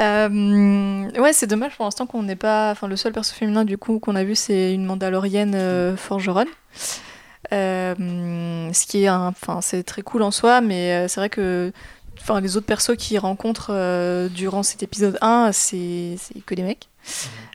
Euh, 0.00 1.10
ouais, 1.18 1.32
c'est 1.32 1.48
dommage 1.48 1.74
pour 1.74 1.84
l'instant 1.84 2.06
qu'on 2.06 2.22
n'ait 2.22 2.36
pas. 2.36 2.70
Enfin, 2.70 2.86
le 2.86 2.94
seul 2.94 3.12
perso 3.12 3.34
féminin 3.34 3.64
du 3.64 3.78
coup 3.78 3.98
qu'on 3.98 4.14
a 4.14 4.22
vu, 4.22 4.36
c'est 4.36 4.72
une 4.72 4.84
Mandalorienne 4.84 5.56
euh, 5.56 5.96
forgeronne. 5.96 6.46
Euh, 7.52 8.72
ce 8.72 8.86
qui 8.86 9.04
est 9.04 9.10
enfin, 9.10 9.60
c'est 9.60 9.82
très 9.82 10.02
cool 10.02 10.22
en 10.22 10.30
soi, 10.30 10.60
mais 10.60 10.92
euh, 10.92 11.08
c'est 11.08 11.20
vrai 11.20 11.30
que, 11.30 11.72
enfin, 12.20 12.40
les 12.40 12.56
autres 12.56 12.66
persos 12.66 12.96
qu'ils 12.96 13.18
rencontrent 13.18 13.72
euh, 13.72 14.28
durant 14.28 14.62
cet 14.62 14.84
épisode 14.84 15.18
1, 15.20 15.50
c'est 15.52 16.16
que 16.46 16.54
des 16.54 16.62
mecs. 16.62 16.88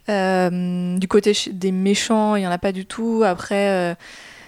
Euh, 0.10 0.98
du 0.98 1.08
côté 1.08 1.34
des 1.52 1.72
méchants, 1.72 2.36
il 2.36 2.44
y 2.44 2.48
en 2.48 2.52
a 2.52 2.58
pas 2.58 2.72
du 2.72 2.86
tout. 2.86 3.24
Après, 3.26 3.70
euh, 3.70 3.96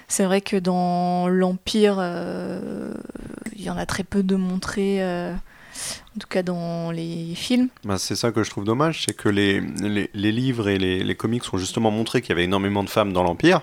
c'est 0.08 0.26
vrai 0.26 0.42
que 0.42 0.58
dans 0.58 1.28
l'Empire, 1.28 1.98
euh, 2.00 2.94
il 3.56 3.62
y 3.64 3.70
en 3.70 3.78
a 3.78 3.86
très 3.86 4.04
peu 4.04 4.24
de 4.24 4.36
montrés. 4.36 5.04
euh, 5.04 5.34
en 6.16 6.20
tout 6.20 6.28
cas 6.30 6.42
dans 6.44 6.92
les 6.92 7.34
films. 7.36 7.68
Bah, 7.84 7.98
c'est 7.98 8.16
ça 8.16 8.32
que 8.32 8.44
je 8.44 8.50
trouve 8.50 8.64
dommage, 8.64 9.04
c'est 9.06 9.14
que 9.14 9.28
les, 9.28 9.60
les, 9.60 10.10
les 10.14 10.32
livres 10.32 10.70
et 10.70 10.78
les, 10.78 11.04
les 11.04 11.16
comics 11.16 11.44
ont 11.54 11.58
justement 11.58 11.92
montré 11.92 12.22
qu'il 12.22 12.30
y 12.30 12.32
avait 12.32 12.46
énormément 12.46 12.82
de 12.84 12.90
femmes 12.90 13.12
dans 13.12 13.24
l'Empire. 13.24 13.62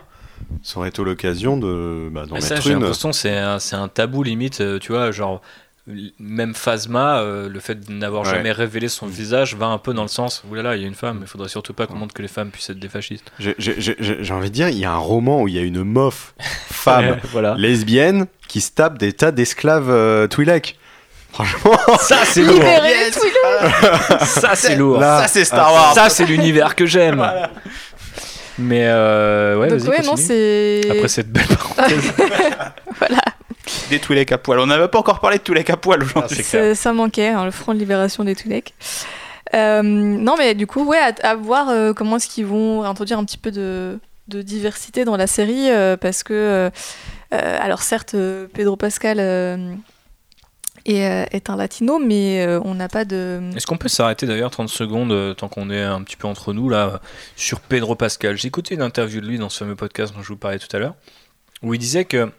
Ça 0.62 0.78
aurait 0.78 0.90
été 0.90 1.02
l'occasion 1.02 1.56
de 1.56 2.10
bah, 2.12 2.26
d'en 2.26 2.34
mettre 2.34 2.60
j'ai 2.60 2.72
une. 2.72 2.80
l'impression 2.80 3.10
que 3.10 3.16
c'est 3.16 3.38
un, 3.38 3.58
c'est 3.58 3.76
un 3.76 3.88
tabou 3.88 4.22
limite, 4.22 4.60
euh, 4.60 4.78
tu 4.78 4.92
vois, 4.92 5.10
genre 5.12 5.40
même 6.20 6.54
Phasma, 6.54 7.18
euh, 7.18 7.48
le 7.48 7.58
fait 7.58 7.74
de 7.74 7.92
n'avoir 7.92 8.22
Ouais. 8.24 8.30
jamais 8.30 8.52
révélé 8.52 8.88
son 8.88 9.06
visage 9.06 9.56
va 9.56 9.66
un 9.66 9.78
peu 9.78 9.92
dans 9.92 10.02
le 10.02 10.08
sens, 10.08 10.44
oulala, 10.48 10.76
il 10.76 10.82
y 10.82 10.84
a 10.84 10.88
une 10.88 10.94
femme, 10.94 11.18
il 11.22 11.26
faudrait 11.26 11.48
surtout 11.48 11.72
pas 11.74 11.86
qu'on 11.88 11.96
montre 11.96 12.14
que 12.14 12.22
les 12.22 12.28
femmes 12.28 12.50
puissent 12.50 12.70
être 12.70 12.78
des 12.78 12.88
fascistes. 12.88 13.32
J'ai- 13.38 14.32
envie 14.32 14.48
de 14.48 14.54
dire, 14.54 14.68
il 14.68 14.78
y 14.78 14.84
a 14.84 14.92
un 14.92 14.96
roman 14.98 15.42
où 15.42 15.48
il 15.48 15.54
y 15.54 15.58
a 15.58 15.62
une 15.62 15.82
meuf 15.82 16.34
femme 16.70 17.18
voilà. 17.32 17.54
lesbienne 17.58 18.26
qui 18.46 18.60
se 18.60 18.70
tape 18.70 18.96
des 18.98 19.12
tas 19.12 19.32
d'esclaves 19.32 19.90
euh, 19.90 20.28
Twi'lek. 20.28 20.78
Franchement, 21.32 21.76
Ça 21.98 22.18
c'est 22.26 22.42
lourd. 22.42 22.62
Ça 24.24 24.54
c'est 24.54 24.76
lourd. 24.76 25.00
Là, 25.00 25.22
ça 25.22 25.28
c'est 25.28 25.44
Star 25.46 25.72
Wars 25.72 25.94
Ça 25.94 26.10
c'est 26.10 26.26
l'univers 26.26 26.76
que 26.76 26.84
j'aime. 26.86 27.26
Mais 28.58 28.84
euh, 28.86 29.58
ouais, 29.58 29.68
Donc 29.68 29.80
non. 30.04 30.12
Après 30.12 31.08
cette 31.08 31.30
belle 31.32 31.46
parenthèse. 31.46 32.12
Des 33.92 34.00
Twi'lek 34.00 34.32
à 34.32 34.38
poil. 34.38 34.58
On 34.58 34.66
n'avait 34.66 34.88
pas 34.88 34.98
encore 34.98 35.20
parlé 35.20 35.38
de 35.38 35.42
Twi'lek 35.42 35.68
à 35.70 35.76
poil 35.76 36.02
aujourd'hui. 36.02 36.42
clair. 36.42 36.76
Ça, 36.76 36.92
manquait, 36.92 37.28
hein, 37.28 37.44
le 37.44 37.50
front 37.50 37.74
de 37.74 37.78
libération 37.78 38.24
des 38.24 38.34
Twi'lek. 38.34 38.74
Euh, 39.54 39.82
non, 39.82 40.34
mais 40.38 40.54
du 40.54 40.66
coup, 40.66 40.84
ouais, 40.84 40.98
à, 40.98 41.12
à 41.28 41.34
voir 41.34 41.68
euh, 41.68 41.92
comment 41.92 42.16
est-ce 42.16 42.28
qu'ils 42.28 42.46
vont 42.46 42.82
introduire 42.84 43.18
un 43.18 43.24
petit 43.24 43.36
peu 43.36 43.50
de, 43.50 43.98
de 44.28 44.42
diversité 44.42 45.04
dans 45.04 45.16
la 45.16 45.26
série, 45.26 45.70
euh, 45.70 45.96
parce 45.96 46.22
que, 46.22 46.70
alors 47.30 47.82
certes, 47.82 48.16
Pedro 48.54 48.76
Pascal 48.76 49.18
euh, 49.20 49.74
est, 50.84 51.28
est 51.34 51.50
un 51.50 51.56
latino, 51.56 51.98
mais 51.98 52.44
euh, 52.46 52.60
on 52.64 52.74
n'a 52.74 52.88
pas 52.88 53.04
de... 53.04 53.40
Est-ce 53.56 53.66
qu'on 53.66 53.76
peut 53.76 53.88
s'arrêter 53.88 54.26
d'ailleurs 54.26 54.50
30 54.50 54.68
secondes, 54.68 55.36
tant 55.36 55.48
qu'on 55.48 55.70
est 55.70 55.82
un 55.82 56.02
petit 56.02 56.16
peu 56.16 56.28
entre 56.28 56.52
nous, 56.52 56.68
là, 56.68 57.00
sur 57.36 57.60
Pedro 57.60 57.94
Pascal? 57.94 58.36
J'ai 58.36 58.48
écouté 58.48 58.74
une 58.74 58.82
interview 58.82 59.20
de 59.20 59.26
lui 59.26 59.38
dans 59.38 59.48
ce 59.48 59.58
fameux 59.58 59.76
podcast 59.76 60.14
dont 60.14 60.22
je 60.22 60.28
vous 60.28 60.36
parlais 60.36 60.58
tout 60.58 60.74
à 60.74 60.78
l'heure, 60.78 60.94
où 61.62 61.74
il 61.74 61.78
disait 61.78 62.04
que 62.04 62.30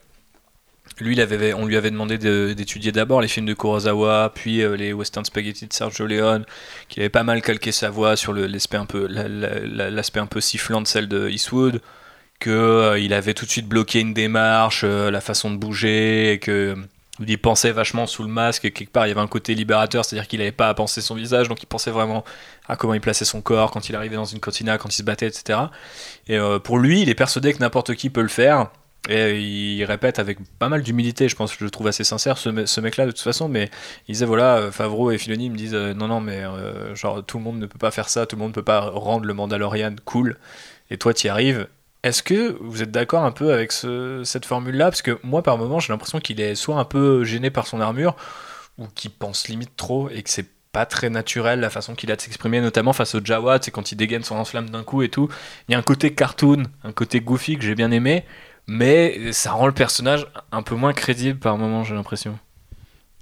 lui, 1.00 1.20
avait, 1.20 1.54
on 1.54 1.66
lui 1.66 1.76
avait 1.78 1.92
demandé 1.92 2.18
de- 2.18 2.54
d'étudier 2.56 2.92
d'abord 2.92 3.22
les 3.22 3.28
films 3.28 3.46
de 3.46 3.54
Kurosawa, 3.54 4.32
puis 4.34 4.62
euh, 4.62 4.76
les 4.76 4.94
western 4.94 5.26
spaghetti 5.26 5.68
de 5.68 5.74
Sergio 5.74 6.06
Leone, 6.06 6.46
qu'il 6.90 7.02
avait 7.02 7.10
pas 7.10 7.24
mal 7.24 7.42
calqué 7.42 7.72
sa 7.72 7.90
voix 7.90 8.16
sur 8.16 8.34
l'aspect 8.34 8.78
un 8.78 8.86
peu, 8.86 9.08
la- 9.08 9.28
la- 9.28 9.60
la- 9.60 9.90
l'aspect 9.90 10.20
un 10.20 10.28
peu 10.28 10.42
sifflant 10.42 10.82
de 10.82 10.88
celle 10.88 11.08
de 11.08 11.30
Eastwood, 11.30 11.82
que 12.40 12.50
euh, 12.50 13.00
il 13.00 13.14
avait 13.14 13.34
tout 13.34 13.46
de 13.46 13.52
suite 13.52 13.68
bloqué 13.68 14.00
une 14.02 14.14
démarche, 14.14 14.82
euh, 14.84 15.10
la 15.12 15.22
façon 15.22 15.50
de 15.52 15.58
bouger, 15.58 16.34
et 16.34 16.40
que 16.40 16.76
il 17.26 17.38
pensait 17.38 17.72
vachement 17.72 18.08
sous 18.08 18.24
le 18.24 18.30
masque, 18.30 18.66
et 18.66 18.72
quelque 18.72 18.92
part 18.92 19.06
il 19.06 19.10
y 19.10 19.12
avait 19.12 19.22
un 19.22 19.28
côté 19.28 19.54
libérateur, 19.54 20.04
c'est-à-dire 20.04 20.28
qu'il 20.28 20.40
n'avait 20.40 20.52
pas 20.52 20.68
à 20.68 20.74
penser 20.74 21.00
son 21.00 21.14
visage, 21.16 21.48
donc 21.48 21.62
il 21.62 21.68
pensait 21.68 21.92
vraiment 21.92 22.24
à 22.68 22.76
comment 22.76 22.96
il 22.96 23.02
plaçait 23.02 23.24
son 23.24 23.40
corps 23.42 23.70
quand 23.72 23.88
il 23.88 23.96
arrivait 23.96 24.16
dans 24.16 24.26
une 24.26 24.40
cantina, 24.40 24.78
quand 24.80 24.90
il 24.90 24.98
se 24.98 25.04
battait, 25.04 25.28
etc. 25.28 25.60
Et 26.28 26.40
pour 26.64 26.80
lui, 26.80 27.02
il 27.04 27.10
est 27.10 27.16
persuadé 27.16 27.54
que 27.54 27.60
n'importe 27.60 27.94
qui 27.94 28.10
peut 28.10 28.24
le 28.24 28.28
faire. 28.30 28.72
Et 29.10 29.18
euh, 29.18 29.34
il 29.38 29.84
répète 29.84 30.18
avec 30.20 30.38
pas 30.60 30.70
mal 30.70 30.82
d'humilité, 30.82 31.28
je 31.28 31.36
pense 31.36 31.52
que 31.52 31.60
je 31.60 31.66
le 31.66 31.72
trouve 31.72 31.88
assez 31.88 32.06
sincère 32.06 32.38
ce, 32.38 32.50
me- 32.50 32.66
ce 32.66 32.80
mec-là 32.80 33.06
de 33.06 33.12
toute 33.12 33.20
façon, 33.20 33.50
mais 33.50 33.70
il 34.08 34.14
disait 34.14 34.26
voilà, 34.26 34.58
euh, 34.58 34.72
Favreau 34.72 35.12
et 35.12 35.18
Filoni 35.18 35.50
me 35.50 35.58
disent 35.58 35.76
euh, 35.76 35.94
non, 35.94 36.08
non, 36.08 36.22
mais 36.22 36.42
genre 36.96 37.24
tout 37.26 37.38
le 37.38 37.44
monde 37.44 37.60
ne 37.60 37.66
peut 37.66 37.78
pas 37.80 37.92
faire 37.92 38.08
ça, 38.08 38.26
tout 38.26 38.38
le 38.38 38.42
monde 38.42 38.52
ne 38.52 38.56
peut 38.56 38.64
pas 38.64 38.80
rendre 38.80 39.26
le 39.26 39.34
Mandalorian 39.34 39.96
cool, 40.06 40.38
et 40.90 40.98
toi 40.98 41.14
tu 41.14 41.28
y 41.28 41.30
arrives. 41.30 41.68
Est-ce 42.04 42.22
que 42.24 42.58
vous 42.62 42.84
êtes 42.84 42.92
d'accord 42.92 43.24
un 43.24 43.32
peu 43.32 43.54
avec 43.54 43.72
ce- 43.72 44.24
cette 44.26 44.46
formule-là? 44.46 44.86
Parce 44.86 45.02
que 45.02 45.18
moi, 45.24 45.42
par 45.42 45.58
moment, 45.58 45.80
j'ai 45.80 45.94
l'impression 45.94 46.20
qu'il 46.20 46.42
est 46.42 46.54
soit 46.54 46.78
un 46.78 46.84
peu 46.84 47.24
gêné 47.24 47.50
par 47.50 47.66
son 47.66 47.80
armure, 47.80 48.16
ou 48.78 48.88
qu'il 48.88 49.12
pense 49.12 49.48
limite 49.48 49.76
trop, 49.78 50.10
et 50.10 50.22
que 50.22 50.30
c'est 50.30 50.48
pas 50.74 50.86
très 50.86 51.10
naturel 51.10 51.60
la 51.62 51.70
façon 51.70 51.96
qu'il 51.96 52.12
a 52.12 52.16
de 52.18 52.22
s'exprimer, 52.22 52.60
notamment 52.60 52.92
face 52.94 53.16
au 53.16 53.20
Jawa, 53.24 53.60
c'est 53.62 53.72
quand 53.72 53.92
il 53.92 53.96
dégaine 53.96 54.24
son 54.24 54.36
lance-flamme 54.36 54.70
d'un 54.70 54.84
coup 54.84 55.02
et 55.02 55.10
tout. 55.10 55.30
Il 55.70 55.72
y 55.74 55.76
a 55.76 55.78
un 55.78 55.84
côté 55.84 56.14
cartoon, 56.14 56.64
un 56.84 56.92
côté 56.92 57.22
goofy 57.22 57.58
que 57.58 57.64
j'ai 57.64 57.76
bien 57.76 57.92
aimé, 57.92 58.26
mais 58.68 59.34
ça 59.34 59.52
rend 59.52 59.68
le 59.68 59.74
personnage 59.74 60.28
un 60.52 60.64
peu 60.64 60.76
moins 60.76 60.94
crédible 60.94 61.40
par 61.40 61.58
moment, 61.58 61.84
j'ai 61.84 61.96
l'impression. 61.96 62.38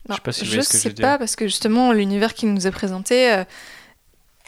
Je 0.09 0.15
sais 0.15 0.21
pas 0.21 0.31
si 0.31 0.45
ce 0.45 0.45
que 0.45 0.51
je 0.55 0.61
sais 0.61 0.89
veux 0.89 0.93
dire. 0.95 1.05
pas, 1.05 1.17
parce 1.17 1.35
que 1.35 1.45
justement, 1.47 1.91
l'univers 1.93 2.33
qui 2.33 2.45
nous 2.45 2.67
est 2.67 2.71
présenté, 2.71 3.33
euh, 3.33 3.43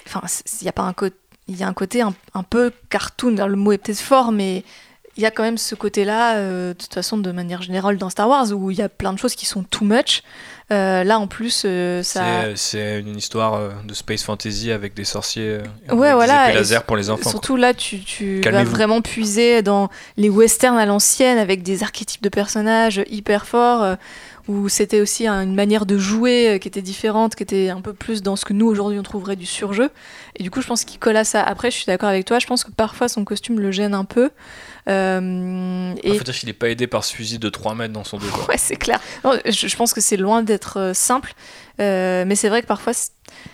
enfin, 0.07 0.21
il 0.61 0.63
n'y 0.63 0.69
a 0.69 0.73
pas 0.73 0.83
un 0.83 0.93
côté. 0.93 1.15
il 1.47 1.57
y 1.57 1.63
a 1.63 1.67
un 1.67 1.73
côté 1.73 2.01
un, 2.01 2.13
un 2.33 2.43
peu 2.43 2.71
cartoon. 2.89 3.35
Le 3.47 3.55
mot 3.55 3.71
est 3.71 3.77
peut-être 3.77 3.99
fort, 3.99 4.31
mais 4.31 4.63
il 5.17 5.23
y 5.23 5.25
a 5.25 5.31
quand 5.31 5.43
même 5.43 5.57
ce 5.57 5.75
côté-là, 5.75 6.37
euh, 6.37 6.69
de 6.69 6.77
toute 6.77 6.93
façon, 6.93 7.17
de 7.17 7.31
manière 7.31 7.61
générale 7.61 7.97
dans 7.97 8.09
Star 8.09 8.27
Wars, 8.29 8.51
où 8.51 8.71
il 8.71 8.77
y 8.77 8.81
a 8.81 8.89
plein 8.89 9.13
de 9.13 9.19
choses 9.19 9.35
qui 9.35 9.45
sont 9.45 9.63
too 9.63 9.85
much. 9.85 10.23
Euh, 10.71 11.03
là, 11.03 11.19
en 11.19 11.27
plus, 11.27 11.63
euh, 11.65 12.01
ça. 12.03 12.55
C'est- 12.55 12.99
une 13.01 13.17
histoire 13.17 13.83
de 13.83 13.93
space 13.93 14.23
fantasy 14.23 14.71
avec 14.71 14.93
des 14.95 15.03
sorciers, 15.03 15.59
Ouais, 15.91 16.07
avec 16.07 16.13
voilà, 16.15 16.47
des 16.47 16.53
laser 16.57 16.83
pour 16.83 16.95
les 16.95 17.09
enfants. 17.09 17.21
quoi. 17.23 17.31
Surtout 17.31 17.57
là, 17.57 17.73
tu, 17.73 17.99
tu 17.99 18.41
vas 18.41 18.63
vraiment 18.63 19.01
puiser 19.01 19.61
dans 19.61 19.89
les 20.17 20.29
westerns 20.29 20.77
à 20.77 20.85
l'ancienne 20.85 21.37
avec 21.37 21.61
des 21.63 21.83
archétypes 21.83 22.23
de 22.23 22.29
personnages 22.29 23.03
hyper 23.09 23.45
forts, 23.45 23.97
où 24.47 24.67
c'était 24.67 24.99
aussi 25.01 25.27
un- 25.27 25.41
une 25.43 25.53
manière 25.55 25.85
de 25.85 25.97
jouer 25.97 26.57
qui 26.61 26.67
était 26.69 26.81
différente, 26.81 27.35
qui 27.35 27.43
était 27.43 27.69
un 27.69 27.81
peu 27.81 27.93
plus 27.93 28.23
dans 28.23 28.35
ce 28.35 28.43
que 28.45 28.53
nous 28.53 28.65
aujourd'hui 28.67 28.99
on 28.99 29.03
trouverait 29.03 29.35
du 29.35 29.45
surjeu. 29.45 29.89
Et 30.37 30.43
du 30.43 30.49
coup, 30.49 30.61
je 30.61 30.67
pense 30.67 30.85
qu'il 30.85 30.99
colle 30.99 31.17
à 31.17 31.23
ça. 31.23 31.43
Après, 31.43 31.69
je 31.71 31.75
suis 31.77 31.85
d'accord 31.85 32.09
avec 32.09 32.25
toi, 32.25 32.39
je 32.39 32.47
pense 32.47 32.63
que 32.63 32.71
parfois 32.71 33.07
son 33.09 33.23
costume 33.25 33.59
le 33.59 33.71
gêne 33.71 33.93
un 33.93 34.05
peu. 34.05 34.31
Euh, 34.89 35.93
Il 36.03 36.13
et 36.13 36.17
faut 36.17 36.23
dire 36.23 36.33
qu'il 36.35 36.47
n'est 36.47 36.53
pas 36.53 36.69
aidé 36.69 36.87
par 36.87 37.03
ce 37.03 37.13
fusil 37.15 37.39
de 37.39 37.49
3 37.49 37.75
mètres 37.75 37.93
dans 37.93 38.03
son 38.03 38.17
dos. 38.17 38.25
quoi. 38.27 38.45
Ouais, 38.49 38.57
c'est 38.57 38.75
clair. 38.75 38.99
Non, 39.23 39.33
je, 39.45 39.67
je 39.67 39.75
pense 39.75 39.93
que 39.93 40.01
c'est 40.01 40.17
loin 40.17 40.43
d'être 40.43 40.77
euh, 40.79 40.93
simple, 40.93 41.33
euh, 41.79 42.23
mais 42.27 42.35
c'est 42.35 42.49
vrai 42.49 42.61
que 42.61 42.67
parfois 42.67 42.93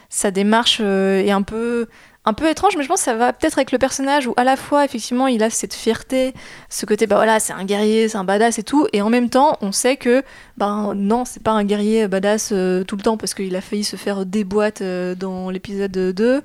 sa 0.10 0.32
démarche 0.32 0.80
euh, 0.82 1.22
est 1.24 1.32
un 1.32 1.42
peu, 1.44 1.88
un 2.26 2.34
peu 2.34 2.50
étrange, 2.50 2.74
mais 2.78 2.84
je 2.84 2.88
pense 2.90 3.00
que 3.00 3.06
ça 3.06 3.16
va 3.16 3.32
peut-être 3.32 3.58
avec 3.60 3.72
le 3.72 3.78
personnage 3.78 4.28
où 4.28 4.34
à 4.38 4.44
la 4.44 4.58
fois 4.58 4.84
effectivement 4.84 5.28
il 5.28 5.42
a 5.44 5.50
cette 5.50 5.74
fierté, 5.74 6.34
ce 6.70 6.86
côté 6.86 7.06
bah 7.08 7.16
voilà 7.16 7.40
c'est 7.40 7.54
un 7.54 7.64
guerrier, 7.64 8.10
c'est 8.10 8.18
un 8.18 8.24
badass 8.24 8.58
et 8.60 8.64
tout, 8.64 8.88
et 8.92 9.02
en 9.02 9.10
même 9.10 9.30
temps 9.30 9.58
on 9.62 9.72
sait 9.72 9.96
que 9.98 10.24
ben 10.58 10.94
non 10.96 11.24
c'est 11.26 11.42
pas 11.44 11.52
un 11.52 11.64
guerrier 11.64 12.08
badass 12.08 12.50
euh, 12.52 12.84
tout 12.84 12.98
le 12.98 13.04
temps 13.04 13.18
parce 13.18 13.34
qu'il 13.34 13.56
a 13.56 13.62
failli 13.62 13.84
se 13.84 13.96
faire 13.96 14.26
déboîte 14.26 14.82
euh, 14.82 15.16
dans 15.16 15.50
l'épisode 15.50 15.92
2, 15.92 16.42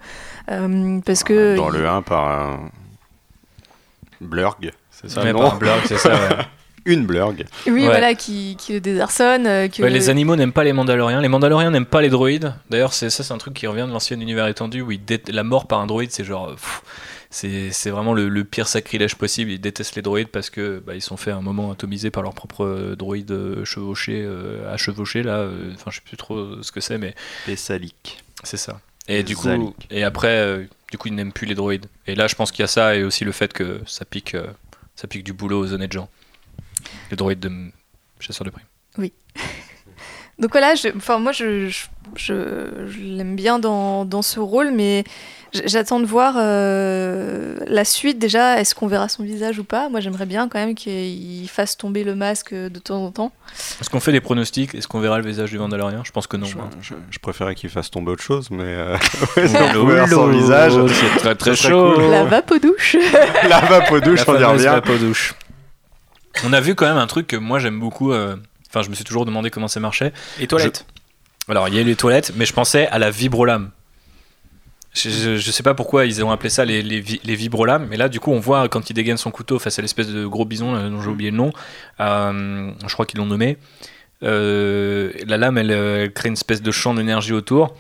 euh, 0.51 1.01
parce 1.05 1.25
que 1.25 1.57
Dans 1.57 1.73
il- 1.73 1.79
le 1.81 1.89
1 1.89 2.03
par 2.03 2.29
un. 2.29 2.71
Blurg, 4.21 4.57
c'est 4.91 5.11
ça 5.11 5.23
Mais 5.25 5.33
non 5.33 5.41
par 5.41 5.55
un 5.55 5.59
blog, 5.59 5.81
c'est 5.87 5.99
ça. 5.99 6.13
ouais. 6.15 6.45
Une 6.87 7.07
Blurg. 7.07 7.33
oui 7.67 7.73
Ouais. 7.73 7.85
voilà 7.87 8.15
qui, 8.15 8.57
qui 8.59 8.75
le 8.75 8.81
désarçonne, 8.81 9.47
euh, 9.47 9.69
que 9.69 9.83
Ouais, 9.83 9.89
les 9.89 10.11
animaux 10.11 10.37
n'aiment 10.37 10.53
pas 10.53 10.65
les 10.65 10.75
Mandaloriens. 10.75 11.23
Les 11.23 11.29
Mandaloriens 11.29 11.71
n'aiment 11.71 11.87
pas 11.87 12.03
les 12.03 12.11
droïdes. 12.11 12.53
D'ailleurs, 12.69 12.93
c'est 12.93 13.09
ça, 13.09 13.25
c'est 13.25 13.33
un 13.33 13.39
truc 13.39 13.55
qui 13.55 13.67
revient 13.67 13.87
de 13.89 13.93
l'ancien 13.93 14.21
univers 14.21 14.47
étendu 14.49 14.83
où 14.83 14.93
dé- 14.95 15.23
la 15.29 15.45
mort 15.45 15.67
par 15.67 15.81
un 15.81 15.87
droïde, 15.87 16.11
c'est 16.11 16.25
genre, 16.25 16.49
euh, 16.51 16.53
pff, 16.57 16.83
c'est 17.31 17.71
c'est 17.73 17.89
vraiment 17.89 18.13
le, 18.13 18.29
le 18.29 18.45
pire 18.45 18.69
sacrilège 18.69 19.15
possible. 19.15 19.51
Ils 19.51 19.61
détestent 19.63 19.97
les 19.97 20.03
droïdes 20.03 20.29
parce 20.29 20.51
que 20.51 20.83
bah, 20.87 20.95
ils 20.95 21.01
sont 21.01 21.17
fait 21.17 21.31
à 21.31 21.37
un 21.37 21.41
moment 21.41 21.73
atomisés 21.73 22.11
par 22.11 22.23
leur 22.23 22.35
propre 22.35 22.67
euh, 22.67 22.95
droïde 22.97 23.31
euh, 23.31 23.65
chevauché, 23.65 24.23
euh, 24.23 24.71
à 24.71 24.77
chevaucher 24.77 25.23
là. 25.23 25.37
euh, 25.39 25.73
Enfin, 25.75 25.91
je 25.91 25.97
sais 25.97 26.03
plus 26.05 26.19
trop 26.19 26.61
ce 26.63 26.71
que 26.71 26.83
c'est, 26.83 26.99
mais 26.99 27.15
Pessalic. 27.47 28.23
c'est 28.43 28.59
ça. 28.59 28.79
Et 29.09 29.23
du 29.23 29.37
coup, 29.37 29.75
et 29.91 30.05
après, 30.05 30.29
euh, 30.29 30.65
du 30.95 30.99
coup, 30.99 31.09
ils 31.09 31.15
n'aiment 31.17 31.33
plus 31.33 31.49
les 31.49 31.57
droïdes. 31.57 31.87
Et 32.07 32.15
là, 32.15 32.29
je 32.29 32.37
pense 32.37 32.53
qu'il 32.53 32.61
y 32.63 32.63
a 32.63 32.69
ça 32.69 32.95
et 32.95 33.03
aussi 33.03 33.25
le 33.25 33.33
fait 33.33 33.53
que 33.53 33.81
ça 33.85 34.05
pique, 34.05 34.37
euh, 34.37 34.47
ça 34.95 35.09
pique 35.09 35.25
du 35.25 35.33
boulot 35.33 35.59
aux 35.59 35.73
honnêtes 35.73 35.91
gens. 35.93 36.09
Les 37.11 37.17
droïdes 37.17 37.41
de 37.41 37.51
chasseurs 38.21 38.45
de 38.45 38.51
primes. 38.51 39.11
Donc 40.39 40.53
voilà, 40.53 40.75
moi 41.19 41.33
je, 41.33 41.69
je, 41.69 41.87
je- 42.15 42.87
je 42.87 43.01
l'aime 43.01 43.35
bien 43.35 43.59
dans, 43.59 44.05
dans 44.05 44.23
ce 44.23 44.39
rôle, 44.39 44.71
mais 44.71 45.03
j'attends 45.65 46.01
de 46.01 46.07
voir 46.07 46.35
euh, 46.37 47.57
la 47.67 47.85
suite 47.85 48.19
déjà. 48.19 48.61
Est-ce 48.61 48.75
qu'on 48.75 48.87
verra 48.87 49.09
son 49.09 49.23
visage 49.23 49.59
ou 49.59 49.65
pas? 49.65 49.89
Moi 49.89 50.01
j'aimerais 50.01 50.27
bien 50.27 50.49
quand 50.49 50.59
même 50.59 50.75
qu'il 50.75 51.49
fasse 51.49 51.77
tomber 51.77 52.05
le 52.05 52.15
masque 52.15 52.53
de 52.55 52.79
temps 52.79 53.05
en 53.05 53.11
temps. 53.11 53.33
Est-ce 53.81 53.89
qu'on 53.91 54.01
fait 54.01 54.13
des 54.13 54.21
pronostics? 54.21 54.75
Est-ce 54.75 54.89
qu'on 54.89 55.01
verra 55.01 55.19
le 55.19 55.25
visage 55.27 55.51
du 55.51 55.59
Mandalorien 55.59 56.03
Je 56.05 56.11
pense 56.13 56.27
que 56.27 56.37
non. 56.37 56.47
Je, 56.47 56.57
hein. 56.59 56.71
je- 56.81 56.95
je 57.11 57.19
préférais 57.19 57.55
qu'il 57.55 57.71
fasse 57.71 57.91
tomber 57.91 58.11
autre 58.13 58.23
chose, 58.23 58.51
mais. 58.51 58.63
euh, 58.65 58.97
Ouais, 59.37 59.49
si 59.49 59.57
on 59.57 59.73
pouvait 59.81 59.95
voir 59.97 60.09
son 60.09 60.27
visage. 60.29 60.73
C'est 60.89 61.19
très 61.21 61.35
très 61.35 61.55
chaud. 61.57 61.95
cool. 61.95 62.05
La 62.11 62.25
vape 62.25 62.51
aux 62.51 62.59
douches. 62.59 62.97
La 63.49 63.61
vape 63.61 63.91
aux 63.93 64.01
douches, 64.01 64.21
on 64.29 64.39
y 64.39 64.45
revient. 64.45 64.65
vape 64.65 64.89
aux 64.91 64.99
douches. 64.99 65.35
On 66.45 66.53
a 66.53 66.61
vu 66.61 66.75
quand 66.75 66.87
même 66.87 66.97
un 66.99 67.07
truc 67.07 67.27
que 67.29 67.37
moi 67.37 67.59
j'aime 67.59 67.79
beaucoup. 67.81 68.13
euh, 68.13 68.37
Enfin, 68.71 68.83
je 68.83 68.89
me 68.91 68.95
suis 68.97 69.05
toujours 69.05 69.25
demandé 69.25 69.51
comment 69.51 69.69
ça 69.69 69.79
marchait. 69.79 70.13
Et 70.41 70.49
toilettes. 70.49 70.85
Alors, 71.49 71.69
il 71.69 71.75
y 71.75 71.79
a 71.79 71.83
eu 71.83 71.85
les 71.85 71.95
toilettes, 71.95 72.33
mais 72.35 72.45
je 72.45 72.53
pensais 72.53 72.89
à 72.89 72.99
la 72.99 73.11
vibrolame. 73.11 73.71
Je, 74.95 75.51
sais 75.51 75.63
pas 75.65 75.75
pourquoi 75.75 76.07
ils 76.07 76.25
ont 76.25 76.31
appelé 76.31 76.51
ça 76.51 76.65
les, 76.65 76.81
les, 76.81 77.03
les 77.03 77.35
vibrolames, 77.35 77.87
mais 77.91 77.97
là, 77.97 78.09
du 78.09 78.21
coup, 78.21 78.31
on 78.31 78.39
voit 78.39 78.69
quand 78.69 78.91
il 78.91 78.95
dégaine 78.95 79.17
son 79.17 79.33
couteau 79.33 79.59
face 79.59 79.79
à 79.79 79.83
l'espèce 79.83 80.09
de 80.09 80.25
gros 80.25 80.45
bison 80.45 80.75
euh, 80.75 80.89
dont 80.89 81.01
j'ai 81.01 81.11
oublié 81.11 81.31
le 81.31 81.37
nom. 81.37 81.53
euh, 82.01 82.71
je 82.87 82.93
crois 82.93 83.05
qu'ils 83.05 83.19
l'ont 83.19 83.27
nommé. 83.27 83.59
Euh, 84.23 85.13
la 85.27 85.37
lame, 85.37 85.59
elle, 85.59 85.71
elle 85.71 86.13
crée 86.13 86.29
une 86.29 86.35
espèce 86.35 86.63
de 86.63 86.71
champ 86.71 86.95
d'énergie 86.95 87.33
autour. 87.33 87.75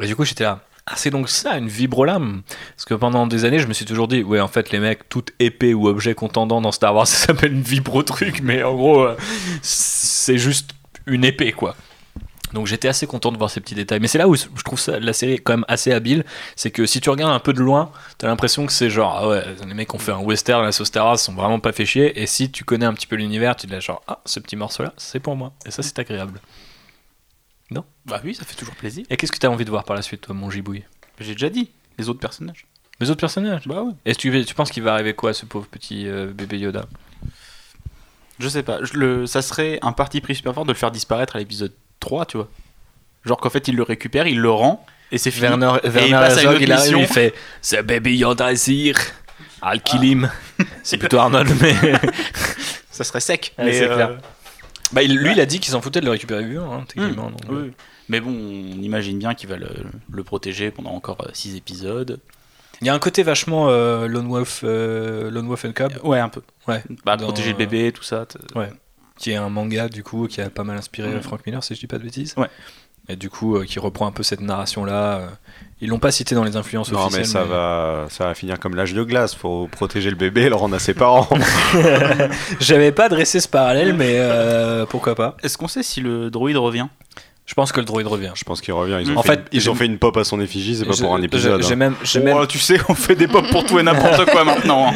Et 0.00 0.06
du 0.06 0.16
coup, 0.16 0.24
j'étais 0.24 0.44
là. 0.44 0.60
Ah, 0.86 0.94
c'est 0.96 1.10
donc 1.10 1.30
ça, 1.30 1.56
une 1.56 1.68
vibrolame 1.68 2.42
Parce 2.76 2.84
que 2.84 2.92
pendant 2.92 3.26
des 3.26 3.46
années, 3.46 3.58
je 3.58 3.66
me 3.66 3.72
suis 3.72 3.86
toujours 3.86 4.06
dit, 4.06 4.22
ouais, 4.22 4.40
en 4.40 4.48
fait, 4.48 4.70
les 4.70 4.78
mecs, 4.78 5.08
toute 5.08 5.32
épée 5.38 5.72
ou 5.72 5.88
objet 5.88 6.14
contendant 6.14 6.60
dans 6.60 6.72
Star 6.72 6.94
Wars, 6.94 7.06
ça 7.06 7.26
s'appelle 7.26 7.52
une 7.52 7.62
vibro-truc, 7.62 8.40
mais 8.42 8.62
en 8.62 8.74
gros, 8.74 9.02
euh, 9.02 9.16
c'est 9.62 10.38
juste 10.38 10.72
une 11.06 11.24
épée, 11.24 11.52
quoi. 11.52 11.74
Donc 12.54 12.66
j'étais 12.66 12.88
assez 12.88 13.06
content 13.06 13.32
de 13.32 13.36
voir 13.36 13.50
ces 13.50 13.60
petits 13.60 13.74
détails. 13.74 14.00
Mais 14.00 14.08
c'est 14.08 14.18
là 14.18 14.28
où 14.28 14.34
je 14.36 14.46
trouve 14.64 14.80
ça, 14.80 14.98
la 14.98 15.12
série 15.12 15.38
quand 15.38 15.52
même 15.52 15.64
assez 15.68 15.92
habile. 15.92 16.24
C'est 16.56 16.70
que 16.70 16.86
si 16.86 17.00
tu 17.00 17.10
regardes 17.10 17.32
un 17.32 17.40
peu 17.40 17.52
de 17.52 17.60
loin, 17.60 17.90
t'as 18.16 18.28
l'impression 18.28 18.64
que 18.64 18.72
c'est 18.72 18.88
genre, 18.88 19.16
ah 19.16 19.28
ouais, 19.28 19.44
les 19.66 19.74
mecs 19.74 19.92
ont 19.94 19.98
fait 19.98 20.12
un 20.12 20.20
western, 20.20 20.62
la 20.62 20.72
sauce 20.72 20.92
Wars, 20.94 21.18
sont 21.18 21.34
vraiment 21.34 21.60
pas 21.60 21.72
fait 21.72 21.84
chier. 21.84 22.22
Et 22.22 22.26
si 22.26 22.50
tu 22.50 22.64
connais 22.64 22.86
un 22.86 22.94
petit 22.94 23.06
peu 23.06 23.16
l'univers, 23.16 23.56
tu 23.56 23.66
te 23.66 23.74
dis 23.74 23.80
genre, 23.80 24.02
ah, 24.08 24.20
ce 24.24 24.40
petit 24.40 24.56
morceau-là, 24.56 24.94
c'est 24.96 25.20
pour 25.20 25.36
moi. 25.36 25.52
Et 25.66 25.70
ça, 25.70 25.82
c'est 25.82 25.98
agréable. 25.98 26.40
Bah 28.06 28.20
oui, 28.22 28.34
ça 28.34 28.44
fait 28.44 28.54
toujours 28.54 28.74
plaisir. 28.74 29.04
Et 29.08 29.16
qu'est-ce 29.16 29.32
que 29.32 29.38
t'as 29.38 29.48
envie 29.48 29.64
de 29.64 29.70
voir 29.70 29.84
par 29.84 29.96
la 29.96 30.02
suite, 30.02 30.20
toi, 30.20 30.34
mon 30.34 30.50
gibouille 30.50 30.84
J'ai 31.20 31.32
déjà 31.32 31.48
dit, 31.48 31.70
les 31.98 32.08
autres 32.08 32.20
personnages. 32.20 32.66
Les 33.00 33.10
autres 33.10 33.20
personnages? 33.20 33.66
Bah 33.66 33.82
ouais. 33.82 33.92
Est-ce 34.04 34.18
que 34.18 34.28
tu, 34.28 34.44
tu 34.44 34.54
penses 34.54 34.70
qu'il 34.70 34.82
va 34.82 34.92
arriver 34.92 35.14
quoi, 35.14 35.30
à 35.30 35.32
ce 35.32 35.46
pauvre 35.46 35.66
petit 35.66 36.06
euh, 36.06 36.32
bébé 36.32 36.58
Yoda? 36.58 36.86
Je 38.38 38.48
sais 38.48 38.62
pas, 38.62 38.82
je 38.82 38.94
le, 38.94 39.26
ça 39.26 39.42
serait 39.42 39.78
un 39.82 39.92
parti 39.92 40.20
pris 40.20 40.34
super 40.34 40.54
fort 40.54 40.64
de 40.64 40.72
le 40.72 40.76
faire 40.76 40.90
disparaître 40.90 41.36
à 41.36 41.38
l'épisode 41.38 41.72
3, 42.04 42.26
tu 42.26 42.36
vois. 42.36 42.48
Genre 43.24 43.38
qu'en 43.38 43.50
fait 43.50 43.68
il 43.68 43.76
le 43.76 43.82
récupère, 43.82 44.26
il 44.26 44.38
le 44.38 44.50
rend, 44.50 44.84
et 45.10 45.18
c'est 45.18 45.30
fini. 45.30 45.46
Werner, 45.46 45.72
il 45.84 45.90
Werner 45.90 46.10
passe 46.12 46.38
à 46.38 46.42
une 46.42 46.48
autre 46.48 46.60
il 46.62 46.72
arrive, 46.72 46.96
il 46.98 47.06
fait 47.06 47.34
C'est 47.62 47.82
baby 47.82 48.16
Yoda 48.18 48.52
is 48.52 48.64
here. 48.68 48.98
I'll 49.62 49.80
kill 49.82 50.04
him. 50.04 50.30
C'est 50.82 50.98
plutôt 50.98 51.18
Arnold, 51.18 51.50
mais. 51.60 51.74
Ça 52.90 53.02
serait 53.02 53.20
sec. 53.20 53.54
Ouais, 53.58 53.64
mais, 53.64 53.82
euh, 53.82 53.94
clair. 53.94 54.18
Bah, 54.92 55.02
il- 55.02 55.16
lui, 55.16 55.32
il 55.32 55.40
a 55.40 55.46
dit 55.46 55.58
qu'il 55.58 55.70
s'en 55.72 55.80
foutait 55.80 56.00
de 56.00 56.04
le 56.04 56.10
récupérer 56.10 56.44
vivant, 56.44 56.70
hein, 56.72 56.84
techniquement. 56.86 57.30
donc, 57.30 57.40
oui. 57.48 57.72
Mais 58.10 58.20
bon, 58.20 58.30
on 58.30 58.82
imagine 58.82 59.18
bien 59.18 59.32
qu'il 59.34 59.48
va 59.48 59.56
le, 59.56 59.68
le 60.12 60.22
protéger 60.22 60.70
pendant 60.70 60.90
encore 60.92 61.26
6 61.32 61.56
épisodes. 61.56 62.20
Il 62.82 62.86
y 62.86 62.90
a 62.90 62.94
un 62.94 62.98
côté 62.98 63.22
vachement 63.22 63.68
euh, 63.70 64.06
Lone 64.06 64.28
Wolf, 64.28 64.60
euh, 64.64 65.30
Lone 65.30 65.46
Wolf 65.48 65.64
and 65.64 65.72
Cub, 65.72 65.92
Ouais, 66.02 66.18
un 66.20 66.28
peu. 66.28 66.42
Ouais. 66.68 66.82
Bah, 67.06 67.16
Dans, 67.16 67.24
protéger 67.24 67.48
le 67.50 67.54
euh, 67.54 67.58
bébé, 67.58 67.92
tout 67.92 68.02
ça. 68.02 68.26
t- 68.26 68.38
qui 69.24 69.30
est 69.30 69.36
un 69.36 69.48
manga 69.48 69.88
du 69.88 70.02
coup 70.02 70.26
qui 70.28 70.42
a 70.42 70.50
pas 70.50 70.64
mal 70.64 70.76
inspiré 70.76 71.08
Mhm. 71.08 71.22
Frank 71.22 71.40
Miller, 71.46 71.64
si 71.64 71.74
je 71.74 71.80
dis 71.80 71.86
pas 71.86 71.96
de 71.96 72.02
bêtises. 72.04 72.34
Ouais. 72.36 72.48
Et 73.08 73.16
du 73.16 73.30
coup, 73.30 73.56
euh, 73.56 73.64
qui 73.64 73.78
reprend 73.78 74.06
un 74.06 74.12
peu 74.12 74.22
cette 74.22 74.40
narration-là. 74.42 75.16
euh. 75.18 75.26
Ils 75.80 75.88
l'ont 75.88 75.98
pas 75.98 76.10
cité 76.10 76.34
dans 76.34 76.44
les 76.44 76.56
influences 76.56 76.92
Non, 76.92 77.00
officielles. 77.06 77.22
mais 77.22 77.26
ça, 77.26 77.44
Va, 77.44 78.04
ça 78.10 78.26
va 78.26 78.34
finir 78.34 78.58
comme 78.60 78.74
l'âge 78.76 78.92
de 78.92 79.02
glace. 79.02 79.34
Faut 79.34 79.66
protéger 79.70 80.10
le 80.10 80.16
bébé 80.16 80.42
et 80.42 80.48
le 80.50 80.54
rendre 80.56 80.74
à 80.76 80.78
ses 80.78 80.92
parents. 80.94 81.26
J'avais 82.60 82.92
pas 82.92 83.08
dressé 83.08 83.40
ce 83.40 83.48
parallèle, 83.48 83.94
mais 83.94 84.14
euh, 84.18 84.84
pourquoi 84.86 85.14
pas. 85.14 85.36
Est-ce 85.42 85.56
qu'on 85.58 85.68
sait 85.68 85.82
si 85.82 86.00
le 86.00 86.30
droïde 86.30 86.56
revient? 86.58 86.86
Je 87.46 87.52
pense 87.54 87.72
que 87.72 87.80
le 87.80 87.84
droïde 87.86 88.06
revient. 88.06 88.32
Je 88.34 88.44
pense 88.44 88.60
qu'il 88.62 88.72
revient. 88.72 88.98
Ils 89.02 89.10
ont, 89.12 89.18
En 89.18 89.22
fait, 89.22 89.32
fait, 89.32 89.44
ils 89.52 89.68
ont 89.68 89.74
fait 89.74 89.84
une 89.86 89.98
pop 89.98 90.16
à 90.16 90.24
son 90.24 90.40
effigie, 90.40 90.76
c'est 90.76 90.86
pas 90.86 90.92
Je- 90.92 91.02
pour 91.02 91.14
un 91.14 91.20
épisode. 91.20 91.62
J'ai 91.62 91.74
hein. 91.74 91.76
même, 91.76 91.94
Oh, 92.00 92.18
même, 92.20 92.46
Tu 92.46 92.58
sais, 92.58 92.78
on 92.88 92.94
fait 92.94 93.16
des 93.16 93.28
pop 93.28 93.46
pour 93.50 93.64
tout 93.66 93.78
et 93.78 93.82
n'importe 93.82 94.30
quoi 94.30 94.44
maintenant. 94.50 94.88
hein. 94.88 94.94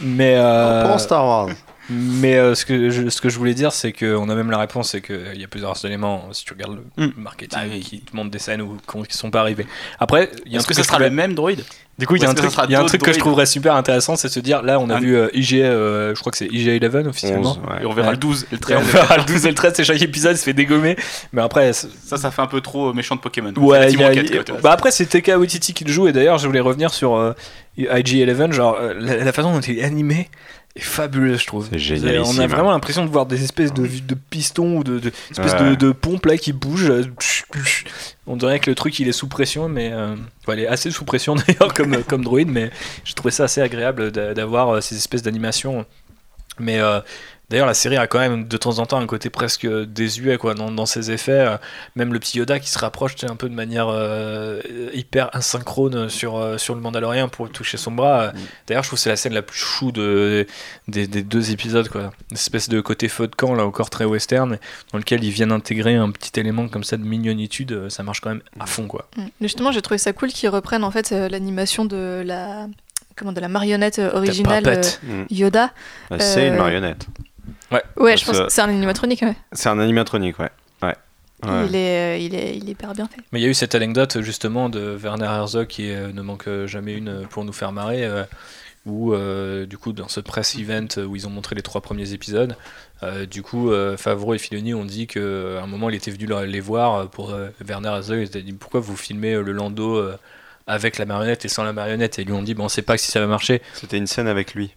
mais 0.00 0.34
euh, 0.36 0.86
Pour 0.86 1.00
Star 1.00 1.24
Wars. 1.26 1.48
Mais 1.90 2.36
euh, 2.36 2.54
ce, 2.54 2.66
que 2.66 2.90
je, 2.90 3.08
ce 3.08 3.20
que 3.20 3.28
je 3.28 3.38
voulais 3.38 3.54
dire, 3.54 3.72
c'est 3.72 3.92
qu'on 3.92 4.28
a 4.28 4.34
même 4.34 4.50
la 4.50 4.58
réponse, 4.58 4.90
c'est 4.90 5.00
qu'il 5.00 5.36
y 5.40 5.44
a 5.44 5.48
plusieurs 5.48 5.82
éléments, 5.84 6.28
si 6.32 6.44
tu 6.44 6.52
regardes 6.52 6.78
le 6.96 7.06
Mm. 7.06 7.12
marketing, 7.16 7.58
Bah 7.58 7.66
oui. 7.70 7.80
qui 7.80 8.00
te 8.00 8.14
montrent 8.14 8.30
des 8.30 8.38
scènes 8.38 8.60
où, 8.62 8.76
qui 8.86 8.98
ne 8.98 9.04
sont 9.10 9.30
pas 9.30 9.40
arrivées. 9.40 9.66
Après, 9.98 10.30
il 10.46 10.52
y 10.52 10.54
a 10.54 10.56
un 10.56 10.58
Est-ce 10.60 10.66
que 10.68 10.74
truc 10.74 10.84
ça 10.84 10.92
sera 10.92 10.98
le 10.98 11.10
même 11.10 11.34
droïde? 11.34 11.64
Du 11.98 12.06
coup, 12.06 12.14
il 12.14 12.22
y 12.22 12.26
a 12.26 12.30
un 12.30 12.34
truc, 12.34 12.52
y 12.68 12.74
a 12.76 12.80
un 12.80 12.86
que 12.86 13.12
je 13.12 13.18
trouverais 13.18 13.46
super 13.46 13.74
intéressant, 13.74 14.14
c'est 14.14 14.28
de 14.28 14.32
se 14.32 14.38
dire, 14.38 14.62
là, 14.62 14.78
on 14.78 14.88
a 14.88 14.96
Un- 14.96 15.00
vu 15.00 15.16
euh, 15.16 15.30
IG, 15.34 15.54
euh, 15.62 16.14
je 16.14 16.20
crois 16.20 16.30
que 16.30 16.38
c'est 16.38 16.46
IG-11 16.46 17.08
officiellement. 17.08 17.50
11, 17.50 17.58
ouais. 17.68 17.82
Et 17.82 17.86
on 17.86 17.92
verra 17.92 18.08
Ouais. 18.08 18.12
le 18.14 18.18
12 18.20 18.44
et 18.44 18.46
le 18.52 18.56
Et 18.58 18.60
13. 18.60 18.78
on 18.78 18.82
verra 18.82 19.16
le 19.16 19.24
12 19.24 19.46
et 19.46 19.48
le 19.48 19.54
13, 19.56 19.72
c'est 19.74 19.82
chaque 19.84 20.00
épisode 20.02 20.36
se 20.36 20.44
fait 20.44 20.52
dégommer. 20.52 20.94
Mais 21.32 21.42
après, 21.42 21.72
Ça, 21.72 22.16
ça 22.16 22.30
fait 22.30 22.42
un 22.42 22.46
peu 22.46 22.60
trop 22.60 22.90
euh, 22.90 22.92
méchant 22.92 23.16
de 23.16 23.20
Pokémon. 23.20 23.52
ouais, 23.56 23.80
y 23.80 23.82
a- 23.82 23.86
Timon 23.88 24.04
4, 24.12 24.16
il 24.30 24.34
y 24.36 24.38
a- 24.38 24.44
quoi, 24.44 24.56
bah 24.62 24.70
après, 24.70 24.92
c'est 24.92 25.06
TK 25.06 25.32
Waititi 25.38 25.74
qui 25.74 25.82
le 25.84 25.90
joue. 25.92 26.06
Et 26.06 26.12
d'ailleurs, 26.12 26.38
je 26.38 26.46
voulais 26.46 26.60
revenir 26.60 26.94
sur 26.94 27.16
euh, 27.16 27.32
IG-11. 27.76 28.52
Genre, 28.52 28.76
euh, 28.80 28.94
la, 28.98 29.16
la 29.16 29.32
façon 29.32 29.52
dont 29.52 29.60
il 29.60 29.78
est 29.80 29.82
animé 29.84 30.28
est 30.78 30.82
fabuleuse, 30.82 31.40
je 31.40 31.46
trouve. 31.46 31.68
C'est 31.70 31.78
génialissime. 31.78 32.40
On 32.40 32.42
a 32.42 32.46
vraiment 32.46 32.70
l'impression 32.70 33.04
de 33.04 33.10
voir 33.10 33.26
des 33.26 33.42
espèces 33.44 33.72
de, 33.74 33.86
de 33.86 34.14
pistons 34.30 34.78
ou 34.78 34.84
de, 34.84 34.98
de 34.98 35.10
espèces 35.30 35.52
Ouais. 35.54 35.70
de, 35.70 35.74
de 35.74 35.92
pompes 35.92 36.26
là 36.26 36.36
qui 36.36 36.52
bougent. 36.52 36.92
On 38.26 38.36
dirait 38.36 38.60
que 38.60 38.70
le 38.70 38.74
truc 38.74 38.98
il 38.98 39.08
est 39.08 39.12
sous 39.12 39.28
pression, 39.28 39.68
mais 39.68 39.90
euh, 39.92 40.14
enfin, 40.42 40.54
il 40.56 40.60
est 40.60 40.66
assez 40.68 40.90
sous 40.90 41.04
pression 41.04 41.34
d'ailleurs 41.46 41.72
comme, 41.74 42.02
comme 42.04 42.24
droïde, 42.24 42.48
mais 42.50 42.70
j'ai 43.04 43.14
trouvé 43.14 43.30
ça 43.30 43.44
assez 43.44 43.60
agréable 43.60 44.10
d'a- 44.12 44.34
d'avoir 44.34 44.68
euh, 44.76 44.80
ces 44.80 44.96
espèces 44.96 45.22
d'animations. 45.22 45.84
Mais, 46.60 46.80
euh, 46.80 47.00
D'ailleurs, 47.50 47.66
la 47.66 47.74
série 47.74 47.96
a 47.96 48.06
quand 48.06 48.18
même 48.18 48.46
de 48.46 48.56
temps 48.58 48.78
en 48.78 48.84
temps 48.84 48.98
un 49.00 49.06
côté 49.06 49.30
presque 49.30 49.66
désuet 49.66 50.36
quoi, 50.36 50.52
dans, 50.54 50.70
dans 50.70 50.84
ses 50.84 51.10
effets. 51.10 51.32
Euh, 51.32 51.56
Même 51.96 52.12
le 52.12 52.18
petit 52.18 52.38
Yoda 52.38 52.58
qui 52.58 52.68
se 52.68 52.78
rapproche 52.78 53.14
un 53.24 53.36
peu 53.36 53.48
de 53.48 53.54
manière 53.54 53.88
euh, 53.88 54.60
hyper 54.92 55.34
asynchrone 55.34 56.10
sur, 56.10 56.36
euh, 56.36 56.58
sur 56.58 56.74
le 56.74 56.80
Mandalorien 56.82 57.28
pour 57.28 57.50
toucher 57.50 57.78
son 57.78 57.92
bras. 57.92 58.32
D'ailleurs, 58.66 58.82
je 58.82 58.88
trouve 58.90 58.98
que 58.98 59.02
c'est 59.02 59.08
la 59.08 59.16
scène 59.16 59.32
la 59.32 59.40
plus 59.42 59.58
chou 59.58 59.92
de, 59.92 60.46
des, 60.88 61.06
des 61.06 61.22
deux 61.22 61.50
épisodes. 61.50 61.88
Quoi. 61.88 62.10
Une 62.30 62.36
espèce 62.36 62.68
de 62.68 62.80
côté 62.82 63.08
feu 63.08 63.26
de 63.28 63.34
camp, 63.34 63.54
là 63.54 63.64
encore 63.64 63.88
très 63.88 64.04
western, 64.04 64.58
dans 64.92 64.98
lequel 64.98 65.24
ils 65.24 65.30
viennent 65.30 65.52
intégrer 65.52 65.94
un 65.94 66.10
petit 66.10 66.38
élément 66.38 66.68
comme 66.68 66.84
ça 66.84 66.98
de 66.98 67.02
mignonitude. 67.04 67.88
Ça 67.88 68.02
marche 68.02 68.20
quand 68.20 68.28
même 68.30 68.42
à 68.60 68.66
fond. 68.66 68.86
Quoi. 68.86 69.08
Mm. 69.16 69.22
Justement, 69.40 69.72
j'ai 69.72 69.80
trouvé 69.80 69.96
ça 69.98 70.12
cool 70.12 70.28
qu'ils 70.28 70.50
reprennent 70.50 70.84
en 70.84 70.90
fait 70.90 71.10
l'animation 71.12 71.84
de 71.86 72.22
la 72.26 72.66
comment 73.16 73.32
de 73.32 73.40
la 73.40 73.48
marionnette 73.48 73.98
originale 73.98 74.62
euh, 74.68 74.82
Mm. 75.02 75.24
Yoda. 75.30 75.70
Bah, 76.10 76.18
C'est 76.20 76.44
Euh, 76.44 76.48
une 76.50 76.56
marionnette. 76.56 77.06
Ouais, 77.70 77.82
Parce 77.96 78.20
je 78.20 78.26
pense 78.26 78.38
que- 78.40 78.48
c'est 78.48 78.60
un 78.62 78.68
animatronique. 78.68 79.22
Ouais. 79.22 79.36
C'est 79.52 79.68
un 79.68 79.78
animatronique, 79.78 80.38
ouais. 80.38 80.50
Ouais. 80.82 80.94
Ouais. 81.44 81.66
Il 81.68 81.76
est, 81.76 81.98
euh, 81.98 82.16
il 82.18 82.34
est, 82.34 82.56
il 82.56 82.68
est 82.68 82.72
hyper 82.72 82.92
bien 82.94 83.06
fait. 83.06 83.20
Mais 83.32 83.40
il 83.40 83.42
y 83.42 83.46
a 83.46 83.48
eu 83.50 83.54
cette 83.54 83.74
anecdote 83.74 84.20
justement 84.22 84.68
de 84.68 84.96
Werner 84.96 85.26
Herzog 85.26 85.66
qui 85.68 85.90
euh, 85.92 86.12
ne 86.12 86.22
manque 86.22 86.48
euh, 86.48 86.66
jamais 86.66 86.94
une 86.94 87.26
pour 87.30 87.44
nous 87.44 87.52
faire 87.52 87.70
marrer, 87.70 88.04
euh, 88.04 88.24
où 88.86 89.12
euh, 89.12 89.64
du 89.66 89.78
coup 89.78 89.92
dans 89.92 90.08
ce 90.08 90.18
press 90.20 90.56
event 90.56 90.86
où 91.06 91.14
ils 91.14 91.26
ont 91.28 91.30
montré 91.30 91.54
les 91.54 91.62
trois 91.62 91.80
premiers 91.80 92.12
épisodes, 92.12 92.56
euh, 93.04 93.24
du 93.26 93.42
coup 93.42 93.70
euh, 93.70 93.96
Favreau 93.96 94.34
et 94.34 94.38
Filoni 94.38 94.74
ont 94.74 94.84
dit 94.84 95.06
qu'à 95.06 95.20
un 95.20 95.66
moment 95.66 95.90
il 95.90 95.94
était 95.94 96.10
venu 96.10 96.26
les 96.46 96.60
voir 96.60 97.08
pour 97.08 97.30
euh, 97.30 97.48
Werner 97.64 97.88
Herzog, 97.90 98.28
il 98.32 98.36
a 98.36 98.40
dit 98.40 98.52
pourquoi 98.52 98.80
vous 98.80 98.96
filmez 98.96 99.34
le 99.34 99.52
Lando 99.52 99.96
euh, 99.96 100.16
avec 100.66 100.98
la 100.98 101.04
marionnette 101.06 101.44
et 101.44 101.48
sans 101.48 101.62
la 101.62 101.72
marionnette? 101.72 102.18
Et 102.18 102.22
ils 102.22 102.26
lui 102.26 102.34
ont 102.34 102.42
dit 102.42 102.54
bon 102.54 102.64
on 102.64 102.68
sait 102.68 102.82
pas 102.82 102.96
si 102.98 103.12
ça 103.12 103.20
va 103.20 103.26
marcher. 103.28 103.62
C'était 103.74 103.98
une 103.98 104.06
scène 104.08 104.26
avec 104.26 104.54
lui. 104.54 104.74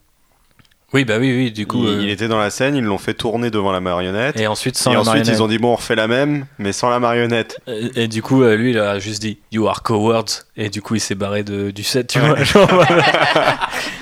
Oui 0.93 1.05
bah 1.05 1.15
oui 1.19 1.33
oui 1.33 1.51
du 1.51 1.65
coup 1.65 1.83
il, 1.83 1.89
euh, 1.89 2.01
il 2.03 2.09
était 2.09 2.27
dans 2.27 2.37
la 2.37 2.49
scène, 2.49 2.75
ils 2.75 2.83
l'ont 2.83 2.97
fait 2.97 3.13
tourner 3.13 3.49
devant 3.49 3.71
la 3.71 3.79
marionnette. 3.79 4.37
et 4.39 4.47
ensuite 4.47 4.75
sans 4.77 4.91
et 4.91 4.93
la 4.95 4.99
ensuite, 4.99 5.13
marionnette. 5.15 5.35
ils 5.37 5.41
ont 5.43 5.47
dit 5.47 5.57
bon, 5.57 5.71
on 5.71 5.75
refait 5.75 5.95
la 5.95 6.07
même, 6.07 6.45
mais 6.59 6.73
sans 6.73 6.89
la 6.89 6.99
marionnette. 6.99 7.59
Et, 7.67 8.03
et 8.03 8.07
du 8.09 8.21
coup, 8.21 8.43
euh, 8.43 8.55
lui, 8.55 8.71
il 8.71 8.79
a 8.79 8.99
juste 8.99 9.21
dit 9.21 9.37
You 9.53 9.67
are 9.67 9.83
cowards. 9.83 10.25
Et 10.57 10.69
du 10.69 10.81
coup, 10.81 10.95
il 10.95 10.99
s'est 10.99 11.15
barré 11.15 11.43
de, 11.43 11.71
du 11.71 11.83
set, 11.83 12.07
tu 12.07 12.19
vois. 12.19 12.35
genre. 12.43 12.69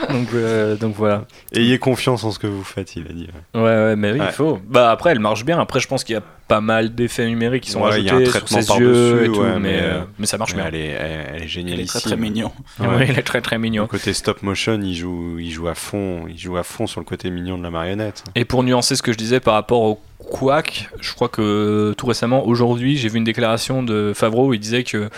Donc, 0.10 0.28
euh, 0.34 0.76
donc 0.76 0.96
voilà. 0.96 1.26
Ayez 1.54 1.78
confiance 1.80 2.24
en 2.24 2.32
ce 2.32 2.40
que 2.40 2.48
vous 2.48 2.64
faites, 2.64 2.96
il 2.96 3.08
a 3.08 3.14
dit. 3.14 3.28
Ouais, 3.54 3.62
ouais, 3.62 3.96
mais 3.96 4.12
oui, 4.12 4.20
Ouais. 4.20 4.26
il 4.30 4.34
faut. 4.34 4.60
Bah 4.68 4.92
après, 4.92 5.12
elle 5.12 5.20
marche 5.20 5.46
bien. 5.46 5.60
Après, 5.60 5.80
je 5.80 5.88
pense 5.88 6.04
qu'il 6.04 6.14
y 6.14 6.18
a 6.18 6.24
pas 6.48 6.62
mal 6.62 6.96
d'effets 6.96 7.28
numériques 7.28 7.64
qui 7.64 7.72
sont 7.72 7.82
Ouais, 7.84 8.00
il 8.00 8.06
y 8.06 8.10
a 8.10 8.14
un 8.14 8.18
rajoutés 8.18 8.40
sur 8.40 8.48
ses 8.50 8.80
yeux 8.80 9.24
et 9.26 9.28
tout, 9.28 9.40
ouais, 9.42 9.54
mais, 9.54 9.60
mais, 9.60 9.80
euh, 9.84 10.02
mais 10.18 10.26
ça 10.26 10.38
marche 10.40 10.56
Mais 10.56 10.62
bien. 10.64 10.68
elle 10.70 10.76
est, 10.76 10.88
elle, 10.88 11.26
elle 11.36 11.42
est 11.42 11.46
Il 11.46 11.48
géniale 11.48 11.80
est 11.80 11.86
très 11.86 12.00
très 12.00 12.18
mignon. 12.18 12.52
Ouais. 12.80 12.88
Ouais, 12.88 13.08
il 13.10 13.20
est 13.20 13.24
très 13.24 13.42
très 13.42 13.56
Le 13.58 13.62
mignon. 13.62 13.88
côté 13.88 14.14
stop 14.14 14.42
motion, 14.42 14.80
il 14.82 14.96
joue, 14.96 15.38
il 15.40 15.52
joue 15.52 15.68
à 15.68 15.76
fond, 15.76 16.26
il 16.28 16.38
joue 16.40 16.58
à 16.58 16.64
fond 16.64 16.88
sur 16.88 17.00
le 17.02 17.06
côté 17.06 17.30
mignon 17.30 17.58
de 17.58 17.64
la 17.64 17.70
marionnette. 17.70 18.24
Et 18.36 18.46
pour 18.46 18.64
nuancer 18.64 18.96
ce 18.96 19.04
que 19.04 19.12
je 19.12 19.18
disais 19.18 19.40
par 19.40 19.54
rapport 19.54 19.82
au 19.82 20.02
Quack, 20.32 20.90
je 21.00 21.14
crois 21.14 21.30
que 21.30 21.94
tout 21.98 22.06
récemment, 22.08 22.46
aujourd'hui, 22.48 22.98
j'ai 22.98 23.10
vu 23.10 23.18
une 23.18 23.24
déclaration 23.24 23.84
de 23.84 24.12
Favreau 24.16 24.48
où 24.48 24.54
il 24.54 24.60
disait 24.60 24.84
que 24.84 25.10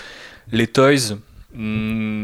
les 0.51 0.67
toys 0.67 1.15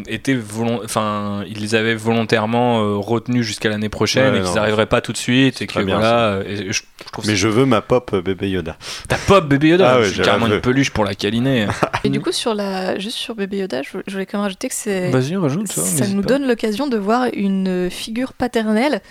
étaient 0.07 0.35
volon- 0.35 0.81
enfin 0.85 1.43
ils 1.47 1.59
les 1.59 1.75
avaient 1.75 1.95
volontairement 1.95 2.81
euh, 2.81 2.95
retenus 2.95 3.45
jusqu'à 3.45 3.69
l'année 3.69 3.89
prochaine 3.89 4.33
Ouais, 4.33 4.39
et 4.39 4.43
qu'ils 4.43 4.53
n'arriveraient 4.55 4.85
pas 4.85 5.01
tout 5.01 5.11
de 5.11 5.17
suite 5.17 5.61
et 5.61 5.67
que 5.67 5.81
bien, 5.81 5.97
voilà 5.97 6.39
et 6.47 6.71
je, 6.71 6.71
je 6.71 6.81
trouve 7.11 7.27
Mais 7.27 7.35
je 7.35 7.47
veux 7.49 7.65
ma 7.65 7.81
pop 7.81 8.11
euh, 8.13 8.21
bébé 8.21 8.49
Yoda. 8.49 8.77
ta 9.09 9.17
pop 9.17 9.45
bébé 9.47 9.69
Yoda 9.69 9.91
Ah 9.95 9.99
ouais, 9.99 10.05
c'est 10.07 10.13
je 10.15 10.21
carrément 10.23 10.47
une 10.47 10.61
peluche 10.61 10.91
pour 10.91 11.03
la 11.03 11.13
câliner 11.13 11.67
Et 12.05 12.09
du 12.09 12.21
coup, 12.21 12.31
sur 12.31 12.53
la, 12.53 12.97
juste 12.99 13.17
sur 13.17 13.35
Bébé 13.35 13.57
Yoda, 13.57 13.81
je, 13.83 13.97
je 14.07 14.11
voulais 14.13 14.25
quand 14.25 14.37
même 14.37 14.43
rajouter 14.43 14.69
que 14.69 14.75
c'est, 14.75 15.09
vas-y 15.09 15.35
rajoute 15.35 15.67
ça, 15.67 15.81
ça 15.81 15.99
n'hésite 16.01 16.15
nous 16.15 16.21
pas. 16.21 16.29
donne 16.29 16.47
l'occasion 16.47 16.87
de 16.87 16.95
voir 16.97 17.25
une 17.33 17.89
figure 17.89 18.31
paternelle 18.33 19.01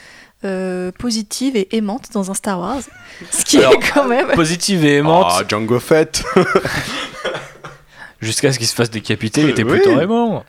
euh, 0.44 0.92
positive 0.98 1.56
et 1.56 1.76
aimante 1.76 2.04
dans 2.14 2.30
un 2.30 2.34
Star 2.34 2.58
Wars. 2.60 2.80
Ce 3.30 3.44
qui 3.44 3.58
Alors, 3.58 3.72
est 3.74 3.92
quand 3.92 4.06
même. 4.06 4.28
positive 4.28 4.84
et 4.86 4.96
aimante 4.96 5.26
Ah, 5.30 5.42
Django 5.48 5.78
Fett 5.80 6.22
jusqu'à 8.26 8.52
ce 8.52 8.58
qu'il 8.58 8.66
se 8.68 8.74
fasse 8.74 8.90
décapiter 8.90 9.40
il 9.42 9.48
était 9.50 9.62
Oui. 9.64 9.78
plutôt 9.80 9.98
aimant 10.00 10.44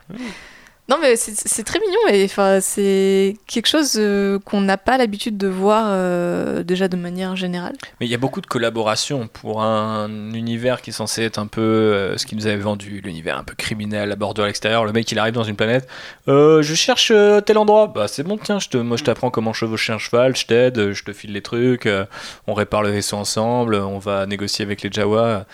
Non, 0.90 0.96
mais 1.02 1.18
c'est, 1.18 1.64
très 1.66 1.80
mignon 1.82 2.00
et 2.10 2.24
enfin, 2.24 2.60
c'est 2.62 3.36
quelque 3.46 3.68
chose 3.68 3.96
euh, 3.98 4.40
qu'on 4.40 4.62
n'a 4.62 4.78
pas 4.78 4.98
l'habitude 4.98 5.38
de 5.38 5.50
voir 5.50 5.88
euh, 5.90 6.64
déjà 6.64 6.88
de 6.88 6.96
manière 6.96 7.36
générale. 7.36 7.74
Mais 8.00 8.06
il 8.06 8.10
y 8.10 8.16
a 8.16 8.18
beaucoup 8.18 8.40
de 8.40 8.46
collaborations 8.48 9.28
pour 9.28 9.62
un 9.62 10.10
univers 10.34 10.82
qui 10.82 10.92
est 10.92 10.94
censé 10.94 11.24
être 11.24 11.40
un 11.40 11.48
peu 11.48 11.60
euh, 11.60 12.18
ce 12.18 12.26
qu'ils 12.26 12.38
nous 12.38 12.48
avait 12.48 12.56
vendu, 12.56 13.02
l'univers 13.04 13.38
un 13.38 13.44
peu 13.44 13.54
criminel, 13.54 14.14
abordé 14.14 14.42
à 14.44 14.46
l'extérieur. 14.46 14.86
Le 14.86 14.94
mec, 14.94 15.12
il 15.12 15.20
arrive 15.20 15.34
dans 15.34 15.44
une 15.44 15.58
planète, 15.58 15.90
euh, 16.30 16.62
je 16.62 16.74
cherche 16.74 17.12
euh, 17.14 17.42
tel 17.42 17.58
endroit. 17.58 17.88
Bah 17.88 18.08
c'est 18.08 18.24
bon, 18.24 18.38
tiens, 18.42 18.60
je 18.60 18.70
te, 18.70 18.78
moi 18.78 18.96
je 18.96 19.04
t'apprends 19.04 19.30
comment 19.30 19.52
chevaucher 19.52 19.92
un 19.92 19.98
cheval, 19.98 20.38
je 20.38 20.46
t'aide, 20.46 20.94
je 20.94 21.04
te 21.04 21.12
file 21.12 21.34
les 21.34 21.42
trucs, 21.42 21.86
euh, 21.86 22.06
on 22.48 22.54
répare 22.54 22.82
le 22.82 22.92
vaisseau 22.92 23.18
ensemble, 23.18 23.76
on 23.76 24.00
va 24.00 24.26
négocier 24.26 24.64
avec 24.64 24.82
les 24.84 24.90
Jawa. 24.90 25.46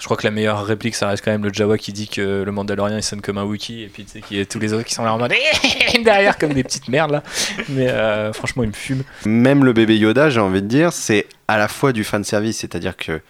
Je 0.00 0.06
crois 0.06 0.16
que 0.16 0.26
la 0.26 0.30
meilleure 0.30 0.64
réplique, 0.64 0.94
ça 0.94 1.08
reste 1.08 1.22
quand 1.22 1.30
même 1.30 1.44
le 1.44 1.52
Jawa 1.52 1.76
qui 1.76 1.92
dit 1.92 2.08
que 2.08 2.42
le 2.42 2.52
Mandalorien 2.52 2.96
il 2.96 3.02
sonne 3.02 3.20
comme 3.20 3.36
un 3.38 3.44
Wookie, 3.44 3.82
et 3.82 3.88
puis 3.88 4.04
tu 4.04 4.12
sais 4.12 4.20
qu'il 4.22 4.38
y 4.38 4.40
a 4.40 4.46
tous 4.46 4.58
les 4.58 4.72
autres 4.72 4.86
qui 4.86 4.94
sont 4.94 5.04
là 5.04 5.12
en 5.12 5.18
mode 5.18 5.32
derrière 6.04 6.38
comme 6.38 6.54
des 6.54 6.64
petites 6.64 6.88
merdes 6.88 7.12
là. 7.12 7.22
Mais 7.68 7.88
euh, 7.88 8.32
franchement, 8.32 8.62
il 8.62 8.70
me 8.70 8.74
fume. 8.74 9.04
Même 9.26 9.62
le 9.62 9.74
bébé 9.74 9.98
Yoda, 9.98 10.30
j'ai 10.30 10.40
envie 10.40 10.62
de 10.62 10.66
dire, 10.66 10.92
c'est 10.92 11.26
à 11.48 11.58
la 11.58 11.68
fois 11.68 11.92
du 11.92 12.02
fan 12.02 12.24
service, 12.24 12.58
c'est-à-dire 12.58 12.96
que 12.96 13.20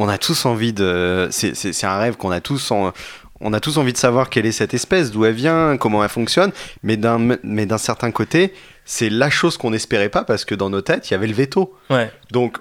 on 0.00 0.08
a 0.08 0.18
tous 0.18 0.46
envie 0.46 0.72
de. 0.72 1.28
C'est, 1.30 1.84
un 1.84 1.98
rêve 1.98 2.16
qu'on 2.16 2.30
a 2.30 2.40
tous 2.40 2.70
en- 2.70 2.92
On 3.40 3.52
a 3.52 3.60
tous 3.60 3.76
envie 3.76 3.92
de 3.92 3.98
savoir 3.98 4.28
quelle 4.28 4.46
est 4.46 4.52
cette 4.52 4.74
espèce, 4.74 5.10
d'où 5.10 5.24
elle 5.24 5.34
vient, 5.34 5.76
comment 5.76 6.02
elle 6.02 6.10
fonctionne, 6.10 6.52
mais 6.82 6.96
d'un, 6.96 7.78
certain 7.78 8.10
côté, 8.10 8.52
c'est 8.84 9.10
la 9.10 9.30
chose 9.30 9.56
qu'on 9.56 9.70
n'espérait 9.70 10.08
pas 10.08 10.24
parce 10.24 10.44
que 10.44 10.54
dans 10.54 10.68
nos 10.70 10.80
têtes, 10.80 11.10
il 11.10 11.12
y 11.12 11.14
avait 11.14 11.26
le 11.26 11.34
veto. 11.34 11.74
Ouais. 11.90 12.10
Donc, 12.32 12.58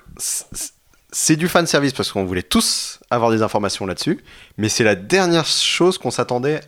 c'est 1.11 1.35
du 1.35 1.47
fan 1.47 1.65
service 1.65 1.93
parce 1.93 2.11
qu'on 2.11 2.25
voulait 2.25 2.43
tous 2.43 2.99
avoir 3.09 3.31
des 3.31 3.41
informations 3.41 3.85
là-dessus, 3.85 4.19
mais 4.57 4.69
c'est 4.69 4.83
la 4.83 4.95
dernière 4.95 5.45
chose 5.45 5.97
qu'on 5.97 6.11
s'attendait 6.11 6.61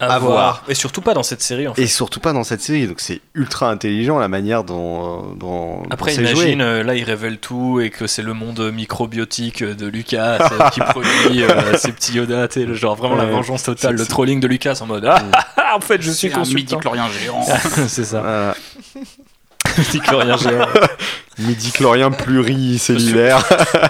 À, 0.00 0.14
À 0.14 0.18
voir. 0.20 0.32
voir. 0.32 0.64
Et 0.68 0.74
surtout 0.74 1.00
pas 1.00 1.12
dans 1.12 1.24
cette 1.24 1.42
série 1.42 1.66
en 1.66 1.74
fait. 1.74 1.82
Et 1.82 1.86
surtout 1.88 2.20
pas 2.20 2.32
dans 2.32 2.44
cette 2.44 2.60
série, 2.60 2.86
donc 2.86 3.00
c'est 3.00 3.20
ultra 3.34 3.68
intelligent 3.68 4.16
la 4.20 4.28
manière 4.28 4.62
dont, 4.62 5.34
dont, 5.34 5.82
Après, 5.90 6.12
dont 6.12 6.18
c'est 6.18 6.26
joué. 6.26 6.42
imagine, 6.52 6.60
euh, 6.60 6.82
là, 6.84 6.94
il 6.94 7.02
révèle 7.02 7.38
tout 7.38 7.80
et 7.80 7.90
que 7.90 8.06
c'est 8.06 8.22
le 8.22 8.32
monde 8.32 8.60
microbiotique 8.72 9.64
de 9.64 9.86
Lucas 9.88 10.38
euh, 10.52 10.70
qui 10.72 10.78
produit 10.78 11.42
euh, 11.42 11.76
ces 11.76 11.90
petits 11.90 12.12
Yoda, 12.12 12.46
tu 12.46 12.60
sais, 12.60 12.66
le 12.66 12.74
genre 12.74 12.94
vraiment 12.94 13.16
la 13.16 13.26
vengeance 13.26 13.64
totale, 13.64 13.96
le 13.96 14.06
trolling 14.06 14.38
de 14.38 14.46
Lucas 14.46 14.78
en 14.82 14.86
mode 14.86 15.04
Ah, 15.56 15.76
en 15.76 15.80
fait, 15.80 16.00
je 16.00 16.12
suis 16.12 16.32
un 16.32 16.44
géant. 16.44 17.42
c'est 17.88 18.04
ça, 18.04 18.20
Voilà. 18.20 18.54
Midi-chlorien 19.76 20.36
géant. 20.36 20.66
Midi-chlorien 21.38 22.10
pluricellulaire. 22.10 23.40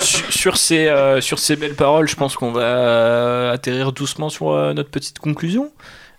sur, 0.01 0.33
sur 0.33 0.57
ces, 0.57 0.87
euh, 0.89 1.21
sur 1.21 1.39
ces 1.39 1.57
belles 1.57 1.75
paroles, 1.75 2.09
je 2.09 2.17
pense 2.17 2.37
qu'on 2.37 2.53
va 2.53 2.61
euh, 2.61 3.53
atterrir 3.53 3.93
doucement 3.93 4.29
sur 4.29 4.51
euh, 4.53 4.75
notre 4.75 4.91
petite 4.91 5.19
conclusion. 5.19 5.71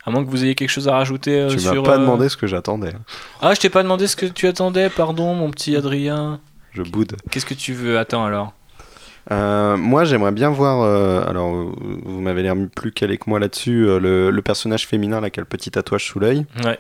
À 0.06 0.11
moins 0.11 0.23
que 0.26 0.30
vous 0.30 0.44
ayez 0.44 0.56
quelque 0.56 0.69
chose 0.69 0.88
à 0.88 0.94
rajouter 0.94 1.40
euh, 1.41 1.49
tu 1.49 1.60
sur. 1.60 1.76
m'as 1.76 1.81
pas 1.84 1.95
euh, 1.98 1.99
demandé 1.99 2.30
ce 2.30 2.38
que 2.38 2.48
j'attendais. 2.48 2.94
Ah, 3.41 3.53
je 3.53 3.60
t'ai 3.60 3.69
pas 3.69 3.84
demandé 3.84 4.07
ce 4.07 4.15
que 4.15 4.26
tu 4.26 4.48
attendais, 4.48 4.90
pardon, 4.90 5.36
mon 5.36 5.52
petit 5.52 5.76
Adrien. 5.76 6.40
Je 6.73 6.81
boude. 6.81 7.15
Qu'est-ce 7.30 7.45
que 7.45 7.53
tu 7.53 7.73
veux 7.73 7.99
Attends 7.99 8.26
alors? 8.26 8.53
Euh, 9.31 9.77
moi, 9.77 10.06
j'aimerais 10.06 10.31
bien 10.31 10.49
voir. 10.49 10.81
euh, 10.81 11.23
alors, 11.30 11.53
euh, 11.53 11.72
vous 12.06 12.22
m'avez 12.22 12.41
l'air 12.41 12.56
plus 12.76 12.91
calé 12.91 13.18
que 13.19 13.30
moi 13.30 13.40
là-dessus. 13.40 13.86
euh, 13.88 13.99
le, 13.99 14.31
le 14.31 14.41
personnage 14.41 14.88
féminin 14.88 15.22
là, 15.22 15.30
qui 15.30 15.40
a 15.40 15.44
le 15.44 15.48
petit 15.48 15.69
tatouage 15.69 16.06
sous 16.06 16.19
l'œil. 16.19 16.48
Ouais. 16.65 16.80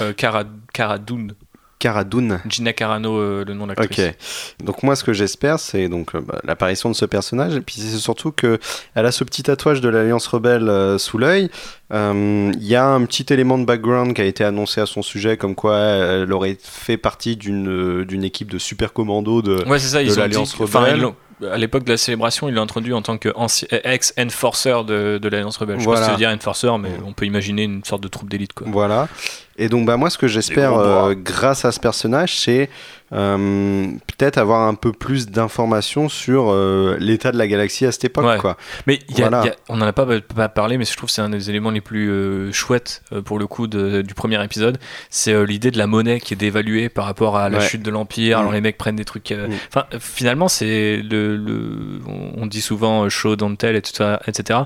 Euh, 0.00 0.12
Cara, 0.12 0.42
Cara 0.72 0.98
Dune. 0.98 1.34
Cara 1.80 2.04
Dune. 2.04 2.40
Gina 2.46 2.72
Carano, 2.72 3.16
euh, 3.16 3.44
le 3.44 3.54
nom 3.54 3.66
de 3.66 3.72
l'actrice. 3.72 3.98
Ok. 3.98 4.64
Donc 4.64 4.82
moi, 4.82 4.94
ce 4.94 5.02
que 5.02 5.12
j'espère, 5.14 5.58
c'est 5.58 5.88
donc 5.88 6.14
euh, 6.14 6.20
bah, 6.20 6.38
l'apparition 6.44 6.90
de 6.90 6.94
ce 6.94 7.06
personnage, 7.06 7.56
et 7.56 7.60
puis 7.60 7.76
c'est 7.78 7.96
surtout 7.96 8.30
que 8.30 8.60
elle 8.94 9.06
a 9.06 9.12
ce 9.12 9.24
petit 9.24 9.42
tatouage 9.42 9.80
de 9.80 9.88
l'Alliance 9.88 10.26
rebelle 10.26 10.68
euh, 10.68 10.98
sous 10.98 11.18
l'œil. 11.18 11.50
Il 11.92 12.52
y 12.62 12.76
a 12.76 12.86
un 12.86 13.04
petit 13.06 13.32
élément 13.32 13.58
de 13.58 13.64
background 13.64 14.14
qui 14.14 14.20
a 14.20 14.24
été 14.24 14.44
annoncé 14.44 14.80
à 14.80 14.86
son 14.86 15.02
sujet, 15.02 15.36
comme 15.36 15.56
quoi 15.56 15.78
elle 15.78 16.32
aurait 16.32 16.56
fait 16.62 16.98
partie 16.98 17.36
d'une 17.36 18.04
d'une 18.04 18.22
équipe 18.22 18.50
de 18.50 18.58
super 18.58 18.92
commando 18.92 19.42
de. 19.42 19.66
Ouais, 19.66 19.78
ça, 19.80 20.02
l'Alliance 20.02 20.54
enfin, 20.60 20.80
rebelle. 20.80 21.08
À 21.52 21.56
l'époque 21.58 21.84
de 21.84 21.90
la 21.90 21.96
célébration, 21.96 22.48
il 22.48 22.54
l'a 22.54 22.60
introduit 22.60 22.92
en 22.92 23.02
tant 23.02 23.18
que 23.18 23.28
anci- 23.30 23.66
ex-enforcer 23.70 24.84
de, 24.86 25.18
de 25.18 25.28
l'Alliance 25.28 25.56
Rebelle. 25.56 25.76
Je 25.76 25.80
sais 25.80 25.86
pas 25.86 25.90
Voilà. 25.92 26.02
si 26.02 26.06
ça 26.06 26.12
veut 26.12 26.18
dire 26.18 26.30
enforcer, 26.30 26.68
mais 26.78 26.90
on 27.06 27.12
peut 27.12 27.26
imaginer 27.26 27.62
une 27.64 27.84
sorte 27.84 28.02
de 28.02 28.08
troupe 28.08 28.28
d'élite. 28.28 28.52
quoi. 28.52 28.66
Voilà. 28.70 29.08
Et 29.56 29.68
donc, 29.68 29.86
bah, 29.86 29.96
moi, 29.96 30.10
ce 30.10 30.18
que 30.18 30.26
j'espère 30.28 30.74
euh, 30.74 31.14
grâce 31.16 31.64
à 31.64 31.72
ce 31.72 31.80
personnage, 31.80 32.38
c'est 32.38 32.70
euh, 33.12 33.86
peut-être 34.16 34.38
avoir 34.38 34.66
un 34.68 34.74
peu 34.74 34.92
plus 34.92 35.28
d'informations 35.28 36.08
sur 36.08 36.50
euh, 36.50 36.96
l'état 37.00 37.32
de 37.32 37.38
la 37.38 37.46
galaxie 37.48 37.86
à 37.86 37.92
cette 37.92 38.04
époque. 38.04 38.24
Ouais. 38.24 38.38
Quoi. 38.38 38.56
Mais 38.86 38.98
il 39.08 39.18
y 39.18 39.22
a- 39.22 39.28
Voilà. 39.28 39.44
il 39.44 39.48
y 39.48 39.50
a- 39.50 39.56
on 39.68 39.76
n'en 39.76 39.86
a 39.86 39.92
pas, 39.92 40.06
pas 40.34 40.48
parlé, 40.48 40.78
mais 40.78 40.84
je 40.84 40.96
trouve 40.96 41.08
que 41.08 41.12
c'est 41.14 41.22
un 41.22 41.28
des 41.30 41.50
éléments 41.50 41.70
les 41.70 41.80
plus 41.80 42.10
euh, 42.10 42.52
chouettes 42.52 43.02
pour 43.24 43.38
le 43.38 43.46
coup 43.46 43.66
de- 43.66 44.02
du 44.02 44.14
premier 44.14 44.42
épisode. 44.44 44.78
C'est 45.10 45.44
l'idée 45.44 45.70
de 45.70 45.78
la 45.78 45.86
monnaie 45.86 46.20
qui 46.20 46.34
est 46.34 46.36
dévaluée 46.36 46.88
par 46.88 47.04
rapport 47.04 47.36
à 47.36 47.48
la 47.48 47.58
Ouais. 47.58 47.64
chute 47.66 47.82
de 47.82 47.90
l'Empire. 47.90 48.38
Mm. 48.38 48.40
Alors 48.40 48.52
les 48.52 48.60
mecs 48.60 48.78
prennent 48.78 48.96
des 48.96 49.04
trucs. 49.04 49.30
Mm. 49.32 49.48
Enfin, 49.68 49.86
finalement, 49.98 50.48
c'est 50.48 50.98
le, 51.02 51.36
le- 51.36 52.00
on, 52.36 52.46
dit 52.46 52.60
souvent 52.60 53.08
show 53.08 53.36
don't 53.36 53.56
tell, 53.56 53.76
etc. 53.76 54.16
etc. 54.26 54.60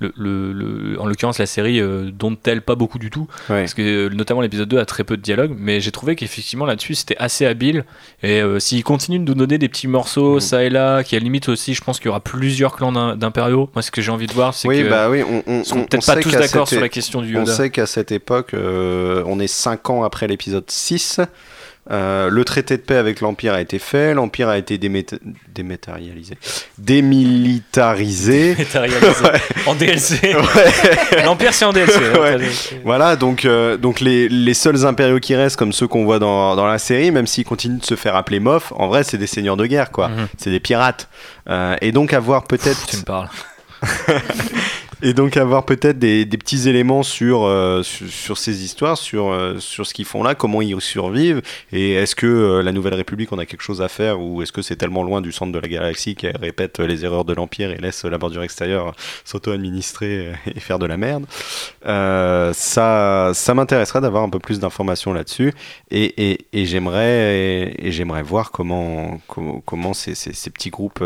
Le, 0.00 0.96
en 1.00 1.06
l'occurrence, 1.06 1.38
la 1.38 1.46
série 1.46 1.80
don't 2.12 2.36
tell 2.36 2.62
pas 2.62 2.74
beaucoup 2.74 2.98
du 2.98 3.10
tout. 3.10 3.26
Ouais. 3.50 3.60
Parce 3.60 3.74
que 3.74 4.08
notamment 4.08 4.40
l'épisode 4.40 4.68
2 4.68 4.78
a 4.78 4.84
très 4.86 5.04
peu 5.04 5.16
de 5.16 5.22
dialogue, 5.22 5.54
mais 5.58 5.80
j'ai 5.80 5.90
trouvé 5.90 6.16
qu'effectivement 6.16 6.66
là-dessus 6.66 6.94
c'était 6.94 7.16
assez 7.18 7.46
habile 7.46 7.84
Et 8.22 8.40
euh, 8.42 8.58
s'ils 8.58 8.82
continuent 8.82 9.20
de 9.20 9.28
nous 9.28 9.34
donner 9.34 9.58
des 9.58 9.68
petits 9.68 9.86
morceaux, 9.86 10.34
Mhm. 10.34 10.40
ça 10.40 10.64
et 10.64 10.70
là, 10.70 11.04
qui 11.04 11.14
à 11.14 11.18
la 11.20 11.22
limite 11.24 11.48
aussi, 11.48 11.74
je 11.74 11.82
pense 11.82 11.98
qu'il 11.98 12.06
y 12.06 12.08
aura 12.08 12.20
plusieurs 12.20 12.74
clans 12.74 12.90
d'im- 12.90 13.14
d'impériaux. 13.16 13.70
Moi, 13.74 13.82
ce 13.82 13.90
que 13.92 14.00
j'ai 14.02 14.10
envie 14.10 14.26
de 14.26 14.32
voir, 14.32 14.54
c'est 14.54 14.66
Oui, 14.66 14.82
que. 14.82 14.88
bah 14.88 15.08
oui, 15.08 15.22
on, 15.22 15.42
on, 15.46 15.60
on- 15.60 15.62
peut-être 15.84 16.02
on 16.02 16.14
pas 16.14 16.20
tous 16.20 16.30
d'accord 16.32 16.66
sur 16.66 16.80
la 16.80 16.88
question 16.88 17.22
du 17.22 17.36
On 17.36 17.40
Yoda. 17.40 17.52
sait 17.54 17.70
qu'à 17.70 17.86
cette 17.86 18.10
époque, 18.10 18.54
euh, 18.54 19.22
on 19.26 19.38
est 19.38 19.46
5 19.46 19.88
ans 19.90 20.02
après 20.02 20.26
l'épisode 20.26 20.68
6. 20.68 21.20
Euh, 21.90 22.28
le 22.28 22.44
traité 22.44 22.76
de 22.76 22.82
paix 22.82 22.96
avec 22.96 23.20
l'Empire 23.20 23.54
a 23.54 23.60
été 23.60 23.78
fait, 23.78 24.12
l'Empire 24.14 24.48
a 24.48 24.58
été 24.58 24.76
déméta- 24.78 25.18
dématérialisé, 25.54 26.34
démilitarisé. 26.76 28.54
Matérialisé. 28.58 29.06
En 29.66 29.74
DLC. 29.74 30.16
Ouais. 30.34 31.24
L'Empire, 31.24 31.52
c'est 31.54 31.64
en 31.64 31.72
DLC. 31.72 31.98
hein. 32.14 32.18
Ouais. 32.20 32.38
Voilà, 32.84 33.16
donc, 33.16 33.44
euh, 33.44 33.76
donc 33.76 34.00
les, 34.00 34.28
les 34.28 34.54
seuls 34.54 34.86
impériaux 34.86 35.18
qui 35.20 35.34
restent, 35.34 35.56
comme 35.56 35.72
ceux 35.72 35.86
qu'on 35.88 36.04
voit 36.04 36.18
dans, 36.18 36.56
dans 36.56 36.66
la 36.66 36.78
série, 36.78 37.10
même 37.10 37.26
s'ils 37.26 37.44
continuent 37.44 37.78
de 37.80 37.84
se 37.84 37.96
faire 37.96 38.16
appeler 38.16 38.40
Moff, 38.40 38.72
en 38.76 38.88
vrai, 38.88 39.04
c'est 39.04 39.18
des 39.18 39.26
seigneurs 39.26 39.56
de 39.56 39.66
guerre, 39.66 39.90
quoi. 39.90 40.08
Mhm. 40.08 40.28
C'est 40.38 40.50
des 40.50 40.60
pirates. 40.60 41.08
Euh, 41.48 41.76
et 41.80 41.92
donc 41.92 42.12
avoir 42.12 42.44
peut-être 42.44 42.86
Tu 42.86 42.96
me 42.98 43.02
parles. 43.02 43.28
Et 45.02 45.14
donc 45.14 45.36
avoir 45.36 45.64
peut-être 45.64 45.98
des, 45.98 46.26
petits 46.26 46.68
éléments 46.68 47.02
sur, 47.02 47.44
euh, 47.44 47.82
sur, 47.82 48.38
ces 48.38 48.64
histoires, 48.64 48.96
sur, 48.96 49.28
euh, 49.28 49.58
sur 49.58 49.86
ce 49.86 49.94
qu'ils 49.94 50.04
font 50.04 50.22
là, 50.22 50.34
comment 50.34 50.62
ils 50.62 50.80
survivent, 50.80 51.42
et 51.72 51.94
est-ce 51.94 52.14
que 52.14 52.26
euh, 52.26 52.62
la 52.62 52.72
Nouvelle 52.72 52.94
République 52.94 53.32
on 53.32 53.38
a 53.38 53.46
quelque 53.46 53.62
chose 53.62 53.82
à 53.82 53.88
faire, 53.88 54.20
ou 54.20 54.42
est-ce 54.42 54.52
que 54.52 54.62
c'est 54.62 54.76
tellement 54.76 55.02
loin 55.02 55.20
du 55.20 55.32
centre 55.32 55.52
de 55.52 55.58
la 55.58 55.68
galaxie 55.68 56.14
qu'elle 56.14 56.36
répète 56.36 56.78
les 56.80 57.04
erreurs 57.04 57.24
de 57.24 57.34
l'Empire 57.34 57.70
et 57.70 57.76
laisse 57.76 58.04
la 58.04 58.18
bordure 58.18 58.42
extérieure 58.42 58.94
s'auto-administrer 59.24 60.32
et 60.46 60.60
faire 60.60 60.78
de 60.78 60.86
la 60.86 60.96
merde? 60.96 61.26
Ça, 61.84 63.30
ça 63.34 63.54
m'intéresserait 63.54 64.00
d'avoir 64.00 64.22
un 64.22 64.30
peu 64.30 64.38
plus 64.38 64.58
d'informations 64.58 65.12
là-dessus, 65.12 65.52
et, 65.90 66.38
et, 66.52 66.66
j'aimerais 66.66 68.22
voir 68.22 68.50
comment, 68.50 69.20
comment, 69.26 69.60
comment 69.64 69.94
ces, 69.94 70.14
ces 70.14 70.50
petits 70.50 70.70
groupes... 70.70 71.02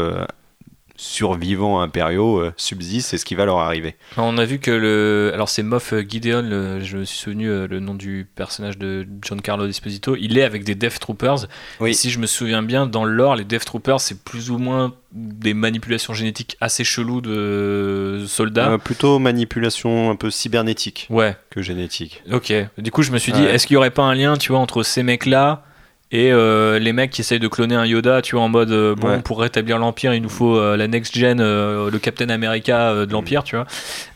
survivants 1.03 1.81
impériaux 1.81 2.39
euh, 2.39 2.53
subsistent 2.57 3.15
et 3.15 3.19
ce 3.19 3.24
qui 3.24 3.35
va 3.35 3.45
leur 3.45 3.59
arriver. 3.59 3.97
On 4.16 4.39
a 4.39 4.45
vu 4.45 4.59
que 4.61 4.70
le. 4.70 5.31
Alors, 5.35 5.49
c'est 5.49 5.62
Moff 5.62 5.93
Gideon, 6.09 6.43
le- 6.43 6.81
je 6.81 6.97
me 6.99 7.05
suis 7.05 7.19
souvenu 7.19 7.49
euh, 7.51 7.66
le 7.66 7.81
nom 7.81 7.95
du 7.95 8.27
personnage 8.37 8.79
de 8.79 9.07
Giancarlo 9.20 9.66
Esposito. 9.66 10.16
Il 10.19 10.39
est 10.39 10.43
avec 10.45 10.62
des 10.65 10.74
Death 10.77 11.01
Troopers. 11.01 11.47
Oui. 11.81 11.91
Et 11.91 11.95
si 11.95 12.09
je 12.11 12.19
me 12.20 12.27
souviens 12.27 12.62
bien, 12.62 12.87
dans 12.87 13.05
le 13.05 13.12
lore, 13.12 13.35
les 13.37 13.45
Death 13.45 13.65
Troopers, 13.65 14.01
c'est 14.01 14.23
plus 14.23 14.51
ou 14.51 14.59
moins 14.59 14.95
des 15.12 15.53
manipulations 15.55 16.15
génétiques 16.15 16.57
assez 16.61 16.85
cheloues 16.85 17.20
de 17.20 18.24
soldats. 18.27 18.70
Euh, 18.73 18.79
plutôt 18.79 19.19
manipulation 19.19 20.11
un 20.11 20.16
peu 20.16 20.31
cybernétique 20.31 21.07
Ouais, 21.11 21.37
que 21.51 21.61
génétique. 21.62 22.23
ok. 22.33 22.53
Du 22.79 22.91
coup, 22.91 23.03
je 23.03 23.11
me 23.12 23.19
suis 23.19 23.33
dit, 23.33 23.43
Ouais. 23.43 23.55
est-ce 23.55 23.66
qu'il 23.66 23.74
y 23.74 23.77
aurait 23.77 23.91
pas 23.91 24.03
un 24.05 24.15
lien, 24.15 24.37
tu 24.37 24.53
vois, 24.53 24.61
entre 24.61 24.83
ces 24.83 25.03
mecs-là 25.03 25.65
et 26.14 26.30
euh, 26.30 26.78
les 26.78 26.93
mecs 26.93 27.10
qui 27.10 27.22
essayent 27.22 27.39
de 27.40 27.48
cloner 27.48 27.74
un 27.74 27.86
Yoda, 27.86 28.20
tu 28.22 28.34
vois, 28.36 28.44
en 28.44 28.48
mode, 28.48 28.70
euh, 28.70 28.94
bon, 28.94 29.09
Ouais. 29.09 29.18
pour 29.22 29.40
rétablir 29.40 29.78
l'Empire, 29.78 30.12
il 30.14 30.20
nous 30.22 30.28
faut 30.28 30.56
euh, 30.59 30.76
la 30.76 30.86
next-gen, 30.86 31.40
euh, 31.40 31.90
le 31.90 31.98
Captain 31.98 32.28
America 32.28 32.94
de 33.06 33.10
l'Empire, 33.12 33.43
tu 33.44 33.56
vois. 33.56 33.66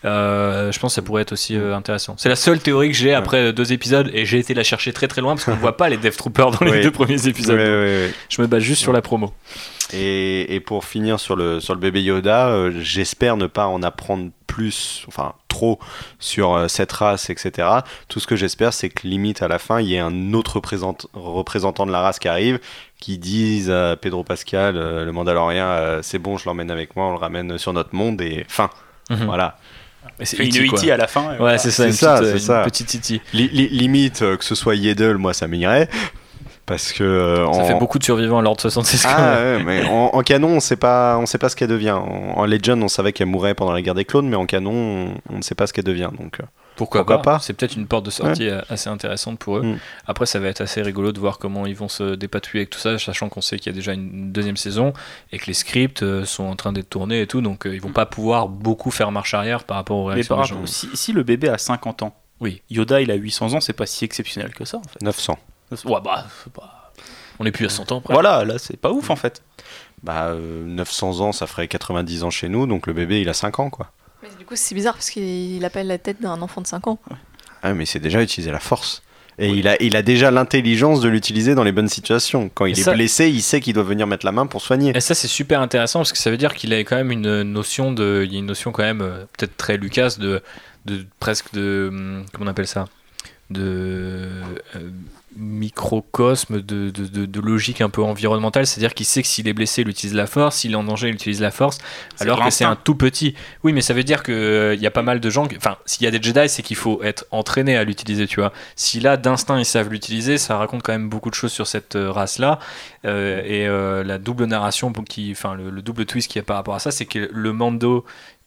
Je 0.05 0.78
pense 0.78 0.93
que 0.93 0.94
ça 0.97 1.02
pourrait 1.02 1.23
être 1.23 1.32
aussi 1.32 1.56
intéressant. 1.56 2.14
C'est 2.18 2.28
la 2.28 2.36
seule 2.36 2.59
théorie 2.60 2.89
que 2.90 2.97
j'ai 2.97 3.14
après 3.14 3.52
deux 3.52 3.73
épisodes, 3.73 4.10
et 4.12 4.27
j'ai 4.27 4.39
été 4.39 4.52
la 4.55 4.62
chercher 4.62 4.93
très 4.93 5.09
très 5.09 5.20
loin, 5.23 5.35
parce 5.35 5.44
qu'on 5.47 5.52
ne 5.55 5.56
voit 5.60 5.77
pas 5.77 5.89
les 5.89 5.97
Death 5.97 6.16
Troopers 6.16 6.51
dans 6.52 6.64
les 6.66 6.73
Oui. 6.73 6.82
deux 6.82 6.90
premiers 6.90 7.27
épisodes. 7.27 7.59
Je 7.59 8.43
me 8.43 8.47
base 8.47 8.62
juste 8.62 8.82
sur 8.82 8.93
la 8.93 9.01
promo. 9.02 9.32
Et, 9.93 10.55
et 10.55 10.61
pour 10.61 10.85
finir 10.85 11.21
sur 11.21 11.37
le, 11.37 11.61
sur 11.61 11.75
le 11.75 11.81
bébé 11.81 12.03
Yoda, 12.03 12.49
euh, 12.49 12.73
j'espère 12.81 13.37
ne 13.37 13.47
pas 13.47 13.67
en 13.69 13.83
apprendre 13.83 14.31
plus, 14.49 15.05
enfin 15.07 15.35
trop, 15.49 15.79
sur 16.19 16.55
euh, 16.55 16.67
cette 16.69 16.91
race, 16.93 17.31
etc. 17.31 17.69
Tout 18.09 18.19
ce 18.19 18.27
que 18.27 18.35
j'espère, 18.37 18.73
c'est 18.73 18.89
que 18.89 19.07
limite 19.07 19.43
à 19.43 19.49
la 19.49 19.59
fin, 19.59 19.81
il 19.81 19.87
y 19.89 19.95
ait 19.95 19.99
un 20.01 20.33
autre 20.33 20.57
représent- 20.57 20.97
représentant 21.15 21.87
de 21.87 21.93
la 21.93 22.01
race 22.01 22.19
qui 22.19 22.27
arrive, 22.29 22.59
qui 22.99 23.17
dise 23.19 23.71
à 23.71 23.97
Pedro 23.97 24.25
Pascal, 24.25 24.77
euh, 24.77 25.05
le 25.05 25.13
Mandalorien, 25.13 25.67
euh, 25.67 26.01
c'est 26.03 26.19
bon, 26.19 26.37
je 26.37 26.47
l'emmène 26.47 26.71
avec 26.71 26.97
moi, 26.97 27.07
on 27.07 27.11
le 27.13 27.19
ramène 27.19 27.57
sur 27.59 27.73
notre 27.73 27.95
monde, 27.95 28.21
et 28.23 28.45
fin. 28.49 28.71
Mhm. 29.11 29.25
Voilà. 29.27 29.57
Et 30.19 30.25
c'est 30.25 30.39
Une 30.39 30.49
E.T.. 30.49 30.67
E.T. 30.69 30.91
à 30.91 30.97
la 30.97 31.07
fin. 31.07 31.29
Ouais, 31.31 31.37
voilà. 31.39 31.59
c'est 31.59 31.71
ça, 31.71 31.83
C'est 31.85 31.89
une 31.91 31.93
ça, 31.95 32.19
petite, 32.19 32.33
c'est 32.33 32.39
ça. 32.39 32.59
une 32.61 32.65
petite 32.65 33.23
li- 33.35 33.49
limite, 33.69 34.23
euh, 34.23 34.37
que 34.37 34.45
ce 34.45 34.55
soit 34.55 34.75
Yaddle, 34.75 35.17
moi, 35.17 35.33
ça 35.35 35.47
m'irait. 35.47 35.89
Parce 36.66 36.93
que. 36.93 37.05
euh, 37.05 37.52
Ça 37.52 37.60
en- 37.60 37.64
fait 37.64 37.78
beaucoup 37.78 37.98
de 38.01 38.05
survivants 38.05 38.38
à 38.38 38.43
l'ordre 38.43 38.60
66. 38.60 39.02
quand 39.05 39.09
Ah 39.16 39.34
ouais, 39.36 39.62
mais 39.64 39.84
en, 39.86 40.10
en 40.14 40.22
canon, 40.22 40.48
on 40.48 40.60
sait 40.60 40.76
pas, 40.76 41.16
on 41.18 41.24
sait 41.26 41.38
pas 41.38 41.48
ce 41.48 41.55
qu'elle 41.56 41.68
devient. 41.68 41.93
En, 41.93 42.34
en 42.36 42.44
Legend, 42.44 42.82
on 42.82 42.88
savait 42.88 43.12
qu'elle 43.12 43.28
mourrait 43.28 43.55
pendant 43.55 43.72
la 43.72 43.82
guerre 43.82 43.94
des 43.94 44.05
clones, 44.05 44.28
mais 44.28 44.36
en 44.36 44.47
canon, 44.47 44.72
on, 44.72 45.14
on 45.34 45.36
ne 45.38 45.43
sait 45.43 45.55
pas 45.55 45.66
ce 45.68 45.72
qu'elle 45.72 45.84
devient. 45.84 46.10
Donc, 46.18 46.40
euh, 46.40 46.44
Pourquoi, 46.74 47.02
Pourquoi 47.02 47.22
pas, 47.22 47.34
pas 47.34 47.38
C'est 47.38 47.52
peut-être 47.52 47.76
une 47.76 47.86
porte 47.86 48.05
de 48.05 48.10
sortie 48.10 48.48
euh, 48.48 48.60
assez 48.68 48.90
intéressante 48.90 49.38
pour 49.38 49.59
eux. 49.59 49.62
Mm. 49.62 49.78
Après, 50.09 50.26
ça 50.26 50.40
va 50.40 50.48
être 50.48 50.60
assez 50.60 50.82
rigolo 50.82 51.12
de 51.12 51.20
voir 51.20 51.38
comment 51.38 51.66
ils 51.66 51.76
vont 51.76 51.88
se 51.88 52.16
dépatouiller 52.16 52.62
avec 52.62 52.70
tout 52.70 52.80
ça, 52.80 52.98
sachant 52.98 53.28
qu'on 53.28 53.40
sait 53.40 53.59
qu'il 53.59 53.70
y 53.72 53.74
a 53.74 53.76
déjà 53.76 53.93
une 53.93 54.32
deuxième 54.32 54.56
saison 54.56 54.93
et 55.30 55.38
que 55.38 55.47
les 55.47 55.55
scripts 55.55 56.05
sont 56.24 56.44
en 56.44 56.56
train 56.56 56.72
d'être 56.72 56.90
tournés 56.90 57.20
et 57.20 57.26
tout, 57.28 57.40
donc 57.43 57.62
ils 57.70 57.80
vont 57.80 57.93
pas 57.93 58.06
pouvoir 58.06 58.48
beaucoup 58.48 58.90
faire 58.90 59.12
marche 59.12 59.34
arrière 59.34 59.62
par 59.62 59.76
rapport 59.76 59.98
aux 59.98 60.09
Mais 60.09 60.14
réactions 60.14 60.34
par 60.34 60.44
des 60.44 60.48
gens. 60.48 60.55
rapport, 60.56 60.68
si, 60.68 60.88
si 60.94 61.12
le 61.12 61.22
bébé 61.22 61.48
a 61.48 61.59
50 61.59 62.02
ans, 62.02 62.14
Oui. 62.40 62.60
Yoda 62.70 63.01
il 63.01 63.10
a 63.12 63.14
800 63.14 63.55
ans, 63.55 63.60
c'est 63.60 63.72
pas 63.72 63.86
si 63.86 64.05
exceptionnel 64.05 64.52
que 64.52 64.64
ça 64.64 64.78
en 64.78 64.82
fait. 64.82 65.01
900. 65.01 65.38
Ouais, 65.70 66.01
bah, 66.05 66.26
c'est 66.44 66.52
pas- 66.52 66.93
On 67.38 67.44
est 67.44 67.52
plus 67.52 67.66
à 67.66 67.68
100 67.68 67.93
ans. 67.93 68.02
Voilà, 68.09 68.44
là 68.44 68.59
c'est 68.59 68.76
pas 68.78 68.90
ouf 68.93 69.10
en 69.10 69.16
fait. 69.16 69.43
Bah, 70.02 70.26
euh, 70.28 70.64
900 70.64 71.20
ans, 71.20 71.32
ça 71.32 71.47
ferait 71.47 71.68
90 71.68 72.22
ans 72.22 72.30
chez 72.30 72.48
nous, 72.48 72.66
donc 72.66 72.86
le 72.86 72.93
bébé, 72.93 73.20
il 73.20 73.28
a 73.28 73.34
5 73.34 73.59
ans, 73.60 73.70
quoi. 73.70 73.90
Mais 74.22 74.28
du 74.38 74.44
coup, 74.44 74.55
c'est 74.56 74.74
bizarre 74.74 74.94
parce 74.94 75.10
qu'il 75.10 75.22
il 75.24 75.64
appelle 75.64 75.86
la 75.86 75.98
tête 75.98 76.20
d'un 76.22 76.40
enfant 76.43 76.60
de 76.60 76.66
5 76.66 76.86
ans. 76.86 76.98
Ah, 77.62 77.74
mais 77.74 77.84
c'est 77.86 77.98
déjà 77.98 78.22
utiliser 78.22 78.51
la 78.51 78.60
force. 78.60 79.02
Et 79.38 79.51
il, 79.51 79.68
a, 79.68 79.76
il 79.82 79.97
a 79.97 80.02
déjà 80.02 80.30
l'intelligence 80.30 81.01
de 81.02 81.09
l'utiliser 81.10 81.55
dans 81.55 81.62
les 81.64 81.72
bonnes 81.72 81.90
situations. 81.90 82.48
Quand 82.55 82.64
il 82.64 82.74
Et 82.78 82.80
est 82.80 82.84
ça- 82.84 82.94
blessé, 82.94 83.28
il 83.28 83.43
sait 83.43 83.60
qu'il 83.60 83.74
doit 83.74 83.82
venir 83.82 84.06
mettre 84.06 84.24
la 84.24 84.32
main 84.32 84.47
pour 84.47 84.62
soigner. 84.62 84.97
Et 84.97 85.01
ça, 85.01 85.14
c'est 85.14 85.28
super 85.28 85.60
intéressant 85.60 85.98
parce 85.98 86.12
que 86.12 86.18
ça 86.18 86.30
veut 86.30 86.38
dire 86.38 86.55
qu'il 86.55 86.72
a 86.72 86.78
quand 86.78 86.97
même 86.97 87.10
une 87.10 87.43
notion 87.43 87.93
de. 87.93 88.22
Il 88.24 88.32
y 88.32 88.36
a 88.36 88.38
une 88.38 88.47
notion 88.47 88.72
quand 88.72 88.82
même, 88.84 89.02
euh, 89.02 89.26
peut-être 89.36 89.55
très 89.59 89.76
Lucas, 89.76 90.14
de, 90.18 90.43
de 90.86 91.05
presque 91.20 91.52
de. 91.52 91.88
hum, 91.90 92.24
Comment 92.32 92.47
on 92.47 92.51
appelle 92.51 92.66
ça? 92.66 92.86
De. 93.51 93.60
euh, 94.76 94.90
microcosme 95.37 96.61
de, 96.63 96.91
de, 96.91 97.07
de- 97.07 97.27
de 97.27 97.41
logique 97.41 97.81
un 97.81 97.91
peu 97.91 98.03
environnementale, 98.03 98.67
c'est-à-dire 98.67 98.95
qu'il 98.95 99.07
sait 99.07 99.23
que 99.23 99.29
s'il 99.29 99.47
est 99.49 99.53
blessé, 99.53 99.83
il 99.83 99.89
utilise 99.89 100.15
la 100.15 100.27
force, 100.27 100.57
s'il 100.57 100.73
est 100.73 100.77
en 100.77 100.85
danger, 100.85 101.09
il 101.09 101.15
utilise 101.15 101.41
la 101.41 101.51
force, 101.51 101.79
alors 102.21 102.43
que 102.45 102.51
c'est 102.51 102.65
un 102.65 102.77
tout 102.77 102.95
petit. 102.95 103.35
Oui, 103.63 103.73
mais 103.73 103.81
ça 103.81 103.95
veut 103.95 104.05
dire 104.05 104.23
qu'il 104.23 104.79
y 104.81 104.87
a 104.87 104.91
pas 104.91 105.03
mal 105.03 105.21
de 105.21 105.31
gens, 105.31 105.47
enfin, 105.57 105.77
s'il 105.87 106.05
y 106.05 106.07
a 106.07 106.11
des 106.11 106.23
Jedi, 106.23 106.49
c'est 106.49 106.63
qu'il 106.63 106.77
faut 106.77 107.03
être 107.03 107.27
entraîné 107.31 107.77
à 107.77 107.85
l'utiliser, 107.85 108.27
tu 108.27 108.41
vois. 108.41 108.53
Si 108.75 109.01
là, 109.01 109.17
d'instinct, 109.17 109.59
ils 109.59 109.65
savent 109.65 109.91
l'utiliser, 109.91 110.39
ça 110.39 110.57
raconte 110.57 110.83
quand 110.83 110.93
même 110.93 111.09
beaucoup 111.09 111.31
de 111.31 111.35
choses 111.35 111.53
sur 111.53 111.67
cette 111.67 111.97
euh, 111.97 112.11
race-là. 112.11 112.59
Euh, 113.05 113.43
et 113.45 113.67
euh, 113.69 114.03
la 114.03 114.19
double 114.19 114.45
narration, 114.47 114.93
pour 114.93 115.05
qui, 115.05 115.31
enfin, 115.33 115.55
le, 115.55 115.71
le 115.71 115.83
double 115.83 116.07
twist 116.07 116.31
qu'il 116.31 116.41
y 116.41 116.43
a 116.43 116.45
par 116.45 116.57
rapport 116.57 116.75
à 116.75 116.79
ça, 116.79 116.91
c'est 116.91 117.07
que 117.07 117.29
le 117.33 117.53
Mando 117.53 118.05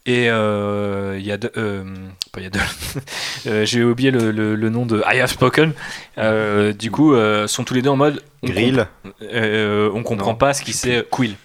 et 0.10 0.30
euh, 0.30 1.18
il 1.20 1.26
y 1.26 1.32
a 1.32 1.38
de, 1.38 1.52
euh, 1.58 1.84
pas 2.32 2.42
Yaddle. 2.42 2.60
Euh, 3.48 3.64
j'ai 3.66 3.84
oublié 3.86 4.12
le, 4.12 4.32
le- 4.32 4.56
le 4.56 4.70
nom 4.70 4.86
de 4.86 5.02
I 5.10 5.22
Have 5.22 5.30
Spoken. 5.32 5.72
Euh, 6.18 6.74
du 6.74 6.92
coup, 6.92 7.14
euh, 7.14 7.48
sont 7.48 7.64
tous 7.64 7.74
les 7.74 7.82
deux 7.82 7.90
en 7.90 7.96
mode 7.96 8.22
on 8.44 8.48
Grill, 8.50 8.86
comp- 9.04 9.14
euh, 9.34 9.90
on 9.94 10.04
comprend 10.04 10.32
Non, 10.32 10.36
pas 10.36 10.54
ce 10.54 10.62
qui 10.62 10.74
c'est 10.74 11.08
Quill. 11.10 11.36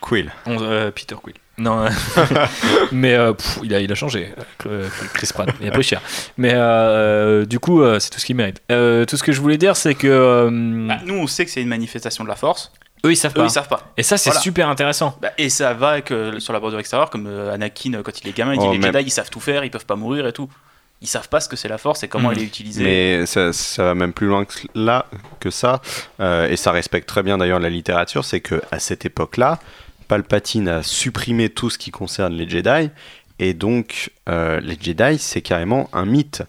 Quill. 0.00 0.32
On- 0.46 0.60
euh, 0.60 0.90
Peter 0.90 1.14
Quill. 1.22 1.36
Non, 1.58 1.84
euh, 1.84 1.88
mais 2.92 3.14
euh, 3.14 3.34
pff, 3.34 3.60
il, 3.62 3.72
a, 3.74 3.80
il 3.80 3.90
a 3.92 3.94
changé, 3.94 4.30
euh, 4.66 4.88
Chris 5.14 5.28
Pratt. 5.32 5.48
Il 5.60 5.68
a 5.68 5.70
pris 5.70 5.82
cher. 5.84 6.00
Mais 6.38 6.50
euh, 6.54 7.44
du 7.44 7.60
coup, 7.60 7.82
euh, 7.82 8.00
c'est 8.00 8.10
tout 8.10 8.18
ce 8.18 8.26
qu'il 8.26 8.34
mérite. 8.36 8.60
Euh, 8.72 9.04
tout 9.04 9.16
ce 9.16 9.22
que 9.22 9.30
je 9.32 9.40
voulais 9.40 9.58
dire, 9.58 9.76
c'est 9.76 9.94
que 9.94 10.08
euh, 10.08 10.50
Bah, 10.88 10.98
nous 11.04 11.14
on 11.14 11.26
sait 11.28 11.44
que 11.44 11.50
c'est 11.52 11.62
une 11.62 11.68
manifestation 11.68 12.24
de 12.24 12.28
la 12.28 12.36
force, 12.36 12.72
eux, 13.04 13.12
ils 13.12 13.16
savent 13.16 13.32
eux 13.32 13.40
pas. 13.40 13.44
ils 13.44 13.50
savent 13.50 13.68
pas. 13.68 13.92
Et 13.96 14.02
ça, 14.02 14.16
c'est 14.18 14.30
Voilà. 14.30 14.40
super 14.40 14.68
intéressant. 14.68 15.16
Bah, 15.20 15.30
et 15.38 15.48
ça 15.48 15.72
va 15.74 15.90
avec, 15.90 16.10
euh, 16.10 16.38
sur 16.40 16.52
la 16.52 16.60
bordure 16.60 16.78
extérieure, 16.80 17.10
comme 17.10 17.26
euh, 17.26 17.52
Anakin 17.54 17.94
euh, 17.94 18.02
quand 18.02 18.20
il 18.20 18.28
est 18.28 18.36
gamin, 18.36 18.54
il 18.54 18.60
dit 18.60 18.66
Oh, 18.68 18.72
les 18.72 18.78
mais- 18.78 18.86
Jedi 18.92 19.04
ils 19.06 19.10
savent 19.10 19.30
tout 19.30 19.40
faire, 19.40 19.64
ils 19.64 19.70
peuvent 19.70 19.86
pas 19.86 19.96
mourir 19.96 20.26
et 20.26 20.32
tout. 20.32 20.48
Ils 21.00 21.06
savent 21.06 21.28
pas 21.28 21.38
ce 21.38 21.48
que 21.48 21.54
c'est 21.54 21.68
la 21.68 21.78
force 21.78 22.02
et 22.02 22.08
comment 22.08 22.28
Mhm. 22.30 22.34
elle 22.36 22.42
est 22.42 22.46
utilisée. 22.46 22.82
Mais 22.84 23.26
ça, 23.26 23.52
ça 23.52 23.84
va 23.84 23.94
même 23.94 24.12
plus 24.12 24.26
loin 24.26 24.44
que 24.44 24.52
là 24.74 25.06
que 25.38 25.48
ça, 25.50 25.80
euh, 26.20 26.48
et 26.48 26.56
ça 26.56 26.72
respecte 26.72 27.08
très 27.08 27.22
bien 27.22 27.38
d'ailleurs 27.38 27.60
la 27.60 27.70
littérature, 27.70 28.24
c'est 28.24 28.40
que 28.40 28.60
à 28.72 28.80
cette 28.80 29.04
époque-là, 29.06 29.60
Palpatine 30.08 30.68
a 30.68 30.82
supprimé 30.82 31.50
tout 31.50 31.70
ce 31.70 31.78
qui 31.78 31.90
concerne 31.90 32.32
les 32.34 32.48
Jedi, 32.48 32.90
et 33.38 33.54
donc 33.54 34.10
euh, 34.28 34.58
les 34.60 34.76
Jedi 34.80 35.18
c'est 35.18 35.42
carrément 35.42 35.88
un 35.92 36.04
mythe. 36.04 36.42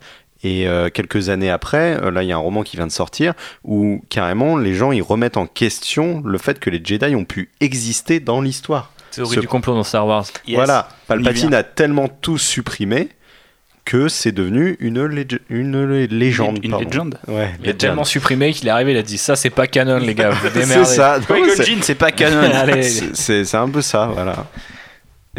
Et 0.43 0.67
euh, 0.67 0.89
quelques 0.89 1.27
années 1.29 1.49
après, 1.49 2.01
euh, 2.01 2.11
là 2.11 2.23
il 2.23 2.29
y 2.29 2.31
a 2.31 2.35
un 2.35 2.39
roman 2.39 2.63
qui 2.63 2.77
vient 2.77 2.87
de 2.87 2.91
sortir 2.91 3.33
où 3.65 4.01
carrément 4.09 4.57
les 4.57 4.73
gens 4.73 4.91
ils 4.93 5.01
remettent 5.01 5.35
en 5.37 5.45
question 5.47 6.21
le 6.25 6.37
fait 6.37 6.59
que 6.59 6.69
les 6.69 6.81
Jedi 6.83 7.13
ont 7.15 7.25
pu 7.25 7.49
exister 7.59 8.19
dans 8.21 8.39
l'histoire. 8.41 8.91
Théorie 9.11 9.35
Ce- 9.35 9.39
du 9.41 9.47
complot 9.47 9.73
dans 9.73 9.83
Star 9.83 10.05
Wars. 10.07 10.25
Yes. 10.47 10.55
Voilà, 10.55 10.87
Palpatine 11.07 11.53
a 11.53 11.63
tellement 11.63 12.07
tout 12.07 12.37
supprimé 12.37 13.09
que 13.85 14.07
c'est 14.07 14.31
devenu 14.31 14.77
une, 14.79 15.03
lég- 15.07 15.39
une 15.49 15.83
lé- 15.83 16.05
légende. 16.07 16.59
Une 16.63 16.77
légende. 16.77 17.17
Ouais, 17.27 17.49
Il 17.59 17.63
a 17.63 17.67
legend. 17.69 17.77
tellement 17.77 18.03
supprimé 18.03 18.53
qu'il 18.53 18.67
est 18.67 18.71
arrivé, 18.71 18.91
il 18.91 18.97
a 18.97 19.01
dit 19.01 19.17
ça, 19.17 19.35
c'est 19.35 19.49
pas 19.49 19.65
canon, 19.65 19.97
les 19.97 20.13
gars. 20.13 20.29
Vous 20.29 20.47
démerdez. 20.53 20.85
C'est 20.85 20.95
ça. 20.95 21.19
c'est- 21.81 21.95
pas 21.95 22.11
canon. 22.11 22.41
Allez. 22.53 22.83
c'est- 22.83 23.15
C'est 23.15 23.43
c'est 23.45 23.57
un 23.57 23.67
peu 23.67 23.81
ça, 23.81 24.05
voilà. 24.13 24.45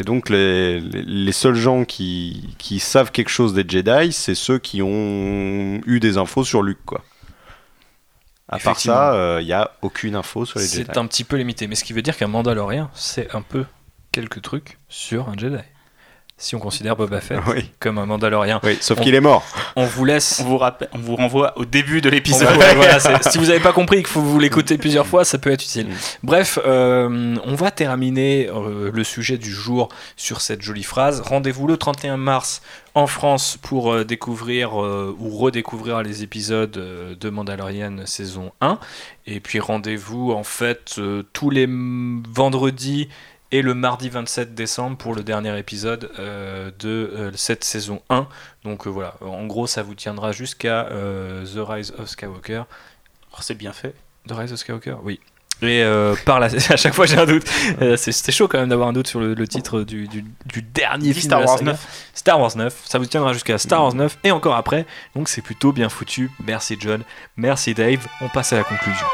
Et 0.00 0.02
donc 0.02 0.30
les, 0.30 0.80
les, 0.80 1.02
les 1.02 1.32
seuls 1.32 1.54
gens 1.54 1.84
qui, 1.84 2.54
qui 2.56 2.78
savent 2.80 3.12
quelque 3.12 3.28
chose 3.28 3.52
des 3.52 3.66
Jedi, 3.68 4.12
c'est 4.12 4.34
ceux 4.34 4.58
qui 4.58 4.80
ont 4.80 5.80
eu 5.84 6.00
des 6.00 6.16
infos 6.16 6.42
sur 6.42 6.62
Luke, 6.62 6.80
quoi. 6.86 7.04
À 8.48 8.58
part 8.58 8.80
ça, 8.80 9.38
il 9.40 9.44
n'y 9.44 9.52
a 9.52 9.70
aucune 9.82 10.16
info 10.16 10.46
sur 10.46 10.58
les 10.58 10.64
Jedi. 10.66 10.84
C'est 10.86 10.96
un 10.96 11.06
petit 11.06 11.22
peu 11.22 11.36
limité, 11.36 11.66
mais 11.66 11.74
ce 11.74 11.84
qui 11.84 11.92
veut 11.92 12.00
dire 12.00 12.16
qu'un 12.16 12.28
Mandalorien, 12.28 12.90
c'est 12.94 13.34
un 13.34 13.42
peu 13.42 13.66
quelques 14.10 14.40
trucs 14.40 14.78
sur 14.88 15.28
un 15.28 15.36
Jedi. 15.36 15.62
Si 16.40 16.56
on 16.56 16.58
considère 16.58 16.96
Boba 16.96 17.20
Fett 17.20 17.38
Oui, 17.48 17.70
comme 17.78 17.98
un 17.98 18.06
Mandalorien, 18.06 18.60
oui, 18.62 18.78
sauf 18.80 18.98
qu'il 19.02 19.14
est 19.14 19.20
mort. 19.20 19.44
on 19.76 19.84
vous 19.84 20.06
laisse. 20.06 20.40
On 20.40 20.48
vous, 20.48 20.56
rappelle, 20.56 20.88
on 20.94 20.98
vous 20.98 21.14
renvoie 21.14 21.52
au 21.58 21.66
début 21.66 22.00
de 22.00 22.08
l'épisode. 22.08 22.48
voilà, 22.54 22.98
si 23.30 23.36
vous 23.36 23.46
n'avez 23.46 23.60
pas 23.60 23.74
compris 23.74 23.98
qu'il 23.98 24.06
faut 24.06 24.22
vous 24.22 24.38
l'écouter 24.38 24.78
plusieurs 24.78 25.06
fois, 25.06 25.26
ça 25.26 25.36
peut 25.36 25.50
être 25.50 25.62
utile. 25.62 25.88
Mm. 25.88 25.94
Bref, 26.22 26.58
euh, 26.64 27.36
on 27.44 27.54
va 27.56 27.70
terminer 27.70 28.48
euh, 28.48 28.90
le 28.90 29.04
sujet 29.04 29.36
du 29.36 29.50
jour 29.50 29.90
sur 30.16 30.40
cette 30.40 30.62
jolie 30.62 30.82
phrase. 30.82 31.20
Rendez-vous 31.20 31.66
le 31.66 31.76
31 31.76 32.16
mars 32.16 32.62
en 32.94 33.06
France 33.06 33.58
pour 33.60 33.92
euh, 33.92 34.04
découvrir 34.04 34.80
euh, 34.82 35.14
ou 35.18 35.36
redécouvrir 35.36 36.02
les 36.02 36.22
épisodes 36.22 36.76
euh, 36.76 37.14
de 37.14 37.30
Mandalorian 37.30 38.06
saison 38.06 38.52
1. 38.60 38.78
Et 39.26 39.40
puis 39.40 39.60
rendez-vous 39.60 40.32
en 40.32 40.42
fait 40.42 40.96
euh, 40.98 41.22
tous 41.32 41.50
les 41.50 41.68
vendredis 41.68 43.08
et 43.52 43.62
le 43.62 43.74
mardi 43.74 44.08
27 44.08 44.54
décembre 44.54 44.96
pour 44.96 45.14
le 45.14 45.22
dernier 45.22 45.58
épisode 45.58 46.10
euh, 46.18 46.70
de 46.78 46.88
euh, 47.14 47.30
cette 47.34 47.64
saison 47.64 48.00
1. 48.10 48.26
Donc 48.64 48.86
euh, 48.86 48.90
voilà, 48.90 49.14
en 49.20 49.46
gros 49.46 49.66
ça 49.66 49.82
vous 49.82 49.94
tiendra 49.94 50.32
jusqu'à 50.32 50.88
The 50.90 51.58
Rise 51.58 51.92
of 51.98 52.08
Skywalker. 52.08 52.62
Oh, 53.32 53.38
c'est 53.40 53.54
bien 53.56 53.72
fait. 53.72 53.94
The 54.28 54.32
Rise 54.32 54.52
of 54.52 54.58
Skywalker, 54.58 54.96
oui. 55.02 55.20
Et 55.62 55.84
par 56.24 56.40
la... 56.40 56.46
à 56.70 56.76
chaque 56.76 56.94
fois 56.94 57.04
j'ai 57.06 57.18
un 57.18 57.26
doute. 57.26 57.46
C'est- 57.96 58.12
C'était 58.12 58.32
chaud 58.32 58.48
quand 58.48 58.58
même 58.58 58.70
d'avoir 58.70 58.88
un 58.88 58.92
doute 58.94 59.08
sur 59.08 59.20
le, 59.20 59.34
le 59.34 59.46
titre 59.46 59.82
du, 59.82 60.08
du, 60.08 60.24
du 60.46 60.62
dernier 60.62 61.12
film 61.12 61.26
Star 61.26 61.40
de 61.40 61.44
la 61.44 61.50
Wars 61.50 61.58
saga. 61.58 61.72
9. 61.72 62.10
Star 62.14 62.40
Wars 62.40 62.56
9, 62.56 62.82
ça 62.86 62.98
vous 62.98 63.04
tiendra 63.06 63.32
jusqu'à 63.34 63.58
Star 63.58 63.82
Wars 63.82 63.94
9 63.94 64.18
et 64.24 64.30
encore 64.30 64.56
après. 64.56 64.86
Donc 65.14 65.28
c'est 65.28 65.42
plutôt 65.42 65.72
bien 65.72 65.88
foutu. 65.90 66.30
Merci 66.46 66.76
John, 66.80 67.02
merci 67.36 67.74
Dave. 67.74 68.06
On 68.22 68.28
passe 68.28 68.52
à 68.54 68.56
la 68.56 68.64
conclusion. 68.64 69.06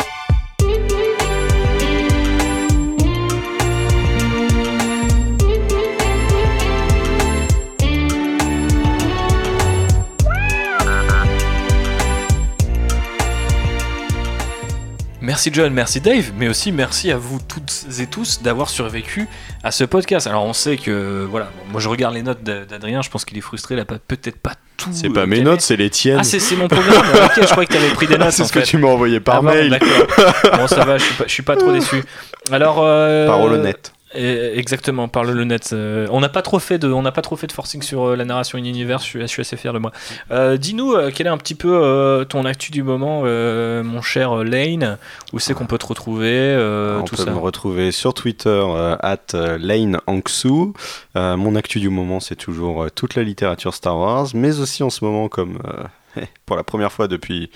Merci 15.27 15.51
John, 15.53 15.73
merci 15.73 16.01
Dave, 16.01 16.31
mais 16.39 16.47
aussi 16.47 16.71
merci 16.71 17.11
à 17.11 17.17
vous 17.17 17.41
toutes 17.41 17.73
et 17.99 18.07
tous 18.07 18.43
d'avoir 18.43 18.69
survécu 18.71 19.27
à 19.65 19.73
ce 19.73 19.83
podcast. 19.83 20.29
Alors 20.29 20.45
on 20.45 20.53
sait 20.53 20.77
que, 20.77 21.27
voilà, 21.29 21.47
bon, 21.47 21.73
moi 21.73 21.81
je 21.81 21.89
regarde 21.89 22.15
les 22.15 22.23
notes 22.23 22.45
d'A- 22.45 22.65
d'Adrien, 22.65 23.03
je 23.03 23.11
pense 23.11 23.25
qu'il 23.25 23.37
est 23.37 23.41
frustré, 23.41 23.75
il 23.75 23.81
a 23.81 23.85
pas- 23.85 23.99
peut-être 23.99 24.39
pas 24.39 24.53
tout. 24.77 24.91
C'est 24.93 25.09
euh, 25.09 25.13
pas 25.13 25.27
mes 25.27 25.41
notes, 25.41 25.63
c'est 25.63 25.75
les 25.77 25.91
tiennes. 25.91 26.19
Ah 26.21 26.23
c'est 26.23 26.39
mon 26.55 26.69
programme, 26.69 27.03
ok, 27.25 27.41
je 27.43 27.47
croyais 27.51 27.67
que 27.67 27.73
tu 27.73 27.79
avais 27.79 27.89
pris 27.91 28.07
des 28.07 28.19
notes 28.19 28.31
c'est 28.31 28.45
ce 28.45 28.53
que 28.53 28.61
tu 28.61 28.79
m'as 28.79 28.87
envoyé 28.87 29.19
par 29.19 29.37
Ah 29.37 29.41
bon, 29.41 29.49
mail. 29.49 29.71
d'accord. 29.71 30.59
Bon 30.59 30.67
ça 30.69 30.85
va, 30.85 30.97
je 30.97 31.05
suis 31.05 31.15
pas, 31.15 31.25
je 31.27 31.33
suis 31.33 31.43
pas 31.43 31.57
trop 31.57 31.73
déçu. 31.73 32.05
Alors... 32.53 32.77
Euh, 32.85 33.27
Par 33.27 33.41
honnête. 33.41 33.93
Exactement, 34.17 35.09
par 35.09 35.25
le 35.25 35.45
net. 35.45 35.71
euh, 35.73 36.07
on 36.11 36.21
n'a 36.21 36.29
pas 36.29 36.43
trop 36.43 36.59
fait 36.59 36.79
de, 36.79 36.91
on 36.91 37.03
n'a 37.03 37.13
pas 37.13 37.23
trop 37.23 37.37
fait 37.37 37.47
de 37.47 37.53
forcing 37.53 37.83
sur 37.83 38.05
euh, 38.09 38.17
la 38.17 38.25
narration 38.25 38.59
in 38.59 38.65
universe. 38.65 39.03
Je 39.05 39.09
suis, 39.09 39.21
je 39.21 39.27
suis 39.27 39.41
assez 39.43 39.57
fier 39.57 39.73
de 39.73 39.79
moi. 39.79 39.93
Euh, 40.31 40.57
Dis-nous 40.57 40.95
quel 41.15 41.27
est 41.27 41.31
un 41.31 41.39
petit 41.39 41.55
peu 41.55 42.25
ton 42.29 42.45
actu 42.45 42.71
du 42.73 42.83
moment, 42.83 43.23
mon 43.23 44.03
cher 44.03 44.45
Lane? 44.45 44.99
Où 45.33 45.39
c'est 45.39 45.55
qu'on 45.55 45.67
peut 45.67 45.79
te 45.79 45.87
retrouver, 45.87 46.57
On 47.01 47.05
tout 47.05 47.17
peut 47.17 47.23
ça? 47.25 47.31
me 47.31 47.39
retrouver 47.39 47.93
sur 47.93 48.15
Twitter 48.15 48.65
at 49.01 49.57
Lane. 49.59 49.99
Euh, 50.09 51.37
mon 51.37 51.55
actu 51.57 51.81
du 51.81 51.89
moment, 51.89 52.21
c'est 52.21 52.37
toujours 52.37 52.91
toute 52.95 53.15
la 53.15 53.23
littérature 53.23 53.75
Star 53.75 53.97
Wars, 53.99 54.29
mais 54.35 54.59
aussi 54.61 54.83
en 54.83 54.91
ce 54.91 55.05
moment, 55.05 55.29
comme 55.29 55.59
pour 56.47 56.57
la 56.57 56.65
première 56.65 56.93
fois 56.93 57.09
depuis 57.09 57.51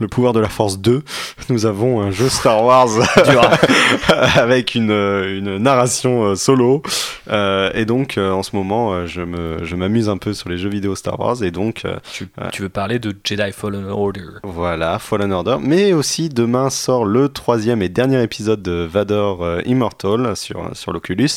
le 0.00 0.08
pouvoir 0.08 0.32
de 0.32 0.40
la 0.40 0.48
Force 0.48 0.78
2, 0.78 1.02
nous 1.48 1.66
avons 1.66 2.00
un 2.02 2.10
jeu 2.10 2.28
Star 2.28 2.62
Wars 2.64 2.88
avec 4.36 4.74
une, 4.74 4.90
euh, 4.90 5.38
une 5.38 5.58
narration 5.58 6.24
euh, 6.24 6.34
solo. 6.34 6.82
Euh, 7.30 7.70
et 7.74 7.84
donc, 7.84 8.18
en 8.18 8.42
ce 8.42 8.54
moment, 8.54 9.06
je 9.06 9.20
me- 9.22 9.58
je 9.64 9.74
m'amuse 9.76 10.08
un 10.08 10.16
peu 10.18 10.32
sur 10.32 10.48
les 10.48 10.58
jeux 10.58 10.68
vidéo 10.68 10.94
Star 10.94 11.18
Wars. 11.18 11.42
Et 11.42 11.50
donc, 11.50 11.84
euh, 11.84 11.96
Tu, 12.12 12.28
tu 12.52 12.62
veux 12.62 12.68
parler 12.68 12.98
de 12.98 13.14
Jedi 13.24 13.52
Fallen 13.52 13.86
Order. 13.86 14.20
voilà, 14.44 14.98
Fallen 14.98 15.32
Order. 15.32 15.56
Mais 15.60 15.92
aussi, 15.92 16.28
demain 16.28 16.70
sort 16.70 17.04
le 17.04 17.28
troisième 17.28 17.82
et 17.82 17.88
dernier 17.88 18.22
épisode 18.22 18.62
de 18.62 18.88
Vador 18.90 19.44
Immortal 19.66 20.36
sur, 20.36 20.70
sur 20.74 20.92
l'Oculus. 20.92 21.28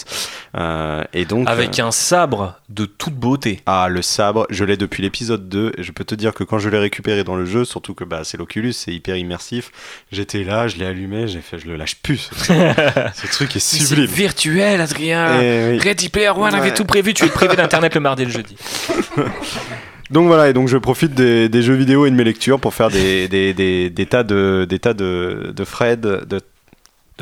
Euh, 0.58 1.04
et 1.14 1.26
donc. 1.26 1.48
Avec 1.50 1.80
un 1.80 1.92
sabre 1.92 2.56
de 2.70 2.86
toute 2.86 3.14
beauté. 3.16 3.62
Ah, 3.66 3.88
le 3.90 4.02
sabre, 4.02 4.46
je 4.50 4.64
l'ai 4.64 4.78
depuis 4.78 5.02
l'épisode 5.04 5.50
2. 5.50 5.74
Et 5.78 5.84
je 5.84 5.92
peux 5.92 6.04
te 6.04 6.16
dire 6.16 6.34
que 6.34 6.44
quand 6.44 6.60
je 6.60 6.70
l'ai 6.70 6.80
récupéré 6.80 7.24
dans 7.24 7.36
le 7.36 7.46
jeu, 7.46 7.66
surtout 7.66 7.94
que 7.94 8.04
bah, 8.04 8.22
c'est 8.24 8.38
l'Oculus, 8.38 8.49
c'est 8.74 8.92
hyper 8.94 9.16
immersif. 9.16 9.72
J'étais 10.12 10.44
là, 10.44 10.68
je 10.68 10.78
l'ai 10.78 10.86
allumé, 10.86 11.28
j'ai 11.28 11.42
fait, 11.42 11.60
je 11.60 11.68
le 11.68 11.76
lâche 11.76 11.96
plus. 11.96 12.30
Ce, 12.42 13.28
truc 13.32 13.56
est 13.56 13.60
C'est 13.60 13.78
sublime. 13.84 14.06
virtuel, 14.06 14.82
Adrien. 14.82 15.42
Et 15.42 15.72
oui. 15.74 15.80
Ready 15.80 16.10
Player 16.10 16.30
One 16.30 16.54
avait 16.56 16.74
tout 16.74 16.86
prévu. 16.86 17.14
Tu 17.14 17.26
es 17.26 17.30
privé 17.30 17.56
d'internet 17.58 17.94
le 17.96 18.02
mardi 18.02 18.24
et 18.24 18.26
le 18.26 18.32
jeudi. 18.32 18.56
Donc 20.10 20.26
voilà, 20.26 20.50
et 20.50 20.54
donc 20.54 20.68
je 20.68 20.78
profite 20.78 21.14
des, 21.14 21.50
des 21.50 21.62
jeux 21.62 21.76
vidéo 21.76 22.08
et 22.08 22.10
de 22.10 22.16
mes 22.16 22.24
lectures 22.24 22.60
pour 22.60 22.74
faire 22.74 22.90
des, 22.90 23.28
des, 23.28 23.54
des, 23.54 23.92
des 23.92 24.06
tas 24.08 24.24
de 24.24 24.66
des 24.68 24.80
tas 24.80 24.96
de, 24.96 25.54
de 25.56 25.64
Fred, 25.64 26.02
de 26.02 26.42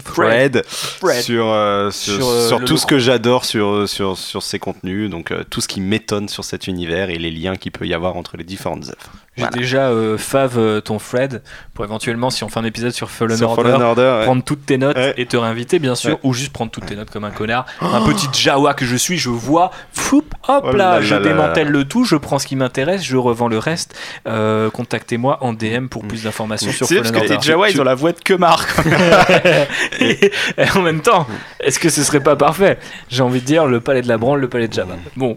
Fred, 0.02 0.64
Fred. 0.66 1.22
sur 1.22 1.48
euh, 1.48 1.92
sur, 1.92 2.14
Sur, 2.16 2.28
euh, 2.30 2.48
sur 2.48 2.58
tout 2.60 2.64
logo. 2.66 2.78
ce 2.78 2.86
que 2.86 2.98
j'adore 2.98 3.44
sur 3.44 3.90
sur 3.90 4.18
sur 4.18 4.42
ces 4.42 4.58
contenus, 4.60 5.10
donc 5.10 5.32
euh, 5.32 5.44
tout 5.50 5.60
ce 5.60 5.68
qui 5.68 5.82
m'étonne 5.82 6.30
sur 6.30 6.46
cet 6.46 6.68
univers 6.68 7.10
et 7.10 7.18
les 7.18 7.32
liens 7.32 7.58
qu'il 7.58 7.74
peut 7.74 7.86
y 7.88 7.94
avoir 7.94 8.16
entre 8.16 8.38
les 8.38 8.46
différentes 8.46 8.86
œuvres. 8.86 9.12
J'ai 9.38 9.44
Voilà. 9.44 9.58
déjà 9.58 9.90
euh, 9.90 10.18
fave 10.18 10.58
euh, 10.58 10.82
ton 10.82 10.98
Fred 11.00 11.42
pour 11.76 11.86
éventuellement, 11.86 12.30
si 12.32 12.44
on 12.44 12.50
fait 12.50 12.60
un 12.60 12.64
épisode 12.66 12.92
sur 12.92 13.10
Fallen 13.12 13.38
Sur 13.38 13.52
Order, 13.52 13.64
Fallen 13.72 13.82
Order, 13.82 14.16
ouais. 14.20 14.24
prendre 14.26 14.44
toutes 14.44 14.66
tes 14.66 14.78
notes 14.80 14.98
Ouais. 14.98 15.14
et 15.18 15.26
te 15.28 15.38
réinviter, 15.38 15.78
bien 15.80 15.94
sûr, 15.96 16.14
Ouais. 16.14 16.20
ou 16.24 16.34
juste 16.34 16.52
prendre 16.52 16.72
toutes 16.72 16.88
tes 16.88 16.96
notes 16.96 17.12
comme 17.12 17.24
un 17.24 17.30
connard. 17.32 17.66
Un 17.82 18.02
petit 18.02 18.28
Jawa 18.34 18.74
que 18.74 18.86
je 18.86 18.96
suis, 18.96 19.18
je 19.18 19.30
vois, 19.30 19.70
foup, 19.94 20.24
hop 20.48 20.64
Oh 20.68 20.72
là, 20.72 20.96
là 20.96 21.02
je 21.02 21.14
là 21.14 21.20
là 21.20 21.28
démantèle 21.28 21.68
le 21.70 21.86
tout, 21.86 22.04
je 22.04 22.16
prends 22.16 22.40
ce 22.40 22.48
qui 22.48 22.56
m'intéresse, 22.56 23.04
je 23.04 23.16
revends 23.16 23.48
le 23.48 23.60
reste. 23.60 23.96
Euh, 24.28 24.70
Contactez-moi 24.72 25.38
en 25.42 25.54
DM 25.54 25.88
pour 25.88 26.04
plus 26.08 26.24
d'informations 26.24 26.72
sur 26.72 26.88
C'est 26.88 26.96
parce 26.96 27.10
Fallen 27.10 27.22
que 27.24 27.28
les 27.30 27.36
Order. 27.36 27.48
Jawa, 27.48 27.70
ils 27.70 27.80
ont 27.80 27.84
la 27.84 27.96
voix 27.96 28.12
de 28.14 28.20
Kemar. 28.20 28.66
quoi. 28.74 28.84
et, 30.00 30.32
et 30.58 30.70
en 30.76 30.82
même 30.82 31.02
temps, 31.02 31.28
est-ce 31.60 31.80
que 31.80 31.90
ce 31.90 32.04
serait 32.04 32.20
pas 32.22 32.36
parfait? 32.36 32.78
J'ai 33.10 33.22
envie 33.24 33.42
de 33.42 33.46
dire 33.46 33.66
le 33.68 33.80
palais 33.80 34.02
de 34.02 34.08
la 34.08 34.18
branle, 34.18 34.40
le 34.40 34.50
palais 34.50 34.68
de 34.68 34.74
Java. 34.74 34.96
Bon, 35.16 35.36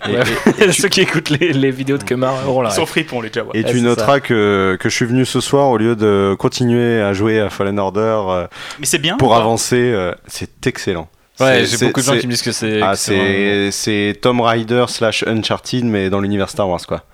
Et- 0.58 0.72
ceux 0.72 0.88
qui 0.88 1.00
écoutent 1.02 1.30
les, 1.30 1.52
les 1.52 1.70
vidéos 1.70 1.98
de 1.98 2.04
Kemar 2.04 2.34
auront 2.48 2.62
la 2.62 2.70
Ils 2.70 2.74
sont 2.74 2.86
fripons, 2.86 3.20
les 3.20 3.30
Jawa. 3.32 3.50
Et 3.54 3.64
tu 3.64 3.80
c'est 3.94 4.00
noteras 4.00 4.20
que, 4.20 4.76
que 4.80 4.88
je 4.88 4.94
suis 4.94 5.04
venu 5.06 5.24
ce 5.24 5.40
soir 5.40 5.68
au 5.68 5.76
lieu 5.78 5.96
de 5.96 6.34
continuer 6.38 7.00
à 7.00 7.12
jouer 7.12 7.40
à 7.40 7.50
Fallen 7.50 7.78
Order 7.78 8.00
euh, 8.28 8.46
Mais 8.78 8.86
c'est 8.86 8.98
bien. 8.98 9.16
pour 9.16 9.34
avancer. 9.36 9.76
euh, 9.92 10.12
c'est 10.26 10.66
excellent. 10.66 11.08
Ouais, 11.38 11.64
C'est- 11.64 11.78
j'ai 11.78 11.86
beaucoup 11.86 12.00
de 12.00 12.04
gens 12.06 12.18
qui 12.18 12.26
me 12.26 12.32
disent 12.32 12.42
que 12.42 12.52
c'est. 12.52 12.80
Ah, 12.82 12.94
c'est 12.96 14.18
Tomb 14.20 14.40
Raider 14.40 14.84
slash 14.88 15.24
Uncharted, 15.26 15.84
mais 15.84 16.10
dans 16.10 16.20
l'univers 16.20 16.48
Star 16.50 16.68
Wars, 16.68 16.86
quoi. 16.86 17.04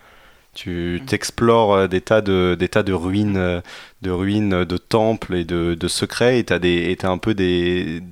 Tu 0.54 1.02
t'explores 1.06 1.74
euh, 1.74 1.86
des 1.86 2.00
tas 2.00 2.22
de 2.22 2.56
des 2.58 2.68
tas 2.68 2.82
de 2.82 2.92
ruines, 2.94 3.62
de 4.02 4.10
ruines, 4.10 4.64
de 4.64 4.76
temples 4.78 5.34
et 5.34 5.44
de, 5.44 5.74
de 5.74 5.88
secrets, 5.88 6.38
et 6.38 6.44
t'as 6.44 6.58
des 6.58 6.90
et 6.90 6.96
t'as 6.96 7.10
un 7.10 7.18
peu 7.18 7.34
des 7.34 8.02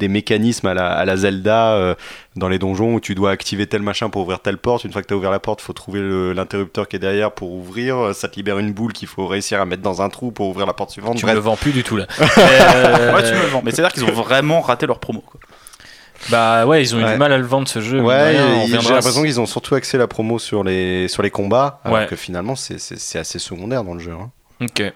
des 0.00 0.08
mécanismes 0.08 0.66
à 0.66 0.74
la, 0.74 0.90
à 0.90 1.04
la 1.04 1.16
Zelda 1.16 1.74
euh, 1.74 1.94
dans 2.34 2.48
les 2.48 2.58
donjons 2.58 2.94
où 2.94 3.00
tu 3.00 3.14
dois 3.14 3.30
activer 3.30 3.68
tel 3.68 3.82
machin 3.82 4.10
pour 4.10 4.22
ouvrir 4.22 4.40
telle 4.40 4.58
porte. 4.58 4.82
Une 4.84 4.92
fois 4.92 5.00
que 5.02 5.06
tu 5.06 5.14
as 5.14 5.16
ouvert 5.16 5.30
la 5.30 5.38
porte, 5.38 5.60
faut 5.60 5.72
trouver 5.72 6.00
l'interrupteur 6.34 6.88
qui 6.88 6.96
est 6.96 6.98
derrière 6.98 7.30
pour 7.30 7.52
ouvrir. 7.52 7.96
Euh, 7.96 8.12
Ça 8.12 8.26
te 8.28 8.34
libère 8.36 8.58
une 8.58 8.72
boule 8.72 8.92
qu'il 8.92 9.06
faut 9.06 9.26
réussir 9.28 9.60
à 9.60 9.64
mettre 9.66 9.82
dans 9.82 10.02
un 10.02 10.08
trou 10.08 10.32
pour 10.32 10.48
ouvrir 10.48 10.66
la 10.66 10.72
porte 10.72 10.90
suivante. 10.90 11.16
Tu 11.18 11.26
me 11.26 11.32
le 11.32 11.38
vends 11.38 11.56
plus 11.56 11.72
du 11.72 11.84
tout 11.84 11.96
là. 11.96 12.06
Euh, 12.38 13.14
Ouais, 13.14 13.22
tu 13.22 13.34
me 13.34 13.42
le 13.42 13.46
vends. 13.48 13.62
Mais 13.64 13.70
c'est-à-dire 13.70 13.92
qu'ils 13.92 14.04
ont 14.04 14.22
vraiment 14.22 14.60
raté 14.60 14.86
leur 14.86 14.98
promo. 14.98 15.20
quoi. 15.20 15.38
Bah 16.28 16.66
ouais, 16.66 16.82
ils 16.82 16.94
ont 16.94 16.98
eu 17.00 17.04
Ouais. 17.04 17.12
du 17.12 17.18
mal 17.18 17.32
à 17.32 17.38
le 17.38 17.46
vendre 17.46 17.66
ce 17.66 17.80
jeu. 17.80 18.00
Ouais, 18.00 18.36
j'ai 18.66 18.72
l'impression 18.76 19.22
qu'ils 19.22 19.40
ont 19.40 19.46
surtout 19.46 19.74
axé 19.74 19.96
la 19.96 20.06
promo 20.06 20.38
sur 20.38 20.62
les, 20.64 21.08
sur 21.08 21.22
les 21.22 21.30
combats, 21.30 21.80
alors 21.84 21.98
Ouais. 22.00 22.06
que 22.06 22.14
finalement 22.16 22.56
c'est- 22.56 22.78
c'est 22.78 22.98
c'est 22.98 23.18
assez 23.18 23.38
secondaire 23.38 23.84
dans 23.84 23.94
le 23.94 24.00
jeu. 24.00 24.12
hein. 24.12 24.30
Ok. 24.60 24.92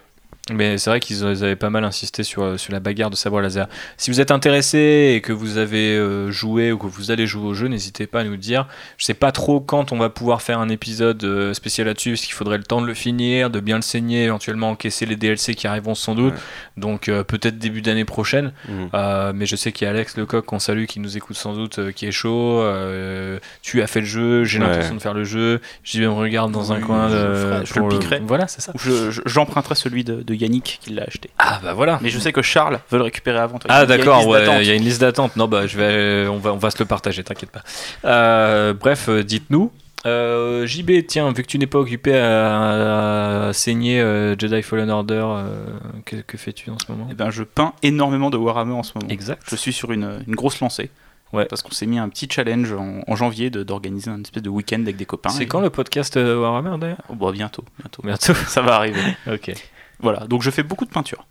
Mais 0.51 0.77
c'est 0.77 0.91
vrai 0.91 0.99
qu'ils 0.99 1.17
ils 1.17 1.43
avaient 1.43 1.55
pas 1.55 1.71
mal 1.71 1.83
insisté 1.85 2.21
sur, 2.21 2.43
euh, 2.43 2.57
sur 2.57 2.71
la 2.71 2.79
bagarre 2.79 3.09
de 3.09 3.15
sabre 3.15 3.41
laser. 3.41 3.67
Si 3.97 4.11
vous 4.11 4.21
êtes 4.21 4.29
intéressé 4.29 5.13
et 5.15 5.21
que 5.21 5.33
vous 5.33 5.57
avez 5.57 5.95
euh, 5.97 6.29
joué 6.29 6.71
ou 6.71 6.77
que 6.77 6.85
vous 6.85 7.09
allez 7.09 7.25
jouer 7.25 7.47
au 7.47 7.55
jeu, 7.55 7.67
n'hésitez 7.67 8.05
pas 8.05 8.19
à 8.19 8.23
nous 8.23 8.31
le 8.31 8.37
dire. 8.37 8.67
Je 8.97 9.05
sais 9.05 9.15
pas 9.15 9.31
trop 9.31 9.59
quand 9.59 9.91
on 9.91 9.97
va 9.97 10.09
pouvoir 10.09 10.43
faire 10.43 10.59
un 10.59 10.69
épisode 10.69 11.23
euh, 11.23 11.53
spécial 11.55 11.87
là-dessus, 11.87 12.11
parce 12.11 12.21
qu'il 12.21 12.35
faudrait 12.35 12.59
le 12.59 12.63
temps 12.63 12.79
de 12.79 12.85
le 12.85 12.93
finir, 12.93 13.49
de 13.49 13.59
bien 13.59 13.77
le 13.77 13.81
saigner, 13.81 14.25
éventuellement 14.25 14.69
encaisser 14.69 15.07
les 15.07 15.15
DLC 15.15 15.55
qui 15.55 15.65
arriveront 15.65 15.95
sans 15.95 16.13
doute. 16.13 16.33
Ouais. 16.35 16.39
Donc 16.77 17.09
euh, 17.09 17.23
peut-être 17.23 17.57
début 17.57 17.81
d'année 17.81 18.05
prochaine. 18.05 18.51
Mhm. 18.69 18.89
Euh, 18.93 19.31
mais 19.33 19.47
je 19.47 19.55
sais 19.55 19.71
qu'il 19.71 19.85
y 19.85 19.87
a 19.87 19.91
Alex 19.91 20.15
Lecoq 20.15 20.45
qu'on 20.45 20.59
salue, 20.59 20.85
qui 20.85 20.99
nous 20.99 21.17
écoute 21.17 21.37
sans 21.37 21.53
doute, 21.55 21.79
euh, 21.79 21.91
qui 21.91 22.05
est 22.05 22.11
chaud. 22.11 22.59
Euh, 22.61 23.39
tu 23.63 23.81
as 23.81 23.87
fait 23.87 24.01
le 24.01 24.05
jeu, 24.05 24.43
j'ai 24.43 24.59
Ouais. 24.59 24.67
l'intention 24.67 24.93
de 24.93 25.01
faire 25.01 25.15
le 25.15 25.23
jeu. 25.23 25.59
J'y 25.83 25.99
vais 25.99 26.05
me 26.05 26.11
regarde 26.11 26.51
dans 26.51 26.71
un 26.71 26.79
coin. 26.79 27.09
je 27.09 27.15
de- 27.15 27.35
ferai- 27.35 27.65
je 27.65 27.73
pour 27.73 27.89
le 27.89 27.97
piquerai. 27.97 28.21
Voilà, 28.23 28.47
c'est 28.47 28.61
ça. 28.61 28.71
Ou 28.75 28.77
je- 28.77 29.09
je- 29.09 29.21
J'emprunterai 29.25 29.73
celui 29.73 30.03
de, 30.03 30.21
de 30.21 30.34
Yannick 30.35 30.79
qui 30.81 30.91
l'a 30.93 31.03
acheté. 31.03 31.29
Ah 31.39 31.59
bah 31.63 31.73
voilà. 31.73 31.99
Mais 32.01 32.09
je 32.09 32.19
sais 32.19 32.31
que 32.31 32.41
Charles 32.41 32.79
veut 32.91 32.97
le 32.97 33.03
récupérer 33.05 33.39
avant 33.39 33.57
toi. 33.59 33.69
Ah 33.73 33.85
d'accord, 33.85 34.27
ouais, 34.27 34.45
il 34.61 34.67
y 34.67 34.71
a 34.71 34.75
une 34.75 34.83
liste 34.83 35.01
d'attente. 35.01 35.35
Non 35.35 35.47
bah 35.47 35.67
je 35.67 35.77
vais, 35.77 36.27
on 36.27 36.37
va, 36.37 36.53
on 36.53 36.57
va 36.57 36.69
se 36.71 36.79
le 36.79 36.85
partager, 36.85 37.23
t'inquiète 37.23 37.51
pas. 37.51 37.63
Euh, 38.05 38.73
bref, 38.73 39.09
euh, 39.09 39.23
dites-nous. 39.23 39.71
Euh, 40.05 40.67
JB, 40.67 41.07
tiens, 41.07 41.31
vu 41.31 41.41
que 41.41 41.47
tu 41.47 41.57
n'es 41.57 41.65
pas 41.65 41.79
occupé 41.79 42.15
à, 42.15 43.47
à 43.47 43.53
saigner 43.53 43.99
euh, 43.99 44.35
Jedi 44.37 44.61
Fallen 44.61 44.91
Order, 44.91 45.23
euh, 45.25 45.65
que, 46.05 46.17
que 46.17 46.37
fais-tu 46.37 46.69
en 46.69 46.77
ce 46.77 46.91
moment? 46.91 47.07
Eh 47.09 47.15
ben, 47.15 47.31
je 47.31 47.41
peins 47.41 47.73
énormément 47.81 48.29
de 48.29 48.37
Warhammer 48.37 48.73
en 48.73 48.83
ce 48.83 48.91
moment. 48.95 49.09
Exact. 49.09 49.41
Je 49.49 49.55
suis 49.55 49.73
sur 49.73 49.91
une, 49.91 50.19
une 50.27 50.35
grosse 50.35 50.59
lancée. 50.59 50.91
Ouais. 51.33 51.45
Parce 51.45 51.63
qu'on 51.63 51.71
s'est 51.71 51.87
mis 51.87 51.97
un 51.97 52.07
petit 52.07 52.27
challenge 52.31 52.71
en, 52.71 53.01
en 53.07 53.15
janvier 53.15 53.49
de- 53.49 53.63
d'organiser 53.63 54.11
un 54.11 54.21
espèce 54.21 54.43
de 54.43 54.49
week-end 54.49 54.79
avec 54.81 54.95
des 54.95 55.05
copains. 55.05 55.29
C'est 55.31 55.43
Et- 55.43 55.47
quand 55.47 55.59
le 55.59 55.71
podcast 55.71 56.15
euh, 56.17 56.39
Warhammer 56.39 56.77
d'ailleurs? 56.79 57.01
Oh, 57.09 57.15
bah, 57.15 57.31
bientôt, 57.33 57.65
bientôt. 57.79 58.03
Bientôt. 58.05 58.33
Ça 58.47 58.61
va 58.61 58.75
arriver. 58.75 59.01
ok. 59.27 59.53
Voilà, 59.99 60.27
donc 60.27 60.41
je 60.41 60.49
fais 60.51 60.63
beaucoup 60.63 60.85
de 60.85 60.89
peinture. 60.91 61.25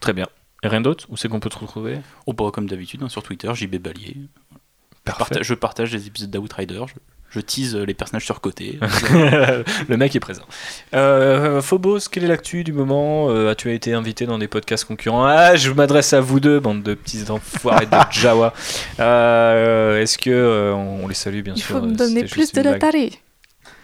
Très 0.00 0.12
bien. 0.12 0.26
Et 0.64 0.68
rien 0.68 0.80
d'autre 0.80 1.06
Où 1.08 1.16
c'est 1.16 1.28
qu'on 1.28 1.40
peut 1.40 1.50
te 1.50 1.58
retrouver? 1.58 1.98
Oh, 2.26 2.32
bah, 2.32 2.50
comme 2.52 2.68
d'habitude, 2.68 3.02
hein, 3.02 3.08
sur 3.08 3.22
Twitter, 3.22 3.50
JB 3.52 3.76
Balier. 3.76 4.16
Je 4.16 4.26
Parfait. 5.04 5.18
partage, 5.18 5.46
je 5.46 5.54
partage 5.54 5.90
des 5.90 6.06
épisodes 6.06 6.30
d'Outrider. 6.30 6.80
Je, 6.86 6.94
je 7.30 7.40
tease 7.40 7.74
euh, 7.74 7.84
les 7.84 7.94
personnages 7.94 8.24
surcotés. 8.24 8.78
le 9.88 9.96
mec 9.96 10.14
est 10.14 10.20
présent. 10.20 10.44
Euh, 10.94 11.60
Phobos, 11.60 11.98
quelle 12.10 12.22
est 12.22 12.28
l'actu 12.28 12.62
du 12.62 12.72
moment? 12.72 13.28
Euh, 13.30 13.50
As-tu 13.50 13.72
été 13.74 13.92
invité 13.94 14.26
dans 14.26 14.38
des 14.38 14.46
podcasts 14.46 14.84
concurrents? 14.84 15.24
Ah, 15.24 15.56
je 15.56 15.72
m'adresse 15.72 16.12
à 16.12 16.20
vous 16.20 16.38
deux, 16.38 16.60
bande 16.60 16.84
de 16.84 16.94
petits 16.94 17.28
enfoirés 17.30 17.86
de 17.86 17.96
Jawa. 18.12 18.52
Euh, 19.00 20.00
Est-ce 20.00 20.18
que 20.18 20.30
euh, 20.30 20.72
on 20.74 21.08
les 21.08 21.14
salue 21.14 21.40
bien 21.42 21.54
Il 21.56 21.62
sûr 21.62 21.78
faut 21.80 21.84
me 21.84 21.96
donner 21.96 22.24
plus 22.24 22.52
de. 22.52 22.60
Latari. 22.62 23.18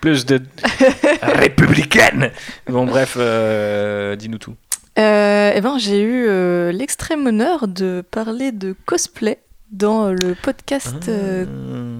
Plus 0.01 0.27
de 0.27 0.41
républicaine. 1.23 2.31
Bon 2.69 2.85
bref, 2.87 3.17
euh, 3.19 4.17
dis-nous 4.17 4.39
tout. 4.39 4.55
Euh, 4.99 5.53
eh 5.55 5.61
ben, 5.61 5.79
j'ai 5.79 6.01
eu 6.01 6.27
euh, 6.29 6.73
l'extrême 6.73 7.27
honneur 7.27 7.69
de 7.69 8.03
parler 8.11 8.51
de 8.51 8.75
cosplay 8.85 9.39
dans 9.71 10.11
le 10.11 10.35
podcast 10.35 11.09
euh, 11.09 11.45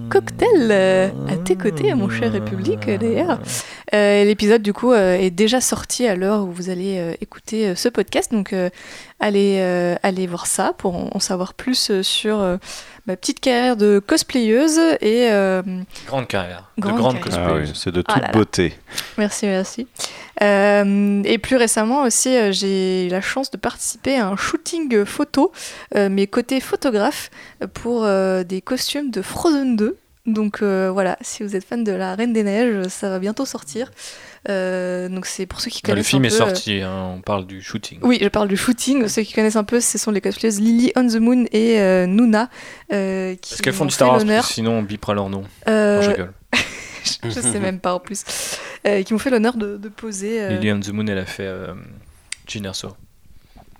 Cocktail 0.09 0.71
à 1.29 1.37
tes 1.37 1.55
côtés, 1.55 1.93
mon 1.93 2.09
cher 2.09 2.31
République, 2.31 2.89
d'ailleurs. 2.89 3.39
L'épisode, 3.93 4.63
du 4.63 4.73
coup, 4.73 4.93
est 4.93 5.29
déjà 5.29 5.61
sorti 5.61 6.07
à 6.07 6.15
l'heure 6.15 6.45
où 6.45 6.51
vous 6.51 6.71
allez 6.71 7.15
écouter 7.21 7.75
ce 7.75 7.87
podcast. 7.87 8.31
Donc, 8.31 8.55
allez, 9.19 9.61
allez 10.01 10.25
voir 10.25 10.47
ça 10.47 10.73
pour 10.75 11.15
en, 11.15 11.19
savoir 11.19 11.53
plus 11.53 12.01
sur 12.01 12.57
ma 13.09 13.17
petite 13.17 13.39
carrière 13.39 13.75
de 13.75 13.99
cosplayeuse. 14.05 14.79
Et 15.01 15.29
euh, 15.31 15.61
Grande 16.07 16.27
carrière. 16.27 16.69
Grande 16.77 16.93
de 16.95 16.99
grande 16.99 17.19
carrière. 17.19 17.39
Ah 17.39 17.43
oui, 17.47 17.49
cosplayeuse. 17.61 17.73
c'est 17.75 17.91
de 17.91 18.03
Ah 18.07 18.13
toute 18.13 18.21
là 18.21 18.27
là. 18.27 18.33
beauté. 18.33 18.73
merci, 19.17 19.47
merci. 19.47 19.87
Euh, 20.41 21.21
et 21.25 21.37
plus 21.39 21.57
récemment 21.57 22.03
aussi, 22.03 22.29
euh, 22.29 22.51
j'ai 22.51 23.07
eu 23.07 23.09
la 23.09 23.21
chance 23.21 23.51
de 23.51 23.57
participer 23.57 24.15
à 24.17 24.27
un 24.27 24.35
shooting 24.37 25.03
photo, 25.05 25.51
euh, 25.95 26.07
mais 26.09 26.27
côté 26.27 26.59
photographe, 26.61 27.29
pour 27.73 28.03
euh, 28.05 28.43
des 28.43 28.61
costumes 28.61 29.09
de 29.11 29.21
Frozen 29.21 29.75
2. 29.75 29.97
Donc 30.33 30.61
euh, 30.61 30.89
voilà, 30.91 31.17
si 31.21 31.43
vous 31.43 31.55
êtes 31.55 31.63
fan 31.65 31.83
de 31.83 31.91
la 31.91 32.15
Reine 32.15 32.33
des 32.33 32.43
Neiges, 32.43 32.87
ça 32.87 33.09
va 33.09 33.19
bientôt 33.19 33.45
sortir. 33.45 33.91
Euh, 34.47 35.09
donc 35.09 35.25
c'est 35.25 35.45
pour 35.45 35.59
ceux 35.59 35.69
qui 35.69 35.81
Bah, 35.81 35.89
le 35.89 35.93
connaissent 35.95 36.07
film 36.07 36.23
un 36.23 36.27
est 36.27 36.29
peu, 36.29 36.35
euh, 36.35 36.37
sorti, 36.47 36.81
hein, 36.81 37.13
on 37.17 37.21
parle 37.21 37.45
du 37.45 37.61
shooting. 37.61 37.99
Oui, 38.03 38.17
je 38.21 38.27
parle 38.29 38.47
du 38.47 38.55
shooting. 38.57 39.07
Ceux 39.07 39.23
qui 39.23 39.33
connaissent 39.33 39.55
un 39.57 39.63
peu, 39.65 39.79
ce 39.81 39.97
sont 39.97 40.11
les 40.11 40.21
cosplayeuses 40.21 40.59
Lily 40.61 40.91
on 40.95 41.07
the 41.07 41.15
Moon 41.17 41.45
et 41.51 41.79
euh, 41.81 42.05
Nuna. 42.05 42.49
euh, 42.93 43.35
qui 43.35 43.53
Est-ce 43.53 43.61
qu'elles 43.61 43.73
font 43.73 43.85
du 43.85 43.91
Star 43.93 44.07
Wars 44.09 44.19
l'honneur. 44.19 44.37
parce 44.37 44.47
que 44.47 44.53
Sinon 44.53 44.71
on 44.79 44.83
bipera 44.83 45.13
leur 45.13 45.29
nom. 45.29 45.43
Euh, 45.67 45.97
Non, 45.97 46.01
je 46.03 46.09
rigole. 46.11 46.33
je 47.25 47.29
sais 47.31 47.59
même 47.59 47.79
pas 47.79 47.93
en 47.93 47.99
plus. 47.99 48.23
Euh, 48.87 49.03
qui 49.03 49.11
m'ont 49.13 49.19
fait 49.19 49.29
l'honneur 49.29 49.57
de, 49.57 49.75
de 49.77 49.89
poser. 49.89 50.41
euh, 50.41 50.49
Lily 50.57 50.71
on 50.71 50.79
the 50.79 50.89
Moon, 50.89 51.05
elle 51.07 51.17
a 51.17 51.25
fait 51.25 51.43
euh, 51.45 51.73
Jyn 52.47 52.63
Erso. 52.63 52.95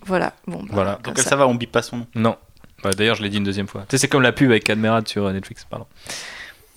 Voilà. 0.06 0.34
Bon, 0.48 0.60
bah, 0.64 0.70
Voilà. 0.72 1.00
Donc 1.04 1.18
ça. 1.20 1.30
ça 1.30 1.36
va, 1.38 1.48
on 1.48 1.56
bip 1.56 1.72
pas 1.72 1.82
son 1.82 1.98
nom. 1.98 2.08
Non. 2.16 2.36
Bah, 2.84 2.92
D'ailleurs, 2.92 3.16
je 3.16 3.24
l'ai 3.24 3.30
dit 3.30 3.38
une 3.38 3.44
deuxième 3.44 3.68
fois. 3.68 3.82
Tu 3.90 3.92
sais, 3.92 3.98
c'est 3.98 4.08
comme 4.08 4.22
la 4.22 4.32
pub 4.32 4.50
avec 4.52 4.64
Cadmerade 4.64 5.08
sur 5.08 5.26
euh, 5.26 5.34
Netflix, 5.34 5.66
pardon. 5.70 5.86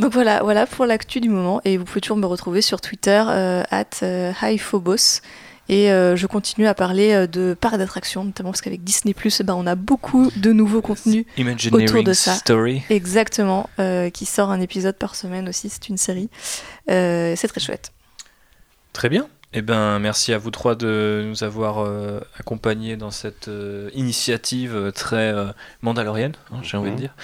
Donc 0.03 0.13
voilà, 0.13 0.43
voilà 0.43 0.67
pour 0.67 0.85
l'actu 0.85 1.21
du 1.21 1.29
moment. 1.29 1.61
Et 1.65 1.77
vous 1.77 1.85
pouvez 1.85 2.01
toujours 2.01 2.17
me 2.17 2.27
retrouver 2.27 2.61
sur 2.61 2.81
Twitter, 2.81 3.23
euh, 3.29 3.63
at 3.71 3.85
euh, 4.03 4.33
highphobos. 4.43 5.21
Et 5.69 5.93
euh, 5.93 6.17
je 6.17 6.27
continue 6.27 6.67
à 6.67 6.75
parler 6.75 7.13
euh, 7.13 7.27
de 7.29 7.57
parcs 7.59 7.79
d'attractions, 7.79 8.25
notamment 8.25 8.51
parce 8.51 8.63
qu'avec 8.63 8.83
Disney, 8.83 9.15
ben, 9.45 9.55
on 9.55 9.65
a 9.65 9.77
beaucoup 9.77 10.29
de 10.35 10.53
nouveaux 10.53 10.83
contenus. 10.83 11.25
Autour 11.71 12.03
de 12.03 12.13
ça. 12.15 12.35
Story. 12.35 12.83
Exactement, 12.91 13.71
euh, 13.79 14.11
qui 14.11 14.27
sort 14.27 14.51
un 14.51 14.61
épisode 14.61 14.97
par 14.97 15.15
semaine 15.15 15.49
aussi. 15.49 15.69
C'est 15.69 15.89
une 15.89 15.97
série. 15.97 16.29
Euh, 16.91 17.35
c'est 17.37 17.47
très 17.47 17.61
chouette. 17.61 17.93
Très 18.93 19.09
bien. 19.09 19.29
Eh 19.55 19.61
ben, 19.61 19.99
merci 19.99 20.33
à 20.33 20.39
vous 20.39 20.51
trois 20.51 20.75
de 20.75 21.25
nous 21.27 21.45
avoir 21.45 21.81
euh, 21.85 22.21
accompagnés 22.41 22.97
dans 22.97 23.11
cette 23.11 23.49
euh, 23.49 23.91
initiative 23.93 24.75
euh, 24.75 24.91
très 24.93 25.31
euh, 25.31 25.49
mandalorienne, 25.83 26.33
hein, 26.51 26.57
j'ai 26.63 26.79
envie 26.79 26.89
de 26.89 26.95
Mhm. 26.95 27.01
dire. 27.01 27.15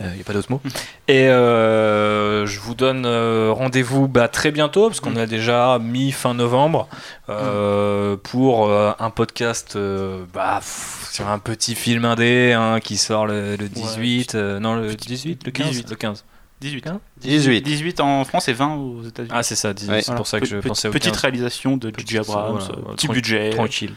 Il 0.00 0.06
n'y 0.16 0.20
a 0.20 0.24
pas 0.24 0.32
d'autre 0.32 0.50
mot. 0.50 0.60
Et 1.08 1.28
euh, 1.28 2.44
je 2.44 2.58
vous 2.58 2.74
donne 2.74 3.04
euh, 3.06 3.52
rendez-vous 3.52 4.08
bah, 4.08 4.26
très 4.26 4.50
bientôt, 4.50 4.88
parce 4.88 4.98
qu'on 4.98 5.12
Mhm. 5.12 5.18
a 5.18 5.26
déjà 5.26 5.78
mi-fin 5.80 6.34
novembre, 6.34 6.88
euh, 7.28 8.16
pour 8.16 8.66
euh, 8.68 8.90
un 8.98 9.10
podcast 9.10 9.76
euh, 9.76 10.24
bah, 10.34 10.56
pff, 10.58 11.08
sur 11.12 11.28
un 11.28 11.38
petit 11.38 11.76
film 11.76 12.04
indé 12.04 12.52
hein, 12.52 12.80
qui 12.80 12.96
sort 12.96 13.26
le, 13.28 13.54
le 13.54 13.68
18. 13.68 14.34
euh, 14.34 14.58
non, 14.58 14.74
le 14.74 14.92
18, 14.92 15.44
le 15.46 15.52
15 15.52 15.68
18. 15.68 15.90
Le 15.90 15.96
15. 15.96 16.24
18. 16.60 16.86
Hein 16.86 17.00
18. 17.20 17.60
18 17.62 18.00
en 18.00 18.24
France 18.24 18.48
et 18.48 18.52
20 18.52 18.74
aux 18.76 19.02
États-Unis. 19.02 19.32
Ah, 19.34 19.42
c'est 19.42 19.56
ça, 19.56 19.72
18. 19.74 19.90
Ouais. 19.92 20.02
C'est 20.02 20.14
pour 20.14 20.26
ça 20.26 20.40
que 20.40 20.46
je 20.46 20.56
Pe- 20.56 20.68
pensais 20.68 20.88
au 20.88 20.90
Petite 20.92 21.12
15. 21.12 21.20
réalisation 21.20 21.76
de 21.76 21.92
J.J. 21.96 22.18
Abrams, 22.18 22.58
voilà, 22.58 22.90
euh, 22.90 22.94
petit 22.94 23.08
budget. 23.08 23.50
Tranquille. 23.50 23.94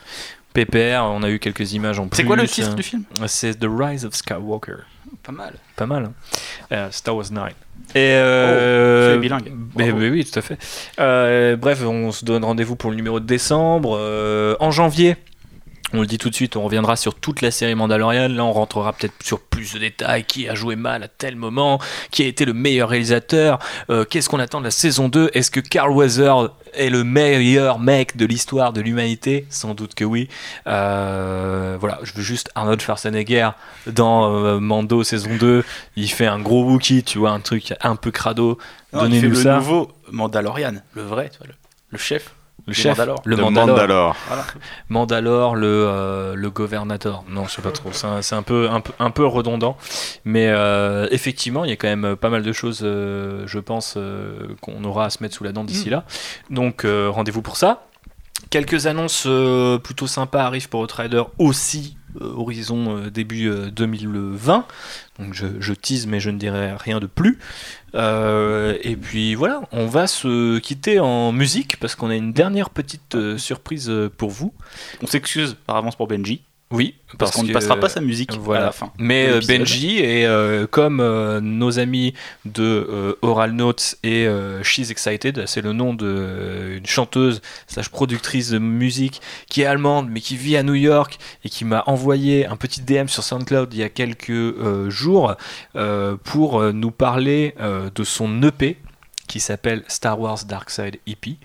Pépère, 0.52 1.06
on 1.06 1.22
a 1.24 1.30
eu 1.30 1.40
quelques 1.40 1.74
images 1.74 2.00
en 2.00 2.08
plus. 2.08 2.18
C'est 2.18 2.24
quoi 2.26 2.36
le 2.36 2.48
titre 2.48 2.72
euh, 2.72 2.74
du 2.76 2.84
film 2.84 3.04
C'est 3.28 3.54
The 3.60 3.68
Rise 3.70 4.04
of 4.06 4.14
Skywalker. 4.16 4.78
Pas 5.24 5.32
mal. 5.32 5.54
Pas 5.76 5.86
mal. 5.86 6.06
hein. 6.06 6.14
Euh, 6.72 6.88
Star 6.92 7.16
Wars 7.16 7.26
9. 7.32 7.50
Et 7.96 7.98
euh, 7.98 9.14
Oh, 9.14 9.18
es 9.18 9.20
bilingue. 9.20 9.52
mais- 9.76 9.92
oui, 9.92 10.26
tout 10.26 10.38
à 10.38 10.42
fait. 10.42 10.58
Euh, 11.00 11.56
bref, 11.56 11.82
on 11.84 12.12
se 12.12 12.26
donne 12.26 12.44
rendez-vous 12.44 12.76
pour 12.76 12.90
le 12.90 12.96
numéro 12.96 13.20
de 13.20 13.26
décembre. 13.26 13.96
Euh, 14.00 14.56
en 14.60 14.72
janvier, 14.72 15.16
on 15.94 16.02
le 16.02 16.08
dit 16.08 16.18
tout 16.18 16.30
de 16.30 16.36
suite, 16.36 16.56
on 16.56 16.64
reviendra 16.64 16.96
sur 16.96 17.16
toute 17.16 17.42
la 17.42 17.52
série 17.52 17.76
Mandalorian. 17.76 18.28
Là, 18.30 18.44
on 18.46 18.52
rentrera 18.52 18.94
peut-être 18.94 19.14
sur 19.24 19.40
plus 19.40 19.74
de 19.74 19.80
détails. 19.80 20.24
Qui 20.24 20.48
a 20.48 20.56
joué 20.56 20.76
mal 20.76 21.04
à 21.04 21.08
tel 21.08 21.36
moment? 21.36 21.80
Qui 22.12 22.24
a 22.24 22.28
été 22.28 22.46
le 22.46 22.54
meilleur 22.54 22.90
réalisateur? 22.90 23.60
Euh, 23.90 24.06
Qu'est-ce 24.06 24.30
qu'on 24.30 24.40
attend 24.40 24.60
de 24.60 24.66
la 24.66 24.72
saison 24.72 25.10
2 25.10 25.32
Est-ce 25.34 25.50
que 25.52 25.60
Carl 25.60 25.92
Weathers 25.92 26.50
est 26.74 26.90
le 26.90 27.04
meilleur 27.04 27.80
mec 27.80 28.18
de 28.18 28.26
l'histoire 28.26 28.74
de 28.74 28.82
l'humanité? 28.82 29.46
Sans 29.50 29.74
doute 29.74 29.96
que 29.96 30.06
oui. 30.06 30.30
Euh, 30.68 31.78
voilà, 31.80 32.00
je 32.04 32.14
veux 32.14 32.22
juste 32.24 32.50
Arnold 32.56 32.82
Schwarzenegger 32.82 33.50
dans 33.88 34.32
euh, 34.32 34.60
Mando 34.60 35.04
saison 35.04 35.36
2. 35.40 35.64
Il 35.96 36.10
fait 36.10 36.28
un 36.28 36.40
gros 36.40 36.64
Wookie, 36.64 37.04
tu 37.04 37.18
vois, 37.18 37.32
un 37.32 37.40
truc 37.40 37.74
un 37.82 37.96
peu 37.96 38.12
crado. 38.12 38.58
Donnez-nous 38.94 39.32
le 39.32 39.56
nouveau 39.56 39.92
Mandalorian, 40.12 40.74
le 40.94 41.02
vrai, 41.04 41.30
tu 41.32 41.38
vois, 41.40 41.48
le, 41.48 41.54
le 41.92 41.98
chef. 41.98 42.34
Le 42.70 42.74
Le 42.76 42.82
chef, 42.82 42.98
Mandalore. 42.98 43.22
le 43.26 43.36
Mandalore. 43.36 43.68
Mandalore. 43.68 44.16
Mandalore, 44.90 45.56
le, 45.56 45.68
euh, 45.68 46.36
le 46.36 46.50
Governator. 46.50 47.24
Non, 47.30 47.46
je 47.46 47.52
sais 47.52 47.62
pas 47.62 47.72
trop. 47.72 47.90
C'est 47.92 48.08
un, 48.08 48.22
c'est 48.22 48.36
un 48.36 48.44
peu, 48.44 48.70
un, 48.70 48.80
peu, 48.82 48.94
un 49.00 49.10
peu 49.12 49.26
redondant. 49.26 49.76
Mais 50.26 50.48
euh, 50.50 51.08
effectivement, 51.12 51.64
il 51.66 51.70
y 51.70 51.74
a 51.74 51.76
quand 51.76 51.88
même 51.88 52.16
pas 52.16 52.30
mal 52.30 52.44
de 52.44 52.52
choses, 52.52 52.82
euh, 52.84 53.44
je 53.48 53.60
pense, 53.60 53.96
euh, 53.98 54.48
qu'on 54.62 54.84
aura 54.84 55.06
à 55.06 55.10
se 55.10 55.22
mettre 55.24 55.36
sous 55.36 55.44
la 55.44 55.52
dent 55.52 55.64
d'ici 55.64 55.88
Mm. 55.88 55.92
là. 55.92 56.04
Donc, 56.50 56.86
euh, 56.86 57.10
rendez-vous 57.10 57.42
pour 57.42 57.58
ça. 57.58 57.86
Quelques 58.50 58.86
annonces 58.88 59.28
plutôt 59.84 60.08
sympas 60.08 60.44
arrivent 60.44 60.70
pour 60.70 60.80
Outrider 60.82 61.24
aussi, 61.38 61.98
horizon 62.20 62.98
euh, 62.98 63.10
début 63.10 63.48
euh, 63.48 63.70
2020. 63.72 64.66
Donc 65.20 65.34
je, 65.34 65.48
je 65.60 65.74
tease, 65.74 66.08
mais 66.08 66.20
je 66.20 66.30
ne 66.30 66.38
dirai 66.38 66.74
rien 66.76 67.00
de 67.00 67.08
plus. 67.08 67.40
Euh, 67.96 68.78
et 68.84 68.96
puis 68.96 69.36
voilà, 69.36 69.62
on 69.72 69.88
va 69.88 70.08
se 70.08 70.60
quitter 70.60 71.00
en 71.00 71.32
musique 71.32 71.78
parce 71.80 71.96
qu'on 71.96 72.10
a 72.10 72.16
une 72.16 72.34
dernière 72.34 72.70
petite 72.70 73.16
euh, 73.16 73.38
surprise 73.38 73.90
euh, 73.90 74.10
pour 74.16 74.30
vous. 74.30 74.54
On 75.02 75.08
s'excuse 75.08 75.56
par 75.66 75.76
avance 75.76 75.96
pour 75.96 76.08
Benji, 76.08 76.42
Oui, 76.72 76.94
parce, 77.18 77.32
qu'on 77.32 77.42
ne 77.42 77.52
passera 77.52 77.78
pas 77.78 77.90
sa 77.90 78.00
musique 78.00 78.38
voilà. 78.38 78.62
à 78.62 78.66
la 78.66 78.72
fin. 78.72 78.92
Mais 79.00 79.28
euh. 79.28 79.42
Benji 79.48 79.98
et 79.98 80.28
euh, 80.28 80.68
comme 80.68 81.00
euh, 81.00 81.42
nos 81.42 81.80
amis 81.80 82.14
de 82.46 82.64
euh, 82.64 83.16
Oral 83.24 83.54
Notes 83.54 83.96
et 84.04 84.28
She's 84.62 84.92
Excited, 84.92 85.46
c'est 85.48 85.62
le 85.62 85.74
nom 85.74 85.96
d'une 85.96 86.86
chanteuse 86.86 87.42
slash 87.66 87.90
productrice 87.90 88.52
de 88.52 88.60
musique 88.60 89.20
qui 89.50 89.62
est 89.62 89.66
allemande 89.66 90.10
mais 90.12 90.22
qui 90.22 90.38
vit 90.38 90.58
à 90.58 90.64
New 90.64 90.76
York 90.76 91.18
et 91.44 91.50
qui 91.50 91.66
m'a 91.66 91.84
envoyé 91.88 92.46
un 92.46 92.56
petit 92.56 92.82
DM 92.82 93.08
sur 93.08 93.24
SoundCloud 93.24 93.74
il 93.74 93.80
y 93.80 93.84
a 93.84 93.90
quelques 93.90 94.90
jours 94.90 95.36
pour 96.24 96.62
nous 96.72 96.92
parler 96.92 97.56
de 97.96 98.04
son 98.04 98.44
EP 98.44 98.78
qui 99.30 99.40
s'appelle 99.40 99.84
Star 99.88 100.20
Wars 100.20 100.44
Dark 100.44 100.72
Side 100.72 100.98
EP 101.08 101.38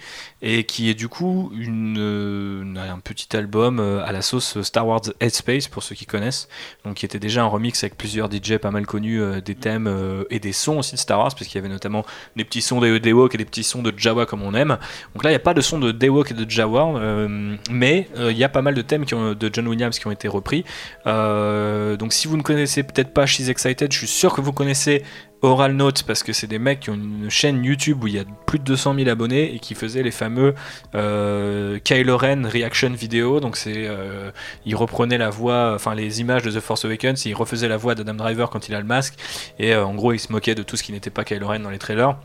et 0.43 0.65
qui 0.65 0.89
est 0.89 0.95
du 0.95 1.09
coup 1.09 1.53
euh, 1.55 2.65
un 2.77 2.99
petit 2.99 3.37
album 3.37 3.79
euh, 3.79 4.05
à 4.05 4.11
la 4.11 4.23
sauce 4.23 4.61
Star 4.63 4.89
Wars 4.89 5.03
Headspace 5.21 5.69
pour 5.69 5.83
ceux 5.83 5.95
qui 5.95 6.07
connaissent. 6.07 6.49
Donc 6.85 6.95
qui 6.95 7.05
était 7.05 7.19
déjà 7.19 7.43
un 7.43 7.47
remix 7.47 7.85
avec 7.85 7.97
plusieurs 7.97 8.33
DJ 8.33 8.57
pas 8.57 8.71
mal 8.71 8.87
connus 8.87 9.21
euh, 9.21 9.43
des 9.43 9.55
thèmes 9.55 9.85
et 10.31 10.41
des 10.41 10.53
sons 10.53 10.79
aussi 10.79 10.95
de 10.95 11.01
Star 11.01 11.19
Wars 11.19 11.35
parce 11.35 11.47
qu'il 11.47 11.57
y 11.57 11.59
avait 11.59 11.73
notamment 11.73 12.05
des 12.37 12.45
petits 12.45 12.63
sons 12.63 12.81
de 12.81 12.97
Daewalk 12.97 13.35
et 13.35 13.39
des 13.39 13.45
petits 13.45 13.65
sons 13.65 13.83
de 13.83 13.93
Jawa 13.95 14.25
comme 14.25 14.43
on 14.43 14.55
aime. 14.55 14.79
Donc 15.15 15.23
là 15.23 15.31
il 15.31 15.35
n'y 15.35 15.37
a 15.37 15.41
pas 15.41 15.55
de 15.55 15.61
son 15.61 15.79
de 15.79 15.93
Daewalk 15.93 16.31
et 16.31 16.35
de 16.35 16.51
Jawa 16.51 17.29
mais 17.71 18.09
il 18.19 18.37
y 18.37 18.45
a 18.45 18.49
pas 18.49 18.63
mal 18.63 18.75
de 18.75 18.83
thèmes 18.83 19.05
qui 19.05 19.15
ont, 19.15 19.35
de 19.35 19.51
John 19.53 19.69
Williams 19.69 19.99
qui 19.99 20.07
ont 20.07 20.11
été 20.11 20.27
repris. 20.27 20.65
Donc 21.05 22.15
si 22.15 22.29
vous 22.29 22.39
ne 22.39 22.43
connaissez 22.43 22.83
peut-être 22.83 23.13
pas 23.13 23.27
She's 23.27 23.49
Excited 23.49 23.93
je 23.93 23.99
suis 23.99 24.07
sûr 24.07 24.33
que 24.33 24.41
vous 24.41 24.53
connaissez 24.53 25.03
Oral 25.45 25.75
Notes 25.75 26.03
parce 26.05 26.23
que 26.23 26.33
c'est 26.33 26.47
des 26.47 26.59
mecs 26.59 26.81
qui 26.81 26.91
ont 26.91 26.95
une 26.95 27.31
chaîne 27.31 27.65
YouTube 27.65 28.03
où 28.03 28.07
il 28.07 28.15
y 28.15 28.19
a 28.19 28.25
plus 28.47 28.59
de 28.59 28.65
200 28.65 28.95
000 28.97 29.09
abonnés 29.09 29.55
et 29.55 29.59
qui 29.59 29.75
faisaient 29.75 30.03
les 30.03 30.11
fameux 30.11 30.55
euh, 30.95 31.79
Kylo 31.83 32.17
Ren 32.17 32.47
reaction 32.47 32.91
vidéo. 32.91 33.41
Donc 33.41 33.57
c'est, 33.57 33.87
euh, 33.87 34.31
ils 34.65 34.77
reprenaient 34.77 35.19
la 35.19 35.31
voix, 35.31 35.73
enfin 35.75 35.95
les 35.95 36.21
images 36.21 36.43
de 36.43 36.51
The 36.51 36.61
Force 36.61 36.85
Awakens, 36.85 37.25
ils 37.27 37.35
refaisaient 37.35 37.69
la 37.69 37.77
voix 37.77 37.95
d'Adam 37.95 38.15
Driver 38.15 38.51
quand 38.51 38.69
il 38.69 38.75
a 38.75 38.81
le 38.81 38.87
masque 38.87 39.15
et 39.59 39.75
euh, 39.75 39.85
en 39.85 39.95
gros 39.95 40.13
ils 40.13 40.19
se 40.19 40.33
moquaient 40.33 40.55
de 40.55 40.63
tout 40.63 40.77
ce 40.77 40.83
qui 40.83 40.93
n'était 40.93 41.11
pas 41.11 41.25
Kylo 41.25 41.47
Ren 41.47 41.61
dans 41.61 41.71
les 41.71 41.79
trailers. 41.79 42.17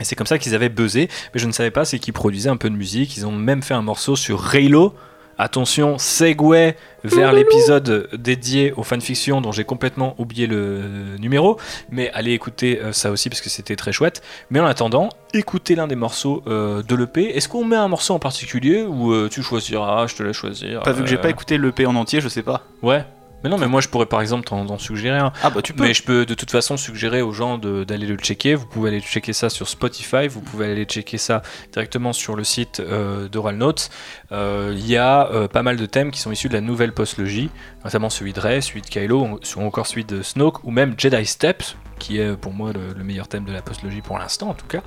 Et 0.00 0.04
c'est 0.04 0.16
comme 0.16 0.26
ça 0.26 0.38
qu'ils 0.38 0.54
avaient 0.54 0.68
buzzé, 0.68 1.08
mais 1.32 1.40
je 1.40 1.46
ne 1.46 1.52
savais 1.52 1.70
pas, 1.70 1.84
c'est 1.84 1.98
qu'ils 2.00 2.14
produisaient 2.14 2.50
un 2.50 2.56
peu 2.56 2.68
de 2.68 2.74
musique. 2.74 3.16
Ils 3.16 3.26
ont 3.26 3.32
même 3.32 3.62
fait 3.62 3.74
un 3.74 3.82
morceau 3.82 4.16
sur 4.16 4.40
Raylo. 4.40 4.94
Attention, 5.38 5.98
segue 5.98 6.74
vers 7.02 7.32
l'épisode 7.32 8.08
dédié 8.14 8.72
aux 8.76 8.82
fanfictions 8.82 9.40
dont 9.40 9.52
j'ai 9.52 9.64
complètement 9.64 10.14
oublié 10.18 10.46
le 10.46 11.16
numéro. 11.18 11.58
Mais 11.90 12.10
allez 12.12 12.32
écouter 12.32 12.80
euh, 12.80 12.92
ça 12.92 13.10
aussi 13.10 13.28
parce 13.28 13.40
que 13.40 13.50
c'était 13.50 13.76
très 13.76 13.92
chouette. 13.92 14.22
Mais 14.50 14.60
en 14.60 14.66
attendant, 14.66 15.08
écoutez 15.32 15.74
l'un 15.74 15.86
des 15.86 15.96
morceaux 15.96 16.42
euh, 16.46 16.82
de 16.82 16.94
l'EP. 16.94 17.36
Est-ce 17.36 17.48
qu'on 17.48 17.64
met 17.64 17.76
un 17.76 17.88
morceau 17.88 18.14
en 18.14 18.18
particulier 18.18 18.82
ou 18.82 19.12
euh, 19.12 19.28
tu 19.30 19.42
choisiras 19.42 20.06
Je 20.06 20.14
te 20.14 20.22
laisse 20.22 20.36
choisir. 20.36 20.82
Pas 20.82 20.92
vu 20.92 21.02
que 21.02 21.08
j'ai 21.08 21.18
pas 21.18 21.30
écouté 21.30 21.58
l'EP 21.58 21.84
en 21.86 21.96
entier, 21.96 22.20
je 22.20 22.28
sais 22.28 22.42
pas. 22.42 22.62
Ouais. 22.82 23.04
Mais 23.42 23.50
non, 23.50 23.58
mais 23.58 23.68
moi 23.68 23.82
je 23.82 23.88
pourrais 23.88 24.06
par 24.06 24.22
exemple 24.22 24.44
t'en 24.48 24.64
t'en 24.64 24.78
suggérer 24.78 25.18
un. 25.18 25.30
Ah 25.42 25.50
bah 25.50 25.60
tu 25.60 25.74
peux. 25.74 25.82
Mais 25.82 25.92
je 25.92 26.02
peux 26.02 26.24
de 26.24 26.32
toute 26.32 26.50
façon 26.50 26.78
suggérer 26.78 27.20
aux 27.20 27.32
gens 27.32 27.58
de- 27.58 27.84
d'aller 27.84 28.06
le 28.06 28.16
checker. 28.16 28.54
Vous 28.54 28.64
pouvez 28.64 28.88
aller 28.88 29.02
checker 29.02 29.34
ça 29.34 29.50
sur 29.50 29.68
Spotify, 29.68 30.28
vous 30.28 30.40
pouvez 30.40 30.64
aller 30.72 30.84
checker 30.86 31.18
ça 31.18 31.42
directement 31.70 32.14
sur 32.14 32.36
le 32.36 32.44
site 32.44 32.80
euh, 32.80 33.28
d'Oral 33.28 33.56
Notes. 33.56 33.90
Euh, 34.34 34.72
Il 34.76 34.86
y 34.86 34.96
a 34.96 35.30
euh, 35.30 35.48
pas 35.48 35.62
mal 35.62 35.76
de 35.76 35.86
thèmes 35.86 36.10
qui 36.10 36.20
sont 36.20 36.32
issus 36.32 36.48
de 36.48 36.54
la 36.54 36.60
nouvelle 36.60 36.92
postlogie, 36.92 37.50
notamment 37.84 38.10
celui 38.10 38.32
de 38.32 38.40
Rey, 38.40 38.60
celui 38.60 38.82
de 38.82 38.86
Kylo, 38.86 39.26
ou 39.56 39.60
encore 39.62 39.86
celui 39.86 40.04
de 40.04 40.22
Snoke, 40.22 40.62
ou 40.64 40.70
même 40.70 40.94
Jedi 40.98 41.24
Steps, 41.24 41.76
qui 42.00 42.18
est 42.18 42.36
pour 42.36 42.52
moi 42.52 42.72
le, 42.72 42.92
le 42.92 43.04
meilleur 43.04 43.28
thème 43.28 43.44
de 43.44 43.52
la 43.52 43.62
postlogie 43.62 44.00
pour 44.02 44.18
l'instant 44.18 44.48
en 44.50 44.54
tout 44.54 44.66
cas. 44.66 44.82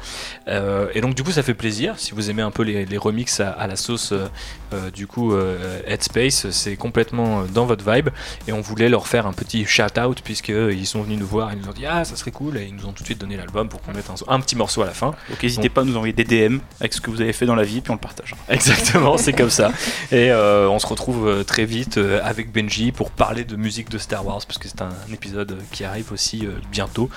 Euh, 0.49 0.87
et 0.93 0.99
donc 1.01 1.15
du 1.15 1.23
coup 1.23 1.31
ça 1.31 1.41
fait 1.41 1.53
plaisir, 1.53 1.93
si 1.97 2.11
vous 2.11 2.29
aimez 2.29 2.41
un 2.41 2.51
peu 2.51 2.63
les, 2.63 2.85
les 2.85 2.97
remixes 2.97 3.39
à, 3.39 3.49
à 3.51 3.65
la 3.65 3.77
sauce 3.77 4.11
euh, 4.11 4.27
euh, 4.73 4.91
du 4.91 5.07
coup 5.07 5.33
euh, 5.33 5.79
Headspace, 5.87 6.49
c'est 6.49 6.75
complètement 6.75 7.39
euh, 7.41 7.43
dans 7.45 7.65
votre 7.65 7.89
vibe 7.89 8.09
et 8.47 8.51
on 8.51 8.59
voulait 8.59 8.89
leur 8.89 9.07
faire 9.07 9.25
un 9.25 9.31
petit 9.31 9.65
shout 9.65 9.97
out 9.97 10.19
puisque 10.21 10.49
euh, 10.49 10.73
ils 10.73 10.85
sont 10.85 11.01
venus 11.01 11.17
nous 11.17 11.25
voir 11.25 11.53
ils 11.53 11.59
nous 11.59 11.69
ont 11.69 11.73
dit 11.73 11.85
ah 11.85 12.03
ça 12.03 12.17
serait 12.17 12.31
cool 12.31 12.57
et 12.57 12.65
ils 12.65 12.75
nous 12.75 12.85
ont 12.85 12.91
tout 12.91 13.03
de 13.03 13.07
suite 13.07 13.21
donné 13.21 13.37
l'album 13.37 13.69
pour 13.69 13.81
qu'on 13.81 13.93
mette 13.93 14.09
un, 14.09 14.15
un 14.27 14.39
petit 14.41 14.57
morceau 14.57 14.81
à 14.81 14.85
la 14.85 14.93
fin. 14.93 15.15
Donc 15.29 15.41
n'hésitez 15.41 15.69
pas 15.69 15.81
à 15.81 15.83
nous 15.85 15.95
envoyer 15.95 16.13
des 16.13 16.25
DM 16.25 16.57
avec 16.81 16.93
ce 16.93 16.99
que 16.99 17.09
vous 17.09 17.21
avez 17.21 17.33
fait 17.33 17.45
dans 17.45 17.55
la 17.55 17.63
vie, 17.63 17.79
puis 17.79 17.91
on 17.91 17.95
le 17.95 18.01
partage. 18.01 18.35
Exactement, 18.49 19.17
c'est 19.17 19.33
comme 19.37 19.49
ça. 19.49 19.71
Et 20.11 20.31
euh, 20.31 20.69
on 20.69 20.79
se 20.79 20.87
retrouve 20.87 21.27
euh, 21.27 21.43
très 21.43 21.65
vite 21.65 21.97
euh, 21.97 22.19
avec 22.23 22.51
Benji 22.51 22.91
pour 22.91 23.11
parler 23.11 23.43
de 23.43 23.55
musique 23.55 23.89
de 23.89 23.97
Star 23.97 24.25
Wars 24.25 24.41
parce 24.45 24.57
que 24.57 24.67
c'est 24.67 24.81
un 24.81 24.91
épisode 25.13 25.57
qui 25.71 25.83
arrive 25.83 26.11
aussi 26.11 26.47
bientôt. 26.71 27.09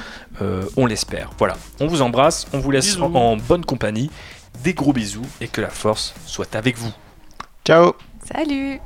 Euh, 0.42 0.64
on 0.76 0.86
l'espère. 0.86 1.30
Voilà, 1.38 1.56
on 1.80 1.86
vous 1.86 2.02
embrasse, 2.02 2.46
on 2.52 2.58
vous 2.58 2.70
laisse 2.70 2.98
en 3.00 3.36
bonne 3.36 3.64
compagnie. 3.64 4.10
Des 4.64 4.74
gros 4.74 4.92
bisous 4.92 5.26
et 5.40 5.48
que 5.48 5.60
la 5.60 5.70
force 5.70 6.14
soit 6.26 6.54
avec 6.54 6.76
vous. 6.76 6.92
Ciao 7.64 7.94
Salut 8.32 8.80